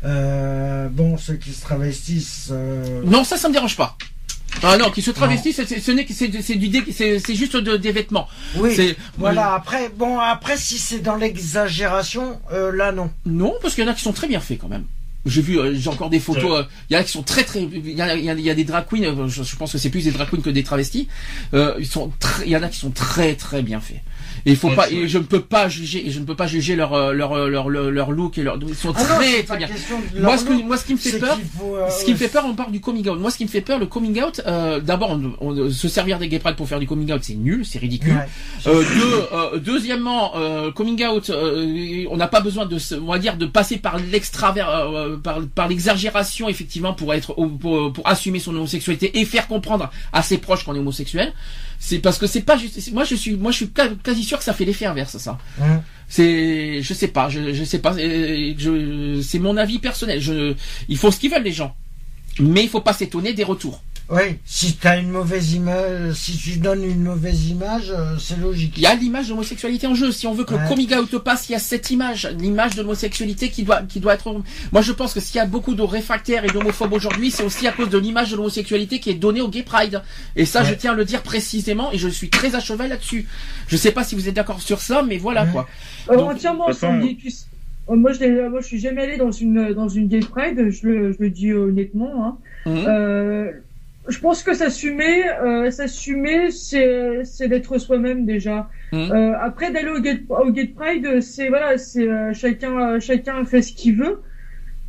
euh, 0.06 0.88
bon, 0.90 1.18
ceux 1.18 1.36
qui 1.36 1.52
se 1.52 1.62
travestissent. 1.62 2.50
euh, 2.52 3.02
Non, 3.06 3.24
ça, 3.24 3.36
ça 3.38 3.50
me 3.50 3.54
dérange 3.54 3.76
pas. 3.76 3.98
Ah 4.64 4.78
non, 4.78 4.90
qui 4.92 5.02
se 5.02 5.12
travestissent, 5.12 5.62
c'est- 5.66 5.80
ce 5.80 5.92
n'est 5.92 6.06
que 6.06 6.14
c'est 6.14 6.28
du 6.28 6.42
c'est 6.92 7.20
c'est 7.20 7.36
juste 7.36 7.56
de- 7.58 7.78
des 7.78 7.92
vêtements. 7.92 8.28
Oui, 8.56 8.74
C'est 8.76 8.96
voilà, 9.18 9.54
après, 9.54 9.90
bon, 9.90 10.20
après, 10.20 10.58
si 10.58 10.78
c'est 10.80 11.00
dans 11.00 11.16
l'exagération, 11.16 12.40
euh, 12.52 12.72
là, 12.72 12.92
non. 12.92 13.12
Non, 13.26 13.54
parce 13.62 13.76
qu'il 13.76 13.84
y 13.84 13.88
en 13.88 13.92
a 13.92 13.94
qui 13.94 14.02
sont 14.02 14.14
très 14.14 14.28
bien 14.28 14.40
faits 14.40 14.60
quand 14.60 14.68
même. 14.70 14.86
J'ai 15.28 15.42
vu, 15.42 15.60
euh, 15.60 15.74
j'ai 15.76 15.90
encore 15.90 16.10
des 16.10 16.20
photos. 16.20 16.60
euh, 16.60 16.64
Il 16.90 16.94
y 16.94 16.98
en 16.98 17.02
a 17.02 17.04
qui 17.04 17.12
sont 17.12 17.24
très 17.24 17.44
très. 17.44 17.62
Il 17.62 17.92
y, 17.94 18.02
a, 18.02 18.16
il 18.16 18.24
y 18.26 18.30
a- 18.30 18.34
il 18.34 18.42
y 18.42 18.50
a 18.50 18.56
des 18.56 18.64
drag 18.64 18.86
queens. 18.90 19.04
euh, 19.04 19.28
Je, 19.28 19.44
je 19.44 19.56
pense 19.56 19.72
que 19.72 19.78
c'est 19.78 19.90
plus 19.90 20.04
des 20.06 20.12
drag 20.12 20.30
queens 20.30 20.42
que 20.42 20.50
des 20.50 20.64
travestis. 20.64 21.08
Euh, 21.54 21.76
ils 21.80 21.86
sont. 21.88 22.12
très- 22.20 22.46
Il 22.46 22.52
y 22.52 22.58
en 22.58 22.64
a 22.64 22.70
qui 22.70 22.80
sont 22.80 22.92
très 22.92 23.36
très 23.36 23.62
bien 23.62 23.80
faits. 23.80 24.02
Et 24.46 24.52
il 24.52 24.56
faut 24.56 24.70
Ouais, 24.70 24.76
pas. 24.76 24.90
Et 24.92 25.08
je 25.08 25.18
ne 25.18 25.24
peux 25.24 25.42
pas 25.42 25.68
juger. 25.68 26.08
Et 26.08 26.12
je 26.12 26.20
ne 26.20 26.26
peux 26.26 26.36
pas 26.36 26.48
juger 26.48 26.76
leur 26.76 27.14
leur 27.14 27.48
leur 27.48 27.70
leur, 27.70 27.90
leur 27.92 28.12
look 28.12 28.38
et 28.38 28.44
leur. 28.44 28.58
Ils 28.68 28.76
sont 28.76 28.94
Ah 28.96 29.04
très 29.04 29.44
très 29.44 29.58
bien. 29.58 29.68
Moi 30.20 30.38
ce, 30.38 30.46
que, 30.46 30.54
moi, 30.64 30.78
ce 30.78 30.86
qui 30.86 30.94
me 30.94 30.98
fait 30.98 31.18
peur. 31.20 31.38
faut, 31.58 31.76
euh, 31.76 31.90
Ce 31.90 32.06
qui 32.06 32.12
me 32.12 32.18
fait 32.18 32.28
peur, 32.28 32.46
on 32.48 32.54
parle 32.54 32.72
du 32.72 32.80
coming 32.80 33.08
out. 33.10 33.20
Moi, 33.20 33.32
ce 33.32 33.38
qui 33.38 33.44
me 33.46 33.50
fait 33.50 33.62
peur, 33.62 33.80
le 33.80 33.88
coming 33.88 34.22
out, 34.22 34.42
euh, 34.46 34.80
d'abord, 34.80 35.12
on, 35.12 35.34
on- 35.42 35.70
se 35.70 35.88
servir 35.88 36.20
des 36.20 36.28
gay 36.30 36.40
pride 36.40 36.56
pour 36.56 36.68
faire 36.68 36.80
du 36.80 36.88
coming 36.88 37.12
out, 37.12 37.22
c'est 37.24 37.34
nul, 37.36 37.66
c'est 37.66 37.80
ridicule. 37.80 38.14
Ouais. 38.14 38.72
Euh, 38.72 38.84
deux, 38.84 39.24
euh, 39.34 39.60
deuxièmement, 39.60 40.34
euh, 40.38 40.72
coming 40.72 41.04
out, 41.06 41.30
euh, 41.30 42.06
on 42.10 42.16
n'a 42.18 42.28
pas 42.28 42.40
besoin 42.42 42.66
de, 42.66 42.78
se- 42.80 42.96
on 42.96 43.08
va 43.08 43.20
dire, 43.20 43.38
de 43.38 43.46
passer 43.48 43.78
par 43.78 43.98
l'extravers, 44.00 44.70
euh, 44.70 45.17
par, 45.22 45.40
par 45.48 45.68
l'exagération 45.68 46.50
effectivement 46.50 46.94
pour 46.94 47.14
être, 47.14 47.34
pour, 47.34 47.94
pour 47.94 48.08
assumer 48.08 48.40
son 48.40 48.56
homosexualité 48.56 49.20
et 49.20 49.26
faire 49.26 49.48
comprendre 49.48 49.92
à 50.14 50.22
ses 50.22 50.38
proches 50.38 50.64
qu'on 50.64 50.76
est 50.76 50.80
homosexuel. 50.80 51.34
C'est 51.80 52.00
parce 52.00 52.18
que 52.18 52.28
c'est 52.28 52.42
pas 52.42 52.58
juste. 52.58 52.92
Moi, 52.92 53.04
je 53.04 53.16
suis, 53.16 53.36
moi, 53.36 53.52
je 53.52 53.58
suis 53.58 53.70
quasi 54.04 54.24
sûr 54.24 54.38
que 54.38 54.44
ça 54.44 54.54
fait 54.54 54.66
l'effet 54.66 54.86
inverse, 54.86 55.18
ça. 55.18 55.38
Hein. 55.62 55.82
C'est, 56.10 56.82
je 56.82 56.94
sais 56.94 57.10
pas, 57.10 57.30
je, 57.30 57.54
je 57.54 57.64
sais 57.64 57.80
pas. 57.80 57.96
Je, 57.98 59.22
c'est 59.22 59.40
mon 59.40 59.58
avis 59.58 59.80
personnel. 59.80 60.20
Je, 60.22 60.56
il 60.90 60.98
faut 60.98 61.12
ce 61.12 61.20
qu'ils 61.20 61.32
veulent 61.32 61.44
les 61.44 61.52
gens, 61.52 61.76
mais 62.40 62.64
il 62.64 62.70
faut 62.70 62.82
pas 62.82 62.94
s'étonner 62.94 63.34
des 63.34 63.44
retours. 63.44 63.84
Oui, 64.10 64.38
si 64.46 64.78
tu 64.78 64.88
as 64.88 64.98
une 65.00 65.10
mauvaise 65.10 65.52
image, 65.54 66.14
si 66.14 66.38
tu 66.38 66.60
donnes 66.60 66.82
une 66.86 67.04
mauvaise 67.04 67.50
image, 67.50 67.92
euh, 67.92 68.16
c'est 68.18 68.40
logique. 68.40 68.76
Il 68.78 68.84
y 68.84 68.86
a 68.86 68.96
l'image 68.96 69.26
de 69.26 69.32
l'homosexualité 69.32 69.86
en 69.86 69.96
jeu. 69.96 70.14
Si 70.14 70.26
on 70.28 70.34
veut 70.34 70.46
que 70.46 70.54
Ouais. 70.54 70.62
le 70.64 70.68
coming 70.70 70.94
out 70.96 71.18
passe, 71.18 71.50
il 71.50 71.52
y 71.52 71.56
a 71.56 71.60
cette 71.60 71.92
image, 71.92 72.26
l'image 72.40 72.76
de 72.76 72.84
l'homosexualité 72.84 73.50
qui 73.50 73.64
doit, 73.64 73.82
qui 73.82 74.00
doit 74.00 74.14
être. 74.14 74.34
Moi, 74.72 74.82
je 74.82 74.94
pense 74.94 75.14
que 75.14 75.20
s'il 75.20 75.36
y 75.36 75.40
a 75.42 75.46
beaucoup 75.46 75.76
de 75.76 75.82
réfractaires 75.82 76.46
et 76.46 76.48
d'homophobes 76.48 76.94
aujourd'hui, 76.94 77.32
c'est 77.32 77.44
aussi 77.44 77.68
à 77.68 77.74
cause 77.74 77.90
de 77.90 77.98
l'image 77.98 78.32
de 78.32 78.38
l'homosexualité 78.38 79.02
qui 79.02 79.10
est 79.10 79.16
donnée 79.16 79.42
au 79.42 79.50
Gay 79.50 79.64
Pride. 79.64 80.02
Et 80.38 80.46
ça, 80.46 80.64
je 80.64 80.74
tiens 80.74 80.94
à 80.94 80.96
le 80.96 81.04
dire 81.04 81.22
précisément, 81.22 81.92
et 81.92 81.98
je 81.98 82.08
suis 82.08 82.30
très 82.30 82.56
à 82.56 82.62
cheval 82.62 82.88
là-dessus. 82.90 83.28
Je 83.68 83.76
sais 83.76 83.92
pas 83.92 84.06
si 84.06 84.16
vous 84.16 84.30
êtes 84.30 84.36
d'accord 84.36 84.62
sur 84.62 84.80
ça, 84.80 85.04
mais 85.04 85.18
voilà 85.18 85.44
Ouais. 85.44 85.52
quoi. 85.52 85.68
Euh, 86.12 86.16
Donc, 86.16 86.32
entièrement 86.32 86.68
façon-. 86.68 87.02
Euh, 87.90 87.96
Moi, 87.96 88.14
je 88.14 88.20
l'ai- 88.20 88.50
moi, 88.50 88.62
je 88.62 88.68
suis 88.68 88.80
jamais 88.80 89.02
allé 89.04 89.18
dans 89.18 89.32
une 89.32 89.74
dans 89.74 89.90
une 89.90 90.08
gay 90.08 90.20
pride. 90.22 90.70
Je 90.72 90.88
le, 90.88 91.12
je 91.12 91.18
le 91.20 91.30
dis 91.30 91.52
honnêtement. 91.54 92.26
Hein. 92.26 92.38
Euh, 92.68 93.52
je 94.08 94.20
pense 94.20 94.44
que 94.44 94.54
s'assumer, 94.54 95.30
euh, 95.30 95.70
s'assumer, 95.72 96.52
c'est 96.52 97.24
c'est 97.24 97.48
d'être 97.48 97.78
soi-même 97.78 98.26
déjà. 98.26 98.70
Mhm. 98.92 99.12
Euh, 99.12 99.34
après 99.40 99.72
d'aller 99.72 99.90
au 99.90 100.00
gay 100.00 100.22
au 100.30 100.52
gay 100.52 100.68
pride, 100.68 101.22
c'est 101.22 101.50
voilà, 101.50 101.78
c'est 101.78 102.08
euh, 102.08 102.34
chacun 102.34 103.00
chacun 103.00 103.44
fait 103.46 103.62
ce 103.62 103.74
qu'il 103.74 103.98
veut. 103.98 104.22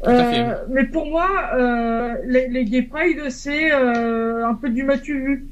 Euh, 0.06 0.54
mais 0.70 0.84
pour 0.84 1.06
moi, 1.06 1.28
euh, 1.54 2.14
les, 2.24 2.48
les 2.48 2.64
gay 2.64 2.82
pride, 2.82 3.30
c'est 3.30 3.72
euh, 3.72 4.46
un 4.46 4.54
peu 4.54 4.70
du 4.70 4.84
matu 4.84 5.18
vu. 5.18 5.46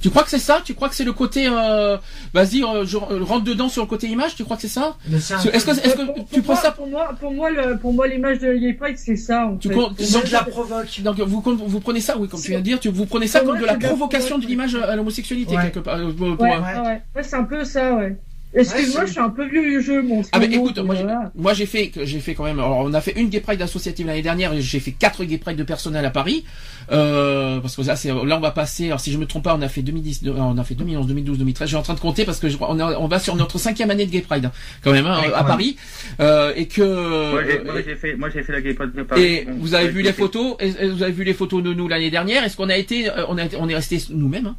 Tu 0.00 0.10
crois 0.10 0.22
que 0.22 0.30
c'est 0.30 0.38
ça? 0.38 0.60
Tu 0.64 0.74
crois 0.74 0.88
que 0.88 0.94
c'est 0.94 1.04
le 1.04 1.12
côté, 1.12 1.48
euh, 1.50 1.96
vas-y, 2.32 2.62
euh, 2.62 2.84
je 2.86 2.96
rentre 2.96 3.44
dedans 3.44 3.68
sur 3.68 3.82
le 3.82 3.88
côté 3.88 4.06
image? 4.06 4.36
Tu 4.36 4.44
crois 4.44 4.56
que 4.56 4.62
c'est 4.62 4.68
ça? 4.68 4.96
Est-ce 5.12 5.34
que, 5.34 5.72
peu- 5.72 5.86
est-ce 5.86 6.00
Euh, 6.00 6.06
pour, 6.06 6.14
que 6.14 6.20
pour 6.20 6.28
tu 6.30 6.40
moi, 6.42 6.56
ça 6.56 6.70
pour 6.72 6.86
moi, 6.86 7.10
pour 7.20 7.32
moi, 7.32 7.50
le, 7.50 7.78
pour 7.78 7.92
moi, 7.92 8.06
l'image 8.06 8.38
de 8.38 8.46
la 8.48 8.56
gay 8.56 8.74
pride, 8.74 8.96
c'est 8.96 9.16
ça. 9.16 9.46
En 9.46 9.56
Tu 9.56 9.68
fait. 9.68 9.74
comptes- 9.74 9.96
de 9.98 10.32
la 10.32 10.44
provoque. 10.44 11.00
Donc 11.00 11.18
vous, 11.20 11.42
vous 11.66 11.80
prenez 11.80 12.00
ça, 12.00 12.16
oui, 12.16 12.28
comme 12.28 12.40
tu 12.40 12.50
viens 12.50 12.60
de 12.60 12.64
dire, 12.64 12.78
tu, 12.80 12.88
vous 12.90 13.06
prenez 13.06 13.26
ça 13.26 13.40
Pour 13.40 13.48
comme 13.48 13.58
moi, 13.58 13.66
de 13.68 13.72
la 13.82 13.88
provocation 13.88 14.38
de 14.38 14.46
l'image 14.46 14.74
à 14.76 14.94
l'homosexualité 14.94 15.56
Ouais. 15.56 15.62
quelque 15.62 15.80
part. 15.80 15.96
euh, 15.98 16.12
ouais, 16.12 16.36
ouais. 16.38 17.00
Ouais, 17.16 17.22
c'est 17.22 17.36
un 17.36 17.44
peu 17.44 17.64
ça, 17.64 17.94
ouais. 17.94 18.16
Excuse-moi, 18.54 19.00
Ouais, 19.02 19.06
je 19.06 19.12
suis 19.12 19.20
un 19.20 19.28
peu 19.28 19.46
vieux 19.46 19.62
du 19.62 19.82
jeu, 19.82 20.00
mon. 20.02 20.22
Ah 20.32 20.38
mais 20.38 20.46
écoute, 20.46 20.78
moi 20.78 20.94
j'ai, 20.94 21.02
voilà. 21.02 21.30
moi 21.34 21.52
j'ai 21.52 21.66
fait, 21.66 21.92
j'ai 22.02 22.18
fait 22.20 22.34
quand 22.34 22.44
même. 22.44 22.58
Alors 22.58 22.78
on 22.78 22.94
a 22.94 23.00
fait 23.02 23.12
une 23.18 23.28
gay 23.28 23.40
pride 23.40 23.60
associative 23.60 24.06
l'année 24.06 24.22
dernière. 24.22 24.52
et 24.54 24.62
J'ai 24.62 24.80
fait 24.80 24.92
quatre 24.92 25.22
gay 25.24 25.36
pride 25.38 25.56
de 25.58 25.62
personnel 25.64 26.04
à 26.06 26.10
Paris. 26.10 26.44
Euh, 26.90 27.60
parce 27.60 27.76
que 27.76 27.82
là, 27.82 27.94
c'est, 27.96 28.08
là 28.08 28.36
on 28.36 28.40
va 28.40 28.50
passer. 28.50 28.86
Alors 28.86 29.00
si 29.00 29.12
je 29.12 29.18
me 29.18 29.26
trompe 29.26 29.44
pas, 29.44 29.54
on 29.54 29.60
a 29.60 29.68
fait 29.68 29.82
2010, 29.82 30.22
euh, 30.24 30.32
on 30.38 30.56
a 30.56 30.64
fait 30.64 30.74
2011, 30.74 31.06
2012, 31.06 31.38
2013. 31.38 31.66
Je 31.66 31.70
suis 31.70 31.76
en 31.76 31.82
train 31.82 31.94
de 31.94 32.00
compter 32.00 32.24
parce 32.24 32.38
que 32.38 32.48
je, 32.48 32.56
on, 32.60 32.80
a- 32.80 32.96
on 32.98 33.06
va 33.06 33.18
sur 33.18 33.36
notre 33.36 33.58
cinquième 33.58 33.90
année 33.90 34.06
de 34.06 34.10
gay 34.10 34.22
pride 34.22 34.46
hein, 34.46 34.52
quand 34.82 34.92
même 34.92 35.04
hein, 35.06 35.20
Ouais, 35.20 35.32
à 35.34 35.44
Paris. 35.44 35.76
Euh, 36.20 36.52
et 36.56 36.66
que 36.66 37.30
Moi, 37.32 37.42
j'ai- 37.44 37.58
moi, 37.64 37.74
euh, 37.74 37.94
fait, 37.96 38.16
moi 38.16 38.30
j'ai 38.30 38.42
fait 38.42 38.52
la 38.52 38.60
gay 38.62 38.72
pride 38.72 38.92
de 38.94 39.02
Paris. 39.02 39.22
et 39.22 39.44
Bon, 39.44 39.52
vous 39.60 39.74
avez 39.74 39.88
vu 39.88 40.00
les 40.00 40.12
fait- 40.12 40.22
photos? 40.22 40.56
et- 40.60 40.68
et 40.80 40.88
Vous 40.88 41.02
avez 41.02 41.12
vu 41.12 41.24
les 41.24 41.34
photos 41.34 41.62
de 41.62 41.74
nous 41.74 41.86
l'année 41.86 42.10
dernière? 42.10 42.42
Est-ce 42.44 42.56
qu'on 42.56 42.70
a 42.70 42.76
été, 42.76 43.10
euh, 43.10 43.26
on 43.28 43.36
a, 43.36 43.44
été- 43.44 43.56
on 43.60 43.68
est 43.68 43.74
resté 43.74 43.98
nous-mêmes. 44.10 44.46
hein? 44.46 44.56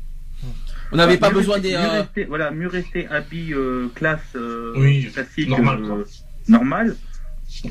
On 0.91 0.97
n'avait 0.97 1.17
pas 1.17 1.29
besoin 1.29 1.55
rester- 1.55 1.69
des. 1.71 1.77
mieux 1.77 1.83
euh, 1.83 2.01
rester- 2.01 2.23
voilà, 2.25 2.51
mieux 2.51 2.67
rester 2.67 3.07
habit 3.07 3.53
euh, 3.53 3.87
classe 3.95 4.19
euh, 4.35 4.73
Oui, 4.77 5.09
classique, 5.13 5.49
normal, 5.49 5.79
euh, 5.83 6.03
normal. 6.47 6.95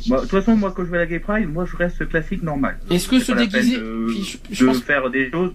Bah, 0.08 0.16
De 0.16 0.20
toute 0.22 0.30
façon, 0.30 0.56
moi, 0.56 0.72
quand 0.76 0.84
je 0.84 0.90
vais 0.90 0.96
à 0.98 1.00
la 1.00 1.06
Gay 1.06 1.20
Pride, 1.20 1.48
moi, 1.48 1.64
je 1.70 1.76
reste 1.76 2.08
classique 2.08 2.42
normal. 2.42 2.78
Est-ce 2.90 3.08
que 3.08 3.20
se 3.20 3.32
déguiser- 3.32 3.78
de, 3.78 4.06
puis 4.08 4.24
je- 4.24 4.54
je 4.54 4.64
de 4.64 4.70
pense- 4.70 4.80
faire 4.82 5.08
des 5.10 5.30
choses. 5.30 5.52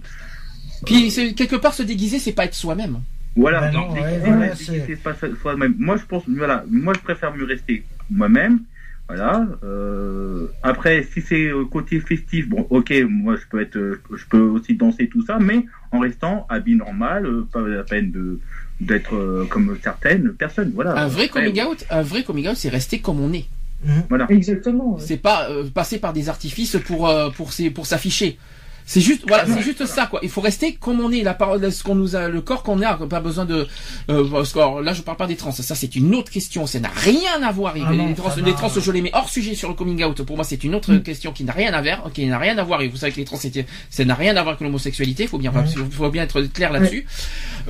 Puis 0.86 1.10
c'est- 1.10 1.34
quelque 1.34 1.56
part 1.56 1.74
se 1.74 1.82
déguiser, 1.82 2.18
c'est 2.18 2.32
pas 2.32 2.44
être 2.46 2.54
soi-même. 2.54 3.00
Voilà, 3.36 3.60
Bah 3.62 3.70
non, 3.72 3.88
non, 3.88 3.94
dès- 3.94 4.00
ouais, 4.00 4.96
pas 5.02 5.14
so- 5.14 5.34
soi-même. 5.42 5.74
Moi, 5.78 5.96
je 5.96 6.04
pense, 6.06 6.22
voilà, 6.28 6.64
moi, 6.70 6.94
je 6.94 7.00
préfère 7.00 7.34
mieux 7.34 7.44
rester 7.44 7.84
moi-même. 8.10 8.60
Voilà. 9.08 9.46
Euh, 9.62 10.46
après, 10.62 11.06
si 11.12 11.20
c'est 11.20 11.46
euh, 11.46 11.64
côté 11.64 12.00
festif, 12.00 12.48
bon, 12.48 12.66
ok, 12.70 12.92
moi, 13.08 13.36
je 13.36 13.42
peux 13.50 13.60
être, 13.60 13.76
euh, 13.76 14.00
je 14.16 14.24
peux 14.24 14.40
aussi 14.40 14.74
danser 14.74 15.08
tout 15.08 15.24
ça, 15.24 15.38
mais 15.38 15.66
en 15.92 15.98
restant 15.98 16.46
habit 16.48 16.76
normal, 16.76 17.26
euh, 17.26 17.46
pas 17.52 17.60
la 17.60 17.84
peine 17.84 18.10
de 18.10 18.40
d'être 18.80 19.14
euh, 19.14 19.46
comme 19.48 19.76
certaines 19.82 20.32
personnes. 20.32 20.72
Voilà. 20.74 20.96
Un 20.96 21.06
vrai 21.06 21.26
Après, 21.26 21.46
coming 21.46 21.62
out, 21.64 21.84
un 21.90 22.02
vrai 22.02 22.24
coming 22.24 22.48
out, 22.48 22.56
c'est 22.56 22.70
rester 22.70 23.00
comme 23.00 23.20
on 23.20 23.32
est. 23.32 23.46
Voilà. 24.08 24.26
Exactement. 24.30 24.94
ouais. 24.94 25.00
C'est 25.04 25.18
pas 25.18 25.50
euh, 25.50 25.68
passer 25.68 25.98
par 25.98 26.12
des 26.12 26.28
artifices 26.28 26.76
pour 26.86 27.08
euh, 27.08 27.30
pour 27.30 27.50
pour 27.74 27.86
s'afficher. 27.86 28.38
C'est 28.86 29.00
juste 29.00 29.22
voilà, 29.26 29.46
c'est 29.46 29.62
juste 29.62 29.86
ça 29.86 30.06
quoi. 30.06 30.20
Il 30.22 30.28
faut 30.28 30.42
rester 30.42 30.74
comme 30.74 31.00
on 31.00 31.10
est. 31.10 31.22
La 31.22 31.32
parole, 31.32 31.72
ce 31.72 31.82
qu'on 31.82 31.94
nous 31.94 32.16
a, 32.16 32.28
le 32.28 32.42
corps 32.42 32.62
qu'on 32.62 32.82
a, 32.82 32.94
pas 33.06 33.20
besoin 33.20 33.46
de. 33.46 33.66
Euh, 34.10 34.24
parce 34.30 34.52
que, 34.52 34.58
alors, 34.58 34.82
là, 34.82 34.92
je 34.92 35.00
parle 35.00 35.16
pas 35.16 35.26
des 35.26 35.36
trans. 35.36 35.52
Ça, 35.52 35.74
c'est 35.74 35.96
une 35.96 36.14
autre 36.14 36.30
question. 36.30 36.66
Ça 36.66 36.80
n'a 36.80 36.90
rien 36.94 37.42
à 37.42 37.50
voir. 37.50 37.74
Ah 37.76 37.92
non, 37.94 38.08
les 38.08 38.14
trans, 38.14 38.30
les 38.44 38.52
trans, 38.52 38.68
je 38.68 38.92
les 38.92 39.00
mets 39.00 39.10
hors 39.14 39.30
sujet 39.30 39.54
sur 39.54 39.68
le 39.68 39.74
coming 39.74 40.04
out. 40.04 40.20
Pour 40.22 40.36
moi, 40.36 40.44
c'est 40.44 40.62
une 40.64 40.74
autre 40.74 40.92
Mm. 40.92 41.02
question 41.02 41.32
qui 41.32 41.44
n'a 41.44 41.52
rien 41.54 41.72
à 41.72 41.80
voir, 41.80 42.10
qui 42.12 42.26
n'a 42.26 42.38
rien 42.38 42.58
à 42.58 42.62
voir. 42.62 42.82
Et 42.82 42.88
vous 42.88 42.98
savez 42.98 43.12
que 43.12 43.16
les 43.16 43.24
trans, 43.24 43.38
c'était- 43.38 43.64
ça 43.88 44.04
n'a 44.04 44.14
rien 44.14 44.36
à 44.36 44.42
voir 44.42 44.48
avec 44.54 44.60
l'homosexualité. 44.60 45.26
Faut 45.26 45.38
bien, 45.38 45.50
Mm. 45.50 45.90
faut 45.90 46.10
bien 46.10 46.22
être 46.24 46.42
clair 46.42 46.70
là-dessus. 46.70 47.06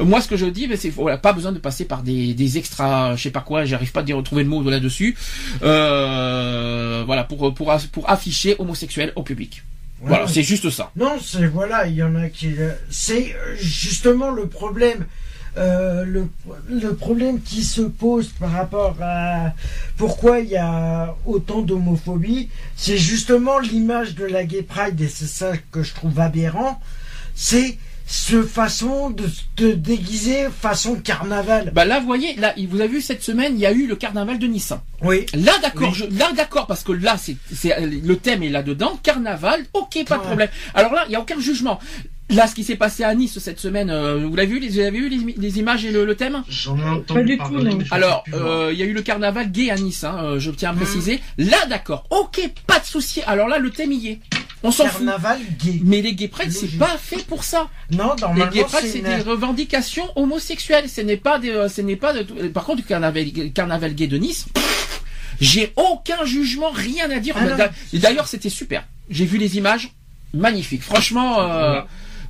Euh, 0.01 0.05
moi, 0.05 0.21
ce 0.21 0.27
que 0.27 0.37
je 0.37 0.47
dis, 0.47 0.67
ben, 0.67 0.77
c'est 0.77 0.91
voilà, 0.91 1.17
pas 1.17 1.33
besoin 1.33 1.53
de 1.53 1.59
passer 1.61 1.85
par 1.85 2.03
des, 2.03 2.35
des 2.35 2.59
extras, 2.59 3.15
je 3.15 3.23
sais 3.23 3.31
pas 3.31 3.41
quoi. 3.41 3.65
J'arrive 3.65 3.93
pas 3.93 4.01
à 4.01 4.15
retrouver 4.17 4.43
le 4.43 4.49
mot 4.49 4.69
là-dessus. 4.69 5.17
Euh, 5.63 7.03
voilà, 7.07 7.25
pour 7.25 7.55
pour 7.55 7.73
pour 7.93 8.11
afficher 8.11 8.57
homosexuel 8.59 9.13
au 9.17 9.23
public. 9.23 9.63
Voilà, 10.05 10.27
c'est 10.29 10.43
juste 10.43 10.71
ça. 10.71 10.91
Non, 10.97 11.19
c'est 11.23 11.47
voilà, 11.47 11.87
il 11.87 11.95
y 11.95 12.03
en 12.03 12.15
a 12.17 12.29
qui. 12.29 12.55
euh, 12.59 12.73
C'est 12.91 13.35
euh, 13.35 13.57
justement 13.57 14.31
le 14.31 14.47
problème. 14.49 15.07
euh, 15.57 16.05
le, 16.05 16.27
le 16.69 16.95
problème 16.95 17.41
qui 17.41 17.63
se 17.63 17.81
pose 17.83 18.29
par 18.41 18.51
rapport 18.51 18.97
à 19.01 19.53
pourquoi 19.97 20.41
il 20.41 20.49
y 20.49 20.57
a 20.57 21.15
autant 21.27 21.63
d'homophobie, 21.63 22.49
c'est 22.77 22.99
justement 22.99 23.61
l'image 23.61 24.17
de 24.17 24.25
la 24.25 24.45
gay 24.45 24.63
pride 24.63 25.01
et 25.01 25.09
c'est 25.09 25.29
ça 25.29 25.53
que 25.71 25.85
je 25.85 25.95
trouve 25.95 26.19
aberrant. 26.19 26.81
C'est 27.37 27.79
ce 28.07 28.43
façon 28.43 29.11
de 29.11 29.25
te 29.57 29.65
déguiser 29.73 30.49
façon 30.51 30.97
carnaval. 30.97 31.73
Bah 31.75 31.85
là, 31.85 32.01
vous 32.01 32.07
voyez, 32.07 32.35
là, 32.37 32.55
vous 32.69 32.81
avez 32.81 32.89
vu 32.89 33.01
cette 33.01 33.23
semaine, 33.23 33.55
il 33.55 33.61
y 33.61 33.67
a 33.67 33.73
eu 33.73 33.87
le 33.87 33.97
carnaval 33.97 34.39
de 34.39 34.47
Nice. 34.47 34.73
Oui. 35.03 35.25
Là, 35.35 35.53
d'accord, 35.63 35.89
Oui. 35.93 35.95
je- 36.11 36.19
là, 36.19 36.31
d'accord, 36.37 36.67
parce 36.67 36.83
que 36.83 36.93
là, 36.93 37.17
c'est, 37.19 37.37
c'est, 37.53 37.75
le 37.81 38.17
thème 38.17 38.43
est 38.43 38.51
là-dedans, 38.51 38.99
carnaval, 39.03 39.65
ok, 39.73 40.05
pas 40.07 40.19
de 40.19 40.23
problème. 40.23 40.49
Alors 40.75 40.93
là, 40.93 41.05
il 41.07 41.11
n'y 41.11 41.17
a 41.17 41.21
aucun 41.21 41.41
jugement. 41.41 41.81
Là, 42.31 42.47
ce 42.47 42.55
qui 42.55 42.65
s'est 42.65 42.77
passé 42.77 43.05
à 43.05 43.15
Nice 43.15 43.39
cette 43.39 43.61
semaine, 43.61 43.91
euh, 43.91 44.27
vous 44.27 44.35
l'avez 44.35 44.49
vu, 44.53 44.59
les, 44.59 44.69
vous 44.71 44.79
avez 44.79 44.91
vu 44.99 45.09
les, 45.11 45.35
les 45.37 45.59
images 45.59 45.85
et 45.85 45.93
le, 45.93 46.07
le 46.07 46.15
thème? 46.15 46.43
J'en 46.49 46.77
ai 46.79 46.81
Pas 46.81 46.91
entendu 46.93 47.25
du 47.33 47.37
parler, 47.37 47.71
tout, 47.71 47.85
Alors, 47.91 48.25
euh, 48.33 48.71
il 48.73 48.79
y 48.79 48.83
a 48.83 48.87
eu 48.87 48.95
le 48.95 49.03
carnaval 49.03 49.51
gay 49.53 49.71
à 49.71 49.77
Nice, 49.77 50.05
hein, 50.05 50.17
euh, 50.23 50.39
je 50.39 50.51
tiens 50.51 50.71
à 50.71 50.75
préciser. 50.75 51.21
Là, 51.37 51.59
d'accord, 51.69 52.05
ok, 52.11 52.51
pas 52.67 52.79
de 52.81 52.85
souci. 52.87 53.21
Alors 53.27 53.49
là, 53.49 53.59
le 53.59 53.71
thème 53.71 53.93
y 53.93 54.09
est. 54.09 54.19
On 54.67 54.71
s'en 54.73 54.85
fout. 54.87 55.05
Carnaval 55.07 55.39
gay. 55.63 55.81
Mais 55.85 56.01
les 56.03 56.15
gay 56.15 56.27
pride, 56.29 56.51
c'est 56.51 56.79
pas 56.79 56.97
fait 56.99 57.25
pour 57.27 57.45
ça. 57.45 57.69
Non, 57.91 58.15
Les 58.17 58.21
normalement 58.23 58.51
gay 58.51 58.65
pride, 58.65 58.87
c'est 58.91 58.99
une- 58.99 59.05
des 59.05 59.23
revendications 59.23 60.09
homosexuelles. 60.17 60.89
Ce 60.89 61.01
n'est 61.03 61.17
pas 61.19 61.39
des, 61.39 61.51
euh, 61.51 61.69
ce 61.69 61.81
n'est 61.83 61.97
pas 61.97 62.13
de, 62.13 62.23
tout- 62.23 62.35
par 62.51 62.65
contre, 62.65 62.83
le 62.83 62.89
carnaval, 62.89 63.27
carnaval 63.55 63.95
gay 63.95 64.07
de 64.07 64.17
Nice, 64.19 64.47
pff, 64.53 65.03
j'ai 65.41 65.73
aucun 65.77 66.25
jugement, 66.25 66.71
rien 66.71 67.11
à 67.11 67.19
dire. 67.21 67.35
Ah 67.39 67.69
D'ailleurs, 67.93 68.27
c'était 68.27 68.49
super. 68.51 68.85
J'ai 69.11 69.27
vu 69.27 69.37
les 69.39 69.57
images, 69.59 69.91
magnifiques. 70.33 70.83
Franchement, 70.83 71.41
euh, 71.43 71.81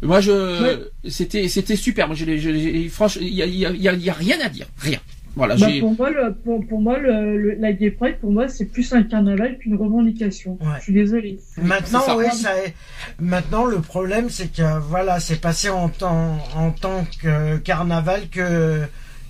moi, 0.03 0.21
je, 0.21 0.89
c'était, 1.09 1.49
c'était 1.49 1.77
super. 1.77 2.09
Moi, 2.09 2.17
je, 2.17 2.25
je, 2.37 2.89
franchement, 2.91 3.23
il 3.25 3.33
y 3.35 3.65
a, 3.65 3.69
a- 3.69 3.95
y 3.95 4.11
a 4.11 4.13
rien 4.13 4.39
à 4.45 4.49
dire, 4.49 4.67
rien. 4.79 4.99
Voilà, 5.37 5.57
Bah, 5.57 5.67
pour 5.81 5.97
moi, 5.97 6.11
le, 6.11 6.33
pour, 6.33 6.65
pour 6.67 6.81
moi 6.81 6.99
le, 6.99 7.37
le- 7.37 7.55
la 7.59 7.73
gay 7.73 7.91
pride, 7.91 8.19
pour 8.21 8.31
moi, 8.31 8.47
c'est 8.49 8.67
plus 8.67 8.93
un 8.93 9.03
carnaval 9.03 9.59
qu'une 9.59 9.75
revendication. 9.77 10.59
Ouais. 10.61 10.77
Je 10.79 10.83
suis 10.85 10.93
désolé. 10.93 11.41
Maintenant, 11.61 12.01
ça. 12.03 12.17
oui, 12.17 12.27
ça 12.33 12.57
est- 12.59 12.75
Maintenant, 13.21 13.65
le 13.67 13.81
problème, 13.81 14.31
c'est 14.31 14.53
que 14.53 14.79
voilà, 14.81 15.19
c'est 15.19 15.41
passé 15.41 15.71
en 15.71 15.89
tant, 15.89 16.39
en 16.57 16.71
tant 16.71 17.05
que 17.21 17.57
carnaval 17.59 18.29
que, 18.31 18.83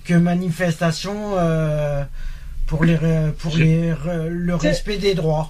que 0.05 0.13
manifestation 0.13 1.13
euh, 1.37 2.03
pour, 2.67 2.83
les, 2.85 2.97
pour 3.39 3.55
les, 3.57 3.91
le 4.29 4.55
respect 4.55 4.97
des 4.97 5.15
droits. 5.15 5.49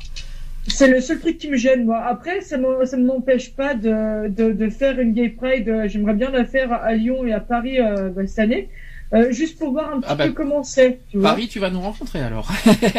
C'est 0.67 0.87
le 0.87 0.99
seul 0.99 1.19
truc 1.19 1.37
qui 1.37 1.49
me 1.49 1.57
gêne, 1.57 1.85
moi. 1.85 2.01
Après, 2.05 2.41
ça 2.41 2.57
ne 2.57 3.05
m'empêche 3.05 3.53
pas 3.53 3.75
de, 3.75 4.29
de, 4.29 4.51
de 4.51 4.69
faire 4.69 4.99
une 4.99 5.13
gay 5.13 5.29
pride. 5.29 5.83
J'aimerais 5.87 6.15
bien 6.15 6.31
la 6.31 6.43
faire 6.45 6.73
à 6.73 6.93
Lyon 6.93 7.25
et 7.25 7.33
à 7.33 7.39
Paris 7.39 7.79
euh, 7.79 8.09
cette 8.25 8.39
année. 8.39 8.69
Euh, 9.13 9.31
juste 9.31 9.57
pour 9.59 9.71
voir 9.71 9.93
un 9.93 9.99
petit 9.99 10.07
Ah 10.09 10.15
bah, 10.15 10.25
peu 10.27 10.33
comment 10.33 10.63
c'est. 10.63 10.99
tu 11.11 11.19
vois. 11.19 11.29
Paris, 11.31 11.47
tu 11.47 11.59
vas 11.59 11.69
nous 11.69 11.81
rencontrer 11.81 12.19
alors. 12.21 12.51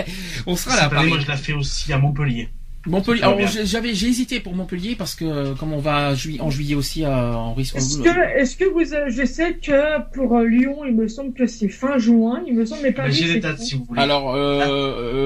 On 0.47 0.55
sera 0.57 0.77
là, 0.77 0.89
Paris. 0.89 1.09
moi, 1.09 1.19
je 1.19 1.27
la 1.29 1.37
fais 1.37 1.53
aussi 1.53 1.93
à 1.93 1.99
Montpellier. 1.99 2.49
Montpellier. 2.87 3.23
J'avais, 3.65 3.95
j'ai 3.95 4.09
hésité 4.09 4.41
pour 4.41 4.55
Montpellier 4.55 4.95
parce 4.97 5.15
que 5.15 5.25
euh, 5.25 5.55
comme 5.55 5.73
on 5.73 5.79
va 5.79 6.13
en 6.41 6.51
juillet 6.51 6.75
aussi 6.75 7.05
euh, 7.05 7.33
en 7.35 7.55
risque. 7.55 7.77
Est-ce 7.77 7.99
que, 7.99 8.39
est-ce 8.39 8.57
que 8.57 8.65
vous, 8.65 8.93
avez- 8.95 9.11
je 9.11 9.25
sais 9.25 9.55
que 9.55 10.01
pour 10.15 10.37
euh, 10.37 10.45
Lyon, 10.45 10.85
il 10.87 10.95
me 10.95 11.09
semble 11.09 11.33
que 11.33 11.47
c'est 11.47 11.69
fin 11.69 11.99
juin, 11.99 12.43
il 12.47 12.55
me 12.55 12.65
semble, 12.67 12.83
mais 12.83 12.93
Paris, 12.93 13.13
J'ai 13.13 13.25
les 13.25 13.33
c'est 13.35 13.41
dates 13.41 13.59
quand 13.59 13.65
si 13.65 13.75
vous 13.77 13.85
voulez. 13.85 14.01
Alors 14.01 14.35
euh, 14.35 14.61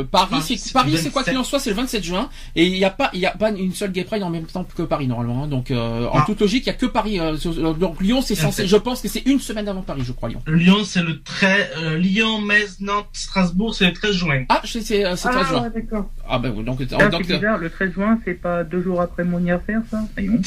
euh, 0.00 0.04
Paris, 0.04 0.28
Ah, 0.32 0.40
c'est 0.42 0.56
c'est 0.56 0.72
Paris, 0.72 0.92
c'est 0.96 1.10
quoi 1.10 1.22
qu'il 1.22 1.32
27. 1.34 1.36
en 1.40 1.44
soit, 1.44 1.58
c'est 1.60 1.70
le 1.70 1.76
27 1.76 2.02
juin 2.04 2.28
et 2.56 2.66
il 2.66 2.72
n'y 2.72 2.84
a 2.84 2.90
pas, 2.90 3.10
il 3.14 3.20
y 3.20 3.26
a 3.26 3.30
pas 3.32 3.50
une 3.50 3.72
seule 3.72 3.92
gay 3.92 4.04
pride 4.04 4.22
en 4.22 4.30
même 4.30 4.44
temps 4.46 4.64
que 4.64 4.82
Paris 4.82 5.06
normalement. 5.06 5.44
hein. 5.44 5.48
donc 5.48 5.70
euh, 5.70 6.06
en 6.06 6.18
Ah. 6.18 6.24
toute 6.26 6.40
logique, 6.40 6.64
il 6.64 6.68
y 6.68 6.70
a 6.70 6.74
que 6.74 6.86
Paris. 6.86 7.18
euh, 7.20 7.36
donc 7.74 8.00
Lyon, 8.00 8.20
c'est 8.22 8.34
censé. 8.34 8.62
27. 8.62 8.66
Je 8.66 8.76
pense 8.76 9.00
que 9.00 9.08
c'est 9.08 9.22
une 9.26 9.40
semaine 9.40 9.68
avant 9.68 9.82
Paris, 9.82 10.02
je 10.04 10.12
crois 10.12 10.28
Lyon. 10.28 10.42
Lyon, 10.46 10.78
c'est 10.84 11.02
le 11.02 11.20
13, 11.22 11.66
euh, 11.78 11.96
Lyon, 11.98 12.40
Metz, 12.40 12.78
Nantes, 12.80 13.06
Strasbourg, 13.12 13.74
c'est 13.74 13.86
le 13.86 13.92
13 13.92 14.12
juin. 14.12 14.44
Ah, 14.48 14.60
c'est 14.64 14.80
c'est 14.82 15.04
euh, 15.04 15.16
c'est 15.16 15.28
13 15.28 15.42
Ah, 15.44 15.48
juin. 15.48 15.62
ouais, 15.62 15.70
d'accord. 15.74 16.10
Ah 16.28 16.38
ben 16.38 16.52
oui, 16.56 16.64
donc, 16.64 16.82
donc 16.82 17.26
le 17.58 17.70
13 17.70 17.92
juin, 17.92 18.18
c'est 18.24 18.34
pas 18.34 18.64
deux 18.64 18.82
jours 18.82 19.00
après 19.00 19.24
mon 19.24 19.38
anniversaire, 19.38 19.80
ça 19.90 20.02
et 20.18 20.22
nous, 20.22 20.42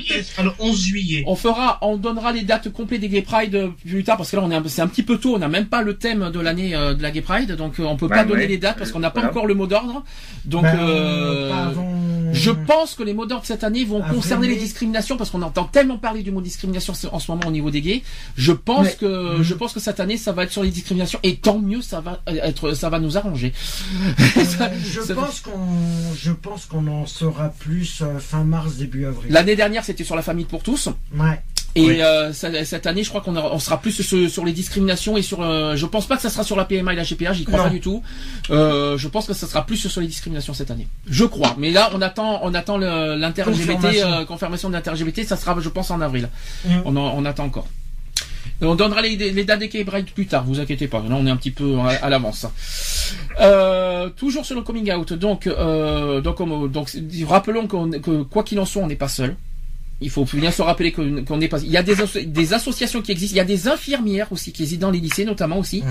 ce 0.00 0.22
sera 0.22 0.42
le 0.42 0.50
11 0.58 0.80
juillet. 0.80 1.24
On 1.26 1.36
fera, 1.36 1.78
on 1.82 1.96
donnera 1.96 2.32
les 2.32 2.42
dates 2.42 2.70
complètes 2.70 3.00
des 3.00 3.08
Gay 3.08 3.22
Pride 3.22 3.70
plus 3.84 4.04
tard 4.04 4.16
parce 4.16 4.30
que 4.30 4.36
là 4.36 4.42
on 4.44 4.50
est, 4.50 4.54
un- 4.56 4.62
c'est 4.66 4.82
un 4.82 4.88
petit 4.88 5.02
peu 5.02 5.18
tôt, 5.18 5.34
on 5.34 5.38
n'a 5.38 5.48
même 5.48 5.66
pas 5.66 5.82
le 5.82 5.96
thème 5.96 6.30
de 6.30 6.40
l'année 6.40 6.74
euh, 6.74 6.94
de 6.94 7.02
la 7.02 7.10
Gay 7.10 7.20
Pride, 7.22 7.52
donc 7.56 7.78
euh, 7.80 7.84
on 7.84 7.96
peut 7.96 8.08
Bah 8.08 8.16
pas 8.18 8.24
donner 8.24 8.46
les 8.46 8.58
dates 8.58 8.78
parce 8.78 8.90
qu'on 8.92 8.98
n'a 9.00 9.10
pas 9.10 9.20
Voilà. 9.20 9.32
encore 9.32 9.46
le 9.46 9.54
mot 9.54 9.66
d'ordre. 9.66 10.04
Donc 10.44 10.62
Ben, 10.62 10.78
euh, 10.78 11.52
avant- 11.52 11.92
je 12.32 12.50
pense 12.50 12.94
que 12.94 13.02
les 13.02 13.14
mots 13.14 13.26
d'ordre 13.26 13.46
cette 13.46 13.64
année 13.64 13.84
vont 13.84 14.02
concerner 14.02 14.48
les 14.48 14.56
discriminations 14.56 15.16
parce 15.16 15.30
qu'on 15.30 15.42
entend 15.42 15.64
tellement 15.64 15.96
parler 15.98 16.22
du 16.22 16.30
mot 16.30 16.40
discrimination 16.40 16.92
en 17.12 17.18
ce 17.18 17.30
moment 17.30 17.46
au 17.46 17.50
niveau 17.50 17.70
des 17.70 17.80
gays. 17.80 18.02
Je 18.36 18.52
pense 18.52 18.94
que, 18.94 19.36
je 19.42 19.54
pense 19.54 19.72
que 19.72 19.80
cette 19.80 20.00
année 20.00 20.16
ça 20.16 20.32
va 20.32 20.44
être 20.44 20.52
sur 20.52 20.62
les 20.62 20.70
discriminations 20.70 21.18
et 21.22 21.36
tant 21.36 21.58
mieux 21.58 21.82
ça 21.82 22.00
va 22.00 22.20
être, 22.26 22.72
ça 22.72 22.90
va 22.90 22.98
nous 22.98 23.16
arranger. 23.16 23.52
Euh, 24.18 24.44
Ça- 24.44 24.70
je 24.84 25.00
ça- 25.00 25.14
pense 25.14 25.40
qu'on, 25.40 25.50
je 26.16 26.32
pense 26.32 26.66
qu'on 26.66 26.86
en 26.86 27.06
saura 27.06 27.48
plus 27.50 28.00
euh, 28.02 28.18
fin 28.18 28.44
mars, 28.44 28.76
début 28.76 29.06
avril. 29.06 29.32
L'année 29.32 29.56
dernière 29.56 29.84
c'était 29.84 30.04
sur 30.04 30.16
la 30.16 30.22
famille 30.22 30.44
pour 30.46 30.62
tous. 30.62 30.88
Ouais. 31.14 31.40
Et 31.78 31.84
Oui. 31.86 32.00
euh, 32.00 32.32
cette 32.32 32.86
année, 32.86 33.04
je 33.04 33.10
crois 33.10 33.20
qu'on 33.20 33.36
on 33.36 33.58
sera 33.58 33.78
plus 33.82 33.92
sur, 34.02 34.30
sur 34.30 34.44
les 34.46 34.52
discriminations 34.52 35.18
et 35.18 35.22
sur. 35.22 35.42
euh, 35.42 35.76
je 35.76 35.84
pense 35.84 36.06
pas 36.06 36.16
que 36.16 36.22
ça 36.22 36.30
sera 36.30 36.42
sur 36.42 36.56
la 36.56 36.64
PMA 36.64 36.94
et 36.94 36.96
la 36.96 37.02
GPA, 37.04 37.34
j'y 37.34 37.44
crois 37.44 37.58
Non. 37.58 37.64
pas 37.64 37.70
du 37.70 37.80
tout. 37.80 38.02
Euh, 38.50 38.96
je 38.96 39.08
pense 39.08 39.26
que 39.26 39.34
ça 39.34 39.46
sera 39.46 39.66
plus 39.66 39.76
sur 39.76 40.00
les 40.00 40.06
discriminations 40.06 40.54
cette 40.54 40.70
année. 40.70 40.88
Je 41.06 41.24
crois. 41.26 41.54
Mais 41.58 41.70
là, 41.70 41.90
on 41.92 42.00
attend, 42.00 42.40
on 42.44 42.54
attend 42.54 42.78
le- 42.78 43.16
l'inter-LGBT, 43.16 43.72
Confirmation. 43.74 44.12
euh, 44.12 44.24
confirmation 44.24 44.68
de 44.70 44.74
l'inter-LGBT, 44.74 45.24
ça 45.26 45.36
sera, 45.36 45.54
je 45.60 45.68
pense, 45.68 45.90
en 45.90 46.00
avril. 46.00 46.30
Mm. 46.64 46.70
On, 46.86 46.96
en- 46.96 47.12
on 47.14 47.24
attend 47.26 47.44
encore. 47.44 47.68
On 48.62 48.74
donnera 48.74 49.02
les, 49.02 49.44
dates 49.44 49.60
des 49.60 49.68
K-Bride 49.68 50.10
plus 50.12 50.26
tard, 50.26 50.44
vous 50.44 50.60
inquiétez 50.60 50.88
pas. 50.88 50.98
Là, 51.00 51.10
on 51.10 51.26
est 51.26 51.30
un 51.30 51.36
petit 51.36 51.50
peu 51.50 51.78
à, 51.78 52.08
l'avance. 52.08 52.46
Euh, 53.40 54.08
toujours 54.10 54.46
sur 54.46 54.56
le 54.56 54.62
coming 54.62 54.90
out. 54.92 55.12
Donc, 55.12 55.46
euh, 55.46 56.20
donc, 56.22 56.40
on- 56.40 56.66
donc, 56.66 56.90
rappelons 57.26 57.66
que 57.66 58.22
quoi 58.22 58.42
qu'il 58.42 58.58
en 58.58 58.64
soit, 58.64 58.82
on 58.82 58.86
n'est 58.86 58.96
pas 58.96 59.08
seul. 59.08 59.36
Il 60.02 60.10
faut 60.10 60.26
bien 60.34 60.50
se 60.50 60.60
rappeler 60.60 60.92
qu'on 60.92 61.36
n'est 61.38 61.48
pas. 61.48 61.58
Il 61.62 61.70
y 61.70 61.76
a 61.78 61.82
des, 61.82 61.94
asso- 62.02 62.22
des 62.26 62.52
associations 62.52 63.00
qui 63.00 63.12
existent. 63.12 63.32
Il 63.34 63.38
y 63.38 63.40
a 63.40 63.44
des 63.46 63.66
infirmières 63.66 64.30
aussi 64.30 64.52
qui 64.52 64.62
existent 64.62 64.86
dans 64.86 64.90
les 64.92 65.00
lycées, 65.00 65.24
notamment 65.24 65.58
aussi. 65.58 65.82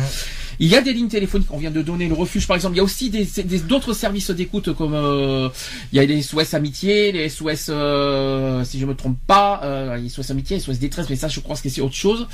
Il 0.59 0.67
y 0.67 0.75
a 0.75 0.81
des 0.81 0.93
lignes 0.93 1.07
téléphoniques. 1.07 1.47
On 1.51 1.57
vient 1.57 1.71
de 1.71 1.81
donner 1.81 2.07
le 2.07 2.13
refuge, 2.13 2.45
par 2.45 2.55
exemple. 2.55 2.75
Il 2.75 2.77
y 2.77 2.81
a 2.81 2.83
aussi 2.83 3.09
des 3.09 3.25
des- 3.43 3.59
d'autres 3.59 3.93
services 3.93 4.29
d'écoute 4.29 4.73
comme 4.73 4.93
euh, 4.93 5.49
il 5.91 5.95
y 5.97 5.99
a 5.99 6.05
les 6.05 6.21
SOS 6.21 6.53
amitié, 6.53 7.11
les 7.13 7.29
SOS 7.29 7.67
euh, 7.69 8.63
si 8.63 8.79
je 8.79 8.85
me 8.85 8.93
trompe 8.93 9.17
pas, 9.25 9.61
euh, 9.63 9.97
les 9.97 10.09
SOS 10.09 10.29
amitié, 10.29 10.57
les 10.57 10.61
SOS 10.61 10.77
détresse, 10.77 11.09
mais 11.09 11.15
ça 11.15 11.27
je 11.27 11.39
crois 11.39 11.55
que 11.55 11.67
c'est 11.67 11.81
autre 11.81 11.95
chose. 11.95 12.27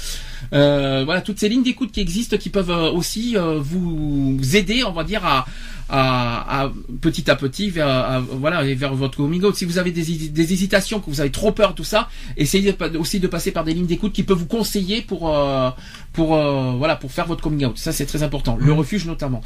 Euh, 0.54 1.04
voilà, 1.06 1.22
toutes 1.22 1.40
ces 1.40 1.48
lignes 1.48 1.64
d'écoute 1.64 1.94
qui 1.94 2.02
existent, 2.02 2.36
qui 2.38 2.50
peuvent 2.50 2.70
euh, 2.72 2.92
aussi 2.92 3.38
euh, 3.38 3.60
vous 3.62 4.38
aider, 4.56 4.84
on 4.84 4.92
va 4.92 5.06
dire 5.06 5.26
à 5.26 5.46
à, 5.94 6.62
à- 6.64 6.72
petit 7.02 7.30
à 7.30 7.36
petit 7.36 7.70
vers 7.70 7.88
à- 7.88 8.20
voilà 8.22 8.64
vers 8.76 8.96
votre 8.96 9.18
coming 9.18 9.44
out. 9.44 9.56
Si 9.56 9.66
vous 9.66 9.78
avez 9.78 9.92
des, 9.92 10.10
hési- 10.10 10.32
des 10.32 10.54
hésitations, 10.54 11.00
que 11.02 11.10
vous 11.10 11.20
avez 11.20 11.32
trop 11.32 11.52
peur, 11.52 11.76
tout 11.76 11.84
ça, 11.84 12.08
essayez 12.38 12.74
aussi 12.98 13.20
de 13.20 13.28
passer 13.28 13.52
par 13.52 13.64
des 13.66 13.74
lignes 13.74 13.86
d'écoute 13.86 14.14
qui 14.14 14.24
peuvent 14.24 14.38
vous 14.38 14.46
conseiller 14.46 15.02
pour 15.02 15.36
euh, 15.36 15.70
pour 16.14 16.36
euh, 16.36 16.74
voilà 16.78 16.96
pour 16.96 17.12
faire 17.12 17.28
votre 17.28 17.42
coming 17.44 17.66
out. 17.66 17.78
Ça 17.78 17.92
c'est 17.92 18.06
très 18.06 18.24
important. 18.24 18.58
Le 18.60 18.72
refuge 18.74 19.06
notamment. 19.06 19.42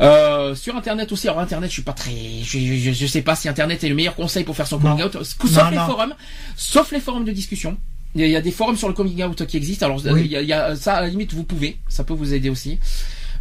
Euh, 0.00 0.54
sur 0.54 0.74
internet 0.76 1.12
aussi. 1.12 1.28
Alors 1.28 1.40
internet, 1.40 1.68
je 1.68 1.74
suis 1.74 1.82
pas 1.82 1.92
très, 1.92 2.12
je, 2.42 2.58
je, 2.58 2.92
je 2.92 3.06
sais 3.06 3.22
pas 3.22 3.36
si 3.36 3.48
internet 3.48 3.84
est 3.84 3.88
le 3.88 3.94
meilleur 3.94 4.14
conseil 4.14 4.44
pour 4.44 4.56
faire 4.56 4.66
son 4.66 4.78
coming 4.78 5.02
out. 5.04 5.12
Sauf 5.22 5.52
Non, 5.64 5.70
les 5.70 5.76
non. 5.76 5.86
forums, 5.86 6.14
sauf 6.56 6.90
les 6.92 7.00
forums 7.00 7.24
de 7.24 7.32
discussion. 7.32 7.76
Il 8.14 8.20
y, 8.20 8.24
a, 8.24 8.26
il 8.26 8.32
y 8.32 8.36
a 8.36 8.40
des 8.42 8.50
forums 8.50 8.76
sur 8.76 8.88
le 8.88 8.94
coming 8.94 9.22
out 9.24 9.46
qui 9.46 9.56
existent. 9.56 9.86
Alors 9.86 10.00
Oui. 10.04 10.22
il, 10.26 10.30
y 10.30 10.36
a, 10.36 10.42
il 10.42 10.48
y 10.48 10.52
a- 10.52 10.76
ça 10.76 10.94
à 10.94 11.00
la 11.02 11.08
limite 11.08 11.32
vous 11.32 11.44
pouvez, 11.44 11.78
ça 11.88 12.04
peut 12.04 12.12
vous 12.14 12.34
aider 12.34 12.50
aussi. 12.50 12.78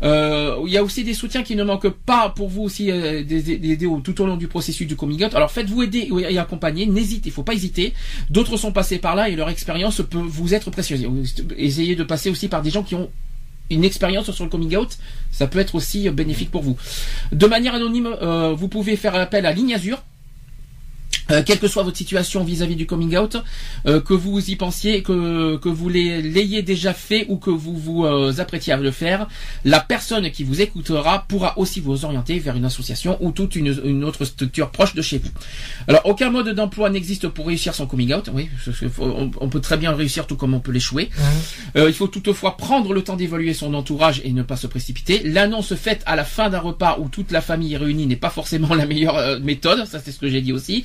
Euh, 0.04 0.58
il 0.66 0.72
y 0.72 0.78
a 0.78 0.84
aussi 0.84 1.04
des 1.04 1.14
soutiens 1.14 1.44
qui 1.44 1.56
ne 1.56 1.64
manquent 1.64 1.90
pas 1.90 2.30
pour 2.30 2.50
vous 2.50 2.64
aussi 2.64 2.92
euh, 2.92 3.24
d'aider 3.24 3.88
tout 4.04 4.22
au 4.22 4.26
long 4.26 4.38
du 4.38 4.48
processus 4.48 4.88
du 4.88 4.96
coming 4.96 5.24
out. 5.26 5.34
Alors 5.36 5.52
faites-vous 5.52 5.84
aider 5.84 6.10
et 6.30 6.38
accompagner, 6.38 6.86
n'hésitez, 6.86 7.30
il 7.30 7.32
faut 7.32 7.44
pas 7.44 7.54
hésiter. 7.54 7.94
D'autres 8.30 8.58
sont 8.58 8.72
passés 8.72 8.98
par 8.98 9.16
là 9.16 9.30
et 9.30 9.36
leur 9.36 9.50
expérience 9.50 10.02
peut 10.02 10.18
vous 10.18 10.54
être 10.54 10.72
précieuse. 10.72 11.06
Essayez 11.58 11.96
de 11.96 12.04
passer 12.04 12.30
aussi 12.30 12.48
par 12.48 12.62
des 12.62 12.70
gens 12.70 12.84
qui 12.84 12.96
ont 12.96 13.10
une 13.72 13.84
expérience 13.84 14.32
sur 14.32 14.44
le 14.44 14.50
coming 14.50 14.76
out, 14.76 14.98
ça 15.32 15.48
peut 15.48 15.60
être 15.60 15.76
aussi 15.76 16.08
euh, 16.08 16.12
bénéfique 16.12 16.52
pour 16.52 16.62
vous. 16.62 16.78
De 17.32 17.48
manière 17.48 17.74
anonyme, 17.74 18.10
euh, 18.22 18.54
vous 18.54 18.68
pouvez 18.68 18.96
faire 18.96 19.16
appel 19.16 19.46
à 19.46 19.54
Ligne 19.54 19.74
Azur. 19.74 20.04
Euh, 21.32 21.42
quelle 21.46 21.60
que 21.60 21.68
soit 21.68 21.84
votre 21.84 21.98
situation 21.98 22.44
vis-à-vis 22.44 22.76
du 22.76 22.86
coming 22.86 23.16
out, 23.18 23.38
euh, 23.88 24.02
que 24.02 24.14
vous 24.14 24.50
y 24.50 24.56
pensiez, 24.56 25.02
que, 25.02 25.58
que 25.58 25.70
vous 25.70 25.90
l'ay- 25.90 26.22
l'ayez 26.22 26.62
déjà 26.62 26.94
fait 26.94 27.26
ou 27.30 27.38
que 27.38 27.50
vous 27.50 27.76
vous 27.78 28.06
euh, 28.06 28.34
apprêtiez 28.40 28.74
à 28.74 28.78
le 28.78 28.92
faire, 28.92 29.28
la 29.66 29.80
personne 29.80 30.30
qui 30.32 30.44
vous 30.44 30.62
écoutera 30.62 31.26
pourra 31.28 31.58
aussi 31.58 31.80
vous 31.80 32.06
orienter 32.06 32.38
vers 32.40 32.56
une 32.56 32.66
association 32.66 33.18
ou 33.22 33.32
toute 33.32 33.56
une, 33.56 33.80
une 33.86 34.04
autre 34.04 34.26
structure 34.26 34.70
proche 34.72 34.94
de 34.94 35.02
chez 35.02 35.18
vous. 35.20 35.30
Alors, 35.88 36.02
aucun 36.06 36.30
mode 36.30 36.50
d'emploi 36.50 36.90
n'existe 36.90 37.28
pour 37.28 37.48
réussir 37.48 37.74
son 37.76 37.86
coming 37.88 38.14
out. 38.14 38.30
Oui, 38.34 38.50
on, 39.00 39.32
on 39.40 39.50
peut 39.50 39.62
très 39.62 39.78
bien 39.78 39.92
réussir 39.94 40.28
tout 40.28 40.36
comme 40.36 40.54
on 40.54 40.60
peut 40.60 40.72
l'échouer. 40.72 41.10
Euh, 41.76 41.88
il 41.88 41.94
faut 41.94 42.08
toutefois 42.08 42.58
prendre 42.58 42.94
le 42.94 43.04
temps 43.04 43.16
d'évaluer 43.16 43.54
son 43.54 43.74
entourage 43.74 44.22
et 44.24 44.32
ne 44.32 44.44
pas 44.44 44.58
se 44.58 44.68
précipiter. 44.68 45.22
L'annonce 45.24 45.74
faite 45.76 46.02
à 46.06 46.16
la 46.16 46.24
fin 46.26 46.50
d'un 46.50 46.60
repas 46.60 46.98
où 47.00 47.08
toute 47.10 47.32
la 47.32 47.42
famille 47.42 47.74
est 47.74 47.78
réunie 47.78 48.06
n'est 48.08 48.16
pas 48.16 48.30
forcément 48.30 48.74
la 48.76 48.86
meilleure 48.86 49.40
méthode. 49.40 49.86
Ça, 49.86 50.00
c'est 50.04 50.12
ce 50.12 50.20
que 50.20 50.30
j'ai 50.30 50.42
dit 50.42 50.54
aussi. 50.54 50.84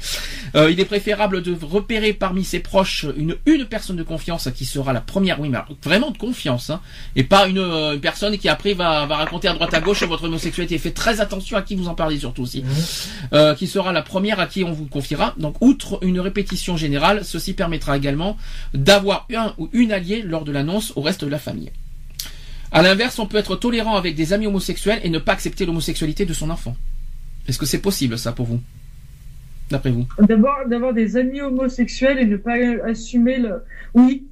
Euh, 0.54 0.70
il 0.70 0.80
est 0.80 0.84
préférable 0.84 1.42
de 1.42 1.56
repérer 1.62 2.12
parmi 2.12 2.44
ses 2.44 2.60
proches 2.60 3.06
une 3.16 3.36
une 3.46 3.64
personne 3.64 3.96
de 3.96 4.02
confiance 4.02 4.48
qui 4.54 4.64
sera 4.64 4.92
la 4.92 5.00
première. 5.00 5.40
Oui, 5.40 5.48
mais 5.48 5.58
vraiment 5.82 6.10
de 6.10 6.18
confiance, 6.18 6.70
hein, 6.70 6.80
et 7.14 7.24
pas 7.24 7.46
une, 7.46 7.58
euh, 7.58 7.94
une 7.94 8.00
personne 8.00 8.36
qui 8.38 8.48
après 8.48 8.74
va, 8.74 9.06
va 9.06 9.16
raconter 9.16 9.48
à 9.48 9.54
droite 9.54 9.74
à 9.74 9.80
gauche 9.80 10.02
votre 10.04 10.24
homosexualité. 10.24 10.78
Faites 10.78 10.94
très 10.94 11.20
attention 11.20 11.56
à 11.56 11.62
qui 11.62 11.74
vous 11.74 11.88
en 11.88 11.94
parlez 11.94 12.18
surtout 12.18 12.42
aussi. 12.42 12.64
Euh, 13.32 13.54
qui 13.54 13.66
sera 13.66 13.92
la 13.92 14.02
première 14.02 14.40
à 14.40 14.46
qui 14.46 14.64
on 14.64 14.72
vous 14.72 14.86
confiera. 14.86 15.34
Donc, 15.38 15.56
outre 15.60 15.98
une 16.02 16.20
répétition 16.20 16.76
générale, 16.76 17.24
ceci 17.24 17.52
permettra 17.52 17.96
également 17.96 18.36
d'avoir 18.74 19.26
un 19.34 19.54
ou 19.58 19.68
une 19.72 19.92
alliée 19.92 20.22
lors 20.22 20.44
de 20.44 20.52
l'annonce 20.52 20.92
au 20.96 21.02
reste 21.02 21.24
de 21.24 21.30
la 21.30 21.38
famille. 21.38 21.70
À 22.72 22.82
l'inverse, 22.82 23.18
on 23.18 23.26
peut 23.26 23.38
être 23.38 23.56
tolérant 23.56 23.96
avec 23.96 24.14
des 24.14 24.32
amis 24.32 24.46
homosexuels 24.46 25.00
et 25.02 25.10
ne 25.10 25.18
pas 25.18 25.32
accepter 25.32 25.66
l'homosexualité 25.66 26.26
de 26.26 26.34
son 26.34 26.50
enfant. 26.50 26.76
Est-ce 27.48 27.58
que 27.58 27.66
c'est 27.66 27.80
possible 27.80 28.18
ça 28.18 28.32
pour 28.32 28.46
vous? 28.46 28.60
D'après 29.70 29.90
vous 29.90 30.06
D'avoir, 30.20 30.68
d'avoir 30.68 30.92
des 30.94 31.16
amis 31.16 31.40
homosexuels 31.40 32.18
et 32.18 32.24
ne 32.26 32.36
pas 32.36 32.54
assumer 32.84 33.38
le. 33.38 33.62
Oui. 33.94 34.26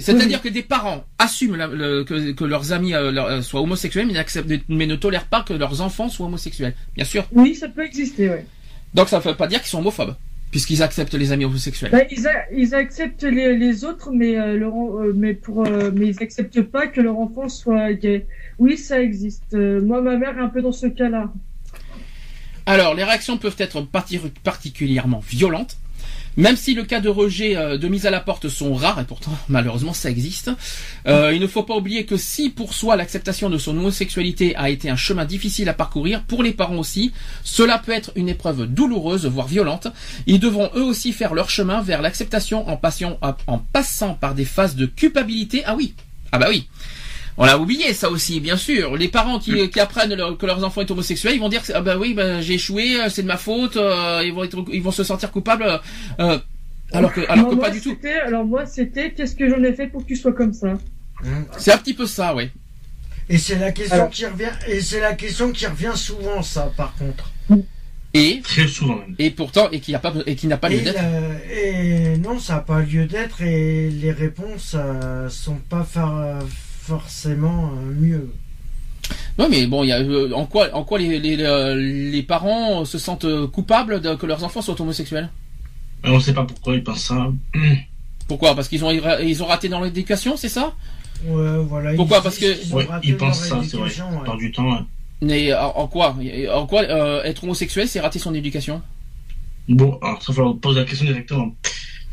C'est-à-dire 0.00 0.42
que 0.42 0.48
des 0.48 0.62
parents 0.62 1.04
assument 1.18 1.56
la- 1.56 1.66
le- 1.68 2.02
que, 2.04 2.32
que 2.32 2.44
leurs 2.44 2.72
amis 2.72 2.94
euh, 2.94 3.12
leur- 3.12 3.26
euh, 3.26 3.40
soient 3.42 3.60
homosexuels, 3.60 4.06
mais, 4.08 4.14
n'acceptent- 4.14 4.64
mais 4.68 4.86
ne 4.86 4.96
tolèrent 4.96 5.26
pas 5.26 5.42
que 5.42 5.52
leurs 5.54 5.80
enfants 5.80 6.08
soient 6.08 6.26
homosexuels. 6.26 6.74
Bien 6.96 7.04
sûr. 7.04 7.24
Oui, 7.32 7.54
ça 7.54 7.68
peut 7.68 7.84
exister, 7.84 8.28
ouais. 8.28 8.46
Donc 8.94 9.08
ça 9.08 9.18
ne 9.18 9.22
veut 9.22 9.34
pas 9.34 9.46
dire 9.46 9.60
qu'ils 9.60 9.68
sont 9.68 9.78
homophobes, 9.78 10.14
puisqu'ils 10.50 10.82
acceptent 10.82 11.14
les 11.14 11.30
amis 11.30 11.44
homosexuels. 11.44 11.90
Bah, 11.92 12.02
ils, 12.10 12.26
a- 12.26 12.50
ils 12.52 12.74
acceptent 12.74 13.22
les, 13.24 13.56
les 13.56 13.84
autres, 13.84 14.10
mais, 14.12 14.36
euh, 14.38 14.56
leur 14.56 14.74
euh, 14.76 15.12
mais, 15.16 15.34
pour, 15.34 15.64
euh, 15.66 15.90
mais 15.94 16.08
ils 16.08 16.22
acceptent 16.22 16.62
pas 16.62 16.86
que 16.88 17.00
leur 17.00 17.18
enfant 17.18 17.48
soit 17.48 17.92
gay. 17.92 18.26
Oui, 18.58 18.76
ça 18.76 19.00
existe. 19.00 19.54
Euh, 19.54 19.80
moi, 19.82 20.00
ma 20.00 20.16
mère 20.16 20.36
est 20.36 20.40
un 20.42 20.48
peu 20.48 20.62
dans 20.62 20.72
ce 20.72 20.86
cas-là. 20.88 21.32
Alors, 22.66 22.94
les 22.94 23.04
réactions 23.04 23.38
peuvent 23.38 23.56
être 23.58 23.80
parti- 23.82 24.18
particulièrement 24.42 25.22
violentes. 25.28 25.76
Même 26.36 26.56
si 26.56 26.74
le 26.74 26.84
cas 26.84 27.00
de 27.00 27.08
rejet, 27.08 27.56
euh, 27.56 27.78
de 27.78 27.88
mise 27.88 28.04
à 28.04 28.10
la 28.10 28.20
porte 28.20 28.50
sont 28.50 28.74
rares, 28.74 29.00
et 29.00 29.04
pourtant 29.04 29.32
malheureusement 29.48 29.94
ça 29.94 30.10
existe, 30.10 30.50
euh, 31.06 31.32
il 31.34 31.40
ne 31.40 31.46
faut 31.46 31.62
pas 31.62 31.74
oublier 31.74 32.04
que 32.04 32.18
si 32.18 32.50
pour 32.50 32.74
soi 32.74 32.94
l'acceptation 32.96 33.48
de 33.48 33.56
son 33.56 33.74
homosexualité 33.74 34.54
a 34.56 34.68
été 34.68 34.90
un 34.90 34.96
chemin 34.96 35.24
difficile 35.24 35.70
à 35.70 35.72
parcourir, 35.72 36.22
pour 36.24 36.42
les 36.42 36.52
parents 36.52 36.76
aussi, 36.76 37.12
cela 37.42 37.78
peut 37.78 37.92
être 37.92 38.10
une 38.16 38.28
épreuve 38.28 38.66
douloureuse, 38.66 39.24
voire 39.24 39.46
violente. 39.46 39.88
Ils 40.26 40.38
devront 40.38 40.70
eux 40.76 40.82
aussi 40.84 41.14
faire 41.14 41.32
leur 41.32 41.48
chemin 41.48 41.80
vers 41.80 42.02
l'acceptation 42.02 42.68
en, 42.70 42.78
en 43.46 43.58
passant 43.58 44.12
par 44.14 44.34
des 44.34 44.44
phases 44.44 44.76
de 44.76 44.84
culpabilité. 44.84 45.62
Ah 45.64 45.74
oui, 45.74 45.94
ah 46.32 46.38
bah 46.38 46.48
oui. 46.50 46.68
On 47.38 47.44
l'a 47.44 47.58
oublié 47.58 47.92
ça 47.92 48.08
aussi, 48.10 48.40
bien 48.40 48.56
sûr. 48.56 48.96
Les 48.96 49.08
parents 49.08 49.38
qui, 49.38 49.68
qui 49.68 49.78
apprennent 49.80 50.14
leur- 50.14 50.38
que 50.38 50.46
leurs 50.46 50.64
enfants 50.64 50.80
sont 50.82 50.92
homosexuels, 50.92 51.34
ils 51.34 51.40
vont 51.40 51.48
dire 51.50 51.62
ah 51.74 51.80
bah 51.82 51.96
oui, 51.98 52.14
bah, 52.14 52.40
j'ai 52.40 52.54
échoué, 52.54 52.98
euh, 53.00 53.08
c'est 53.10 53.22
de 53.22 53.26
ma 53.26 53.36
faute, 53.36 53.76
euh, 53.76 54.22
ils 54.24 54.32
vont 54.32 54.44
être, 54.44 54.64
ils 54.72 54.82
vont 54.82 54.90
se 54.90 55.04
sentir 55.04 55.30
coupables. 55.30 55.80
euh, 56.20 56.38
alors 56.92 57.12
que, 57.12 57.20
alors 57.28 57.48
que 57.50 57.54
moi, 57.56 57.64
pas 57.66 57.70
du 57.70 57.80
tout. 57.80 57.90
c'était- 57.90 58.20
Alors 58.20 58.44
moi, 58.44 58.64
c'était 58.64 59.12
qu'est-ce 59.12 59.34
que 59.36 59.48
j'en 59.50 59.62
ai 59.64 59.72
fait 59.74 59.86
pour 59.88 60.02
que 60.02 60.08
tu 60.08 60.16
sois 60.16 60.32
comme 60.32 60.52
ça 60.54 60.74
C'est 61.58 61.72
un 61.72 61.78
petit 61.78 61.94
peu 61.94 62.06
ça, 62.06 62.34
oui. 62.34 62.48
Et 63.28 63.38
c'est 63.38 63.58
la 63.58 63.72
question 63.72 63.96
Alors- 63.96 64.10
qui 64.10 64.24
revient. 64.24 64.52
Et 64.68 64.80
c'est 64.80 65.00
la 65.00 65.14
question 65.14 65.50
qui 65.52 65.66
revient 65.66 65.92
souvent, 65.96 66.42
ça, 66.42 66.72
par 66.76 66.94
contre. 66.94 67.32
Et 68.14 68.40
Très 68.42 68.66
souvent 68.66 68.96
même. 68.96 69.14
et 69.18 69.30
pourtant 69.30 69.68
et 69.72 69.80
qui 69.80 69.94
a 69.94 69.98
pas 69.98 70.14
et 70.24 70.36
qui 70.36 70.46
n'a 70.46 70.56
pas 70.56 70.70
lieu 70.70 70.80
d'être. 70.80 70.98
et 71.50 72.16
non, 72.16 72.38
ça 72.38 72.54
n'a 72.54 72.60
pas 72.60 72.80
lieu 72.80 73.04
d'être 73.04 73.42
et 73.42 73.90
les 73.90 74.10
réponses 74.12 74.74
euh, 74.74 75.28
sont 75.28 75.56
pas 75.68 75.82
for- 75.84 76.38
forcément 76.86 77.72
euh, 77.76 77.92
mieux. 77.94 78.30
Non 79.38 79.48
mais 79.48 79.66
bon, 79.66 79.84
il 79.84 79.88
y 79.88 79.92
a 79.92 79.98
euh, 80.00 80.32
en 80.32 80.46
quoi 80.46 80.68
en 80.74 80.84
quoi 80.84 80.98
les 80.98 81.18
les, 81.18 81.36
euh, 81.40 81.74
les 81.76 82.22
parents 82.22 82.84
se 82.84 82.98
sentent 82.98 83.24
euh, 83.24 83.46
coupables 83.46 84.00
de, 84.00 84.14
que 84.14 84.26
leurs 84.26 84.42
enfants 84.44 84.62
soient 84.62 84.80
homosexuels? 84.80 85.28
Mais 86.02 86.10
on 86.10 86.20
sait 86.20 86.34
pas 86.34 86.44
pourquoi 86.44 86.74
ils 86.74 86.84
pensent 86.84 87.04
ça. 87.04 87.28
Pourquoi? 88.28 88.56
Parce 88.56 88.66
qu'ils 88.68 88.84
ont 88.84 88.90
ils 88.90 89.42
ont 89.42 89.46
raté 89.46 89.68
dans 89.68 89.80
l'éducation, 89.80 90.36
c'est 90.36 90.48
ça? 90.48 90.74
Ouais, 91.24 91.58
voilà. 91.62 91.94
Pourquoi? 91.94 92.18
ils 92.18 92.22
Parce 92.24 92.38
que- 92.38 92.72
Ouais, 92.74 92.86
ils 93.04 93.16
pensent 93.16 93.38
ça, 93.38 93.60
c'est 93.62 93.76
vrai. 93.76 93.88
ouais. 93.88 94.16
plupart 94.18 94.36
du 94.36 94.50
temps. 94.50 94.68
ouais. 94.72 94.80
Mais 95.22 95.54
en, 95.54 95.86
quoi? 95.86 96.16
En 96.52 96.66
quoi 96.66 96.82
euh, 96.82 97.22
être 97.22 97.44
homosexuel, 97.44 97.86
c'est 97.88 98.00
rater 98.00 98.18
son 98.18 98.34
éducation? 98.34 98.82
Bon, 99.68 99.96
alors 100.02 100.20
ça, 100.24 100.32
faut 100.32 100.54
poser 100.54 100.80
la 100.80 100.86
question 100.86 101.06
directement. 101.06 101.54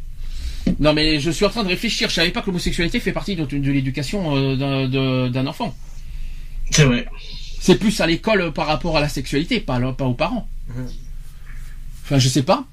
Non 0.80 0.94
mais 0.94 1.20
je 1.20 1.32
suis 1.32 1.46
en 1.46 1.50
train 1.50 1.64
de 1.64 1.70
réfléchir. 1.70 2.10
Je 2.10 2.16
savais 2.16 2.32
pas 2.32 2.42
que 2.42 2.48
l'homosexualité 2.48 3.00
fait 3.00 3.12
partie 3.12 3.36
de, 3.36 3.46
de 3.46 3.72
l'éducation 3.72 4.36
euh, 4.36 5.30
d'un- 5.30 5.48
enfant. 5.48 5.76
C'est 6.72 6.86
vrai. 6.86 7.06
C'est 7.60 7.76
plus 7.80 8.00
à 8.02 8.08
l'école 8.08 8.52
par 8.54 8.68
rapport 8.68 8.98
à 8.98 9.02
la 9.02 9.10
sexualité, 9.10 9.60
pas, 9.60 9.80
pas 9.94 10.06
aux 10.06 10.14
parents. 10.14 10.48
Mhm. 10.70 10.88
Enfin, 12.04 12.20
je 12.20 12.28
sais 12.30 12.44
pas. 12.44 12.66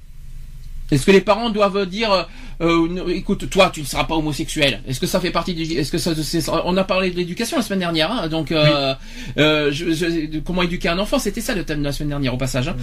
Est-ce 0.93 1.05
que 1.05 1.11
les 1.11 1.21
parents 1.21 1.49
doivent 1.49 1.85
dire, 1.87 2.11
euh, 2.11 2.23
euh, 2.61 3.07
écoute, 3.09 3.49
toi, 3.49 3.69
tu 3.73 3.81
ne 3.81 3.85
seras 3.85 4.03
pas 4.03 4.15
homosexuel 4.15 4.81
Est-ce 4.87 4.99
que 4.99 5.07
ça 5.07 5.19
fait 5.19 5.31
partie 5.31 5.53
du 5.53 5.63
Est-ce 5.63 5.91
que 5.91 5.97
ça, 5.97 6.11
on 6.65 6.77
a 6.77 6.83
parlé 6.83 7.09
de 7.11 7.15
l'éducation 7.17 7.57
la 7.57 7.63
semaine 7.63 7.79
dernière, 7.79 8.11
hein, 8.11 8.27
donc 8.27 8.51
euh, 8.51 8.93
euh, 9.37 9.71
je- 9.71 9.91
je- 9.91 10.27
de 10.27 10.39
comment 10.39 10.61
éduquer 10.61 10.89
un 10.89 10.99
enfant, 10.99 11.19
c'était 11.19 11.41
ça 11.41 11.55
le 11.55 11.63
thème 11.63 11.79
de 11.79 11.83
la 11.85 11.91
semaine 11.91 12.09
dernière 12.09 12.33
au 12.33 12.37
passage. 12.37 12.67
hein. 12.67 12.75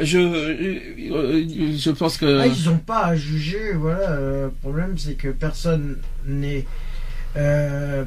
Je, 0.00 0.78
je 1.78 1.90
pense 1.90 2.16
que. 2.16 2.40
Ah, 2.40 2.46
ils 2.46 2.64
n'ont 2.68 2.78
pas 2.78 3.06
à 3.06 3.16
juger, 3.16 3.72
voilà. 3.74 4.16
Le 4.16 4.52
problème, 4.62 4.94
c'est 4.96 5.14
que 5.14 5.28
personne 5.28 5.98
n'est. 6.26 6.64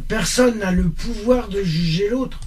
personne 0.08 0.60
n'a 0.60 0.72
le 0.72 0.90
pouvoir 0.90 1.48
de 1.50 1.62
juger 1.64 2.10
l'autre. 2.10 2.40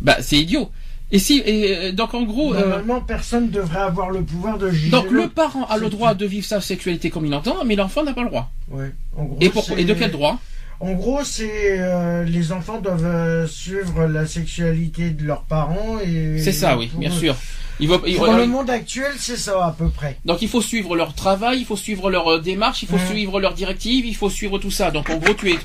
Bah, 0.00 0.16
c'est 0.20 0.36
idiot. 0.36 0.70
Et 1.10 1.18
si, 1.18 1.42
et, 1.44 1.76
euh, 1.76 1.92
donc 1.92 2.12
en 2.12 2.22
gros, 2.22 2.54
euh, 2.54 2.60
Normalement, 2.60 3.00
personne 3.00 3.48
devrait 3.50 3.80
avoir 3.80 4.10
le 4.10 4.22
pouvoir 4.22 4.58
de 4.58 4.70
juger 4.70 4.90
donc 4.90 5.10
le 5.10 5.28
parent 5.28 5.64
a 5.66 5.78
le 5.78 5.88
droit 5.88 6.14
de 6.14 6.26
vivre 6.26 6.46
sa 6.46 6.60
sexualité 6.60 7.08
comme 7.08 7.24
il 7.24 7.34
entend, 7.34 7.64
mais 7.64 7.76
l'enfant 7.76 8.04
n'a 8.04 8.12
pas 8.12 8.22
le 8.22 8.28
droit. 8.28 8.50
Ouais. 8.70 8.92
En 9.16 9.24
gros, 9.24 9.38
Et, 9.40 9.48
pour, 9.48 9.64
et 9.76 9.84
de 9.84 9.94
quel 9.94 10.10
droit 10.10 10.38
En 10.80 10.92
gros, 10.92 11.24
c'est 11.24 11.80
euh, 11.80 12.22
les 12.24 12.52
enfants 12.52 12.80
doivent 12.80 13.04
euh, 13.04 13.46
suivre 13.48 14.06
la 14.06 14.26
sexualité 14.26 15.10
de 15.10 15.24
leurs 15.24 15.42
parents 15.42 15.98
et. 15.98 16.38
C'est 16.38 16.52
ça, 16.52 16.76
oui, 16.78 16.90
bien 16.96 17.10
sûr. 17.10 17.34
Il 17.80 17.86
va, 17.88 17.98
il- 18.06 18.16
Pour 18.16 18.24
alors, 18.24 18.38
le 18.38 18.46
monde 18.46 18.70
actuel, 18.70 19.12
c'est 19.18 19.36
ça 19.36 19.64
à 19.66 19.70
peu 19.70 19.88
près. 19.88 20.18
donc 20.24 20.42
il 20.42 20.48
faut 20.48 20.60
suivre 20.60 20.96
leur 20.96 21.14
travail, 21.14 21.60
il 21.60 21.64
faut 21.64 21.76
suivre 21.76 22.10
leur 22.10 22.26
euh, 22.28 22.40
démarche, 22.40 22.82
il 22.82 22.88
faut 22.88 22.98
suivre 22.98 23.38
leurs 23.40 23.54
directives, 23.54 24.04
il 24.04 24.16
faut 24.16 24.30
suivre 24.30 24.58
tout 24.58 24.72
ça. 24.72 24.90
Donc 24.90 25.10
en 25.10 25.16
gros, 25.18 25.32
tu 25.34 25.50
es 25.52 25.58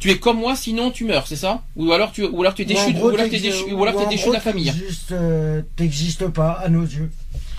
tu 0.00 0.10
es 0.10 0.18
comme 0.18 0.38
moi, 0.38 0.56
sinon 0.56 0.90
tu 0.90 1.04
meurs, 1.04 1.28
c'est 1.28 1.36
ça? 1.36 1.62
Ou 1.76 1.92
alors 1.92 2.10
tu 2.10 2.24
ou 2.24 2.40
alors 2.40 2.54
tu 2.54 2.62
es 2.62 2.64
déchu, 2.64 2.92
ou 3.00 3.08
alors 3.08 3.16
tu 3.18 3.22
es 3.22 3.28
t'exi- 3.28 3.42
déchu, 3.42 3.72
ou 3.72 3.82
alors 3.84 4.08
déchu 4.08 4.22
gros, 4.22 4.30
de 4.30 4.34
la 4.34 4.40
famille. 4.40 4.72
t'existes, 4.72 5.12
euh, 5.12 5.62
T'existes 5.76 6.26
pas 6.28 6.50
à 6.52 6.68
nos 6.68 6.82
yeux. 6.82 7.10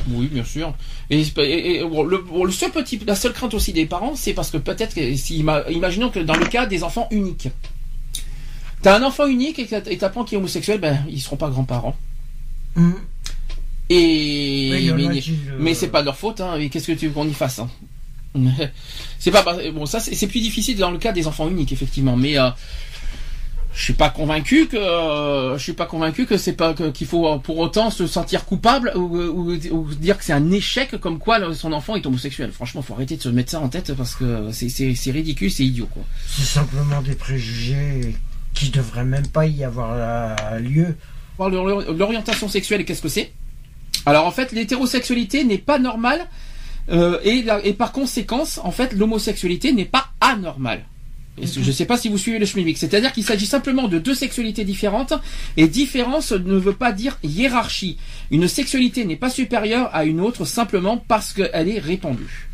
Oui, 0.09 0.27
bien 0.27 0.43
sûr. 0.43 0.73
Et, 1.09 1.22
et- 1.22 1.76
et, 1.80 1.84
bon, 1.84 2.03
le, 2.03 2.18
bon, 2.19 2.43
le 2.43 2.51
seul 2.51 2.72
petit, 2.72 2.99
la 3.05 3.15
seule 3.15 3.34
crainte 3.34 3.53
aussi 3.53 3.72
des 3.73 3.85
parents, 3.85 4.15
c'est 4.15 4.34
parce 4.34 4.49
que 4.49 4.57
peut-être 4.57 4.93
si 5.15 5.43
ima- 5.43 5.63
imaginons 5.72 6.09
que 6.09 6.19
dans 6.19 6.35
le 6.35 6.45
cas 6.45 6.65
des 6.65 6.84
enfants 6.84 7.07
uniques, 7.11 7.49
t'as 8.81 8.97
un 8.97 9.03
enfant 9.03 9.27
unique 9.27 9.59
et 9.59 9.97
t'apprends 9.97 10.23
qu'il 10.23 10.35
est 10.35 10.39
homosexuel, 10.39 10.80
ben 10.80 11.03
ils 11.09 11.22
seront 11.22 11.38
pas 11.38 11.49
grands-parents. 11.49 11.95
Hum. 12.76 12.95
Et 13.89 14.69
Mais 14.72 14.93
mais, 14.93 15.13
le- 15.15 15.57
mais 15.59 15.73
c'est 15.73 15.89
pas 15.89 16.01
de 16.01 16.05
leur 16.05 16.15
faute, 16.18 16.39
hein. 16.41 16.55
Et 16.57 16.69
qu'est-ce 16.69 16.88
que 16.88 16.91
tu 16.93 17.07
veux 17.07 17.13
qu'on 17.13 17.27
y 17.27 17.34
fasse 17.34 17.59
hein? 17.59 17.69
C'est 19.19 19.31
pas 19.31 19.43
bon. 19.73 19.85
Ça, 19.85 19.99
c'est 19.99 20.27
plus 20.27 20.39
difficile 20.39 20.77
dans 20.77 20.89
le 20.89 20.97
cas 20.97 21.11
des 21.11 21.27
enfants 21.27 21.49
uniques, 21.49 21.73
effectivement. 21.73 22.15
Mais 22.15 22.39
euh, 22.39 22.49
je 23.73 23.84
suis 23.84 23.93
pas 23.93 24.10
convaincu 24.10 24.68
que 24.68 24.76
euh, 24.77 25.57
je 25.57 25.64
suis 25.64 25.73
pas 25.73 25.85
convaincu 25.85 26.26
que 26.26 26.38
c'est 26.38 26.53
pas 26.53 26.73
qu'il 26.73 27.07
faut 27.07 27.27
euh, 27.27 27.38
pour 27.38 27.57
autant 27.60 27.89
se 27.89 28.06
sentir 28.06 28.45
coupable 28.45 28.91
ou, 28.95 29.18
ou- 29.18 29.57
ou 29.72 29.93
dire 29.95 30.18
que 30.18 30.23
c'est 30.26 30.34
un 30.34 30.52
échec 30.52 30.98
comme 30.99 31.19
quoi 31.19 31.53
son 31.53 31.72
enfant 31.72 31.95
est 31.95 32.06
homosexuel. 32.06 32.52
Franchement, 32.52 32.81
faut 32.81 32.93
arrêter 32.93 33.15
de 33.18 33.22
se 33.22 33.30
mettre 33.30 33.52
ça 33.52 33.60
en 33.61 33.69
tête 33.69 33.93
parce 33.93 34.15
que 34.15 34.49
c'est 34.52 35.11
ridicule, 35.11 35.49
c'est 35.52 35.64
idiot 35.64 35.88
quoi. 35.93 36.03
C'est 36.27 36.43
simplement 36.43 37.02
des 37.02 37.15
préjugés 37.15 38.15
qui 38.53 38.69
devraient 38.69 39.06
même 39.06 39.27
pas 39.27 39.45
y 39.45 39.64
avoir 39.64 39.91
euh, 39.93 40.60
lieu. 40.60 40.95
L'orientation 41.39 42.48
sexuelle 42.49 42.84
qu'est-ce 42.85 43.02
que 43.02 43.07
c'est 43.10 43.31
Alors 44.06 44.26
en 44.26 44.31
fait, 44.31 44.52
l'hétérosexualité 44.52 45.43
n'est 45.43 45.57
pas 45.57 45.80
normale 45.80 46.27
euh, 46.89 47.19
et, 47.23 47.45
et 47.64 47.73
par 47.73 47.91
conséquence, 47.93 48.60
en 48.64 48.72
fait, 48.72 48.93
l'homosexualité 48.93 49.72
n'est 49.73 49.85
pas 49.85 50.07
anormale. 50.19 50.84
Et 51.38 51.48
Je 51.48 51.60
ne 51.60 51.72
sais 51.72 51.86
pas 51.86 51.98
si 51.98 52.10
vous 52.10 52.18
suivez 52.18 52.40
le 52.40 52.45
schmilblick. 52.45 52.78
C'est-à-dire 52.78 53.14
qu'il 53.14 53.24
s'agit 53.24 53.45
simplement 53.45 53.88
de 53.88 53.99
deux 53.99 54.16
sexualités 54.16 54.66
différentes 54.66 55.14
et 55.58 55.68
différence 55.68 56.32
ne 56.32 56.58
veut 56.58 56.74
pas 56.74 56.91
dire 56.91 57.18
hiérarchie. 57.24 57.98
Une 58.32 58.48
sexualité 58.48 59.06
n'est 59.06 59.16
pas 59.16 59.30
supérieure 59.30 59.90
à 59.94 60.03
une 60.03 60.20
autre 60.20 60.45
simplement 60.45 60.98
parce 60.98 61.34
qu'elle 61.34 61.70
est 61.70 61.80
répandue. 61.80 62.49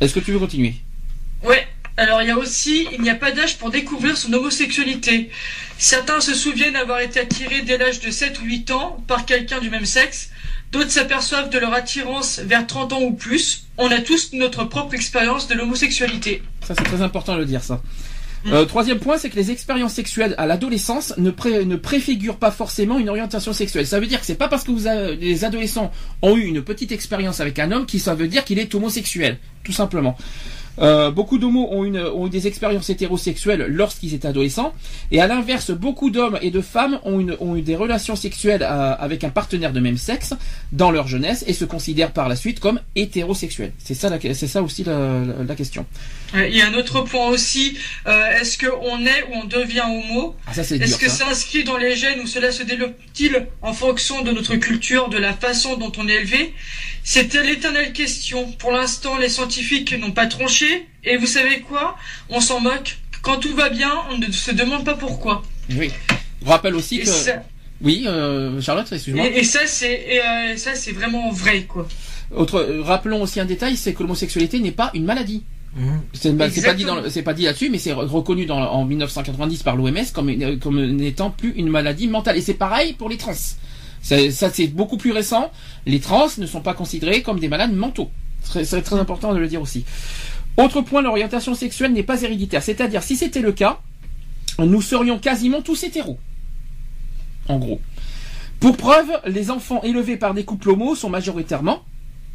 Est-ce 0.00 0.14
que 0.14 0.20
tu 0.20 0.32
veux 0.32 0.38
continuer? 0.38 0.74
Ouais. 1.44 1.66
Alors 1.96 2.22
il 2.22 2.28
y 2.28 2.30
a 2.30 2.38
aussi, 2.38 2.88
il 2.92 3.02
n'y 3.02 3.10
a 3.10 3.14
pas 3.14 3.32
d'âge 3.32 3.58
pour 3.58 3.70
découvrir 3.70 4.16
son 4.16 4.32
homosexualité. 4.32 5.30
Certains 5.76 6.20
se 6.20 6.34
souviennent 6.34 6.76
avoir 6.76 7.00
été 7.00 7.20
attirés 7.20 7.62
dès 7.62 7.76
l'âge 7.76 8.00
de 8.00 8.10
7 8.10 8.40
ou 8.40 8.44
8 8.46 8.70
ans 8.70 9.04
par 9.06 9.26
quelqu'un 9.26 9.60
du 9.60 9.68
même 9.68 9.84
sexe. 9.84 10.30
D'autres 10.72 10.90
s'aperçoivent 10.90 11.50
de 11.50 11.58
leur 11.58 11.74
attirance 11.74 12.40
vers 12.40 12.66
30 12.66 12.92
ans 12.94 13.02
ou 13.02 13.12
plus. 13.12 13.64
On 13.78 13.90
a 13.90 14.00
tous 14.00 14.32
notre 14.32 14.64
propre 14.64 14.94
expérience 14.94 15.46
de 15.46 15.54
l'homosexualité. 15.54 16.42
Ça, 16.66 16.74
c'est 16.76 16.84
très 16.84 17.02
important 17.02 17.34
de 17.34 17.40
le 17.40 17.44
dire, 17.44 17.62
ça. 17.62 17.80
Euh, 18.46 18.64
troisième 18.64 18.98
point, 18.98 19.18
c'est 19.18 19.30
que 19.30 19.36
les 19.36 19.52
expériences 19.52 19.92
sexuelles 19.92 20.34
à 20.36 20.46
l'adolescence 20.46 21.14
ne, 21.16 21.30
pré- 21.30 21.64
ne 21.64 21.76
préfigurent 21.76 22.38
pas 22.38 22.50
forcément 22.50 22.98
une 22.98 23.08
orientation 23.08 23.52
sexuelle. 23.52 23.86
Ça 23.86 24.00
veut 24.00 24.06
dire 24.06 24.18
que 24.18 24.26
c'est 24.26 24.34
pas 24.34 24.48
parce 24.48 24.64
que 24.64 24.72
vous 24.72 24.88
avez- 24.88 25.14
les 25.14 25.44
adolescents 25.44 25.92
ont 26.22 26.36
eu 26.36 26.42
une 26.46 26.62
petite 26.62 26.90
expérience 26.90 27.38
avec 27.38 27.60
un 27.60 27.70
homme 27.70 27.86
qui 27.86 28.00
ça 28.00 28.14
veut 28.16 28.26
dire 28.26 28.44
qu'il 28.44 28.58
est 28.58 28.74
homosexuel, 28.74 29.38
tout 29.62 29.70
simplement. 29.72 30.16
Euh, 30.80 31.10
beaucoup 31.10 31.38
d'homos 31.38 31.68
ont, 31.70 31.84
une- 31.84 31.98
ont 31.98 32.26
eu 32.26 32.30
des 32.30 32.46
expériences 32.46 32.88
hétérosexuelles 32.88 33.66
lorsqu'ils 33.68 34.14
étaient 34.14 34.28
adolescents, 34.28 34.72
et 35.10 35.20
à 35.20 35.26
l'inverse, 35.26 35.70
beaucoup 35.70 36.10
d'hommes 36.10 36.38
et 36.40 36.50
de 36.50 36.60
femmes 36.62 36.98
ont, 37.04 37.20
une- 37.20 37.36
ont 37.40 37.56
eu 37.56 37.62
des 37.62 37.76
relations 37.76 38.16
sexuelles 38.16 38.62
euh, 38.62 38.94
avec 38.98 39.22
un 39.24 39.28
partenaire 39.30 39.72
de 39.72 39.80
même 39.80 39.98
sexe 39.98 40.34
dans 40.72 40.90
leur 40.90 41.08
jeunesse 41.08 41.44
et 41.46 41.52
se 41.52 41.64
considèrent 41.66 42.12
par 42.12 42.28
la 42.28 42.36
suite 42.36 42.58
comme 42.60 42.80
hétérosexuels. 42.96 43.72
C'est 43.78 43.94
ça, 43.94 44.08
la- 44.08 44.18
c'est 44.34 44.46
ça 44.46 44.62
aussi 44.62 44.84
la- 44.84 45.20
la- 45.24 45.44
la 45.46 45.54
question. 45.54 45.84
Euh, 46.34 46.48
Il 46.48 46.56
y 46.56 46.62
a 46.62 46.66
un 46.68 46.74
autre 46.74 47.02
point 47.02 47.26
aussi. 47.28 47.76
euh, 48.06 48.40
Est-ce 48.40 48.56
qu'on 48.56 48.98
est 49.04 49.22
ou 49.30 49.40
on 49.42 49.44
devient 49.44 49.82
homo? 49.86 50.34
Ah, 50.46 50.54
ça 50.54 50.64
c'est 50.64 50.78
dur. 50.78 50.86
Est-ce 50.86 50.96
que 50.98 51.10
ça. 51.10 51.28
inscrit 51.28 51.64
dans 51.64 51.76
les 51.76 51.94
gènes 51.96 52.20
ou 52.20 52.26
cela 52.26 52.50
se 52.50 52.62
développe-t-il 52.62 53.46
en 53.60 53.72
fonction 53.74 54.22
de 54.22 54.32
notre 54.32 54.56
culture, 54.56 55.08
de 55.10 55.18
la 55.18 55.34
façon 55.34 55.76
dont 55.76 55.92
on 55.98 56.08
est 56.08 56.14
élevé? 56.14 56.54
C'était 57.04 57.42
l'éternelle 57.42 57.92
question. 57.92 58.52
Pour 58.58 58.70
l'instant, 58.72 59.16
les 59.18 59.28
scientifiques 59.28 59.98
n'ont 59.98 60.12
pas 60.12 60.26
tranché. 60.26 60.86
Et 61.04 61.16
vous 61.16 61.26
savez 61.26 61.60
quoi? 61.60 61.96
On 62.30 62.40
s'en 62.40 62.60
moque. 62.60 62.98
Quand 63.22 63.36
tout 63.38 63.54
va 63.54 63.68
bien, 63.70 63.92
on 64.10 64.18
ne 64.18 64.30
se 64.30 64.50
demande 64.50 64.84
pas 64.84 64.94
pourquoi. 64.94 65.42
Oui. 65.70 65.90
Je 66.44 66.48
rappelle 66.48 66.74
aussi 66.74 66.96
Et 66.96 67.00
que. 67.02 67.08
ça, 67.08 67.42
Oui, 67.80 68.04
euh, 68.06 68.60
Charlotte, 68.60 68.90
excuse-moi. 68.90 69.26
et, 69.26 69.38
et 69.40 69.44
ça, 69.44 69.60
c'est 69.66 69.92
et, 69.92 70.20
euh, 70.20 70.56
ça, 70.56 70.74
c'est 70.74 70.92
vraiment 70.92 71.30
vrai, 71.30 71.62
quoi. 71.64 71.86
Autre, 72.34 72.56
euh, 72.60 72.82
rappelons 72.82 73.22
aussi 73.22 73.40
un 73.40 73.44
détail, 73.44 73.76
c'est 73.76 73.92
que 73.94 74.02
l'homosexualité 74.02 74.58
n'est 74.60 74.70
pas 74.72 74.90
une 74.94 75.04
maladie. 75.04 75.42
Hum. 75.76 76.02
C'est 76.12 76.36
pas 76.36 76.48
dit 76.48 76.60
pas 77.24 77.32
dit 77.32 77.44
là-dessus, 77.44 77.70
mais 77.70 77.78
c'est 77.78 77.92
re- 77.92 78.06
reconnu 78.06 78.44
dans, 78.44 78.58
en 78.60 78.84
1990 78.84 79.62
par 79.62 79.74
l'OMS 79.74 79.96
comme 80.12 80.58
comme 80.58 80.84
n'étant 80.96 81.30
plus 81.30 81.52
une 81.56 81.68
maladie 81.70 82.08
mentale. 82.08 82.36
Et 82.36 82.42
c'est 82.42 82.54
pareil 82.54 82.92
pour 82.92 83.08
les 83.08 83.16
trans. 83.16 83.32
C'est- 84.02 84.30
Ça, 84.32 84.50
c'est 84.50 84.66
beaucoup 84.66 84.96
plus 84.96 85.12
récent. 85.12 85.50
Les 85.86 86.00
trans 86.00 86.26
ne 86.38 86.46
sont 86.46 86.60
pas 86.60 86.74
considérés 86.74 87.22
comme 87.22 87.38
des 87.40 87.48
malades 87.48 87.72
mentaux. 87.72 88.10
C'est 88.42 88.82
très 88.82 88.98
important 88.98 89.32
de 89.32 89.38
le 89.38 89.46
dire 89.48 89.62
aussi. 89.62 89.84
Autre 90.56 90.82
point, 90.82 91.00
l'orientation 91.00 91.54
sexuelle 91.54 91.92
n'est 91.92 92.02
pas 92.02 92.20
héréditaire. 92.22 92.62
C'est-à-dire, 92.62 93.02
si 93.02 93.16
c'était 93.16 93.40
le 93.40 93.52
cas, 93.52 93.80
nous 94.58 94.82
serions 94.82 95.18
quasiment 95.18 95.62
tous 95.62 95.82
hétéros. 95.84 96.18
En 97.48 97.58
gros. 97.58 97.80
Pour 98.60 98.76
preuve, 98.76 99.10
les 99.26 99.50
enfants 99.50 99.82
élevés 99.82 100.16
par 100.16 100.34
des 100.34 100.44
couples 100.44 100.70
homos 100.70 100.94
sont 100.94 101.08
majoritairement 101.08 101.82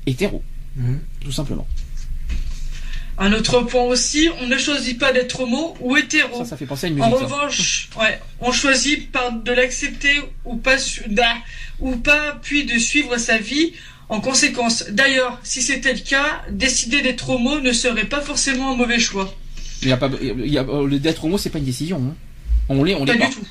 hétéros. 0.06 0.41
Hum. 0.80 0.99
Tout 1.22 1.31
simplement. 1.31 1.68
Un 3.19 3.34
autre 3.34 3.61
point 3.61 3.81
aussi, 3.84 4.30
on 4.41 4.45
ne 4.48 4.57
choisit 4.57 4.99
pas 4.99 5.11
d'être 5.11 5.39
homo 5.39 5.76
ou 5.81 5.98
hétéro. 5.98 6.38
Ça, 6.38 6.45
ça 6.45 6.57
fait 6.57 6.68
penser 6.68 6.85
à 6.88 6.89
une 6.89 7.02
En 7.02 7.10
musique. 7.10 7.27
ça. 7.27 7.35
revanche, 7.35 7.89
ouais, 7.99 8.19
on 8.41 8.52
choisit 8.52 9.11
par 9.11 9.31
de 9.31 9.52
l'accepter 9.52 10.22
ou 10.45 10.56
pas, 10.57 10.76
da- 11.07 11.38
ou 11.80 11.95
pas, 11.95 12.38
puis 12.41 12.65
de 12.65 12.77
suivre 12.77 13.18
sa 13.18 13.38
vie 13.39 13.73
en 14.10 14.22
conséquence. 14.22 14.85
D'ailleurs, 14.91 15.39
si 15.44 15.61
c'était 15.64 15.94
le 15.94 15.99
cas, 15.99 16.44
décider 16.52 17.02
d'être 17.02 17.27
homo 17.30 17.60
ne 17.60 17.72
serait 17.72 18.06
pas 18.06 18.22
forcément 18.22 18.72
un 18.72 18.76
mauvais 18.76 18.99
choix. 18.99 19.34
Il 19.81 19.88
y 19.89 19.91
a 19.91 19.98
pas, 19.98 20.10
il 20.22 20.52
y 20.52 20.57
a, 20.60 20.61
euh, 20.64 20.85
le 20.88 20.99
d'être 20.99 21.26
homo, 21.26 21.38
c'est 21.39 21.49
pas 21.49 21.57
une 21.60 21.65
décision. 21.65 21.98
hein. 21.98 22.15
On 22.69 22.84
l'est, 22.84 22.95
on 22.95 23.03
l'est 23.06 23.18
pas. 23.18 23.27
du 23.30 23.34
tout. 23.35 23.41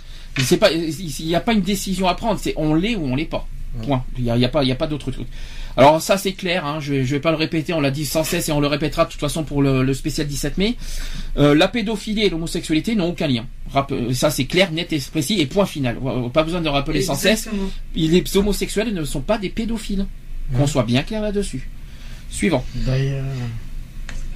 C'est 0.44 0.58
pas, 0.58 0.70
il 0.70 1.26
n'y 1.26 1.34
a 1.34 1.40
pas 1.40 1.54
une 1.54 1.62
décision 1.62 2.06
à 2.06 2.14
prendre. 2.14 2.38
C'est 2.40 2.54
on 2.56 2.74
l'est 2.74 2.94
ou 2.94 3.04
on 3.04 3.16
l'est 3.16 3.24
pas. 3.24 3.46
Point. 3.82 4.04
Il 4.18 4.24
y 4.24 4.30
a, 4.30 4.36
il 4.36 4.42
y 4.42 4.44
a 4.44 4.48
pas, 4.48 4.62
il 4.62 4.68
y 4.68 4.72
a 4.72 4.76
pas 4.76 4.86
d'autre 4.86 5.10
truc. 5.10 5.26
Alors 5.76 6.00
ça 6.00 6.16
c'est 6.18 6.32
clair. 6.32 6.64
Hein, 6.64 6.78
je, 6.80 6.94
vais, 6.94 7.04
je 7.04 7.14
vais 7.14 7.20
pas 7.20 7.30
le 7.30 7.36
répéter. 7.36 7.72
On 7.74 7.80
l'a 7.80 7.90
dit 7.90 8.06
sans 8.06 8.24
cesse 8.24 8.48
et 8.48 8.52
on 8.52 8.60
le 8.60 8.66
répétera 8.66 9.04
de 9.04 9.10
toute 9.10 9.20
façon 9.20 9.44
pour 9.44 9.62
le, 9.62 9.82
le 9.82 9.94
spécial 9.94 10.26
17 10.26 10.56
mai. 10.58 10.76
Euh, 11.36 11.54
la 11.54 11.68
pédophilie 11.68 12.22
et 12.24 12.30
l'homosexualité 12.30 12.94
n'ont 12.94 13.08
aucun 13.10 13.26
lien. 13.26 13.46
Euh, 13.90 14.14
ça 14.14 14.30
c'est 14.30 14.46
clair, 14.46 14.72
net 14.72 14.92
et 14.92 14.98
précis 15.10 15.40
et 15.40 15.46
point 15.46 15.66
final. 15.66 15.98
Pas 16.32 16.42
besoin 16.44 16.60
de 16.62 16.68
rappeler 16.68 17.02
sans 17.02 17.14
cesse. 17.14 17.48
Les 17.94 18.24
homosexuels 18.36 18.94
ne 18.94 19.04
sont 19.04 19.20
pas 19.20 19.38
des 19.38 19.50
pédophiles. 19.50 20.06
Qu'on 20.56 20.66
soit 20.66 20.84
bien 20.84 21.02
clair 21.02 21.22
là-dessus. 21.22 21.68
Suivant. 22.30 22.64
D'ailleurs, 22.74 23.24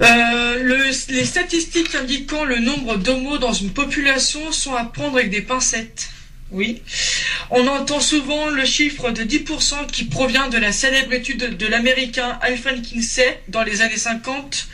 Euh, 0.01 0.63
le- 0.63 1.13
les 1.13 1.25
statistiques 1.25 1.93
indiquant 1.95 2.43
le 2.43 2.57
nombre 2.59 2.97
d'homos 2.97 3.37
dans 3.37 3.53
une 3.53 3.69
population 3.69 4.51
sont 4.51 4.73
à 4.73 4.83
prendre 4.85 5.17
avec 5.17 5.29
des 5.29 5.41
pincettes. 5.41 6.09
Oui. 6.51 6.81
On 7.49 7.67
entend 7.67 7.99
souvent 7.99 8.49
le 8.49 8.65
chiffre 8.65 9.11
de 9.11 9.23
10% 9.23 9.87
qui 9.91 10.03
provient 10.05 10.49
de 10.49 10.57
la 10.57 10.71
célèbre 10.71 11.13
étude 11.13 11.57
de 11.57 11.67
l'américain 11.67 12.37
Alfred 12.41 12.81
Kinsey 12.81 13.39
dans 13.47 13.63
les 13.63 13.81
années 13.81 13.97
50. 13.97 14.67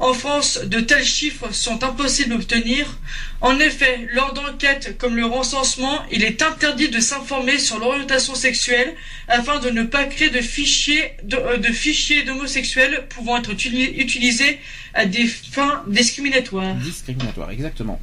En 0.00 0.14
France, 0.14 0.58
de 0.64 0.80
tels 0.80 1.04
chiffres 1.04 1.52
sont 1.54 1.84
impossibles 1.84 2.30
d'obtenir. 2.30 2.98
En 3.40 3.60
effet, 3.60 4.08
lors 4.12 4.32
d'enquêtes 4.32 4.98
comme 4.98 5.14
le 5.14 5.24
recensement, 5.26 6.02
il 6.10 6.24
est 6.24 6.42
interdit 6.42 6.88
de 6.88 6.98
s'informer 6.98 7.58
sur 7.58 7.78
l'orientation 7.78 8.34
sexuelle 8.34 8.94
afin 9.28 9.60
de 9.60 9.70
ne 9.70 9.84
pas 9.84 10.04
créer 10.04 10.30
de 10.30 10.40
fichiers 10.40 11.12
de, 11.22 11.36
euh, 11.36 11.56
de 11.56 11.68
fichiers 11.72 12.24
d'homosexuels 12.24 13.06
pouvant 13.10 13.36
être 13.38 13.52
utili- 13.52 13.92
utilisés 13.96 14.58
à 14.94 15.06
des 15.06 15.26
fins 15.26 15.84
discriminatoires. 15.86 16.74
Discriminatoire, 16.74 17.50
exactement. 17.50 18.00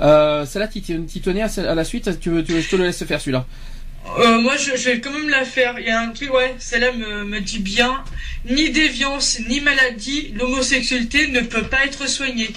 Euh, 0.00 0.44
celle-là, 0.46 0.68
tu 0.68 0.80
t'y 0.80 1.20
tenais 1.20 1.42
à, 1.42 1.74
la 1.74 1.84
suite. 1.84 2.20
Tu 2.20 2.30
veux, 2.30 2.44
tu 2.44 2.60
je 2.60 2.68
te 2.68 2.76
le 2.76 2.84
laisse 2.84 3.04
faire 3.04 3.20
celui-là. 3.20 3.46
Euh, 4.18 4.40
moi, 4.40 4.56
je, 4.56 4.76
je 4.76 4.90
vais 4.90 5.00
quand 5.00 5.10
même 5.10 5.28
la 5.28 5.44
faire. 5.44 5.78
Il 5.78 5.86
y 5.86 5.90
a 5.90 6.00
un 6.00 6.08
truc, 6.10 6.32
ouais, 6.32 6.54
celle-là 6.58 6.92
me, 6.92 7.24
me 7.24 7.40
dit 7.40 7.60
bien. 7.60 8.02
Ni 8.44 8.70
déviance, 8.70 9.38
ni 9.48 9.60
maladie, 9.60 10.32
l'homosexualité 10.34 11.28
ne 11.28 11.40
peut 11.40 11.64
pas 11.64 11.84
être 11.84 12.08
soignée. 12.08 12.50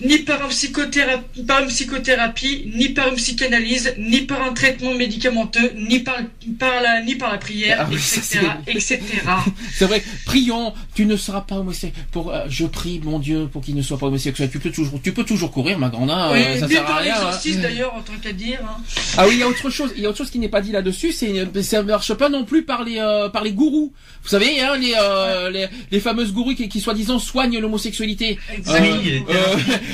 Ni 0.00 0.18
par, 0.18 0.44
un 0.44 0.48
psychothérapie, 0.48 1.42
par 1.46 1.62
une 1.62 1.68
psychothérapie, 1.68 2.70
ni 2.74 2.88
par 2.90 3.08
une 3.08 3.16
psychanalyse, 3.16 3.94
ni 3.98 4.22
par 4.22 4.42
un 4.42 4.52
traitement 4.52 4.94
médicamenteux, 4.94 5.72
ni 5.76 6.00
par, 6.00 6.16
par 6.58 6.82
la, 6.82 7.02
ni 7.02 7.14
par 7.14 7.32
la 7.32 7.38
prière, 7.38 7.78
Ah 7.80 7.86
oui, 7.90 7.96
etc., 7.96 8.40
c'est- 8.80 9.84
vrai, 9.86 10.02
prions, 10.24 10.72
tu 10.94 11.06
ne 11.06 11.16
seras 11.16 11.40
pas 11.42 11.56
homosexuel. 11.56 11.92
Pour, 12.12 12.32
euh, 12.32 12.44
je 12.48 12.66
prie 12.66 13.00
mon 13.04 13.18
Dieu 13.18 13.48
pour 13.52 13.62
qu'il 13.62 13.74
ne 13.74 13.82
soit 13.82 13.98
pas 13.98 14.06
homosexuel. 14.06 14.50
Tu 14.50 14.58
peux 14.58 14.70
toujours, 14.70 15.00
tu 15.02 15.12
peux 15.12 15.24
toujours 15.24 15.50
courir, 15.50 15.78
ma 15.78 15.88
grande. 15.88 16.10
hein, 16.10 16.30
Oui, 16.32 16.40
euh, 16.42 16.60
ça 16.60 16.68
sert 16.68 16.82
à 16.82 16.86
par 16.86 16.98
rien. 16.98 17.14
hein. 17.16 17.58
d'ailleurs, 17.62 17.94
en 17.94 18.00
tant 18.02 18.12
qu'à 18.22 18.32
dire. 18.32 18.58
hein. 18.62 18.82
Ah 19.16 19.26
oui, 19.26 19.34
il 19.34 19.40
y 19.40 19.42
a 19.42 19.48
autre 19.48 19.70
chose. 19.70 19.92
Il 19.96 20.02
y 20.02 20.06
a 20.06 20.08
autre 20.08 20.18
chose 20.18 20.30
qui 20.30 20.38
n'est 20.38 20.48
pas 20.48 20.60
dit 20.60 20.72
là-dessus. 20.72 21.12
C'est, 21.12 21.32
ça 21.62 21.82
marche 21.82 22.12
pas 22.14 22.28
non 22.28 22.44
plus 22.44 22.62
par 22.64 22.84
les, 22.84 22.98
euh, 22.98 23.28
par 23.28 23.44
les 23.44 23.52
gourous. 23.52 23.92
Vous 24.22 24.28
savez, 24.28 24.60
hein, 24.60 24.76
les, 24.76 24.94
euh, 25.00 25.50
les, 25.50 25.66
les 25.90 26.00
fameuses 26.00 26.32
gourous 26.32 26.54
qui, 26.54 26.68
qui 26.68 26.80
soi-disant 26.80 27.18
soignent 27.18 27.58
l'homosexualité. 27.58 28.38
Exactement. 28.56 28.96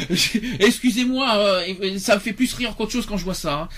Excusez-moi, 0.60 1.36
euh, 1.36 1.98
ça 1.98 2.14
me 2.16 2.20
fait 2.20 2.32
plus 2.32 2.52
rire 2.54 2.74
qu'autre 2.76 2.92
chose 2.92 3.06
quand 3.06 3.16
je 3.16 3.24
vois 3.24 3.34
ça. 3.34 3.54
hein. 3.62 3.68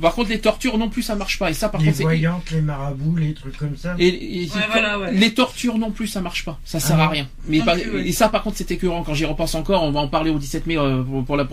Par 0.00 0.14
contre, 0.14 0.30
les 0.30 0.40
tortures 0.40 0.78
non 0.78 0.88
plus, 0.88 1.02
ça 1.02 1.14
marche 1.16 1.38
pas. 1.38 1.50
Et 1.50 1.54
ça, 1.54 1.68
par 1.68 1.78
Les 1.80 1.88
contre, 1.88 1.98
c'est 1.98 2.02
voyantes, 2.04 2.50
les 2.50 2.62
marabouts, 2.62 3.16
les 3.16 3.34
trucs 3.34 3.58
comme 3.58 3.76
ça. 3.76 3.94
et, 3.98 4.06
et- 4.08 4.46
Ouais, 4.46 4.60
voilà, 4.70 4.98
ouais. 4.98 5.12
les 5.12 5.34
tortures 5.34 5.76
non 5.76 5.90
plus, 5.90 6.06
ça 6.06 6.22
marche 6.22 6.46
pas. 6.46 6.58
Ça 6.64 6.80
sert 6.80 6.96
Ah 6.98 7.04
à 7.04 7.08
rien. 7.10 7.28
Mais 7.46 7.58
Non 7.58 7.64
par- 7.66 7.74
plus, 7.76 7.90
ouais. 7.90 8.08
et 8.08 8.12
ça, 8.12 8.30
par 8.30 8.42
contre, 8.42 8.56
c'est 8.56 8.70
écœurant. 8.70 9.02
Quand 9.02 9.12
j'y 9.12 9.26
repense 9.26 9.54
encore, 9.54 9.82
on 9.82 9.90
va 9.90 10.00
en 10.00 10.08
parler 10.08 10.30
au 10.30 10.38
17 10.38 10.66
mai 10.66 10.78
euh, 10.78 11.02
pour, 11.26 11.36
la, 11.36 11.44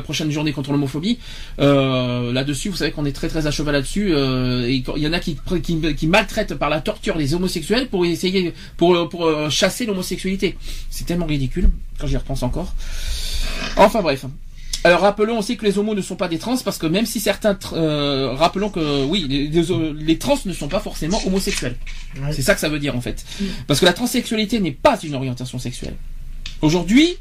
prochaine 0.00 0.30
journée 0.32 0.52
contre 0.52 0.72
l'homophobie. 0.72 1.18
Euh, 1.60 2.32
là-dessus, 2.32 2.68
vous 2.68 2.76
savez 2.76 2.90
qu'on 2.90 3.04
est 3.04 3.12
très 3.12 3.28
très 3.28 3.46
à 3.46 3.52
cheval 3.52 3.74
là-dessus. 3.74 4.08
euh, 4.12 4.66
et 4.66 4.82
il 4.96 5.02
y 5.02 5.06
en 5.06 5.12
a 5.12 5.20
qui, 5.20 5.38
qui, 5.62 5.94
qui 5.94 6.06
maltraitent 6.08 6.54
par 6.56 6.70
la 6.70 6.80
torture 6.80 7.16
les 7.16 7.32
homosexuels 7.34 7.86
pour 7.88 8.04
essayer 8.04 8.54
pour 8.76 9.08
pour 9.08 9.26
euh, 9.26 9.50
chasser 9.50 9.86
l'homosexualité. 9.86 10.56
C'est 10.90 11.04
tellement 11.06 11.26
ridicule 11.26 11.70
quand 12.00 12.08
j'y 12.08 12.16
repense 12.16 12.42
encore. 12.42 12.74
Enfin 13.76 14.02
bref. 14.02 14.24
Alors 14.86 15.00
rappelons 15.00 15.38
aussi 15.38 15.56
que 15.56 15.64
les 15.64 15.78
homos 15.78 15.94
ne 15.94 16.02
sont 16.02 16.14
pas 16.16 16.28
des 16.28 16.38
trans 16.38 16.58
parce 16.58 16.76
que 16.76 16.86
même 16.86 17.06
si 17.06 17.18
certains 17.18 17.58
euh, 17.72 18.32
rappelons 18.34 18.68
que 18.68 19.04
oui 19.04 19.24
les, 19.28 19.48
les- 19.48 19.92
les 19.94 20.18
trans 20.18 20.38
ne 20.44 20.52
sont 20.52 20.68
pas 20.68 20.80
forcément 20.80 21.18
homosexuels. 21.26 21.76
Ouais. 22.20 22.32
C'est 22.34 22.42
ça 22.42 22.54
que 22.54 22.60
ça 22.60 22.68
veut 22.68 22.78
dire 22.78 22.94
en 22.94 23.00
fait. 23.00 23.24
Parce 23.66 23.80
que 23.80 23.86
la 23.86 23.94
transsexualité 23.94 24.60
n'est 24.60 24.72
pas 24.72 24.98
une 25.02 25.14
orientation 25.14 25.58
sexuelle. 25.58 25.94
Aujourd'hui, 26.60 27.16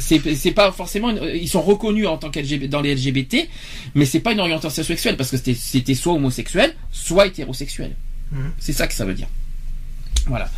c'est 0.00 0.50
pas 0.50 0.72
forcément 0.72 1.10
une- 1.10 1.22
ils 1.34 1.48
sont 1.48 1.62
reconnus 1.62 2.08
en 2.08 2.16
tant 2.18 2.30
qu'LGB 2.30 2.66
dans 2.68 2.80
les 2.80 2.90
LGBT, 2.96 3.48
mais 3.94 4.04
c'est 4.04 4.18
pas 4.20 4.32
une 4.32 4.40
orientation 4.40 4.82
sexuelle 4.82 5.16
parce 5.16 5.30
que 5.30 5.36
c'était 5.36 5.94
soit 5.94 6.12
homosexuel, 6.14 6.74
soit 6.90 7.28
hétérosexuel. 7.28 7.94
Mhm. 8.32 8.50
C'est 8.58 8.72
ça 8.72 8.88
que 8.88 8.94
ça 8.94 9.04
veut 9.04 9.14
dire. 9.14 9.28
Voilà. 10.26 10.50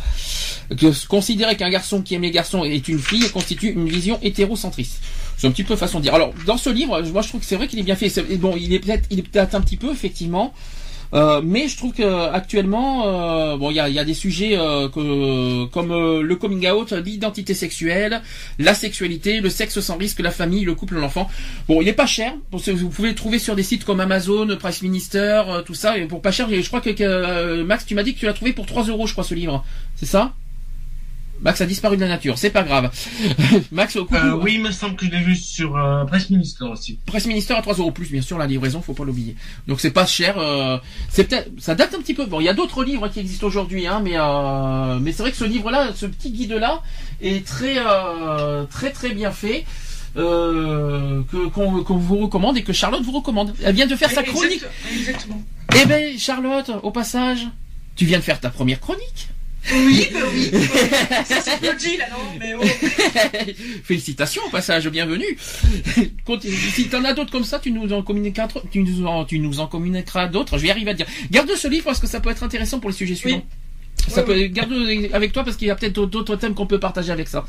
Que 0.69 1.07
considérer 1.07 1.55
qu'un 1.55 1.69
garçon 1.69 2.01
qui 2.01 2.15
aime 2.15 2.23
les 2.23 2.31
garçons 2.31 2.65
est 2.65 2.87
une 2.87 2.99
fille 2.99 3.29
constitue 3.31 3.69
une 3.69 3.87
vision 3.87 4.19
hétérocentriste. 4.21 5.01
C'est 5.37 5.47
un 5.47 5.51
petit 5.51 5.63
peu 5.63 5.75
façon 5.75 5.99
de 5.99 6.03
dire. 6.03 6.13
Alors 6.13 6.33
dans 6.45 6.57
ce 6.57 6.69
livre, 6.69 7.01
moi 7.13 7.21
je 7.21 7.29
trouve 7.29 7.39
que 7.41 7.45
c'est 7.45 7.55
vrai 7.55 7.67
qu'il 7.67 7.79
est 7.79 7.83
bien 7.83 7.95
fait. 7.95 8.11
Bon, 8.37 8.55
il 8.57 8.73
est 8.73 8.79
peut-être 8.79 9.05
il 9.09 9.19
est 9.19 9.23
peut-être 9.23 9.55
un 9.55 9.61
petit 9.61 9.77
peu 9.77 9.91
effectivement. 9.91 10.53
Euh, 11.13 11.41
mais 11.41 11.69
je 11.69 11.77
trouve 11.77 11.93
que 11.93 12.29
actuellement, 12.33 13.07
euh, 13.07 13.55
bon, 13.55 13.71
il 13.71 13.75
y 13.75 13.79
a, 13.79 13.87
y 13.87 13.99
a 13.99 14.03
des 14.03 14.13
sujets 14.13 14.57
euh, 14.57 14.89
que, 14.89 15.65
comme 15.67 15.91
euh, 15.91 16.21
le 16.21 16.35
coming 16.35 16.67
out, 16.69 16.91
l'identité 16.91 17.53
sexuelle, 17.53 18.21
la 18.59 18.73
sexualité, 18.73 19.39
le 19.39 19.49
sexe 19.49 19.79
sans 19.79 19.97
risque, 19.97 20.19
la 20.19 20.31
famille, 20.31 20.65
le 20.65 20.75
couple, 20.75 20.95
l'enfant. 20.95 21.29
Bon, 21.67 21.81
il 21.81 21.87
est 21.87 21.93
pas 21.93 22.07
cher. 22.07 22.33
Vous 22.51 22.89
pouvez 22.89 23.09
le 23.09 23.15
trouver 23.15 23.39
sur 23.39 23.55
des 23.55 23.63
sites 23.63 23.85
comme 23.85 24.01
Amazon, 24.01 24.47
Price 24.59 24.81
Minister, 24.81 25.43
euh, 25.47 25.61
tout 25.61 25.75
ça. 25.75 25.97
Et 25.97 26.05
pour 26.05 26.21
pas 26.21 26.31
cher, 26.31 26.49
je 26.49 26.67
crois 26.67 26.81
que, 26.81 26.89
que, 26.89 27.03
euh, 27.03 27.63
Max, 27.63 27.85
tu 27.85 27.95
m'as 27.95 28.03
dit 28.03 28.13
que 28.13 28.19
tu 28.19 28.25
l'as 28.25 28.33
trouvé 28.33 28.51
pour 28.51 28.65
3 28.65 28.83
euros, 28.87 29.07
je 29.07 29.13
crois, 29.13 29.23
ce 29.23 29.33
livre. 29.33 29.63
C'est 29.95 30.05
ça? 30.05 30.33
Max 31.41 31.61
a 31.61 31.65
disparu 31.65 31.95
de 31.97 32.01
la 32.01 32.07
nature, 32.07 32.37
c'est 32.37 32.49
pas 32.49 32.63
grave. 32.63 32.91
Max, 33.71 33.93
coucou. 33.93 34.15
Euh, 34.15 34.33
oui, 34.41 34.53
il 34.55 34.61
me 34.61 34.71
semble 34.71 34.95
que 34.95 35.05
je 35.05 35.11
l'ai 35.11 35.19
vu 35.19 35.35
sur 35.35 35.77
euh, 35.77 36.03
Presse 36.05 36.29
Minister 36.29 36.65
aussi. 36.65 36.99
Presse 37.05 37.25
Minister 37.25 37.53
à 37.53 37.61
3 37.61 37.75
euros 37.75 37.91
plus, 37.91 38.09
bien 38.09 38.21
sûr, 38.21 38.37
la 38.37 38.47
livraison, 38.47 38.81
faut 38.81 38.93
pas 38.93 39.03
l'oublier. 39.05 39.35
Donc 39.67 39.79
c'est 39.79 39.91
pas 39.91 40.05
cher. 40.05 40.37
euh, 40.37 40.77
c'est 41.09 41.25
peut-être, 41.25 41.49
ça 41.59 41.75
date 41.75 41.93
un 41.93 41.99
petit 41.99 42.13
peu. 42.13 42.25
Bon, 42.25 42.39
il 42.39 42.45
y 42.45 42.49
a 42.49 42.53
d'autres 42.53 42.83
livres 42.83 43.07
qui 43.07 43.19
existent 43.19 43.47
aujourd'hui, 43.47 43.87
hein, 43.87 44.01
mais 44.03 44.13
euh, 44.15 44.99
mais 44.99 45.11
c'est 45.11 45.21
vrai 45.23 45.31
que 45.31 45.37
ce 45.37 45.45
livre-là, 45.45 45.89
ce 45.95 46.05
petit 46.05 46.31
guide-là, 46.31 46.81
est 47.21 47.45
très 47.45 47.77
euh, 47.77 48.65
très 48.65 48.91
très 48.91 49.09
bien 49.09 49.31
fait. 49.31 49.65
Euh, 50.15 51.21
que 51.31 51.47
qu'on 51.49 51.83
qu'on 51.83 51.97
vous 51.97 52.17
recommande 52.17 52.57
et 52.57 52.63
que 52.63 52.73
Charlotte 52.73 53.03
vous 53.03 53.11
recommande. 53.11 53.53
Elle 53.63 53.75
vient 53.75 53.85
de 53.85 53.95
faire 53.95 54.09
sa 54.09 54.23
chronique. 54.23 54.63
Exactement. 54.91 55.43
Eh 55.79 55.85
ben 55.85 56.17
Charlotte, 56.17 56.71
au 56.81 56.89
passage, 56.89 57.47
tu 57.95 58.05
viens 58.05 58.17
de 58.17 58.23
faire 58.23 58.39
ta 58.39 58.49
première 58.49 58.79
chronique. 58.79 59.27
Oui, 59.71 60.07
bah 60.13 60.19
oui. 60.33 60.51
Ça 61.25 61.41
c'est 61.41 61.97
là, 61.97 62.05
non 62.11 62.39
Mais 62.39 62.53
oh. 62.53 62.63
Félicitations 63.83 64.41
au 64.47 64.49
passage, 64.49 64.87
bienvenue. 64.89 65.37
Continue. 66.25 66.55
Si 66.55 66.87
t'en 66.87 67.03
as 67.03 67.13
d'autres 67.13 67.31
comme 67.31 67.43
ça, 67.43 67.59
tu 67.59 67.71
nous 67.71 67.91
en 67.91 68.01
communiqueras, 68.01 68.47
tu 68.71 68.81
nous 68.81 69.05
en, 69.05 69.25
tu 69.25 69.39
nous 69.39 69.59
en 69.59 69.67
communiqueras 69.67 70.27
d'autres. 70.27 70.57
Je 70.57 70.61
vais 70.61 70.67
y 70.69 70.71
arriver 70.71 70.91
à 70.91 70.93
te 70.93 70.97
dire. 70.99 71.07
Garde 71.31 71.51
ce 71.53 71.67
livre 71.67 71.85
parce 71.85 71.99
que 71.99 72.07
ça 72.07 72.19
peut 72.19 72.29
être 72.29 72.43
intéressant 72.43 72.79
pour 72.79 72.89
les 72.89 72.95
sujets 72.95 73.15
suivants. 73.15 73.43
Ça 74.07 74.23
peut, 74.23 74.47
garde 74.47 74.71
avec 75.11 75.33
toi 75.33 75.43
parce 75.43 75.57
qu'il 75.57 75.67
y 75.67 75.71
a 75.71 75.75
peut-être 75.75 76.05
d'autres 76.05 76.37
thèmes 76.37 76.53
qu'on 76.53 76.67
peut 76.67 76.79
partager 76.79 77.11
avec 77.11 77.27
ça. 77.27 77.45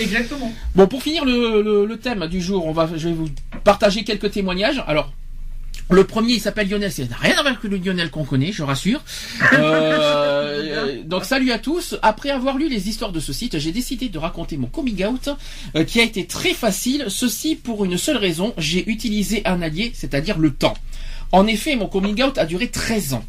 Exactement. 0.00 0.52
Bon, 0.74 0.88
pour 0.88 1.02
finir 1.02 1.24
le, 1.24 1.62
le, 1.62 1.86
le 1.86 1.98
thème 1.98 2.26
du 2.26 2.40
jour, 2.40 2.66
on 2.66 2.72
va, 2.72 2.88
je 2.96 3.08
vais 3.08 3.14
vous 3.14 3.28
partager 3.62 4.02
quelques 4.02 4.32
témoignages. 4.32 4.82
Alors, 4.88 5.12
le 5.92 6.04
premier, 6.04 6.34
il 6.34 6.40
s'appelle 6.40 6.68
Lionel. 6.68 6.90
Ça 6.90 7.04
n'a 7.04 7.16
rien 7.16 7.32
à 7.32 7.42
voir 7.42 7.46
avec 7.48 7.62
le 7.62 7.76
Lionel 7.76 8.10
qu'on 8.10 8.24
connaît, 8.24 8.52
je 8.52 8.62
rassure. 8.62 9.02
Euh, 9.52 11.02
donc, 11.04 11.24
salut 11.24 11.52
à 11.52 11.58
tous. 11.58 11.96
Après 12.02 12.30
avoir 12.30 12.56
lu 12.56 12.68
les 12.68 12.88
histoires 12.88 13.12
de 13.12 13.20
ce 13.20 13.32
site, 13.32 13.58
j'ai 13.58 13.72
décidé 13.72 14.08
de 14.08 14.18
raconter 14.18 14.56
mon 14.56 14.66
coming 14.66 15.04
out, 15.04 15.28
euh, 15.76 15.84
qui 15.84 16.00
a 16.00 16.04
été 16.04 16.26
très 16.26 16.54
facile. 16.54 17.06
Ceci 17.08 17.56
pour 17.56 17.84
une 17.84 17.98
seule 17.98 18.16
raison. 18.16 18.54
J'ai 18.58 18.88
utilisé 18.90 19.42
un 19.44 19.62
allié, 19.62 19.92
c'est-à-dire 19.94 20.38
le 20.38 20.52
temps. 20.52 20.74
En 21.30 21.46
effet, 21.46 21.76
mon 21.76 21.86
coming 21.86 22.22
out 22.22 22.38
a 22.38 22.46
duré 22.46 22.68
13 22.68 23.14
ans. 23.14 23.24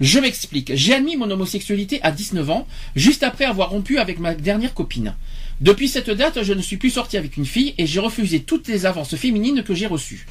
Je 0.00 0.18
m'explique. 0.18 0.72
J'ai 0.74 0.94
admis 0.94 1.16
mon 1.16 1.30
homosexualité 1.30 2.00
à 2.02 2.10
19 2.10 2.50
ans, 2.50 2.66
juste 2.96 3.22
après 3.22 3.44
avoir 3.44 3.70
rompu 3.70 3.98
avec 3.98 4.18
ma 4.18 4.34
dernière 4.34 4.74
copine. 4.74 5.14
Depuis 5.60 5.88
cette 5.88 6.10
date, 6.10 6.42
je 6.42 6.52
ne 6.52 6.62
suis 6.62 6.76
plus 6.76 6.90
sorti 6.90 7.16
avec 7.16 7.36
une 7.36 7.46
fille 7.46 7.74
et 7.78 7.86
j'ai 7.86 8.00
refusé 8.00 8.40
toutes 8.40 8.68
les 8.68 8.86
avances 8.86 9.14
féminines 9.16 9.62
que 9.62 9.74
j'ai 9.74 9.86
reçues. 9.86 10.26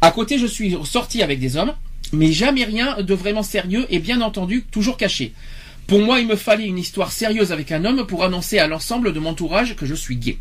À 0.00 0.10
côté, 0.10 0.38
je 0.38 0.46
suis 0.46 0.76
sorti 0.84 1.22
avec 1.22 1.40
des 1.40 1.56
hommes, 1.56 1.74
mais 2.12 2.32
jamais 2.32 2.64
rien 2.64 3.00
de 3.02 3.14
vraiment 3.14 3.42
sérieux 3.42 3.86
et 3.90 3.98
bien 3.98 4.20
entendu 4.20 4.64
toujours 4.70 4.96
caché. 4.96 5.32
Pour 5.86 6.00
moi, 6.00 6.20
il 6.20 6.26
me 6.26 6.36
fallait 6.36 6.66
une 6.66 6.78
histoire 6.78 7.12
sérieuse 7.12 7.52
avec 7.52 7.72
un 7.72 7.84
homme 7.84 8.06
pour 8.06 8.24
annoncer 8.24 8.58
à 8.58 8.66
l'ensemble 8.66 9.12
de 9.12 9.20
mon 9.20 9.30
entourage 9.30 9.76
que 9.76 9.86
je 9.86 9.94
suis 9.94 10.16
gay. 10.16 10.38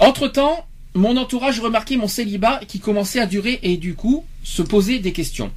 Entre-temps, 0.00 0.66
mon 0.94 1.16
entourage 1.16 1.60
remarquait 1.60 1.96
mon 1.96 2.08
célibat 2.08 2.60
qui 2.66 2.80
commençait 2.80 3.20
à 3.20 3.26
durer 3.26 3.58
et 3.62 3.76
du 3.76 3.94
coup 3.94 4.24
se 4.42 4.62
posait 4.62 4.98
des 4.98 5.12
questions. 5.12 5.50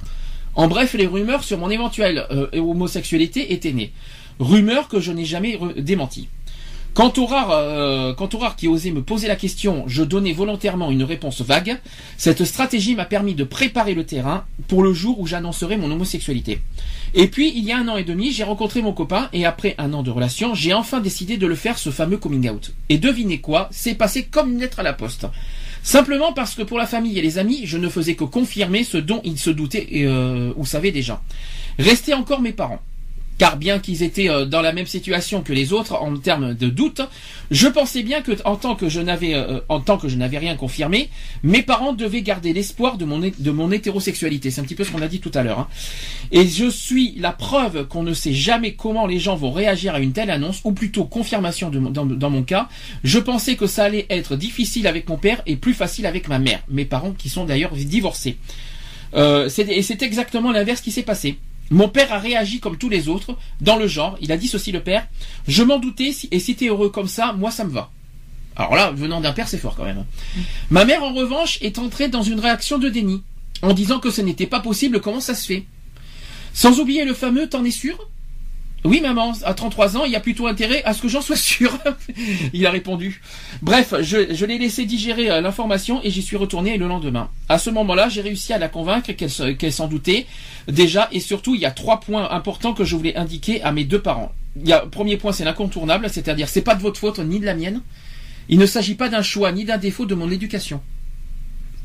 En 0.54 0.68
bref, 0.68 0.94
les 0.94 1.06
rumeurs 1.06 1.44
sur 1.44 1.58
mon 1.58 1.70
éventuelle 1.70 2.26
euh, 2.30 2.48
homosexualité 2.52 3.52
étaient 3.52 3.72
nées. 3.72 3.92
Rumeurs 4.38 4.88
que 4.88 5.00
je 5.00 5.12
n'ai 5.12 5.24
jamais 5.24 5.58
démenties. 5.78 6.28
Quant 6.94 7.12
au, 7.16 7.24
rare, 7.24 7.50
euh, 7.52 8.12
quant 8.12 8.28
au 8.34 8.38
rare 8.38 8.54
qui 8.54 8.68
osait 8.68 8.90
me 8.90 9.02
poser 9.02 9.26
la 9.26 9.36
question, 9.36 9.84
je 9.86 10.02
donnais 10.02 10.34
volontairement 10.34 10.90
une 10.90 11.04
réponse 11.04 11.40
vague. 11.40 11.78
Cette 12.18 12.44
stratégie 12.44 12.94
m'a 12.94 13.06
permis 13.06 13.34
de 13.34 13.44
préparer 13.44 13.94
le 13.94 14.04
terrain 14.04 14.44
pour 14.68 14.82
le 14.82 14.92
jour 14.92 15.18
où 15.18 15.26
j'annoncerai 15.26 15.78
mon 15.78 15.90
homosexualité. 15.90 16.60
Et 17.14 17.28
puis, 17.28 17.50
il 17.56 17.64
y 17.64 17.72
a 17.72 17.78
un 17.78 17.88
an 17.88 17.96
et 17.96 18.04
demi, 18.04 18.30
j'ai 18.30 18.44
rencontré 18.44 18.82
mon 18.82 18.92
copain 18.92 19.30
et 19.32 19.46
après 19.46 19.74
un 19.78 19.94
an 19.94 20.02
de 20.02 20.10
relation, 20.10 20.54
j'ai 20.54 20.74
enfin 20.74 21.00
décidé 21.00 21.38
de 21.38 21.46
le 21.46 21.54
faire 21.54 21.78
ce 21.78 21.88
fameux 21.88 22.18
coming 22.18 22.50
out. 22.50 22.72
Et 22.90 22.98
devinez 22.98 23.40
quoi, 23.40 23.68
c'est 23.70 23.94
passé 23.94 24.24
comme 24.24 24.52
une 24.52 24.60
lettre 24.60 24.80
à 24.80 24.82
la 24.82 24.92
poste. 24.92 25.26
Simplement 25.82 26.34
parce 26.34 26.54
que 26.54 26.62
pour 26.62 26.76
la 26.76 26.86
famille 26.86 27.18
et 27.18 27.22
les 27.22 27.38
amis, 27.38 27.62
je 27.64 27.78
ne 27.78 27.88
faisais 27.88 28.16
que 28.16 28.24
confirmer 28.24 28.84
ce 28.84 28.98
dont 28.98 29.22
ils 29.24 29.38
se 29.38 29.50
doutaient 29.50 29.88
euh, 29.94 30.52
ou 30.56 30.66
savaient 30.66 30.92
déjà. 30.92 31.22
Restaient 31.78 32.12
encore 32.12 32.42
mes 32.42 32.52
parents. 32.52 32.82
Car 33.38 33.56
bien 33.56 33.78
qu'ils 33.78 34.02
étaient 34.02 34.28
euh, 34.28 34.44
dans 34.44 34.60
la 34.60 34.72
même 34.72 34.86
situation 34.86 35.42
que 35.42 35.52
les 35.52 35.72
autres 35.72 35.94
en 35.94 36.16
termes 36.16 36.54
de 36.54 36.68
doute, 36.68 37.00
je 37.50 37.66
pensais 37.66 38.02
bien 38.02 38.22
que 38.22 38.32
en 38.44 38.56
tant 38.56 38.76
que 38.76 38.88
je 38.88 39.00
n'avais 39.00 39.34
euh, 39.34 39.60
en 39.68 39.80
tant 39.80 39.98
que 39.98 40.08
je 40.08 40.16
n'avais 40.16 40.38
rien 40.38 40.54
confirmé, 40.54 41.08
mes 41.42 41.62
parents 41.62 41.92
devaient 41.92 42.22
garder 42.22 42.52
l'espoir 42.52 42.98
de 42.98 43.04
mon 43.04 43.18
de 43.18 43.50
mon 43.50 43.70
hétérosexualité. 43.72 44.50
C'est 44.50 44.60
un 44.60 44.64
petit 44.64 44.74
peu 44.74 44.84
ce 44.84 44.90
qu'on 44.90 45.02
a 45.02 45.08
dit 45.08 45.20
tout 45.20 45.32
à 45.34 45.42
l'heure. 45.42 45.60
hein. 45.60 45.68
Et 46.30 46.46
je 46.46 46.68
suis 46.68 47.14
la 47.18 47.32
preuve 47.32 47.86
qu'on 47.88 48.02
ne 48.02 48.14
sait 48.14 48.32
jamais 48.32 48.74
comment 48.74 49.06
les 49.06 49.18
gens 49.18 49.36
vont 49.36 49.52
réagir 49.52 49.94
à 49.94 50.00
une 50.00 50.12
telle 50.12 50.30
annonce, 50.30 50.60
ou 50.64 50.72
plutôt 50.72 51.04
confirmation 51.04 51.70
dans, 51.70 52.30
mon 52.30 52.42
cas. 52.42 52.68
Je 53.04 53.18
pensais 53.18 53.56
que 53.56 53.66
ça 53.66 53.84
allait 53.84 54.06
être 54.10 54.36
difficile 54.36 54.86
avec 54.86 55.08
mon 55.08 55.16
père 55.16 55.42
et 55.46 55.56
plus 55.56 55.74
facile 55.74 56.06
avec 56.06 56.28
ma 56.28 56.38
mère, 56.38 56.62
mes 56.68 56.84
parents 56.84 57.12
qui 57.12 57.28
sont 57.28 57.44
d'ailleurs 57.44 57.74
divorcés. 57.74 58.36
Euh, 59.14 59.48
et 59.58 59.82
c'est 59.82 60.02
exactement 60.02 60.52
l'inverse 60.52 60.80
qui 60.80 60.90
s'est 60.90 61.02
passé. 61.02 61.38
Mon 61.72 61.88
père 61.88 62.12
a 62.12 62.18
réagi 62.18 62.60
comme 62.60 62.76
tous 62.76 62.90
les 62.90 63.08
autres, 63.08 63.34
dans 63.62 63.76
le 63.76 63.86
genre, 63.86 64.18
il 64.20 64.30
a 64.30 64.36
dit 64.36 64.46
ceci 64.46 64.72
le 64.72 64.82
père, 64.82 65.08
je 65.48 65.62
m'en 65.62 65.78
doutais, 65.78 66.12
et 66.30 66.38
si 66.38 66.54
t'es 66.54 66.68
heureux 66.68 66.90
comme 66.90 67.08
ça, 67.08 67.32
moi 67.32 67.50
ça 67.50 67.64
me 67.64 67.70
va. 67.70 67.90
Alors 68.56 68.74
là, 68.74 68.90
venant 68.90 69.22
d'un 69.22 69.32
père, 69.32 69.48
c'est 69.48 69.56
fort 69.56 69.74
quand 69.74 69.84
même. 69.84 70.04
Ma 70.70 70.84
mère, 70.84 71.02
en 71.02 71.14
revanche, 71.14 71.58
est 71.62 71.78
entrée 71.78 72.08
dans 72.08 72.22
une 72.22 72.40
réaction 72.40 72.78
de 72.78 72.90
déni, 72.90 73.22
en 73.62 73.72
disant 73.72 74.00
que 74.00 74.10
ce 74.10 74.20
n'était 74.20 74.46
pas 74.46 74.60
possible, 74.60 75.00
comment 75.00 75.20
ça 75.20 75.34
se 75.34 75.46
fait? 75.46 75.64
Sans 76.52 76.78
oublier 76.78 77.06
le 77.06 77.14
fameux 77.14 77.48
T'en 77.48 77.64
es 77.64 77.70
sûr 77.70 77.96
Oui, 78.84 79.00
maman, 79.00 79.32
à 79.44 79.54
33 79.54 79.96
ans, 79.96 80.04
il 80.04 80.10
y 80.10 80.16
a 80.16 80.20
plutôt 80.20 80.48
intérêt 80.48 80.82
à 80.84 80.92
ce 80.92 81.02
que 81.02 81.08
j'en 81.08 81.20
sois 81.20 81.36
sûr. 81.36 81.78
il 82.52 82.66
a 82.66 82.70
répondu. 82.70 83.22
Bref, 83.62 83.94
je, 84.00 84.44
l'ai 84.44 84.58
laissé 84.58 84.84
digérer 84.86 85.30
euh, 85.30 85.40
l'information 85.40 86.00
et 86.02 86.10
j'y 86.10 86.22
suis 86.22 86.36
retourné 86.36 86.76
le 86.78 86.88
lendemain. 86.88 87.30
À 87.48 87.58
ce 87.58 87.70
moment-là, 87.70 88.08
j'ai 88.08 88.22
réussi 88.22 88.52
à 88.52 88.58
la 88.58 88.68
convaincre 88.68 89.12
qu'elle 89.12 89.72
s'en 89.72 89.86
doutait 89.86 90.26
déjà 90.66 91.08
et 91.12 91.20
surtout, 91.20 91.54
il 91.54 91.60
y 91.60 91.66
a 91.66 91.70
trois 91.70 92.00
points 92.00 92.28
importants 92.30 92.74
que 92.74 92.84
je 92.84 92.96
voulais 92.96 93.16
indiquer 93.16 93.62
à 93.62 93.70
mes 93.70 93.84
deux 93.84 94.00
parents. 94.02 94.32
Il 94.56 94.68
y 94.68 94.72
a, 94.72 94.80
premier 94.80 95.16
point, 95.16 95.32
c'est 95.32 95.44
l'incontournable, 95.44 96.08
c'est-à-dire 96.10 96.48
c'est 96.48 96.62
pas 96.62 96.74
de 96.74 96.82
votre 96.82 96.98
faute 96.98 97.20
ni 97.20 97.38
de 97.38 97.46
la 97.46 97.54
mienne. 97.54 97.82
Il 98.48 98.58
ne 98.58 98.66
s'agit 98.66 98.96
pas 98.96 99.08
d'un 99.08 99.22
choix 99.22 99.52
ni 99.52 99.64
d'un 99.64 99.78
défaut 99.78 100.06
de 100.06 100.16
mon 100.16 100.28
éducation. 100.28 100.80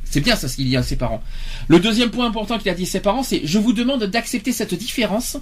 C'est 0.10 0.22
bien 0.22 0.36
ça 0.36 0.48
ce 0.48 0.56
qu'il 0.56 0.68
dit 0.68 0.78
à 0.78 0.84
ses 0.84 0.96
parents. 0.96 1.22
Le 1.68 1.80
deuxième 1.80 2.12
point 2.12 2.26
important 2.26 2.58
qu'il 2.58 2.70
a 2.70 2.74
dit 2.74 2.84
à 2.84 2.88
ses 2.88 3.00
parents, 3.02 3.24
c'est 3.24 3.42
je 3.44 3.60
vous 3.60 3.74
demande 3.74 4.04
d'accepter 4.06 4.52
cette 4.52 4.74
différence, 4.74 5.38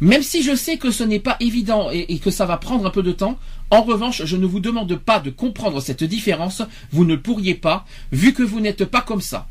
même 0.00 0.22
si 0.22 0.42
je 0.42 0.54
sais 0.54 0.76
que 0.76 0.90
ce 0.90 1.04
n'est 1.04 1.20
pas 1.20 1.36
évident 1.40 1.90
et, 1.92 2.06
et 2.08 2.18
que 2.18 2.30
ça 2.30 2.46
va 2.46 2.56
prendre 2.56 2.86
un 2.86 2.90
peu 2.90 3.02
de 3.02 3.12
temps. 3.12 3.38
En 3.70 3.82
revanche, 3.82 4.24
je 4.24 4.36
ne 4.36 4.46
vous 4.46 4.60
demande 4.60 4.96
pas 4.96 5.20
de 5.20 5.30
comprendre 5.30 5.80
cette 5.80 6.04
différence, 6.04 6.62
vous 6.90 7.04
ne 7.04 7.16
pourriez 7.16 7.54
pas, 7.54 7.84
vu 8.12 8.32
que 8.32 8.42
vous 8.42 8.60
n'êtes 8.60 8.84
pas 8.84 9.02
comme 9.02 9.20
ça. 9.20 9.46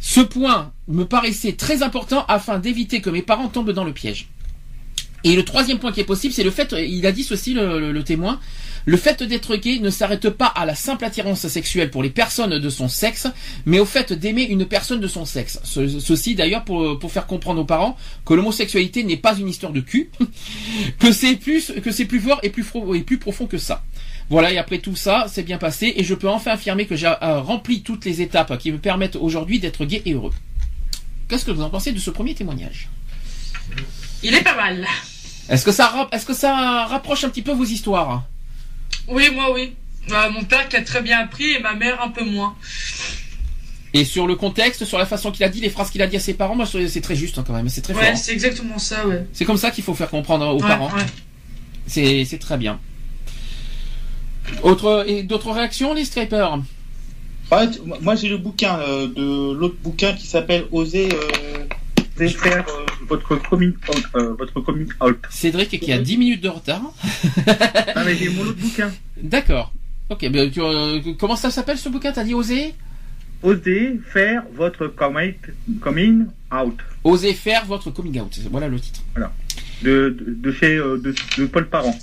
Ce 0.00 0.20
point 0.20 0.72
me 0.88 1.04
paraissait 1.04 1.52
très 1.52 1.82
important 1.82 2.24
afin 2.26 2.58
d'éviter 2.58 3.00
que 3.00 3.10
mes 3.10 3.22
parents 3.22 3.48
tombent 3.48 3.70
dans 3.70 3.84
le 3.84 3.92
piège. 3.92 4.28
Et 5.24 5.36
le 5.36 5.44
troisième 5.44 5.78
point 5.78 5.92
qui 5.92 6.00
est 6.00 6.04
possible, 6.04 6.34
c'est 6.34 6.42
le 6.42 6.50
fait, 6.50 6.74
il 6.78 7.06
a 7.06 7.12
dit 7.12 7.22
ceci 7.22 7.54
le, 7.54 8.02
témoin, 8.02 8.40
le 8.86 8.96
fait 8.96 9.22
d'être 9.22 9.54
gay 9.54 9.78
ne 9.78 9.88
s'arrête 9.90 10.28
pas 10.30 10.46
à 10.46 10.66
la 10.66 10.74
simple 10.74 11.04
attirance 11.04 11.46
sexuelle 11.46 11.90
pour 11.90 12.02
les 12.02 12.10
personnes 12.10 12.58
de 12.58 12.68
son 12.70 12.88
sexe, 12.88 13.28
mais 13.64 13.78
au 13.78 13.84
fait 13.84 14.12
d'aimer 14.12 14.42
une 14.42 14.66
personne 14.66 14.98
de 15.00 15.06
son 15.06 15.24
sexe. 15.24 15.60
Ce- 15.62 16.00
ceci 16.00 16.34
d'ailleurs 16.34 16.64
pour, 16.64 16.98
faire 17.12 17.26
comprendre 17.26 17.60
aux 17.60 17.64
parents 17.64 17.96
que 18.24 18.34
l'homosexualité 18.34 19.04
n'est 19.04 19.16
pas 19.16 19.36
une 19.38 19.48
histoire 19.48 19.72
de 19.72 19.80
cul, 19.80 20.10
que 20.98 21.12
c'est 21.12 21.36
plus 21.36 22.20
fort 22.20 22.40
et 22.42 22.50
plus, 22.50 22.64
fro- 22.64 22.96
et 22.96 23.02
plus 23.02 23.18
profond 23.18 23.46
que 23.46 23.58
ça. 23.58 23.84
Voilà, 24.28 24.52
et 24.52 24.58
après 24.58 24.78
tout 24.78 24.96
ça, 24.96 25.26
c'est 25.28 25.42
bien 25.44 25.58
passé, 25.58 25.92
et 25.96 26.02
je 26.04 26.14
peux 26.14 26.28
enfin 26.28 26.52
affirmer 26.52 26.86
que 26.86 26.96
j'ai 26.96 27.06
euh, 27.06 27.40
rempli 27.40 27.82
toutes 27.82 28.04
les 28.06 28.22
étapes 28.22 28.56
qui 28.58 28.72
me 28.72 28.78
permettent 28.78 29.16
aujourd'hui 29.16 29.60
d'être 29.60 29.84
gay 29.84 30.02
et 30.04 30.14
heureux. 30.14 30.32
Qu'est-ce 31.28 31.44
que 31.44 31.50
vous 31.52 31.62
en 31.62 31.70
pensez 31.70 31.92
de 31.92 31.98
ce 32.00 32.10
premier 32.10 32.34
témoignage? 32.34 32.88
Il 34.22 34.34
est 34.34 34.42
pas 34.42 34.54
mal. 34.56 34.86
Est-ce 35.48 35.64
que 35.64 35.72
ça 35.72 36.08
est-ce 36.12 36.24
que 36.26 36.34
ça 36.34 36.84
rapproche 36.86 37.24
un 37.24 37.28
petit 37.28 37.42
peu 37.42 37.52
vos 37.52 37.64
histoires 37.64 38.24
Oui, 39.08 39.28
moi, 39.34 39.52
oui. 39.52 39.72
Euh, 40.10 40.30
mon 40.30 40.44
père 40.44 40.68
qui 40.68 40.76
a 40.76 40.82
très 40.82 41.00
bien 41.02 41.20
appris 41.20 41.52
et 41.52 41.60
ma 41.60 41.74
mère 41.74 42.00
un 42.02 42.08
peu 42.08 42.24
moins. 42.24 42.54
Et 43.94 44.04
sur 44.04 44.26
le 44.26 44.36
contexte, 44.36 44.84
sur 44.84 44.98
la 44.98 45.06
façon 45.06 45.30
qu'il 45.30 45.44
a 45.44 45.48
dit, 45.48 45.60
les 45.60 45.68
phrases 45.70 45.90
qu'il 45.90 46.00
a 46.02 46.06
dit 46.06 46.16
à 46.16 46.20
ses 46.20 46.34
parents, 46.34 46.56
moi 46.56 46.64
je- 46.64 46.86
c'est 46.88 47.00
très 47.02 47.14
juste 47.14 47.36
hein, 47.38 47.44
quand 47.46 47.52
même, 47.52 47.68
c'est 47.68 47.82
très 47.82 47.92
fort. 47.92 48.02
Ouais, 48.02 48.16
c'est 48.16 48.32
exactement 48.32 48.78
ça, 48.78 49.06
ouais. 49.06 49.26
C'est 49.32 49.44
comme 49.44 49.58
ça 49.58 49.70
qu'il 49.70 49.84
faut 49.84 49.94
faire 49.94 50.08
comprendre 50.10 50.46
aux 50.48 50.60
Ouais, 50.62 50.66
parents. 50.68 50.90
ouais. 50.96 51.04
C'est 51.86 52.24
c'est 52.24 52.38
très 52.38 52.56
bien. 52.56 52.80
Autre 54.62 55.04
et 55.06 55.22
d'autres 55.22 55.50
réactions, 55.52 55.94
les 55.94 56.04
scrapers 56.04 56.58
Ouais, 57.50 57.68
moi 58.00 58.14
j'ai 58.16 58.28
le 58.28 58.38
bouquin 58.38 58.78
euh, 58.78 59.08
de 59.08 59.52
l'autre 59.52 59.76
bouquin 59.82 60.14
qui 60.14 60.26
s'appelle 60.26 60.64
Oser. 60.72 61.08
euh, 61.12 61.66
euh, 62.20 62.81
votre 63.12 63.36
coming 63.36 63.74
out. 63.88 64.04
euh, 64.16 64.34
votre 64.38 64.60
coming 64.60 64.88
out. 65.00 65.18
Cédric 65.30 65.68
qui 65.78 65.92
a 65.92 65.98
10 65.98 66.16
minutes 66.16 66.40
de 66.42 66.48
retard. 66.48 66.82
Ah 67.94 68.02
mais 68.04 68.16
j'ai 68.16 68.30
mon 68.30 68.42
autre 68.42 68.58
bouquin. 68.58 68.90
D'accord. 69.22 69.72
Ok, 70.08 70.28
ben, 70.30 70.50
tu, 70.50 70.60
euh, 70.60 71.00
comment 71.18 71.36
ça 71.36 71.50
s'appelle 71.50 71.78
ce 71.78 71.88
bouquin? 71.88 72.12
T'as 72.12 72.24
dit 72.24 72.34
oser? 72.34 72.74
Osez 73.42 74.00
faire 74.12 74.42
votre 74.54 74.86
coming, 74.86 75.34
coming 75.80 76.26
out. 76.54 76.78
Oser 77.04 77.34
faire 77.34 77.64
votre 77.66 77.90
coming 77.90 78.18
out. 78.20 78.38
Voilà 78.50 78.68
le 78.68 78.78
titre. 78.80 79.00
De, 79.82 80.16
de, 80.16 80.34
de 80.34 80.52
chez 80.52 80.76
euh, 80.76 80.96
de, 80.98 81.14
de 81.38 81.46
Paul 81.46 81.68
Parent. 81.68 81.98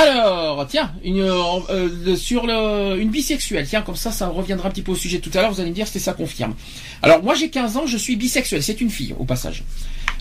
Alors, 0.00 0.64
tiens, 0.68 0.92
euh, 1.04 1.60
euh, 1.70 2.14
sur 2.14 2.44
une 2.44 3.10
bisexuelle, 3.10 3.66
tiens, 3.68 3.82
comme 3.82 3.96
ça, 3.96 4.12
ça 4.12 4.28
reviendra 4.28 4.68
un 4.68 4.70
petit 4.70 4.82
peu 4.82 4.92
au 4.92 4.96
sujet 4.96 5.18
tout 5.18 5.30
à 5.34 5.42
l'heure, 5.42 5.50
vous 5.50 5.60
allez 5.60 5.70
me 5.70 5.74
dire 5.74 5.88
si 5.88 5.98
ça 5.98 6.12
confirme. 6.12 6.54
Alors, 7.02 7.20
moi 7.24 7.34
j'ai 7.34 7.50
15 7.50 7.76
ans, 7.76 7.86
je 7.86 7.96
suis 7.96 8.14
bisexuel, 8.14 8.62
c'est 8.62 8.80
une 8.80 8.90
fille, 8.90 9.16
au 9.18 9.24
passage. 9.24 9.64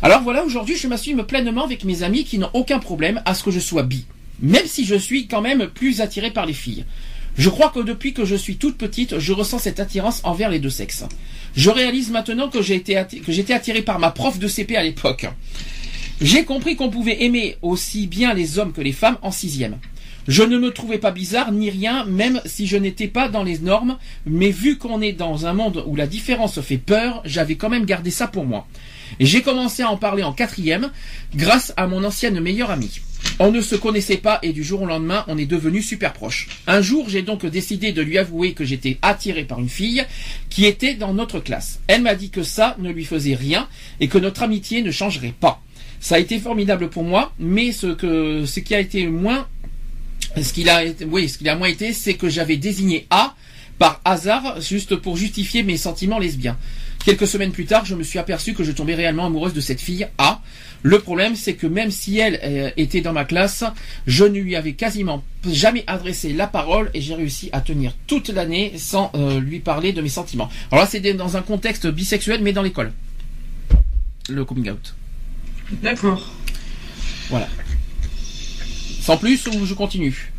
Alors 0.01 0.23
voilà, 0.23 0.43
aujourd'hui, 0.43 0.75
je 0.77 0.87
m'assume 0.87 1.23
pleinement 1.23 1.63
avec 1.63 1.83
mes 1.83 2.01
amis 2.01 2.23
qui 2.23 2.39
n'ont 2.39 2.49
aucun 2.53 2.79
problème 2.79 3.21
à 3.25 3.35
ce 3.35 3.43
que 3.43 3.51
je 3.51 3.59
sois 3.59 3.83
bi. 3.83 4.05
Même 4.41 4.65
si 4.65 4.83
je 4.83 4.95
suis 4.95 5.27
quand 5.27 5.41
même 5.41 5.67
plus 5.67 6.01
attiré 6.01 6.31
par 6.31 6.47
les 6.47 6.53
filles. 6.53 6.83
Je 7.37 7.49
crois 7.49 7.69
que 7.69 7.79
depuis 7.79 8.13
que 8.13 8.25
je 8.25 8.35
suis 8.35 8.57
toute 8.57 8.77
petite, 8.77 9.19
je 9.19 9.31
ressens 9.31 9.59
cette 9.59 9.79
attirance 9.79 10.21
envers 10.23 10.49
les 10.49 10.57
deux 10.57 10.71
sexes. 10.71 11.03
Je 11.55 11.69
réalise 11.69 12.09
maintenant 12.09 12.49
que 12.49 12.63
j'étais 12.63 12.95
attiré 12.95 13.83
par 13.83 13.99
ma 13.99 14.09
prof 14.09 14.39
de 14.39 14.47
CP 14.47 14.75
à 14.75 14.81
l'époque. 14.81 15.27
J'ai 16.19 16.45
compris 16.45 16.75
qu'on 16.75 16.89
pouvait 16.89 17.23
aimer 17.23 17.57
aussi 17.61 18.07
bien 18.07 18.33
les 18.33 18.57
hommes 18.57 18.73
que 18.73 18.81
les 18.81 18.91
femmes 18.91 19.19
en 19.21 19.29
sixième. 19.29 19.77
Je 20.27 20.41
ne 20.41 20.57
me 20.57 20.71
trouvais 20.71 20.97
pas 20.97 21.11
bizarre 21.11 21.51
ni 21.51 21.69
rien, 21.69 22.05
même 22.05 22.41
si 22.43 22.65
je 22.65 22.75
n'étais 22.75 23.07
pas 23.07 23.29
dans 23.29 23.43
les 23.43 23.59
normes, 23.59 23.97
mais 24.25 24.49
vu 24.49 24.79
qu'on 24.79 24.99
est 24.99 25.13
dans 25.13 25.45
un 25.45 25.53
monde 25.53 25.83
où 25.85 25.95
la 25.95 26.07
différence 26.07 26.59
fait 26.59 26.79
peur, 26.79 27.21
j'avais 27.23 27.55
quand 27.55 27.69
même 27.69 27.85
gardé 27.85 28.09
ça 28.09 28.27
pour 28.27 28.45
moi. 28.45 28.67
J'ai 29.19 29.43
commencé 29.43 29.83
à 29.83 29.91
en 29.91 29.95
parler 29.95 30.23
en 30.23 30.33
quatrième, 30.33 30.89
grâce 31.35 31.71
à 31.77 31.85
mon 31.85 32.03
ancienne 32.03 32.39
meilleure 32.39 32.71
amie. 32.71 32.99
On 33.39 33.51
ne 33.51 33.61
se 33.61 33.75
connaissait 33.75 34.17
pas 34.17 34.39
et 34.41 34.53
du 34.53 34.63
jour 34.63 34.81
au 34.81 34.85
lendemain, 34.87 35.23
on 35.27 35.37
est 35.37 35.45
devenus 35.45 35.87
super 35.87 36.13
proches. 36.13 36.47
Un 36.65 36.81
jour, 36.81 37.07
j'ai 37.09 37.21
donc 37.21 37.45
décidé 37.45 37.91
de 37.91 38.01
lui 38.01 38.17
avouer 38.17 38.53
que 38.53 38.65
j'étais 38.65 38.97
attiré 39.03 39.43
par 39.43 39.59
une 39.59 39.69
fille 39.69 40.03
qui 40.49 40.65
était 40.65 40.95
dans 40.95 41.13
notre 41.13 41.39
classe. 41.39 41.79
Elle 41.87 42.01
m'a 42.01 42.15
dit 42.15 42.31
que 42.31 42.43
ça 42.43 42.75
ne 42.79 42.91
lui 42.91 43.05
faisait 43.05 43.35
rien 43.35 43.67
et 43.99 44.07
que 44.07 44.17
notre 44.17 44.41
amitié 44.41 44.81
ne 44.81 44.91
changerait 44.91 45.35
pas. 45.39 45.61
Ça 45.99 46.15
a 46.15 46.19
été 46.19 46.39
formidable 46.39 46.89
pour 46.89 47.03
moi, 47.03 47.33
mais 47.39 47.71
ce 47.71 48.59
qui 48.59 48.75
a 48.75 48.79
été 48.79 49.07
moins, 49.07 49.47
ce 50.41 50.53
qu'il 50.53 50.69
a, 50.69 50.83
oui, 51.07 51.29
ce 51.29 51.37
qu'il 51.37 51.49
a 51.49 51.55
moins 51.55 51.69
été, 51.69 51.93
c'est 51.93 52.13
que 52.13 52.29
j'avais 52.29 52.57
désigné 52.57 53.07
A 53.09 53.35
par 53.79 54.01
hasard, 54.05 54.59
juste 54.61 54.95
pour 54.95 55.17
justifier 55.17 55.63
mes 55.63 55.77
sentiments 55.77 56.19
lesbiens. 56.19 56.57
Quelques 57.05 57.27
semaines 57.27 57.51
plus 57.51 57.65
tard, 57.65 57.85
je 57.85 57.95
me 57.95 58.03
suis 58.03 58.19
aperçu 58.19 58.53
que 58.53 58.63
je 58.63 58.71
tombais 58.71 58.95
réellement 58.95 59.27
amoureuse 59.27 59.53
de 59.53 59.61
cette 59.61 59.79
fille 59.79 60.07
A. 60.17 60.41
Le 60.83 60.99
problème, 60.99 61.35
c'est 61.35 61.53
que 61.53 61.67
même 61.67 61.89
si 61.91 62.19
elle 62.19 62.39
euh, 62.43 62.69
était 62.75 63.01
dans 63.01 63.13
ma 63.13 63.23
classe, 63.23 63.63
je 64.05 64.25
ne 64.25 64.39
lui 64.39 64.55
avais 64.55 64.73
quasiment 64.73 65.23
jamais 65.49 65.83
adressé 65.87 66.33
la 66.33 66.47
parole 66.47 66.89
et 66.93 67.01
j'ai 67.01 67.15
réussi 67.15 67.49
à 67.51 67.61
tenir 67.61 67.93
toute 68.07 68.29
l'année 68.29 68.73
sans 68.77 69.11
euh, 69.15 69.39
lui 69.39 69.59
parler 69.59 69.93
de 69.93 70.01
mes 70.01 70.09
sentiments. 70.09 70.49
Alors 70.71 70.83
là, 70.83 70.89
c'est 70.91 70.99
dans 71.13 71.37
un 71.37 71.41
contexte 71.41 71.87
bisexuel, 71.87 72.41
mais 72.43 72.51
dans 72.51 72.61
l'école. 72.61 72.91
Le 74.29 74.43
coming 74.43 74.69
out. 74.69 74.93
D'accord. 75.71 76.21
Voilà. 77.29 77.47
Sans 79.01 79.17
plus 79.17 79.45
ou 79.47 79.65
je 79.65 79.73
continue? 79.73 80.31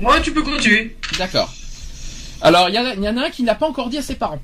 Ouais, 0.00 0.20
tu 0.22 0.32
peux 0.32 0.42
continuer. 0.42 0.96
D'accord. 1.18 1.52
Alors, 2.40 2.68
il 2.68 2.74
y, 2.74 2.78
en 2.78 2.84
a- 2.84 2.94
il 2.94 3.02
y 3.02 3.08
en 3.08 3.16
a 3.16 3.26
un 3.26 3.30
qui 3.30 3.42
n'a 3.42 3.54
pas 3.54 3.68
encore 3.68 3.88
dit 3.88 3.98
à 3.98 4.02
ses 4.02 4.14
parents. 4.16 4.40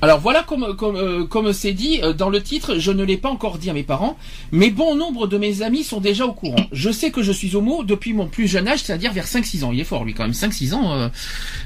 Alors 0.00 0.18
voilà 0.18 0.42
comme 0.42 0.74
comme 0.76 0.96
euh, 0.96 1.24
comme 1.26 1.52
c'est 1.52 1.72
dit 1.74 2.00
euh, 2.02 2.12
dans 2.12 2.28
le 2.28 2.42
titre, 2.42 2.76
je 2.80 2.90
ne 2.90 3.04
l'ai 3.04 3.16
pas 3.16 3.28
encore 3.28 3.56
dit 3.56 3.70
à 3.70 3.72
mes 3.72 3.84
parents, 3.84 4.18
mais 4.50 4.70
bon 4.70 4.96
nombre 4.96 5.28
de 5.28 5.38
mes 5.38 5.62
amis 5.62 5.84
sont 5.84 6.00
déjà 6.00 6.26
au 6.26 6.32
courant. 6.32 6.66
Je 6.72 6.90
sais 6.90 7.12
que 7.12 7.22
je 7.22 7.30
suis 7.30 7.54
homo 7.54 7.84
depuis 7.84 8.12
mon 8.12 8.26
plus 8.26 8.48
jeune 8.48 8.66
âge, 8.66 8.80
c'est-à-dire 8.82 9.12
vers 9.12 9.26
5-6 9.28 9.62
ans. 9.62 9.70
Il 9.70 9.78
est 9.78 9.84
fort 9.84 10.04
lui 10.04 10.12
quand 10.12 10.24
même, 10.24 10.32
5-6 10.32 10.74
ans. 10.74 10.92
Euh, 10.92 11.08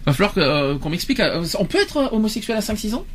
va 0.05 0.13
falloir 0.13 0.35
euh, 0.37 0.77
qu'on 0.79 0.91
m'explique. 0.91 1.23
on 1.59 1.65
peut 1.65 1.79
être 1.81 2.11
homosexuel 2.13 2.59
à 2.59 2.61
5-6 2.61 2.95
ans? 2.95 3.07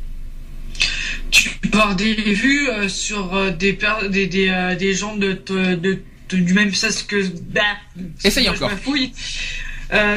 Tu 1.32 1.48
peux 1.48 1.78
avoir 1.78 1.96
des 1.96 2.14
vues 2.14 2.68
euh, 2.68 2.88
sur 2.88 3.34
euh, 3.34 3.50
des, 3.50 3.76
des, 4.10 4.26
des, 4.28 4.48
euh, 4.48 4.74
des 4.76 4.94
gens 4.94 5.16
de, 5.16 5.32
de, 5.32 5.74
de- 5.74 6.02
de- 6.28 6.36
du 6.36 6.54
même 6.54 6.72
sexe 6.74 7.02
que. 7.02 7.26
Bah, 7.50 7.60
Essaye 8.22 8.48
encore. 8.48 8.70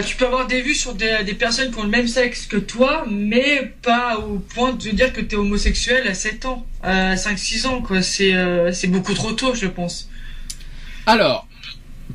tu 0.05 0.15
peux 0.15 0.25
avoir 0.25 0.45
des 0.47 0.61
vues 0.61 0.75
sur 0.75 0.93
des, 0.93 1.23
des 1.25 1.33
personnes 1.33 1.71
qui 1.71 1.79
ont 1.79 1.83
le 1.83 1.89
même 1.89 2.07
sexe 2.07 2.45
que 2.45 2.57
toi, 2.57 3.05
mais 3.09 3.73
pas 3.81 4.17
au 4.19 4.39
point 4.39 4.71
de 4.73 4.89
dire 4.91 5.11
que 5.11 5.19
t'es 5.21 5.35
homosexuel 5.35 6.07
à 6.07 6.13
7 6.13 6.45
ans, 6.45 6.65
à 6.83 7.15
5-6 7.15 7.65
ans, 7.67 7.81
quoi. 7.81 8.01
C'est 8.01 8.33
c'est 8.71 8.87
beaucoup 8.87 9.13
trop 9.13 9.33
tôt, 9.33 9.53
je 9.55 9.67
pense. 9.67 10.09
Alors, 11.05 11.47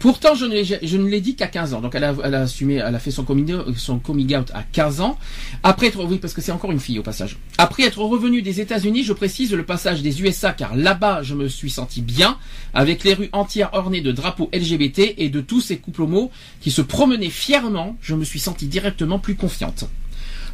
pourtant, 0.00 0.34
je 0.34 0.46
ne 0.46 1.08
l'ai, 1.08 1.20
dit 1.20 1.36
qu'à 1.36 1.46
15 1.46 1.74
ans. 1.74 1.80
Donc, 1.80 1.94
elle 1.94 2.04
a, 2.04 2.40
assumé, 2.40 2.76
elle 2.76 2.94
a 2.94 2.98
fait 2.98 3.12
son 3.12 3.22
coming, 3.24 4.34
out 4.34 4.50
à 4.52 4.64
15 4.64 5.00
ans. 5.00 5.18
Après 5.62 5.86
être, 5.86 6.02
oui, 6.04 6.18
parce 6.18 6.34
que 6.34 6.40
c'est 6.40 6.50
encore 6.50 6.72
une 6.72 6.80
fille 6.80 6.98
au 6.98 7.02
passage. 7.04 7.36
Après 7.58 7.84
être 7.84 8.00
revenu 8.00 8.42
des 8.42 8.60
États-Unis, 8.60 9.04
je 9.04 9.12
précise 9.12 9.52
le 9.52 9.64
passage 9.64 10.02
des 10.02 10.22
USA, 10.22 10.52
car 10.52 10.74
là-bas, 10.74 11.22
je 11.22 11.34
me 11.34 11.46
suis 11.46 11.70
senti 11.70 12.00
bien, 12.00 12.38
avec 12.74 13.04
les 13.04 13.14
rues 13.14 13.28
entières 13.32 13.70
ornées 13.74 14.00
de 14.00 14.10
drapeaux 14.10 14.50
LGBT 14.52 15.14
et 15.18 15.28
de 15.28 15.40
tous 15.40 15.60
ces 15.60 15.76
couples 15.76 16.02
homo 16.02 16.32
qui 16.60 16.70
se 16.70 16.82
promenaient 16.82 17.30
fièrement. 17.30 17.96
Je 18.00 18.14
me 18.14 18.24
suis 18.24 18.40
senti 18.40 18.66
directement 18.66 19.18
plus 19.18 19.36
confiante. 19.36 19.84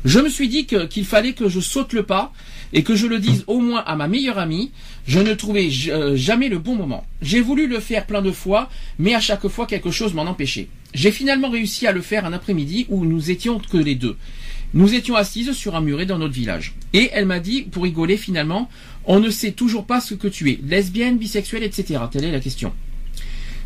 Je 0.04 0.18
me 0.18 0.28
suis 0.28 0.48
dit 0.48 0.66
qu'il 0.66 1.04
fallait 1.04 1.32
que 1.32 1.48
je 1.48 1.60
saute 1.60 1.92
le 1.92 2.02
pas 2.02 2.32
et 2.72 2.82
que 2.82 2.94
je 2.94 3.06
le 3.06 3.18
dise 3.18 3.44
au 3.46 3.60
moins 3.60 3.82
à 3.84 3.96
ma 3.96 4.08
meilleure 4.08 4.38
amie. 4.38 4.72
Je 5.06 5.20
ne 5.20 5.34
trouvais 5.34 5.68
euh, 5.88 6.16
jamais 6.16 6.48
le 6.48 6.58
bon 6.58 6.74
moment. 6.74 7.04
J'ai 7.22 7.40
voulu 7.40 7.66
le 7.66 7.80
faire 7.80 8.06
plein 8.06 8.22
de 8.22 8.32
fois, 8.32 8.70
mais 8.98 9.14
à 9.14 9.20
chaque 9.20 9.46
fois 9.48 9.66
quelque 9.66 9.90
chose 9.90 10.14
m'en 10.14 10.22
empêchait. 10.22 10.68
J'ai 10.94 11.10
finalement 11.10 11.50
réussi 11.50 11.86
à 11.86 11.92
le 11.92 12.00
faire 12.00 12.24
un 12.24 12.32
après-midi 12.32 12.86
où 12.88 13.04
nous 13.04 13.30
étions 13.30 13.58
que 13.58 13.76
les 13.76 13.94
deux. 13.94 14.16
Nous 14.74 14.94
étions 14.94 15.14
assises 15.14 15.52
sur 15.52 15.76
un 15.76 15.80
muret 15.80 16.06
dans 16.06 16.18
notre 16.18 16.34
village. 16.34 16.74
Et 16.92 17.10
elle 17.12 17.26
m'a 17.26 17.38
dit, 17.38 17.62
pour 17.62 17.84
rigoler 17.84 18.16
finalement, 18.16 18.68
on 19.04 19.20
ne 19.20 19.30
sait 19.30 19.52
toujours 19.52 19.86
pas 19.86 20.00
ce 20.00 20.14
que 20.14 20.28
tu 20.28 20.50
es, 20.50 20.58
lesbienne, 20.62 21.18
bisexuelle, 21.18 21.62
etc. 21.62 22.00
Telle 22.10 22.24
est 22.24 22.32
la 22.32 22.40
question. 22.40 22.72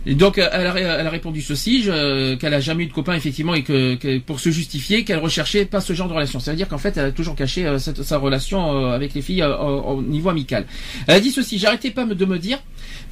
Donc 0.06 0.38
euh, 0.38 0.48
elle 0.52 0.66
a, 0.66 1.10
répondu 1.10 1.42
ceci, 1.42 1.82
je- 1.82 2.34
qu'elle 2.36 2.54
a 2.54 2.60
jamais 2.60 2.84
eu 2.84 2.86
de 2.86 2.92
copain 2.92 3.12
effectivement 3.14 3.52
et 3.52 3.62
que, 3.62 4.18
pour 4.20 4.40
se 4.40 4.50
justifier 4.50 5.04
qu'elle 5.04 5.18
recherchait 5.18 5.66
pas 5.66 5.82
ce 5.82 5.92
genre 5.92 6.08
de 6.08 6.14
relation. 6.14 6.40
Ça 6.40 6.52
veut 6.52 6.56
dire 6.56 6.68
qu'en 6.68 6.78
fait 6.78 6.96
elle 6.96 7.06
a 7.06 7.12
toujours 7.12 7.34
caché 7.36 7.66
euh, 7.66 7.78
sa 7.78 8.16
relation 8.16 8.72
euh, 8.86 8.94
avec 8.94 9.12
les 9.12 9.20
filles 9.20 9.42
euh, 9.42 9.54
au, 9.58 9.98
au 9.98 10.02
niveau 10.02 10.30
amical. 10.30 10.64
Elle 11.06 11.16
a 11.16 11.20
dit 11.20 11.30
ceci, 11.30 11.58
j'arrêtais 11.58 11.90
pas 11.90 12.06
de 12.06 12.24
me 12.24 12.38
dire, 12.38 12.58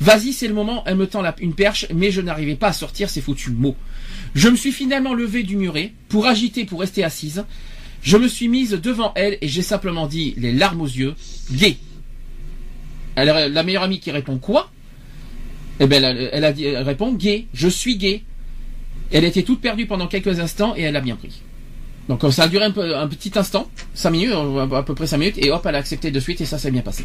vas-y 0.00 0.32
c'est 0.32 0.48
le 0.48 0.54
moment, 0.54 0.82
elle 0.86 0.96
me 0.96 1.06
tend 1.06 1.20
la- 1.20 1.36
une 1.40 1.54
perche, 1.54 1.86
mais 1.94 2.10
je 2.10 2.22
n'arrivais 2.22 2.56
pas 2.56 2.68
à 2.68 2.72
sortir 2.72 3.10
ces 3.10 3.20
foutus 3.20 3.52
mots. 3.52 3.76
Je 4.34 4.48
me 4.48 4.56
suis 4.56 4.72
finalement 4.72 5.12
levée 5.12 5.42
du 5.42 5.56
muret 5.56 5.92
pour 6.08 6.26
agiter, 6.26 6.64
pour 6.64 6.80
rester 6.80 7.04
assise. 7.04 7.44
Je 8.02 8.16
me 8.16 8.28
suis 8.28 8.48
mise 8.48 8.70
devant 8.70 9.12
elle 9.14 9.36
et 9.42 9.48
j'ai 9.48 9.62
simplement 9.62 10.06
dit, 10.06 10.32
les 10.38 10.52
larmes 10.52 10.80
aux 10.80 10.86
yeux, 10.86 11.14
gay. 11.52 11.76
La 13.16 13.62
meilleure 13.62 13.82
amie 13.82 14.00
qui 14.00 14.10
répond 14.10 14.38
quoi? 14.38 14.70
Eh 15.80 15.86
ben, 15.86 16.04
elle, 16.04 16.44
a 16.44 16.52
dit, 16.52 16.64
elle 16.64 16.82
répond 16.82 17.12
gay. 17.12 17.46
Je 17.52 17.68
suis 17.68 17.96
gay. 17.96 18.22
Elle 19.12 19.24
était 19.24 19.42
toute 19.42 19.60
perdue 19.60 19.86
pendant 19.86 20.06
quelques 20.06 20.40
instants 20.40 20.74
et 20.76 20.82
elle 20.82 20.96
a 20.96 21.00
bien 21.00 21.16
pris. 21.16 21.40
Donc 22.08 22.24
euh, 22.24 22.30
ça 22.30 22.44
a 22.44 22.48
duré 22.48 22.64
un, 22.64 22.70
petit 22.70 23.32
instant, 23.36 23.70
cinq 23.94 24.10
minutes, 24.10 24.32
euh, 24.32 24.70
à 24.70 24.82
peu 24.82 24.94
près 24.94 25.06
cinq 25.06 25.18
minutes, 25.18 25.38
et 25.38 25.50
hop, 25.50 25.64
elle 25.66 25.74
a 25.74 25.78
accepté 25.78 26.10
de 26.10 26.20
suite 26.20 26.40
et 26.40 26.46
ça 26.46 26.58
s'est 26.58 26.70
bien 26.70 26.80
passé. 26.80 27.04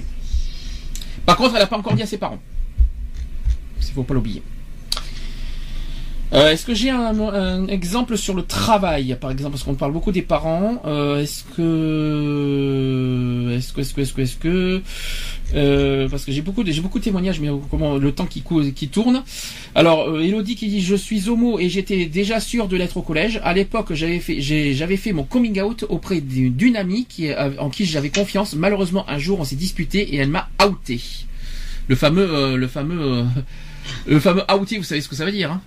Par 1.26 1.36
contre, 1.38 1.56
elle 1.56 1.62
n'a 1.62 1.68
pas 1.68 1.78
encore 1.78 1.94
dit 1.94 2.04
à 2.04 2.08
ses 2.08 2.18
parents. 2.18 2.40
Il 3.80 3.94
faut 3.94 4.04
pas 4.04 4.14
l'oublier. 4.14 4.42
Euh, 6.34 6.50
est-ce 6.50 6.66
que 6.66 6.74
j'ai 6.74 6.90
un, 6.90 7.20
un 7.20 7.68
exemple 7.68 8.18
sur 8.18 8.34
le 8.34 8.42
travail, 8.42 9.16
par 9.22 9.30
exemple, 9.30 9.52
parce 9.52 9.64
qu'on 9.64 9.76
parle 9.76 9.94
beaucoup 9.94 10.12
des 10.12 10.24
parents. 10.24 10.82
euh, 10.86 11.22
est-ce 11.22 11.44
que, 11.56 13.56
est-ce 13.56 13.72
que, 13.72 13.82
est-ce 13.82 13.94
que, 13.94 14.02
est-ce 14.02 14.14
que, 14.14 14.22
est-ce 14.22 14.38
que, 14.38 14.82
euh, 15.54 16.10
parce 16.10 16.26
que 16.26 16.32
j'ai 16.32 16.42
beaucoup, 16.42 16.64
de, 16.64 16.72
j'ai 16.72 16.82
beaucoup 16.82 16.98
de 16.98 17.04
témoignages, 17.04 17.40
mais 17.40 17.50
comment 17.70 17.98
le 17.98 18.12
temps 18.12 18.26
qui, 18.26 18.44
qui 18.74 18.88
tourne. 18.88 19.24
Alors, 19.76 20.10
euh, 20.10 20.22
Elodie 20.22 20.56
qui 20.56 20.70
dit 20.70 20.82
je 20.82 20.96
suis 20.96 21.30
homo 21.30 21.60
et 21.60 21.70
j'étais 21.70 22.08
déjà 22.08 22.40
sûr 22.40 22.68
de 22.68 22.78
l'être 22.78 22.98
au 22.98 23.04
collège. 23.04 23.40
À 23.44 23.54
l'époque, 23.54 23.94
j'avais 23.94 24.20
fait, 24.20 24.42
j'avais 24.42 24.98
fait 24.98 25.14
mon 25.14 25.24
coming 25.24 25.62
out 25.62 25.86
auprès 25.88 26.20
d'une 26.20 26.76
amie 26.76 27.06
qui, 27.06 27.30
en 27.60 27.70
qui 27.70 27.86
j'avais 27.86 28.10
confiance. 28.10 28.56
Malheureusement, 28.56 29.08
un 29.08 29.20
jour, 29.20 29.40
on 29.40 29.44
s'est 29.44 29.56
disputé 29.56 30.16
et 30.16 30.18
elle 30.18 30.30
m'a 30.30 30.50
outé. 30.68 31.00
Le 31.88 31.96
fameux, 31.96 32.28
euh, 32.28 32.56
le 32.56 32.68
fameux, 32.68 33.02
euh, 33.02 33.24
le 34.08 34.20
fameux 34.20 34.44
outé. 34.60 34.78
Vous 34.78 34.84
savez 34.84 35.02
ce 35.02 35.10
que 35.10 35.16
ça 35.16 35.26
veut 35.26 35.32
dire, 35.32 35.52
hein? 35.52 35.62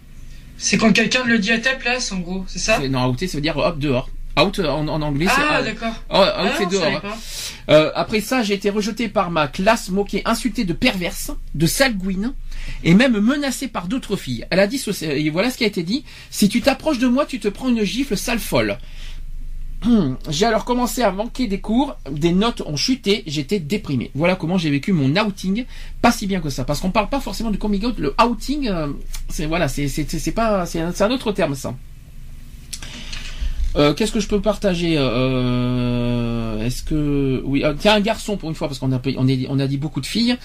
C'est 0.58 0.78
quand 0.78 0.92
quelqu'un 0.92 1.24
le 1.24 1.38
dit 1.38 1.52
à 1.52 1.58
ta 1.58 1.74
place, 1.74 2.12
en 2.12 2.18
gros, 2.18 2.44
c'est 2.48 2.58
ça 2.58 2.78
Non, 2.88 3.06
outé, 3.08 3.26
ça 3.26 3.36
veut 3.38 3.42
dire 3.42 3.56
hop 3.56 3.78
dehors. 3.78 4.08
Out 4.38 4.58
euh, 4.58 4.68
en, 4.68 4.86
en 4.88 5.00
anglais, 5.00 5.26
c'est 5.34 5.42
Ah, 5.50 5.62
d'accord. 5.62 5.94
Oh, 6.10 6.16
out, 6.16 6.28
Ah, 6.36 6.52
c'est 6.58 6.68
dehors. 6.68 6.84
hein. 7.04 7.14
Euh, 7.70 7.90
après 7.94 8.20
ça, 8.20 8.42
j'ai 8.42 8.52
été 8.54 8.68
rejeté 8.68 9.08
par 9.08 9.30
ma 9.30 9.48
classe, 9.48 9.88
moqué, 9.88 10.20
insulté 10.26 10.64
de 10.64 10.72
perverse, 10.74 11.30
de 11.54 11.66
salgouine, 11.66 12.34
et 12.84 12.94
même 12.94 13.18
menacé 13.18 13.66
par 13.68 13.86
d'autres 13.88 14.16
filles. 14.16 14.46
Elle 14.50 14.60
a 14.60 14.66
dit, 14.66 14.82
et 15.02 15.30
voilà 15.30 15.50
ce 15.50 15.56
qui 15.56 15.64
a 15.64 15.66
été 15.66 15.82
dit, 15.82 16.04
si 16.30 16.48
tu 16.50 16.60
t'approches 16.60 16.98
de 16.98 17.06
moi, 17.08 17.24
tu 17.26 17.40
te 17.40 17.48
prends 17.48 17.68
une 17.70 17.82
gifle 17.84 18.16
sale 18.16 18.38
folle. 18.38 18.76
J'ai 20.30 20.46
alors 20.46 20.64
commencé 20.64 21.02
à 21.02 21.10
manquer 21.10 21.46
des 21.46 21.60
cours, 21.60 21.96
des 22.10 22.32
notes 22.32 22.62
ont 22.66 22.76
chuté, 22.76 23.22
j'étais 23.26 23.58
déprimé. 23.58 24.10
Voilà 24.14 24.36
comment 24.36 24.58
j'ai 24.58 24.70
vécu 24.70 24.92
mon 24.92 25.14
outing, 25.16 25.64
pas 26.02 26.12
si 26.12 26.26
bien 26.26 26.40
que 26.40 26.50
ça, 26.50 26.64
parce 26.64 26.80
qu'on 26.80 26.90
parle 26.90 27.08
pas 27.08 27.20
forcément 27.20 27.50
du 27.50 27.58
coming 27.58 27.84
out, 27.84 27.98
le 27.98 28.14
outing, 28.22 28.68
euh, 28.68 28.88
c'est 29.28 29.46
voilà, 29.46 29.68
c'est 29.68 29.88
c'est 29.88 30.32
pas, 30.32 30.66
c'est 30.66 30.80
un, 30.80 31.10
autre 31.10 31.32
terme 31.32 31.54
ça. 31.54 31.74
Euh, 33.76 33.92
Qu'est-ce 33.92 34.12
que 34.12 34.20
je 34.20 34.28
peux 34.28 34.40
partager 34.40 34.94
euh, 34.96 36.64
Est-ce 36.64 36.82
que 36.82 37.42
oui 37.44 37.62
Tiens 37.78 37.94
un 37.94 38.00
garçon 38.00 38.38
pour 38.38 38.48
une 38.48 38.54
fois 38.54 38.68
parce 38.68 38.78
qu'on 38.78 38.92
a 38.92 39.00
on, 39.18 39.26
on 39.28 39.58
a 39.58 39.66
dit 39.66 39.76
beaucoup 39.76 40.00
de 40.00 40.06
filles. 40.06 40.36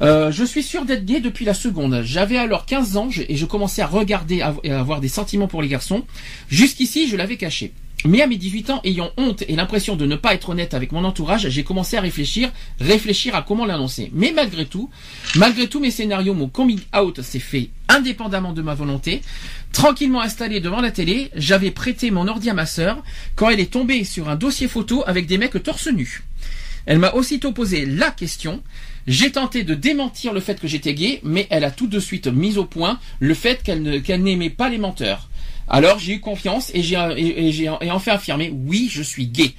Je 0.00 0.44
suis 0.44 0.64
sûr 0.64 0.84
d'être 0.84 1.04
gay 1.04 1.20
depuis 1.20 1.44
la 1.44 1.54
seconde. 1.54 2.02
J'avais 2.02 2.38
alors 2.38 2.66
15 2.66 2.96
ans 2.96 3.08
et 3.28 3.36
je 3.36 3.46
commençais 3.46 3.82
à 3.82 3.86
regarder 3.86 4.42
et 4.64 4.72
à 4.72 4.80
avoir 4.80 5.00
des 5.00 5.08
sentiments 5.08 5.46
pour 5.46 5.62
les 5.62 5.68
garçons. 5.68 6.02
Jusqu'ici, 6.48 7.08
je 7.08 7.16
l'avais 7.16 7.36
caché. 7.36 7.72
Mais 8.04 8.20
à 8.20 8.26
mes 8.26 8.36
18 8.36 8.70
ans, 8.70 8.80
ayant 8.84 9.10
honte 9.16 9.44
et 9.46 9.54
l'impression 9.54 9.94
de 9.94 10.06
ne 10.06 10.16
pas 10.16 10.34
être 10.34 10.48
honnête 10.48 10.74
avec 10.74 10.90
mon 10.92 11.04
entourage, 11.04 11.48
j'ai 11.48 11.62
commencé 11.62 11.96
à 11.96 12.00
réfléchir, 12.00 12.50
réfléchir 12.80 13.34
à 13.34 13.42
comment 13.42 13.64
l'annoncer. 13.64 14.10
Mais 14.12 14.32
malgré 14.34 14.66
tout, 14.66 14.90
malgré 15.36 15.68
tous 15.68 15.78
mes 15.78 15.90
scénarios, 15.90 16.34
mon 16.34 16.48
coming 16.48 16.80
out 16.96 17.22
s'est 17.22 17.38
fait 17.38 17.70
indépendamment 17.88 18.52
de 18.52 18.62
ma 18.62 18.74
volonté. 18.74 19.22
Tranquillement 19.72 20.20
installé 20.20 20.60
devant 20.60 20.80
la 20.80 20.90
télé, 20.90 21.30
j'avais 21.36 21.70
prêté 21.70 22.10
mon 22.10 22.26
ordi 22.26 22.50
à 22.50 22.54
ma 22.54 22.66
sœur 22.66 23.02
quand 23.36 23.50
elle 23.50 23.60
est 23.60 23.72
tombée 23.72 24.04
sur 24.04 24.28
un 24.28 24.36
dossier 24.36 24.66
photo 24.66 25.04
avec 25.06 25.26
des 25.26 25.38
mecs 25.38 25.62
torse 25.62 25.88
nu. 25.88 26.22
Elle 26.86 26.98
m'a 26.98 27.12
aussitôt 27.12 27.52
posé 27.52 27.86
la 27.86 28.10
question. 28.10 28.62
J'ai 29.06 29.32
tenté 29.32 29.62
de 29.62 29.74
démentir 29.74 30.32
le 30.32 30.40
fait 30.40 30.60
que 30.60 30.68
j'étais 30.68 30.94
gay, 30.94 31.20
mais 31.22 31.46
elle 31.50 31.64
a 31.64 31.70
tout 31.70 31.86
de 31.86 32.00
suite 32.00 32.26
mis 32.26 32.58
au 32.58 32.64
point 32.64 32.98
le 33.20 33.34
fait 33.34 33.62
qu'elle 33.62 34.22
n'aimait 34.22 34.50
pas 34.50 34.68
les 34.68 34.78
menteurs. 34.78 35.28
Alors 35.72 35.98
j'ai 35.98 36.12
eu 36.12 36.20
confiance 36.20 36.70
et 36.74 36.82
j'ai 36.82 36.96
et, 37.16 37.64
et 37.64 37.90
enfin 37.90 38.12
affirmé 38.12 38.52
oui, 38.54 38.88
je 38.92 39.02
suis 39.02 39.26
gay. 39.26 39.52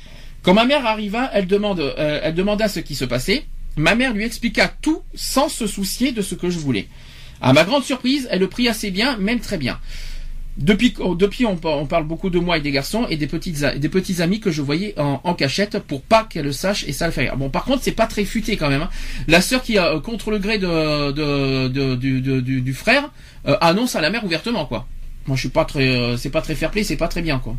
Quand 0.44 0.54
ma 0.54 0.64
mère 0.66 0.86
arriva, 0.86 1.30
elle 1.34 1.48
demande 1.48 1.80
euh, 1.82 2.20
elle 2.24 2.36
demanda 2.36 2.68
ce 2.70 2.80
qui 2.80 2.96
se 2.96 3.04
passait. 3.06 3.44
Ma 3.76 3.96
mère 3.96 4.14
lui 4.14 4.24
expliqua 4.24 4.68
tout 4.82 5.02
sans 5.16 5.50
se 5.50 5.66
soucier 5.68 6.12
de 6.12 6.22
ce 6.22 6.36
que 6.36 6.50
je 6.52 6.60
voulais. 6.60 6.88
À 7.42 7.52
ma 7.52 7.64
grande 7.64 7.84
surprise, 7.84 8.28
elle 8.32 8.40
le 8.40 8.48
prit 8.48 8.68
assez 8.70 8.92
bien, 8.92 9.18
même 9.18 9.40
très 9.40 9.58
bien. 9.58 9.80
Depuis, 10.56 10.94
qu'- 10.94 11.16
depuis 11.18 11.48
on, 11.48 11.56
par- 11.56 11.78
on 11.80 11.88
parle 11.88 12.04
beaucoup 12.06 12.30
de 12.30 12.38
moi 12.38 12.60
et 12.60 12.62
des 12.62 12.70
garçons 12.70 13.08
et 13.10 13.18
des 13.18 13.26
petites 13.26 13.60
des 13.66 13.90
petits 13.90 14.22
amis 14.22 14.40
que 14.40 14.52
je 14.52 14.62
voyais 14.62 14.94
en, 15.00 15.34
cachette 15.34 15.80
pour 15.80 16.04
pas 16.04 16.26
qu'elle 16.30 16.46
le 16.46 16.52
sache 16.52 16.86
et 16.88 16.94
ça 16.94 17.08
le 17.08 17.12
fait 17.12 17.22
rire. 17.22 17.38
Bon 17.38 17.50
par 17.50 17.64
contre 17.64 17.82
c'est 17.82 17.92
pas 17.92 18.06
très 18.06 18.24
futé 18.24 18.56
quand 18.56 18.70
même. 18.70 18.84
hein. 18.84 18.90
La 19.28 19.42
sœur 19.42 19.64
qui 19.64 19.80
euh, 19.80 20.00
contre 20.00 20.30
le 20.30 20.38
gré 20.38 20.60
de, 20.60 21.12
de, 21.12 21.68
de- 21.70 21.96
du, 22.42 22.62
du 22.62 22.74
frère 22.76 23.10
euh, 23.48 23.58
annonce 23.62 23.96
à 23.96 24.02
la 24.02 24.12
mère 24.12 24.24
ouvertement 24.24 24.68
quoi. 24.68 24.88
Moi 25.28 25.36
je 25.36 25.42
suis 25.42 25.50
pas 25.50 25.66
très 25.66 25.88
euh, 25.88 26.18
c'est 26.18 26.30
pas 26.30 26.42
très 26.42 26.56
fair 26.56 26.72
play 26.72 26.84
c'est 26.84 26.98
pas 26.98 27.08
très 27.08 27.22
bien 27.22 27.40
quoi. 27.40 27.56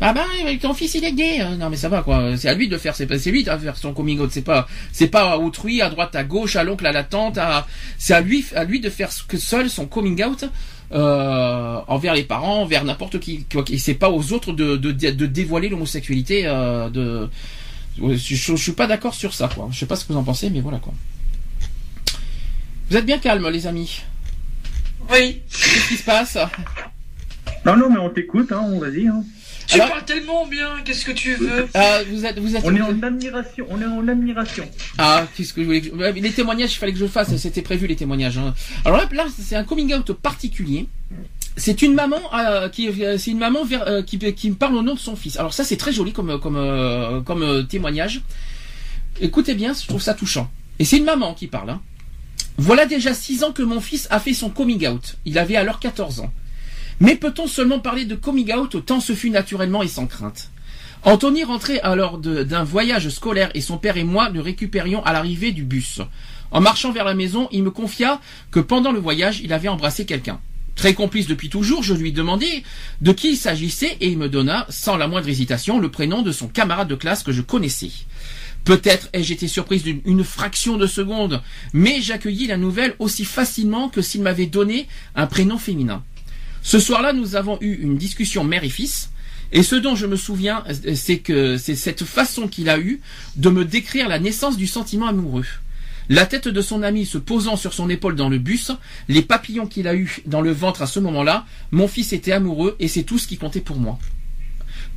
Bah 0.00 0.12
bah 0.12 0.26
ton 0.60 0.74
fils 0.74 0.94
il 0.94 1.04
est 1.04 1.12
gay 1.12 1.40
Euh, 1.40 1.56
non 1.56 1.70
mais 1.70 1.76
ça 1.76 1.88
va 1.88 2.02
quoi. 2.02 2.36
C'est 2.36 2.48
à 2.48 2.54
lui 2.54 2.68
de 2.68 2.76
faire 2.76 2.94
c'est 2.94 3.06
lui 3.30 3.44
de 3.44 3.56
faire 3.56 3.76
son 3.76 3.94
coming 3.94 4.18
out. 4.20 4.30
C'est 4.30 4.42
pas 4.42 4.66
c'est 4.92 5.08
pas 5.08 5.32
à 5.32 5.36
autrui 5.38 5.80
à 5.80 5.88
droite 5.88 6.14
à 6.14 6.24
gauche 6.24 6.56
à 6.56 6.64
l'oncle 6.64 6.86
à 6.86 6.92
la 6.92 7.04
tante 7.04 7.38
à 7.38 7.66
c'est 7.98 8.12
à 8.14 8.20
lui 8.20 8.44
à 8.54 8.64
lui 8.64 8.80
de 8.80 8.90
faire 8.90 9.10
que 9.28 9.38
seul 9.38 9.70
son 9.70 9.86
coming 9.86 10.22
out 10.22 10.44
euh, 10.92 11.80
envers 11.88 12.14
les 12.14 12.24
parents 12.24 12.62
envers 12.62 12.84
n'importe 12.84 13.18
qui 13.20 13.46
et 13.70 13.78
c'est 13.78 13.94
pas 13.94 14.10
aux 14.10 14.32
autres 14.32 14.52
de 14.52 14.76
de, 14.76 14.92
de 14.92 15.26
dévoiler 15.26 15.68
l'homosexualité 15.68 16.42
euh, 16.46 16.90
de 16.90 17.28
je, 17.98 18.14
je 18.34 18.54
suis 18.54 18.72
pas 18.72 18.86
d'accord 18.86 19.14
sur 19.14 19.32
ça 19.32 19.48
quoi. 19.54 19.68
Je 19.72 19.78
sais 19.78 19.86
pas 19.86 19.96
ce 19.96 20.04
que 20.04 20.12
vous 20.12 20.18
en 20.18 20.24
pensez 20.24 20.50
mais 20.50 20.60
voilà 20.60 20.78
quoi. 20.78 20.92
Vous 22.90 22.96
êtes 22.96 23.06
bien 23.06 23.18
calme 23.18 23.48
les 23.48 23.66
amis 23.66 24.02
Oui. 25.12 25.42
qu'est-ce 25.50 25.88
qui 25.88 25.96
se 25.96 26.04
passe 26.04 26.36
Non, 27.64 27.76
non, 27.76 27.90
mais 27.90 27.98
on 27.98 28.10
t'écoute, 28.10 28.50
hein, 28.52 28.64
vas-y. 28.80 29.06
Hein. 29.06 29.24
Tu 29.66 29.74
Alors- 29.74 29.88
parles 29.88 30.04
tellement 30.04 30.46
bien, 30.46 30.68
qu'est-ce 30.84 31.04
que 31.04 31.10
tu 31.12 31.34
veux 31.34 31.66
Ah, 31.74 31.98
vous 32.08 32.24
êtes, 32.24 32.38
vous 32.38 32.54
êtes. 32.54 32.62
On 32.64 32.74
est 32.76 32.80
en 32.80 33.02
admiration, 33.02 33.66
on 33.68 33.80
est 33.80 33.84
en 33.84 34.06
admiration. 34.06 34.64
Ah, 34.96 35.26
qu'est-ce 35.36 35.52
que 35.52 35.60
je 35.62 35.66
voulais. 35.66 35.80
que- 35.80 36.20
Les 36.20 36.30
témoignages, 36.30 36.72
il 36.74 36.76
fallait 36.76 36.92
que 36.92 36.98
je 36.98 37.06
fasse. 37.06 37.34
C'était 37.36 37.62
prévu 37.62 37.88
les 37.88 37.96
témoignages. 37.96 38.38
hein. 38.38 38.54
Alors 38.84 38.98
là, 38.98 39.08
là, 39.12 39.24
c'est 39.36 39.56
un 39.56 39.64
coming 39.64 39.92
out 39.94 40.12
particulier. 40.12 40.86
C'est 41.56 41.82
une 41.82 41.94
maman 41.94 42.20
euh, 42.38 42.68
qui, 42.68 42.90
c'est 43.18 43.30
une 43.30 43.38
maman 43.38 43.64
vers- 43.64 43.88
euh, 43.88 44.02
qui, 44.02 44.18
qui 44.34 44.50
me 44.50 44.54
parle 44.56 44.76
au 44.76 44.82
nom 44.82 44.94
de 44.94 44.98
son 45.00 45.16
fils. 45.16 45.36
Alors 45.38 45.52
ça, 45.54 45.64
c'est 45.64 45.76
très 45.78 45.92
joli 45.92 46.12
comme 46.12 46.38
comme 46.38 46.56
euh, 46.56 47.20
comme 47.22 47.42
euh, 47.42 47.62
témoignage. 47.62 48.20
Écoutez 49.20 49.54
bien, 49.54 49.72
je 49.72 49.86
trouve 49.88 50.02
ça 50.02 50.14
touchant. 50.14 50.48
Et 50.78 50.84
c'est 50.84 50.98
une 50.98 51.04
maman 51.06 51.34
qui 51.34 51.46
parle. 51.48 51.70
hein. 51.70 51.80
Voilà 52.58 52.86
déjà 52.86 53.12
six 53.12 53.44
ans 53.44 53.52
que 53.52 53.62
mon 53.62 53.80
fils 53.80 54.08
a 54.10 54.18
fait 54.18 54.32
son 54.34 54.50
coming 54.50 54.86
out. 54.88 55.16
Il 55.24 55.38
avait 55.38 55.56
alors 55.56 55.78
14 55.78 56.20
ans. 56.20 56.32
Mais 57.00 57.14
peut-on 57.14 57.46
seulement 57.46 57.78
parler 57.78 58.06
de 58.06 58.14
coming 58.14 58.52
out 58.54 58.84
tant 58.86 59.00
ce 59.00 59.14
fut 59.14 59.30
naturellement 59.30 59.82
et 59.82 59.88
sans 59.88 60.06
crainte? 60.06 60.50
Anthony 61.02 61.44
rentrait 61.44 61.80
alors 61.80 62.18
d'un 62.18 62.64
voyage 62.64 63.10
scolaire 63.10 63.50
et 63.54 63.60
son 63.60 63.76
père 63.78 63.96
et 63.96 64.04
moi 64.04 64.30
le 64.30 64.40
récupérions 64.40 65.04
à 65.04 65.12
l'arrivée 65.12 65.52
du 65.52 65.62
bus. 65.62 66.00
En 66.50 66.60
marchant 66.60 66.92
vers 66.92 67.04
la 67.04 67.14
maison, 67.14 67.48
il 67.52 67.62
me 67.62 67.70
confia 67.70 68.20
que 68.50 68.60
pendant 68.60 68.92
le 68.92 68.98
voyage, 68.98 69.40
il 69.44 69.52
avait 69.52 69.68
embrassé 69.68 70.06
quelqu'un. 70.06 70.40
Très 70.74 70.94
complice 70.94 71.26
depuis 71.26 71.48
toujours, 71.48 71.82
je 71.82 71.94
lui 71.94 72.12
demandai 72.12 72.62
de 73.00 73.12
qui 73.12 73.30
il 73.30 73.36
s'agissait 73.36 73.96
et 74.00 74.08
il 74.08 74.18
me 74.18 74.28
donna, 74.28 74.66
sans 74.68 74.96
la 74.96 75.08
moindre 75.08 75.28
hésitation, 75.28 75.78
le 75.78 75.90
prénom 75.90 76.22
de 76.22 76.32
son 76.32 76.48
camarade 76.48 76.88
de 76.88 76.94
classe 76.94 77.22
que 77.22 77.32
je 77.32 77.42
connaissais. 77.42 77.90
Peut-être 78.66 79.08
ai-je 79.12 79.32
été 79.32 79.46
surprise 79.46 79.84
d'une 79.84 80.00
une 80.04 80.24
fraction 80.24 80.76
de 80.76 80.88
seconde, 80.88 81.40
mais 81.72 82.00
j'accueillis 82.00 82.48
la 82.48 82.56
nouvelle 82.56 82.96
aussi 82.98 83.24
facilement 83.24 83.88
que 83.88 84.02
s'il 84.02 84.22
m'avait 84.22 84.46
donné 84.46 84.88
un 85.14 85.28
prénom 85.28 85.56
féminin. 85.56 86.02
Ce 86.62 86.80
soir-là, 86.80 87.12
nous 87.12 87.36
avons 87.36 87.58
eu 87.60 87.74
une 87.74 87.96
discussion 87.96 88.42
mère 88.42 88.64
et 88.64 88.68
fils, 88.68 89.10
et 89.52 89.62
ce 89.62 89.76
dont 89.76 89.94
je 89.94 90.06
me 90.06 90.16
souviens, 90.16 90.64
c'est 90.96 91.18
que 91.18 91.56
c'est 91.58 91.76
cette 91.76 92.02
façon 92.02 92.48
qu'il 92.48 92.68
a 92.68 92.80
eue 92.80 93.00
de 93.36 93.50
me 93.50 93.64
décrire 93.64 94.08
la 94.08 94.18
naissance 94.18 94.56
du 94.56 94.66
sentiment 94.66 95.06
amoureux. 95.06 95.46
La 96.08 96.26
tête 96.26 96.48
de 96.48 96.60
son 96.60 96.82
ami 96.82 97.06
se 97.06 97.18
posant 97.18 97.54
sur 97.54 97.72
son 97.72 97.88
épaule 97.88 98.16
dans 98.16 98.28
le 98.28 98.38
bus, 98.38 98.72
les 99.06 99.22
papillons 99.22 99.68
qu'il 99.68 99.86
a 99.86 99.94
eus 99.94 100.22
dans 100.26 100.40
le 100.40 100.50
ventre 100.50 100.82
à 100.82 100.88
ce 100.88 100.98
moment-là, 100.98 101.46
mon 101.70 101.86
fils 101.86 102.12
était 102.12 102.32
amoureux 102.32 102.74
et 102.80 102.88
c'est 102.88 103.04
tout 103.04 103.20
ce 103.20 103.28
qui 103.28 103.38
comptait 103.38 103.60
pour 103.60 103.78
moi. 103.78 104.00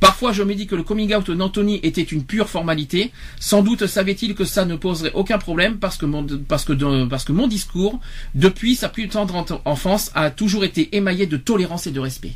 Parfois, 0.00 0.32
je 0.32 0.42
me 0.42 0.54
dis 0.54 0.66
que 0.66 0.74
le 0.74 0.82
coming 0.82 1.14
out 1.14 1.30
d'Anthony 1.30 1.78
était 1.82 2.02
une 2.02 2.24
pure 2.24 2.48
formalité. 2.48 3.12
Sans 3.38 3.62
doute 3.62 3.86
savait-il 3.86 4.34
que 4.34 4.44
ça 4.46 4.64
ne 4.64 4.74
poserait 4.76 5.12
aucun 5.12 5.36
problème 5.38 5.78
parce 5.78 5.96
que 5.98 6.06
mon, 6.06 6.26
parce 6.26 6.64
que, 6.64 6.72
de- 6.72 7.04
parce 7.04 7.24
que 7.24 7.32
mon 7.32 7.46
discours, 7.46 8.00
depuis 8.34 8.76
sa 8.76 8.88
plus 8.88 9.08
tendre 9.08 9.34
en- 9.36 9.60
enfance, 9.70 10.10
a 10.14 10.30
toujours 10.30 10.64
été 10.64 10.96
émaillé 10.96 11.26
de 11.26 11.36
tolérance 11.36 11.86
et 11.86 11.90
de 11.90 12.00
respect. 12.00 12.32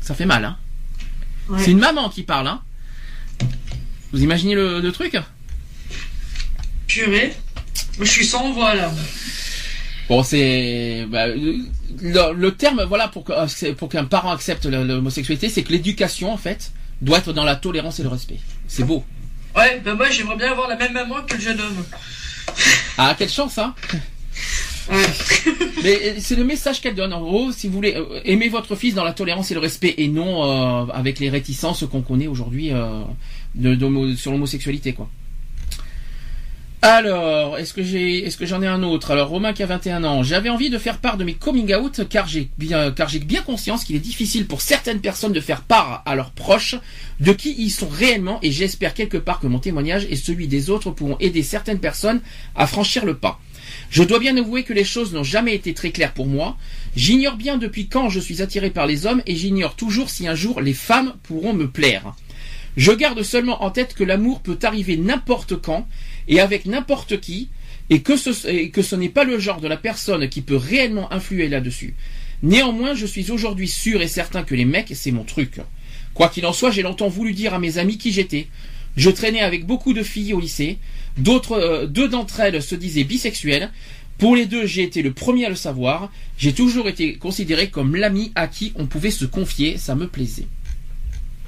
Ça 0.00 0.14
fait 0.14 0.26
mal, 0.26 0.44
hein 0.44 0.56
Ouais. 1.50 1.58
C'est 1.62 1.70
une 1.70 1.78
maman 1.78 2.08
qui 2.08 2.22
parle, 2.22 2.46
hein 2.46 2.60
Vous 4.12 4.22
imaginez 4.22 4.54
le, 4.54 4.80
le 4.80 4.92
truc? 4.92 5.16
Purée. 6.86 7.34
Je 8.00 8.04
suis 8.04 8.24
sans 8.26 8.52
voix 8.52 8.74
là. 8.74 8.90
Bon, 10.08 10.22
c'est 10.22 11.04
bah, 11.10 11.26
le, 11.28 12.32
le 12.34 12.50
terme, 12.52 12.82
voilà, 12.84 13.08
pour 13.08 13.24
que- 13.24 13.72
pour 13.72 13.88
qu'un 13.88 14.04
parent 14.06 14.30
accepte 14.30 14.64
l'homosexualité, 14.66 15.48
c'est 15.50 15.62
que 15.62 15.72
l'éducation, 15.72 16.32
en 16.32 16.38
fait, 16.38 16.72
doit 17.02 17.18
être 17.18 17.32
dans 17.32 17.44
la 17.44 17.56
tolérance 17.56 18.00
et 18.00 18.02
le 18.02 18.08
respect. 18.08 18.38
C'est 18.66 18.84
beau. 18.84 19.04
Ouais, 19.56 19.80
bah 19.84 19.94
moi 19.94 20.08
j'aimerais 20.10 20.36
bien 20.36 20.52
avoir 20.52 20.68
la 20.68 20.76
même 20.76 20.92
maman 20.92 21.16
que 21.26 21.34
le 21.34 21.40
jeune 21.40 21.60
homme. 21.60 21.84
Ah, 22.96 23.14
quelle 23.18 23.28
chance, 23.30 23.58
hein 23.58 23.74
Mais 24.90 25.98
euh, 26.02 26.14
c'est 26.18 26.36
le 26.36 26.44
message 26.44 26.80
qu'elle 26.80 26.94
donne. 26.94 27.12
En 27.12 27.20
gros, 27.20 27.52
si 27.52 27.66
vous 27.68 27.74
voulez, 27.74 27.94
euh, 27.94 28.20
aimez 28.24 28.48
votre 28.48 28.76
fils 28.76 28.94
dans 28.94 29.04
la 29.04 29.12
tolérance 29.12 29.50
et 29.50 29.54
le 29.54 29.60
respect, 29.60 29.94
et 29.98 30.08
non 30.08 30.44
euh, 30.44 30.86
avec 30.92 31.18
les 31.18 31.28
réticences 31.28 31.84
qu'on 31.90 32.02
connaît 32.02 32.26
aujourd'hui 32.28 32.72
euh, 32.72 33.02
sur 34.16 34.32
l'homosexualité, 34.32 34.92
quoi. 34.94 35.08
Alors, 36.80 37.58
est-ce 37.58 37.74
que 37.74 37.82
j'ai, 37.82 38.24
est-ce 38.24 38.36
que 38.36 38.46
j'en 38.46 38.62
ai 38.62 38.66
un 38.68 38.84
autre? 38.84 39.10
Alors, 39.10 39.30
Romain 39.30 39.52
qui 39.52 39.64
a 39.64 39.66
21 39.66 40.04
ans, 40.04 40.22
j'avais 40.22 40.48
envie 40.48 40.70
de 40.70 40.78
faire 40.78 40.98
part 40.98 41.16
de 41.16 41.24
mes 41.24 41.34
coming 41.34 41.74
out 41.74 42.02
car 42.08 42.28
j'ai 42.28 42.50
bien, 42.56 42.92
car 42.92 43.08
j'ai 43.08 43.18
bien 43.18 43.42
conscience 43.42 43.82
qu'il 43.82 43.96
est 43.96 44.00
difficile 44.00 44.46
pour 44.46 44.60
certaines 44.60 45.00
personnes 45.00 45.32
de 45.32 45.40
faire 45.40 45.62
part 45.62 46.04
à 46.06 46.14
leurs 46.14 46.30
proches 46.30 46.76
de 47.18 47.32
qui 47.32 47.56
ils 47.58 47.70
sont 47.70 47.88
réellement 47.88 48.38
et 48.42 48.52
j'espère 48.52 48.94
quelque 48.94 49.16
part 49.16 49.40
que 49.40 49.48
mon 49.48 49.58
témoignage 49.58 50.06
et 50.08 50.14
celui 50.14 50.46
des 50.46 50.70
autres 50.70 50.92
pourront 50.92 51.16
aider 51.18 51.42
certaines 51.42 51.80
personnes 51.80 52.20
à 52.54 52.68
franchir 52.68 53.04
le 53.04 53.16
pas. 53.16 53.40
Je 53.90 54.04
dois 54.04 54.20
bien 54.20 54.36
avouer 54.36 54.62
que 54.62 54.72
les 54.72 54.84
choses 54.84 55.12
n'ont 55.12 55.24
jamais 55.24 55.56
été 55.56 55.74
très 55.74 55.90
claires 55.90 56.14
pour 56.14 56.26
moi. 56.26 56.56
J'ignore 56.94 57.36
bien 57.36 57.58
depuis 57.58 57.88
quand 57.88 58.08
je 58.08 58.20
suis 58.20 58.40
attiré 58.40 58.70
par 58.70 58.86
les 58.86 59.04
hommes 59.04 59.22
et 59.26 59.34
j'ignore 59.34 59.74
toujours 59.74 60.10
si 60.10 60.28
un 60.28 60.36
jour 60.36 60.60
les 60.60 60.74
femmes 60.74 61.14
pourront 61.24 61.54
me 61.54 61.68
plaire. 61.68 62.14
Je 62.78 62.92
garde 62.92 63.24
seulement 63.24 63.64
en 63.64 63.72
tête 63.72 63.92
que 63.92 64.04
l'amour 64.04 64.40
peut 64.40 64.58
arriver 64.62 64.96
n'importe 64.96 65.60
quand 65.60 65.88
et 66.28 66.38
avec 66.38 66.64
n'importe 66.64 67.20
qui 67.20 67.48
et 67.90 68.02
que 68.02 68.16
ce, 68.16 68.46
et 68.46 68.70
que 68.70 68.82
ce 68.82 68.94
n'est 68.94 69.08
pas 69.08 69.24
le 69.24 69.40
genre 69.40 69.60
de 69.60 69.66
la 69.66 69.76
personne 69.76 70.28
qui 70.28 70.42
peut 70.42 70.56
réellement 70.56 71.12
influer 71.12 71.48
là-dessus. 71.48 71.96
Néanmoins, 72.44 72.94
je 72.94 73.04
suis 73.04 73.32
aujourd'hui 73.32 73.66
sûr 73.66 74.00
et 74.00 74.06
certain 74.06 74.44
que 74.44 74.54
les 74.54 74.64
mecs, 74.64 74.92
c'est 74.94 75.10
mon 75.10 75.24
truc. 75.24 75.60
Quoi 76.14 76.28
qu'il 76.28 76.46
en 76.46 76.52
soit, 76.52 76.70
j'ai 76.70 76.82
longtemps 76.82 77.08
voulu 77.08 77.32
dire 77.32 77.52
à 77.52 77.58
mes 77.58 77.78
amis 77.78 77.98
qui 77.98 78.12
j'étais. 78.12 78.46
Je 78.96 79.10
traînais 79.10 79.40
avec 79.40 79.66
beaucoup 79.66 79.92
de 79.92 80.04
filles 80.04 80.32
au 80.32 80.38
lycée. 80.38 80.78
D'autres, 81.16 81.58
euh, 81.58 81.86
deux 81.88 82.06
d'entre 82.06 82.38
elles 82.38 82.62
se 82.62 82.76
disaient 82.76 83.02
bisexuelles. 83.02 83.72
Pour 84.18 84.36
les 84.36 84.46
deux, 84.46 84.66
j'ai 84.66 84.84
été 84.84 85.02
le 85.02 85.12
premier 85.12 85.46
à 85.46 85.48
le 85.48 85.56
savoir. 85.56 86.12
J'ai 86.36 86.52
toujours 86.52 86.88
été 86.88 87.16
considéré 87.16 87.70
comme 87.70 87.96
l'ami 87.96 88.30
à 88.36 88.46
qui 88.46 88.72
on 88.76 88.86
pouvait 88.86 89.10
se 89.10 89.24
confier. 89.24 89.78
Ça 89.78 89.96
me 89.96 90.06
plaisait. 90.06 90.46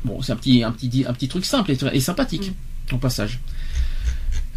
Bon, 0.05 0.23
c'est 0.23 0.33
un 0.33 0.37
petit, 0.37 0.63
un 0.65 0.73
petit, 0.73 1.05
un 1.07 1.13
petit 1.13 1.29
truc 1.29 1.45
simple 1.45 1.71
et, 1.73 1.79
et 1.93 2.01
sympathique, 2.01 2.53
au 2.93 2.97
passage. 2.99 3.41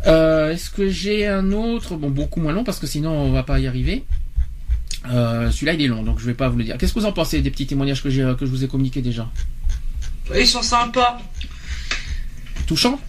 Euh, 0.08 0.52
Est-ce 0.52 0.70
que 0.70 0.90
j'ai 0.90 1.28
un 1.28 1.52
autre? 1.52 1.96
Bon, 1.96 2.10
beaucoup 2.10 2.40
moins 2.42 2.54
long 2.54 2.64
parce 2.64 2.80
que 2.80 2.88
sinon 2.88 3.12
on 3.12 3.32
va 3.32 3.44
pas 3.44 3.60
y 3.60 3.68
arriver. 3.68 4.04
Euh, 5.10 5.52
Celui-là 5.52 5.74
il 5.74 5.82
est 5.82 5.88
long, 5.88 6.04
donc 6.04 6.20
je 6.20 6.26
vais 6.26 6.34
pas 6.34 6.48
vous 6.50 6.58
le 6.58 6.64
dire. 6.64 6.78
Qu'est-ce 6.78 6.94
que 6.94 7.00
vous 7.00 7.06
en 7.06 7.12
pensez 7.14 7.42
des 7.42 7.52
petits 7.52 7.68
témoignages 7.68 8.02
que, 8.04 8.10
j'ai- 8.10 8.34
que 8.40 8.46
je 8.46 8.52
vous 8.52 8.64
ai 8.64 8.68
communiqués 8.68 9.02
déjà? 9.02 9.30
Ils 10.36 10.48
sont 10.48 10.62
sympas. 10.62 11.22
Touchant? 12.68 13.00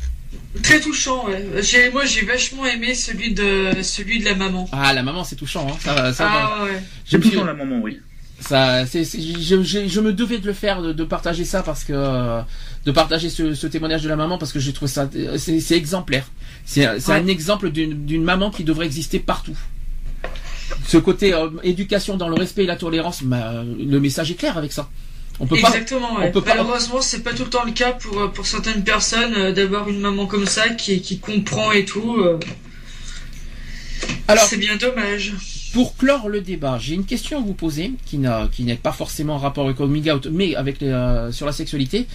Très 0.62 0.81
touchant, 0.81 1.27
ouais. 1.27 1.44
J'ai, 1.62 1.90
moi 1.90 2.05
j'ai 2.05 2.24
vachement 2.24 2.65
aimé 2.66 2.94
celui 2.94 3.35
de, 3.35 3.70
celui 3.82 4.20
de 4.20 4.24
la 4.24 4.35
maman. 4.36 4.69
Ah, 4.73 4.93
la 4.93 5.02
maman 5.02 5.24
c'est 5.24 5.36
touchant, 5.36 5.66
hein. 5.69 5.77
ça, 5.81 5.94
va- 5.94 6.12
ça. 6.12 6.28
Ah 6.31 6.65
ouais. 6.65 6.82
Suis- 7.05 7.31
dans 7.36 7.44
la 7.44 7.55
maman, 7.55 7.81
oui. 7.82 8.01
Ça, 8.40 8.85
c'est, 8.86 9.05
je, 9.05 9.62
je- 9.62 9.89
je 9.89 10.01
me 10.01 10.12
devais 10.12 10.39
de 10.39 10.47
le 10.47 10.52
faire, 10.52 10.82
de, 10.82 10.93
de 10.93 11.05
partager 11.05 11.44
ça 11.44 11.62
parce 11.62 11.85
que 11.85 11.93
euh, 11.94 12.43
de 12.85 12.93
partager 12.93 13.31
ce, 13.31 13.55
ce 13.55 13.66
témoignage 13.66 14.02
de 14.02 14.09
la 14.09 14.16
maman 14.16 14.36
parce 14.39 14.52
que 14.52 14.59
j'ai 14.61 14.73
trouvé 14.73 14.90
ça, 14.90 15.09
c'est, 15.39 15.61
c'est 15.61 15.77
exemplaire. 15.77 16.27
C'est, 16.66 16.86
Ouais. 16.86 17.01
un 17.15 17.27
exemple 17.27 17.70
d'une, 17.70 18.23
maman 18.23 18.51
qui 18.51 18.65
devrait 18.65 18.86
exister 18.86 19.19
partout. 19.19 19.56
Ce 20.86 20.97
côté 20.98 21.32
euh, 21.32 21.48
éducation 21.62 22.16
dans 22.16 22.28
le 22.28 22.35
respect 22.35 22.65
et 22.65 22.66
la 22.66 22.77
tolérance, 22.77 23.23
bah, 23.23 23.62
le 23.65 23.98
message 24.01 24.31
est 24.31 24.35
clair 24.35 24.59
avec 24.59 24.73
ça. 24.73 24.90
On 25.40 25.47
peut 25.47 25.56
pas. 25.61 25.69
Exactement, 25.69 26.16
ouais. 26.16 26.27
on 26.28 26.31
peut 26.32 26.43
pas- 26.43 26.55
Malheureusement, 26.55 27.01
c'est 27.01 27.23
pas 27.23 27.32
tout 27.32 27.44
le 27.44 27.51
temps 27.51 27.65
le 27.65 27.73
cas 27.73 27.93
pour, 27.93 28.19
euh, 28.20 28.28
pour 28.28 28.47
certaines 28.47 28.85
personnes 28.85 29.35
euh, 29.36 29.52
d'avoir 29.52 29.89
une 29.89 30.01
maman 30.01 30.27
comme 30.27 30.47
ça 30.47 30.69
qui, 30.70 31.01
qui 31.01 31.19
comprend 31.19 31.73
et 31.73 31.85
tout. 31.85 32.16
euh. 32.19 32.39
Alors- 34.28 34.44
c'est 34.44 34.56
bien 34.59 34.77
dommage. 34.77 35.32
Pour 35.75 35.97
clore 35.97 36.29
le 36.29 36.41
débat, 36.41 36.79
j'ai 36.79 36.95
une 36.95 37.05
question 37.05 37.37
à 37.39 37.41
vous 37.41 37.53
poser 37.53 37.93
qui 38.07 38.19
n'a 38.19 38.49
qui 38.51 38.63
n'est 38.63 38.77
pas 38.77 38.93
forcément 38.93 39.35
en 39.35 39.39
rapport 39.39 39.65
avec 39.65 39.79
le 39.79 39.87
coming 39.87 40.09
out, 40.11 40.27
mais 40.31 40.55
avec 40.55 40.81
les, 40.81 40.89
euh, 40.89 41.33
sur 41.33 41.47
la 41.47 41.53
sexualité. 41.53 42.07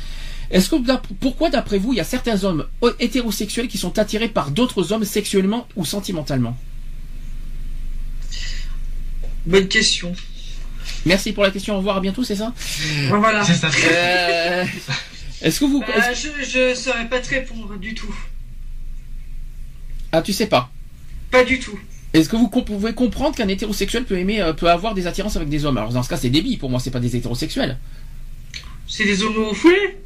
Est-ce 0.50 0.70
que 0.70 0.76
pourquoi 1.20 1.50
d'après 1.50 1.78
vous 1.78 1.92
il 1.94 1.98
y 1.98 2.00
a 2.00 2.06
certains 2.06 2.44
hommes 2.46 2.66
euh, 2.84 2.94
hétérosexuels 3.00 3.68
qui 3.68 3.78
sont 3.78 4.00
attirés 4.00 4.30
par 4.30 4.52
d'autres 4.52 4.94
hommes 4.94 5.04
sexuellement 5.04 5.68
ou 5.76 5.84
sentimentalement? 5.86 6.58
Bonne 9.46 9.68
question. 9.68 10.14
Merci 11.06 11.34
pour 11.34 11.44
la 11.44 11.52
question. 11.52 11.76
Au 11.76 11.78
revoir, 11.80 11.98
à 11.98 12.00
bientôt, 12.00 12.24
c'est 12.24 12.36
ça? 12.36 12.54
Bon, 13.10 13.20
voilà. 13.20 13.44
C'est 13.44 13.54
ça. 13.56 13.70
Euh, 13.92 14.66
Est-ce 15.42 15.60
que 15.60 15.66
vous 15.66 15.82
Bah, 15.82 16.14
je, 16.14 16.30
je 16.44 16.76
saurais 16.76 17.08
pas 17.10 17.20
te 17.20 17.30
répondre 17.30 17.78
du 17.78 17.94
tout. 17.94 18.14
ah 20.14 20.22
tu 20.22 20.34
sais 20.34 20.48
pas? 20.48 20.72
Pas 21.30 21.44
du 21.44 21.60
tout. 21.60 21.78
Est-ce 22.14 22.28
que 22.30 22.36
vous 22.36 22.48
comp- 22.50 22.66
pouvez 22.66 22.94
comprendre 22.94 23.36
qu'un 23.36 23.48
hétérosexuel 23.48 24.04
peut 24.06 24.18
aimer 24.18 24.42
euh, 24.42 24.54
peut 24.54 24.70
avoir 24.70 24.94
des 24.96 25.06
attirances 25.08 25.36
avec 25.36 25.50
des 25.50 25.66
hommes? 25.66 25.78
Alors 25.78 25.92
dans 25.94 26.02
ce 26.04 26.10
cas 26.10 26.18
c'est 26.18 26.30
débile 26.30 26.58
pour 26.58 26.70
moi 26.70 26.80
c'est 26.80 26.92
pas 26.92 27.00
des 27.00 27.16
hétérosexuels. 27.16 27.78
C'est 28.88 29.06
des 29.06 29.22
homos 29.24 29.54
foulés 29.54 29.98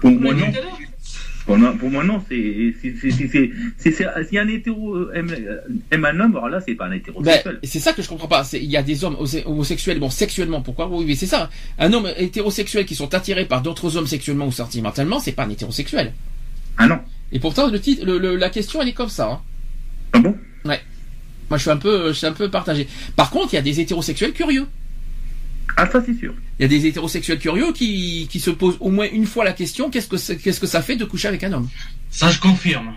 Pour 0.00 0.10
moi, 0.10 0.34
non. 0.34 0.46
Pour 1.46 1.56
moi, 1.56 1.74
pour 1.80 1.90
moi, 1.90 2.04
non. 2.04 2.22
C'est, 2.28 2.74
c'est- 2.82 4.24
si 4.28 4.38
un 4.38 4.48
hétéro 4.48 4.94
euh, 4.96 5.10
aime, 5.14 5.30
euh, 5.30 5.56
aime 5.90 6.04
un 6.04 6.20
homme, 6.20 6.36
alors 6.36 6.50
là, 6.50 6.60
c'est 6.60 6.74
pas 6.74 6.84
un 6.84 6.90
Ben, 6.90 6.96
hétérosexuel. 6.98 7.58
c'est 7.64 7.78
ça 7.80 7.94
que 7.94 8.02
je 8.02 8.08
comprends 8.10 8.28
pas. 8.28 8.46
Il 8.52 8.64
y 8.70 8.76
a 8.76 8.82
des 8.82 9.02
hommes 9.02 9.16
homosexuels, 9.46 9.98
bon, 9.98 10.10
sexuellement, 10.10 10.60
pourquoi? 10.60 10.88
Oui, 10.88 11.06
mais 11.06 11.14
c'est 11.14 11.24
ça. 11.26 11.48
Un 11.78 11.90
homme 11.94 12.06
hétérosexuel 12.18 12.84
qui 12.84 12.94
sont 12.94 13.14
attirés 13.14 13.46
par 13.46 13.62
d'autres 13.62 13.96
hommes 13.96 14.06
sexuellement 14.06 14.46
ou 14.46 14.52
sentimentalement, 14.52 15.20
c'est 15.20 15.32
pas 15.32 15.44
un 15.44 15.50
hétérosexuel. 15.50 16.12
Ah 16.76 16.86
non. 16.86 16.98
Et 17.32 17.40
pourtant, 17.40 17.70
le 17.70 17.80
titre, 17.80 18.04
le- 18.04 18.18
le- 18.18 18.36
la 18.36 18.50
question, 18.50 18.82
elle 18.82 18.88
est 18.88 18.92
comme 18.92 19.08
ça. 19.08 19.30
hein. 19.30 19.40
Ah 20.12 20.18
bon? 20.18 20.36
Ouais. 20.66 20.80
Moi, 21.50 21.56
je 21.58 21.62
suis 21.62 21.70
un 21.70 21.76
peu, 21.76 22.08
je 22.08 22.12
suis 22.18 22.26
un 22.26 22.32
peu 22.32 22.50
partagé. 22.50 22.86
Par 23.16 23.30
contre, 23.30 23.52
il 23.52 23.56
y 23.56 23.58
a 23.58 23.62
des 23.62 23.80
hétérosexuels 23.80 24.32
curieux. 24.32 24.66
Ah, 25.76 25.88
ça, 25.90 26.02
c'est 26.04 26.14
sûr. 26.18 26.34
Il 26.58 26.62
y 26.62 26.64
a 26.64 26.68
des 26.68 26.86
hétérosexuels 26.86 27.38
curieux 27.38 27.72
qui, 27.72 28.26
qui 28.30 28.40
se 28.40 28.50
posent 28.50 28.76
au 28.80 28.90
moins 28.90 29.06
une 29.12 29.26
fois 29.26 29.44
la 29.44 29.52
question 29.52 29.90
qu'est-ce 29.90 30.08
que 30.08 30.16
c'est- 30.16 30.36
qu'est-ce 30.36 30.60
que 30.60 30.66
ça 30.66 30.82
fait 30.82 30.96
de 30.96 31.04
coucher 31.04 31.28
avec 31.28 31.44
un 31.44 31.52
homme? 31.52 31.68
Ça, 32.10 32.30
je 32.30 32.40
confirme. 32.40 32.94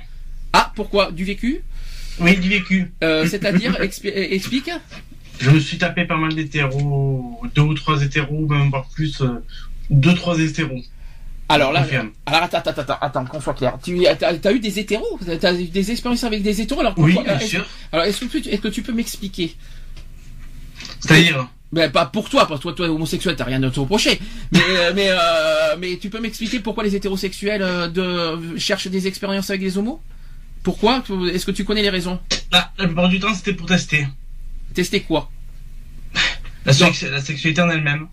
Ah, 0.53 0.71
pourquoi? 0.75 1.11
Du 1.11 1.23
vécu? 1.23 1.61
Oui, 2.19 2.37
du 2.37 2.49
vécu. 2.49 2.91
Euh, 3.03 3.25
C'est-à-dire, 3.27 3.77
euh, 3.79 3.87
explique 4.13 4.69
Je 5.39 5.49
me 5.49 5.59
suis 5.59 5.77
tapé 5.77 6.05
pas 6.05 6.17
mal 6.17 6.33
d'hétéros, 6.35 7.41
deux 7.55 7.61
ou 7.61 7.73
trois 7.73 8.01
hétéros, 8.03 8.47
même 8.47 8.69
voire 8.69 8.87
plus, 8.89 9.21
euh, 9.21 9.43
deux, 9.89 10.13
trois 10.13 10.37
hétéros. 10.39 10.81
Alors 11.53 11.71
là, 11.73 11.81
Confirme. 11.81 12.11
alors 12.25 12.43
attends, 12.43 12.57
attends, 12.59 12.81
attends, 12.81 12.97
attends, 13.01 13.25
qu'on 13.25 13.41
soit 13.41 13.53
clair. 13.53 13.77
Tu 13.83 14.05
as, 14.07 14.17
as 14.21 14.51
eu 14.51 14.59
des 14.59 14.79
hétéros? 14.79 15.19
Tu 15.23 15.45
as 15.45 15.53
eu 15.53 15.65
des 15.65 15.91
expériences 15.91 16.23
avec 16.23 16.41
des 16.43 16.61
hétéros? 16.61 16.79
Alors 16.81 16.93
Oui, 16.97 17.17
bien 17.23 17.39
sûr. 17.39 17.65
Alors 17.91 18.05
est-ce 18.05 18.25
que, 18.25 18.37
tu- 18.37 18.49
est-ce 18.49 18.61
que 18.61 18.67
tu 18.69 18.81
peux 18.81 18.93
m'expliquer? 18.93 19.55
C'est-à-dire, 20.99 21.47
ben, 21.71 21.89
pas 21.91 22.05
pour 22.05 22.29
toi, 22.29 22.47
parce 22.47 22.59
que 22.59 22.63
toi, 22.63 22.73
toi 22.73 22.89
homosexuel, 22.89 23.35
t'as 23.35 23.45
rien 23.45 23.61
à 23.63 23.69
te 23.71 23.79
reprocher. 23.79 24.19
Mais, 24.51 24.59
euh, 24.69 24.91
mais, 24.95 25.07
euh, 25.09 25.75
mais 25.79 25.97
tu 25.97 26.09
peux 26.09 26.19
m'expliquer 26.19 26.59
pourquoi 26.59 26.83
les 26.83 26.95
hétérosexuels 26.95 27.61
euh, 27.61 27.87
de, 27.87 28.57
cherchent 28.57 28.87
des 28.87 29.07
expériences 29.07 29.49
avec 29.49 29.61
des 29.61 29.77
homos? 29.77 30.01
Pourquoi? 30.63 31.03
Est-ce 31.33 31.45
que 31.45 31.51
tu 31.51 31.65
connais 31.65 31.81
les 31.81 31.89
raisons? 31.89 32.19
La, 32.51 32.71
la 32.77 32.85
plupart 32.85 33.09
du 33.09 33.19
temps, 33.19 33.33
c'était 33.33 33.53
pour 33.53 33.65
tester. 33.67 34.07
Tester 34.73 35.01
quoi? 35.01 35.29
La, 36.65 36.73
sex- 36.73 37.03
la 37.03 37.21
sexualité 37.21 37.61
en 37.61 37.69
elle-même. 37.69 38.07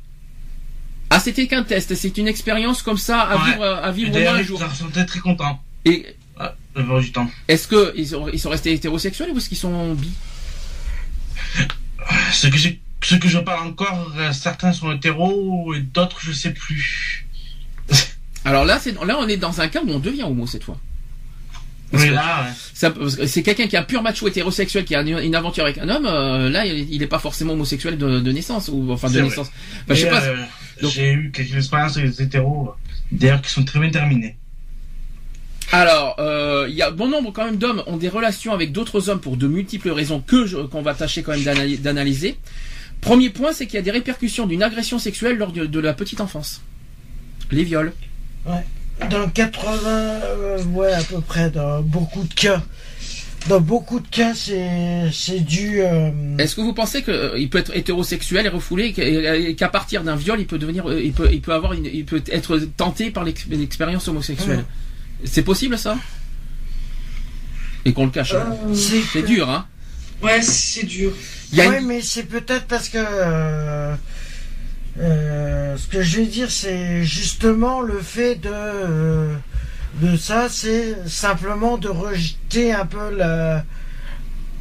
Ah, 1.10 1.20
c'était 1.20 1.47
qu'un 1.47 1.62
test. 1.62 1.94
C'est 1.94 2.18
une 2.18 2.28
expérience 2.28 2.82
comme 2.82 2.98
ça 2.98 3.20
à 3.22 3.36
Ouais. 3.36 3.44
vivre, 3.52 3.64
à 3.64 3.89
Et 3.89 3.93
vivre 3.93 4.14
au 4.16 4.18
moins 4.20 4.35
un 4.35 4.39
ils 4.40 4.44
jour. 4.44 4.60
s'en 4.60 4.72
sont 4.74 4.90
très 5.06 5.20
contents. 5.20 5.62
Et 5.85 6.06
plupart 6.74 7.01
du 7.01 7.10
temps. 7.10 7.28
est-ce 7.48 7.66
que 7.66 7.93
ils 7.97 8.06
sont, 8.06 8.28
ils 8.28 8.39
sont 8.39 8.51
restés 8.51 8.72
hétérosexuels 8.72 9.30
ou 9.32 9.39
est-ce 9.39 9.48
qu'ils 9.48 9.59
sont 9.59 9.94
bi? 9.94 10.10
Ce 12.32 12.47
que, 12.47 12.56
j'ai- 12.56 12.80
ce 13.02 13.14
que 13.16 13.28
je 13.28 13.39
parle 13.39 13.66
encore, 13.68 14.12
euh, 14.16 14.32
certains 14.32 14.72
sont 14.72 14.93
hétéros 14.93 15.74
et 15.74 15.80
d'autres, 15.80 16.18
je 16.20 16.32
sais 16.32 16.52
plus. 16.52 17.26
Alors 18.44 18.64
là, 18.64 18.78
c'est 18.80 18.93
là, 19.05 19.18
on 19.18 19.26
est 19.28 19.36
dans 19.36 19.60
un 19.60 19.68
cas 19.68 19.80
où 19.85 19.90
on 19.90 19.98
devient 19.98 20.22
homo 20.22 20.47
cette 20.47 20.64
fois. 20.64 20.78
Parce 21.90 22.02
Oui, 22.05 22.10
que- 22.10 22.14
là, 22.14 22.47
ouais. 22.80 23.26
C'est 23.26 23.43
quelqu'un 23.43 23.66
qui 23.66 23.74
est 23.74 23.78
un 23.78 23.82
pur 23.82 24.02
macho 24.02 24.28
hétérosexuel 24.28 24.85
qui 24.85 24.94
a 24.94 25.01
une, 25.01 25.18
une 25.18 25.35
aventure 25.35 25.64
avec 25.64 25.78
un 25.78 25.89
homme. 25.89 26.06
euh, 26.06 26.48
là, 26.51 26.66
il 26.66 26.93
il 26.93 27.02
est 27.02 27.06
pas 27.06 27.18
forcément 27.18 27.55
homosexuel 27.55 27.97
de, 27.98 28.20
de 28.20 28.32
naissance 28.32 28.68
ou 28.72 28.93
enfin 28.93 29.10
de 29.10 29.20
naissance. 29.20 29.48
Enfin, 29.85 29.94
je 29.94 30.01
sais 30.02 30.10
pas. 30.10 30.22
euh, 30.22 30.36
J'ai 30.82 31.12
eu 31.12 31.30
quelques 31.32 31.55
expériences 31.56 31.96
avec 31.96 32.10
des 32.16 32.22
hétéros. 32.22 32.74
D'ailleurs, 33.10 33.42
qui 33.42 33.50
sont 33.50 33.64
très 33.64 33.80
bien 33.80 33.90
terminés. 33.90 34.36
Alors, 35.72 36.16
euh, 36.18 36.66
il 36.68 36.74
y 36.74 36.82
a 36.82 36.90
bon 36.90 37.09
nombre 37.09 37.30
quand 37.32 37.44
même 37.44 37.56
d'hommes 37.56 37.82
ont 37.86 37.96
des 37.98 38.09
relations 38.09 38.52
avec 38.55 38.72
d'autres 38.72 39.10
hommes 39.10 39.20
pour 39.20 39.36
de 39.36 39.46
multiples 39.46 39.90
raisons 39.90 40.20
que 40.20 40.46
je- 40.46 40.56
qu'on 40.56 40.80
va 40.82 40.94
tâcher 40.94 41.22
quand 41.22 41.32
même 41.32 41.42
d'ana- 41.44 41.76
d'analyser. 41.76 42.38
Premier 43.02 43.28
point, 43.30 43.52
c'est 43.52 43.66
qu'il 43.66 43.74
y 43.74 43.78
a 43.78 43.82
des 43.82 43.90
répercussions 43.90 44.46
d'une 44.46 44.62
agression 44.62 44.98
sexuelle 44.98 45.36
lors 45.36 45.52
de, 45.52 45.66
de 45.66 45.80
la 45.80 45.92
petite 45.92 46.20
enfance. 46.20 46.62
Les 47.50 47.64
viols. 47.64 47.92
Ouais. 48.46 48.64
Dans 49.10 49.28
80, 49.28 49.88
euh, 49.88 50.64
ouais, 50.64 50.92
à 50.92 51.02
peu 51.02 51.20
près, 51.20 51.50
dans 51.50 51.82
beaucoup 51.82 52.24
de 52.24 52.34
cas. 52.34 52.62
Dans 53.47 53.60
beaucoup 53.60 54.01
de 54.01 54.09
cas, 54.09 54.35
c'est 54.35 55.10
c'est 55.12 55.40
dû. 55.40 55.81
euh, 55.81 56.10
Est-ce 56.39 56.55
que 56.55 56.60
vous 56.60 56.74
pensez 56.74 57.02
qu'il 57.02 57.48
peut 57.48 57.59
être 57.59 57.74
hétérosexuel 57.74 58.44
et 58.44 58.48
refoulé 58.51 58.86
et 58.86 58.93
qu'à- 58.93 59.36
et 59.36 59.55
qu'à 59.55 59.69
partir 59.69 60.02
d'un 60.02 60.16
viol, 60.16 60.39
il 60.40 60.47
peut 60.47 60.59
devenir, 60.59 60.89
euh, 60.90 61.01
il 61.02 61.12
peut, 61.12 61.28
il 61.32 61.40
peut 61.40 61.52
avoir, 61.55 61.73
une- 61.73 61.86
il 61.86 62.05
peut 62.05 62.23
être 62.31 62.59
tenté 62.77 63.10
par 63.10 63.24
l'ex- 63.24 63.47
l'expérience 63.51 64.06
homosexuelle? 64.09 64.65
C'est 65.24 65.43
possible 65.43 65.78
ça? 65.78 65.97
Et 67.85 67.93
qu'on 67.94 68.05
le 68.06 68.10
cache. 68.10 68.35
hein. 68.35 68.55
Euh, 68.69 68.74
c'est 68.74 69.01
C'est 69.12 69.23
dur, 69.23 69.48
hein 69.48 69.66
Ouais, 70.23 70.43
c'est 70.43 70.85
dur. 70.85 71.12
Une- 71.52 71.86
mais 71.86 72.02
c'est 72.02 72.24
peut-être 72.24 72.66
parce 72.66 72.89
que. 72.90 72.98
euh, 72.98 73.94
euh, 75.01 75.77
ce 75.77 75.86
que 75.86 76.02
je 76.02 76.19
vais 76.19 76.27
dire, 76.27 76.51
c'est 76.51 77.05
justement 77.05 77.81
le 77.81 77.98
fait 78.01 78.35
de. 78.35 78.51
Euh, 80.05 80.12
de 80.12 80.16
ça, 80.16 80.48
c'est 80.51 80.97
simplement 81.09 81.78
de 81.78 81.89
rejeter 81.89 82.73
un 82.73 82.86
peu 82.86 83.15
la. 83.16 83.65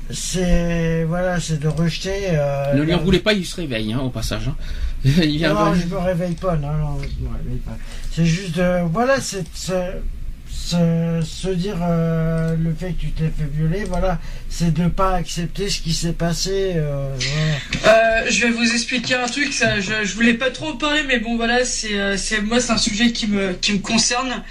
C'est. 0.09 1.03
Voilà, 1.03 1.39
c'est 1.39 1.59
de 1.59 1.67
rejeter. 1.67 2.29
euh, 2.31 2.73
Ne 2.75 2.83
lui 2.83 2.91
la- 2.91 2.97
en 2.97 3.03
voulez 3.03 3.19
pas, 3.19 3.33
il 3.33 3.45
se 3.45 3.55
réveille, 3.57 3.91
hein, 3.93 3.99
au 3.99 4.09
passage. 4.09 4.47
hein. 4.47 4.55
il 5.05 5.37
vient 5.37 5.53
Non, 5.53 5.71
de- 5.71 5.75
je 5.79 5.85
me 5.85 5.97
réveille 5.97 6.35
pas, 6.35 6.55
non, 6.55 6.71
non, 6.73 6.97
je 7.01 7.23
me 7.25 7.29
réveille 7.37 7.59
pas. 7.65 7.77
C'est 8.13 8.25
juste, 8.25 8.55
de- 8.57 8.87
voilà, 8.91 9.19
c'est 9.21 9.43
se, 9.53 11.49
dire 11.53 11.77
euh, 11.81 12.55
le 12.57 12.73
fait 12.73 12.91
que 12.93 13.01
tu 13.01 13.11
t'es 13.11 13.25
fait 13.37 13.49
violer, 13.53 13.83
voilà, 13.85 14.19
c'est 14.49 14.73
de 14.73 14.87
pas 14.87 15.13
accepter 15.15 15.69
ce 15.69 15.81
qui 15.81 15.93
s'est 15.93 16.13
passé. 16.13 16.73
euh, 16.75 17.09
voilà. 17.81 17.97
Euh, 18.23 18.25
je 18.29 18.41
vais 18.47 18.51
vous 18.51 18.71
expliquer 18.73 19.15
un 19.15 19.27
truc. 19.27 19.53
Ça, 19.53 19.79
je, 19.79 20.03
je 20.03 20.13
voulais 20.15 20.33
pas 20.33 20.51
trop 20.51 20.69
en 20.69 20.77
parler, 20.77 21.03
mais 21.07 21.19
bon, 21.19 21.37
voilà, 21.37 21.63
c'est, 21.63 21.97
euh, 21.99 22.17
c'est 22.17 22.41
moi, 22.41 22.59
c'est 22.59 22.71
un 22.73 22.77
sujet 22.77 23.11
qui 23.11 23.27
me, 23.27 23.53
qui 23.53 23.73
me 23.73 23.79
concerne. 23.79 24.43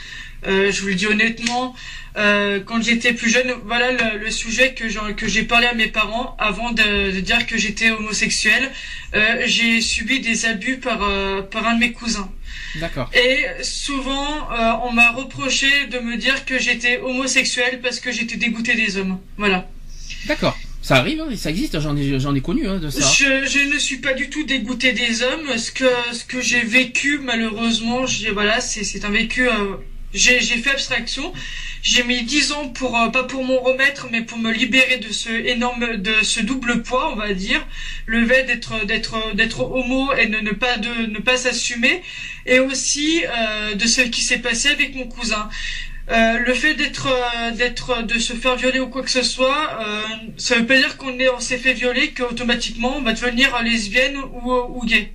Euh, 0.47 0.71
je 0.73 0.81
vous 0.83 0.89
le 0.89 0.95
dis 0.95 1.07
honnêtement. 1.07 1.75
Euh, 2.17 2.61
quand 2.65 2.83
j'étais 2.83 3.13
plus 3.13 3.29
jeune, 3.31 3.53
voilà 3.67 3.93
le, 3.93 4.19
le 4.25 4.31
sujet 4.31 4.75
que 4.75 5.29
j'ai 5.29 5.43
parlé 5.43 5.67
à 5.67 5.75
mes 5.75 5.89
parents 5.89 6.35
avant 6.39 6.73
de, 6.73 7.11
de 7.11 7.21
dire 7.21 7.47
que 7.47 7.59
j'étais 7.59 7.91
homosexuel. 7.91 8.71
Euh, 9.15 9.43
j'ai 9.47 9.81
subi 9.81 10.21
des 10.21 10.47
abus 10.47 10.79
par 10.79 11.01
par 11.51 11.67
un 11.67 11.75
de 11.75 11.81
mes 11.81 11.93
cousins. 11.93 12.31
D'accord. 12.77 13.11
Et 13.15 13.45
souvent, 13.63 14.49
on 14.85 14.93
m'a 14.93 15.11
reproché 15.11 15.69
de 15.91 15.99
me 15.99 16.17
dire 16.17 16.45
que 16.45 16.59
j'étais 16.59 16.99
homosexuel 16.99 17.81
parce 17.83 18.01
que 18.01 18.13
j'étais 18.13 18.37
dégoûté 18.37 18.75
des 18.75 18.97
hommes. 18.97 19.19
Voilà. 19.37 19.69
D'accord. 20.27 20.57
Ça 20.83 20.97
arrive, 20.97 21.21
hein, 21.21 21.29
ça 21.37 21.51
existe, 21.51 21.81
j'en 21.81 21.97
ai, 21.97 22.21
j'en 22.21 22.35
ai 22.35 22.41
connu 22.41 22.69
hein, 22.69 22.79
de 22.79 22.91
ça. 22.91 23.01
Je, 23.01 23.45
je 23.45 23.75
ne 23.75 23.79
suis 23.79 23.97
pas 23.97 24.13
du 24.13 24.31
tout 24.31 24.45
dégoûté 24.45 24.93
des 24.93 25.23
hommes. 25.23 25.59
Ce 25.59 25.73
que, 25.73 25.91
ce 26.13 26.25
que 26.25 26.41
j'ai 26.41 26.61
vécu, 26.61 27.19
malheureusement, 27.19 28.07
j'ai, 28.07 28.31
voilà, 28.31 28.61
c'est, 28.61 28.85
c'est 28.85 29.05
un 29.05 29.11
vécu. 29.11 29.49
J'ai, 30.17 30.41
fait 30.41 30.71
abstraction. 30.71 31.33
J'ai 31.83 32.03
mis 32.03 32.23
dix 32.23 32.53
ans 32.53 32.69
pour, 32.69 32.99
euh, 32.99 33.09
pas 33.09 33.25
pour 33.25 33.45
m'en 33.45 33.61
remettre, 33.61 34.09
mais 34.11 34.23
pour 34.23 34.39
me 34.39 34.51
libérer 34.51 34.99
de 34.99 35.13
ce 35.13 35.29
énorme, 35.29 35.97
de 35.99 36.15
ce 36.23 36.41
double 36.41 36.83
poids, 36.83 37.13
on 37.13 37.17
va 37.17 37.33
dire, 37.33 37.65
le 38.07 38.27
fait 38.27 38.45
d'être, 38.45 38.87
d'être, 38.87 39.35
d'être 39.35 39.61
homo 39.61 40.13
et 40.15 40.27
ne 40.29 40.51
pas 40.51 40.79
de, 40.79 41.07
ne 41.07 41.19
pas 41.19 41.37
s'assumer, 41.37 42.03
et 42.47 42.59
aussi 42.59 43.23
euh, 43.25 43.75
de 43.75 43.87
ce 43.87 44.01
qui 44.01 44.23
s'est 44.23 44.39
passé 44.39 44.69
avec 44.69 44.95
mon 44.95 45.07
cousin. 45.07 45.49
Euh, 46.09 46.39
le 46.39 46.55
fait 46.55 46.75
d'être, 46.75 47.09
d'être, 47.57 48.03
de 48.05 48.19
se 48.19 48.33
faire 48.33 48.55
violer 48.57 48.79
ou 48.79 48.87
quoi 48.87 49.03
que 49.03 49.11
ce 49.11 49.23
soit, 49.23 49.81
euh, 49.81 50.03
ça 50.37 50.55
veut 50.57 50.67
pas 50.67 50.77
dire 50.77 50.97
qu'on 50.97 51.19
est, 51.19 51.29
s'est 51.41 51.59
fait 51.59 51.73
violer 51.73 52.13
qu'automatiquement 52.13 52.97
on 52.97 53.03
va 53.03 53.13
devenir 53.13 53.61
lesbienne 53.63 54.17
ou, 54.17 54.53
ou 54.53 54.85
gay. 54.87 55.11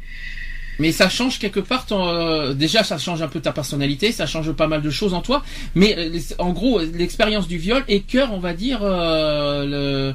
Mais 0.82 0.92
ça 0.92 1.10
change 1.10 1.38
quelque 1.38 1.60
part 1.60 1.86
ton, 1.86 2.08
euh, 2.08 2.54
déjà 2.54 2.84
ça 2.84 2.98
change 2.98 3.22
un 3.22 3.28
peu 3.28 3.40
ta 3.40 3.52
personnalité, 3.52 4.12
ça 4.12 4.26
change 4.26 4.52
pas 4.54 4.66
mal 4.66 4.82
de 4.82 4.90
choses 4.90 5.14
en 5.14 5.22
toi. 5.22 5.44
Mais 5.76 5.96
euh, 5.96 6.20
en 6.40 6.54
gros, 6.54 6.80
l'expérience 6.80 7.48
du 7.48 7.60
viol 7.60 7.84
écœure, 7.88 8.34
on 8.34 8.40
va 8.40 8.56
dire, 8.56 8.80
euh, 8.82 10.12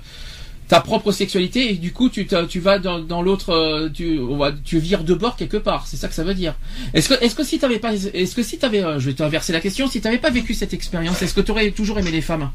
ta 0.67 0.81
propre 0.81 1.13
sexualité 1.13 1.71
et 1.71 1.75
du 1.75 1.93
coup 1.93 2.09
tu, 2.09 2.27
tu 2.49 2.59
vas 2.59 2.81
dans, 2.81 2.99
dans 2.99 3.23
l'autre, 3.23 3.89
tu, 3.95 4.19
tu 4.65 4.81
vires 4.81 5.05
de 5.05 5.15
bord 5.15 5.37
quelque 5.37 5.57
part. 5.57 5.87
C'est 5.87 5.97
ça 5.97 6.09
que 6.09 6.15
ça 6.15 6.25
veut 6.25 6.35
dire. 6.35 6.57
Est-ce 6.95 7.11
que, 7.11 7.25
est-ce 7.25 7.37
que 7.37 7.45
si 7.45 7.61
t'avais 7.61 7.79
pas, 7.79 7.95
est-ce 7.95 8.35
que 8.35 8.43
si 8.43 8.59
t'avais, 8.59 8.83
je 8.99 9.07
vais 9.07 9.15
t'inverser 9.15 9.53
la 9.53 9.61
question, 9.61 9.87
si 9.87 10.01
t'avais 10.01 10.19
pas 10.19 10.31
vécu 10.31 10.53
cette 10.53 10.75
expérience, 10.75 11.23
est-ce 11.23 11.33
que 11.35 11.43
t'aurais 11.43 11.71
toujours 11.71 12.01
aimé 12.01 12.11
les 12.11 12.23
femmes? 12.23 12.51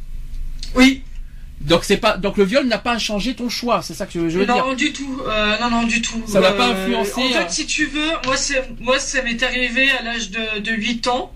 Oui. 0.76 1.02
Donc 1.66 1.84
c'est 1.84 1.98
pas, 1.98 2.18
donc 2.18 2.38
le 2.38 2.44
viol 2.44 2.66
n'a 2.68 2.78
pas 2.80 2.98
changé 2.98 3.34
ton 3.36 3.48
choix, 3.50 3.82
c'est 3.82 3.94
ça 3.94 4.06
que 4.06 4.14
je, 4.14 4.30
je 4.30 4.40
veux 4.40 4.46
non, 4.46 4.56
dire. 4.56 4.76
du 4.76 4.94
tout. 4.94 5.22
Euh, 5.28 5.58
non, 5.62 5.70
non, 5.70 5.84
du 5.84 6.02
tout. 6.02 6.22
Ça 6.28 6.40
n'a 6.40 6.52
pas 6.52 6.70
Euh, 6.70 6.84
influencé, 6.84 7.22
En 7.22 7.30
fait, 7.42 7.50
si 7.52 7.66
tu 7.66 7.86
veux, 7.86 8.10
moi, 8.26 8.36
c'est, 8.36 8.64
moi, 8.80 9.00
ça 9.00 9.22
m'est 9.22 9.42
arrivé 9.44 9.90
à 9.92 10.04
l'âge 10.04 10.32
de, 10.32 10.60
de 10.60 10.72
8 10.72 11.08
ans. 11.08 11.34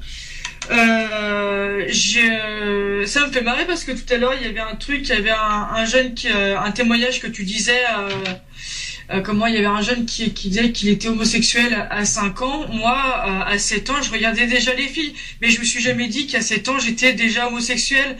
Euh, 0.71 1.85
j'ai, 1.89 2.29
euh, 2.31 3.05
ça 3.05 3.27
me 3.27 3.31
fait 3.31 3.41
marrer 3.41 3.65
parce 3.65 3.83
que 3.83 3.91
tout 3.91 4.11
à 4.11 4.17
l'heure, 4.17 4.33
il 4.39 4.45
y 4.45 4.49
avait 4.49 4.59
un 4.61 4.75
truc, 4.75 5.01
il 5.03 5.09
y 5.09 5.11
avait 5.11 5.29
un, 5.29 5.67
un 5.75 5.85
jeune 5.85 6.15
qui, 6.15 6.27
euh, 6.29 6.59
un 6.59 6.71
témoignage 6.71 7.19
que 7.21 7.27
tu 7.27 7.43
disais, 7.43 7.83
euh, 7.97 8.09
euh, 9.13 9.21
comment 9.21 9.45
il 9.45 9.53
y 9.53 9.57
avait 9.57 9.67
un 9.67 9.81
jeune 9.83 10.05
qui, 10.07 10.33
qui 10.33 10.49
disait 10.49 10.71
qu'il 10.71 10.89
était 10.89 11.07
homosexuel 11.09 11.73
à, 11.91 11.97
à 11.97 12.05
5 12.05 12.41
ans. 12.41 12.65
Moi, 12.73 12.97
euh, 13.27 13.53
à 13.53 13.57
7 13.59 13.89
ans, 13.91 14.01
je 14.01 14.11
regardais 14.11 14.47
déjà 14.47 14.73
les 14.73 14.87
filles, 14.87 15.13
mais 15.41 15.49
je 15.51 15.59
me 15.59 15.65
suis 15.65 15.81
jamais 15.81 16.07
dit 16.07 16.25
qu'à 16.25 16.41
7 16.41 16.67
ans, 16.69 16.79
j'étais 16.79 17.13
déjà 17.13 17.47
homosexuel. 17.47 18.17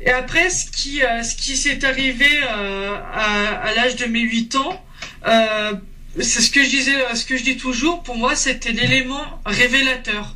Et 0.00 0.10
après, 0.10 0.50
ce 0.50 0.70
qui, 0.70 1.02
euh, 1.02 1.22
ce 1.22 1.34
qui 1.34 1.56
s'est 1.56 1.84
arrivé 1.84 2.28
euh, 2.42 2.98
à, 3.14 3.72
l'âge 3.74 3.96
de 3.96 4.06
mes 4.06 4.20
8 4.20 4.56
ans, 4.56 4.84
euh, 5.26 5.72
c'est 6.20 6.40
ce 6.40 6.50
que 6.50 6.62
je 6.62 6.68
disais, 6.68 7.14
ce 7.14 7.24
que 7.24 7.36
je 7.36 7.44
dis 7.44 7.56
toujours. 7.56 8.02
Pour 8.02 8.16
moi, 8.16 8.36
c'était 8.36 8.72
l'élément 8.72 9.24
révélateur, 9.46 10.35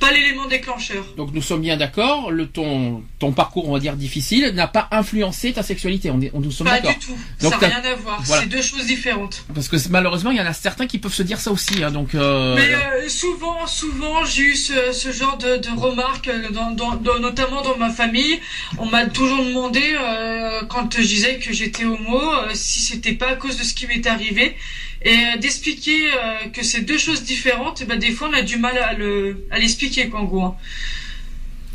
pas 0.00 0.10
l'élément 0.12 0.46
déclencheur. 0.46 1.04
Donc 1.16 1.30
nous 1.32 1.42
sommes 1.42 1.60
bien 1.60 1.76
d'accord, 1.76 2.30
le 2.30 2.46
ton 2.48 3.02
ton 3.18 3.32
parcours 3.32 3.68
on 3.68 3.72
va 3.74 3.78
dire 3.80 3.96
difficile 3.96 4.50
n'a 4.54 4.66
pas 4.66 4.88
influencé 4.90 5.52
ta 5.52 5.62
sexualité. 5.62 6.10
On 6.10 6.20
est 6.20 6.30
on 6.34 6.40
nous 6.40 6.50
sommes 6.50 6.66
Pas 6.66 6.80
d'accord. 6.80 6.92
du 6.98 7.06
tout. 7.06 7.16
Donc 7.42 7.52
ça 7.54 7.60
n'a 7.60 7.66
rien 7.80 7.92
à 7.92 7.94
voir. 7.94 8.20
voilà. 8.24 8.42
C'est 8.42 8.48
deux 8.48 8.62
choses 8.62 8.86
différentes. 8.86 9.44
Parce 9.54 9.68
que 9.68 9.76
malheureusement 9.90 10.30
il 10.30 10.38
y 10.38 10.40
en 10.40 10.46
a 10.46 10.52
certains 10.52 10.86
qui 10.86 10.98
peuvent 10.98 11.12
se 11.14 11.22
dire 11.22 11.38
ça 11.38 11.50
aussi. 11.52 11.84
Hein, 11.84 11.90
donc 11.90 12.14
euh, 12.14 12.56
Mais 12.56 12.74
euh, 12.74 13.08
souvent, 13.08 13.66
souvent, 13.66 14.24
j'ai 14.24 14.42
eu 14.42 14.56
ce, 14.56 14.92
ce 14.92 15.12
genre 15.12 15.36
de, 15.38 15.56
de 15.58 15.68
remarques, 15.78 16.28
euh, 16.28 16.50
dans, 16.50 16.70
dans- 16.70 16.96
dans- 16.96 17.18
notamment 17.18 17.62
dans 17.62 17.76
ma 17.76 17.90
famille. 17.90 18.40
On 18.78 18.86
m'a 18.86 19.06
toujours 19.06 19.44
demandé, 19.44 19.82
euh, 20.00 20.62
quand 20.68 20.88
je 20.96 21.02
disais 21.06 21.38
que 21.38 21.52
j'étais 21.52 21.84
homo, 21.84 22.20
si 22.54 22.80
c'était 22.80 23.12
pas 23.12 23.28
à 23.30 23.34
cause 23.36 23.56
de 23.58 23.62
ce 23.64 23.74
qui 23.74 23.86
m'est 23.86 24.06
arrivé. 24.06 24.56
Et 25.02 25.10
euh, 25.10 25.38
d'expliquer 25.38 26.10
euh, 26.12 26.48
que 26.52 26.62
c'est 26.62 26.82
deux 26.82 26.98
choses 26.98 27.22
différentes, 27.22 27.80
et 27.80 27.86
ben, 27.86 27.98
des 27.98 28.12
fois, 28.12 28.28
on 28.30 28.34
a 28.34 28.42
du 28.42 28.58
mal 28.58 28.76
à 28.76 28.92
le 28.92 29.46
à 29.50 29.58
l'expliquer, 29.58 30.08
quoi, 30.08 30.20
en 30.20 30.24
gros. 30.24 30.42
hein. 30.42 30.56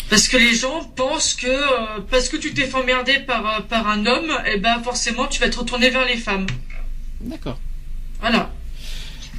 Parce 0.09 0.27
que 0.27 0.37
les 0.37 0.53
gens 0.53 0.83
pensent 0.95 1.33
que 1.33 1.47
euh, 1.47 2.01
parce 2.11 2.29
que 2.29 2.37
tu 2.37 2.53
t'es 2.53 2.67
fait 2.67 2.75
emmerder 2.75 3.19
par, 3.25 3.65
par 3.65 3.87
un 3.87 4.05
homme, 4.05 4.31
et 4.45 4.57
ben 4.57 4.79
forcément 4.83 5.25
tu 5.25 5.39
vas 5.39 5.49
te 5.49 5.57
retourner 5.57 5.89
vers 5.89 6.05
les 6.05 6.17
femmes. 6.17 6.45
D'accord. 7.21 7.59
Voilà. 8.19 8.53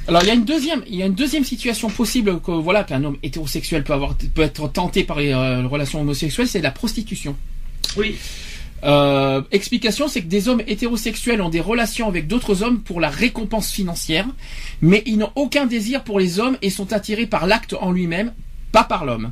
Alors 0.09 0.23
il 0.23 0.27
y 0.27 0.31
a 0.31 0.33
une 0.33 0.43
deuxième, 0.43 0.83
il 0.87 0.95
y 0.95 1.03
a 1.03 1.05
une 1.05 1.15
deuxième 1.15 1.45
situation 1.45 1.89
possible 1.89 2.41
que 2.41 2.51
voilà 2.51 2.83
qu'un 2.83 3.01
homme 3.05 3.17
hétérosexuel 3.23 3.85
peut 3.85 3.93
avoir, 3.93 4.15
peut 4.35 4.41
être 4.41 4.67
tenté 4.67 5.05
par 5.05 5.19
les 5.19 5.31
euh, 5.31 5.65
relations 5.67 6.01
homosexuelles, 6.01 6.49
c'est 6.49 6.61
la 6.61 6.71
prostitution. 6.71 7.37
Oui. 7.95 8.17
Euh, 8.83 9.41
explication, 9.51 10.07
c'est 10.07 10.21
que 10.21 10.27
des 10.27 10.49
hommes 10.49 10.61
hétérosexuels 10.67 11.41
ont 11.41 11.49
des 11.49 11.59
relations 11.59 12.07
avec 12.07 12.27
d'autres 12.27 12.63
hommes 12.63 12.81
pour 12.81 12.99
la 12.99 13.09
récompense 13.09 13.71
financière, 13.71 14.25
mais 14.81 15.03
ils 15.05 15.17
n'ont 15.17 15.31
aucun 15.35 15.65
désir 15.65 16.03
pour 16.03 16.19
les 16.19 16.39
hommes 16.39 16.57
et 16.61 16.69
sont 16.69 16.93
attirés 16.93 17.25
par 17.25 17.47
l'acte 17.47 17.73
en 17.79 17.91
lui-même, 17.91 18.33
pas 18.71 18.83
par 18.83 19.05
l'homme. 19.05 19.31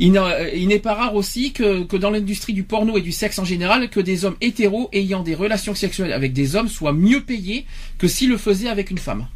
Euh, 0.00 0.50
il 0.54 0.68
n'est 0.68 0.78
pas 0.78 0.94
rare 0.94 1.14
aussi 1.14 1.52
que, 1.52 1.84
que 1.84 1.96
dans 1.96 2.10
l'industrie 2.10 2.52
du 2.52 2.62
porno 2.62 2.96
et 2.96 3.02
du 3.02 3.12
sexe 3.12 3.38
en 3.38 3.44
général, 3.44 3.90
que 3.90 4.00
des 4.00 4.24
hommes 4.24 4.36
hétéros 4.40 4.88
ayant 4.92 5.22
des 5.22 5.34
relations 5.34 5.74
sexuelles 5.74 6.12
avec 6.12 6.32
des 6.32 6.56
hommes 6.56 6.68
soient 6.68 6.92
mieux 6.92 7.20
payés 7.20 7.66
que 7.98 8.08
s'ils 8.08 8.30
le 8.30 8.38
faisaient 8.38 8.68
avec 8.68 8.90
une 8.90 8.98
femme. 8.98 9.26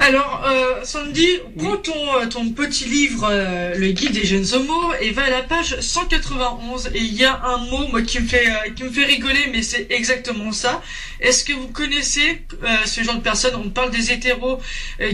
Alors, 0.00 0.44
euh, 0.46 0.82
Sandy, 0.82 1.28
prends 1.58 1.76
ton, 1.76 1.92
euh, 1.92 2.26
ton 2.26 2.48
petit 2.50 2.86
livre, 2.86 3.28
euh, 3.30 3.74
le 3.76 3.92
guide 3.92 4.12
des 4.12 4.24
jeunes 4.24 4.46
homos, 4.54 4.94
et 5.00 5.10
va 5.10 5.24
à 5.24 5.30
la 5.30 5.42
page 5.42 5.78
191. 5.80 6.90
Et 6.94 7.00
il 7.00 7.14
y 7.14 7.24
a 7.24 7.38
un 7.44 7.58
mot, 7.58 7.86
moi, 7.88 8.02
qui 8.02 8.18
me 8.20 8.26
fait, 8.26 8.48
euh, 8.48 8.70
qui 8.74 8.84
me 8.84 8.90
fait 8.90 9.04
rigoler, 9.04 9.50
mais 9.52 9.62
c'est 9.62 9.88
exactement 9.90 10.52
ça. 10.52 10.80
Est-ce 11.20 11.44
que 11.44 11.52
vous 11.52 11.68
connaissez 11.68 12.46
ce 12.86 13.02
genre 13.02 13.16
de 13.16 13.20
personnes 13.20 13.54
On 13.56 13.68
parle 13.68 13.90
des 13.90 14.10
hétéros 14.10 14.58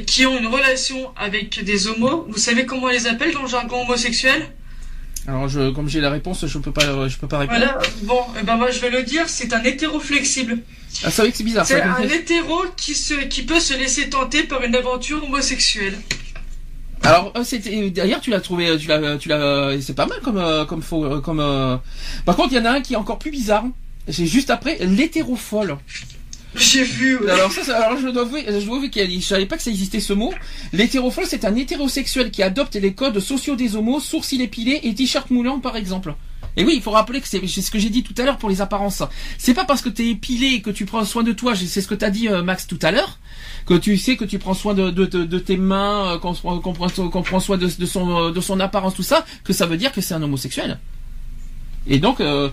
qui 0.07 0.25
ont 0.25 0.39
une 0.39 0.47
relation 0.47 1.13
avec 1.17 1.65
des 1.65 1.89
homos? 1.89 2.27
Vous 2.29 2.39
savez 2.39 2.65
comment 2.65 2.87
on 2.87 2.91
les 2.91 3.09
appelle 3.09 3.33
dans 3.33 3.43
le 3.43 3.49
jargon 3.49 3.83
homosexuel? 3.83 4.53
Alors, 5.27 5.49
je, 5.49 5.71
comme 5.71 5.89
j'ai 5.89 6.01
la 6.01 6.11
réponse, 6.11 6.47
je 6.47 6.59
peux 6.59 6.71
pas, 6.71 7.09
je 7.09 7.17
peux 7.17 7.27
pas 7.27 7.39
répondre. 7.39 7.59
Voilà. 7.59 7.81
Bon, 8.03 8.21
eh 8.41 8.45
ben 8.45 8.55
moi 8.55 8.71
je 8.71 8.79
vais 8.79 8.91
le 8.91 9.03
dire, 9.03 9.29
c'est 9.29 9.53
un 9.53 9.63
hétéro 9.65 9.99
flexible. 9.99 10.59
Ah, 11.05 11.11
c'est 11.11 11.23
vrai 11.23 11.31
que 11.31 11.37
c'est 11.37 11.45
bizarre. 11.45 11.67
C'est 11.67 11.81
un 11.81 12.03
hétéro 12.03 12.63
qui 12.77 12.95
se, 12.95 13.15
qui 13.15 13.43
peut 13.43 13.61
se 13.61 13.75
laisser 13.75 14.09
tenter 14.09 14.45
par 14.45 14.63
une 14.63 14.75
aventure 14.75 15.23
homosexuelle. 15.25 15.99
Alors 17.03 17.33
euh, 17.37 17.45
c'était 17.45 17.91
d'ailleurs 17.91 18.21
tu 18.21 18.31
l'as 18.31 18.41
trouvé 18.41 18.67
euh, 18.69 18.79
tu 18.79 18.89
l'as 18.89 19.17
tu 19.17 19.29
l'as 19.29 19.81
c'est 19.81 19.95
pas 19.95 20.07
mal 20.07 20.19
comme 20.23 20.39
euh, 20.39 20.65
comme 20.65 20.83
faux 20.83 21.05
euh, 21.05 21.21
comme 21.21 21.39
euh, 21.41 21.77
par 22.25 22.35
contre 22.35 22.53
il 22.53 22.57
y 22.57 22.61
en 22.61 22.65
a 22.65 22.71
un 22.71 22.81
qui 22.81 22.95
est 22.95 22.97
encore 22.97 23.19
plus 23.19 23.31
bizarre. 23.31 23.65
C'est 24.09 24.27
juste 24.27 24.51
après 24.51 24.79
l'hétérophole. 24.81 25.77
J'ai 26.55 26.85
vu. 26.85 27.19
ouais. 27.19 27.31
Alors 27.31 27.53
ça, 27.53 27.77
alors 27.77 27.99
je 27.99 28.09
dois 28.09 28.23
avouer, 28.23 28.45
je 28.47 28.65
dois 28.65 28.77
avouer 28.77 28.91
qu'il 28.91 29.21
je 29.21 29.27
savais 29.27 29.47
pas 29.47 29.57
que 29.57 29.63
ça 29.63 29.71
existait 29.71 30.01
ce 30.01 30.15
mot. 30.15 30.33
L'hétérophile, 30.73 31.25
c'est 31.27 31.45
un 31.45 31.55
hétérosexuel 31.55 32.31
qui 32.31 32.43
adopte 32.43 32.77
les 32.77 32.95
codes 32.95 33.21
sociaux 33.21 33.57
des 33.57 33.77
homos, 33.77 34.01
sourcils 34.01 34.43
épilés 34.43 34.81
et 34.83 34.95
t-shirt 34.95 35.31
moulant 35.31 35.61
par 35.61 35.77
exemple. 35.77 36.15
Et 36.57 36.65
oui, 36.65 36.73
il 36.77 36.83
faut 36.83 36.91
rappeler 36.91 37.21
que 37.21 37.29
c'est 37.29 37.47
ce 37.47 37.71
que 37.71 37.79
j'ai 37.79 37.91
dit 37.91 38.03
tout 38.03 38.15
à 38.19 38.25
l'heure 38.25 38.39
pour 38.39 38.49
les 38.49 38.61
apparences. 38.61 39.03
C'est 39.39 39.55
pas 39.55 39.65
parce 39.65 39.83
que 39.83 39.89
t'es 39.89 40.09
épilé 40.09 40.63
que 40.63 40.71
tu 40.71 40.87
prends 40.87 41.05
soin 41.05 41.23
de 41.23 41.33
toi, 41.33 41.55
c'est 41.55 41.81
ce 41.81 41.87
que 41.89 41.95
t'as 41.95 42.11
dit 42.11 42.29
euh, 42.29 42.43
Max 42.43 42.67
tout 42.67 42.79
à 42.83 42.91
l'heure, 42.91 43.19
que 43.67 43.75
tu 43.75 43.97
sais 43.99 44.17
que 44.17 44.25
tu 44.25 44.39
prends 44.39 44.55
soin 44.55 44.73
de, 44.75 44.91
tes 45.39 45.57
mains, 45.57 46.15
euh, 46.15 46.19
qu'on 46.19 46.33
prend- 46.33 47.41
soin 47.41 47.59
euh, 47.61 48.33
de 48.33 48.41
son 48.41 48.61
apparence, 48.61 48.95
tout 48.95 49.03
ça, 49.03 49.25
que 49.45 49.53
ça 49.53 49.67
veut 49.67 49.77
dire 49.77 49.93
que 49.93 50.01
c'est 50.01 50.15
un 50.15 50.23
homosexuel. 50.23 50.79
Et 51.89 51.99
donc, 51.99 52.21
euh, 52.21 52.49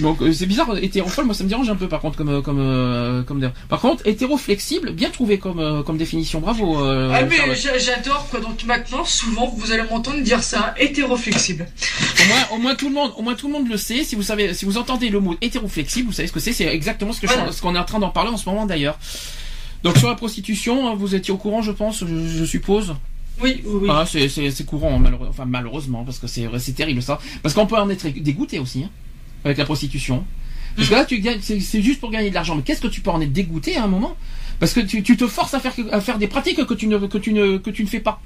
donc 0.00 0.20
euh, 0.22 0.32
c'est 0.32 0.46
bizarre, 0.46 0.76
hétérophile, 0.82 1.24
moi 1.24 1.34
ça 1.34 1.44
me 1.44 1.48
dérange 1.48 1.68
un 1.70 1.76
peu 1.76 1.86
par 1.88 2.00
contre 2.00 2.16
comme 2.16 2.28
euh, 2.30 2.42
comme 2.42 2.58
euh, 2.60 3.22
comme 3.22 3.50
par 3.68 3.80
contre 3.80 4.04
hétéroflexible, 4.06 4.90
bien 4.92 5.10
trouvé 5.10 5.38
comme 5.38 5.84
comme 5.84 5.96
définition, 5.96 6.40
bravo. 6.40 6.84
Euh, 6.84 7.10
Ah 7.14 7.22
mais 7.22 7.36
j'adore 7.78 8.26
quoi. 8.28 8.40
Donc 8.40 8.64
maintenant, 8.64 9.04
souvent, 9.04 9.46
vous 9.56 9.70
allez 9.72 9.84
m'entendre 9.84 10.20
dire 10.20 10.42
ça, 10.42 10.74
hétéroflexible. 10.78 11.66
Au 12.20 12.28
moins, 12.28 12.56
au 12.56 12.58
moins 12.60 12.74
tout 12.74 12.88
le 12.88 12.94
monde, 12.94 13.12
au 13.16 13.22
moins 13.22 13.34
tout 13.34 13.46
le 13.46 13.52
monde 13.52 13.68
le 13.68 13.76
sait. 13.76 14.02
Si 14.02 14.16
vous 14.16 14.22
savez, 14.22 14.52
si 14.54 14.64
vous 14.64 14.78
entendez 14.78 15.10
le 15.10 15.20
mot 15.20 15.36
hétéroflexible, 15.40 16.08
vous 16.08 16.12
savez 16.14 16.26
ce 16.28 16.32
que 16.32 16.40
c'est. 16.40 16.52
C'est 16.52 16.66
exactement 16.66 17.12
ce 17.12 17.20
que 17.20 17.28
je- 17.28 17.32
Voilà. 17.34 17.52
ce 17.52 17.62
qu'on 17.62 17.74
est 17.76 17.78
en 17.78 17.84
train 17.84 18.00
d'en 18.00 18.10
parler 18.10 18.30
en 18.30 18.36
ce 18.36 18.48
moment 18.48 18.66
d'ailleurs. 18.66 18.98
Donc 19.84 19.96
sur 19.98 20.08
la 20.08 20.16
prostitution, 20.16 20.88
hein, 20.88 20.94
vous 20.96 21.14
étiez 21.14 21.32
au 21.32 21.36
courant, 21.36 21.62
je 21.62 21.70
pense, 21.70 22.00
je, 22.00 22.28
je 22.38 22.44
suppose? 22.44 22.94
Oui, 23.42 23.62
oui. 23.64 23.88
Ah, 23.90 24.04
c'est 24.06 24.64
courant, 24.66 24.98
malheureux- 24.98 25.28
enfin 25.28 25.44
malheureusement, 25.44 26.04
parce 26.04 26.18
que 26.18 26.26
c'est 26.26 26.72
terrible 26.74 27.02
ça. 27.02 27.18
Parce 27.42 27.54
qu'on 27.54 27.66
peut 27.66 27.76
en 27.76 27.88
être 27.90 28.08
dégoûté 28.08 28.58
aussi 28.58 28.84
hein, 28.84 28.90
avec 29.44 29.58
la 29.58 29.64
prostitution. 29.64 30.24
Parce 30.76 30.88
que 30.88 30.94
là, 30.94 31.04
tu 31.06 31.22
c'est 31.40 31.82
juste 31.82 32.00
pour 32.00 32.10
gagner 32.10 32.28
de 32.30 32.34
l'argent. 32.34 32.54
Mais 32.54 32.62
qu'est-ce 32.62 32.80
que 32.82 32.88
tu 32.88 33.00
peux 33.00 33.10
en 33.10 33.20
être 33.20 33.32
dégoûté 33.32 33.76
à 33.76 33.84
un 33.84 33.86
moment? 33.86 34.14
Parce 34.58 34.72
que 34.72 34.80
tu, 34.80 35.02
te 35.02 35.26
forces 35.26 35.54
à 35.54 35.60
faire 35.60 35.74
à 35.92 36.00
faire 36.00 36.18
des 36.18 36.26
pratiques 36.26 36.64
que 36.64 36.74
tu 36.74 36.86
ne 36.86 36.98
que 36.98 37.18
tu 37.18 37.32
ne 37.32 37.56
que 37.58 37.70
tu 37.70 37.82
ne 37.82 37.88
fais 37.88 38.00
pas. 38.00 38.20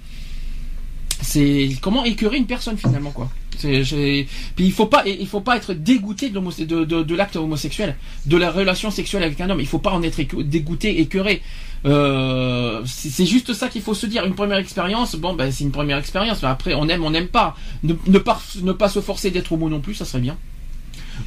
C'est 1.23 1.69
comment 1.81 2.05
écœurer 2.05 2.39
une 2.39 2.47
personne 2.47 2.77
finalement 2.79 3.11
quoi? 3.11 3.31
Puis 3.63 4.27
il 4.59 4.73
faut 4.73 4.87
pas 4.87 5.03
il 5.07 5.27
faut 5.27 5.41
pas 5.41 5.57
être 5.57 5.75
dégoûté 5.75 6.31
de, 6.31 7.15
l'acte 7.15 7.37
homosexuel, 7.37 7.97
de 8.27 8.37
la 8.37 8.51
relation 8.51 8.91
sexuelle 8.91 9.23
avec 9.23 9.41
un 9.41 9.51
homme. 9.51 9.61
Il 9.61 9.67
faut 9.67 9.79
pas 9.79 9.91
en 9.91 10.03
être 10.03 10.21
dégoûté, 10.43 11.01
écœuré. 11.01 11.43
Euh, 11.87 12.83
c'est 12.85 13.25
juste 13.27 13.55
ça 13.55 13.69
qu'il 13.69 13.83
faut 13.83 13.95
se 13.95 14.07
dire. 14.07 14.25
Une 14.25 14.35
première 14.35 14.59
expérience, 14.59 15.17
bon 15.17 15.35
ben 15.35 15.51
c'est 15.51 15.65
une 15.65 15.73
première 15.73 15.99
expérience. 15.99 16.45
Après 16.45 16.75
on 16.75 16.89
aime, 16.89 17.05
on 17.05 17.11
n'aime 17.11 17.29
pas. 17.29 17.57
Ne, 17.83 18.19
pas 18.19 18.89
se 18.89 19.01
forcer 19.01 19.31
d'être 19.31 19.53
homo 19.53 19.69
non 19.69 19.81
plus, 19.81 19.95
ça 19.95 20.05
serait 20.05 20.21
bien. 20.21 20.37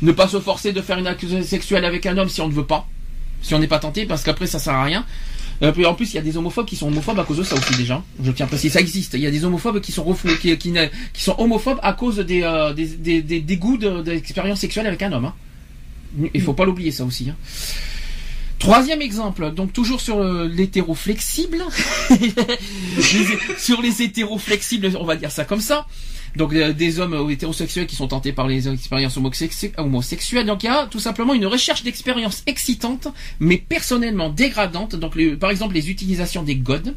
Ne 0.02 0.12
pas 0.12 0.28
se 0.28 0.40
forcer 0.40 0.74
de 0.74 0.82
faire 0.82 0.98
une 0.98 1.08
accusation 1.08 1.48
sexuelle 1.48 1.86
avec 1.86 2.06
un 2.06 2.18
homme 2.18 2.30
si 2.30 2.42
on 2.42 2.48
ne 2.48 2.54
veut 2.54 2.66
pas, 2.66 2.88
si 3.42 3.54
on 3.54 3.60
n'est 3.60 3.68
pas 3.68 3.80
tenté, 3.80 4.06
parce 4.06 4.24
qu'après 4.24 4.48
ça 4.48 4.60
sert 4.60 4.74
à 4.74 4.84
rien. 4.84 5.06
Euh, 5.64 5.86
en 5.86 5.94
plus, 5.94 6.12
il 6.12 6.16
y 6.16 6.20
a 6.20 6.22
des 6.22 6.36
homophobes 6.36 6.66
qui 6.66 6.76
sont 6.76 6.88
homophobes 6.88 7.20
à 7.20 7.24
cause 7.24 7.38
de 7.38 7.44
ça 7.44 7.56
aussi 7.56 7.76
déjà. 7.76 8.04
Je 8.22 8.32
tiens 8.32 8.46
à 8.46 8.50
préciser, 8.50 8.70
ça 8.70 8.82
existe. 8.82 9.14
Il 9.14 9.22
y 9.22 9.28
a 9.28 9.32
des 9.32 9.46
homophobes 9.46 9.80
qui 9.80 9.92
sont 9.94 10.06
homophobes 11.38 11.80
à 11.82 11.94
cause 11.94 12.18
des 12.18 12.42
euh, 12.44 12.74
des, 12.74 12.86
des, 12.88 13.22
des, 13.22 13.40
des 13.40 13.58
goûts 13.58 13.78
de- 13.78 14.02
d'expérience 14.02 14.60
sexuelle 14.60 14.88
avec 14.88 15.02
un 15.02 15.12
homme. 15.14 15.26
hein. 15.26 15.34
Il 16.34 16.42
faut 16.42 16.54
pas 16.54 16.66
l'oublier 16.66 16.92
ça 16.92 17.06
aussi. 17.06 17.30
hein. 17.30 17.36
Troisième 18.60 19.02
exemple, 19.02 19.52
donc 19.52 19.74
toujours 19.74 20.00
sur 20.00 20.20
euh, 20.20 20.48
l'hétéroflexible, 20.48 21.64
Les- 22.10 23.58
sur 23.58 23.82
les 23.82 24.02
hétéroflexibles, 24.02 24.92
on 25.00 25.04
va 25.06 25.16
dire 25.16 25.32
ça 25.32 25.44
comme 25.44 25.60
ça. 25.60 25.86
Donc 26.36 26.54
euh, 26.54 26.74
des 26.74 27.00
hommes 27.00 27.14
euh, 27.14 27.30
hétérosexuels 27.30 27.86
qui 27.86 27.96
sont 27.96 28.08
tentés 28.08 28.32
par 28.32 28.48
les 28.48 28.68
expériences 28.68 29.18
homosexu- 29.18 29.72
homosexuelles. 29.78 30.48
Donc 30.48 30.64
il 30.64 30.68
y 30.68 30.70
a 30.70 30.88
tout 30.88 31.00
simplement 31.00 31.34
une 31.34 31.46
recherche 31.46 31.84
d'expériences 31.84 32.44
excitantes, 32.48 33.08
mais 33.40 33.58
personnellement 33.58 34.30
dégradantes. 34.30 34.96
Donc 34.96 35.16
par 35.40 35.52
exemple 35.52 35.76
les 35.76 35.90
utilisations 35.90 36.44
des 36.44 36.56
godes 36.56 36.96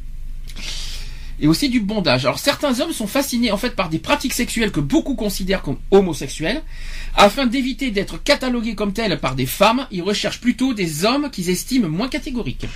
et 1.38 1.48
aussi 1.48 1.68
du 1.68 1.80
bondage. 1.80 2.24
Alors 2.24 2.38
certains 2.38 2.80
hommes 2.80 2.94
sont 2.94 3.06
fascinés 3.06 3.52
en 3.52 3.58
fait 3.58 3.76
par 3.76 3.90
des 3.90 3.98
pratiques 3.98 4.32
sexuelles 4.32 4.72
que 4.72 4.80
beaucoup 4.80 5.16
considèrent 5.16 5.60
comme 5.60 5.76
homosexuelles. 5.90 6.62
Afin 7.14 7.44
d'éviter 7.44 7.90
d'être 7.90 8.22
catalogués 8.22 8.74
comme 8.74 8.94
tels 8.94 9.20
par 9.20 9.34
des 9.34 9.44
femmes, 9.44 9.86
ils 9.90 10.02
recherchent 10.02 10.40
plutôt 10.40 10.72
des 10.72 11.04
hommes 11.04 11.30
qu'ils 11.30 11.50
estiment 11.50 11.90
moins 11.90 12.08
catégoriques. 12.08 12.66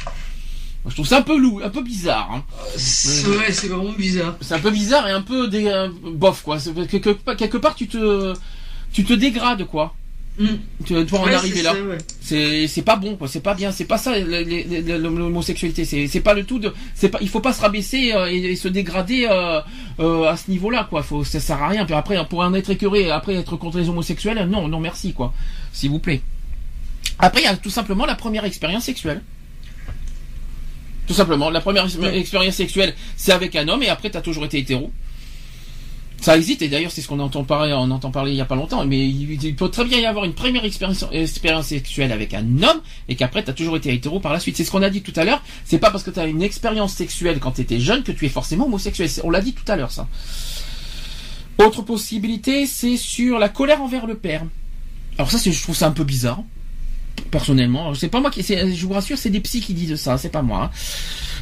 Moi, 0.83 0.91
je 0.91 0.95
trouve 0.95 1.07
ça 1.07 1.19
un 1.19 1.23
peu 1.23 1.39
loup, 1.39 1.61
un 1.63 1.69
peu 1.69 1.83
bizarre. 1.83 2.31
hein. 2.33 2.43
C'est 2.77 3.29
ouais, 3.29 3.53
c'est 3.53 3.69
vraiment 3.69 3.93
bizarre. 3.93 4.37
C'est 4.41 4.55
un 4.55 4.61
peu 4.61 4.71
bizarre 4.71 5.07
et 5.09 5.13
un 5.13 5.21
peu 5.23 5.47
des, 5.49 5.67
euh, 5.67 5.89
bof 6.05 6.43
quoi. 6.43 6.59
Quelque, 6.91 7.11
quelque 7.35 7.59
part 7.59 7.75
tu 7.75 7.87
te 7.87 8.33
tu 8.93 9.05
te 9.05 9.13
dégrades 9.13 9.67
quoi. 9.67 9.95
Mm. 10.39 10.47
Tu 10.87 11.05
pour 11.07 11.21
en 11.21 11.25
Ouais, 11.25 11.35
arriver 11.35 11.57
c'est 11.59 11.63
là. 11.65 11.75
ouais. 11.75 12.67
C'est 12.67 12.83
pas 12.83 12.97
bon 12.97 13.17
quoi. 13.17 13.29
C'est 13.29 13.41
pas 13.43 13.53
bien. 13.55 13.73
C'est 13.73 13.85
pas 13.85 13.99
ça 13.99 14.13
l'homosexualité. 14.19 15.85
C'est 15.85 16.21
pas 16.21 16.33
le 16.35 16.45
tout 16.45 16.59
de. 16.59 16.73
C'est 16.95 17.09
pas. 17.11 17.19
Il 17.21 17.29
faut 17.29 17.41
pas 17.41 17.53
se 17.53 17.61
rabaisser 17.61 18.13
euh, 18.15 18.31
et, 18.31 18.37
et 18.53 18.57
se 18.57 18.69
dégrader 18.69 19.27
euh, 19.31 19.61
euh, 19.99 20.25
à 20.31 20.37
ce 20.37 20.51
niveau-là 20.51 20.87
quoi. 20.89 21.03
Faut 21.03 21.25
ça 21.25 21.41
sert 21.41 21.63
à 21.63 21.69
rien. 21.69 21.85
Puis 21.85 21.95
après 21.95 22.17
pour 22.29 22.41
en 22.41 22.55
être 22.55 22.71
écœuré 22.71 23.11
après 23.11 23.35
être 23.35 23.57
contre 23.57 23.79
les 23.79 23.89
homosexuels 23.89 24.49
non 24.49 24.69
non 24.69 24.81
merci 24.81 25.13
quoi. 25.13 25.35
S'il 25.73 25.91
vous 25.91 25.99
plaît. 25.99 26.23
Après 27.19 27.43
il 27.43 27.45
y 27.45 27.49
a 27.49 27.57
tout 27.57 27.69
simplement 27.71 28.07
la 28.07 28.15
première 28.15 28.45
expérience 28.47 28.85
sexuelle. 28.85 29.21
Tout 31.11 31.17
simplement, 31.17 31.51
la 31.51 31.61
première 31.61 31.89
expé- 31.89 32.15
expérience 32.15 32.55
sexuelle, 32.55 32.95
c'est 33.17 33.33
avec 33.33 33.57
un 33.57 33.67
homme, 33.67 33.83
et 33.83 33.89
après, 33.89 34.11
t'as 34.11 34.21
toujours 34.21 34.45
été 34.45 34.59
hétéro. 34.59 34.93
Ça 36.21 36.37
existe, 36.37 36.63
et 36.63 36.69
d'ailleurs, 36.69 36.93
c'est 36.93 37.01
ce 37.01 37.09
qu'on 37.09 37.19
entend 37.19 37.43
parler, 37.43 37.73
on 37.73 37.91
entend 37.91 38.13
parler 38.13 38.31
il 38.31 38.37
y 38.37 38.41
a 38.41 38.45
pas 38.45 38.55
longtemps, 38.55 38.87
mais 38.87 39.09
il, 39.09 39.43
il 39.43 39.57
peut 39.57 39.71
très 39.71 39.85
bien 39.85 39.99
y 39.99 40.07
avoir 40.07 40.25
une 40.25 40.35
première 40.35 40.65
expérience, 40.65 41.05
expérience 41.11 41.67
sexuelle 41.67 42.13
avec 42.13 42.33
un 42.33 42.45
homme, 42.63 42.81
et 43.09 43.17
qu'après, 43.17 43.43
t'as 43.43 43.55
toujours 43.55 43.77
été 43.77 43.93
hétéro 43.93 44.21
par 44.21 44.33
la 44.33 44.39
suite. 44.39 44.57
C'est 44.57 44.63
ce 44.63 44.71
qu'on 44.71 44.83
a 44.83 44.89
dit 44.91 45.03
tout 45.03 45.13
à 45.17 45.25
l'heure, 45.25 45.43
c'est 45.65 45.79
pas 45.81 45.91
parce 45.91 46.05
que 46.05 46.11
t'as 46.13 46.29
une 46.29 46.43
expérience 46.43 46.93
sexuelle 46.93 47.41
quand 47.41 47.51
t'étais 47.51 47.81
jeune 47.81 48.05
que 48.05 48.13
tu 48.13 48.25
es 48.27 48.29
forcément 48.29 48.67
homosexuel. 48.67 49.11
On 49.25 49.31
l'a 49.31 49.41
dit 49.41 49.53
tout 49.53 49.65
à 49.67 49.75
l'heure, 49.75 49.91
ça. 49.91 50.07
Autre 51.59 51.83
possibilité, 51.83 52.67
c'est 52.67 52.97
sur 52.97 53.41
la 53.41 53.49
colère 53.49 53.83
envers 53.83 54.07
le 54.07 54.15
père. 54.15 54.45
Alors 55.19 55.33
ça, 55.33 55.39
je 55.45 55.61
trouve 55.61 55.75
ça 55.75 55.89
un 55.89 55.91
peu 55.91 56.05
bizarre 56.05 56.45
personnellement. 57.31 57.95
C'est 57.95 58.09
pas 58.09 58.21
moi 58.21 58.31
qui, 58.31 58.43
je 58.43 58.87
vous 58.87 58.93
rassure, 58.93 59.19
c'est 59.19 59.31
des 59.31 59.41
psys 59.41 59.61
qui 59.61 59.75
disent 59.75 59.97
ça, 59.97 60.19
c'est 60.19 60.29
pas 60.31 60.43
moi. 60.43 60.65
hein. 60.65 60.71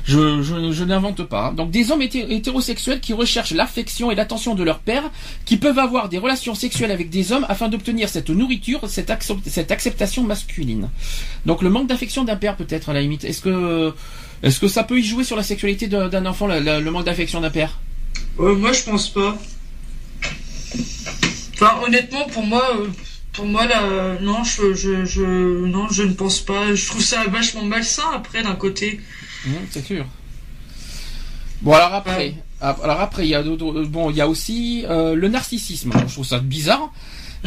Je, 0.06 0.84
n'invente 0.84 1.22
pas. 1.24 1.52
Donc 1.54 1.70
des 1.70 1.90
hommes 1.90 2.00
hété- 2.00 2.26
hétérosexuels 2.32 3.00
qui 3.00 3.12
recherchent 3.12 3.52
l'affection 3.52 4.10
et 4.10 4.14
l'attention 4.14 4.54
de 4.54 4.62
leur 4.62 4.78
père, 4.78 5.10
qui 5.44 5.58
peuvent 5.58 5.78
avoir 5.78 6.08
des 6.08 6.16
relations 6.16 6.54
sexuelles 6.54 6.90
avec 6.90 7.10
des 7.10 7.30
hommes 7.32 7.44
afin 7.48 7.68
d'obtenir 7.68 8.08
cette 8.08 8.30
nourriture, 8.30 8.88
cette, 8.88 9.10
accept- 9.10 9.46
cette 9.48 9.70
acceptation 9.70 10.22
masculine. 10.24 10.88
Donc 11.44 11.60
le 11.60 11.68
manque 11.68 11.88
d'affection 11.88 12.24
d'un 12.24 12.36
père 12.36 12.56
peut-être 12.56 12.88
à 12.88 12.94
la 12.94 13.02
limite. 13.02 13.24
Est-ce 13.24 13.42
que 13.42 13.92
est-ce 14.42 14.60
que 14.60 14.68
ça 14.68 14.82
peut 14.84 14.98
y 14.98 15.04
jouer 15.04 15.24
sur 15.24 15.36
la 15.36 15.42
sexualité 15.42 15.88
d'un 15.88 16.24
enfant, 16.24 16.46
le 16.46 16.90
manque 16.90 17.04
d'affection 17.04 17.40
d'un 17.42 17.50
père? 17.50 17.78
Euh, 18.40 18.54
moi, 18.54 18.72
je 18.72 18.84
pense 18.84 19.08
pas. 19.08 19.36
Enfin, 21.54 21.72
honnêtement, 21.84 22.24
pour 22.32 22.44
moi, 22.46 22.62
euh, 22.78 22.86
pour 23.38 23.46
moi, 23.46 23.66
là, 23.66 23.80
non, 24.20 24.42
je, 24.42 24.74
je, 24.74 25.04
je, 25.04 25.22
non, 25.66 25.86
je 25.88 26.02
ne 26.02 26.12
pense 26.12 26.40
pas. 26.40 26.74
Je 26.74 26.84
trouve 26.88 27.00
ça 27.02 27.24
vachement 27.28 27.64
malsain 27.64 28.02
après, 28.12 28.42
d'un 28.42 28.56
côté. 28.56 29.00
Mmh, 29.46 29.50
c'est 29.70 29.86
sûr. 29.86 30.04
Bon 31.62 31.72
alors 31.72 31.94
après, 31.94 32.34
alors 32.60 33.00
après 33.00 33.24
il 33.26 33.30
y 33.30 33.34
a 33.36 33.42
d'autres- 33.42 33.82
bon 33.84 34.10
il 34.10 34.16
y 34.16 34.20
a 34.20 34.28
aussi 34.28 34.84
euh, 34.88 35.14
le 35.14 35.28
narcissisme. 35.28 35.90
Alors, 35.92 36.08
je 36.08 36.14
trouve 36.14 36.26
ça 36.26 36.40
bizarre. 36.40 36.92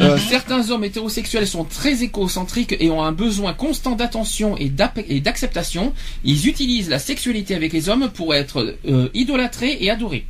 Euh, 0.00 0.16
Certains 0.30 0.70
hommes 0.70 0.84
hétérosexuels 0.84 1.46
sont 1.46 1.64
très 1.64 2.02
écocentriques 2.02 2.74
et 2.80 2.90
ont 2.90 3.02
un 3.02 3.12
besoin 3.12 3.52
constant 3.52 3.94
d'attention 3.94 4.56
et 4.56 4.70
d'acceptation. 5.20 5.92
Ils 6.24 6.48
utilisent 6.48 6.88
la 6.88 6.98
sexualité 6.98 7.54
avec 7.54 7.74
les 7.74 7.90
hommes 7.90 8.10
pour 8.10 8.34
être 8.34 8.76
euh, 8.88 9.08
idolâtrés 9.12 9.76
et 9.80 9.90
adorés. 9.90 10.24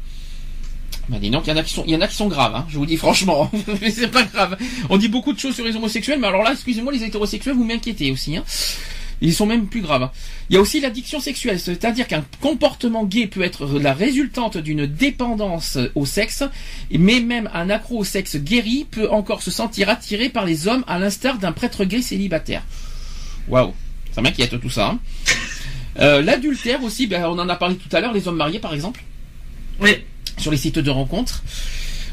Donc, 1.21 1.47
il 1.47 1.51
y 1.51 1.53
en 1.53 1.57
a 1.57 1.63
qui 1.63 1.73
sont, 1.73 1.85
il 1.87 2.29
graves, 2.29 2.55
hein, 2.55 2.67
je 2.69 2.79
vous 2.79 2.87
dis 2.87 2.97
franchement. 2.97 3.51
mais 3.81 3.91
c'est 3.91 4.09
pas 4.09 4.23
grave. 4.25 4.57
On 4.91 4.97
dit 4.97 5.09
beaucoup 5.09 5.33
de 5.33 5.39
choses 5.39 5.55
sur 5.55 5.65
les 5.65 5.77
homosexuels, 5.77 6.19
mais 6.19 6.27
alors 6.29 6.43
là, 6.43 6.53
excusez-moi, 6.53 6.93
les 6.93 7.05
hétérosexuels, 7.05 7.55
vous 7.55 7.65
m'inquiétez 7.65 8.11
aussi. 8.11 8.37
Hein. 8.37 8.45
Ils 9.25 9.35
sont 9.35 9.47
même 9.47 9.67
plus 9.67 9.83
graves. 9.83 10.11
Il 10.51 10.55
y 10.55 10.57
a 10.57 10.61
aussi 10.61 10.81
l'addiction 10.81 11.21
sexuelle, 11.21 11.61
c'est-à-dire 11.61 12.09
qu'un 12.09 12.25
comportement 12.41 13.05
gay 13.05 13.29
peut 13.29 13.43
être 13.43 13.67
la 13.79 13.93
résultante 13.95 14.57
d'une 14.57 14.85
dépendance 14.87 15.79
au 15.95 16.07
sexe, 16.07 16.43
mais 16.91 17.21
même 17.21 17.49
un 17.55 17.71
accro 17.71 17.99
au 17.99 18.05
sexe 18.05 18.37
guéri 18.37 18.85
peut 18.91 19.09
encore 19.11 19.43
se 19.43 19.53
sentir 19.53 19.89
attiré 19.89 20.29
par 20.29 20.45
les 20.45 20.67
hommes 20.67 20.83
à 20.89 20.99
l'instar 20.99 21.39
d'un 21.39 21.53
prêtre 21.53 21.85
gay 21.85 22.03
célibataire. 22.03 22.65
Waouh, 23.49 23.73
ça 24.11 24.23
m'inquiète 24.23 24.61
tout 24.61 24.71
ça. 24.71 24.89
hein. 24.89 24.99
Euh, 26.01 26.21
L'adultère 26.23 26.83
aussi, 26.83 27.07
ben, 27.07 27.25
on 27.27 27.39
en 27.39 27.49
a 27.49 27.55
parlé 27.55 27.77
tout 27.77 27.95
à 27.95 28.01
l'heure, 28.01 28.13
les 28.13 28.27
hommes 28.27 28.37
mariés 28.37 28.59
par 28.59 28.75
exemple, 28.75 29.05
Oui. 29.81 29.99
Sur 30.39 30.51
les 30.51 30.57
sites 30.57 30.79
de 30.79 30.91
rencontres. 30.91 31.43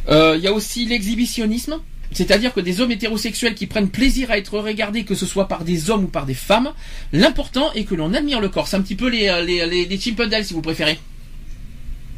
Euh, 0.10 0.36
Il 0.38 0.44
y 0.44 0.48
a 0.48 0.54
aussi 0.54 0.86
l'exhibitionnisme, 0.86 1.76
c'est-à-dire 2.12 2.54
que 2.54 2.60
des 2.60 2.82
hommes 2.82 2.92
hétérosexuels 2.92 3.54
qui 3.56 3.68
prennent 3.68 3.90
plaisir 3.90 4.32
à 4.32 4.38
être 4.38 4.58
regardés, 4.60 5.04
que 5.04 5.14
ce 5.16 5.26
soit 5.26 5.48
par 5.48 5.64
des 5.64 5.90
hommes 5.92 6.06
ou 6.06 6.08
par 6.08 6.26
des 6.26 6.34
femmes, 6.34 6.72
l'important 7.14 7.72
est 7.74 7.84
que 7.84 7.94
l'on 7.96 8.14
admire 8.14 8.40
le 8.42 8.50
corps. 8.50 8.68
C'est 8.68 8.78
un 8.78 8.82
petit 8.82 8.96
peu 8.96 9.10
les, 9.10 9.28
euh, 9.28 9.44
les, 9.44 9.66
les, 9.68 9.86
les 9.86 9.98
si 10.00 10.16
vous 10.54 10.62
préférez. 10.62 10.98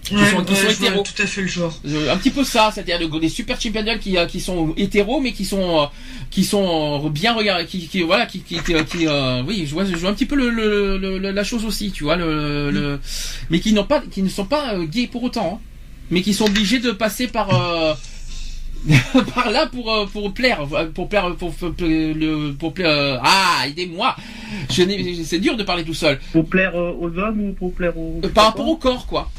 qui 0.03 0.15
Ouais, 0.15 0.31
sont, 0.31 0.43
qui 0.43 0.53
ouais, 0.53 0.59
sont 0.59 0.69
hétéros. 0.85 1.03
tout 1.03 1.21
à 1.21 1.25
fait 1.27 1.41
le 1.41 1.47
genre. 1.47 1.79
Un 2.09 2.17
petit 2.17 2.31
peu 2.31 2.43
ça, 2.43 2.71
c'est-à-dire 2.73 2.99
de- 3.07 3.19
des 3.19 3.29
super 3.29 3.59
champions 3.61 3.97
qui 3.99 4.17
euh, 4.17 4.25
qui 4.25 4.39
sont 4.39 4.73
hétéros 4.77 5.19
mais 5.19 5.31
qui 5.33 5.45
sont 5.45 5.89
qui 6.31 6.43
sont 6.45 7.09
bien 7.09 7.33
regardés, 7.33 7.65
qui, 7.65 7.87
qui 7.87 8.01
voilà, 8.01 8.25
qui 8.25 8.39
qui, 8.39 8.55
qui, 8.63 9.07
euh, 9.07 9.43
oui, 9.45 9.65
je 9.67 9.73
vois 9.73 9.83
je 9.85 9.95
vois 9.97 10.09
un 10.09 10.13
petit 10.13 10.25
peu 10.25 10.35
le, 10.35 10.49
le, 10.49 10.97
le- 10.97 11.17
le- 11.19 11.31
la 11.31 11.43
chose 11.43 11.65
aussi, 11.65 11.91
tu 11.91 12.03
vois 12.05 12.15
le, 12.15 12.71
le 12.71 12.99
mais 13.49 13.59
qui 13.59 13.73
n'ont 13.73 13.83
pas 13.85 14.01
qui 14.09 14.23
ne 14.23 14.29
sont 14.29 14.45
pas 14.45 14.75
gays 14.85 15.07
pour 15.07 15.21
autant, 15.23 15.59
hein. 15.61 15.67
Mais 16.11 16.21
qui 16.21 16.33
sont 16.33 16.45
obligés 16.45 16.79
de 16.79 16.91
passer 16.91 17.27
par 17.27 17.49
euh, 17.53 17.93
par 19.33 19.49
là 19.49 19.65
pour 19.67 19.91
euh, 19.91 20.05
pour 20.05 20.33
plaire 20.33 20.67
pour 20.93 21.09
plaire 21.09 21.35
pour 21.35 21.53
pour, 21.53 21.73
pour, 21.73 21.87
le 21.87 22.51
pour 22.51 22.73
plaire 22.73 22.89
euh, 22.89 23.17
ah 23.23 23.63
aidez-moi 23.67 24.15
c'est 24.69 25.39
dur 25.39 25.55
de 25.55 25.63
parler 25.63 25.83
tout 25.83 25.93
seul 25.93 26.19
Pour 26.33 26.45
plaire 26.45 26.75
aux 26.75 27.17
hommes 27.17 27.41
ou 27.41 27.53
pour 27.53 27.73
plaire 27.73 27.97
aux. 27.97 28.19
par 28.33 28.45
rapport 28.45 28.67
au 28.67 28.75
corps, 28.75 29.05
quoi. 29.07 29.31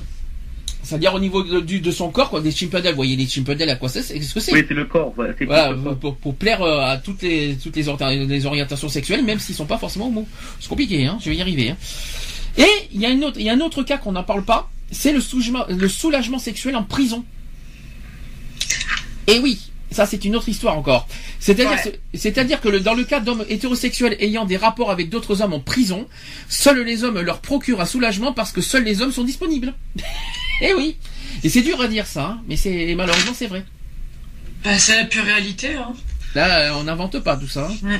C'est-à-dire 0.82 1.14
au 1.14 1.20
niveau 1.20 1.42
de, 1.44 1.60
de 1.60 1.90
son 1.90 2.10
corps, 2.10 2.30
quoi. 2.30 2.40
Des 2.40 2.50
chimpendales, 2.50 2.92
vous 2.92 2.96
voyez 2.96 3.14
les 3.14 3.26
chimpendales 3.26 3.70
à 3.70 3.76
quoi 3.76 3.88
c'est 3.88 4.00
Qu'est-ce 4.00 4.34
que 4.34 4.40
c'est 4.40 4.52
Oui, 4.52 4.64
c'est 4.66 4.74
le 4.74 4.86
corps. 4.86 5.14
Voilà, 5.14 5.74
pour, 6.00 6.16
pour 6.16 6.34
plaire 6.34 6.62
à 6.62 6.96
toutes 6.96 7.22
les 7.22 7.56
toutes 7.62 7.76
les 7.76 8.46
orientations 8.46 8.88
sexuelles, 8.88 9.22
même 9.22 9.38
s'ils 9.38 9.54
sont 9.54 9.66
pas 9.66 9.78
forcément 9.78 10.08
homo. 10.08 10.26
C'est 10.60 10.68
compliqué, 10.68 11.06
hein. 11.06 11.18
Je 11.22 11.30
vais 11.30 11.36
y 11.36 11.40
arriver. 11.40 11.70
Hein. 11.70 11.76
Et 12.58 12.88
il 12.92 13.00
y 13.00 13.06
a 13.06 13.10
une 13.10 13.24
autre, 13.24 13.38
il 13.38 13.44
y 13.46 13.50
a 13.50 13.52
un 13.52 13.60
autre 13.60 13.82
cas 13.82 13.98
qu'on 13.98 14.12
n'en 14.12 14.24
parle 14.24 14.44
pas, 14.44 14.70
c'est 14.92 15.12
le 15.12 15.20
soulagement, 15.20 15.64
le 15.68 15.88
soulagement 15.88 16.38
sexuel 16.38 16.76
en 16.76 16.84
prison. 16.84 17.24
Et 19.26 19.38
oui, 19.38 19.70
ça 19.90 20.06
c'est 20.06 20.24
une 20.24 20.36
autre 20.36 20.48
histoire 20.48 20.76
encore. 20.76 21.06
C'est-à-dire, 21.40 21.70
Ouais. 21.84 22.00
c'est-à-dire 22.14 22.60
que 22.60 22.68
le- 22.68 22.80
dans 22.80 22.94
le 22.94 23.04
cas 23.04 23.20
d'hommes 23.20 23.44
hétérosexuels 23.48 24.16
ayant 24.20 24.44
des 24.44 24.56
rapports 24.56 24.90
avec 24.90 25.08
d'autres 25.10 25.42
hommes 25.42 25.52
en 25.52 25.60
prison, 25.60 26.06
seuls 26.48 26.82
les 26.84 27.04
hommes 27.04 27.20
leur 27.20 27.40
procurent 27.40 27.80
un 27.80 27.86
soulagement 27.86 28.32
parce 28.32 28.52
que 28.52 28.60
seuls 28.60 28.84
les 28.84 29.00
hommes 29.02 29.12
sont 29.12 29.24
disponibles. 29.24 29.74
Et 30.60 30.74
oui. 30.74 30.96
Et 31.44 31.48
c'est 31.48 31.62
dur 31.62 31.80
à 31.80 31.88
dire 31.88 32.06
ça, 32.06 32.24
hein, 32.26 32.40
mais 32.48 32.56
c'est 32.56 32.94
malheureusement 32.94 33.32
c'est 33.34 33.46
vrai. 33.48 33.64
Bah, 34.64 34.78
c'est 34.78 34.96
la 34.96 35.04
pure 35.06 35.24
réalité, 35.24 35.74
hein. 35.74 35.92
Là, 36.34 36.76
on 36.78 36.84
n'invente 36.84 37.18
pas 37.20 37.36
tout 37.36 37.48
ça. 37.48 37.68
hein. 37.70 37.74
Ouais. 37.86 37.98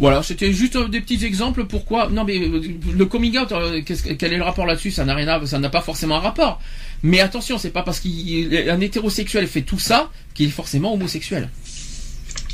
Voilà, 0.00 0.22
c'était 0.22 0.52
juste 0.52 0.76
euh, 0.76 0.88
des 0.88 1.00
petits 1.02 1.24
exemples. 1.24 1.66
Pourquoi 1.66 2.08
Non, 2.08 2.24
mais 2.24 2.38
euh, 2.38 2.62
le 2.92 3.04
coming 3.06 3.36
out, 3.38 3.52
euh, 3.52 3.82
quel 3.84 4.32
est 4.32 4.36
le 4.38 4.42
rapport 4.42 4.64
là-dessus? 4.66 4.90
Ça 4.90 5.04
n'a 5.04 5.14
rien 5.14 5.28
à, 5.28 5.46
ça 5.46 5.58
n'a 5.58 5.68
pas 5.68 5.82
forcément 5.82 6.16
un 6.16 6.20
rapport. 6.20 6.60
Mais 7.02 7.20
attention, 7.20 7.58
c'est 7.58 7.70
pas 7.70 7.82
parce 7.82 8.00
qu'un 8.00 8.80
hétérosexuel 8.80 9.46
fait 9.46 9.62
tout 9.62 9.78
ça 9.78 10.10
qu'il 10.34 10.46
est 10.48 10.50
forcément 10.50 10.94
homosexuel. 10.94 11.50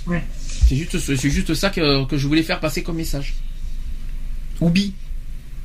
Ouais. 0.07 0.23
C'est 0.69 0.77
juste, 0.77 0.99
ce- 0.99 1.15
c'est 1.17 1.31
juste 1.31 1.55
ça 1.55 1.71
que, 1.71 2.05
que 2.07 2.19
je 2.19 2.27
voulais 2.27 2.43
faire 2.43 2.59
passer 2.59 2.83
comme 2.83 2.97
message. 2.97 3.35
Ou 4.61 4.69
bi. 4.69 4.93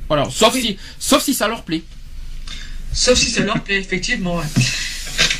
Voilà, 0.08 0.28
sauf 0.30 0.54
si, 0.54 0.76
sauf 1.00 1.22
si 1.22 1.34
ça 1.34 1.48
leur 1.48 1.64
plaît. 1.64 1.82
Sauf 2.92 3.18
si 3.18 3.30
ça 3.30 3.42
leur 3.42 3.60
plaît, 3.62 3.80
effectivement, 3.80 4.36
ouais. 4.36 4.44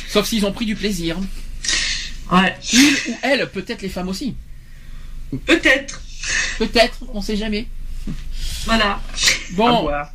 Sauf 0.09 0.27
s'ils 0.27 0.45
ont 0.45 0.51
pris 0.51 0.65
du 0.65 0.75
plaisir. 0.75 1.17
Ouais. 2.31 2.53
Il 2.73 2.93
ou 3.09 3.17
elle, 3.21 3.49
peut-être 3.49 3.81
les 3.81 3.89
femmes 3.89 4.09
aussi. 4.09 4.35
Peut-être. 5.45 6.01
Peut-être, 6.57 6.99
on 7.13 7.21
sait 7.21 7.35
jamais. 7.35 7.67
Voilà. 8.65 8.99
Bon, 9.53 9.81
voir. 9.83 10.11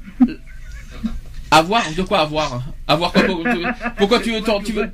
avoir, 1.51 1.93
de 1.95 2.03
quoi 2.03 2.21
avoir 2.21 2.63
Avoir 2.87 3.13
quoi 3.13 3.23
pour- 3.25 3.43
Pourquoi 3.99 4.21
tu, 4.21 4.31
veux. 4.73 4.91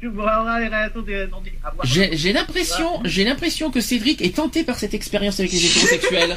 J'ai 1.85 2.33
l'impression, 2.33 3.01
j'ai 3.05 3.25
l'impression 3.25 3.71
que 3.71 3.81
Cédric 3.81 4.21
est 4.23 4.35
tenté 4.37 4.65
par 4.65 4.77
cette 4.79 4.95
expérience 4.95 5.39
avec 5.41 5.53
les 5.53 5.65
hétérosexuels. 5.65 6.35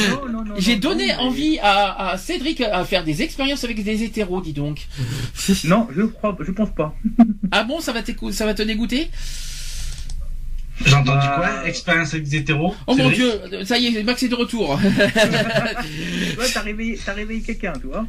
J'ai 0.58 0.76
donné 0.76 1.14
envie 1.16 1.58
à, 1.60 2.10
à 2.10 2.18
Cédric 2.18 2.60
à 2.60 2.84
faire 2.84 3.04
des 3.04 3.22
expériences 3.22 3.64
avec 3.64 3.82
des 3.82 4.02
hétéros, 4.04 4.40
dis 4.40 4.52
donc. 4.52 4.86
Non, 5.64 5.88
je 5.94 6.02
crois, 6.02 6.36
je 6.40 6.50
pense 6.52 6.70
pas. 6.74 6.94
Ah 7.50 7.64
bon, 7.64 7.80
ça 7.80 7.92
va, 7.92 8.00
ça 8.32 8.46
va 8.46 8.54
te 8.54 8.62
dégoûter? 8.62 9.10
J'ai 10.84 10.94
entendu 10.94 11.18
Bah, 11.18 11.34
quoi? 11.36 11.68
Expérience 11.68 12.14
avec 12.14 12.28
des 12.28 12.38
hétéros 12.38 12.74
Oh 12.86 12.96
mon 12.96 13.10
dieu, 13.10 13.32
ça 13.64 13.78
y 13.78 13.96
est, 13.96 14.02
Max 14.02 14.22
est 14.22 14.28
de 14.28 14.34
retour. 14.34 14.78
Tu 16.30 16.36
vois, 16.36 16.48
t'as 16.52 16.60
réveillé, 16.62 16.98
réveillé 17.06 17.42
quelqu'un, 17.42 17.74
tu 17.80 17.86
vois. 17.86 18.04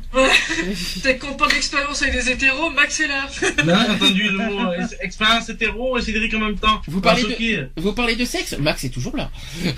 Dès 1.04 1.18
qu'on 1.18 1.34
parle 1.34 1.52
d'expérience 1.52 2.02
avec 2.02 2.16
des 2.16 2.32
hétéros, 2.32 2.72
Max 2.72 3.00
est 3.02 3.08
là. 3.08 3.28
Non, 3.64 3.76
j'ai 3.86 3.92
entendu 3.92 4.24
le 4.24 4.38
mot 4.38 4.72
euh, 4.72 4.88
expérience 5.02 5.48
hétéro 5.50 5.98
et 5.98 6.02
Cédric 6.02 6.34
en 6.34 6.40
même 6.40 6.58
temps. 6.58 6.82
Vous 6.88 7.02
parlez 7.02 7.24
de-. 7.24 7.70
Vous 7.82 7.94
parlez 7.94 8.16
de 8.16 8.26
sexe? 8.26 8.58
Max 8.58 8.84
est 8.84 8.90
toujours 8.90 9.16
là. 9.16 9.30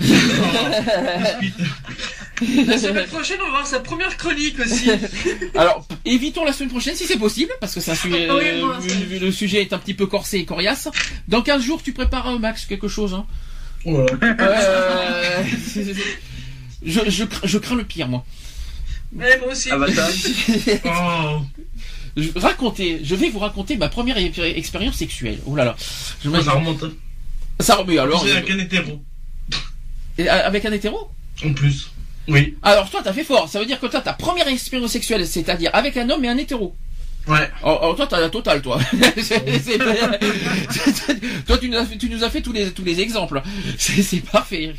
La 2.66 2.78
semaine 2.78 3.06
prochaine, 3.06 3.38
on 3.40 3.44
va 3.46 3.50
voir 3.50 3.66
sa 3.66 3.80
première 3.80 4.16
chronique 4.16 4.58
aussi. 4.60 4.90
Alors, 5.56 5.86
évitons 6.04 6.44
la 6.44 6.52
semaine 6.52 6.70
prochaine 6.70 6.94
si 6.94 7.04
c'est 7.06 7.18
possible, 7.18 7.50
parce 7.60 7.74
que 7.74 7.80
c'est 7.80 7.90
un 7.90 7.94
sujet, 7.96 8.26
Ah 8.30 8.36
oui, 8.36 8.44
euh, 8.46 8.64
moi, 8.66 8.78
vu- 8.80 8.88
c'est- 8.90 8.96
vu 8.96 9.18
le 9.18 9.32
sujet 9.32 9.62
est 9.62 9.72
un 9.72 9.78
petit 9.78 9.94
peu 9.94 10.06
corsé 10.06 10.38
et 10.38 10.44
coriace. 10.44 10.88
Dans 11.26 11.42
15 11.42 11.62
jours, 11.62 11.82
tu 11.82 11.92
prépares, 11.92 12.28
euh, 12.28 12.38
Max, 12.38 12.64
quelque 12.66 12.88
chose, 12.88 13.14
hein? 13.14 13.26
Oh 13.84 14.00
là 14.00 14.06
là. 14.20 14.34
Euh, 14.40 15.42
je, 16.84 17.00
je, 17.10 17.24
cra- 17.24 17.46
je 17.46 17.58
crains 17.58 17.76
le 17.76 17.84
pire, 17.84 18.08
moi. 18.08 18.24
Ouais, 19.14 19.38
moi 19.38 19.52
aussi. 19.52 19.70
Ah 19.72 19.78
bah 19.78 19.86
ça. 19.92 20.08
Oh. 20.84 21.40
Je, 22.16 22.28
racontez, 22.36 23.00
je 23.02 23.14
vais 23.14 23.30
vous 23.30 23.38
raconter 23.38 23.76
ma 23.76 23.88
première 23.88 24.18
expérience 24.18 24.96
sexuelle. 24.96 25.38
Oh 25.46 25.54
là 25.56 25.64
là. 25.64 25.76
Je 26.24 26.30
Ça 26.42 26.52
remonte. 26.52 26.84
ça 27.60 27.76
remet 27.76 27.98
alors. 27.98 28.22
C'est 28.24 28.32
avec 28.36 28.50
un 28.50 28.58
hétéro. 28.58 29.02
Et, 30.18 30.28
euh, 30.28 30.46
avec 30.46 30.64
un 30.64 30.72
hétéro? 30.72 31.10
En 31.44 31.52
plus. 31.52 31.90
Oui. 32.28 32.56
Alors 32.62 32.90
toi, 32.90 33.00
t'as 33.02 33.12
fait 33.12 33.24
fort. 33.24 33.48
Ça 33.48 33.58
veut 33.58 33.66
dire 33.66 33.80
que 33.80 33.86
toi, 33.86 34.00
ta 34.00 34.12
première 34.12 34.48
expérience 34.48 34.92
sexuelle, 34.92 35.26
c'est-à-dire 35.26 35.70
avec 35.72 35.96
un 35.96 36.08
homme 36.10 36.24
et 36.24 36.28
un 36.28 36.36
hétéro. 36.36 36.74
Ouais. 37.26 37.50
Alors, 37.62 37.82
alors 37.82 37.96
toi, 37.96 38.06
t'as 38.06 38.20
la 38.20 38.30
totale, 38.30 38.62
toi. 38.62 38.78
C'est- 39.16 39.60
c'est- 39.60 41.44
toi, 41.46 41.58
tu 41.58 41.68
nous 41.68 41.76
as 41.76 41.84
fait, 41.84 41.98
tu 41.98 42.08
nous 42.08 42.24
as 42.24 42.30
fait 42.30 42.40
tous 42.40 42.52
les 42.52 42.70
tous 42.70 42.84
les 42.84 43.00
exemples. 43.00 43.42
C'est 43.78 44.02
c'est 44.02 44.20
parfait. 44.20 44.74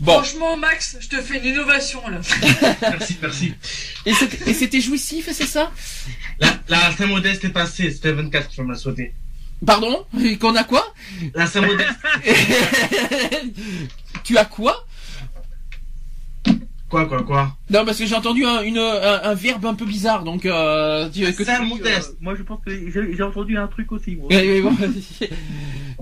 Bon. 0.00 0.14
Franchement, 0.14 0.56
Max, 0.56 0.96
je 0.98 1.08
te 1.08 1.20
fais 1.20 1.38
une 1.38 1.44
innovation 1.44 2.00
là. 2.08 2.20
Merci, 2.82 3.18
merci. 3.20 3.54
Et 4.06 4.14
c'était 4.14 4.50
et 4.50 4.54
c'était 4.54 4.80
jouissif, 4.80 5.28
c'est 5.30 5.46
ça? 5.46 5.70
La, 6.40 6.48
la 6.68 6.90
Saint-Modeste 6.96 7.44
est 7.44 7.50
passée. 7.50 7.90
C'était 7.90 8.12
24 8.12 8.48
qui 8.48 8.62
me 8.62 8.72
l'a 8.72 8.78
souhaité. 8.78 9.12
Pardon 9.66 10.06
Qu'on 10.40 10.56
a 10.56 10.64
quoi? 10.64 10.94
La 11.34 11.46
Saint-Modeste. 11.46 11.90
Tu 14.24 14.36
as 14.38 14.44
quoi? 14.44 14.86
Quoi, 16.90 17.06
quoi, 17.06 17.22
quoi 17.22 17.52
Non, 17.70 17.84
parce 17.86 17.96
que 17.98 18.04
j'ai 18.06 18.14
entendu 18.16 18.44
un, 18.44 18.60
une, 18.62 18.76
un, 18.78 19.20
un 19.22 19.34
verbe 19.34 19.64
un 19.64 19.74
peu 19.74 19.84
bizarre, 19.86 20.24
donc 20.24 20.44
euh, 20.44 21.08
tu, 21.08 21.20
que 21.32 21.36
tu- 21.38 21.44
Saint-Modeste. 21.44 22.10
Euh, 22.10 22.16
moi, 22.20 22.34
je 22.36 22.42
pense 22.42 22.58
que 22.66 22.70
j'ai 22.70 23.14
j'ai 23.16 23.22
entendu 23.22 23.56
un 23.56 23.68
truc 23.68 23.90
aussi. 23.92 24.16
Moi. 24.16 24.28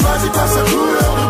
Choisis 0.00 0.30
pas 0.30 0.46
sa 0.46 0.62
couleur 0.62 1.29